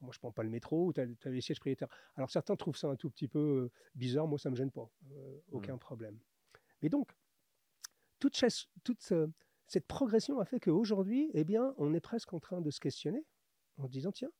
Moi, 0.00 0.12
je 0.12 0.18
prends 0.18 0.30
pas 0.32 0.42
le 0.44 0.50
métro, 0.50 0.92
tu 0.92 1.00
avais 1.00 1.16
les 1.26 1.40
sièges 1.40 1.58
prioritaires. 1.60 1.88
Alors, 2.14 2.30
certains 2.30 2.54
trouvent 2.56 2.76
ça 2.76 2.88
un 2.88 2.96
tout 2.96 3.10
petit 3.10 3.26
peu 3.28 3.38
euh, 3.38 3.70
bizarre, 3.94 4.28
moi, 4.28 4.38
ça 4.38 4.48
me 4.50 4.54
gêne 4.56 4.70
pas, 4.70 4.88
euh, 5.12 5.40
aucun 5.50 5.76
problème. 5.78 6.18
Mais 6.82 6.88
donc, 6.88 7.10
toute, 8.20 8.36
ce- 8.36 9.30
cette 9.66 9.86
progression 9.86 10.38
a 10.40 10.44
fait 10.44 10.60
qu'aujourd'hui, 10.60 11.30
eh 11.34 11.44
bien, 11.44 11.74
on 11.78 11.94
est 11.94 12.00
presque 12.00 12.32
en 12.32 12.40
train 12.40 12.60
de 12.60 12.70
se 12.70 12.80
questionner 12.80 13.24
en 13.78 13.86
se 13.86 13.90
disant, 13.92 14.12
tiens, 14.12 14.30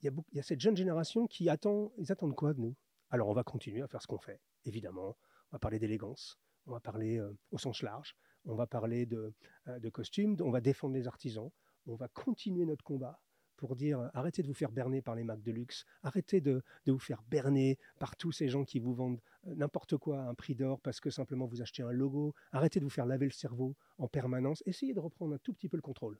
il 0.00 0.04
y, 0.04 0.08
a 0.08 0.10
beaucoup- 0.10 0.30
il 0.32 0.36
y 0.36 0.40
a 0.40 0.44
cette 0.44 0.60
jeune 0.60 0.76
génération 0.76 1.26
qui 1.26 1.48
attend, 1.48 1.92
ils 1.98 2.12
attendent 2.12 2.36
quoi 2.36 2.54
de 2.54 2.60
nous? 2.60 2.76
Alors 3.10 3.28
on 3.28 3.32
va 3.32 3.42
continuer 3.42 3.82
à 3.82 3.88
faire 3.88 4.02
ce 4.02 4.06
qu'on 4.06 4.18
fait, 4.18 4.40
évidemment. 4.64 5.16
On 5.50 5.56
va 5.56 5.58
parler 5.58 5.78
d'élégance, 5.78 6.38
on 6.66 6.72
va 6.72 6.78
parler 6.80 7.18
euh, 7.18 7.36
au 7.50 7.58
sens 7.58 7.82
large, 7.82 8.14
on 8.44 8.54
va 8.54 8.66
parler 8.66 9.06
de, 9.06 9.32
euh, 9.66 9.78
de 9.80 9.88
costumes, 9.88 10.36
on 10.40 10.50
va 10.50 10.60
défendre 10.60 10.94
les 10.94 11.08
artisans, 11.08 11.50
on 11.86 11.96
va 11.96 12.06
continuer 12.08 12.64
notre 12.64 12.84
combat 12.84 13.18
pour 13.58 13.76
dire 13.76 14.10
arrêtez 14.14 14.42
de 14.42 14.46
vous 14.48 14.54
faire 14.54 14.70
berner 14.72 15.02
par 15.02 15.14
les 15.14 15.24
marques 15.24 15.42
de 15.42 15.52
luxe, 15.52 15.84
arrêtez 16.02 16.40
de, 16.40 16.62
de 16.86 16.92
vous 16.92 16.98
faire 16.98 17.22
berner 17.24 17.76
par 17.98 18.16
tous 18.16 18.32
ces 18.32 18.48
gens 18.48 18.64
qui 18.64 18.78
vous 18.78 18.94
vendent 18.94 19.20
euh, 19.46 19.54
n'importe 19.56 19.96
quoi 19.98 20.22
à 20.22 20.28
un 20.28 20.34
prix 20.34 20.54
d'or 20.54 20.80
parce 20.80 21.00
que 21.00 21.10
simplement 21.10 21.46
vous 21.46 21.60
achetez 21.60 21.82
un 21.82 21.90
logo, 21.92 22.34
arrêtez 22.52 22.78
de 22.80 22.84
vous 22.84 22.90
faire 22.90 23.04
laver 23.04 23.26
le 23.26 23.32
cerveau 23.32 23.76
en 23.98 24.08
permanence, 24.08 24.62
essayez 24.64 24.94
de 24.94 25.00
reprendre 25.00 25.34
un 25.34 25.38
tout 25.38 25.52
petit 25.52 25.68
peu 25.68 25.76
le 25.76 25.82
contrôle. 25.82 26.18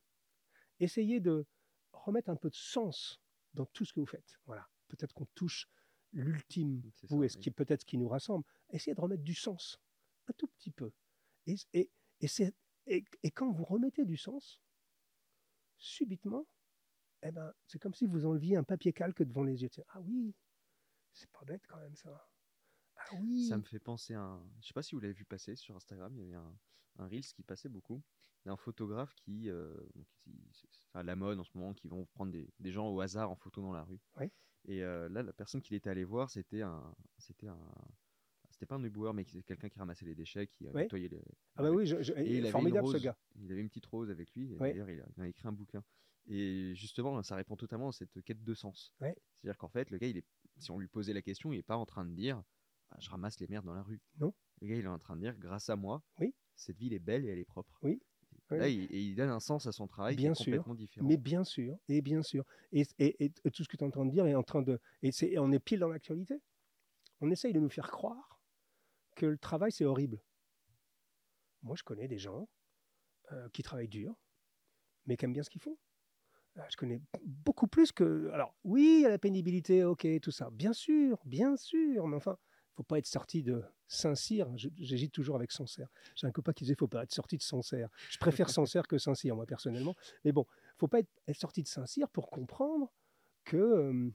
Essayez 0.80 1.20
de 1.20 1.46
remettre 1.92 2.28
un 2.28 2.36
peu 2.36 2.50
de 2.50 2.54
sens 2.56 3.20
dans 3.54 3.66
tout 3.66 3.84
ce 3.84 3.92
que 3.92 4.00
vous 4.00 4.06
faites. 4.06 4.38
Voilà. 4.46 4.68
Peut-être 4.88 5.14
qu'on 5.14 5.26
touche 5.34 5.66
l'ultime 6.12 6.82
vous 7.04 7.22
et 7.24 7.28
ce 7.28 7.38
qui 7.38 7.50
peut-être 7.50 7.80
ce 7.82 7.86
qui 7.86 7.98
nous 7.98 8.08
rassemble. 8.08 8.44
Essayez 8.70 8.94
de 8.94 9.00
remettre 9.00 9.22
du 9.22 9.34
sens, 9.34 9.78
un 10.28 10.32
tout 10.32 10.48
petit 10.48 10.70
peu. 10.70 10.90
Et, 11.46 11.56
et- 11.72 11.90
et 13.22 13.30
quand 13.30 13.50
vous 13.52 13.64
remettez 13.64 14.04
du 14.04 14.16
sens, 14.16 14.60
subitement, 15.76 16.46
eh 17.22 17.30
ben, 17.32 17.52
c'est 17.66 17.78
comme 17.78 17.94
si 17.94 18.06
vous 18.06 18.24
enleviez 18.26 18.56
un 18.56 18.64
papier 18.64 18.92
calque 18.92 19.22
devant 19.22 19.42
les 19.44 19.62
yeux. 19.62 19.68
Ah 19.88 20.00
oui, 20.00 20.34
c'est 21.12 21.30
pas 21.30 21.44
bête 21.44 21.62
quand 21.68 21.78
même 21.78 21.94
ça. 21.96 22.28
Ah 22.96 23.16
oui. 23.20 23.44
Ça 23.46 23.56
me 23.56 23.62
fait 23.62 23.78
penser 23.78 24.14
à 24.14 24.22
un. 24.22 24.50
Je 24.60 24.68
sais 24.68 24.74
pas 24.74 24.82
si 24.82 24.94
vous 24.94 25.00
l'avez 25.00 25.14
vu 25.14 25.24
passer 25.24 25.56
sur 25.56 25.76
Instagram, 25.76 26.12
il 26.16 26.20
y 26.20 26.22
avait 26.24 26.34
un, 26.34 26.58
un 26.98 27.06
Reels 27.08 27.22
qui 27.34 27.42
passait 27.42 27.68
beaucoup. 27.68 28.02
d'un 28.44 28.56
photographe 28.56 29.14
qui. 29.14 29.48
euh, 29.50 29.74
qui- 30.22 30.48
c'est 30.52 30.68
c'est 30.70 30.82
à 30.94 31.02
la 31.02 31.16
mode 31.16 31.38
en 31.38 31.44
ce 31.44 31.50
moment, 31.54 31.74
qui 31.74 31.88
vont 31.88 32.06
prendre 32.06 32.32
des, 32.32 32.48
des 32.60 32.72
gens 32.72 32.88
au 32.88 33.00
hasard 33.00 33.30
en 33.30 33.36
photo 33.36 33.60
dans 33.62 33.72
la 33.72 33.82
rue. 33.84 34.00
Oui. 34.16 34.30
Et 34.64 34.82
euh, 34.82 35.08
là, 35.08 35.22
la 35.22 35.32
personne 35.32 35.60
qu'il 35.60 35.76
était 35.76 35.90
allé 35.90 36.04
voir, 36.04 36.30
c'était 36.30 36.62
un. 36.62 36.94
C'était 37.18 37.48
un. 37.48 37.58
C'était 38.50 38.66
pas 38.66 38.76
un 38.76 38.82
éboueur, 38.84 39.12
mais 39.14 39.24
quelqu'un 39.24 39.68
qui 39.68 39.78
ramassait 39.78 40.06
les 40.06 40.14
déchets, 40.14 40.46
qui 40.46 40.66
euh, 40.66 40.70
Oui. 40.74 40.82
nettoyait 40.82 41.08
les. 41.08 41.22
Ah 41.56 41.62
bah 41.62 41.70
oui, 41.70 41.86
je- 41.86 42.02
je- 42.02 42.12
Et 42.14 42.38
il 42.38 42.42
avait 42.44 42.50
formidable 42.50 42.86
une 42.86 42.92
ce 42.92 42.98
gars. 42.98 43.16
Il 43.36 43.52
avait 43.52 43.60
une 43.60 43.68
petite 43.68 43.86
rose 43.86 44.10
avec 44.10 44.32
lui. 44.34 44.46
et 44.52 44.58
Oui. 44.58 44.70
D'ailleurs, 44.70 44.88
il, 44.90 45.00
a- 45.00 45.06
il 45.16 45.22
a 45.22 45.28
écrit 45.28 45.46
un 45.46 45.52
bouquin. 45.52 45.84
Et 46.30 46.74
justement, 46.74 47.22
ça 47.22 47.36
répond 47.36 47.56
totalement 47.56 47.88
à 47.88 47.92
cette 47.92 48.22
quête 48.22 48.44
de 48.44 48.54
sens. 48.54 48.92
Ouais. 49.00 49.16
C'est-à-dire 49.40 49.56
qu'en 49.58 49.68
fait, 49.68 49.90
le 49.90 49.98
gars, 49.98 50.08
il 50.08 50.18
est, 50.18 50.26
si 50.58 50.70
on 50.70 50.78
lui 50.78 50.88
posait 50.88 51.12
la 51.14 51.22
question, 51.22 51.52
il 51.52 51.56
n'est 51.56 51.62
pas 51.62 51.76
en 51.76 51.86
train 51.86 52.04
de 52.04 52.12
dire 52.14 52.42
Ah, 52.90 52.96
je 53.00 53.08
ramasse 53.10 53.38
les 53.40 53.46
merdes 53.48 53.64
dans 53.66 53.74
la 53.74 53.82
rue. 53.82 54.00
Non. 54.18 54.34
Le 54.60 54.68
gars, 54.68 54.76
il 54.76 54.84
est 54.84 54.88
en 54.88 54.98
train 54.98 55.16
de 55.16 55.20
dire 55.22 55.36
grâce 55.38 55.70
à 55.70 55.76
moi, 55.76 56.02
Oui. 56.20 56.34
cette 56.56 56.76
ville 56.78 56.92
est 56.92 56.98
belle 56.98 57.24
et 57.24 57.28
elle 57.28 57.38
est 57.38 57.44
propre. 57.44 57.78
Oui. 57.82 58.00
Là, 58.50 58.64
Oui. 58.66 58.88
il, 58.90 58.96
et 58.96 59.02
il 59.02 59.14
donne 59.14 59.28
un 59.30 59.40
sens 59.40 59.66
à 59.66 59.72
son 59.72 59.86
travail 59.86 60.16
Bien 60.16 60.32
qui 60.32 60.42
est 60.42 60.44
sûr. 60.44 60.52
complètement 60.56 60.74
différent. 60.74 61.06
Mais 61.06 61.16
bien 61.16 61.44
sûr, 61.44 61.76
et 61.88 62.00
bien 62.02 62.22
sûr. 62.22 62.44
Et, 62.72 62.82
et- 62.98 63.24
et 63.44 63.50
tout 63.50 63.62
ce 63.64 63.68
que 63.68 63.76
tu 63.76 63.84
es 63.84 63.86
en 63.86 63.90
train 63.90 64.04
de 64.06 64.10
dire 64.10 64.26
est 64.26 64.34
en 64.34 64.42
train 64.42 64.62
de. 64.62 64.78
Et, 65.02 65.12
c'est- 65.12 65.30
et 65.30 65.38
on 65.38 65.50
est 65.52 65.58
pile 65.60 65.78
dans 65.80 65.88
l'actualité. 65.88 66.40
On 67.20 67.30
essaye 67.30 67.52
de 67.52 67.60
nous 67.60 67.68
faire 67.70 67.90
croire 67.90 68.40
que 69.16 69.26
le 69.26 69.38
travail, 69.38 69.72
c'est 69.72 69.84
horrible. 69.84 70.22
Moi, 71.62 71.74
je 71.76 71.82
connais 71.82 72.06
des 72.08 72.18
gens 72.18 72.48
euh, 73.32 73.48
qui 73.50 73.62
travaillent 73.62 73.88
dur, 73.88 74.14
mais 75.06 75.16
qui 75.16 75.24
aiment 75.24 75.32
bien 75.34 75.42
ce 75.42 75.50
qu'ils 75.50 75.60
font. 75.60 75.76
Euh, 76.58 76.62
je 76.70 76.76
connais 76.76 77.00
beaucoup 77.24 77.66
plus 77.66 77.92
que. 77.92 78.30
Alors, 78.32 78.54
oui, 78.64 78.98
il 78.98 79.02
y 79.02 79.06
a 79.06 79.10
la 79.10 79.18
pénibilité, 79.18 79.84
ok, 79.84 80.06
tout 80.20 80.30
ça. 80.30 80.50
Bien 80.50 80.72
sûr, 80.72 81.18
bien 81.24 81.56
sûr, 81.56 82.06
mais 82.06 82.16
enfin, 82.16 82.36
faut 82.74 82.82
pas 82.82 82.98
être 82.98 83.06
sorti 83.06 83.42
de 83.42 83.62
Saint-Cyr. 83.86 84.48
J'hésite 84.56 85.12
toujours 85.12 85.36
avec 85.36 85.52
Sancerre. 85.52 85.88
J'ai 86.14 86.26
un 86.26 86.32
copain 86.32 86.52
qui 86.52 86.64
disait 86.64 86.74
faut 86.78 86.88
pas 86.88 87.02
être 87.02 87.12
sorti 87.12 87.36
de 87.36 87.42
Sancerre. 87.42 87.88
Je 88.10 88.18
préfère 88.18 88.50
Sancerre 88.50 88.86
que 88.86 88.98
Saint-Cyr, 88.98 89.34
moi, 89.34 89.46
personnellement. 89.46 89.94
Mais 90.24 90.32
bon, 90.32 90.46
faut 90.76 90.88
pas 90.88 91.00
être, 91.00 91.10
être 91.26 91.38
sorti 91.38 91.62
de 91.62 91.68
Saint-Cyr 91.68 92.08
pour 92.08 92.30
comprendre 92.30 92.92
que 93.44 93.56
euh, 93.56 94.10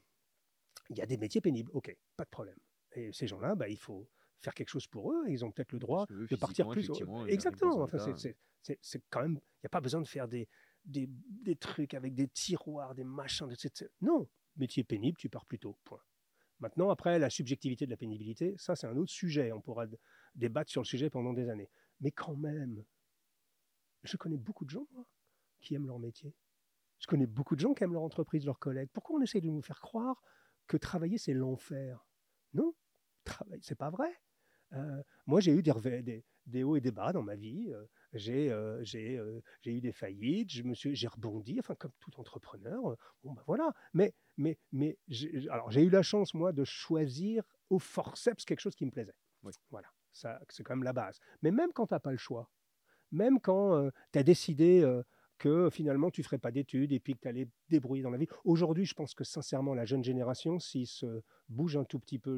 il 0.90 0.98
y 0.98 1.02
a 1.02 1.06
des 1.06 1.18
métiers 1.18 1.42
pénibles. 1.42 1.72
Ok, 1.74 1.96
pas 2.16 2.24
de 2.24 2.30
problème. 2.30 2.58
Et 2.94 3.12
ces 3.12 3.28
gens-là, 3.28 3.56
bah, 3.56 3.68
il 3.68 3.78
faut 3.78 4.08
faire 4.40 4.54
quelque 4.54 4.70
chose 4.70 4.88
pour 4.88 5.12
eux. 5.12 5.28
et 5.28 5.32
Ils 5.32 5.44
ont 5.44 5.52
peut-être 5.52 5.72
le 5.72 5.80
droit 5.80 6.06
de 6.08 6.36
partir 6.36 6.68
plus. 6.68 6.90
Exactement. 7.28 7.82
Enfin, 7.82 7.98
c'est 8.82 9.04
quand 9.10 9.22
même. 9.22 9.40
Il 9.40 9.66
n'y 9.66 9.68
a 9.68 9.70
pas 9.70 9.82
besoin 9.82 10.02
de 10.02 10.08
faire 10.08 10.28
des, 10.28 10.48
des, 10.86 11.56
trucs 11.56 11.94
avec 11.94 12.14
des 12.14 12.28
tiroirs, 12.28 12.96
des 12.96 13.04
machins, 13.04 13.50
etc. 13.52 13.90
Non, 14.02 14.28
métier 14.58 14.84
pénible, 14.84 15.18
tu 15.18 15.30
pars 15.30 15.46
plus 15.46 15.60
tôt. 15.60 15.78
Point. 15.84 16.02
Maintenant, 16.60 16.90
après, 16.90 17.20
la 17.20 17.30
subjectivité 17.30 17.86
de 17.86 17.92
la 17.92 17.98
pénibilité, 17.98 18.56
ça, 18.58 18.76
c'est 18.76 18.88
un 18.88 18.96
autre 18.98 19.12
sujet. 19.12 19.52
On 19.52 19.62
pourra 19.62 19.86
débattre 20.36 20.72
sur 20.72 20.82
le 20.82 20.86
sujet 20.86 21.10
pendant 21.10 21.34
des 21.34 21.50
années. 21.50 21.70
Mais 22.00 22.12
quand 22.12 22.36
même, 22.36 22.84
je 24.04 24.18
connais 24.18 24.38
beaucoup 24.38 24.66
de 24.66 24.70
gens, 24.70 24.88
qui 25.62 25.76
aiment 25.76 25.88
leur 25.88 26.00
métier. 26.00 26.36
Je 27.00 27.08
connais 27.08 27.26
beaucoup 27.26 27.56
de 27.56 27.62
gens 27.62 27.74
qui 27.74 27.84
aiment 27.84 27.94
leur 27.94 28.04
entreprise, 28.04 28.46
leurs 28.46 28.60
collègues. 28.60 28.90
Pourquoi 28.94 29.18
on 29.18 29.22
essaye 29.22 29.42
de 29.42 29.50
nous 29.50 29.62
faire 29.62 29.80
croire 29.80 30.22
que 30.68 30.78
travailler, 30.78 31.18
c'est 31.18 31.34
l'enfer? 31.34 32.06
Non, 32.54 32.74
travailler, 33.24 33.62
c'est 33.64 33.78
pas 33.78 33.90
vrai. 33.90 34.14
Euh, 34.74 35.04
moi, 35.26 35.40
j'ai 35.40 35.52
eu 35.52 35.64
des, 35.64 36.02
des, 36.02 36.26
des 36.46 36.64
hauts 36.64 36.76
et 36.76 36.82
des 36.82 36.92
bas 36.92 37.14
dans 37.14 37.24
ma 37.24 37.36
vie. 37.36 37.72
Euh, 37.74 37.86
j'ai 38.14 38.52
euh, 38.52 38.84
j'ai, 38.84 39.18
euh, 39.18 39.42
eu 39.66 39.82
des 39.82 39.92
faillites, 39.92 40.50
j'ai 40.50 41.08
rebondi, 41.08 41.58
enfin 41.60 41.76
comme 41.76 41.92
tout 42.00 42.12
entrepreneur. 42.20 42.92
euh, 42.92 42.98
Bon, 43.24 43.34
ben 43.34 43.44
voilà. 43.48 43.74
Mais, 43.94 44.14
mais, 44.38 44.58
mais 44.72 44.98
j'ai- 45.08 45.48
alors 45.50 45.72
j'ai 45.72 45.84
eu 45.84 45.90
la 45.90 46.02
chance 46.04 46.34
moi 46.34 46.52
de 46.52 46.64
choisir 46.64 47.44
au 47.70 47.80
forceps 47.80 48.46
quelque 48.46 48.60
chose 48.62 48.76
qui 48.76 48.86
me 48.86 48.92
plaisait. 48.92 49.16
Oui. 49.44 49.54
Voilà, 49.72 49.88
ça 50.12 50.40
c'est 50.50 50.64
quand 50.64 50.76
même 50.76 50.84
la 50.84 50.94
base. 50.94 51.20
Mais 51.42 51.52
même 51.52 51.72
quand 51.74 51.88
tu 51.88 51.94
n'as 51.94 52.00
pas 52.00 52.12
le 52.12 52.18
choix, 52.18 52.50
même 53.12 53.40
quand 53.40 53.90
tu 54.12 54.20
as 54.20 54.24
décidé 54.24 54.82
euh, 54.82 55.04
que 55.38 55.70
finalement 55.70 56.10
tu 56.12 56.24
ferais 56.24 56.38
pas 56.38 56.52
d'études 56.52 56.92
et 56.92 57.00
puis 57.00 57.14
que 57.16 57.20
tu 57.22 57.28
allais 57.28 57.48
débrouiller 57.70 58.04
dans 58.04 58.10
la 58.12 58.18
vie. 58.18 58.28
Aujourd'hui, 58.46 58.86
je 58.86 58.94
pense 58.94 59.14
que 59.14 59.24
sincèrement, 59.24 59.74
la 59.74 59.86
jeune 59.86 60.04
génération, 60.04 60.60
s'ils 60.60 60.88
se 60.88 61.22
bougent 61.50 61.78
un 61.78 61.84
tout 61.84 62.00
petit 62.00 62.20
peu 62.20 62.38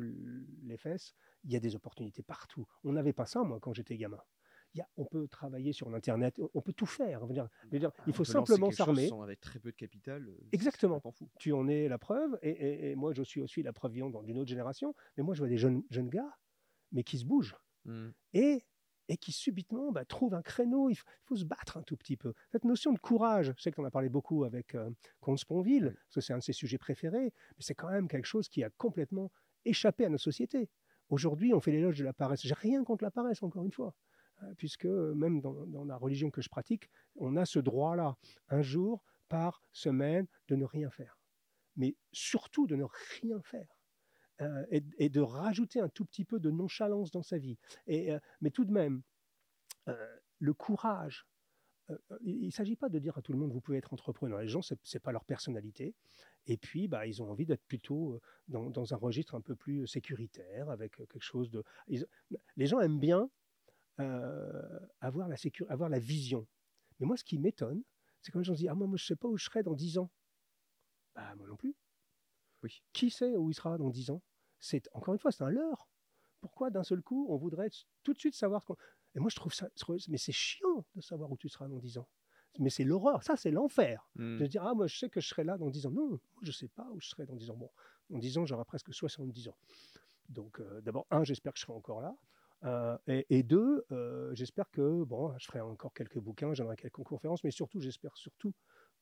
les 0.64 0.78
fesses, 0.78 1.14
il 1.44 1.52
y 1.52 1.56
a 1.56 1.60
des 1.60 1.76
opportunités 1.76 2.24
partout. 2.24 2.66
On 2.84 2.94
n'avait 2.94 3.14
pas 3.14 3.26
ça, 3.26 3.44
moi, 3.44 3.60
quand 3.62 3.74
j'étais 3.74 3.98
gamin. 3.98 4.20
Il 4.76 4.80
y 4.80 4.82
a- 4.82 4.90
on 4.98 5.06
peut 5.06 5.26
travailler 5.30 5.72
sur 5.72 5.94
Internet, 5.96 6.38
on 6.54 6.62
peut 6.62 6.74
tout 6.74 6.86
faire. 6.86 7.22
je 7.22 7.26
veux 7.28 7.34
dire- 7.34 7.48
je 7.64 7.70
veux 7.72 7.80
dire, 7.80 7.92
il 8.06 8.10
On 8.10 8.14
faut 8.14 8.26
simplement 8.26 8.70
s'armer. 8.72 9.10
Avec 9.24 9.40
très 9.40 9.58
peu 9.60 9.72
de 9.72 9.76
capital. 9.78 10.28
euh, 10.28 10.38
Exactement. 10.52 11.00
fou. 11.00 11.30
Tu 11.40 11.54
en 11.54 11.68
es 11.70 11.88
la 11.88 11.98
preuve, 11.98 12.38
et, 12.42 12.50
et- 12.50 12.92
et 12.92 12.96
moi, 12.96 13.14
je 13.14 13.24
suis 13.24 13.42
aussi 13.42 13.64
la 13.64 13.72
preuve 13.72 13.94
vivante 13.94 14.22
d'une 14.26 14.38
autre 14.38 14.50
génération. 14.50 14.94
Mais 15.16 15.24
moi, 15.24 15.34
je 15.34 15.40
vois 15.40 15.48
des 15.48 15.58
jeunes, 15.58 15.82
jeunes 15.90 16.10
gars, 16.10 16.38
mais 16.92 17.04
qui 17.04 17.18
se 17.18 17.26
bougent 17.26 17.56
Mm. 17.86 18.10
et, 18.34 18.64
et 19.08 19.16
qui 19.18 19.32
subitement 19.32 19.92
bah, 19.94 20.04
trouvent 20.04 20.34
un 20.34 20.42
créneau. 20.42 20.90
Il 20.90 20.96
faut, 20.96 21.06
il 21.08 21.26
faut 21.28 21.36
se 21.38 21.46
battre 21.46 21.78
un 21.78 21.84
tout 21.84 21.96
petit 21.96 22.18
peu. 22.18 22.34
Cette 22.52 22.66
notion 22.66 22.92
de 22.92 23.00
courage, 23.00 23.54
je 23.56 23.62
sais 23.62 23.70
que 23.72 23.76
tu 23.76 23.82
en 23.82 23.86
as 23.86 23.92
parlé 23.92 24.10
beaucoup 24.10 24.44
avec 24.44 24.76
euh, 24.76 24.90
Comte 25.22 25.40
Sponville, 25.40 25.86
Oui. 25.86 25.94
parce 26.08 26.16
que 26.16 26.22
c'est 26.22 26.34
un 26.34 26.40
de 26.40 26.44
ses 26.44 26.54
sujets 26.54 26.78
préférés, 26.80 27.26
mais 27.32 27.62
c'est 27.62 27.76
quand 27.76 27.90
même 27.90 28.10
quelque 28.10 28.26
chose 28.26 28.50
qui 28.50 28.62
a 28.64 28.70
complètement 28.72 29.32
échappé 29.64 30.04
à 30.06 30.10
notre 30.10 30.24
société. 30.24 30.70
Aujourd'hui, 31.10 31.54
on 31.54 31.60
fait 31.62 31.72
l'éloge 31.72 31.98
de 32.00 32.04
la 32.04 32.14
paresse. 32.14 32.42
J'ai 32.42 32.56
rien 32.56 32.84
contre 32.84 33.04
la 33.04 33.12
paresse, 33.12 33.44
encore 33.44 33.64
une 33.64 33.72
fois, 33.72 33.94
puisque 34.58 34.86
euh, 34.86 35.14
même 35.16 35.42
dans, 35.42 35.86
la 35.86 35.98
religion 35.98 36.30
que 36.32 36.42
je 36.42 36.50
pratique, 36.50 36.90
on 37.16 37.36
a 37.36 37.46
ce 37.46 37.60
droit-là, 37.60 38.18
un 38.50 38.62
jour 38.62 39.04
par 39.30 39.62
semaine, 39.72 40.28
de 40.48 40.56
ne 40.56 40.66
rien 40.66 40.90
faire. 40.90 41.20
Mais 41.76 41.96
surtout 42.12 42.68
de 42.68 42.76
ne 42.76 42.86
rien 43.22 43.42
faire. 43.42 43.68
Euh, 44.42 44.66
et, 44.70 45.10
de 45.10 45.22
rajouter 45.22 45.80
un 45.80 45.88
tout 45.88 46.04
petit 46.04 46.26
peu 46.26 46.42
de 46.42 46.52
nonchalance 46.52 47.10
dans 47.10 47.24
sa 47.24 47.38
vie. 47.38 47.58
Euh, 47.88 48.20
mais 48.42 48.50
tout 48.50 48.66
de 48.66 48.72
même, 48.72 49.02
euh, 49.88 50.18
le 50.40 50.54
courage, 50.54 51.26
euh, 51.92 51.98
il 52.22 52.46
ne 52.46 52.52
s'agit 52.52 52.76
pas 52.76 52.90
de 52.90 53.00
dire 53.00 53.18
à 53.18 53.22
tout 53.22 53.32
le 53.32 53.38
monde 53.38 53.52
vous 53.52 53.62
pouvez 53.62 53.78
être 53.78 53.94
entrepreneur. 53.94 54.40
Les 54.40 54.48
gens, 54.48 54.62
ce 54.62 54.74
n'est 54.74 55.00
pas 55.00 55.12
leur 55.12 55.26
personnalité. 55.26 55.96
Et 56.48 56.58
puis, 56.58 56.88
bah, 56.88 57.06
ils 57.06 57.22
ont 57.22 57.30
envie 57.30 57.46
d'être 57.46 57.66
plutôt 57.66 58.14
euh, 58.14 58.22
dans, 58.48 58.94
un 58.94 58.98
registre 58.98 59.36
un 59.36 59.42
peu 59.42 59.56
plus 59.56 59.88
sécuritaire, 59.88 60.70
avec 60.70 61.00
euh, 61.00 61.06
quelque 61.06 61.24
chose 61.24 61.50
de. 61.52 61.64
les 62.56 62.66
gens 62.66 62.80
aiment 62.80 63.00
bien 63.00 63.30
euh, 64.00 64.80
avoir, 65.02 65.28
la 65.28 65.36
sécu- 65.36 65.66
avoir 65.70 65.90
la 65.90 66.00
vision. 66.00 66.48
Mais 67.00 67.06
moi, 67.06 67.18
ce 67.18 67.24
qui 67.24 67.38
m'étonne, 67.38 67.84
c'est 68.22 68.32
quand 68.32 68.40
les 68.40 68.46
gens 68.46 68.54
se 68.54 68.60
disent 68.60 68.70
Ah, 68.70 68.76
moi, 68.76 68.88
moi 68.88 68.98
je 68.98 69.04
ne 69.04 69.08
sais 69.08 69.16
pas 69.16 69.28
où 69.28 69.38
je 69.38 69.46
serai 69.46 69.64
dans 69.64 69.74
10 69.74 69.98
ans. 69.98 70.10
Bah, 71.16 71.34
moi 71.36 71.48
non 71.48 71.56
plus. 71.56 71.76
Oui. 72.64 72.82
Qui 72.94 73.10
sait 73.10 73.36
où 73.38 73.50
il 73.50 73.54
sera 73.54 73.78
dans 73.78 73.90
10 73.90 74.10
ans? 74.10 74.22
C'est 74.60 74.90
Encore 74.94 75.14
une 75.14 75.20
fois, 75.20 75.32
c'est 75.32 75.44
un 75.44 75.50
leurre. 75.50 75.88
Pourquoi 76.42 76.70
d'un 76.70 76.84
seul 76.84 77.02
coup, 77.02 77.28
on 77.30 77.38
voudrait 77.38 77.70
tout 78.04 78.14
de 78.14 78.20
suite 78.20 78.36
savoir. 78.36 78.66
Et 79.16 79.20
moi, 79.20 79.30
je 79.30 79.36
trouve 79.36 79.54
ça. 79.54 79.70
Mais 80.08 80.18
c'est 80.18 80.32
chiant 80.32 80.86
de 80.96 81.02
savoir 81.02 81.32
où 81.32 81.38
tu 81.38 81.50
seras 81.50 81.68
dans 81.68 81.80
10 81.80 81.98
ans. 81.98 82.08
Mais 82.60 82.70
c'est 82.70 82.84
l'horreur. 82.84 83.24
Ça, 83.24 83.36
c'est 83.36 83.52
l'enfer. 83.52 84.10
Mm. 84.16 84.40
De 84.40 84.48
dire, 84.48 84.64
ah, 84.66 84.74
moi, 84.74 84.88
je 84.88 84.98
sais 84.98 85.10
que 85.10 85.20
je 85.20 85.28
serai 85.28 85.44
là 85.44 85.58
dans 85.58 85.70
10 85.70 85.86
ans. 85.86 85.92
Non, 85.92 86.08
moi, 86.08 86.20
je 86.42 86.48
ne 86.48 86.54
sais 86.54 86.68
pas 86.68 86.88
où 86.92 87.00
je 87.00 87.08
serai 87.08 87.26
dans 87.26 87.36
10 87.36 87.50
ans. 87.50 87.58
Bon, 87.58 87.70
dans 88.10 88.18
10 88.20 88.38
ans, 88.38 88.46
j'aurai 88.46 88.66
presque 88.66 88.94
70 88.94 89.50
ans. 89.50 89.58
Donc, 90.30 90.60
euh, 90.60 90.82
d'abord, 90.82 91.06
un, 91.12 91.24
j'espère 91.24 91.54
que 91.54 91.60
je 91.60 91.64
serai 91.66 91.74
encore 91.74 92.02
là. 92.02 92.16
Euh, 92.64 92.98
et, 93.08 93.26
et 93.30 93.44
deux, 93.44 93.86
euh, 93.92 94.34
j'espère 94.34 94.70
que 94.72 95.04
bon, 95.04 95.38
je 95.38 95.46
ferai 95.46 95.62
encore 95.62 95.94
quelques 95.94 96.20
bouquins, 96.20 96.54
j'aimerai 96.54 96.76
quelques 96.76 97.04
conférences, 97.04 97.44
mais 97.44 97.52
surtout, 97.52 97.80
j'espère 97.80 98.16
surtout 98.18 98.54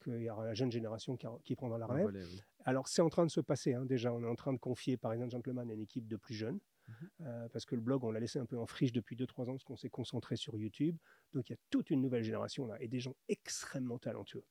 qu'il 0.04 0.22
y 0.22 0.30
aura 0.30 0.46
la 0.46 0.54
jeune 0.54 0.72
génération 0.72 1.16
qui, 1.16 1.28
qui 1.44 1.56
prendra 1.56 1.78
la 1.78 1.86
relève. 1.86 2.08
relais, 2.08 2.26
oui. 2.26 2.42
Alors, 2.66 2.88
c'est 2.88 3.02
en 3.02 3.10
train 3.10 3.26
de 3.26 3.32
se 3.32 3.40
passer. 3.40 3.74
hein, 3.74 3.86
déjà, 3.86 4.14
on 4.14 4.22
est 4.24 4.28
en 4.28 4.36
train 4.36 4.54
de 4.54 4.58
confier 4.58 4.98
Parisien 4.98 5.30
Gentleman 5.30 5.70
à 5.70 5.74
une 5.74 5.82
équipe 5.82 6.08
de 6.08 6.18
plus 6.18 6.34
jeunes. 6.34 6.60
Mhm. 6.86 7.10
euh, 7.22 7.48
parce 7.48 7.64
que 7.64 7.76
le 7.76 7.82
blog, 7.82 8.04
on 8.04 8.12
l'a 8.12 8.20
laissé 8.20 8.40
un 8.40 8.46
peu 8.46 8.58
en 8.60 8.66
friche 8.66 8.92
depuis 8.92 9.16
2-3 9.16 9.48
ans, 9.48 9.54
parce 9.54 9.64
qu'on 9.64 9.78
s'est 9.78 9.90
concentré 9.90 10.36
sur 10.36 10.58
YouTube. 10.58 10.98
Donc, 11.34 11.50
il 11.50 11.54
y 11.54 11.56
a 11.56 11.60
toute 11.70 11.90
une 11.92 12.02
nouvelle 12.02 12.24
génération 12.24 12.66
là, 12.66 12.76
et 12.82 12.90
des 12.90 13.00
gens 13.00 13.16
extrêmement 13.30 13.98
talentueux 14.00 14.44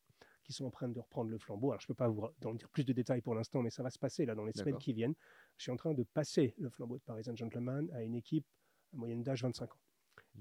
qui 0.42 0.52
sont 0.52 0.64
en 0.64 0.70
train 0.70 0.88
de 0.88 0.98
reprendre 0.98 1.30
le 1.30 1.38
flambeau. 1.38 1.70
Alors, 1.70 1.80
je 1.80 1.84
ne 1.84 1.88
peux 1.88 1.94
pas 1.94 2.08
vous 2.08 2.26
en 2.44 2.54
dire 2.54 2.68
plus 2.70 2.84
de 2.84 2.92
détails 2.92 3.20
pour 3.20 3.34
l'instant, 3.34 3.62
mais 3.62 3.70
ça 3.70 3.82
va 3.82 3.90
se 3.90 3.98
passer 3.98 4.26
là 4.26 4.34
dans 4.34 4.44
les 4.44 4.52
semaines 4.52 4.78
qui 4.78 4.92
viennent. 4.92 5.14
Je 5.56 5.64
suis 5.64 5.70
en 5.70 5.76
train 5.76 5.94
de 5.94 6.02
passer 6.02 6.54
le 6.58 6.68
flambeau 6.70 6.96
de 6.96 7.02
Parisien 7.02 7.36
Gentleman 7.36 7.88
à 7.92 8.02
une 8.02 8.14
équipe 8.14 8.46
moyenne 8.92 9.22
d'âge 9.22 9.42
25 9.42 9.72
ans. 9.72 9.80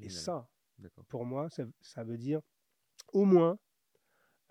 Et 0.02 0.10
ça, 0.10 0.48
pour 1.07 1.26
moi, 1.26 1.49
ça, 1.49 1.64
ça 1.82 2.03
veut 2.03 2.18
dire 2.18 2.41
au 3.14 3.26
moins, 3.26 3.57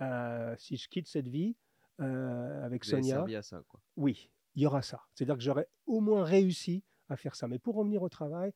euh, 0.01 0.55
si 0.59 0.77
je 0.77 0.89
quitte 0.89 1.09
cette 1.09 1.28
vie 1.28 1.56
euh, 2.01 2.64
avec 2.64 2.85
Vous 2.85 2.90
Sonia, 2.90 3.24
à 3.36 3.43
ça, 3.43 3.62
quoi. 3.68 3.81
oui, 3.97 4.31
il 4.55 4.62
y 4.62 4.66
aura 4.66 4.82
ça. 4.82 5.02
C'est-à-dire 5.14 5.36
que 5.36 5.43
j'aurais 5.43 5.68
au 5.86 6.01
moins 6.01 6.24
réussi 6.24 6.85
à 7.09 7.16
faire 7.16 7.35
ça. 7.35 7.48
Mais 7.48 7.59
pour 7.59 7.74
revenir 7.77 8.02
au 8.02 8.09
travail, 8.09 8.52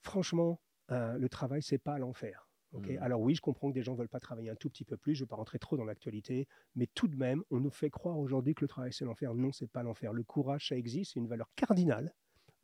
franchement, 0.00 0.60
euh, 0.90 1.16
le 1.18 1.28
travail, 1.28 1.62
c'est 1.62 1.78
pas 1.78 1.98
l'enfer. 1.98 2.48
ok? 2.72 2.88
Mhm. 2.88 2.98
Alors 3.00 3.20
oui, 3.20 3.34
je 3.34 3.40
comprends 3.40 3.68
que 3.70 3.74
des 3.74 3.82
gens 3.82 3.92
ne 3.92 3.98
veulent 3.98 4.08
pas 4.08 4.20
travailler 4.20 4.50
un 4.50 4.54
tout 4.54 4.68
petit 4.68 4.84
peu 4.84 4.96
plus, 4.96 5.14
je 5.14 5.22
ne 5.22 5.26
vais 5.26 5.30
pas 5.30 5.36
rentrer 5.36 5.58
trop 5.58 5.76
dans 5.76 5.84
l'actualité, 5.84 6.46
mais 6.74 6.86
tout 6.86 7.08
de 7.08 7.16
même, 7.16 7.42
on 7.50 7.60
nous 7.60 7.70
fait 7.70 7.90
croire 7.90 8.18
aujourd'hui 8.18 8.54
que 8.54 8.62
le 8.62 8.68
travail, 8.68 8.92
c'est 8.92 9.04
l'enfer. 9.04 9.34
Non, 9.34 9.52
c'est 9.52 9.66
pas 9.66 9.82
l'enfer. 9.82 10.12
Le 10.12 10.22
courage, 10.22 10.68
ça 10.68 10.76
existe, 10.76 11.14
c'est 11.14 11.20
une 11.20 11.28
valeur 11.28 11.48
cardinale 11.56 12.14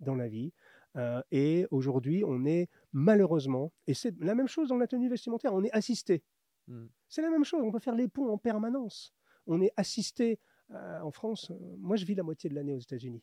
dans 0.01 0.15
la 0.15 0.29
vie. 0.29 0.53
Euh, 0.97 1.23
et 1.31 1.67
aujourd'hui, 1.71 2.25
on 2.25 2.45
est 2.45 2.69
malheureusement, 2.93 3.73
et 3.87 3.95
c'est 3.95 4.19
la 4.21 4.35
même 4.35 4.49
chose 4.49 4.69
dans 4.69 4.77
la 4.77 4.87
tenue 4.87 5.09
vestimentaire, 5.09 5.55
on 5.55 5.63
est 5.63 5.71
assisté. 5.71 6.25
Mm. 6.67 6.87
C'est 7.09 7.23
la 7.23 7.31
même 7.31 7.45
chose, 7.45 7.63
on 7.63 7.71
peut 7.71 7.79
faire 7.79 7.95
les 7.95 8.09
ponts 8.09 8.29
en 8.29 8.39
permanence. 8.39 9.15
On 9.47 9.61
est 9.61 9.73
assisté 9.77 10.41
euh, 10.71 11.01
en 11.01 11.11
France. 11.11 11.51
euh, 11.51 11.77
moi, 11.79 11.97
je 11.97 12.05
vis 12.05 12.15
la 12.15 12.23
moitié 12.23 12.51
de 12.51 12.55
l'année 12.55 12.75
aux 12.75 12.81
États-Unis. 12.81 13.23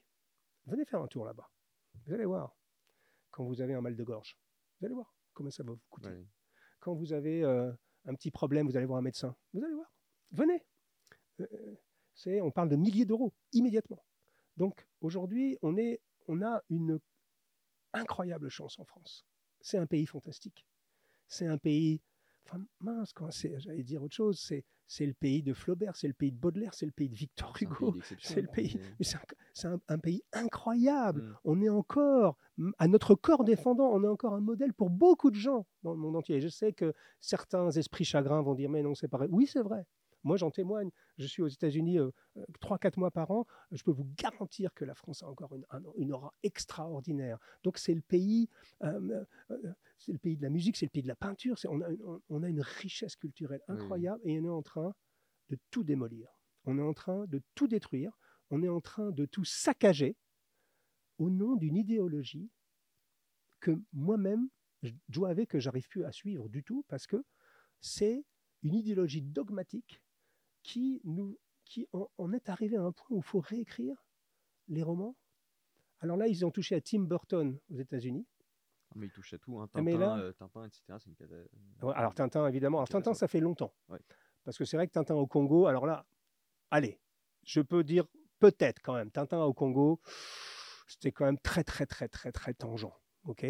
Venez 0.66 0.86
faire 0.86 1.02
un 1.02 1.08
tour 1.08 1.26
là-bas. 1.26 1.50
Vous 2.06 2.14
allez 2.14 2.26
voir. 2.26 2.56
Quand 3.32 3.46
vous 3.46 3.62
avez 3.62 3.74
un 3.74 3.82
mal 3.82 3.96
de 3.96 4.04
gorge, 4.04 4.38
vous 4.80 4.86
allez 4.86 4.96
voir 4.96 5.16
comment 5.34 5.52
ça 5.52 5.64
va 5.64 5.72
vous 5.72 5.80
coûter. 5.90 6.10
Quand 6.80 6.94
vous 6.94 7.14
avez 7.14 7.44
euh, 7.44 7.72
un 8.06 8.16
petit 8.16 8.32
problème, 8.32 8.68
vous 8.68 8.78
allez 8.78 8.86
voir 8.86 9.00
un 9.00 9.04
médecin. 9.04 9.36
Vous 9.54 9.64
allez 9.64 9.74
voir. 9.74 9.92
Venez. 10.32 10.66
On 12.42 12.52
parle 12.52 12.70
de 12.70 12.76
milliers 12.76 13.06
d'euros 13.06 13.34
immédiatement. 13.54 14.04
Donc 14.56 14.88
aujourd'hui, 15.02 15.58
on, 15.62 15.78
est, 15.78 16.02
on 16.28 16.42
a 16.42 16.64
une 16.70 17.00
incroyable 17.98 18.50
chance 18.50 18.80
en 18.80 18.86
France. 18.86 19.26
C'est 19.62 19.78
un 19.78 19.86
pays 19.86 20.06
fantastique. 20.06 20.66
C'est 21.28 21.48
un 21.48 21.58
pays. 21.58 22.02
Enfin, 22.46 22.64
mince, 22.80 23.14
j'allais 23.58 23.84
dire 23.84 24.02
autre 24.02 24.16
chose. 24.16 24.40
C'est, 24.40 24.64
c'est 24.88 25.06
le 25.06 25.14
pays 25.14 25.44
de 25.44 25.54
Flaubert, 25.54 25.98
c'est 25.98 26.08
le 26.08 26.14
pays 26.14 26.32
de 26.32 26.38
Baudelaire, 26.38 26.74
c'est 26.74 26.86
le 26.86 26.94
pays 26.94 27.10
de 27.10 27.16
Victor 27.16 27.54
Hugo. 27.60 27.98
C'est 28.22 28.42
le 28.42 28.48
hein, 28.48 28.52
pays. 28.54 28.74
mais- 28.76 28.96
Mais 29.00 29.06
c'est 29.54 29.68
un, 29.68 30.00
pays 30.00 30.24
incroyable. 30.32 31.24
Mm. 31.24 31.36
On 31.44 31.62
est 31.62 31.70
encore, 31.70 32.38
à 32.78 32.88
notre 32.88 33.16
corps 33.16 33.44
défendant, 33.44 33.90
on 33.92 34.02
est 34.04 34.08
encore 34.08 34.34
un 34.34 34.40
modèle 34.40 34.74
pour 34.74 34.90
beaucoup 34.90 35.30
de 35.30 35.36
gens 35.36 35.66
dans 35.84 35.92
le 35.92 35.98
monde 35.98 36.16
entier. 36.16 36.38
Et 36.38 36.42
je 36.42 36.48
sais 36.48 36.72
que 36.72 36.94
certains 37.20 37.70
esprits 37.72 38.06
chagrins 38.06 38.42
vont 38.42 38.56
dire, 38.56 38.70
mais 38.70 38.82
non, 38.82 38.96
c'est 38.96 39.10
pareil. 39.10 39.28
Oui, 39.30 39.46
c'est 39.46 39.62
vrai. 39.62 39.86
Moi, 40.28 40.36
j'en 40.38 40.52
témoigne. 40.52 40.92
Je 41.18 41.26
suis 41.26 41.42
aux 41.42 41.48
États-Unis 41.48 42.00
euh, 42.00 42.12
euh, 42.36 42.44
3-4 42.62 43.00
mois 43.00 43.12
par 43.12 43.32
an. 43.32 43.46
Je 43.72 43.82
peux 43.82 43.92
vous 43.92 44.08
garantir 44.18 44.74
que 44.74 44.84
la 44.84 44.94
France 44.94 45.24
a 45.24 45.28
encore 45.28 45.56
une, 45.56 45.66
un- 45.70 45.82
une 45.96 46.12
aura 46.12 46.34
extraordinaire. 46.44 47.40
Donc, 47.64 47.78
c'est 47.78 47.94
le 47.94 48.02
pays, 48.02 48.50
euh, 48.84 49.24
c'est 49.98 50.12
le 50.12 50.20
pays 50.20 50.36
de 50.36 50.42
la 50.44 50.50
musique, 50.50 50.76
c'est 50.76 50.86
le 50.86 50.90
pays 50.92 51.02
de 51.02 51.08
la 51.08 51.16
peinture. 51.16 51.56
On 51.70 51.80
a, 51.82 51.90
une- 51.90 52.04
on- 52.04 52.22
on 52.30 52.44
a 52.44 52.50
une 52.50 52.60
richesse 52.62 53.16
culturelle 53.16 53.62
oui. 53.70 53.76
incroyable 53.76 54.20
et 54.26 54.38
on 54.42 54.46
est 54.46 54.50
en 54.50 54.62
train 54.62 54.94
de 55.50 55.58
tout 55.72 55.86
démolir. 55.86 56.28
On 56.66 56.78
est 56.78 56.82
en 56.82 56.94
train 56.94 57.26
de 57.28 57.42
tout 57.56 57.70
détruire. 57.70 58.12
On 58.50 58.62
est 58.64 58.70
en 58.70 58.82
train 58.82 59.12
de 59.12 59.26
tout 59.26 59.46
saccager 59.46 60.18
au 61.20 61.30
nom 61.30 61.56
d'une 61.56 61.78
idéologie 61.78 62.52
que 63.62 63.72
moi-même, 63.94 64.50
je 64.84 64.92
dois 65.08 65.30
avouer 65.30 65.48
que 65.48 65.60
j'arrive 65.60 65.88
plus 65.88 66.04
à 66.04 66.12
suivre 66.12 66.50
du 66.50 66.64
tout 66.64 66.84
parce 66.90 67.08
que 67.08 67.24
c'est 67.80 68.24
une 68.64 68.76
idéologie 68.76 69.22
dogmatique 69.22 70.02
qui 70.68 71.02
nous 71.06 71.38
qui 71.66 71.88
en, 71.94 72.10
en 72.18 72.32
est 72.34 72.50
arrivé 72.50 72.78
à 72.78 72.82
un 72.82 72.92
point 72.92 73.08
où 73.18 73.20
il 73.20 73.24
faut 73.26 73.40
réécrire 73.40 74.06
les 74.68 74.84
romans? 74.84 75.16
Alors 76.00 76.16
là, 76.18 76.28
ils 76.28 76.46
ont 76.46 76.52
touché 76.52 76.76
à 76.76 76.82
Tim 76.82 77.02
Burton 77.04 77.58
aux 77.70 77.76
États-Unis. 77.78 78.26
Mais 78.96 79.08
il 79.08 79.12
touche 79.12 79.34
à 79.34 79.38
tout, 79.38 79.60
hein. 79.60 79.70
Ah, 79.74 79.82
mais 79.82 79.94
Tintin, 79.94 80.06
là- 80.06 80.18
euh, 80.24 80.32
Tintin, 80.34 80.66
etc. 80.66 80.82
C'est 81.00 81.10
une 81.10 81.16
cata- 81.16 81.36
Ouais, 81.86 81.94
Alors 81.96 82.14
Tintin, 82.14 82.48
évidemment. 82.48 82.78
Alors 82.80 82.90
Tintin, 82.90 83.14
ça 83.14 83.28
fait 83.28 83.40
longtemps. 83.42 83.74
Ouais. 83.90 84.00
Parce 84.44 84.58
que 84.58 84.66
c'est 84.66 84.78
vrai 84.78 84.88
que 84.88 84.94
Tintin 84.94 85.16
au 85.16 85.28
Congo, 85.28 85.66
alors 85.68 85.86
là, 85.86 86.06
allez, 86.72 87.00
je 87.44 87.60
peux 87.62 87.84
dire 87.84 88.06
peut-être 88.40 88.82
quand 88.82 88.94
même, 88.94 89.12
Tintin 89.12 89.42
au 89.44 89.54
Congo, 89.54 90.00
c'était 90.88 91.12
quand 91.12 91.26
même 91.26 91.40
très, 91.40 91.64
très, 91.64 91.86
très, 91.86 92.08
très, 92.08 92.32
très 92.32 92.54
tangent. 92.54 92.92
ok? 93.26 93.46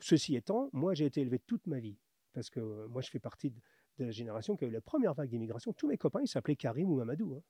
Ceci 0.00 0.36
étant, 0.36 0.68
moi, 0.72 0.92
j'ai 0.94 1.06
été 1.06 1.20
élevé 1.22 1.38
toute 1.38 1.66
ma 1.66 1.78
vie. 1.80 1.96
Parce 2.34 2.50
que 2.50 2.60
euh, 2.60 2.88
moi, 2.88 3.00
je 3.00 3.10
fais 3.10 3.20
partie 3.20 3.50
de, 3.50 3.60
de 3.98 4.04
la 4.04 4.10
génération 4.10 4.56
qui 4.56 4.64
a 4.64 4.68
eu 4.68 4.70
la 4.70 4.80
première 4.80 5.14
vague 5.14 5.28
d'immigration. 5.30 5.72
Tous 5.72 5.86
mes 5.88 5.96
copains, 5.98 6.20
ils 6.22 6.28
s'appelaient 6.28 6.56
Karim 6.56 6.90
ou 6.90 6.96
Mamadou. 6.96 7.34
hein. 7.34 7.42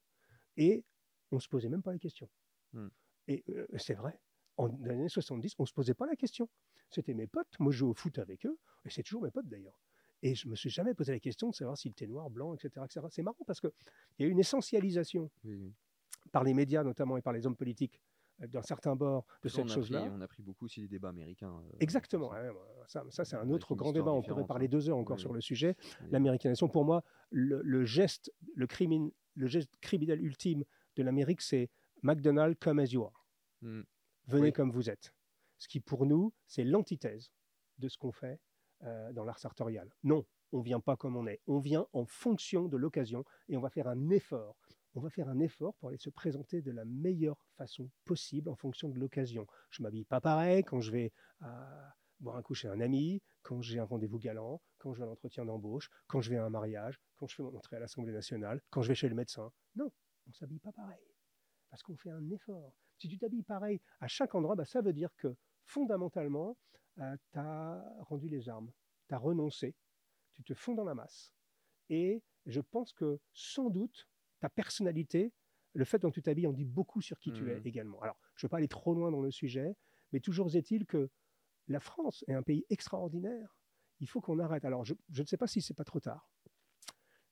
Et 0.57 0.85
on 1.31 1.37
ne 1.37 1.41
se 1.41 1.49
posait 1.49 1.69
même 1.69 1.83
pas 1.83 1.93
la 1.93 1.99
question. 1.99 2.29
Hmm. 2.73 2.89
Et 3.29 3.45
euh, 3.49 3.67
c'est 3.79 3.95
vrai. 3.95 4.21
En 4.57 4.69
dans 4.69 4.85
les 4.85 4.95
années 4.95 5.09
70, 5.09 5.55
on 5.59 5.63
ne 5.65 5.67
se 5.67 5.73
posait 5.73 5.95
pas 5.95 6.07
la 6.07 6.17
question. 6.17 6.49
C'était 6.91 7.15
mes 7.15 7.27
potes. 7.27 7.59
Moi, 7.59 7.73
je 7.73 7.79
jouais 7.79 7.91
au 7.91 7.95
foot 7.95 8.19
avec 8.19 8.47
eux. 8.47 8.57
Et 8.85 8.91
c'est 8.91 9.03
toujours 9.03 9.23
mes 9.23 9.31
potes 9.31 9.49
d'ailleurs. 9.49 9.81
Et 10.23 10.35
je 10.35 10.49
me 10.49 10.55
suis 10.55 10.71
jamais 10.71 10.95
posé 10.95 11.13
la 11.13 11.21
question 11.21 11.51
de 11.51 11.55
savoir 11.55 11.77
s'il 11.77 11.91
était 11.91 12.07
noir, 12.07 12.31
blanc, 12.31 12.55
etc. 12.55 12.87
C'est 13.11 13.23
marrant 13.23 13.45
parce 13.47 13.61
qu'il 13.61 13.71
y 14.21 14.25
a 14.25 14.27
eu 14.27 14.31
une 14.31 14.39
essentialisation 14.39 15.31
Oui, 15.45 15.55
oui. 15.57 15.75
par 16.33 16.45
les 16.45 16.55
médias 16.55 16.83
notamment 16.85 17.17
et 17.17 17.23
par 17.23 17.33
les 17.33 17.47
hommes 17.47 17.57
politiques 17.57 18.01
d'un 18.49 18.63
certain 18.63 18.97
bord 18.97 19.27
de 19.43 19.49
cette 19.49 19.65
a 19.67 19.69
chose-là. 19.69 20.11
On 20.13 20.21
a 20.21 20.29
pris 20.29 20.43
beaucoup 20.43 20.65
aussi 20.67 20.81
des 20.81 20.89
débats 20.89 21.09
américains. 21.11 21.53
euh, 21.73 21.77
Exactement. 21.81 22.31
ça. 22.87 23.03
c'est 23.25 23.37
un 23.37 23.51
autre 23.51 23.75
grand 23.75 23.93
débat. 23.93 24.13
On 24.13 24.23
pourrait 24.23 24.47
parler 24.47 24.67
hein. 24.67 24.71
deux 24.71 24.89
heures 24.89 24.97
encore 24.99 25.17
Oui, 25.17 25.21
sur 25.23 25.33
le 25.33 25.41
sujet. 25.41 25.77
L'américanisation, 26.11 26.69
pour 26.69 26.85
moi, 26.85 27.03
le, 27.31 27.61
le 27.63 27.85
geste, 27.85 28.33
le, 28.55 28.67
crimin, 28.67 29.09
le 29.35 29.47
geste 29.47 29.71
criminel 29.81 30.21
ultime 30.23 30.65
de 30.97 31.03
l'Amérique, 31.03 31.41
c'est 31.41 31.71
McDonald's 32.03 32.59
come 32.61 32.79
as 32.79 32.93
you 32.93 33.03
are. 33.05 33.27
Hmm. 33.63 33.83
Venez 34.27 34.47
Oui. 34.47 34.53
comme 34.53 34.71
vous 34.71 34.89
êtes. 34.91 35.13
Ce 35.59 35.69
qui, 35.69 35.81
pour 35.81 36.07
nous, 36.07 36.33
c'est 36.47 36.65
l'antithèse 36.65 37.33
de 37.79 37.89
ce 37.89 37.97
qu'on 37.99 38.13
fait 38.13 38.41
euh, 38.83 39.13
dans 39.13 39.25
l'art 39.25 39.39
sartorial. 39.39 39.93
Non, 40.03 40.25
on 40.53 40.61
vient 40.61 40.81
pas 40.81 40.97
comme 40.97 41.17
on 41.17 41.27
est. 41.27 41.41
On 41.47 41.59
vient 41.59 41.87
en 41.93 42.05
fonction 42.05 42.69
de 42.69 42.77
l'occasion 42.77 43.25
et 43.49 43.57
on 43.57 43.61
va 43.61 43.71
faire 43.71 43.89
un 43.89 44.11
effort. 44.11 44.57
On 44.97 45.01
va 45.01 45.11
faire 45.11 45.29
un 45.29 45.41
effort 45.41 45.75
pour 45.77 45.89
aller 45.89 45.99
se 45.99 46.11
présenter 46.11 46.63
de 46.63 46.71
la 46.71 46.85
meilleure 46.85 47.45
façon 47.57 47.91
possible 48.05 48.49
en 48.49 48.55
fonction 48.55 48.89
de 48.89 48.99
l'occasion. 48.99 49.47
Je 49.71 49.83
m'habille 49.83 50.05
pas 50.05 50.21
pareil 50.21 50.63
quand 50.63 50.81
je 50.81 50.93
vais 50.93 51.13
à 51.41 51.95
boire 52.21 52.37
un 52.37 52.43
coup 52.43 52.55
chez 52.55 52.69
un 52.69 52.81
ami, 52.81 53.21
quand 53.43 53.61
j'ai 53.61 53.81
un 53.81 53.85
rendez-vous 53.85 54.19
galant, 54.19 54.63
quand 54.79 54.93
je 54.93 54.99
vais 54.99 55.05
à 55.05 55.09
l'entretien 55.09 55.45
d'embauche, 55.45 55.91
quand 56.07 56.21
je 56.21 56.31
vais 56.31 56.37
à 56.37 56.45
un 56.45 56.51
mariage, 56.51 57.01
quand 57.17 57.27
je 57.27 57.35
fais 57.35 57.43
mon 57.43 57.55
entrée 57.57 57.77
à 57.77 57.81
l'Assemblée 57.81 58.13
nationale, 58.13 58.61
quand 58.71 58.83
je 58.83 58.89
vais 58.89 58.95
chez 58.95 59.09
le 59.09 59.17
médecin. 59.17 59.51
Non, 59.75 59.91
on 60.29 60.33
s'habille 60.33 60.61
pas 60.61 60.73
pareil. 60.73 61.05
Parce 61.71 61.83
qu'on 61.83 61.97
fait 61.97 62.11
un 62.11 62.31
effort. 62.31 62.73
Si 62.99 63.09
tu 63.09 63.19
t'habilles 63.19 63.43
pareil 63.43 63.81
à 63.99 64.07
chaque 64.07 64.37
endroit, 64.37 64.55
bah, 64.55 64.65
ça 64.65 64.81
veut 64.81 64.93
dire 64.93 65.11
que 65.17 65.35
fondamentalement, 65.65 66.57
tu 66.97 67.03
as 67.35 67.97
rendu 67.99 68.29
les 68.29 68.49
armes, 68.49 68.71
tu 69.09 69.15
as 69.15 69.19
renoncé, 69.19 69.75
tu 70.35 70.45
te 70.45 70.55
fonds 70.55 70.75
dans 70.75 70.85
la 70.85 70.95
masse. 70.95 71.35
Et 71.91 72.23
je 72.47 72.61
pense 72.61 72.93
que 72.93 73.19
sans 73.33 73.71
doute, 73.71 74.09
ta 74.45 74.51
personnalité, 74.51 75.33
le 75.73 75.87
fait 75.87 75.99
dont 75.99 76.11
tu 76.11 76.21
t'habilles 76.21 76.47
en 76.47 76.53
dit 76.53 76.67
beaucoup 76.67 77.01
sur 77.01 77.19
qui 77.19 77.33
tu 77.33 77.51
es 77.51 77.55
Mhm. 77.61 77.67
également. 77.67 78.01
Alors, 78.03 78.19
je 78.37 78.45
ne 78.45 78.47
veux 78.47 78.51
pas 78.51 78.59
aller 78.59 78.69
trop 78.69 78.93
loin 78.93 79.11
dans 79.11 79.23
le 79.23 79.31
sujet, 79.31 79.75
mais 80.13 80.21
toujours 80.21 80.55
est-il 80.55 80.85
que 80.85 81.09
la 81.69 81.81
France 81.81 82.25
est 82.29 82.35
un 82.35 82.43
pays 82.43 82.67
extraordinaire. 82.69 83.57
Il 84.01 84.07
faut 84.07 84.21
qu'on 84.21 84.39
arrête. 84.39 84.67
Alors, 84.67 84.85
je, 84.85 84.93
je 85.09 85.23
ne 85.23 85.27
sais 85.27 85.39
pas 85.39 85.47
si 85.47 85.63
c'est 85.63 85.73
pas 85.73 85.85
trop 85.85 85.99
tard. 85.99 86.29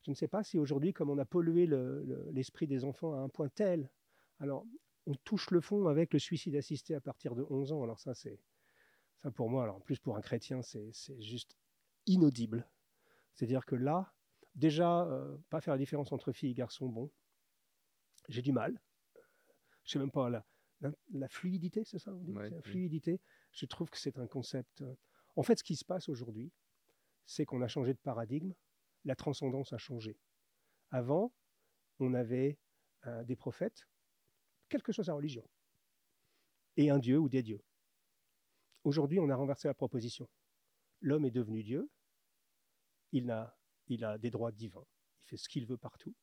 Je 0.05 0.11
ne 0.11 0.15
sais 0.17 0.27
pas 0.27 0.43
si 0.43 0.59
aujourd'hui, 0.59 0.95
comme 0.95 1.11
on 1.11 1.19
a 1.19 1.27
pollué 1.27 1.67
le- 1.67 2.03
le- 2.05 2.31
l'esprit 2.33 2.67
des 2.67 2.83
enfants 2.85 3.13
à 3.13 3.19
un 3.19 3.29
point 3.29 3.51
tel, 3.51 3.91
alors 4.39 4.65
on 5.07 5.15
touche 5.17 5.51
le 5.51 5.61
fond 5.61 5.87
avec 5.89 6.15
le 6.15 6.19
suicide 6.19 6.57
assisté 6.57 6.95
à 6.95 7.01
partir 7.03 7.35
de 7.35 7.45
11 7.51 7.73
ans. 7.73 7.83
Alors 7.83 8.01
ça, 8.01 8.15
c'est 8.15 8.41
ça 9.23 9.31
pour 9.31 9.51
moi. 9.51 9.65
Alors 9.65 9.77
en 9.77 9.81
plus 9.81 9.99
pour 9.99 10.17
un 10.17 10.23
chrétien, 10.23 10.63
c'est 10.63 10.89
c'est 10.93 11.21
juste 11.21 11.57
inaudible. 12.07 12.67
C'est-à-dire 13.35 13.67
que 13.67 13.77
là, 13.77 14.15
déjà, 14.55 15.05
euh, 15.07 15.37
pas 15.51 15.61
faire 15.61 15.75
la 15.75 15.79
différence 15.79 16.13
entre 16.13 16.33
filles 16.33 16.51
et 16.51 16.55
garçons, 16.55 16.89
bon, 16.89 17.11
j'ai 18.29 18.43
du 18.43 18.53
mal. 18.53 18.81
Je 19.85 19.93
sais 19.93 19.99
même 19.99 20.11
pas 20.11 20.31
la, 20.31 20.45
la, 20.81 20.93
la 21.13 21.29
fluidité, 21.29 21.85
c'est 21.85 21.99
ça 21.99 22.13
on 22.15 22.23
dit? 22.23 22.33
Ouais, 22.33 22.45
C'est 22.49 22.55
la 22.55 22.61
oui. 22.65 22.71
fluidité. 22.71 23.21
Je 23.53 23.67
trouve 23.67 23.91
que 23.91 23.99
c'est 23.99 24.19
un 24.19 24.27
concept. 24.27 24.81
euh, 24.83 24.95
En 25.37 25.43
fait, 25.43 25.59
ce 25.59 25.65
qui 25.65 25.77
se 25.77 25.85
passe 25.85 26.09
aujourd'hui, 26.09 26.53
c'est 27.27 27.45
qu'on 27.45 27.63
a 27.63 27.69
changé 27.69 27.93
de 27.95 27.99
paradigme. 27.99 28.53
La 29.05 29.17
transcendance 29.17 29.73
a 29.73 29.79
changé. 29.79 30.17
Avant, 30.91 31.33
on 31.99 32.15
avait 32.15 32.59
euh, 33.07 33.25
des 33.25 33.35
prophètes, 33.37 33.89
quelle 34.69 34.83
que 34.83 34.93
soit 34.93 35.05
sa 35.05 35.15
religion, 35.15 35.49
et 36.77 36.91
un 36.91 36.99
dieu 36.99 37.19
ou 37.19 37.29
des 37.29 37.43
dieux. 37.43 37.63
Aujourd'hui, 38.85 39.19
on 39.19 39.29
a 39.29 39.35
renversé 39.37 39.69
la 39.69 39.75
proposition. 39.75 40.29
L'homme 41.01 41.25
est 41.25 41.31
devenu 41.33 41.63
Dieu, 41.65 41.91
il 43.11 43.31
a, 43.31 43.57
il 43.95 44.05
a 44.05 44.19
des 44.19 44.31
droits 44.31 44.53
divins, 44.53 44.85
il 45.25 45.29
fait 45.29 45.37
ce 45.37 45.49
qu'il 45.49 45.67
veut 45.67 45.79
partout, 45.79 46.15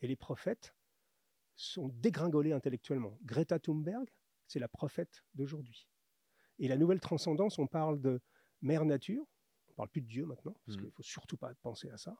et 0.00 0.06
les 0.06 0.16
prophètes 0.16 0.74
sont 1.56 1.88
dégringolés 1.88 2.52
intellectuellement. 2.52 3.18
Greta 3.24 3.58
Thunberg, 3.58 4.08
c'est 4.46 4.60
la 4.60 4.68
prophète 4.68 5.24
d'aujourd'hui. 5.34 5.88
Et 6.58 6.68
la 6.68 6.76
nouvelle 6.76 7.00
transcendance, 7.00 7.58
on 7.58 7.66
parle 7.66 8.00
de 8.00 8.20
mère 8.62 8.84
nature, 8.84 9.24
on 9.68 9.74
parle 9.74 9.88
plus 9.88 10.02
de 10.02 10.06
Dieu 10.08 10.24
maintenant, 10.26 10.56
parce 10.64 10.76
Mhm. 10.76 10.84
qu'il 10.84 10.92
faut 10.92 11.02
surtout 11.02 11.36
pas 11.36 11.52
penser 11.62 11.90
à 11.90 11.96
ça. 11.98 12.16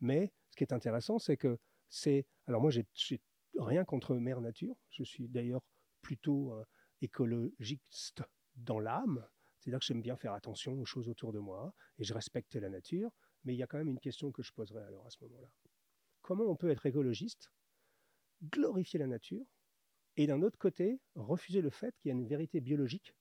Mais 0.00 0.32
ce 0.50 0.56
qui 0.56 0.64
est 0.64 0.72
intéressant, 0.72 1.18
c'est 1.18 1.36
que 1.36 1.58
c'est. 1.88 2.26
Alors 2.46 2.60
moi, 2.60 2.70
j'ai 2.70 2.86
j'ai 2.94 3.20
rien 3.58 3.84
contre 3.84 4.14
mère 4.16 4.40
nature. 4.40 4.76
Je 4.90 5.02
suis 5.04 5.28
d'ailleurs 5.28 5.62
plutôt 6.02 6.52
euh, 6.52 6.64
écologiste 7.00 8.22
dans 8.54 8.78
l'âme. 8.80 9.26
C'est-à-dire 9.58 9.80
que 9.80 9.86
j'aime 9.86 10.02
bien 10.02 10.16
faire 10.16 10.32
attention 10.32 10.74
aux 10.74 10.84
choses 10.84 11.08
autour 11.08 11.32
de 11.32 11.38
moi 11.38 11.74
et 11.98 12.04
je 12.04 12.14
respecte 12.14 12.54
la 12.56 12.68
nature. 12.68 13.10
Mais 13.46 13.54
il 13.54 13.56
y 13.56 13.62
a 13.62 13.66
quand 13.66 13.78
même 13.78 13.88
une 13.88 14.00
question 14.00 14.30
que 14.30 14.42
je 14.42 14.52
poserai 14.52 14.82
alors 14.82 15.06
à 15.06 15.10
ce 15.10 15.16
moment-là. 15.24 15.48
Comment 16.20 16.44
on 16.44 16.56
peut 16.56 16.68
être 16.70 16.84
écologiste, 16.84 17.50
glorifier 18.42 18.98
la 18.98 19.06
nature 19.06 19.46
et 20.16 20.26
d'un 20.26 20.42
autre 20.42 20.58
côté 20.58 21.00
refuser 21.14 21.62
le 21.62 21.70
fait 21.70 21.94
qu'il 21.98 22.10
y 22.10 22.12
a 22.12 22.14
une 22.14 22.26
vérité 22.26 22.60
biologique 22.60 23.14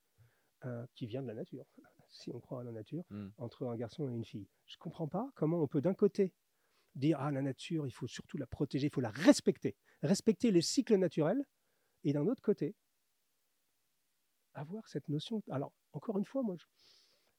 euh, 0.65 0.85
qui 0.95 1.05
vient 1.05 1.21
de 1.21 1.27
la 1.27 1.35
nature, 1.35 1.65
si 2.09 2.31
on 2.33 2.39
croit 2.39 2.61
à 2.61 2.63
la 2.63 2.71
nature, 2.71 3.05
Mm. 3.11 3.29
entre 3.37 3.67
un 3.67 3.75
garçon 3.75 4.09
et 4.09 4.13
une 4.13 4.25
fille. 4.25 4.47
Je 4.65 4.75
ne 4.75 4.79
comprends 4.79 5.07
pas 5.07 5.29
comment 5.35 5.61
on 5.61 5.67
peut 5.67 5.81
d'un 5.81 5.93
côté 5.93 6.33
dire 6.95 7.19
ah 7.19 7.31
la 7.31 7.41
nature, 7.41 7.85
il 7.85 7.91
faut 7.91 8.07
surtout 8.07 8.37
la 8.37 8.47
protéger, 8.47 8.87
il 8.87 8.93
faut 8.93 9.01
la 9.01 9.11
respecter, 9.11 9.75
respecter 10.01 10.49
les 10.49 10.61
cycles 10.61 10.97
naturels, 10.97 11.45
et 12.03 12.13
d'un 12.13 12.25
autre 12.27 12.41
côté 12.41 12.75
avoir 14.53 14.87
cette 14.87 15.07
notion. 15.09 15.43
Alors 15.49 15.73
encore 15.91 16.17
une 16.17 16.25
fois, 16.25 16.41
moi, 16.41 16.55
je 16.57 16.65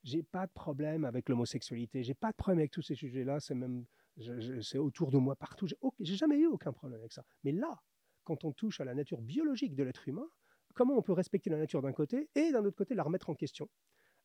j'ai 0.07 0.23
pas 0.23 0.47
de 0.47 0.53
problème 0.53 1.05
avec 1.05 1.28
l'homosexualité, 1.28 2.03
j'ai 2.05 2.15
pas 2.15 2.31
de 2.31 2.37
problème 2.37 2.61
avec 2.61 2.70
tous 2.70 2.81
ces 2.83 2.95
sujets-là, 2.95 3.41
c'est 3.41 3.57
même 3.57 3.85
je- 4.16 4.41
je- 4.41 4.61
c'est 4.61 4.78
autour 4.78 5.11
de 5.11 5.19
moi 5.19 5.35
partout. 5.37 5.66
J'ai 6.01 6.15
jamais 6.16 6.39
eu 6.39 6.47
aucun 6.47 6.73
problème 6.73 6.99
avec 7.01 7.12
ça. 7.12 7.23
Mais 7.45 7.53
là, 7.53 7.83
quand 8.24 8.45
on 8.45 8.53
touche 8.53 8.81
à 8.81 8.85
la 8.85 8.95
nature 8.95 9.20
biologique 9.20 9.74
de 9.74 9.83
l'être 9.83 10.09
humain, 10.09 10.27
comment 10.74 10.95
on 10.97 11.03
peut 11.03 11.12
respecter 11.12 11.51
la 11.51 11.59
nature 11.59 11.83
d'un 11.83 11.93
côté 11.93 12.31
et 12.35 12.51
d'un 12.53 12.65
autre 12.65 12.77
côté 12.77 12.95
la 12.95 13.03
remettre 13.03 13.28
en 13.31 13.35
question 13.35 13.69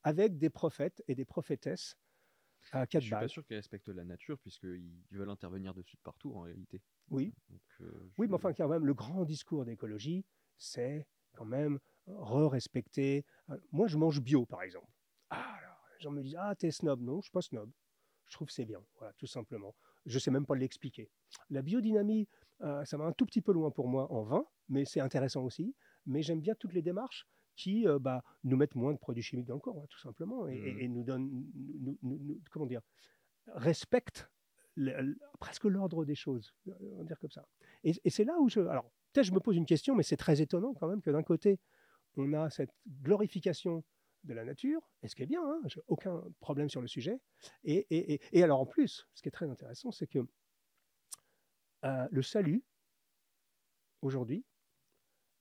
avec 0.04 0.38
des 0.38 0.50
prophètes 0.50 1.04
et 1.08 1.16
des 1.16 1.26
prophétesses 1.26 1.96
à 2.72 2.82
Je 2.82 2.86
quatre 2.90 3.02
suis 3.04 3.10
pas 3.12 3.28
sûr 3.28 3.44
qu'ils 3.44 3.56
respectent 3.58 3.90
la 3.90 4.06
nature, 4.06 4.38
puisqu'ils 4.40 5.04
veulent 5.18 5.30
intervenir 5.32 5.74
dessus 5.74 5.96
de 5.98 6.02
partout, 6.04 6.32
en 6.36 6.42
réalité. 6.42 6.80
Oui, 7.10 7.34
Donc, 7.50 7.62
euh, 7.82 8.12
oui, 8.20 8.28
je- 8.28 8.32
mais 8.32 8.36
enfin, 8.36 8.54
quand 8.54 8.68
même, 8.70 8.86
le 8.86 8.94
grand 8.94 9.26
discours 9.26 9.66
d'écologie, 9.66 10.24
c'est 10.60 11.08
quand 11.34 11.46
même 11.46 11.80
re-respecter. 12.08 13.26
Euh, 13.50 13.58
Moi, 13.72 13.88
je 13.88 13.98
mange 13.98 14.22
bio, 14.22 14.46
par 14.46 14.62
exemple. 14.64 14.88
Ah, 15.32 15.58
gens 16.02 16.12
me 16.12 16.22
disent 16.24 16.36
Ah, 16.40 16.56
t'es 16.56 16.72
snob. 16.72 17.02
Non, 17.02 17.18
je 17.22 17.26
suis 17.26 17.32
pas 17.32 17.42
snob. 17.42 17.70
Je 18.28 18.34
trouve 18.36 18.48
que 18.48 18.54
c'est 18.54 18.66
bien, 18.66 18.80
voilà, 18.98 19.12
tout 19.18 19.28
simplement. 19.28 19.76
je 20.06 20.16
ne 20.16 20.20
sais 20.20 20.32
même 20.32 20.46
pas 20.46 20.56
l'expliquer. 20.56 21.10
La 21.50 21.62
biodynamie, 21.62 22.28
euh, 22.62 22.84
ça 22.86 22.98
va 22.98 23.04
un 23.06 23.12
tout 23.12 23.26
petit 23.26 23.42
peu 23.42 23.52
loin 23.52 23.70
pour 23.72 23.88
moi 23.90 24.12
en 24.12 24.24
vin, 24.24 24.46
mais 24.70 24.86
c'est 24.86 25.02
intéressant 25.02 25.44
aussi. 25.44 25.76
Mais 26.06 26.22
j'aime 26.24 26.40
bien 26.42 26.56
toutes 26.56 26.74
les 26.74 26.82
démarches 26.82 27.28
qui 27.58 27.86
euh, 27.88 28.00
bah, 28.00 28.24
nous 28.46 28.56
mettent 28.58 28.74
moins 28.76 28.94
de 28.94 28.98
produits 28.98 29.22
chimiques 29.22 29.48
dans 29.48 29.56
le 29.56 29.60
corps, 29.60 29.78
hein, 29.78 29.86
tout 29.90 30.00
simplement, 30.00 30.48
et, 30.48 30.56
et- 30.56 30.84
et 30.86 30.88
nous 30.88 31.04
donnent, 31.04 31.30
nous- 31.54 31.98
nous- 32.02 32.18
nous- 32.20 32.42
comment 32.52 32.66
dire, 32.66 32.82
respectent 33.48 34.32
le- 34.76 35.00
le- 35.02 35.20
presque 35.40 35.66
l'ordre 35.66 36.06
des 36.06 36.16
choses, 36.16 36.54
euh, 36.70 36.74
on 36.94 36.98
va 37.00 37.04
dire 37.04 37.20
comme 37.20 37.32
ça. 37.32 37.46
Et, 37.84 37.94
et 38.04 38.10
c'est 38.10 38.24
là 38.24 38.40
où 38.40 38.48
je, 38.50 38.62
alors 38.62 38.86
peut-être 39.12 39.26
je 39.28 39.34
me 39.34 39.40
pose 39.40 39.58
une 39.58 39.66
question, 39.66 39.96
mais 39.96 40.04
c'est 40.04 40.18
très 40.18 40.42
étonnant 40.42 40.74
quand 40.74 40.88
même 40.88 41.02
que 41.02 41.12
d'un 41.12 41.24
côté 41.24 41.60
on 42.18 42.32
a 42.34 42.50
cette 42.50 42.72
glorification 43.02 43.84
de 44.24 44.34
la 44.34 44.44
nature, 44.46 44.88
et 45.02 45.08
ce 45.08 45.16
qui 45.16 45.24
est 45.24 45.28
bien, 45.28 45.42
hein, 45.44 45.62
j'ai 45.66 45.82
aucun 45.88 46.24
problème 46.40 46.70
sur 46.70 46.82
le 46.82 46.88
sujet. 46.88 47.20
Et, 47.64 47.88
et- 47.90 48.14
et- 48.14 48.22
et 48.32 48.44
alors 48.44 48.60
en 48.60 48.66
plus, 48.66 49.08
ce 49.14 49.22
qui 49.22 49.30
est 49.30 49.32
très 49.32 49.50
intéressant, 49.50 49.92
c'est 49.92 50.08
que 50.08 50.20
euh, 51.86 52.08
le 52.12 52.22
salut, 52.22 52.64
aujourd'hui, 54.02 54.46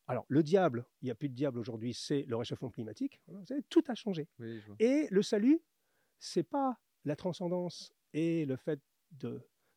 alors 0.07 0.25
le 0.29 0.43
diable, 0.43 0.87
il 1.03 1.07
n'y 1.07 1.11
a 1.11 1.15
plus 1.15 1.29
de 1.29 1.35
diable 1.35 1.59
aujourd'hui, 1.59 1.95
c'est 1.95 2.23
le 2.27 2.37
réchauffement 2.37 2.71
climatique. 2.71 3.21
Vous 3.29 3.45
savez, 3.47 3.63
tout 3.69 3.85
a 3.87 3.95
changé. 3.95 4.29
Oui. 4.39 4.61
Et 4.79 5.07
le 5.11 5.23
salut, 5.23 5.63
c'est 6.19 6.43
pas 6.43 6.81
la 7.05 7.17
transcendance 7.17 7.93
et 8.13 8.45
le 8.45 8.57
fait 8.57 8.81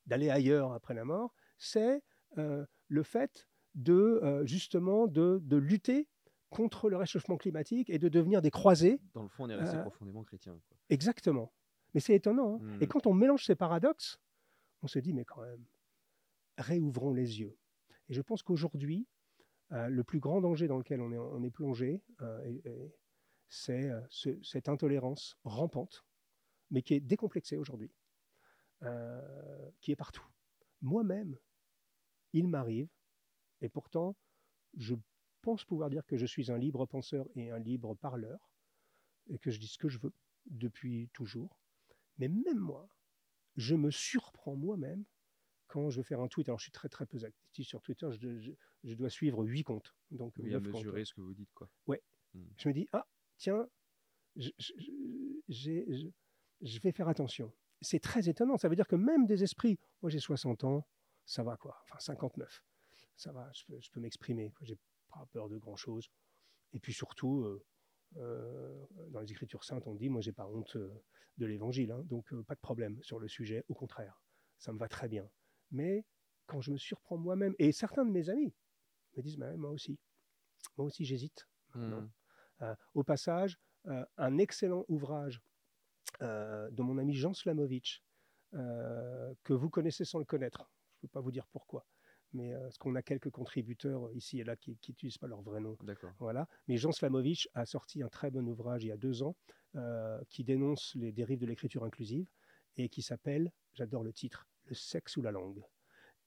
d'aller 0.05 0.29
ailleurs 0.29 0.73
après 0.73 0.93
la 0.93 1.05
mort, 1.05 1.33
c'est 1.57 2.01
euh, 2.37 2.65
le 2.87 3.03
fait 3.03 3.47
de 3.75 3.93
euh, 4.23 4.45
justement 4.45 5.07
de, 5.07 5.39
de 5.43 5.57
lutter 5.57 6.07
contre 6.53 6.89
le 6.89 6.97
réchauffement 6.97 7.37
climatique 7.37 7.89
et 7.89 7.97
de 7.99 8.09
devenir 8.09 8.41
des 8.41 8.51
croisés. 8.51 8.99
Dans 9.13 9.23
le 9.23 9.29
fond, 9.29 9.45
on 9.45 9.49
est 9.49 9.55
resté 9.55 9.77
Euh, 9.77 9.81
profondément 9.81 10.23
chrétien. 10.23 10.53
quoi. 10.67 10.77
Exactement. 10.89 11.51
Mais 11.93 11.99
c'est 11.99 12.15
étonnant. 12.15 12.59
hein. 12.63 12.77
Et 12.79 12.85
Mm. 12.85 12.89
quand 12.89 13.07
on 13.07 13.13
mélange 13.13 13.45
ces 13.45 13.55
paradoxes, 13.55 14.19
on 14.81 14.87
se 14.87 14.99
dit 14.99 15.13
mais 15.13 15.25
quand 15.25 15.41
même, 15.41 15.65
réouvrons 16.57 17.11
les 17.11 17.39
yeux. 17.39 17.57
Et 18.09 18.13
je 18.13 18.21
pense 18.21 18.43
qu'aujourd'hui, 18.43 19.07
euh, 19.71 19.87
le 19.89 20.03
plus 20.03 20.19
grand 20.19 20.41
danger 20.41 20.67
dans 20.67 20.77
lequel 20.77 21.01
on 21.01 21.11
est, 21.11 21.17
on 21.17 21.41
est 21.43 21.49
plongé, 21.51 22.01
euh, 22.21 22.43
et- 22.45 22.61
et 22.69 22.95
c'est 23.49 23.91
ce- 24.09 24.41
cette 24.43 24.69
intolérance 24.69 25.37
rampante, 25.43 26.05
mais 26.69 26.81
qui 26.83 26.93
est 26.93 26.99
décomplexée 26.99 27.57
aujourd'hui, 27.57 27.91
qui 29.81 29.91
est 29.91 29.95
partout. 29.95 30.25
Moi-même, 30.81 31.37
il 32.33 32.47
m'arrive, 32.47 32.89
et 33.61 33.69
pourtant, 33.69 34.15
je 34.75 34.95
pense 35.43 35.63
pouvoir 35.65 35.89
dire 35.89 36.05
que 36.05 36.17
je 36.17 36.25
suis 36.25 36.51
un 36.51 36.57
libre 36.57 36.85
penseur 36.87 37.27
et 37.35 37.51
un 37.51 37.59
libre 37.59 37.93
parleur, 37.95 38.39
et 39.27 39.37
que 39.37 39.51
je 39.51 39.59
dis 39.59 39.67
ce 39.67 39.77
que 39.77 39.89
je 39.89 39.99
veux 39.99 40.13
depuis 40.47 41.09
toujours. 41.13 41.59
Mais 42.17 42.27
même 42.27 42.59
moi, 42.59 42.89
je 43.55 43.75
me 43.75 43.91
surprends 43.91 44.55
moi-même 44.55 45.03
quand 45.67 45.89
je 45.89 45.97
veux 45.97 46.03
faire 46.03 46.19
un 46.21 46.27
tweet. 46.27 46.49
Alors, 46.49 46.59
je 46.59 46.63
suis 46.63 46.71
très 46.71 46.89
très 46.89 47.05
peu 47.05 47.23
actif 47.23 47.67
sur 47.67 47.81
Twitter. 47.81 48.07
Je, 48.19 48.39
je- 48.39 48.51
je 48.83 48.93
dois 48.95 49.09
suivre 49.09 49.43
huit 49.45 49.63
comptes. 49.63 49.93
Donc, 50.11 50.33
Oui, 50.37 50.53
à 50.53 50.59
comptes. 50.59 50.67
mesurer 50.73 51.05
ce 51.05 51.13
que 51.13 51.21
vous 51.21 51.33
dites. 51.33 51.53
quoi. 51.53 51.69
Je 52.57 52.67
me 52.67 52.73
dis, 52.73 52.87
ah, 52.93 53.05
tiens, 53.37 53.67
je, 54.35 54.49
vais 56.81 56.91
faire 56.91 57.07
attention. 57.07 57.53
C'est 57.81 57.99
très 57.99 58.29
étonnant. 58.29 58.57
Ça 58.57 58.69
veut 58.69 58.75
dire 58.75 58.87
que 58.87 58.95
même 58.95 59.25
des 59.25 59.43
esprits, 59.43 59.77
moi 60.01 60.09
j'ai 60.09 60.19
60 60.19 60.63
ans, 60.63 60.87
ça 61.25 61.43
va 61.43 61.57
quoi. 61.57 61.77
Enfin, 61.83 61.99
59. 61.99 62.63
Ça 63.15 63.31
va, 63.31 63.51
je 63.53 63.63
peux, 63.91 63.99
m'exprimer. 63.99 64.51
J'ai 64.61 64.77
pas 65.13 65.25
peur 65.31 65.49
de 65.49 65.57
grand 65.57 65.75
chose. 65.75 66.09
Et 66.73 66.79
puis 66.79 66.93
surtout, 66.93 67.43
euh, 67.43 67.63
euh, 68.17 68.85
dans 69.09 69.19
les 69.21 69.31
Écritures 69.31 69.63
saintes, 69.63 69.87
on 69.87 69.95
dit, 69.95 70.09
moi 70.09 70.21
j'ai 70.21 70.33
pas 70.33 70.47
honte 70.47 70.75
euh, 70.75 71.03
de 71.37 71.45
l'évangile. 71.45 71.91
hein. 71.91 72.03
donc, 72.05 72.33
pas 72.43 72.55
de 72.55 72.59
problème 72.59 73.01
sur 73.01 73.19
le 73.19 73.27
sujet. 73.27 73.63
Au 73.69 73.73
contraire, 73.73 74.21
ça 74.57 74.71
me 74.73 74.77
va 74.77 74.87
très 74.87 75.07
bien. 75.07 75.29
Mais 75.71 76.05
quand 76.45 76.61
je 76.61 76.71
me 76.71 76.77
surprends 76.77 77.17
moi-même, 77.17 77.55
et 77.59 77.71
certains 77.71 78.05
de 78.05 78.11
mes 78.11 78.29
amis 78.29 78.53
me 79.15 79.21
disent, 79.21 79.37
bah 79.37 79.55
moi 79.55 79.71
aussi, 79.71 79.99
moi 80.77 80.87
aussi 80.87 81.05
j'hésite. 81.05 81.47
Mm. 81.75 82.07
Euh, 82.61 82.75
au 82.93 83.03
passage, 83.03 83.59
euh, 83.87 84.05
un 84.17 84.37
excellent 84.37 84.85
ouvrage 84.87 85.41
de 86.21 86.81
mon 86.81 86.99
ami 86.99 87.15
Jean 87.15 87.33
Slamovitch, 87.33 88.01
que 88.51 89.53
vous 89.53 89.69
connaissez 89.69 90.05
sans 90.05 90.19
le 90.19 90.25
connaître. 90.25 90.71
Je 90.93 90.97
ne 90.97 91.01
peux 91.01 91.11
pas 91.11 91.19
vous 91.19 91.31
dire 91.31 91.47
pourquoi, 91.47 91.85
mais 92.33 92.53
parce 92.53 92.77
qu'on 92.77 92.95
a 92.95 93.01
quelques 93.01 93.29
contributeurs 93.29 94.11
ici 94.13 94.39
et 94.39 94.43
là 94.43 94.55
qui 94.55 94.71
n'utilisent 94.71 95.17
pas 95.17 95.27
leur 95.27 95.41
vrai 95.41 95.59
nom. 95.59 95.77
Voilà. 96.19 96.47
Mais 96.67 96.77
Jean 96.77 96.91
Slamovitch 96.91 97.47
a 97.53 97.65
sorti 97.65 98.01
un 98.03 98.09
très 98.09 98.31
bon 98.31 98.45
ouvrage 98.47 98.83
il 98.83 98.87
y 98.87 98.91
a 98.91 98.97
deux 98.97 99.23
ans 99.23 99.35
qui 100.29 100.43
dénonce 100.43 100.93
les 100.95 101.11
dérives 101.11 101.39
de 101.39 101.47
l'écriture 101.47 101.83
inclusive 101.83 102.29
et 102.77 102.89
qui 102.89 103.01
s'appelle, 103.01 103.51
j'adore 103.73 104.03
le 104.03 104.13
titre, 104.13 104.47
Le 104.65 104.75
sexe 104.75 105.17
ou 105.17 105.21
la 105.21 105.31
langue. 105.31 105.61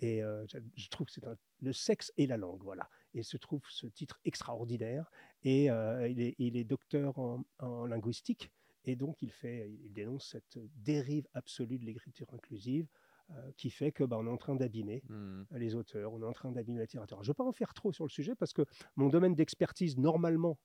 Et 0.01 0.23
euh, 0.23 0.45
je 0.75 0.89
trouve 0.89 1.07
que 1.07 1.13
c'est 1.13 1.27
un- 1.27 1.37
le 1.63 1.73
sexe 1.73 2.13
et 2.17 2.27
la 2.27 2.37
langue, 2.37 2.63
voilà. 2.63 2.89
Et 3.15 3.23
se 3.23 3.37
trouve 3.39 3.63
ce 3.71 3.87
titre 3.87 4.21
extraordinaire. 4.25 5.11
Et 5.43 5.71
euh, 5.71 6.07
il, 6.09 6.21
est, 6.21 6.35
il 6.39 6.57
est 6.57 6.65
docteur 6.65 7.19
en, 7.19 7.43
en 7.61 7.87
linguistique. 7.87 8.51
Et 8.85 8.95
donc, 8.95 9.23
il, 9.23 9.31
fait, 9.31 9.71
il 9.85 9.93
dénonce 9.93 10.29
cette 10.29 10.59
dérive 10.77 11.27
absolue 11.33 11.79
de 11.79 11.85
l'écriture 11.87 12.27
inclusive 12.35 12.87
euh, 13.31 13.53
qui 13.57 13.71
fait 13.71 13.93
que 13.93 14.05
bah, 14.05 14.17
on 14.19 14.27
est 14.27 14.31
en 14.31 14.37
train 14.37 14.55
d'abîmer 14.55 15.03
Mm. 15.09 15.43
les 15.51 15.75
auteurs, 15.75 16.13
on 16.13 16.23
est 16.23 16.27
en 16.27 16.33
train 16.33 16.53
d'abîmer 16.53 16.79
la 16.79 16.85
littérature. 16.85 17.19
Je 17.23 17.29
ne 17.29 17.31
veux 17.31 17.35
pas 17.35 17.45
en 17.45 17.53
faire 17.53 17.75
trop 17.75 17.93
sur 17.93 18.05
le 18.05 18.11
sujet 18.11 18.35
parce 18.35 18.53
que 18.53 18.63
mon 18.97 19.09
domaine 19.09 19.35
d'expertise, 19.35 19.97
normalement, 19.99 20.59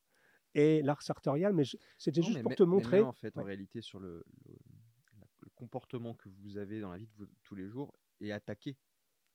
est 0.56 0.84
l'art 0.84 1.02
sartorial, 1.02 1.54
mais 1.54 1.64
c'était 1.98 2.22
juste 2.22 2.38
mais 2.38 2.44
pour 2.44 2.56
te 2.56 2.64
mais 2.64 2.70
montrer. 2.70 2.98
même, 2.98 3.06
en 3.08 3.14
fait, 3.14 3.38
en 3.38 3.44
réalité, 3.44 3.82
sur 3.82 4.00
le, 4.00 4.24
le- 4.46 4.58
la- 5.20 5.28
le 5.40 5.50
comportement 5.56 6.14
que 6.14 6.30
vous 6.30 6.58
avez 6.58 6.82
dans 6.82 6.92
la 6.92 6.98
vie 6.98 7.10
de 7.18 7.30
tous 7.44 7.56
les 7.56 7.68
jours 7.68 7.96
est 8.20 8.32
attaqué 8.32 8.78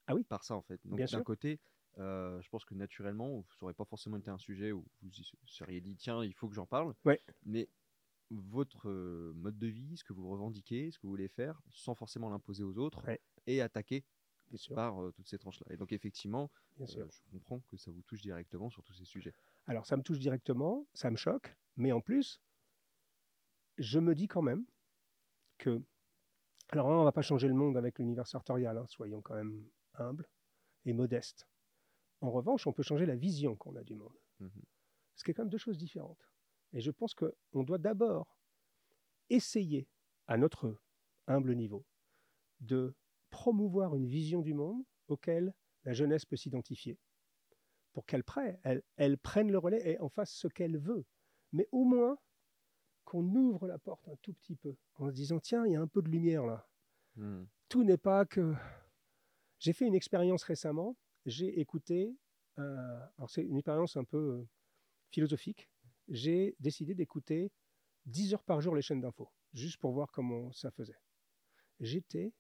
Ah 0.07 0.15
oui. 0.15 0.25
par 0.25 0.45
ça, 0.45 0.55
en 0.55 0.63
fait. 0.63 0.81
Donc, 0.87 1.01
d'un 1.11 1.23
côté, 1.23 1.61
euh, 1.99 2.41
je 2.43 2.49
pense 2.49 2.65
que 2.65 2.75
naturellement, 2.75 3.45
ça 3.51 3.57
n'aurait 3.63 3.75
pas 3.75 3.85
forcément 3.85 4.17
été 4.19 4.31
un 4.31 4.39
sujet 4.39 4.73
où 4.73 4.85
vous 5.03 5.11
seriez 5.47 5.81
dit, 5.81 5.97
tiens, 5.97 6.23
il 6.25 6.35
faut 6.35 6.49
que 6.49 6.55
j'en 6.55 6.67
parle. 6.67 6.95
Ouais. 7.05 7.21
Mais 7.45 7.69
votre 8.31 8.91
mode 9.35 9.59
de 9.59 9.67
vie, 9.67 9.97
ce 9.97 10.05
que 10.05 10.13
vous 10.13 10.29
revendiquez, 10.29 10.91
ce 10.91 10.99
que 10.99 11.07
vous 11.07 11.13
voulez 11.13 11.29
faire, 11.29 11.61
sans 11.71 11.95
forcément 11.95 12.29
l'imposer 12.29 12.65
aux 12.65 12.79
autres, 12.79 13.05
Ouais. 13.07 13.21
Bien 14.49 14.59
sûr, 14.59 14.77
par 14.77 15.03
euh, 15.03 15.11
toutes 15.13 15.29
ces 15.29 15.39
tranches-là. 15.39 15.67
Et 15.73 15.77
donc, 15.77 15.93
effectivement, 15.93 16.51
euh, 16.81 16.87
je 16.87 17.03
comprends 17.33 17.61
que 17.69 17.77
ça 17.77 17.91
vous 17.91 18.03
touche 18.03 18.21
directement 18.23 18.71
sur 18.71 18.83
tous 18.85 18.95
ces 18.95 19.05
sujets. 19.05 19.35
Alors, 19.67 19.87
ça 19.87 19.97
me 19.97 20.03
touche 20.03 20.19
directement, 20.19 20.87
ça 20.95 21.11
me 21.11 21.17
choque, 21.17 21.57
mais 21.77 21.91
en 21.93 22.01
plus, 22.01 22.41
je 23.79 23.99
me 23.99 24.15
dis 24.15 24.29
quand 24.29 24.43
même 24.43 24.65
que. 25.59 25.83
Alors, 26.69 26.87
on 26.87 27.01
ne 27.01 27.05
va 27.05 27.13
pas 27.13 27.23
changer 27.23 27.49
le 27.49 27.55
monde 27.55 27.77
avec 27.77 27.99
l'univers 27.99 28.27
sartorial, 28.27 28.77
hein, 28.79 28.87
soyons 28.89 29.21
quand 29.21 29.35
même 29.35 29.69
humbles 29.95 30.29
et 30.85 30.93
modestes. 30.93 31.49
En 32.21 32.31
revanche, 32.31 32.67
on 32.67 32.73
peut 32.73 32.83
changer 32.83 33.07
la 33.07 33.17
vision 33.17 33.57
qu'on 33.57 33.77
a 33.77 33.85
du 33.85 33.95
monde. 33.95 34.17
Mhm. 34.41 34.63
Ce 35.17 35.25
qui 35.25 35.31
est 35.31 35.35
quand 35.35 35.43
même 35.43 35.51
deux 35.51 35.59
choses 35.59 35.79
différentes. 35.79 36.29
Et 36.77 36.81
je 36.83 36.91
pense 36.91 37.15
qu'on 37.15 37.63
doit 37.63 37.79
d'abord 37.79 38.39
essayer, 39.31 39.89
à 40.27 40.37
notre 40.37 40.79
humble 41.27 41.55
niveau, 41.55 41.87
de 42.61 42.95
promouvoir 43.31 43.97
une 43.97 44.07
vision 44.07 44.43
du 44.43 44.53
monde 44.53 44.85
auquel 45.09 45.55
la 45.85 45.95
jeunesse 45.95 46.27
peut 46.27 46.37
s'identifier, 46.37 46.99
pour 47.95 48.05
qu'elle 48.05 48.25
prenne, 48.25 48.59
elle, 48.63 48.83
elle 48.97 49.17
prenne 49.17 49.51
le 49.51 49.57
relais 49.57 49.91
et 49.91 49.99
en 50.01 50.11
fasse 50.11 50.35
ce 50.35 50.49
qu'elle 50.49 50.77
veut. 50.77 51.07
Mais 51.53 51.67
au 51.73 51.85
moins 51.85 52.19
qu'on 53.07 53.25
ouvre 53.25 53.67
la 53.67 53.79
porte 53.79 54.07
un 54.09 54.17
tout 54.17 54.35
petit 54.35 54.55
peu, 54.55 54.77
en 54.97 55.09
se 55.09 55.15
disant, 55.15 55.41
tiens, 55.41 55.65
il 55.65 55.73
y 55.73 55.77
a 55.77 55.81
un 55.81 55.89
peu 55.89 56.03
de 56.03 56.11
lumière 56.11 56.45
là. 56.45 56.69
Mm. 57.15 57.45
Tout 57.71 57.85
n'est 57.85 57.97
pas 57.97 58.27
que... 58.27 58.55
J'ai 59.61 59.73
fait 59.73 59.87
une 59.87 59.95
expérience 59.95 60.43
récemment, 60.43 60.95
j'ai 61.25 61.59
écouté, 61.59 62.19
euh, 62.59 63.01
alors 63.17 63.31
c'est 63.31 63.45
une 63.45 63.57
expérience 63.57 63.97
un 63.97 64.05
peu 64.05 64.19
euh, 64.19 64.49
philosophique, 65.09 65.71
j'ai 66.09 66.57
décidé 66.61 66.95
d'écouter 66.95 67.53
10 68.07 68.35
heures 68.35 68.45
par 68.45 68.61
jour 68.61 68.75
les 68.75 68.83
chaînes 68.83 69.01
d'infos, 69.01 69.31
juste 69.53 69.79
pour 69.79 69.93
voir 69.93 70.11
comment 70.13 70.53
ça 70.53 70.71
faisait. 70.71 70.97
J'étais 71.81 72.33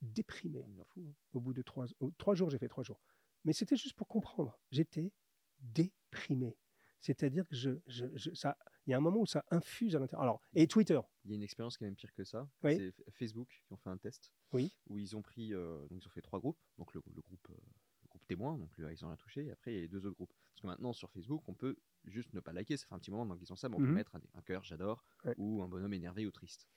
déprimé 0.00 0.64
Fou, 0.86 1.00
hein. 1.08 1.12
au 1.32 1.40
bout 1.40 1.52
de 1.52 1.62
trois, 1.62 1.86
oh, 2.00 2.12
trois 2.18 2.34
jours, 2.34 2.50
j'ai 2.50 2.58
fait 2.58 2.68
trois 2.68 2.84
jours. 2.84 3.00
Mais 3.44 3.52
c'était 3.52 3.76
juste 3.76 3.96
pour 3.96 4.08
comprendre. 4.08 4.58
J'étais 4.70 5.12
déprimé. 5.60 6.56
C'est-à-dire 7.00 7.46
que 7.48 7.54
je, 7.54 7.70
je, 7.86 8.06
je- 8.14 8.34
ça, 8.34 8.56
il 8.86 8.90
y 8.90 8.94
a 8.94 8.96
un 8.96 9.00
moment 9.00 9.20
où 9.20 9.26
ça 9.26 9.44
infuse 9.50 9.94
à 9.94 10.00
l'intérieur. 10.00 10.22
Alors, 10.22 10.42
et 10.54 10.66
Twitter, 10.66 11.00
Il 11.24 11.30
y 11.30 11.34
a 11.34 11.36
une 11.36 11.42
expérience 11.42 11.76
qui 11.76 11.84
est 11.84 11.86
même 11.86 11.94
pire 11.96 12.12
que 12.12 12.24
ça. 12.24 12.48
Oui. 12.64 12.76
C'est 12.76 13.10
Facebook 13.12 13.48
qui 13.66 13.72
ont 13.72 13.76
fait 13.76 13.90
un 13.90 13.98
test. 13.98 14.32
Oui. 14.52 14.74
Où 14.88 14.98
ils 14.98 15.16
ont 15.16 15.22
pris, 15.22 15.52
euh, 15.54 15.86
donc 15.88 16.02
ils 16.02 16.06
ont 16.06 16.10
fait 16.10 16.22
trois 16.22 16.40
groupes. 16.40 16.58
Donc 16.76 16.92
le, 16.94 17.02
le 17.14 17.20
groupe, 17.22 17.46
euh, 17.50 17.54
le 18.02 18.08
groupe 18.08 18.26
témoin, 18.26 18.58
donc 18.58 18.70
ils 18.78 19.04
ont 19.04 19.08
rien 19.08 19.16
touché. 19.16 19.46
Et 19.46 19.50
après 19.52 19.72
il 19.72 19.74
y 19.74 19.78
a 19.78 19.82
les 19.82 19.88
deux 19.88 20.04
autres 20.06 20.16
groupes. 20.16 20.32
Parce 20.52 20.62
que 20.62 20.66
maintenant 20.66 20.92
sur 20.92 21.10
Facebook, 21.10 21.42
on 21.48 21.54
peut 21.54 21.76
juste 22.10 22.32
ne 22.34 22.40
pas 22.40 22.52
liker. 22.52 22.76
Ça 22.76 22.86
fait 22.86 22.94
un 22.94 22.98
petit 22.98 23.10
moment 23.10 23.26
donc 23.26 23.38
ils 23.42 23.52
ont 23.52 23.56
ça, 23.56 23.68
mais 23.68 23.76
on 23.76 23.82
peut 23.82 23.92
Mhm. 23.92 23.94
mettre 23.94 24.16
un, 24.16 24.20
un 24.34 24.42
cœur, 24.42 24.64
j'adore, 24.64 25.04
Ouais. 25.24 25.36
ou 25.36 25.62
un 25.62 25.68
bonhomme 25.68 25.94
énervé 25.94 26.26
ou 26.26 26.30
triste. 26.32 26.68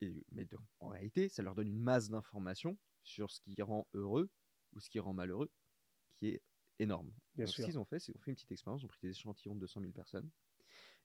Et, 0.00 0.26
mais 0.32 0.44
donc, 0.46 0.66
en 0.80 0.88
réalité, 0.88 1.28
ça 1.28 1.42
leur 1.42 1.54
donne 1.54 1.68
une 1.68 1.78
masse 1.80 2.08
d'informations 2.10 2.78
sur 3.04 3.30
ce 3.30 3.40
qui 3.40 3.60
rend 3.62 3.88
heureux 3.94 4.30
ou 4.72 4.80
ce 4.80 4.90
qui 4.90 4.98
rend 5.00 5.14
malheureux, 5.14 5.52
qui 6.18 6.28
est 6.28 6.42
énorme. 6.78 7.12
bien 7.34 7.46
Donc, 7.46 7.54
sûr. 7.54 7.68
Ce 7.68 7.70
qu'ils 7.70 7.78
ont 7.78 7.86
fait, 7.86 8.00
c'est 8.00 8.12
qu'ils 8.12 8.20
ont 8.20 8.24
fait 8.24 8.30
une 8.32 8.36
petite 8.36 8.52
expérience, 8.52 8.82
ils 8.82 8.86
ont 8.86 8.88
pris 8.88 9.00
des 9.02 9.10
échantillons 9.10 9.54
de 9.56 9.60
200 9.60 9.80
000 9.80 9.92
personnes 9.94 10.30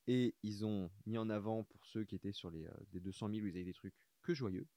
et 0.08 0.36
ils 0.44 0.66
ont 0.66 0.92
mis 1.06 1.18
en 1.18 1.30
avant 1.30 1.64
pour 1.66 1.86
ceux 1.86 2.06
qui 2.06 2.16
étaient 2.16 2.34
sur 2.34 2.52
les 2.52 2.66
euh, 2.68 2.74
des 2.90 3.02
200 3.02 3.30
000 3.30 3.44
où 3.44 3.48
ils 3.48 3.56
avaient 3.56 3.66
des 3.66 3.74
trucs 3.74 3.96
que 4.24 4.34
joyeux, 4.34 4.68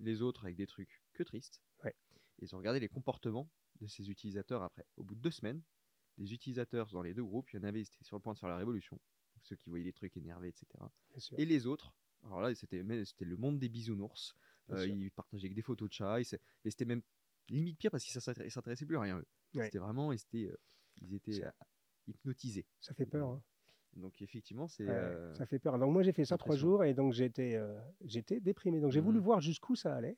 les 0.00 0.20
autres 0.22 0.44
avec 0.44 0.56
des 0.56 0.66
trucs 0.66 1.04
que 1.12 1.22
que 1.22 1.22
triste. 1.22 1.62
Ouais. 1.84 1.94
Et 2.38 2.44
ils 2.46 2.54
ont 2.54 2.58
regardé 2.58 2.80
les 2.80 2.88
comportements 2.88 3.50
de 3.80 3.86
ces 3.86 4.10
utilisateurs 4.10 4.62
après. 4.62 4.86
Au 4.96 5.04
bout 5.04 5.14
de 5.16 5.20
deux 5.20 5.30
semaines, 5.30 5.62
les 6.18 6.32
utilisateurs 6.34 6.90
dans 6.92 7.02
les 7.02 7.14
deux 7.14 7.24
groupes, 7.24 7.50
il 7.52 7.56
y 7.56 7.58
en 7.58 7.64
avait, 7.64 7.80
ils 7.80 7.86
étaient 7.86 8.04
sur 8.04 8.16
le 8.16 8.20
point 8.22 8.34
de 8.34 8.38
faire 8.38 8.48
la 8.48 8.56
révolution. 8.56 8.98
Ceux 9.42 9.56
qui 9.56 9.70
voyaient 9.70 9.84
les 9.84 9.92
trucs 9.92 10.16
énervés, 10.16 10.48
etc. 10.48 10.66
Et 11.38 11.46
les 11.46 11.66
autres, 11.66 11.94
alors 12.24 12.40
là, 12.42 12.54
c'était 12.54 12.84
c'était 13.06 13.24
le 13.24 13.36
monde 13.36 13.58
des 13.58 13.68
bisounours. 13.70 14.34
Euh, 14.70 14.86
ils 14.86 15.10
partageaient 15.10 15.48
que 15.48 15.54
des 15.54 15.62
photos 15.62 15.88
de 15.88 15.94
chats. 15.94 16.20
Et 16.20 16.24
c'était 16.70 16.84
même 16.84 17.02
limite 17.48 17.78
pire 17.78 17.90
parce 17.90 18.04
qu'ils 18.04 18.14
ils 18.44 18.50
s'intéressaient 18.50 18.86
plus 18.86 18.96
à 18.98 19.00
rien. 19.00 19.18
eux. 19.18 19.26
Ouais. 19.54 19.64
C'était 19.64 19.78
vraiment, 19.78 20.12
ils 20.12 20.16
étaient, 20.20 20.46
euh, 20.50 20.56
ils 21.00 21.14
étaient 21.14 21.32
Ça- 21.40 21.46
euh, 21.46 21.64
hypnotisés. 22.06 22.66
Ça 22.80 22.92
fait 22.94 23.06
peur. 23.06 23.28
hein. 23.30 23.42
Donc 23.94 24.20
effectivement, 24.22 24.68
c'est. 24.68 24.86
Ouais, 24.86 24.92
euh, 24.92 25.34
Ça 25.34 25.46
fait 25.46 25.58
peur. 25.58 25.78
Donc 25.78 25.92
moi 25.92 26.02
j'ai 26.02 26.12
fait 26.12 26.24
ça 26.24 26.36
trois 26.38 26.54
jours 26.54 26.84
et 26.84 26.94
donc 26.94 27.12
j'étais 27.12 27.56
euh, 27.56 27.80
j'étais 28.02 28.38
déprimé. 28.40 28.78
Donc 28.80 28.92
j'ai 28.92 29.00
voulu 29.00 29.18
Mhm. 29.18 29.24
voir 29.24 29.40
jusqu'où 29.40 29.74
ça 29.74 29.96
allait. 29.96 30.16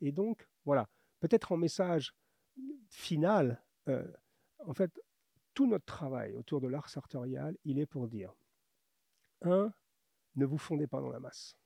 Et 0.00 0.12
donc 0.12 0.48
voilà, 0.64 0.88
peut-être 1.20 1.50
en 1.52 1.56
message 1.56 2.14
final, 2.90 3.60
en 4.58 4.74
fait, 4.74 5.00
tout 5.54 5.66
notre 5.66 5.84
travail 5.84 6.34
autour 6.34 6.60
de 6.60 6.68
l'art 6.68 6.88
sartorial, 6.88 7.56
il 7.64 7.78
est 7.78 7.86
pour 7.86 8.08
dire 8.08 8.34
un, 9.42 9.72
ne 10.36 10.46
vous 10.46 10.58
fondez 10.58 10.86
pas 10.86 11.00
dans 11.00 11.10
la 11.10 11.20
masse. 11.20 11.56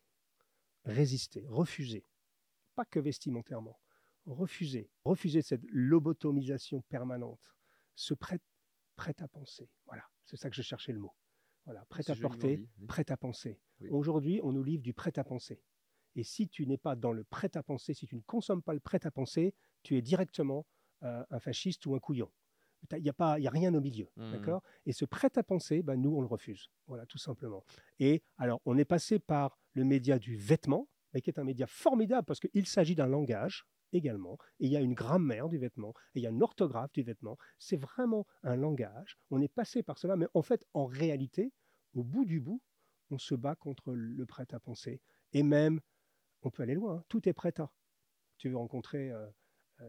Résistez, 0.85 1.45
refusez. 1.49 2.07
Pas 2.75 2.85
que 2.85 3.01
vestimentairement. 3.01 3.79
Refusez. 4.27 4.91
Refusez 5.05 5.43
cette 5.43 5.63
lobotomisation 5.69 6.83
permanente. 6.83 7.55
Ce 7.95 8.15
prêt, 8.15 8.41
prêt 8.97 9.15
à 9.19 9.29
penser. 9.29 9.69
Voilà, 9.87 10.05
c'est 10.25 10.37
ça 10.37 10.51
que 10.51 10.57
je 10.57 10.63
cherchais 10.63 10.93
le 10.93 10.99
mot. 10.99 11.15
Voilà, 11.65 11.85
prêt 11.87 12.03
c'est 12.03 12.13
à 12.13 12.17
porter, 12.17 12.69
prêt 12.87 13.11
à 13.11 13.17
penser. 13.17 13.61
Oui. 13.81 13.89
Aujourd'hui, 13.91 14.41
on 14.43 14.53
nous 14.53 14.63
livre 14.63 14.83
du 14.83 14.95
prêt 14.95 15.19
à 15.19 15.25
penser. 15.25 15.61
Et 16.15 16.23
si 16.23 16.49
tu 16.49 16.67
n'es 16.67 16.79
pas 16.79 16.97
dans 16.97 17.13
le 17.13 17.25
prêt 17.25 17.51
à 17.57 17.63
penser, 17.63 17.93
si 17.93 18.07
tu 18.07 18.17
ne 18.17 18.23
consommes 18.23 18.63
pas 18.63 18.73
le 18.73 18.81
prêt 18.81 19.05
à 19.05 19.11
penser, 19.11 19.55
tu 19.83 19.97
es 19.97 20.03
directement 20.03 20.67
euh, 21.03 21.25
un 21.29 21.41
fasciste 21.41 21.85
ou 21.87 21.95
un 21.95 21.99
couillon. 21.99 22.31
Il 22.93 23.03
n'y 23.03 23.09
a, 23.09 23.13
pas- 23.13 23.39
y 23.39 23.47
a 23.47 23.51
rien 23.51 23.75
au 23.75 23.81
milieu. 23.81 24.09
Mhm. 24.17 24.33
D'accord? 24.33 24.63
Et 24.85 24.93
ce 24.93 25.05
prêt 25.05 25.31
à 25.37 25.43
penser, 25.43 25.83
ben, 25.83 25.97
nous, 25.97 26.15
on 26.17 26.21
le 26.21 26.27
refuse. 26.27 26.71
Voilà, 26.87 27.05
tout 27.07 27.19
simplement. 27.19 27.65
Et 27.99 28.23
alors, 28.39 28.61
on 28.65 28.79
est 28.79 28.85
passé 28.85 29.19
par 29.19 29.59
le 29.73 29.85
média 29.85 30.19
du 30.19 30.37
vêtement, 30.37 30.89
mais 31.13 31.21
qui 31.21 31.31
est 31.31 31.39
un 31.39 31.45
média 31.45 31.67
formidable 31.67 32.25
parce 32.27 32.41
qu'il 32.41 32.67
s'agit 32.67 32.95
d'un 32.95 33.07
langage 33.07 33.67
également, 33.93 34.37
et 34.61 34.67
il 34.67 34.73
y 34.73 34.77
a 34.77 34.81
une 34.81 34.95
grammaire 34.95 35.49
du 35.49 35.59
vêtement, 35.59 35.95
et 36.15 36.19
il 36.21 36.23
y 36.23 36.27
a 36.27 36.31
une 36.31 36.43
orthographe 36.43 36.93
du 36.93 37.03
vêtement. 37.03 37.39
C'est 37.59 37.77
vraiment 37.77 38.27
un 38.43 38.57
langage. 38.57 39.17
On 39.31 39.41
est 39.41 39.49
passé 39.49 39.83
par 39.83 39.97
cela, 39.99 40.17
mais 40.17 40.27
en 40.35 40.43
fait, 40.43 40.67
en 40.75 40.87
réalité, 40.87 41.53
au 41.95 42.03
bout 42.03 42.25
du 42.25 42.41
bout, 42.41 42.61
on 43.11 43.19
se 43.19 43.35
bat 43.35 43.55
contre 43.55 43.93
le 43.93 44.27
prêt 44.27 44.47
à 44.53 44.61
penser. 44.61 45.01
Et 45.33 45.43
même, 45.43 45.81
on 46.43 46.51
peut 46.51 46.63
aller 46.65 46.75
loin, 46.75 46.97
hein, 46.97 47.05
tout 47.09 47.29
est 47.29 47.33
prêt 47.33 47.55
à. 47.61 47.73
Tu 48.39 48.51
veux 48.51 48.57
rencontrer 48.57 49.11
euh, 49.11 49.27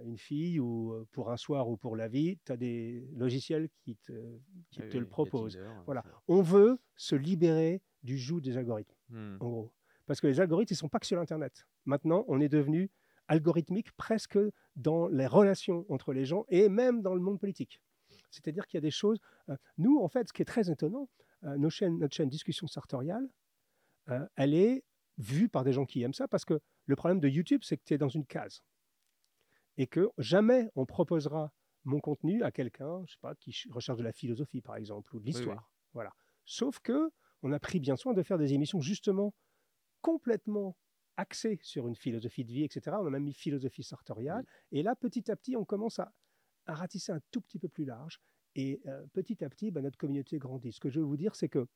une 0.04 0.18
fille 0.18 0.60
ou 0.60 0.94
pour 1.12 1.32
un 1.32 1.38
soir 1.38 1.70
ou 1.70 1.78
pour 1.78 1.96
la 1.96 2.08
vie, 2.08 2.38
tu 2.46 2.52
as 2.52 2.58
des 2.58 3.08
logiciels 3.14 3.70
qui 3.84 3.96
te, 3.98 4.12
qui 4.72 4.82
Ah 4.82 4.88
te 4.88 4.94
oui, 4.94 5.00
le 5.00 5.08
proposent. 5.08 5.54
Tinder, 5.54 5.82
Voilà. 5.86 6.04
On 6.28 6.42
veut 6.42 6.80
se 6.96 7.16
libérer 7.16 7.82
du 8.04 8.18
joug 8.18 8.42
des 8.42 8.58
algorithmes, 8.58 8.96
Hmm. 9.10 9.38
en 9.40 9.50
gros. 9.50 9.74
Parce 10.06 10.20
que 10.22 10.28
les 10.28 10.40
algorithmes, 10.40 10.74
ils 10.74 10.76
ne 10.76 10.80
sont 10.80 10.90
pas 10.90 11.00
que 11.00 11.06
sur 11.06 11.20
Internet. 11.20 11.66
Maintenant, 11.86 12.26
on 12.28 12.40
est 12.42 12.50
devenu 12.50 12.90
algorithmique 13.28 13.92
presque 13.94 14.40
dans 14.76 15.08
les 15.08 15.28
relations 15.28 15.86
entre 15.90 16.14
les 16.14 16.26
gens 16.26 16.46
et 16.50 16.70
même 16.70 17.02
dans 17.02 17.14
le 17.16 17.22
monde 17.22 17.40
politique. 17.40 17.82
C'est-à-dire 18.30 18.66
qu'il 18.68 18.78
y 18.78 18.80
a 18.80 18.82
des 18.82 18.92
choses. 18.92 19.20
euh, 19.50 19.56
nous, 19.78 20.00
en 20.00 20.08
fait, 20.08 20.28
ce 20.30 20.34
qui 20.34 20.42
est 20.42 20.46
très 20.46 20.70
étonnant, 20.70 21.10
euh, 21.44 21.58
nos 21.58 21.70
chaînes- 21.70 21.98
notre 22.00 22.16
chaîne 22.16 22.30
Discussion 22.30 22.68
sartoriale, 22.68 23.28
euh, 24.10 24.26
elle 24.36 24.54
est 24.54 24.84
vue 25.18 25.50
par 25.50 25.64
des 25.64 25.74
gens 25.74 25.86
qui 25.86 26.02
aiment 26.04 26.14
ça 26.14 26.28
parce 26.28 26.46
que 26.46 26.60
le 26.86 26.96
problème 26.96 27.20
de 27.20 27.28
YouTube, 27.28 27.62
c'est 27.64 27.76
que 27.78 27.84
tu 27.84 27.94
es 27.94 27.98
dans 27.98 28.08
une 28.10 28.26
case. 28.26 28.62
Et 29.78 29.88
que 29.88 30.10
jamais 30.18 30.70
on 30.76 30.86
proposera 30.86 31.54
mon 31.84 32.00
contenu 32.00 32.44
à 32.44 32.52
quelqu'un, 32.52 33.04
je 33.06 33.14
sais 33.14 33.20
pas, 33.22 33.36
qui 33.36 33.52
ch- 33.52 33.68
recherche 33.72 33.98
de 33.98 34.04
la 34.04 34.12
philosophie, 34.12 34.62
par 34.62 34.76
exemple, 34.76 35.16
ou 35.16 35.20
de 35.20 35.26
oui. 35.26 35.32
l'histoire. 35.32 35.72
Voilà. 35.94 36.12
Sauf 36.46 36.80
que 36.80 37.12
on 37.44 37.52
a 37.52 37.60
pris 37.60 37.80
bien 37.80 37.96
soin 37.96 38.14
de 38.14 38.24
faire 38.24 38.38
des 38.38 38.54
émissions 38.54 38.82
justement 38.82 39.34
complètement 40.02 40.76
axées 41.18 41.60
sur 41.62 41.88
une 41.88 41.96
philosophie 41.96 42.46
de 42.46 42.52
vie, 42.52 42.64
etc. 42.64 42.98
On 43.00 43.06
a 43.06 43.10
même 43.10 43.24
mis 43.24 43.34
philosophie 43.34 43.84
sartoriale. 43.84 44.46
Et 44.72 44.84
là, 44.84 44.96
petit 44.96 45.30
à 45.32 45.36
petit, 45.36 45.56
on 45.56 45.66
commence 45.66 46.00
à, 46.00 46.14
à 46.66 46.74
ratisser 46.76 47.12
un 47.12 47.22
tout 47.32 47.42
petit 47.42 47.60
peu 47.60 47.68
plus 47.68 47.86
large. 47.86 48.20
Et 48.56 48.82
euh, 48.88 49.06
petit 49.14 49.44
à 49.44 49.50
petit, 49.50 49.72
bah, 49.72 49.82
notre 49.82 49.98
communauté 49.98 50.38
grandit. 50.40 50.72
Ce 50.72 50.80
que 50.80 50.90
je 50.90 51.00
veux 51.00 51.06
vous 51.06 51.18
dire, 51.18 51.36
c'est 51.36 51.50
que, 51.50 51.68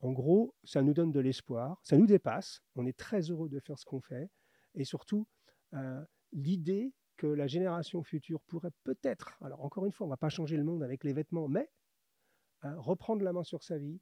en 0.00 0.12
gros, 0.12 0.54
ça 0.64 0.82
nous 0.82 0.94
donne 0.94 1.10
de 1.12 1.20
l'espoir, 1.20 1.80
ça 1.82 1.96
nous 1.96 2.06
dépasse. 2.06 2.62
On 2.76 2.86
est 2.86 2.96
très 2.96 3.30
heureux 3.30 3.48
de 3.48 3.60
faire 3.60 3.78
ce 3.78 3.84
qu'on 3.84 4.00
fait. 4.00 4.30
Et 4.74 4.84
surtout, 4.84 5.26
euh, 5.74 6.04
l'idée 6.32 6.92
que 7.18 7.26
la 7.26 7.46
génération 7.46 8.02
future 8.02 8.40
pourrait 8.42 8.72
peut-être, 8.84 9.36
alors 9.42 9.62
encore 9.62 9.84
une 9.84 9.92
fois, 9.92 10.06
on 10.06 10.08
ne 10.08 10.14
va 10.14 10.16
pas 10.16 10.30
changer 10.30 10.56
le 10.56 10.64
monde 10.64 10.82
avec 10.82 11.04
les 11.04 11.12
vêtements, 11.12 11.48
mais 11.48 11.70
euh, 12.64 12.74
reprendre 12.80 13.22
la 13.22 13.34
main 13.34 13.44
sur 13.44 13.62
sa 13.62 13.76
vie, 13.76 14.00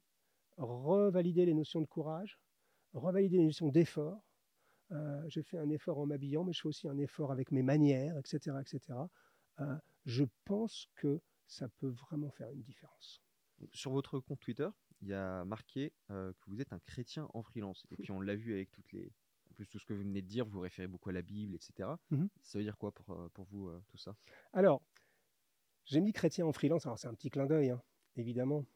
revalider 0.57 1.45
les 1.45 1.53
notions 1.53 1.81
de 1.81 1.85
courage, 1.85 2.39
revalider 2.93 3.37
les 3.37 3.45
notions 3.45 3.69
d'effort. 3.69 4.23
Euh, 4.91 5.21
j'ai 5.27 5.43
fait 5.43 5.57
un 5.57 5.69
effort 5.69 5.97
en 5.99 6.05
m'habillant, 6.05 6.45
mais 6.45 6.53
je 6.53 6.61
fais 6.61 6.69
aussi 6.69 6.87
un 6.87 6.97
effort 6.97 7.31
avec 7.31 7.51
mes 7.51 7.63
manières, 7.63 8.17
etc. 8.17 8.55
etc. 8.61 8.99
Euh, 9.59 9.75
je 10.05 10.23
pense 10.45 10.87
que 10.95 11.19
ça 11.47 11.67
peut 11.67 11.89
vraiment 11.89 12.31
faire 12.31 12.49
une 12.51 12.61
différence. 12.61 13.21
Sur 13.73 13.91
votre 13.91 14.19
compte 14.19 14.39
Twitter, 14.39 14.69
il 15.01 15.09
y 15.09 15.13
a 15.13 15.43
marqué 15.45 15.93
euh, 16.11 16.31
que 16.33 16.49
vous 16.49 16.61
êtes 16.61 16.73
un 16.73 16.79
chrétien 16.79 17.27
en 17.33 17.41
freelance. 17.41 17.85
Et 17.91 17.97
puis 17.97 18.11
on 18.11 18.21
l'a 18.21 18.35
vu 18.35 18.53
avec 18.53 18.71
toutes 18.71 18.91
les. 18.91 19.11
Plus, 19.57 19.67
tout 19.67 19.79
ce 19.79 19.85
que 19.85 19.93
vous 19.93 20.03
venez 20.03 20.21
de 20.21 20.27
dire, 20.27 20.45
vous 20.45 20.59
référez 20.59 20.87
beaucoup 20.87 21.09
à 21.09 21.13
la 21.13 21.23
Bible, 21.23 21.55
etc. 21.55 21.89
Mhm. 22.11 22.29
Ça 22.43 22.59
veut 22.59 22.63
dire 22.63 22.77
quoi 22.77 22.91
pour, 22.91 23.09
euh, 23.15 23.27
pour 23.33 23.45
vous, 23.45 23.69
euh, 23.69 23.81
tout 23.87 23.97
ça? 23.97 24.15
Alors, 24.53 24.83
j'ai 25.85 25.99
mis 25.99 26.13
chrétien 26.13 26.45
en 26.45 26.53
freelance. 26.53 26.85
Alors, 26.85 26.99
c'est 26.99 27.07
un 27.07 27.15
petit 27.15 27.31
clin 27.31 27.47
d'œil, 27.47 27.71
hein, 27.71 27.81
évidemment. 28.15 28.67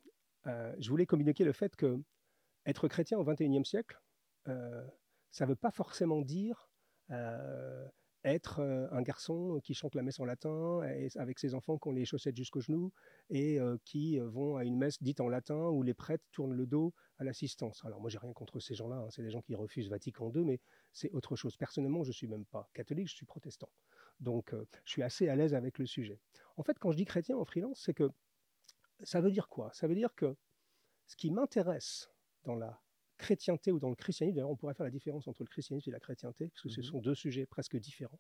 Euh, 0.48 0.76
je 0.80 0.90
voulais 0.90 1.06
communiquer 1.06 1.44
le 1.44 1.54
fait 1.54 1.76
que 1.76 2.02
être 2.66 2.88
chrétien 2.88 3.20
au 3.20 3.24
XXIe 3.24 3.64
siècle, 3.64 4.02
ça 4.46 5.46
ne 5.46 5.50
veut 5.50 5.56
pas 5.56 5.70
forcément 5.72 6.22
dire 6.22 6.68
être 8.24 8.60
un 8.60 9.02
garçon 9.02 9.60
qui 9.64 9.74
chante 9.74 9.96
la 9.96 10.04
messe 10.04 10.20
en 10.20 10.26
latin 10.26 10.82
et 10.84 11.10
avec 11.16 11.40
ses 11.40 11.56
enfants 11.56 11.78
qui 11.78 11.88
ont 11.88 11.92
les 11.92 12.06
chaussettes 12.06 12.36
jusqu'aux 12.36 12.62
genoux 12.62 12.92
et 13.30 13.60
qui 13.86 14.20
vont 14.20 14.58
à 14.58 14.64
une 14.64 14.78
messe 14.78 15.02
dite 15.02 15.22
en 15.22 15.28
latin 15.28 15.70
où 15.70 15.82
les 15.84 15.94
prêtres 15.94 16.24
tournent 16.32 16.54
le 16.54 16.68
dos 16.68 16.94
à 17.18 17.24
l'assistance. 17.24 17.84
Alors 17.86 18.00
moi, 18.00 18.10
j'ai 18.10 18.18
rien 18.18 18.34
contre 18.34 18.60
ces 18.60 18.76
gens-là. 18.76 18.98
hein. 18.98 19.10
C'est 19.10 19.24
des 19.24 19.32
gens 19.32 19.42
qui 19.42 19.56
refusent 19.56 19.90
Vatican 19.90 20.32
II, 20.34 20.44
mais 20.44 20.60
c'est 20.94 21.12
autre 21.12 21.36
chose. 21.36 21.58
Personnellement, 21.58 22.04
je 22.04 22.12
suis 22.12 22.28
même 22.28 22.46
pas 22.46 22.70
catholique, 22.74 23.08
je 23.10 23.16
suis 23.16 23.26
protestant. 23.26 23.70
Donc, 24.20 24.54
je 24.86 24.92
suis 24.92 25.04
assez 25.04 25.28
à 25.30 25.36
l'aise 25.36 25.54
avec 25.54 25.80
le 25.80 25.86
sujet. 25.86 26.20
En 26.58 26.64
fait, 26.64 26.78
quand 26.78 26.92
je 26.92 26.98
dis 26.98 27.06
chrétien 27.06 27.38
en 27.38 27.46
freelance, 27.46 27.82
c'est 27.84 27.94
que 27.94 28.10
ça 29.04 29.20
veut 29.20 29.32
dire 29.32 29.48
quoi? 29.48 29.72
Ça 29.74 29.88
veut 29.88 29.96
dire 29.96 30.14
que 30.14 30.36
ce 31.08 31.16
qui 31.16 31.32
m'intéresse 31.32 32.12
dans 32.44 32.56
la 32.56 32.80
chrétienté 33.22 33.72
ou 33.72 33.80
dans 33.80 33.90
le 33.90 33.96
christianisme, 33.96 34.36
d'ailleurs, 34.36 34.50
on 34.50 34.56
pourrait 34.58 34.74
faire 34.74 34.84
la 34.84 34.92
différence 34.92 35.28
entre 35.28 35.44
le 35.44 35.48
christianisme 35.50 35.90
et 35.90 35.94
la 35.94 36.00
chrétienté, 36.00 36.50
parce 36.50 36.64
que 36.64 36.70
ce 36.70 36.82
Mhm. 36.82 36.86
sont 36.86 37.00
deux 37.02 37.16
sujets 37.16 37.46
presque 37.46 37.78
différents. 37.78 38.20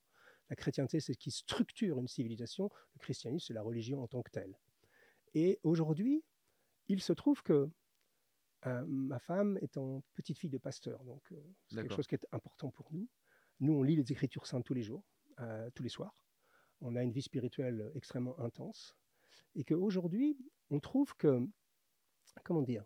La 0.49 0.55
chrétienté, 0.55 0.99
c'est 0.99 1.13
ce 1.13 1.17
qui 1.17 1.31
structure 1.31 1.97
une 1.99 2.07
civilisation. 2.07 2.69
Le 2.93 2.99
christianisme, 2.99 3.45
c'est 3.47 3.53
la 3.53 3.63
religion 3.63 4.01
en 4.03 4.07
tant 4.07 4.21
que 4.21 4.31
telle. 4.31 4.59
Et 5.33 5.59
aujourd'hui, 5.63 6.23
il 6.87 7.01
se 7.01 7.13
trouve 7.13 7.41
que 7.41 7.69
euh, 8.67 8.85
ma 8.87 9.17
femme 9.19 9.57
étant 9.61 10.03
petite 10.13 10.37
fille 10.37 10.51
de 10.51 10.59
pasteur, 10.59 11.03
donc 11.03 11.23
euh, 11.31 11.35
c'est 11.67 11.77
quelque 11.81 11.95
chose 11.95 12.07
qui 12.07 12.15
est 12.15 12.27
important 12.31 12.69
pour 12.69 12.91
nous. 12.93 13.07
Nous, 13.59 13.73
on 13.73 13.81
lit 13.83 13.95
les 13.95 14.11
Écritures 14.11 14.45
saintes 14.45 14.65
tous 14.65 14.75
les 14.75 14.83
jours, 14.83 15.03
euh, 15.39 15.69
tous 15.73 15.81
les 15.83 15.89
soirs. 15.89 16.15
On 16.81 16.95
a 16.95 17.01
une 17.01 17.11
vie 17.11 17.23
spirituelle 17.23 17.91
extrêmement 17.95 18.37
intense. 18.39 18.95
Et 19.55 19.63
qu'aujourd'hui, 19.63 20.37
on 20.69 20.79
trouve 20.79 21.15
que, 21.15 21.39
comment 22.43 22.61
dire, 22.61 22.85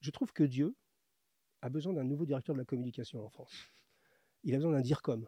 je 0.00 0.10
trouve 0.12 0.32
que 0.32 0.44
Dieu 0.44 0.76
a 1.64 1.70
besoin 1.70 1.94
d'un 1.94 2.04
nouveau 2.04 2.26
directeur 2.26 2.54
de 2.54 2.60
la 2.60 2.66
communication 2.66 3.24
en 3.24 3.30
France. 3.30 3.54
Il 4.42 4.52
a 4.54 4.58
besoin 4.58 4.72
d'un 4.72 4.82
DIRCOM. 4.82 5.26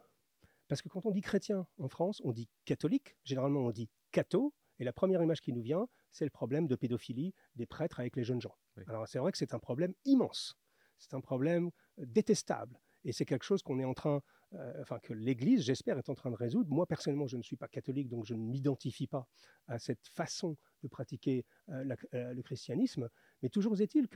Parce 0.67 0.83
que 0.83 0.87
quand 0.87 1.03
on 1.07 1.11
dit 1.11 1.21
chrétien 1.21 1.65
en 1.79 1.89
France, 1.89 2.21
on 2.23 2.31
dit 2.31 2.47
catholique, 2.63 3.17
généralement 3.23 3.61
on 3.61 3.71
dit 3.71 3.89
catho, 4.11 4.53
et 4.77 4.83
la 4.83 4.93
première 4.93 5.23
image 5.23 5.41
qui 5.41 5.51
nous 5.51 5.63
vient, 5.63 5.87
c'est 6.11 6.25
le 6.25 6.29
problème 6.29 6.67
de 6.67 6.75
pédophilie 6.75 7.33
des 7.55 7.65
prêtres 7.65 7.99
avec 7.99 8.15
les 8.15 8.23
jeunes 8.23 8.39
gens. 8.39 8.55
Oui. 8.75 8.83
Alors 8.85 9.07
c'est 9.07 9.17
vrai 9.17 9.31
que 9.31 9.37
c'est 9.39 9.55
un 9.55 9.59
problème 9.59 9.95
immense, 10.05 10.59
c'est 10.99 11.15
un 11.15 11.21
problème 11.21 11.71
euh, 11.97 12.05
détestable, 12.05 12.79
et 13.03 13.13
c'est 13.13 13.25
quelque 13.25 13.45
chose 13.45 13.63
qu'on 13.63 13.79
est 13.79 13.85
en 13.85 13.95
train, 13.95 14.21
euh, 14.53 14.81
enfin 14.81 14.99
que 14.99 15.13
l'Église, 15.13 15.63
j'espère, 15.63 15.97
est 15.97 16.09
en 16.09 16.15
train 16.15 16.29
de 16.29 16.35
résoudre. 16.35 16.69
Moi 16.69 16.85
personnellement, 16.85 17.25
je 17.25 17.37
ne 17.37 17.41
suis 17.41 17.57
pas 17.57 17.67
catholique, 17.67 18.09
donc 18.09 18.25
je 18.25 18.35
ne 18.35 18.43
m'identifie 18.43 19.07
pas 19.07 19.27
à 19.65 19.79
cette 19.79 20.07
façon 20.09 20.55
de 20.83 20.87
pratiquer 20.87 21.45
euh, 21.69 21.83
la- 21.83 21.95
euh, 22.13 22.33
le 22.33 22.43
christianisme, 22.43 23.09
mais 23.41 23.49
toujours 23.49 23.81
est-il 23.81 24.07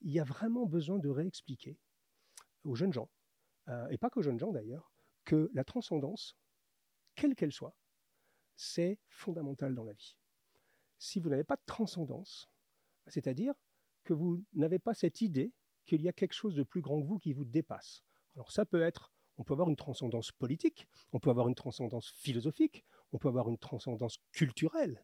qu'il 0.00 0.10
y 0.10 0.20
a 0.20 0.24
vraiment 0.24 0.66
besoin 0.66 0.98
de 0.98 1.08
réexpliquer 1.08 1.78
aux 2.64 2.74
jeunes 2.74 2.92
gens, 2.92 3.10
euh, 3.68 3.88
et 3.88 3.98
pas 3.98 4.10
qu'aux 4.10 4.22
jeunes 4.22 4.38
gens 4.38 4.52
d'ailleurs, 4.52 4.92
que 5.24 5.50
la 5.54 5.64
transcendance, 5.64 6.36
quelle 7.14 7.34
qu'elle 7.34 7.52
soit, 7.52 7.76
c'est 8.56 8.98
fondamental 9.08 9.74
dans 9.74 9.84
la 9.84 9.92
vie. 9.92 10.16
Si 10.98 11.20
vous 11.20 11.30
n'avez 11.30 11.44
pas 11.44 11.56
de 11.56 11.62
transcendance, 11.66 12.50
c'est-à-dire 13.06 13.54
que 14.04 14.12
vous 14.12 14.44
n'avez 14.52 14.78
pas 14.78 14.94
cette 14.94 15.20
idée 15.20 15.52
qu'il 15.84 16.02
y 16.02 16.08
a 16.08 16.12
quelque 16.12 16.34
chose 16.34 16.54
de 16.54 16.62
plus 16.62 16.80
grand 16.80 17.00
que 17.00 17.06
vous 17.06 17.18
qui 17.18 17.32
vous 17.32 17.44
dépasse. 17.44 18.02
Alors 18.34 18.52
ça 18.52 18.64
peut 18.64 18.82
être, 18.82 19.12
On 19.38 19.44
peut 19.44 19.54
avoir 19.54 19.70
une 19.70 19.76
transcendance 19.76 20.32
politique, 20.32 20.86
on 21.12 21.20
peut 21.20 21.30
avoir 21.30 21.48
une 21.48 21.54
transcendance 21.54 22.10
philosophique, 22.10 22.84
on 23.12 23.18
peut 23.18 23.28
avoir 23.28 23.48
une 23.48 23.56
transcendance 23.56 24.18
culturelle, 24.32 25.02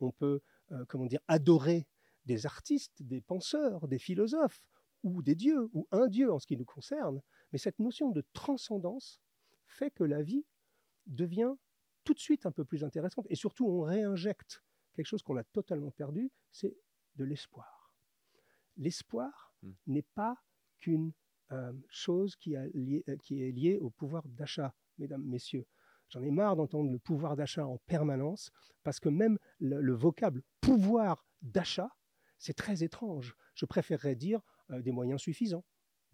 on 0.00 0.12
peut, 0.12 0.42
euh, 0.72 0.84
comment 0.86 1.06
dire, 1.06 1.20
adorer 1.26 1.86
des 2.28 2.46
artistes, 2.46 3.02
des 3.02 3.20
penseurs, 3.20 3.88
des 3.88 3.98
philosophes, 3.98 4.62
ou 5.02 5.22
des 5.22 5.34
dieux, 5.34 5.68
ou 5.72 5.88
un 5.90 6.06
dieu 6.08 6.32
en 6.32 6.38
ce 6.38 6.46
qui 6.46 6.56
nous 6.56 6.64
concerne. 6.64 7.20
Mais 7.52 7.58
cette 7.58 7.78
notion 7.78 8.10
de 8.10 8.22
transcendance 8.32 9.20
fait 9.66 9.90
que 9.90 10.04
la 10.04 10.22
vie 10.22 10.44
devient 11.06 11.54
tout 12.04 12.14
de 12.14 12.18
suite 12.20 12.46
un 12.46 12.52
peu 12.52 12.64
plus 12.64 12.84
intéressante. 12.84 13.26
Et 13.28 13.34
surtout, 13.34 13.66
on 13.68 13.80
réinjecte 13.80 14.62
quelque 14.94 15.06
chose 15.06 15.22
qu'on 15.22 15.36
a 15.36 15.44
totalement 15.44 15.90
perdu, 15.90 16.30
c'est 16.52 16.76
de 17.16 17.24
l'espoir. 17.24 17.94
L'espoir 18.76 19.48
Hmm. 19.62 19.72
n'est 19.86 20.06
pas 20.14 20.36
qu'une 20.78 21.12
euh, 21.50 21.72
chose 21.88 22.36
qui, 22.36 22.54
a 22.54 22.66
lié- 22.68 23.02
euh, 23.08 23.16
qui 23.16 23.42
est 23.42 23.50
liée 23.50 23.78
au 23.78 23.90
pouvoir 23.90 24.28
d'achat, 24.28 24.74
mesdames, 24.98 25.24
messieurs. 25.24 25.66
J'en 26.10 26.22
ai 26.22 26.30
marre 26.30 26.56
d'entendre 26.56 26.90
le 26.90 26.98
pouvoir 26.98 27.36
d'achat 27.36 27.66
en 27.66 27.78
permanence, 27.86 28.50
parce 28.82 29.00
que 29.00 29.08
même 29.08 29.38
le, 29.58 29.80
le 29.80 29.94
vocable 29.94 30.42
pouvoir 30.60 31.26
d'achat, 31.42 31.90
c'est 32.38 32.54
très 32.54 32.82
étrange. 32.82 33.36
Je 33.54 33.66
préférerais 33.66 34.14
dire 34.16 34.40
euh, 34.70 34.80
des 34.82 34.92
moyens 34.92 35.20
suffisants 35.20 35.64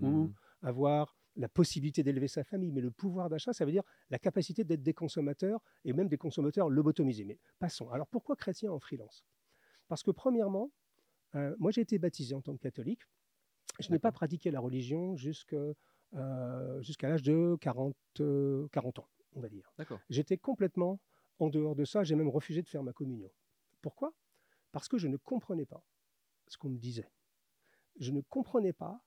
ou 0.00 0.06
Mhm. 0.08 0.34
avoir 0.62 1.16
la 1.36 1.48
possibilité 1.48 2.02
d'élever 2.02 2.28
sa 2.28 2.44
famille. 2.44 2.72
Mais 2.72 2.80
le 2.80 2.90
pouvoir 2.90 3.28
d'achat, 3.28 3.52
ça 3.52 3.64
veut 3.64 3.72
dire 3.72 3.82
la 4.10 4.18
capacité 4.18 4.64
d'être 4.64 4.82
des 4.82 4.94
consommateurs 4.94 5.60
et 5.84 5.92
même 5.92 6.08
des 6.08 6.16
consommateurs 6.18 6.68
lobotomisés. 6.70 7.24
Mais 7.24 7.38
passons. 7.58 7.90
Alors 7.90 8.06
pourquoi 8.06 8.36
chrétien 8.36 8.70
en 8.72 8.78
freelance? 8.78 9.24
Parce 9.88 10.02
que 10.02 10.10
premièrement, 10.10 10.70
euh, 11.34 11.54
moi 11.58 11.70
j'ai 11.70 11.80
été 11.80 11.98
baptisé 11.98 12.34
en 12.34 12.40
tant 12.40 12.54
que 12.56 12.62
catholique. 12.62 13.02
Je 13.80 13.90
n'ai 13.90 13.98
pas 13.98 14.12
pratiqué 14.12 14.50
la 14.52 14.60
religion 14.60 15.16
euh, 16.14 16.80
jusqu'à 16.82 17.08
l'âge 17.08 17.22
de 17.22 17.56
40, 17.60 17.96
euh, 18.20 18.68
40 18.70 19.00
ans, 19.00 19.08
on 19.32 19.40
va 19.40 19.48
dire. 19.48 19.72
J'étais 20.08 20.38
complètement 20.38 21.00
en 21.40 21.48
dehors 21.48 21.74
de 21.74 21.84
ça. 21.84 22.04
J'ai 22.04 22.14
même 22.14 22.28
refusé 22.28 22.62
de 22.62 22.68
faire 22.68 22.84
ma 22.84 22.92
communion. 22.92 23.30
Pourquoi? 23.82 24.12
Parce 24.70 24.86
que 24.88 24.96
je 24.96 25.08
ne 25.08 25.16
comprenais 25.16 25.66
pas 25.66 25.84
ce 26.48 26.58
qu'on 26.58 26.68
me 26.70 26.78
disait. 26.78 27.08
Je 28.00 28.10
ne 28.12 28.20
comprenais 28.22 28.72
pas. 28.72 29.00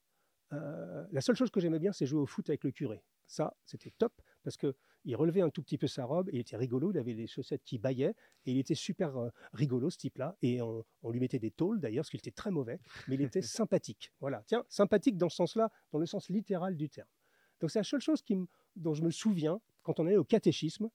euh, 0.54 1.06
la 1.12 1.22
seule 1.22 1.36
chose 1.36 1.52
que 1.52 1.60
j'aimais 1.60 1.80
bien, 1.80 1.92
c'est 1.92 2.06
jouer 2.06 2.22
au 2.22 2.26
foot 2.26 2.50
avec 2.50 2.64
le 2.64 2.72
curé. 2.72 3.04
Ça, 3.28 3.56
c'était 3.66 3.92
top 3.98 4.14
parce 4.44 4.56
que 4.56 4.76
il 5.04 5.16
relevait 5.16 5.42
un 5.42 5.50
tout 5.50 5.62
petit 5.62 5.78
peu 5.78 5.88
sa 5.88 6.04
robe, 6.06 6.28
et 6.30 6.36
il 6.36 6.40
était 6.40 6.58
rigolo, 6.58 6.92
il 6.92 6.98
avait 6.98 7.14
des 7.14 7.28
chaussettes 7.28 7.64
qui 7.64 7.78
baillaient, 7.78 8.14
et 8.46 8.52
il 8.52 8.58
était 8.58 8.76
super 8.76 9.16
euh, 9.18 9.30
rigolo 9.54 9.90
ce 9.90 9.98
type-là, 9.98 10.36
et 10.42 10.62
on, 10.62 10.84
on 11.02 11.12
lui 11.12 11.20
mettait 11.22 11.40
des 11.40 11.52
tôles 11.52 11.80
d'ailleurs, 11.80 12.02
parce 12.04 12.10
qu'il 12.10 12.20
était 12.20 12.32
très 12.32 12.52
mauvais, 12.52 12.80
mais 13.08 13.16
il 13.16 13.22
était 13.22 13.42
sympathique. 13.42 14.12
Voilà, 14.20 14.44
tiens, 14.48 14.66
sympathique 14.68 15.18
dans 15.18 15.30
ce 15.30 15.38
sens-là, 15.38 15.72
dans 15.94 16.00
le 16.00 16.06
sens 16.06 16.30
littéral 16.30 16.76
du 16.76 16.90
terme. 16.90 17.08
Donc 17.62 17.72
c'est 17.72 17.80
la 17.80 17.84
seule 17.84 18.02
chose 18.02 18.22
qui 18.22 18.36
me- 18.36 18.48
dont 18.76 18.94
je 18.94 19.02
me 19.04 19.10
souviens 19.12 19.62
quand 19.82 20.00
on 20.02 20.06
allait 20.08 20.18
au 20.18 20.26
catéchisme, 20.26 20.90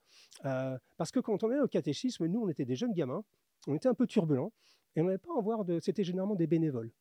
euh, 0.45 0.79
parce 0.99 1.11
que 1.11 1.21
quand 1.21 1.43
on 1.43 1.51
allait 1.51 1.61
au 1.63 1.69
catéchisme, 1.69 2.27
nous, 2.27 2.41
on 2.43 2.49
était 2.51 2.67
des 2.67 2.77
jeunes 2.77 2.93
gamins, 2.93 3.25
on 3.67 3.75
était 3.75 3.89
un 3.89 3.95
peu 3.95 4.07
turbulents, 4.07 4.53
et 4.97 5.01
on 5.01 5.05
n'avait 5.05 5.19
pas 5.19 5.37
à 5.37 5.41
voir 5.41 5.65
de... 5.65 5.81
C'était 5.81 6.05
généralement 6.05 6.35
des 6.35 6.47
bénévoles. 6.47 6.93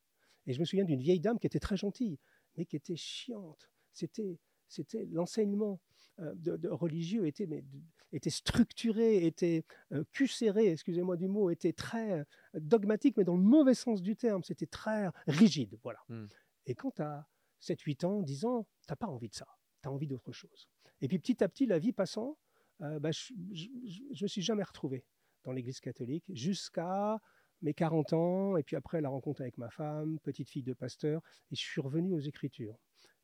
Et 0.46 0.52
je 0.52 0.60
me 0.60 0.64
souviens 0.64 0.84
d'une 0.84 1.00
vieille 1.00 1.20
dame 1.20 1.38
qui 1.38 1.46
était 1.46 1.60
très 1.60 1.76
gentille, 1.76 2.18
mais 2.56 2.64
qui 2.64 2.76
était 2.76 2.96
chiante. 2.96 3.70
C'était, 3.92 4.38
c'était 4.68 5.06
l'enseignement 5.12 5.80
euh, 6.20 6.32
de, 6.34 6.56
de 6.56 6.68
religieux 6.68 7.26
était, 7.26 7.46
mais, 7.46 7.64
était 8.12 8.30
structuré, 8.30 9.24
était 9.26 9.64
euh, 9.92 10.04
excusez-moi 10.10 11.16
du 11.16 11.28
mot, 11.28 11.50
était 11.50 11.72
très 11.72 12.20
euh, 12.20 12.24
dogmatique, 12.54 13.16
mais 13.16 13.24
dans 13.24 13.36
le 13.36 13.42
mauvais 13.42 13.74
sens 13.74 14.02
du 14.02 14.16
terme. 14.16 14.42
C'était 14.42 14.66
très 14.66 15.08
rigide, 15.26 15.78
voilà. 15.82 16.00
Hmm. 16.08 16.26
Et 16.66 16.74
quand 16.74 16.92
tu 16.92 17.02
as 17.02 17.26
7, 17.60 17.80
8 17.80 18.04
ans, 18.04 18.22
10 18.22 18.44
ans, 18.44 18.66
tu 18.88 18.96
pas 18.96 19.06
envie 19.06 19.28
de 19.28 19.34
ça. 19.34 19.46
Tu 19.82 19.88
as 19.88 19.92
envie 19.92 20.08
d'autre 20.08 20.32
chose. 20.32 20.68
Et 21.00 21.08
puis 21.08 21.18
petit 21.18 21.42
à 21.42 21.48
petit, 21.48 21.66
la 21.66 21.78
vie 21.78 21.92
passant, 21.92 22.38
euh, 22.82 22.98
bah, 22.98 23.10
je 23.12 23.32
ne 23.34 24.22
me 24.22 24.28
suis 24.28 24.42
jamais 24.42 24.62
retrouvé 24.62 25.04
dans 25.44 25.52
l'Église 25.52 25.80
catholique 25.80 26.24
jusqu'à 26.28 27.20
mes 27.62 27.74
40 27.74 28.12
ans, 28.12 28.56
et 28.56 28.62
puis 28.62 28.76
après 28.76 29.00
la 29.00 29.08
rencontre 29.08 29.40
avec 29.40 29.56
ma 29.58 29.70
femme, 29.70 30.18
petite 30.20 30.48
fille 30.48 30.62
de 30.62 30.74
pasteur, 30.74 31.22
et 31.50 31.56
je 31.56 31.60
suis 31.60 31.80
revenu 31.80 32.12
aux 32.14 32.20
Écritures. 32.20 32.76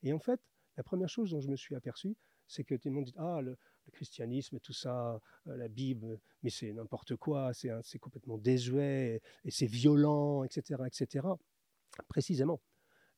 Et 0.02 0.12
en 0.12 0.18
fait, 0.18 0.40
la 0.76 0.82
première 0.82 1.08
chose 1.08 1.30
dont 1.30 1.40
je 1.40 1.48
me 1.48 1.56
suis 1.56 1.74
aperçu, 1.74 2.16
c'est 2.46 2.64
que 2.64 2.74
tout 2.74 2.88
le 2.88 2.94
monde 2.94 3.04
dit 3.04 3.14
Ah, 3.18 3.40
le, 3.42 3.50
le 3.86 3.90
christianisme, 3.92 4.58
tout 4.60 4.72
ça, 4.72 5.20
euh, 5.48 5.56
la 5.56 5.68
Bible, 5.68 6.20
mais 6.42 6.50
c'est 6.50 6.72
n'importe 6.72 7.16
quoi, 7.16 7.52
c'est 7.52 7.70
un- 7.70 7.82
c'est 7.82 7.98
complètement 7.98 8.38
désuet, 8.38 9.16
et, 9.44 9.48
et 9.48 9.50
c'est 9.50 9.66
violent, 9.66 10.44
etc., 10.44 10.82
etc. 10.86 11.26
Précisément. 12.08 12.60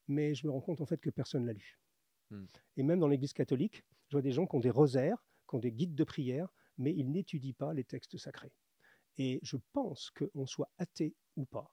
Mais 0.09 0.35
je 0.35 0.47
me 0.47 0.53
rends 0.53 0.61
compte 0.61 0.81
en 0.81 0.87
fait 0.87 1.01
que 1.01 1.11
personne 1.11 1.43
ne 1.43 1.49
l'a 1.49 1.53
lu. 1.53 1.79
Hmm. 2.31 2.47
Et 2.77 2.83
même 2.83 2.99
dans 2.99 3.09
l'Église 3.09 3.33
catholique, 3.33 3.85
je 4.09 4.17
vois 4.17 4.23
des 4.23 4.33
gens 4.33 4.47
qui 4.47 4.57
ont 4.57 4.61
des 4.61 4.71
rosaires, 4.71 5.23
qui 5.49 5.57
ont 5.57 5.59
des 5.59 5.73
guides 5.73 5.95
de 5.95 6.05
prière, 6.05 6.49
mais 6.79 6.93
ils 6.95 7.11
n'étudient 7.11 7.53
pas 7.57 7.75
les 7.75 7.85
textes 7.85 8.17
sacrés. 8.17 8.53
Et 9.23 9.39
je 9.43 9.59
pense 9.75 10.11
qu'on 10.13 10.47
soit 10.47 10.71
athée 10.79 11.15
ou 11.37 11.45
pas, 11.45 11.71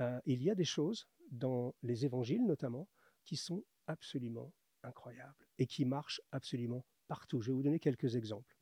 euh, 0.00 0.18
il 0.24 0.42
y 0.42 0.48
a 0.48 0.54
des 0.54 0.64
choses 0.64 1.06
dans 1.30 1.74
les 1.82 2.06
évangiles 2.06 2.46
notamment 2.46 2.88
qui 3.26 3.36
sont 3.36 3.62
absolument 3.86 4.54
incroyables 4.82 5.46
et 5.58 5.66
qui 5.66 5.84
marchent 5.84 6.22
absolument 6.30 6.82
partout. 7.08 7.42
Je 7.42 7.50
vais 7.50 7.56
vous 7.56 7.62
donner 7.62 7.78
quelques 7.78 8.16
exemples. 8.16 8.56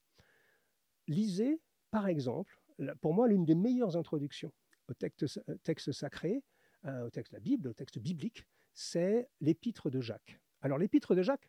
Lisez, 1.06 1.60
par 1.92 2.08
exemple, 2.08 2.60
pour 3.00 3.14
moi, 3.14 3.28
l'une 3.28 3.44
des 3.44 3.54
meilleures 3.54 3.96
introductions 3.96 4.52
au 4.88 4.94
texte, 4.94 5.22
euh, 5.48 5.92
sacré, 5.92 6.42
euh, 6.86 7.06
au 7.06 7.10
texte 7.10 7.30
de 7.30 7.36
la 7.36 7.40
Bible, 7.40 7.68
au 7.68 7.74
texte 7.74 8.00
biblique, 8.00 8.44
c'est 8.74 9.30
l'épître 9.40 9.88
de 9.88 10.00
Jacques. 10.00 10.40
Alors 10.62 10.78
l'épître 10.78 11.14
de 11.14 11.22
Jacques, 11.22 11.48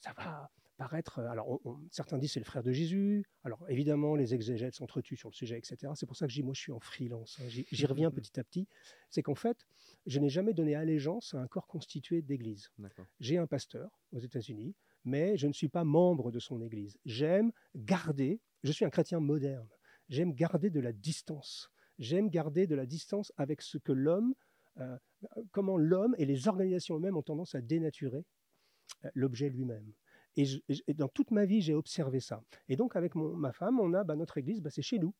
ça 0.00 0.14
va 0.14 0.50
paraître. 0.76 1.18
euh, 1.20 1.28
Alors 1.28 1.48
on- 1.50 1.60
on- 1.64 1.78
certains 1.90 2.18
disent 2.18 2.32
c'est 2.32 2.40
le 2.40 2.44
frère 2.44 2.62
de 2.62 2.72
Jésus. 2.72 3.24
Alors 3.44 3.64
évidemment, 3.68 4.14
les 4.16 4.34
exégètes 4.34 4.74
s'entretuent 4.74 5.16
sur 5.16 5.28
le 5.28 5.34
sujet, 5.34 5.58
etc. 5.58 5.92
C'est 5.94 6.06
pour 6.06 6.16
ça 6.16 6.26
que 6.26 6.32
je 6.32 6.38
dis 6.38 6.42
moi 6.42 6.54
je 6.54 6.60
suis 6.60 6.72
en 6.72 6.80
freelance. 6.80 7.38
hein. 7.40 7.48
J'y 7.48 7.86
reviens 7.86 8.10
petit 8.30 8.38
à 8.40 8.44
petit. 8.44 8.66
C'est 9.10 9.22
qu'en 9.22 9.34
fait, 9.34 9.66
je 10.06 10.18
n'ai 10.18 10.28
jamais 10.28 10.54
donné 10.54 10.74
allégeance 10.74 11.34
à 11.34 11.38
un 11.40 11.46
corps 11.46 11.66
constitué 11.66 12.22
d'église. 12.22 12.70
J'ai 13.20 13.38
un 13.38 13.46
pasteur 13.46 13.90
aux 14.12 14.18
États-Unis, 14.18 14.74
mais 15.04 15.36
je 15.36 15.46
ne 15.46 15.52
suis 15.52 15.68
pas 15.68 15.84
membre 15.84 16.30
de 16.30 16.38
son 16.38 16.60
église. 16.62 16.96
J'aime 17.04 17.52
garder, 17.76 18.40
je 18.62 18.72
suis 18.72 18.84
un 18.84 18.90
chrétien 18.90 19.20
moderne, 19.20 19.68
j'aime 20.08 20.32
garder 20.34 20.70
de 20.70 20.80
la 20.80 20.92
distance. 20.92 21.70
J'aime 21.98 22.30
garder 22.30 22.66
de 22.66 22.74
la 22.74 22.86
distance 22.86 23.32
avec 23.36 23.60
ce 23.62 23.78
que 23.78 23.92
l'homme, 23.92 24.34
euh, 24.78 24.96
comment 25.52 25.76
l'homme 25.76 26.14
et 26.18 26.24
les 26.24 26.48
organisations 26.48 26.96
eux-mêmes 26.96 27.16
ont 27.16 27.22
tendance 27.22 27.54
à 27.54 27.60
dénaturer 27.60 28.24
euh, 29.04 29.10
l'objet 29.14 29.50
lui-même. 29.50 29.92
Et, 30.36 30.94
dans 30.94 31.08
toute 31.08 31.30
ma 31.30 31.44
vie, 31.44 31.60
j'ai 31.60 31.74
observé 31.74 32.20
ça. 32.20 32.42
Et 32.68 32.76
donc, 32.76 32.96
avec 32.96 33.14
ma 33.14 33.52
femme, 33.52 33.80
on 33.80 33.92
a 33.92 34.04
bah, 34.04 34.16
notre 34.16 34.38
église, 34.38 34.60
bah, 34.60 34.70
c'est 34.70 34.82
chez 34.82 34.98
nous. 34.98 35.14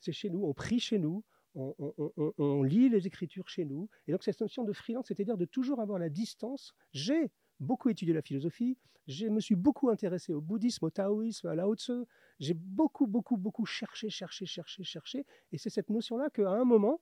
C'est 0.00 0.12
chez 0.12 0.30
nous, 0.30 0.44
on 0.44 0.54
prie 0.54 0.78
chez 0.78 0.98
nous, 0.98 1.24
on, 1.54 2.62
lit 2.62 2.88
les 2.88 3.06
Écritures 3.06 3.48
chez 3.48 3.64
nous. 3.64 3.88
Et 4.06 4.12
donc, 4.12 4.22
cette 4.22 4.40
notion 4.40 4.62
de 4.62 4.72
freelance, 4.72 5.06
c'est-à-dire 5.08 5.36
de 5.36 5.44
toujours 5.44 5.80
avoir 5.80 5.98
la 5.98 6.08
distance. 6.08 6.72
J'ai 6.92 7.32
beaucoup 7.58 7.88
étudié 7.88 8.14
la 8.14 8.22
philosophie, 8.22 8.78
je 9.08 9.26
me 9.26 9.40
suis 9.40 9.56
beaucoup 9.56 9.88
intéressé 9.88 10.34
au 10.34 10.40
bouddhisme, 10.40 10.84
au 10.84 10.90
taoïsme, 10.90 11.48
à 11.48 11.54
Lao 11.54 11.74
Tzu. 11.74 12.04
J'ai 12.38 12.54
beaucoup, 12.54 13.06
beaucoup, 13.06 13.38
beaucoup 13.38 13.64
cherché, 13.64 14.10
cherché, 14.10 14.44
cherché, 14.44 14.84
cherché. 14.84 15.24
Et 15.50 15.58
c'est 15.58 15.70
cette 15.70 15.88
notion-là 15.88 16.28
qu'à 16.28 16.50
un 16.50 16.64
moment, 16.64 17.00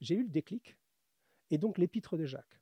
j'ai 0.00 0.16
eu 0.16 0.24
le 0.24 0.28
déclic. 0.28 0.76
Et 1.50 1.56
donc, 1.56 1.78
l'épître 1.78 2.18
de 2.18 2.26
Jacques. 2.26 2.60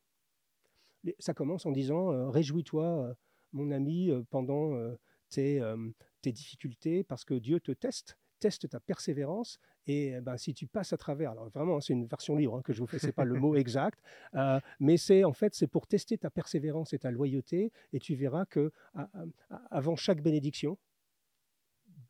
Ça 1.18 1.34
commence 1.34 1.66
en 1.66 1.72
disant 1.72 2.12
euh, 2.12 2.30
Réjouis-toi, 2.30 2.84
euh, 2.84 3.14
mon 3.52 3.70
ami, 3.70 4.10
euh, 4.10 4.22
pendant 4.30 4.74
euh, 4.74 4.98
tes, 5.28 5.60
euh, 5.60 5.76
tes 6.22 6.32
difficultés, 6.32 7.04
parce 7.04 7.24
que 7.24 7.34
Dieu 7.34 7.60
te 7.60 7.72
teste, 7.72 8.16
teste 8.38 8.68
ta 8.68 8.80
persévérance. 8.80 9.58
Et 9.86 10.08
eh 10.08 10.20
ben, 10.20 10.36
si 10.36 10.54
tu 10.54 10.66
passes 10.66 10.92
à 10.92 10.96
travers, 10.96 11.32
alors 11.32 11.48
vraiment, 11.48 11.76
hein, 11.76 11.80
c'est 11.80 11.94
une 11.94 12.06
version 12.06 12.36
libre 12.36 12.56
hein, 12.56 12.62
que 12.62 12.72
je 12.72 12.80
vous 12.80 12.86
fais, 12.86 12.98
c'est 12.98 13.12
pas 13.12 13.24
le 13.24 13.34
mot 13.40 13.54
exact, 13.56 13.98
euh, 14.34 14.60
mais 14.78 14.96
c'est 14.98 15.24
en 15.24 15.32
fait 15.32 15.54
c'est 15.54 15.66
pour 15.66 15.86
tester 15.86 16.18
ta 16.18 16.30
persévérance 16.30 16.92
et 16.92 16.98
ta 16.98 17.10
loyauté, 17.10 17.72
et 17.92 17.98
tu 17.98 18.14
verras 18.14 18.44
que 18.44 18.72
à- 18.94 19.08
à- 19.50 19.56
avant 19.70 19.96
chaque 19.96 20.22
bénédiction, 20.22 20.76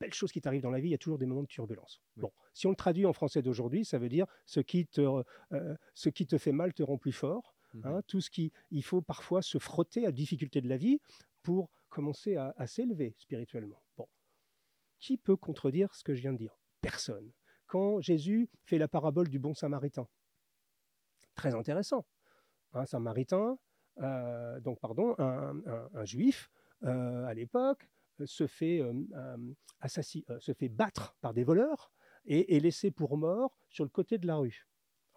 belle 0.01 0.13
chose 0.15 0.33
qui 0.33 0.41
t'arrive 0.41 0.63
dans 0.63 0.71
la 0.71 0.81
vie, 0.81 0.89
il 0.89 0.93
y 0.93 0.95
a 0.95 0.99
toujours 0.99 1.19
des 1.19 1.27
moments 1.27 1.43
de 1.43 1.49
turbulence. 1.49 2.01
Oui. 2.17 2.23
Bon, 2.23 2.33
si 2.55 2.67
on 2.67 2.71
le 2.71 2.77
traduit 2.77 3.07
en 3.07 3.13
français 3.13 3.43
d'aujourd'hui, 3.43 3.85
ça 3.85 3.99
veut 3.99 4.09
dire 4.09 4.27
ce 4.47 4.61
qui 4.61 4.87
te, 4.87 5.01
euh, 5.53 5.77
ce 5.95 6.09
qui 6.09 6.27
te 6.27 6.39
fait 6.39 6.53
mal 6.53 6.73
te 6.75 6.83
rend 6.83 6.99
plus 6.99 7.13
fort. 7.13 7.55
Hein, 7.85 8.01
tout 8.09 8.21
ce 8.21 8.31
qui, 8.31 8.53
il 8.73 8.83
faut 8.83 9.01
parfois 9.01 9.43
se 9.43 9.59
frotter 9.59 10.01
à 10.03 10.07
la 10.07 10.13
difficulté 10.13 10.61
de 10.61 10.69
la 10.69 10.77
vie 10.77 11.01
pour 11.43 11.71
commencer 11.89 12.37
à, 12.37 12.67
s'élever 12.67 13.15
spirituellement. 13.19 13.83
Bon, 13.97 14.07
qui 14.99 15.17
peut 15.17 15.37
contredire 15.37 15.95
ce 15.95 16.05
que 16.05 16.15
je 16.15 16.21
viens 16.21 16.33
de 16.33 16.39
dire? 16.39 16.57
Personne. 16.81 17.33
Quand 17.67 18.01
Jésus 18.01 18.49
fait 18.65 18.79
la 18.79 18.89
parabole 18.89 19.29
du 19.29 19.39
bon 19.39 19.55
Samaritain, 19.55 20.09
très 21.35 21.55
intéressant. 21.55 22.07
Un 22.73 22.87
Samaritain, 22.87 23.59
euh, 23.99 24.61
donc 24.61 24.81
pardon, 24.81 25.15
un, 25.19 26.05
Juif 26.05 26.51
euh, 26.85 27.25
à 27.25 27.35
l'époque 27.35 27.89
se 28.25 28.47
fait 28.47 28.81
euh, 28.81 28.93
euh, 29.15 30.39
se 30.41 30.53
fait 30.53 30.69
battre 30.69 31.17
par 31.21 31.35
des 31.35 31.45
voleurs 31.45 31.93
et 32.27 32.57
est 32.57 32.61
laissé 32.61 32.91
pour 32.91 33.17
mort 33.17 33.57
sur 33.69 33.85
le 33.85 33.91
côté 33.91 34.19
de 34.19 34.27
la 34.27 34.37
rue. 34.37 34.67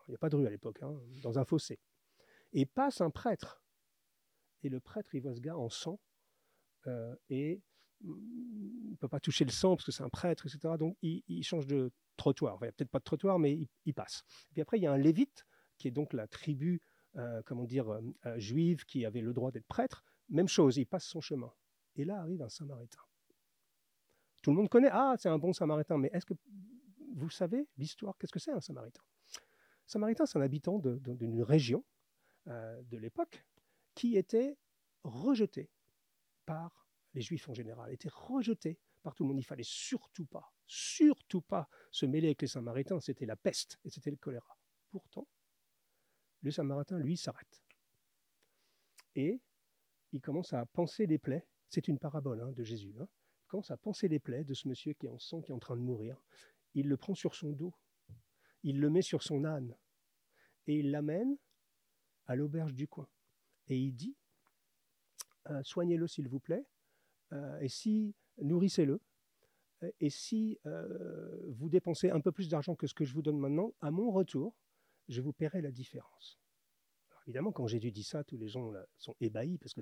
Il 0.07 0.11
n'y 0.11 0.15
a 0.15 0.17
pas 0.17 0.29
de 0.29 0.35
rue 0.35 0.47
à 0.47 0.49
l'époque, 0.49 0.81
hein, 0.81 0.93
dans 1.21 1.39
un 1.39 1.45
fossé 1.45 1.79
et 2.53 2.65
passe 2.65 3.01
un 3.01 3.09
prêtre. 3.09 3.63
Et 4.63 4.69
le 4.69 4.79
prêtre, 4.79 5.13
il 5.15 5.21
voit 5.21 5.35
ce 5.35 5.41
gars 5.41 5.57
en 5.57 5.69
sang, 5.69 5.99
et 7.29 7.61
mm, 8.01 8.13
il 8.85 8.91
ne 8.91 8.95
peut 8.97 9.07
pas 9.07 9.19
toucher 9.19 9.45
le 9.45 9.51
sang 9.51 9.75
parce 9.75 9.85
que 9.85 9.91
c'est 9.91 10.03
un 10.03 10.09
prêtre, 10.09 10.45
etc. 10.45 10.75
Donc 10.77 10.97
il, 11.01 11.43
change 11.43 11.67
de 11.67 11.91
trottoir. 12.17 12.57
Il 12.61 12.65
n'y 12.65 12.69
a 12.69 12.71
peut-être 12.71 12.91
pas 12.91 12.99
de 12.99 13.03
trottoir, 13.03 13.39
mais 13.39 13.67
il, 13.85 13.93
passe. 13.93 14.23
Et 14.49 14.53
puis 14.53 14.61
après, 14.61 14.79
il 14.79 14.83
y 14.83 14.87
a 14.87 14.91
un 14.91 14.97
lévite, 14.97 15.45
qui 15.77 15.87
est 15.87 15.91
donc 15.91 16.13
la 16.13 16.27
tribu, 16.27 16.81
euh, 17.15 17.41
comment 17.45 17.65
dire, 17.65 17.91
euh, 17.91 18.01
euh, 18.25 18.39
juive, 18.39 18.85
qui 18.85 19.05
avait 19.05 19.21
le 19.21 19.33
droit 19.33 19.51
d'être 19.51 19.67
prêtre. 19.67 20.03
Même 20.29 20.47
chose, 20.47 20.77
il 20.77 20.85
passe 20.85 21.05
son 21.05 21.21
chemin. 21.21 21.51
Et 21.95 22.05
là 22.05 22.19
arrive 22.19 22.41
un 22.41 22.49
samaritain. 22.49 23.01
Tout 24.41 24.51
le 24.51 24.57
monde 24.57 24.69
connaît, 24.69 24.89
ah, 24.91 25.15
c'est 25.17 25.29
un 25.29 25.39
bon 25.39 25.53
samaritain, 25.53 25.97
mais 25.97 26.09
est-ce 26.13 26.25
que 26.25 26.33
vous 27.15 27.29
savez 27.29 27.67
l'histoire? 27.77 28.17
Qu'est-ce 28.17 28.33
que 28.33 28.39
c'est 28.39 28.51
un 28.51 28.61
samaritain? 28.61 29.01
Samaritain, 29.85 30.25
c'est 30.25 30.37
un 30.37 30.41
habitant 30.41 30.79
d'une 30.79 31.43
région 31.43 31.83
euh, 32.47 32.81
de 32.83 32.97
l'époque 32.97 33.45
qui 33.95 34.17
était 34.17 34.57
rejeté 35.03 35.69
par 36.45 36.87
les 37.13 37.21
juifs 37.21 37.47
en 37.49 37.53
général, 37.53 37.91
était 37.91 38.09
rejeté 38.11 38.79
par 39.01 39.15
tout 39.15 39.23
le 39.23 39.29
monde. 39.29 39.39
Il 39.39 39.45
fallait 39.45 39.63
surtout 39.63 40.25
pas, 40.25 40.53
surtout 40.65 41.41
pas 41.41 41.69
se 41.91 42.05
mêler 42.05 42.27
avec 42.27 42.41
les 42.41 42.47
samaritains, 42.47 42.99
c'était 42.99 43.25
la 43.25 43.35
peste 43.35 43.79
et 43.83 43.89
c'était 43.89 44.11
le 44.11 44.17
choléra. 44.17 44.57
Pourtant, 44.89 45.27
le 46.41 46.51
samaritain, 46.51 46.97
lui, 46.99 47.17
s'arrête. 47.17 47.63
Et 49.15 49.41
il 50.11 50.21
commence 50.21 50.53
à 50.53 50.65
penser 50.65 51.05
les 51.05 51.17
plaies. 51.17 51.47
C'est 51.69 51.87
une 51.87 51.99
parabole 51.99 52.41
hein, 52.41 52.51
de 52.51 52.63
Jésus. 52.63 52.93
hein. 52.99 53.07
Il 53.45 53.47
commence 53.47 53.71
à 53.71 53.77
penser 53.77 54.07
les 54.07 54.19
plaies 54.19 54.43
de 54.43 54.53
ce 54.53 54.67
monsieur 54.67 54.93
qui 54.93 55.05
est 55.05 55.09
en 55.09 55.19
sang, 55.19 55.41
qui 55.41 55.51
est 55.51 55.55
en 55.55 55.59
train 55.59 55.77
de 55.77 55.81
mourir. 55.81 56.21
Il 56.73 56.87
le 56.87 56.97
prend 56.97 57.15
sur 57.15 57.35
son 57.35 57.51
dos. 57.51 57.73
Il 58.63 58.79
le 58.79 58.89
met 58.89 59.01
sur 59.01 59.23
son 59.23 59.45
âne. 59.45 59.75
Et 60.67 60.79
il 60.79 60.91
l'amène 60.91 61.37
à 62.25 62.35
l'auberge 62.35 62.73
du 62.73 62.87
coin. 62.87 63.07
Et 63.67 63.77
il 63.77 63.93
dit 63.95 64.15
Soignez-le, 65.63 66.07
s'il 66.07 66.27
vous 66.27 66.39
plaît. 66.39 66.65
euh, 67.33 67.59
et 67.59 67.69
si, 67.69 68.15
nourrissez-le. 68.41 68.99
Euh, 69.83 69.91
Et 69.99 70.09
si 70.09 70.59
euh, 70.65 71.39
vous 71.49 71.69
dépensez 71.69 72.09
un 72.09 72.21
peu 72.21 72.31
plus 72.31 72.49
d'argent 72.49 72.75
que 72.75 72.87
ce 72.87 72.93
que 72.93 73.05
je 73.05 73.13
vous 73.13 73.21
donne 73.21 73.39
maintenant, 73.39 73.73
à 73.81 73.91
mon 73.91 74.11
retour, 74.11 74.55
je 75.09 75.21
vous 75.21 75.33
paierai 75.33 75.61
la 75.61 75.71
différence. 75.71 76.39
Évidemment, 77.25 77.51
quand 77.51 77.67
Jésus 77.67 77.91
dit 77.91 78.03
ça, 78.03 78.23
tous 78.23 78.37
les 78.37 78.47
gens 78.49 78.71
sont 78.97 79.15
ébahis 79.21 79.57
parce 79.57 79.73
que 79.73 79.81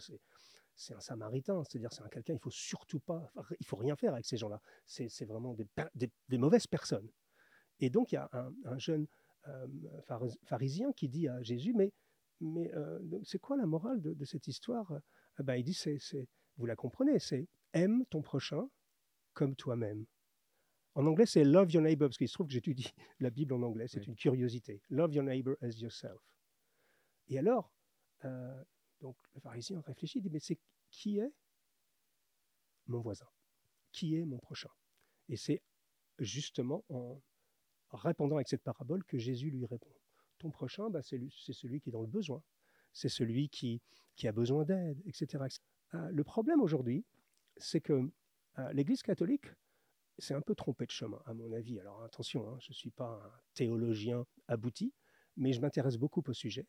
c'est 0.75 0.93
un 0.93 0.99
samaritain, 0.99 1.63
c'est-à-dire 1.63 1.91
c'est 1.91 2.03
un 2.03 2.07
quelqu'un, 2.09 2.33
il 2.33 2.39
faut 2.39 2.51
surtout 2.51 2.99
pas, 2.99 3.31
il 3.59 3.65
faut 3.65 3.77
rien 3.77 3.95
faire 3.95 4.13
avec 4.13 4.25
ces 4.25 4.37
gens-là. 4.37 4.61
C'est 4.85 5.25
vraiment 5.25 5.55
des, 5.55 6.37
mauvaises 6.37 6.67
personnes. 6.67 7.09
Et 7.79 7.89
donc 7.89 8.11
il 8.11 8.15
y 8.15 8.17
a 8.19 8.29
un, 8.33 8.53
un 8.65 8.77
jeune 8.77 9.07
euh, 9.47 9.67
pharis- 10.07 10.37
pharisien 10.43 10.93
qui 10.93 11.09
dit 11.09 11.27
à 11.27 11.41
Jésus, 11.41 11.73
mais, 11.73 11.91
euh, 12.75 12.99
c'est 13.23 13.39
quoi 13.39 13.57
la 13.57 13.65
morale 13.65 14.01
de 14.01 14.25
cette 14.25 14.47
histoire? 14.47 14.91
Eh 15.39 15.43
ben, 15.43 15.55
Il 15.55 15.63
dit, 15.63 15.73
c'est, 15.73 15.97
c'est- 15.99 16.27
vous 16.57 16.65
la 16.65 16.75
comprenez, 16.75 17.19
c'est 17.19 17.47
aime 17.73 18.05
ton 18.07 18.21
prochain 18.21 18.69
comme 19.33 19.55
toi-même. 19.55 20.05
En 20.93 21.05
anglais, 21.07 21.25
c'est 21.25 21.43
love 21.45 21.71
your 21.71 21.81
neighbor, 21.81 22.09
parce 22.09 22.17
qu'il 22.17 22.27
se 22.27 22.33
trouve 22.33 22.47
que 22.47 22.53
j'étudie 22.53 22.93
la 23.19 23.29
Bible 23.29 23.53
en 23.53 23.61
anglais, 23.61 23.87
c'est 23.87 23.99
Oui. 24.01 24.07
une 24.07 24.15
curiosité. 24.15 24.81
Love 24.89 25.13
your 25.13 25.23
neighbor 25.23 25.55
as 25.61 25.79
yourself. 25.79 26.19
Et 27.27 27.37
alors, 27.39 27.71
euh, 28.25 28.63
donc 28.99 29.15
le 29.33 29.39
pharisien 29.39 29.79
réfléchit, 29.81 30.19
il 30.19 30.23
dit, 30.23 30.29
mais 30.29 30.39
c'est 30.39 30.59
qui 30.89 31.17
est 31.19 31.31
mon 32.87 32.99
voisin? 32.99 33.27
Qui 33.93 34.17
est 34.17 34.25
mon 34.25 34.37
prochain? 34.39 34.69
Et 35.29 35.37
c'est 35.37 35.61
justement 36.19 36.83
en 36.89 37.21
répondant 37.91 38.35
avec 38.35 38.49
cette 38.49 38.63
parabole 38.63 39.03
que 39.05 39.17
Jésus 39.17 39.49
lui 39.49 39.65
répond. 39.65 39.93
Ton 40.39 40.51
prochain, 40.51 40.89
bah, 40.89 41.01
c'est 41.01 41.17
lui- 41.17 41.33
c'est 41.45 41.53
celui 41.53 41.79
qui 41.79 41.89
est 41.89 41.91
dans 41.93 42.01
le 42.01 42.07
besoin, 42.07 42.43
c'est 42.93 43.09
celui 43.09 43.49
qui, 43.49 43.81
qui 44.15 44.27
a 44.27 44.31
besoin 44.31 44.63
d'aide, 44.63 45.01
etc. 45.05 45.45
Euh, 45.93 46.09
le 46.11 46.23
problème 46.23 46.61
aujourd'hui, 46.61 47.05
c'est 47.57 47.81
que 47.81 48.11
euh, 48.59 48.73
l'Église 48.73 49.01
catholique 49.01 49.45
s'est 50.17 50.33
un 50.33 50.41
peu 50.41 50.55
trompée 50.55 50.85
de 50.85 50.91
chemin, 50.91 51.21
à 51.25 51.33
mon 51.33 51.51
avis. 51.51 51.79
Alors 51.79 52.03
attention, 52.03 52.47
hein, 52.49 52.57
je 52.59 52.69
ne 52.69 52.75
suis 52.75 52.91
pas 52.91 53.21
un 53.23 53.31
théologien 53.53 54.25
abouti, 54.47 54.93
mais 55.37 55.53
je 55.53 55.61
m'intéresse 55.61 55.97
beaucoup 55.97 56.23
au 56.27 56.33
sujet. 56.33 56.67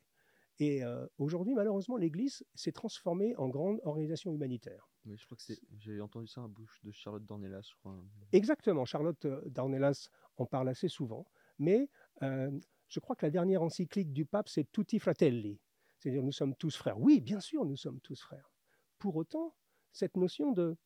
Et 0.58 0.84
euh, 0.84 1.06
aujourd'hui, 1.18 1.54
malheureusement, 1.54 1.96
l'Église 1.96 2.44
s'est 2.54 2.72
transformée 2.72 3.34
en 3.36 3.48
grande 3.48 3.80
organisation 3.84 4.32
humanitaire. 4.32 4.88
Oui, 5.04 5.16
je 5.16 5.24
crois 5.24 5.36
que. 5.36 5.54
J'ai 5.78 6.00
entendu 6.00 6.26
ça 6.26 6.40
à 6.40 6.44
la 6.44 6.48
bouche 6.48 6.80
de 6.84 6.92
Charlotte 6.92 7.24
Dornelas, 7.24 7.68
je 7.70 7.74
crois. 7.76 7.96
Exactement, 8.32 8.84
Charlotte 8.84 9.26
Dornelas 9.46 10.08
en 10.36 10.46
parle 10.46 10.68
assez 10.68 10.88
souvent, 10.88 11.26
mais 11.58 11.88
euh, 12.22 12.50
je 12.88 13.00
crois 13.00 13.16
que 13.16 13.26
la 13.26 13.30
dernière 13.30 13.62
encyclique 13.62 14.12
du 14.12 14.24
pape, 14.26 14.48
c'est 14.48 14.70
Tutti 14.70 14.98
Fratelli, 14.98 15.58
c'est-à-dire 16.02 16.22
nous 16.24 16.32
sommes 16.32 16.56
tous 16.56 16.76
frères. 16.76 16.98
Oui, 16.98 17.20
bien 17.20 17.38
sûr, 17.38 17.64
nous 17.64 17.76
sommes 17.76 18.00
tous 18.00 18.20
frères. 18.20 18.50
Pour 18.98 19.14
autant, 19.16 19.54
cette 19.92 20.16
notion 20.16 20.50
de... 20.50 20.76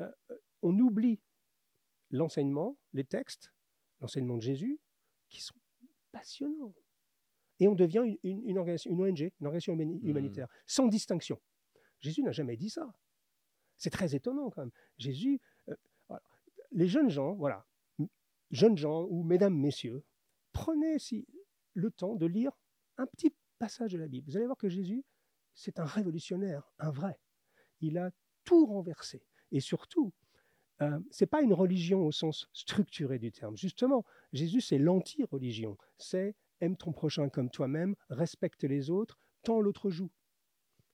euh, 0.00 0.10
on 0.62 0.76
oublie 0.80 1.20
l'enseignement, 2.10 2.76
les 2.92 3.04
textes, 3.04 3.52
l'enseignement 4.00 4.36
de 4.36 4.42
Jésus, 4.42 4.80
qui 5.28 5.40
sont 5.42 5.54
passionnants. 6.10 6.74
Et 7.60 7.68
on 7.68 7.74
devient 7.74 8.02
une, 8.04 8.18
une- 8.24 8.48
une 8.48 8.58
organisation, 8.58 8.90
une 8.92 9.00
ONG, 9.02 9.20
une 9.40 9.46
organisation 9.46 9.76
Mhm. 9.76 10.00
humanitaire, 10.02 10.48
sans 10.66 10.88
distinction. 10.88 11.40
Jésus 12.00 12.22
n'a 12.22 12.32
jamais 12.32 12.56
dit 12.56 12.70
ça. 12.70 12.92
C'est 13.76 13.90
très 13.90 14.14
étonnant 14.16 14.50
quand 14.50 14.62
même. 14.62 14.72
Jésus, 14.96 15.40
euh, 15.68 15.74
voilà. 16.08 16.22
les 16.72 16.88
jeunes 16.88 17.10
gens, 17.10 17.34
voilà, 17.34 17.64
jeunes 18.50 18.76
gens 18.76 19.04
ou 19.04 19.22
mesdames, 19.22 19.54
messieurs, 19.56 20.02
prenez 20.52 20.98
si, 20.98 21.26
le 21.74 21.90
temps 21.92 22.16
de 22.16 22.26
lire 22.26 22.50
un 22.96 23.06
petit 23.06 23.30
passage 23.58 23.92
de 23.92 23.98
la 23.98 24.08
Bible. 24.08 24.30
Vous 24.30 24.36
allez 24.36 24.46
voir 24.46 24.58
que 24.58 24.68
Jésus, 24.68 25.04
c'est 25.54 25.78
un 25.78 25.84
révolutionnaire, 25.84 26.70
un 26.78 26.90
vrai. 26.90 27.18
Il 27.80 27.98
a 27.98 28.10
tout 28.44 28.66
renversé. 28.66 29.22
Et 29.50 29.60
surtout, 29.60 30.12
euh, 30.80 30.98
c'est 31.10 31.26
pas 31.26 31.42
une 31.42 31.52
religion 31.52 32.06
au 32.06 32.12
sens 32.12 32.48
structuré 32.52 33.18
du 33.18 33.32
terme. 33.32 33.56
Justement, 33.56 34.04
Jésus, 34.32 34.60
c'est 34.60 34.78
l'anti-religion. 34.78 35.76
C'est 35.96 36.36
aime 36.60 36.76
ton 36.76 36.92
prochain 36.92 37.28
comme 37.28 37.50
toi-même, 37.50 37.94
respecte 38.10 38.64
les 38.64 38.90
autres, 38.90 39.18
tends 39.42 39.60
l'autre 39.60 39.90
joue, 39.90 40.10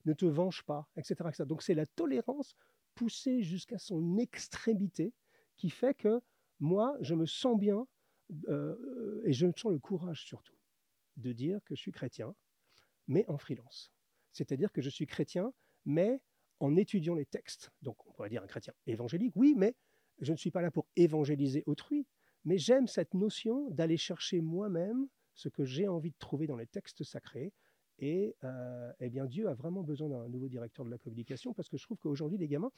ne 0.04 0.12
te 0.12 0.26
venge 0.26 0.62
pas, 0.64 0.88
etc. 0.96 1.30
Donc 1.46 1.62
c'est 1.62 1.74
la 1.74 1.86
tolérance 1.86 2.54
poussée 2.94 3.42
jusqu'à 3.42 3.78
son 3.78 4.18
extrémité 4.18 5.12
qui 5.56 5.70
fait 5.70 5.94
que 5.94 6.20
moi, 6.60 6.96
je 7.00 7.14
me 7.14 7.26
sens 7.26 7.58
bien 7.58 7.86
euh, 8.48 9.22
et 9.24 9.32
je 9.32 9.46
me 9.46 9.52
sens 9.52 9.72
le 9.72 9.78
courage 9.78 10.24
surtout 10.24 10.56
de 11.16 11.32
dire 11.32 11.60
que 11.64 11.74
je 11.74 11.80
suis 11.80 11.92
chrétien, 11.92 12.34
mais 13.06 13.24
en 13.28 13.38
freelance. 13.38 13.92
C'est-à-dire 14.32 14.72
que 14.72 14.82
je 14.82 14.90
suis 14.90 15.06
chrétien, 15.06 15.52
mais 15.84 16.20
en 16.60 16.76
étudiant 16.76 17.14
les 17.14 17.26
textes. 17.26 17.70
Donc 17.82 17.96
on 18.06 18.12
pourrait 18.12 18.30
dire 18.30 18.42
un 18.42 18.46
chrétien 18.46 18.72
évangélique, 18.86 19.34
oui, 19.36 19.54
mais 19.56 19.74
je 20.20 20.32
ne 20.32 20.36
suis 20.36 20.50
pas 20.50 20.62
là 20.62 20.70
pour 20.70 20.86
évangéliser 20.96 21.62
autrui, 21.66 22.06
mais 22.44 22.58
j'aime 22.58 22.86
cette 22.86 23.14
notion 23.14 23.70
d'aller 23.70 23.96
chercher 23.96 24.40
moi-même 24.40 25.08
ce 25.34 25.48
que 25.48 25.64
j'ai 25.64 25.88
envie 25.88 26.10
de 26.10 26.18
trouver 26.18 26.46
dans 26.46 26.56
les 26.56 26.66
textes 26.66 27.02
sacrés. 27.02 27.52
Et 27.98 28.36
euh, 28.44 28.92
eh 29.00 29.08
bien, 29.08 29.26
Dieu 29.26 29.48
a 29.48 29.54
vraiment 29.54 29.82
besoin 29.82 30.08
d'un 30.08 30.28
nouveau 30.28 30.48
directeur 30.48 30.84
de 30.84 30.90
la 30.90 30.98
communication 30.98 31.54
parce 31.54 31.68
que 31.68 31.76
je 31.76 31.84
trouve 31.84 31.98
qu'aujourd'hui, 31.98 32.38
les 32.38 32.48
gamins, 32.48 32.72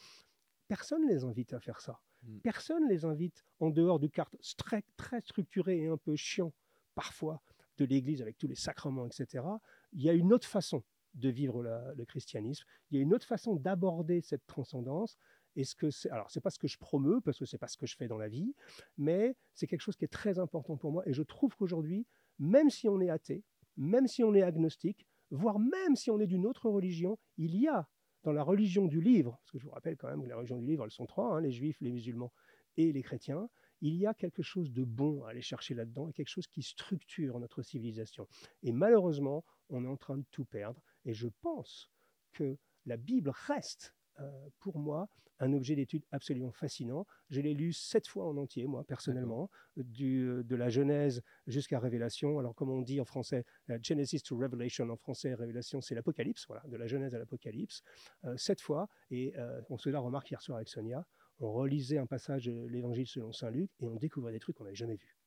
personne 0.68 1.02
ne 1.02 1.08
les 1.08 1.24
invite 1.24 1.52
à 1.52 1.60
faire 1.60 1.80
ça. 1.80 2.00
Mm. 2.22 2.38
Personne 2.40 2.84
ne 2.84 2.88
les 2.88 3.04
invite 3.04 3.44
en 3.60 3.70
dehors 3.70 3.98
du 3.98 4.10
cadre 4.10 4.30
très, 4.56 4.82
très 4.96 5.20
structuré 5.22 5.78
et 5.78 5.86
un 5.86 5.96
peu 5.96 6.16
chiant, 6.16 6.52
parfois, 6.94 7.42
de 7.78 7.84
l'Église 7.84 8.22
avec 8.22 8.38
tous 8.38 8.46
les 8.46 8.54
sacrements, 8.54 9.06
etc. 9.06 9.44
Il 9.92 10.02
y 10.02 10.10
a 10.10 10.12
une 10.12 10.32
autre 10.32 10.46
façon 10.46 10.82
de 11.14 11.28
vivre 11.28 11.62
la- 11.62 11.94
le 11.94 12.04
christianisme. 12.04 12.64
Il 12.90 12.96
y 12.96 13.00
a 13.00 13.02
une 13.02 13.14
autre 13.14 13.26
façon 13.26 13.56
d'aborder 13.56 14.20
cette 14.20 14.46
transcendance. 14.46 15.16
Est-ce 15.56 15.74
que 15.74 15.90
c'est 15.90 16.10
alors 16.10 16.30
c'est 16.30 16.42
pas 16.42 16.50
ce 16.50 16.58
que 16.58 16.68
je 16.68 16.76
promeux 16.78 17.20
parce 17.22 17.38
que 17.38 17.46
c'est 17.46 17.56
pas 17.58 17.68
ce 17.68 17.78
que 17.78 17.86
je 17.86 17.96
fais 17.96 18.08
dans 18.08 18.18
la 18.18 18.28
vie, 18.28 18.54
mais 18.98 19.36
c'est 19.54 19.66
quelque 19.66 19.80
chose 19.80 19.96
qui 19.96 20.04
est 20.04 20.08
très 20.08 20.38
important 20.38 20.76
pour 20.76 20.92
moi 20.92 21.02
et 21.08 21.14
je 21.14 21.22
trouve 21.22 21.56
qu'aujourd'hui, 21.56 22.06
même 22.38 22.68
si 22.68 22.88
on 22.88 23.00
est 23.00 23.08
athée, 23.08 23.42
même 23.78 24.06
si 24.06 24.22
on 24.22 24.34
est 24.34 24.42
agnostique, 24.42 25.06
voire 25.30 25.58
même 25.58 25.96
si 25.96 26.10
on 26.10 26.20
est 26.20 26.26
d'une 26.26 26.46
autre 26.46 26.68
religion, 26.68 27.18
il 27.38 27.56
y 27.56 27.68
a 27.68 27.88
dans 28.22 28.32
la 28.32 28.42
religion 28.42 28.86
du 28.86 29.00
livre, 29.00 29.38
parce 29.40 29.52
que 29.52 29.58
je 29.58 29.64
vous 29.64 29.70
rappelle 29.70 29.96
quand 29.96 30.08
même 30.08 30.20
que 30.22 30.26
les 30.26 30.34
religions 30.34 30.58
du 30.58 30.66
livre, 30.66 30.84
elles 30.84 30.90
sont 30.90 31.06
trois, 31.06 31.36
hein, 31.36 31.40
les 31.40 31.52
juifs, 31.52 31.80
les 31.80 31.92
musulmans 31.92 32.32
et 32.76 32.92
les 32.92 33.02
chrétiens, 33.02 33.48
il 33.80 33.96
y 33.96 34.06
a 34.06 34.14
quelque 34.14 34.42
chose 34.42 34.72
de 34.72 34.84
bon 34.84 35.24
à 35.24 35.30
aller 35.30 35.42
chercher 35.42 35.74
là-dedans 35.74 36.08
et 36.08 36.12
quelque 36.12 36.28
chose 36.28 36.46
qui 36.46 36.62
structure 36.62 37.38
notre 37.38 37.62
civilisation. 37.62 38.26
Et 38.62 38.72
malheureusement, 38.72 39.44
on 39.68 39.84
est 39.84 39.88
en 39.88 39.96
train 39.96 40.18
de 40.18 40.24
tout 40.30 40.44
perdre. 40.44 40.80
Et 41.04 41.14
je 41.14 41.28
pense 41.40 41.90
que 42.32 42.56
la 42.84 42.96
Bible 42.96 43.30
reste, 43.34 43.94
euh, 44.20 44.48
pour 44.60 44.78
moi, 44.78 45.08
un 45.38 45.52
objet 45.52 45.74
d'étude 45.74 46.04
absolument 46.10 46.52
fascinant. 46.52 47.06
Je 47.28 47.40
l'ai 47.40 47.54
lu 47.54 47.72
sept 47.72 48.06
fois 48.06 48.26
en 48.26 48.36
entier, 48.36 48.66
moi, 48.66 48.84
personnellement, 48.84 49.50
du, 49.76 50.42
de 50.44 50.56
la 50.56 50.68
Genèse 50.68 51.22
jusqu'à 51.46 51.78
Révélation. 51.78 52.38
Alors, 52.38 52.54
comme 52.54 52.70
on 52.70 52.80
dit 52.80 53.00
en 53.00 53.04
français, 53.04 53.44
euh, 53.70 53.78
Genesis 53.82 54.22
to 54.22 54.36
Revelation, 54.36 54.88
en 54.88 54.96
français, 54.96 55.34
Révélation, 55.34 55.80
c'est 55.80 55.94
l'Apocalypse, 55.94 56.46
voilà, 56.46 56.62
de 56.66 56.76
la 56.76 56.86
Genèse 56.86 57.14
à 57.14 57.18
l'Apocalypse, 57.18 57.82
euh, 58.24 58.36
sept 58.36 58.60
fois. 58.60 58.88
Et 59.10 59.34
euh, 59.36 59.60
on 59.68 59.78
se 59.78 59.90
la 59.90 60.00
remarque 60.00 60.30
hier 60.30 60.40
soir 60.40 60.56
avec 60.56 60.68
Sonia. 60.68 61.06
On 61.38 61.52
relisait 61.52 61.98
un 61.98 62.06
passage 62.06 62.46
de 62.46 62.66
l'Évangile 62.66 63.06
selon 63.06 63.32
Saint 63.32 63.50
Luc 63.50 63.70
et 63.80 63.88
on 63.88 63.96
découvrait 63.96 64.32
des 64.32 64.40
trucs 64.40 64.56
qu'on 64.56 64.64
n'avait 64.64 64.76
jamais 64.76 64.96
vus. 64.96 65.18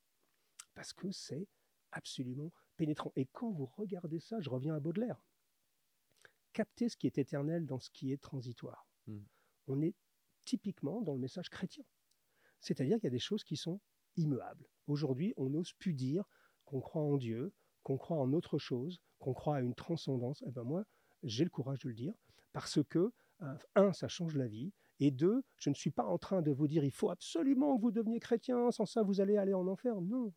Parce 0.74 0.92
que 0.92 1.10
c'est 1.10 1.46
absolument 1.92 2.52
pénétrant. 2.76 3.12
Et 3.16 3.26
quand 3.26 3.50
vous 3.50 3.66
regardez 3.66 4.20
ça, 4.20 4.40
je 4.40 4.50
reviens 4.50 4.74
à 4.74 4.80
Baudelaire. 4.80 5.22
Captez 6.52 6.88
ce 6.88 6.96
qui 6.96 7.06
est 7.06 7.18
éternel 7.18 7.66
dans 7.66 7.78
ce 7.78 7.90
qui 7.90 8.12
est 8.12 8.20
transitoire. 8.20 8.86
Mm. 9.06 9.20
on 9.68 9.80
est 9.82 9.94
typiquement 10.44 11.00
dans 11.02 11.14
le 11.14 11.20
message 11.20 11.48
chrétien. 11.48 11.84
C'est-à-dire 12.60 12.96
qu'il 12.96 13.04
y 13.04 13.06
a 13.06 13.10
des 13.10 13.18
choses 13.18 13.44
qui 13.44 13.56
sont 13.56 13.80
immuables. 14.16 14.68
Aujourd'hui, 14.86 15.32
on 15.36 15.50
n'ose 15.50 15.72
plus 15.74 15.94
dire 15.94 16.24
qu'on 16.64 16.80
croit 16.80 17.02
en 17.02 17.16
Dieu, 17.16 17.52
qu'on 17.82 17.96
croit 17.96 18.18
en 18.18 18.32
autre 18.32 18.58
chose, 18.58 19.00
qu'on 19.18 19.32
croit 19.32 19.56
à 19.56 19.60
une 19.60 19.74
transcendance. 19.74 20.42
Eh 20.46 20.50
ben 20.50 20.64
moi, 20.64 20.84
j'ai 21.22 21.44
le 21.44 21.50
courage 21.50 21.80
de 21.80 21.88
le 21.88 21.94
dire 21.94 22.14
parce 22.52 22.82
que, 22.88 23.12
euh, 23.42 23.54
un, 23.76 23.92
ça 23.92 24.08
change 24.08 24.34
la 24.34 24.48
vie, 24.48 24.72
et 25.00 25.10
deux, 25.10 25.42
je 25.56 25.70
ne 25.70 25.74
suis 25.74 25.90
pas 25.90 26.04
en 26.04 26.18
train 26.18 26.42
de 26.42 26.50
vous 26.50 26.68
dire 26.68 26.84
il 26.84 26.92
faut 26.92 27.10
absolument 27.10 27.76
que 27.76 27.82
vous 27.82 27.90
deveniez 27.90 28.20
chrétien, 28.20 28.70
sans 28.70 28.86
ça 28.86 29.02
vous 29.02 29.20
allez 29.20 29.36
aller 29.36 29.54
en 29.54 29.66
enfer. 29.66 30.00
Non, 30.00 30.32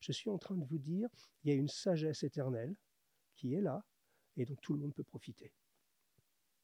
je 0.00 0.12
suis 0.12 0.28
en 0.30 0.38
train 0.38 0.56
de 0.56 0.64
vous 0.64 0.78
dire 0.78 1.08
il 1.42 1.50
y 1.50 1.52
a 1.52 1.56
une 1.56 1.68
sagesse 1.68 2.22
éternelle 2.22 2.74
qui 3.36 3.54
est 3.54 3.60
là, 3.60 3.84
et 4.36 4.44
dont 4.44 4.56
tout 4.56 4.74
le 4.74 4.80
monde 4.80 4.94
peut 4.94 5.04
profiter. 5.04 5.52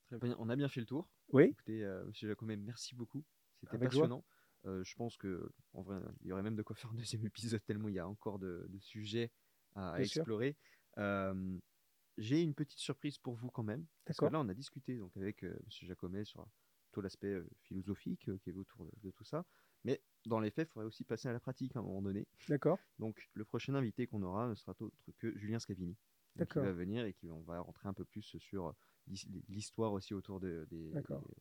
Très 0.08 0.18
bien. 0.18 0.36
On 0.39 0.49
a 0.49 0.57
bien 0.57 0.68
fait 0.68 0.81
le 0.81 0.86
tour. 0.86 1.08
Oui. 1.33 1.44
Écoutez, 1.44 1.83
euh, 1.83 2.05
Monsieur 2.05 2.28
Jacomet, 2.28 2.57
merci 2.57 2.94
beaucoup. 2.94 3.25
C'était 3.60 3.78
passionnant. 3.78 4.25
Euh, 4.66 4.83
je 4.84 4.94
pense 4.97 5.16
que 5.16 5.50
en 5.75 5.83
vrai, 5.83 6.00
il 6.23 6.28
y 6.28 6.33
aurait 6.33 6.42
même 6.42 6.57
de 6.57 6.62
quoi 6.62 6.75
faire 6.76 6.91
un 6.91 6.94
deuxième 6.94 7.25
épisode 7.25 7.65
tellement 7.65 7.89
il 7.89 7.94
y 7.94 7.99
a 7.99 8.08
encore 8.08 8.39
de, 8.39 8.66
de 8.68 8.78
sujets 8.81 9.31
à, 9.75 10.00
explorer. 10.00 10.57
Euh, 10.99 11.58
J'ai 12.16 12.42
une 12.42 12.55
petite 12.55 12.78
surprise 12.78 13.18
pour 13.18 13.34
vous 13.34 13.50
quand 13.50 13.62
même. 13.62 13.86
Parce 14.05 14.18
que 14.18 14.25
D'accord. 14.25 14.42
là, 14.42 14.47
on 14.47 14.49
a 14.49 14.55
discuté 14.55 14.97
donc 14.97 15.16
avec 15.16 15.44
euh, 15.44 15.57
Monsieur 15.66 15.86
Jacomet 15.86 16.25
sur 16.25 16.47
l'aspect 17.02 17.28
euh, 17.34 17.49
philosophique 17.62 18.28
euh, 18.28 18.39
qui 18.39 18.50
est 18.50 18.55
autour 18.55 18.86
de, 19.02 19.10
tout 19.10 19.25
ça. 19.25 19.44
Mais 19.84 20.00
dans 20.25 20.41
les 20.41 20.50
faits, 20.50 20.68
il 20.68 20.73
faudrait 20.73 20.86
aussi 20.86 21.05
passer 21.05 21.28
à 21.28 21.33
la 21.33 21.41
pratique 21.41 21.76
à 21.76 21.78
un 21.78 21.83
moment 21.83 22.02
donné. 22.02 22.26
D'accord 22.49 22.78
Donc, 22.99 23.28
le 23.34 23.44
prochain 23.44 23.75
invité 23.75 24.07
qu'on 24.07 24.23
aura 24.23 24.49
ne 24.49 24.55
sera 24.55 24.75
autre 24.81 24.97
que 25.18 25.36
Julien 25.39 25.58
Scavini. 25.58 25.97
Qui 26.39 26.58
va 26.58 26.73
venir 26.73 27.07
et 27.07 27.15
qui 27.15 27.31
on 27.31 27.41
va 27.44 27.60
rentrer 27.60 27.89
un 27.89 27.94
peu 27.94 28.05
plus 28.05 28.36
sur 28.39 28.75
l'his- 29.07 29.26
l'histoire 29.49 29.92
aussi 29.92 30.12
autour, 30.12 30.39
de, 30.39 30.66
des, 30.68 30.91
des- 30.91 31.00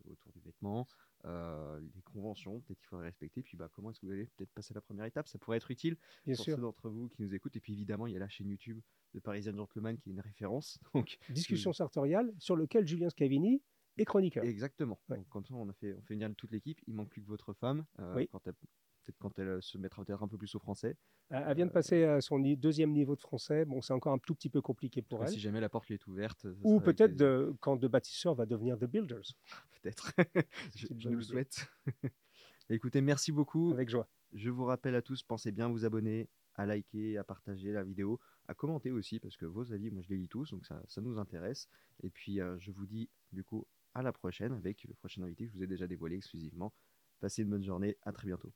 autour 0.09 0.31
du 0.31 0.39
vêtement, 0.39 0.87
euh, 1.25 1.81
les 1.93 2.01
conventions, 2.03 2.61
peut-être 2.61 2.79
qu'il 2.79 2.87
faudrait 2.87 3.07
respecter. 3.07 3.43
Puis, 3.43 3.57
bah, 3.57 3.67
comment 3.73 3.91
est-ce 3.91 3.99
que 3.99 4.05
vous 4.05 4.13
allez 4.13 4.27
peut-être 4.37 4.51
passer 4.53 4.71
à 4.71 4.75
la 4.75 4.81
première 4.81 5.03
étape? 5.03 5.27
Ça 5.27 5.37
pourrait 5.37 5.57
être 5.57 5.69
utile 5.69 5.97
Bien 6.25 6.35
pour 6.35 6.45
sûr. 6.45 6.55
ceux 6.55 6.61
d'entre 6.61 6.89
vous 6.89 7.09
qui 7.09 7.21
nous 7.23 7.33
écoutent. 7.35 7.57
Et 7.57 7.59
puis, 7.59 7.73
évidemment, 7.73 8.07
il 8.07 8.13
y 8.13 8.15
a 8.15 8.19
la 8.19 8.29
chaîne 8.29 8.47
YouTube 8.47 8.79
de 9.13 9.19
Parisian 9.19 9.53
Gentleman 9.53 9.97
qui 9.97 10.09
est 10.11 10.13
une 10.13 10.21
référence. 10.21 10.79
Donc, 10.93 11.17
Discussion 11.29 11.73
sartoriale 11.73 12.33
sur 12.39 12.55
lequel 12.55 12.87
Julien 12.87 13.09
Scavini 13.09 13.61
est 13.97 14.05
chroniqueur. 14.05 14.43
Exactement. 14.43 14.99
Ouais. 15.09 15.17
Donc, 15.17 15.27
comme 15.29 15.45
ça, 15.45 15.53
on 15.55 15.67
a 15.69 15.73
fait, 15.73 15.93
on 15.93 16.01
fait 16.01 16.13
venir 16.15 16.29
toute 16.35 16.51
l'équipe. 16.51 16.79
Il 16.87 16.93
manque 16.95 17.09
plus 17.09 17.21
que 17.21 17.27
votre 17.27 17.53
femme. 17.53 17.85
euh, 17.99 18.15
Oui. 18.15 18.27
quand 18.31 18.45
elle- 18.47 18.53
peut-être 18.53 19.17
quand 19.19 19.37
elle 19.37 19.47
euh, 19.49 19.61
se 19.61 19.77
mettra 19.77 20.03
peut-être 20.03 20.23
un 20.23 20.27
peu 20.27 20.37
plus 20.37 20.53
au 20.55 20.59
français. 20.59 20.97
Euh, 21.31 21.43
Elle 21.47 21.55
vient 21.57 21.65
de 21.67 21.71
passer 21.71 22.03
à 22.05 22.21
son 22.21 22.39
deuxième 22.39 22.91
niveau 22.91 23.15
de 23.15 23.21
français. 23.21 23.63
Bon, 23.65 23.81
c'est 23.81 23.93
encore 23.93 24.13
un 24.13 24.17
tout 24.17 24.33
petit 24.33 24.49
peu 24.49 24.61
compliqué 24.61 25.01
pour 25.03 25.23
elle. 25.23 25.29
Si 25.29 25.39
jamais 25.39 25.59
la 25.61 25.69
porte 25.69 25.87
lui 25.87 25.93
est 25.95 26.07
ouverte. 26.07 26.47
Ou 26.63 26.79
peut-être 26.79 27.15
de- 27.15 27.53
quand 27.61 27.77
The 27.77 27.85
Bâtisseur 27.85 28.33
va 28.35 28.45
devenir 28.47 28.77
The 28.79 28.85
Builders. 28.85 29.21
Peut-être. 29.83 30.11
je, 30.75 30.87
je 30.97 31.09
nous 31.09 31.17
le 31.17 31.23
souhaite. 31.23 31.67
Écoutez, 32.69 33.01
merci 33.01 33.31
beaucoup. 33.31 33.71
Avec 33.73 33.89
joie. 33.89 34.07
Je 34.33 34.49
vous 34.49 34.65
rappelle 34.65 34.95
à 34.95 35.01
tous, 35.01 35.21
pensez 35.23 35.51
bien 35.51 35.67
à 35.67 35.69
vous 35.69 35.85
abonner, 35.85 36.27
à 36.55 36.65
liker, 36.65 37.17
à 37.17 37.23
partager 37.23 37.71
la 37.71 37.83
vidéo, 37.83 38.19
à 38.47 38.53
commenter 38.55 38.91
aussi, 38.91 39.19
parce 39.19 39.37
que 39.37 39.45
vos 39.45 39.71
avis, 39.71 39.91
moi 39.91 40.01
je 40.01 40.09
les 40.09 40.17
lis 40.17 40.27
tous, 40.27 40.49
donc 40.51 40.65
ça, 40.65 40.81
ça 40.87 40.99
nous 41.01 41.19
intéresse. 41.19 41.69
Et 42.01 42.09
puis 42.09 42.41
euh, 42.41 42.57
je 42.59 42.71
vous 42.71 42.85
dis 42.87 43.09
du 43.31 43.43
coup 43.43 43.65
à 43.95 44.03
la 44.03 44.11
prochaine 44.11 44.51
avec 44.53 44.83
le 44.83 44.93
prochain 44.93 45.23
invité 45.23 45.45
que 45.45 45.51
je 45.51 45.57
vous 45.57 45.63
ai 45.63 45.67
déjà 45.67 45.87
dévoilé 45.87 46.17
exclusivement. 46.17 46.73
Passez 47.19 47.41
une 47.41 47.49
bonne 47.49 47.63
journée, 47.63 47.97
à 48.03 48.11
très 48.11 48.27
bientôt. 48.27 48.53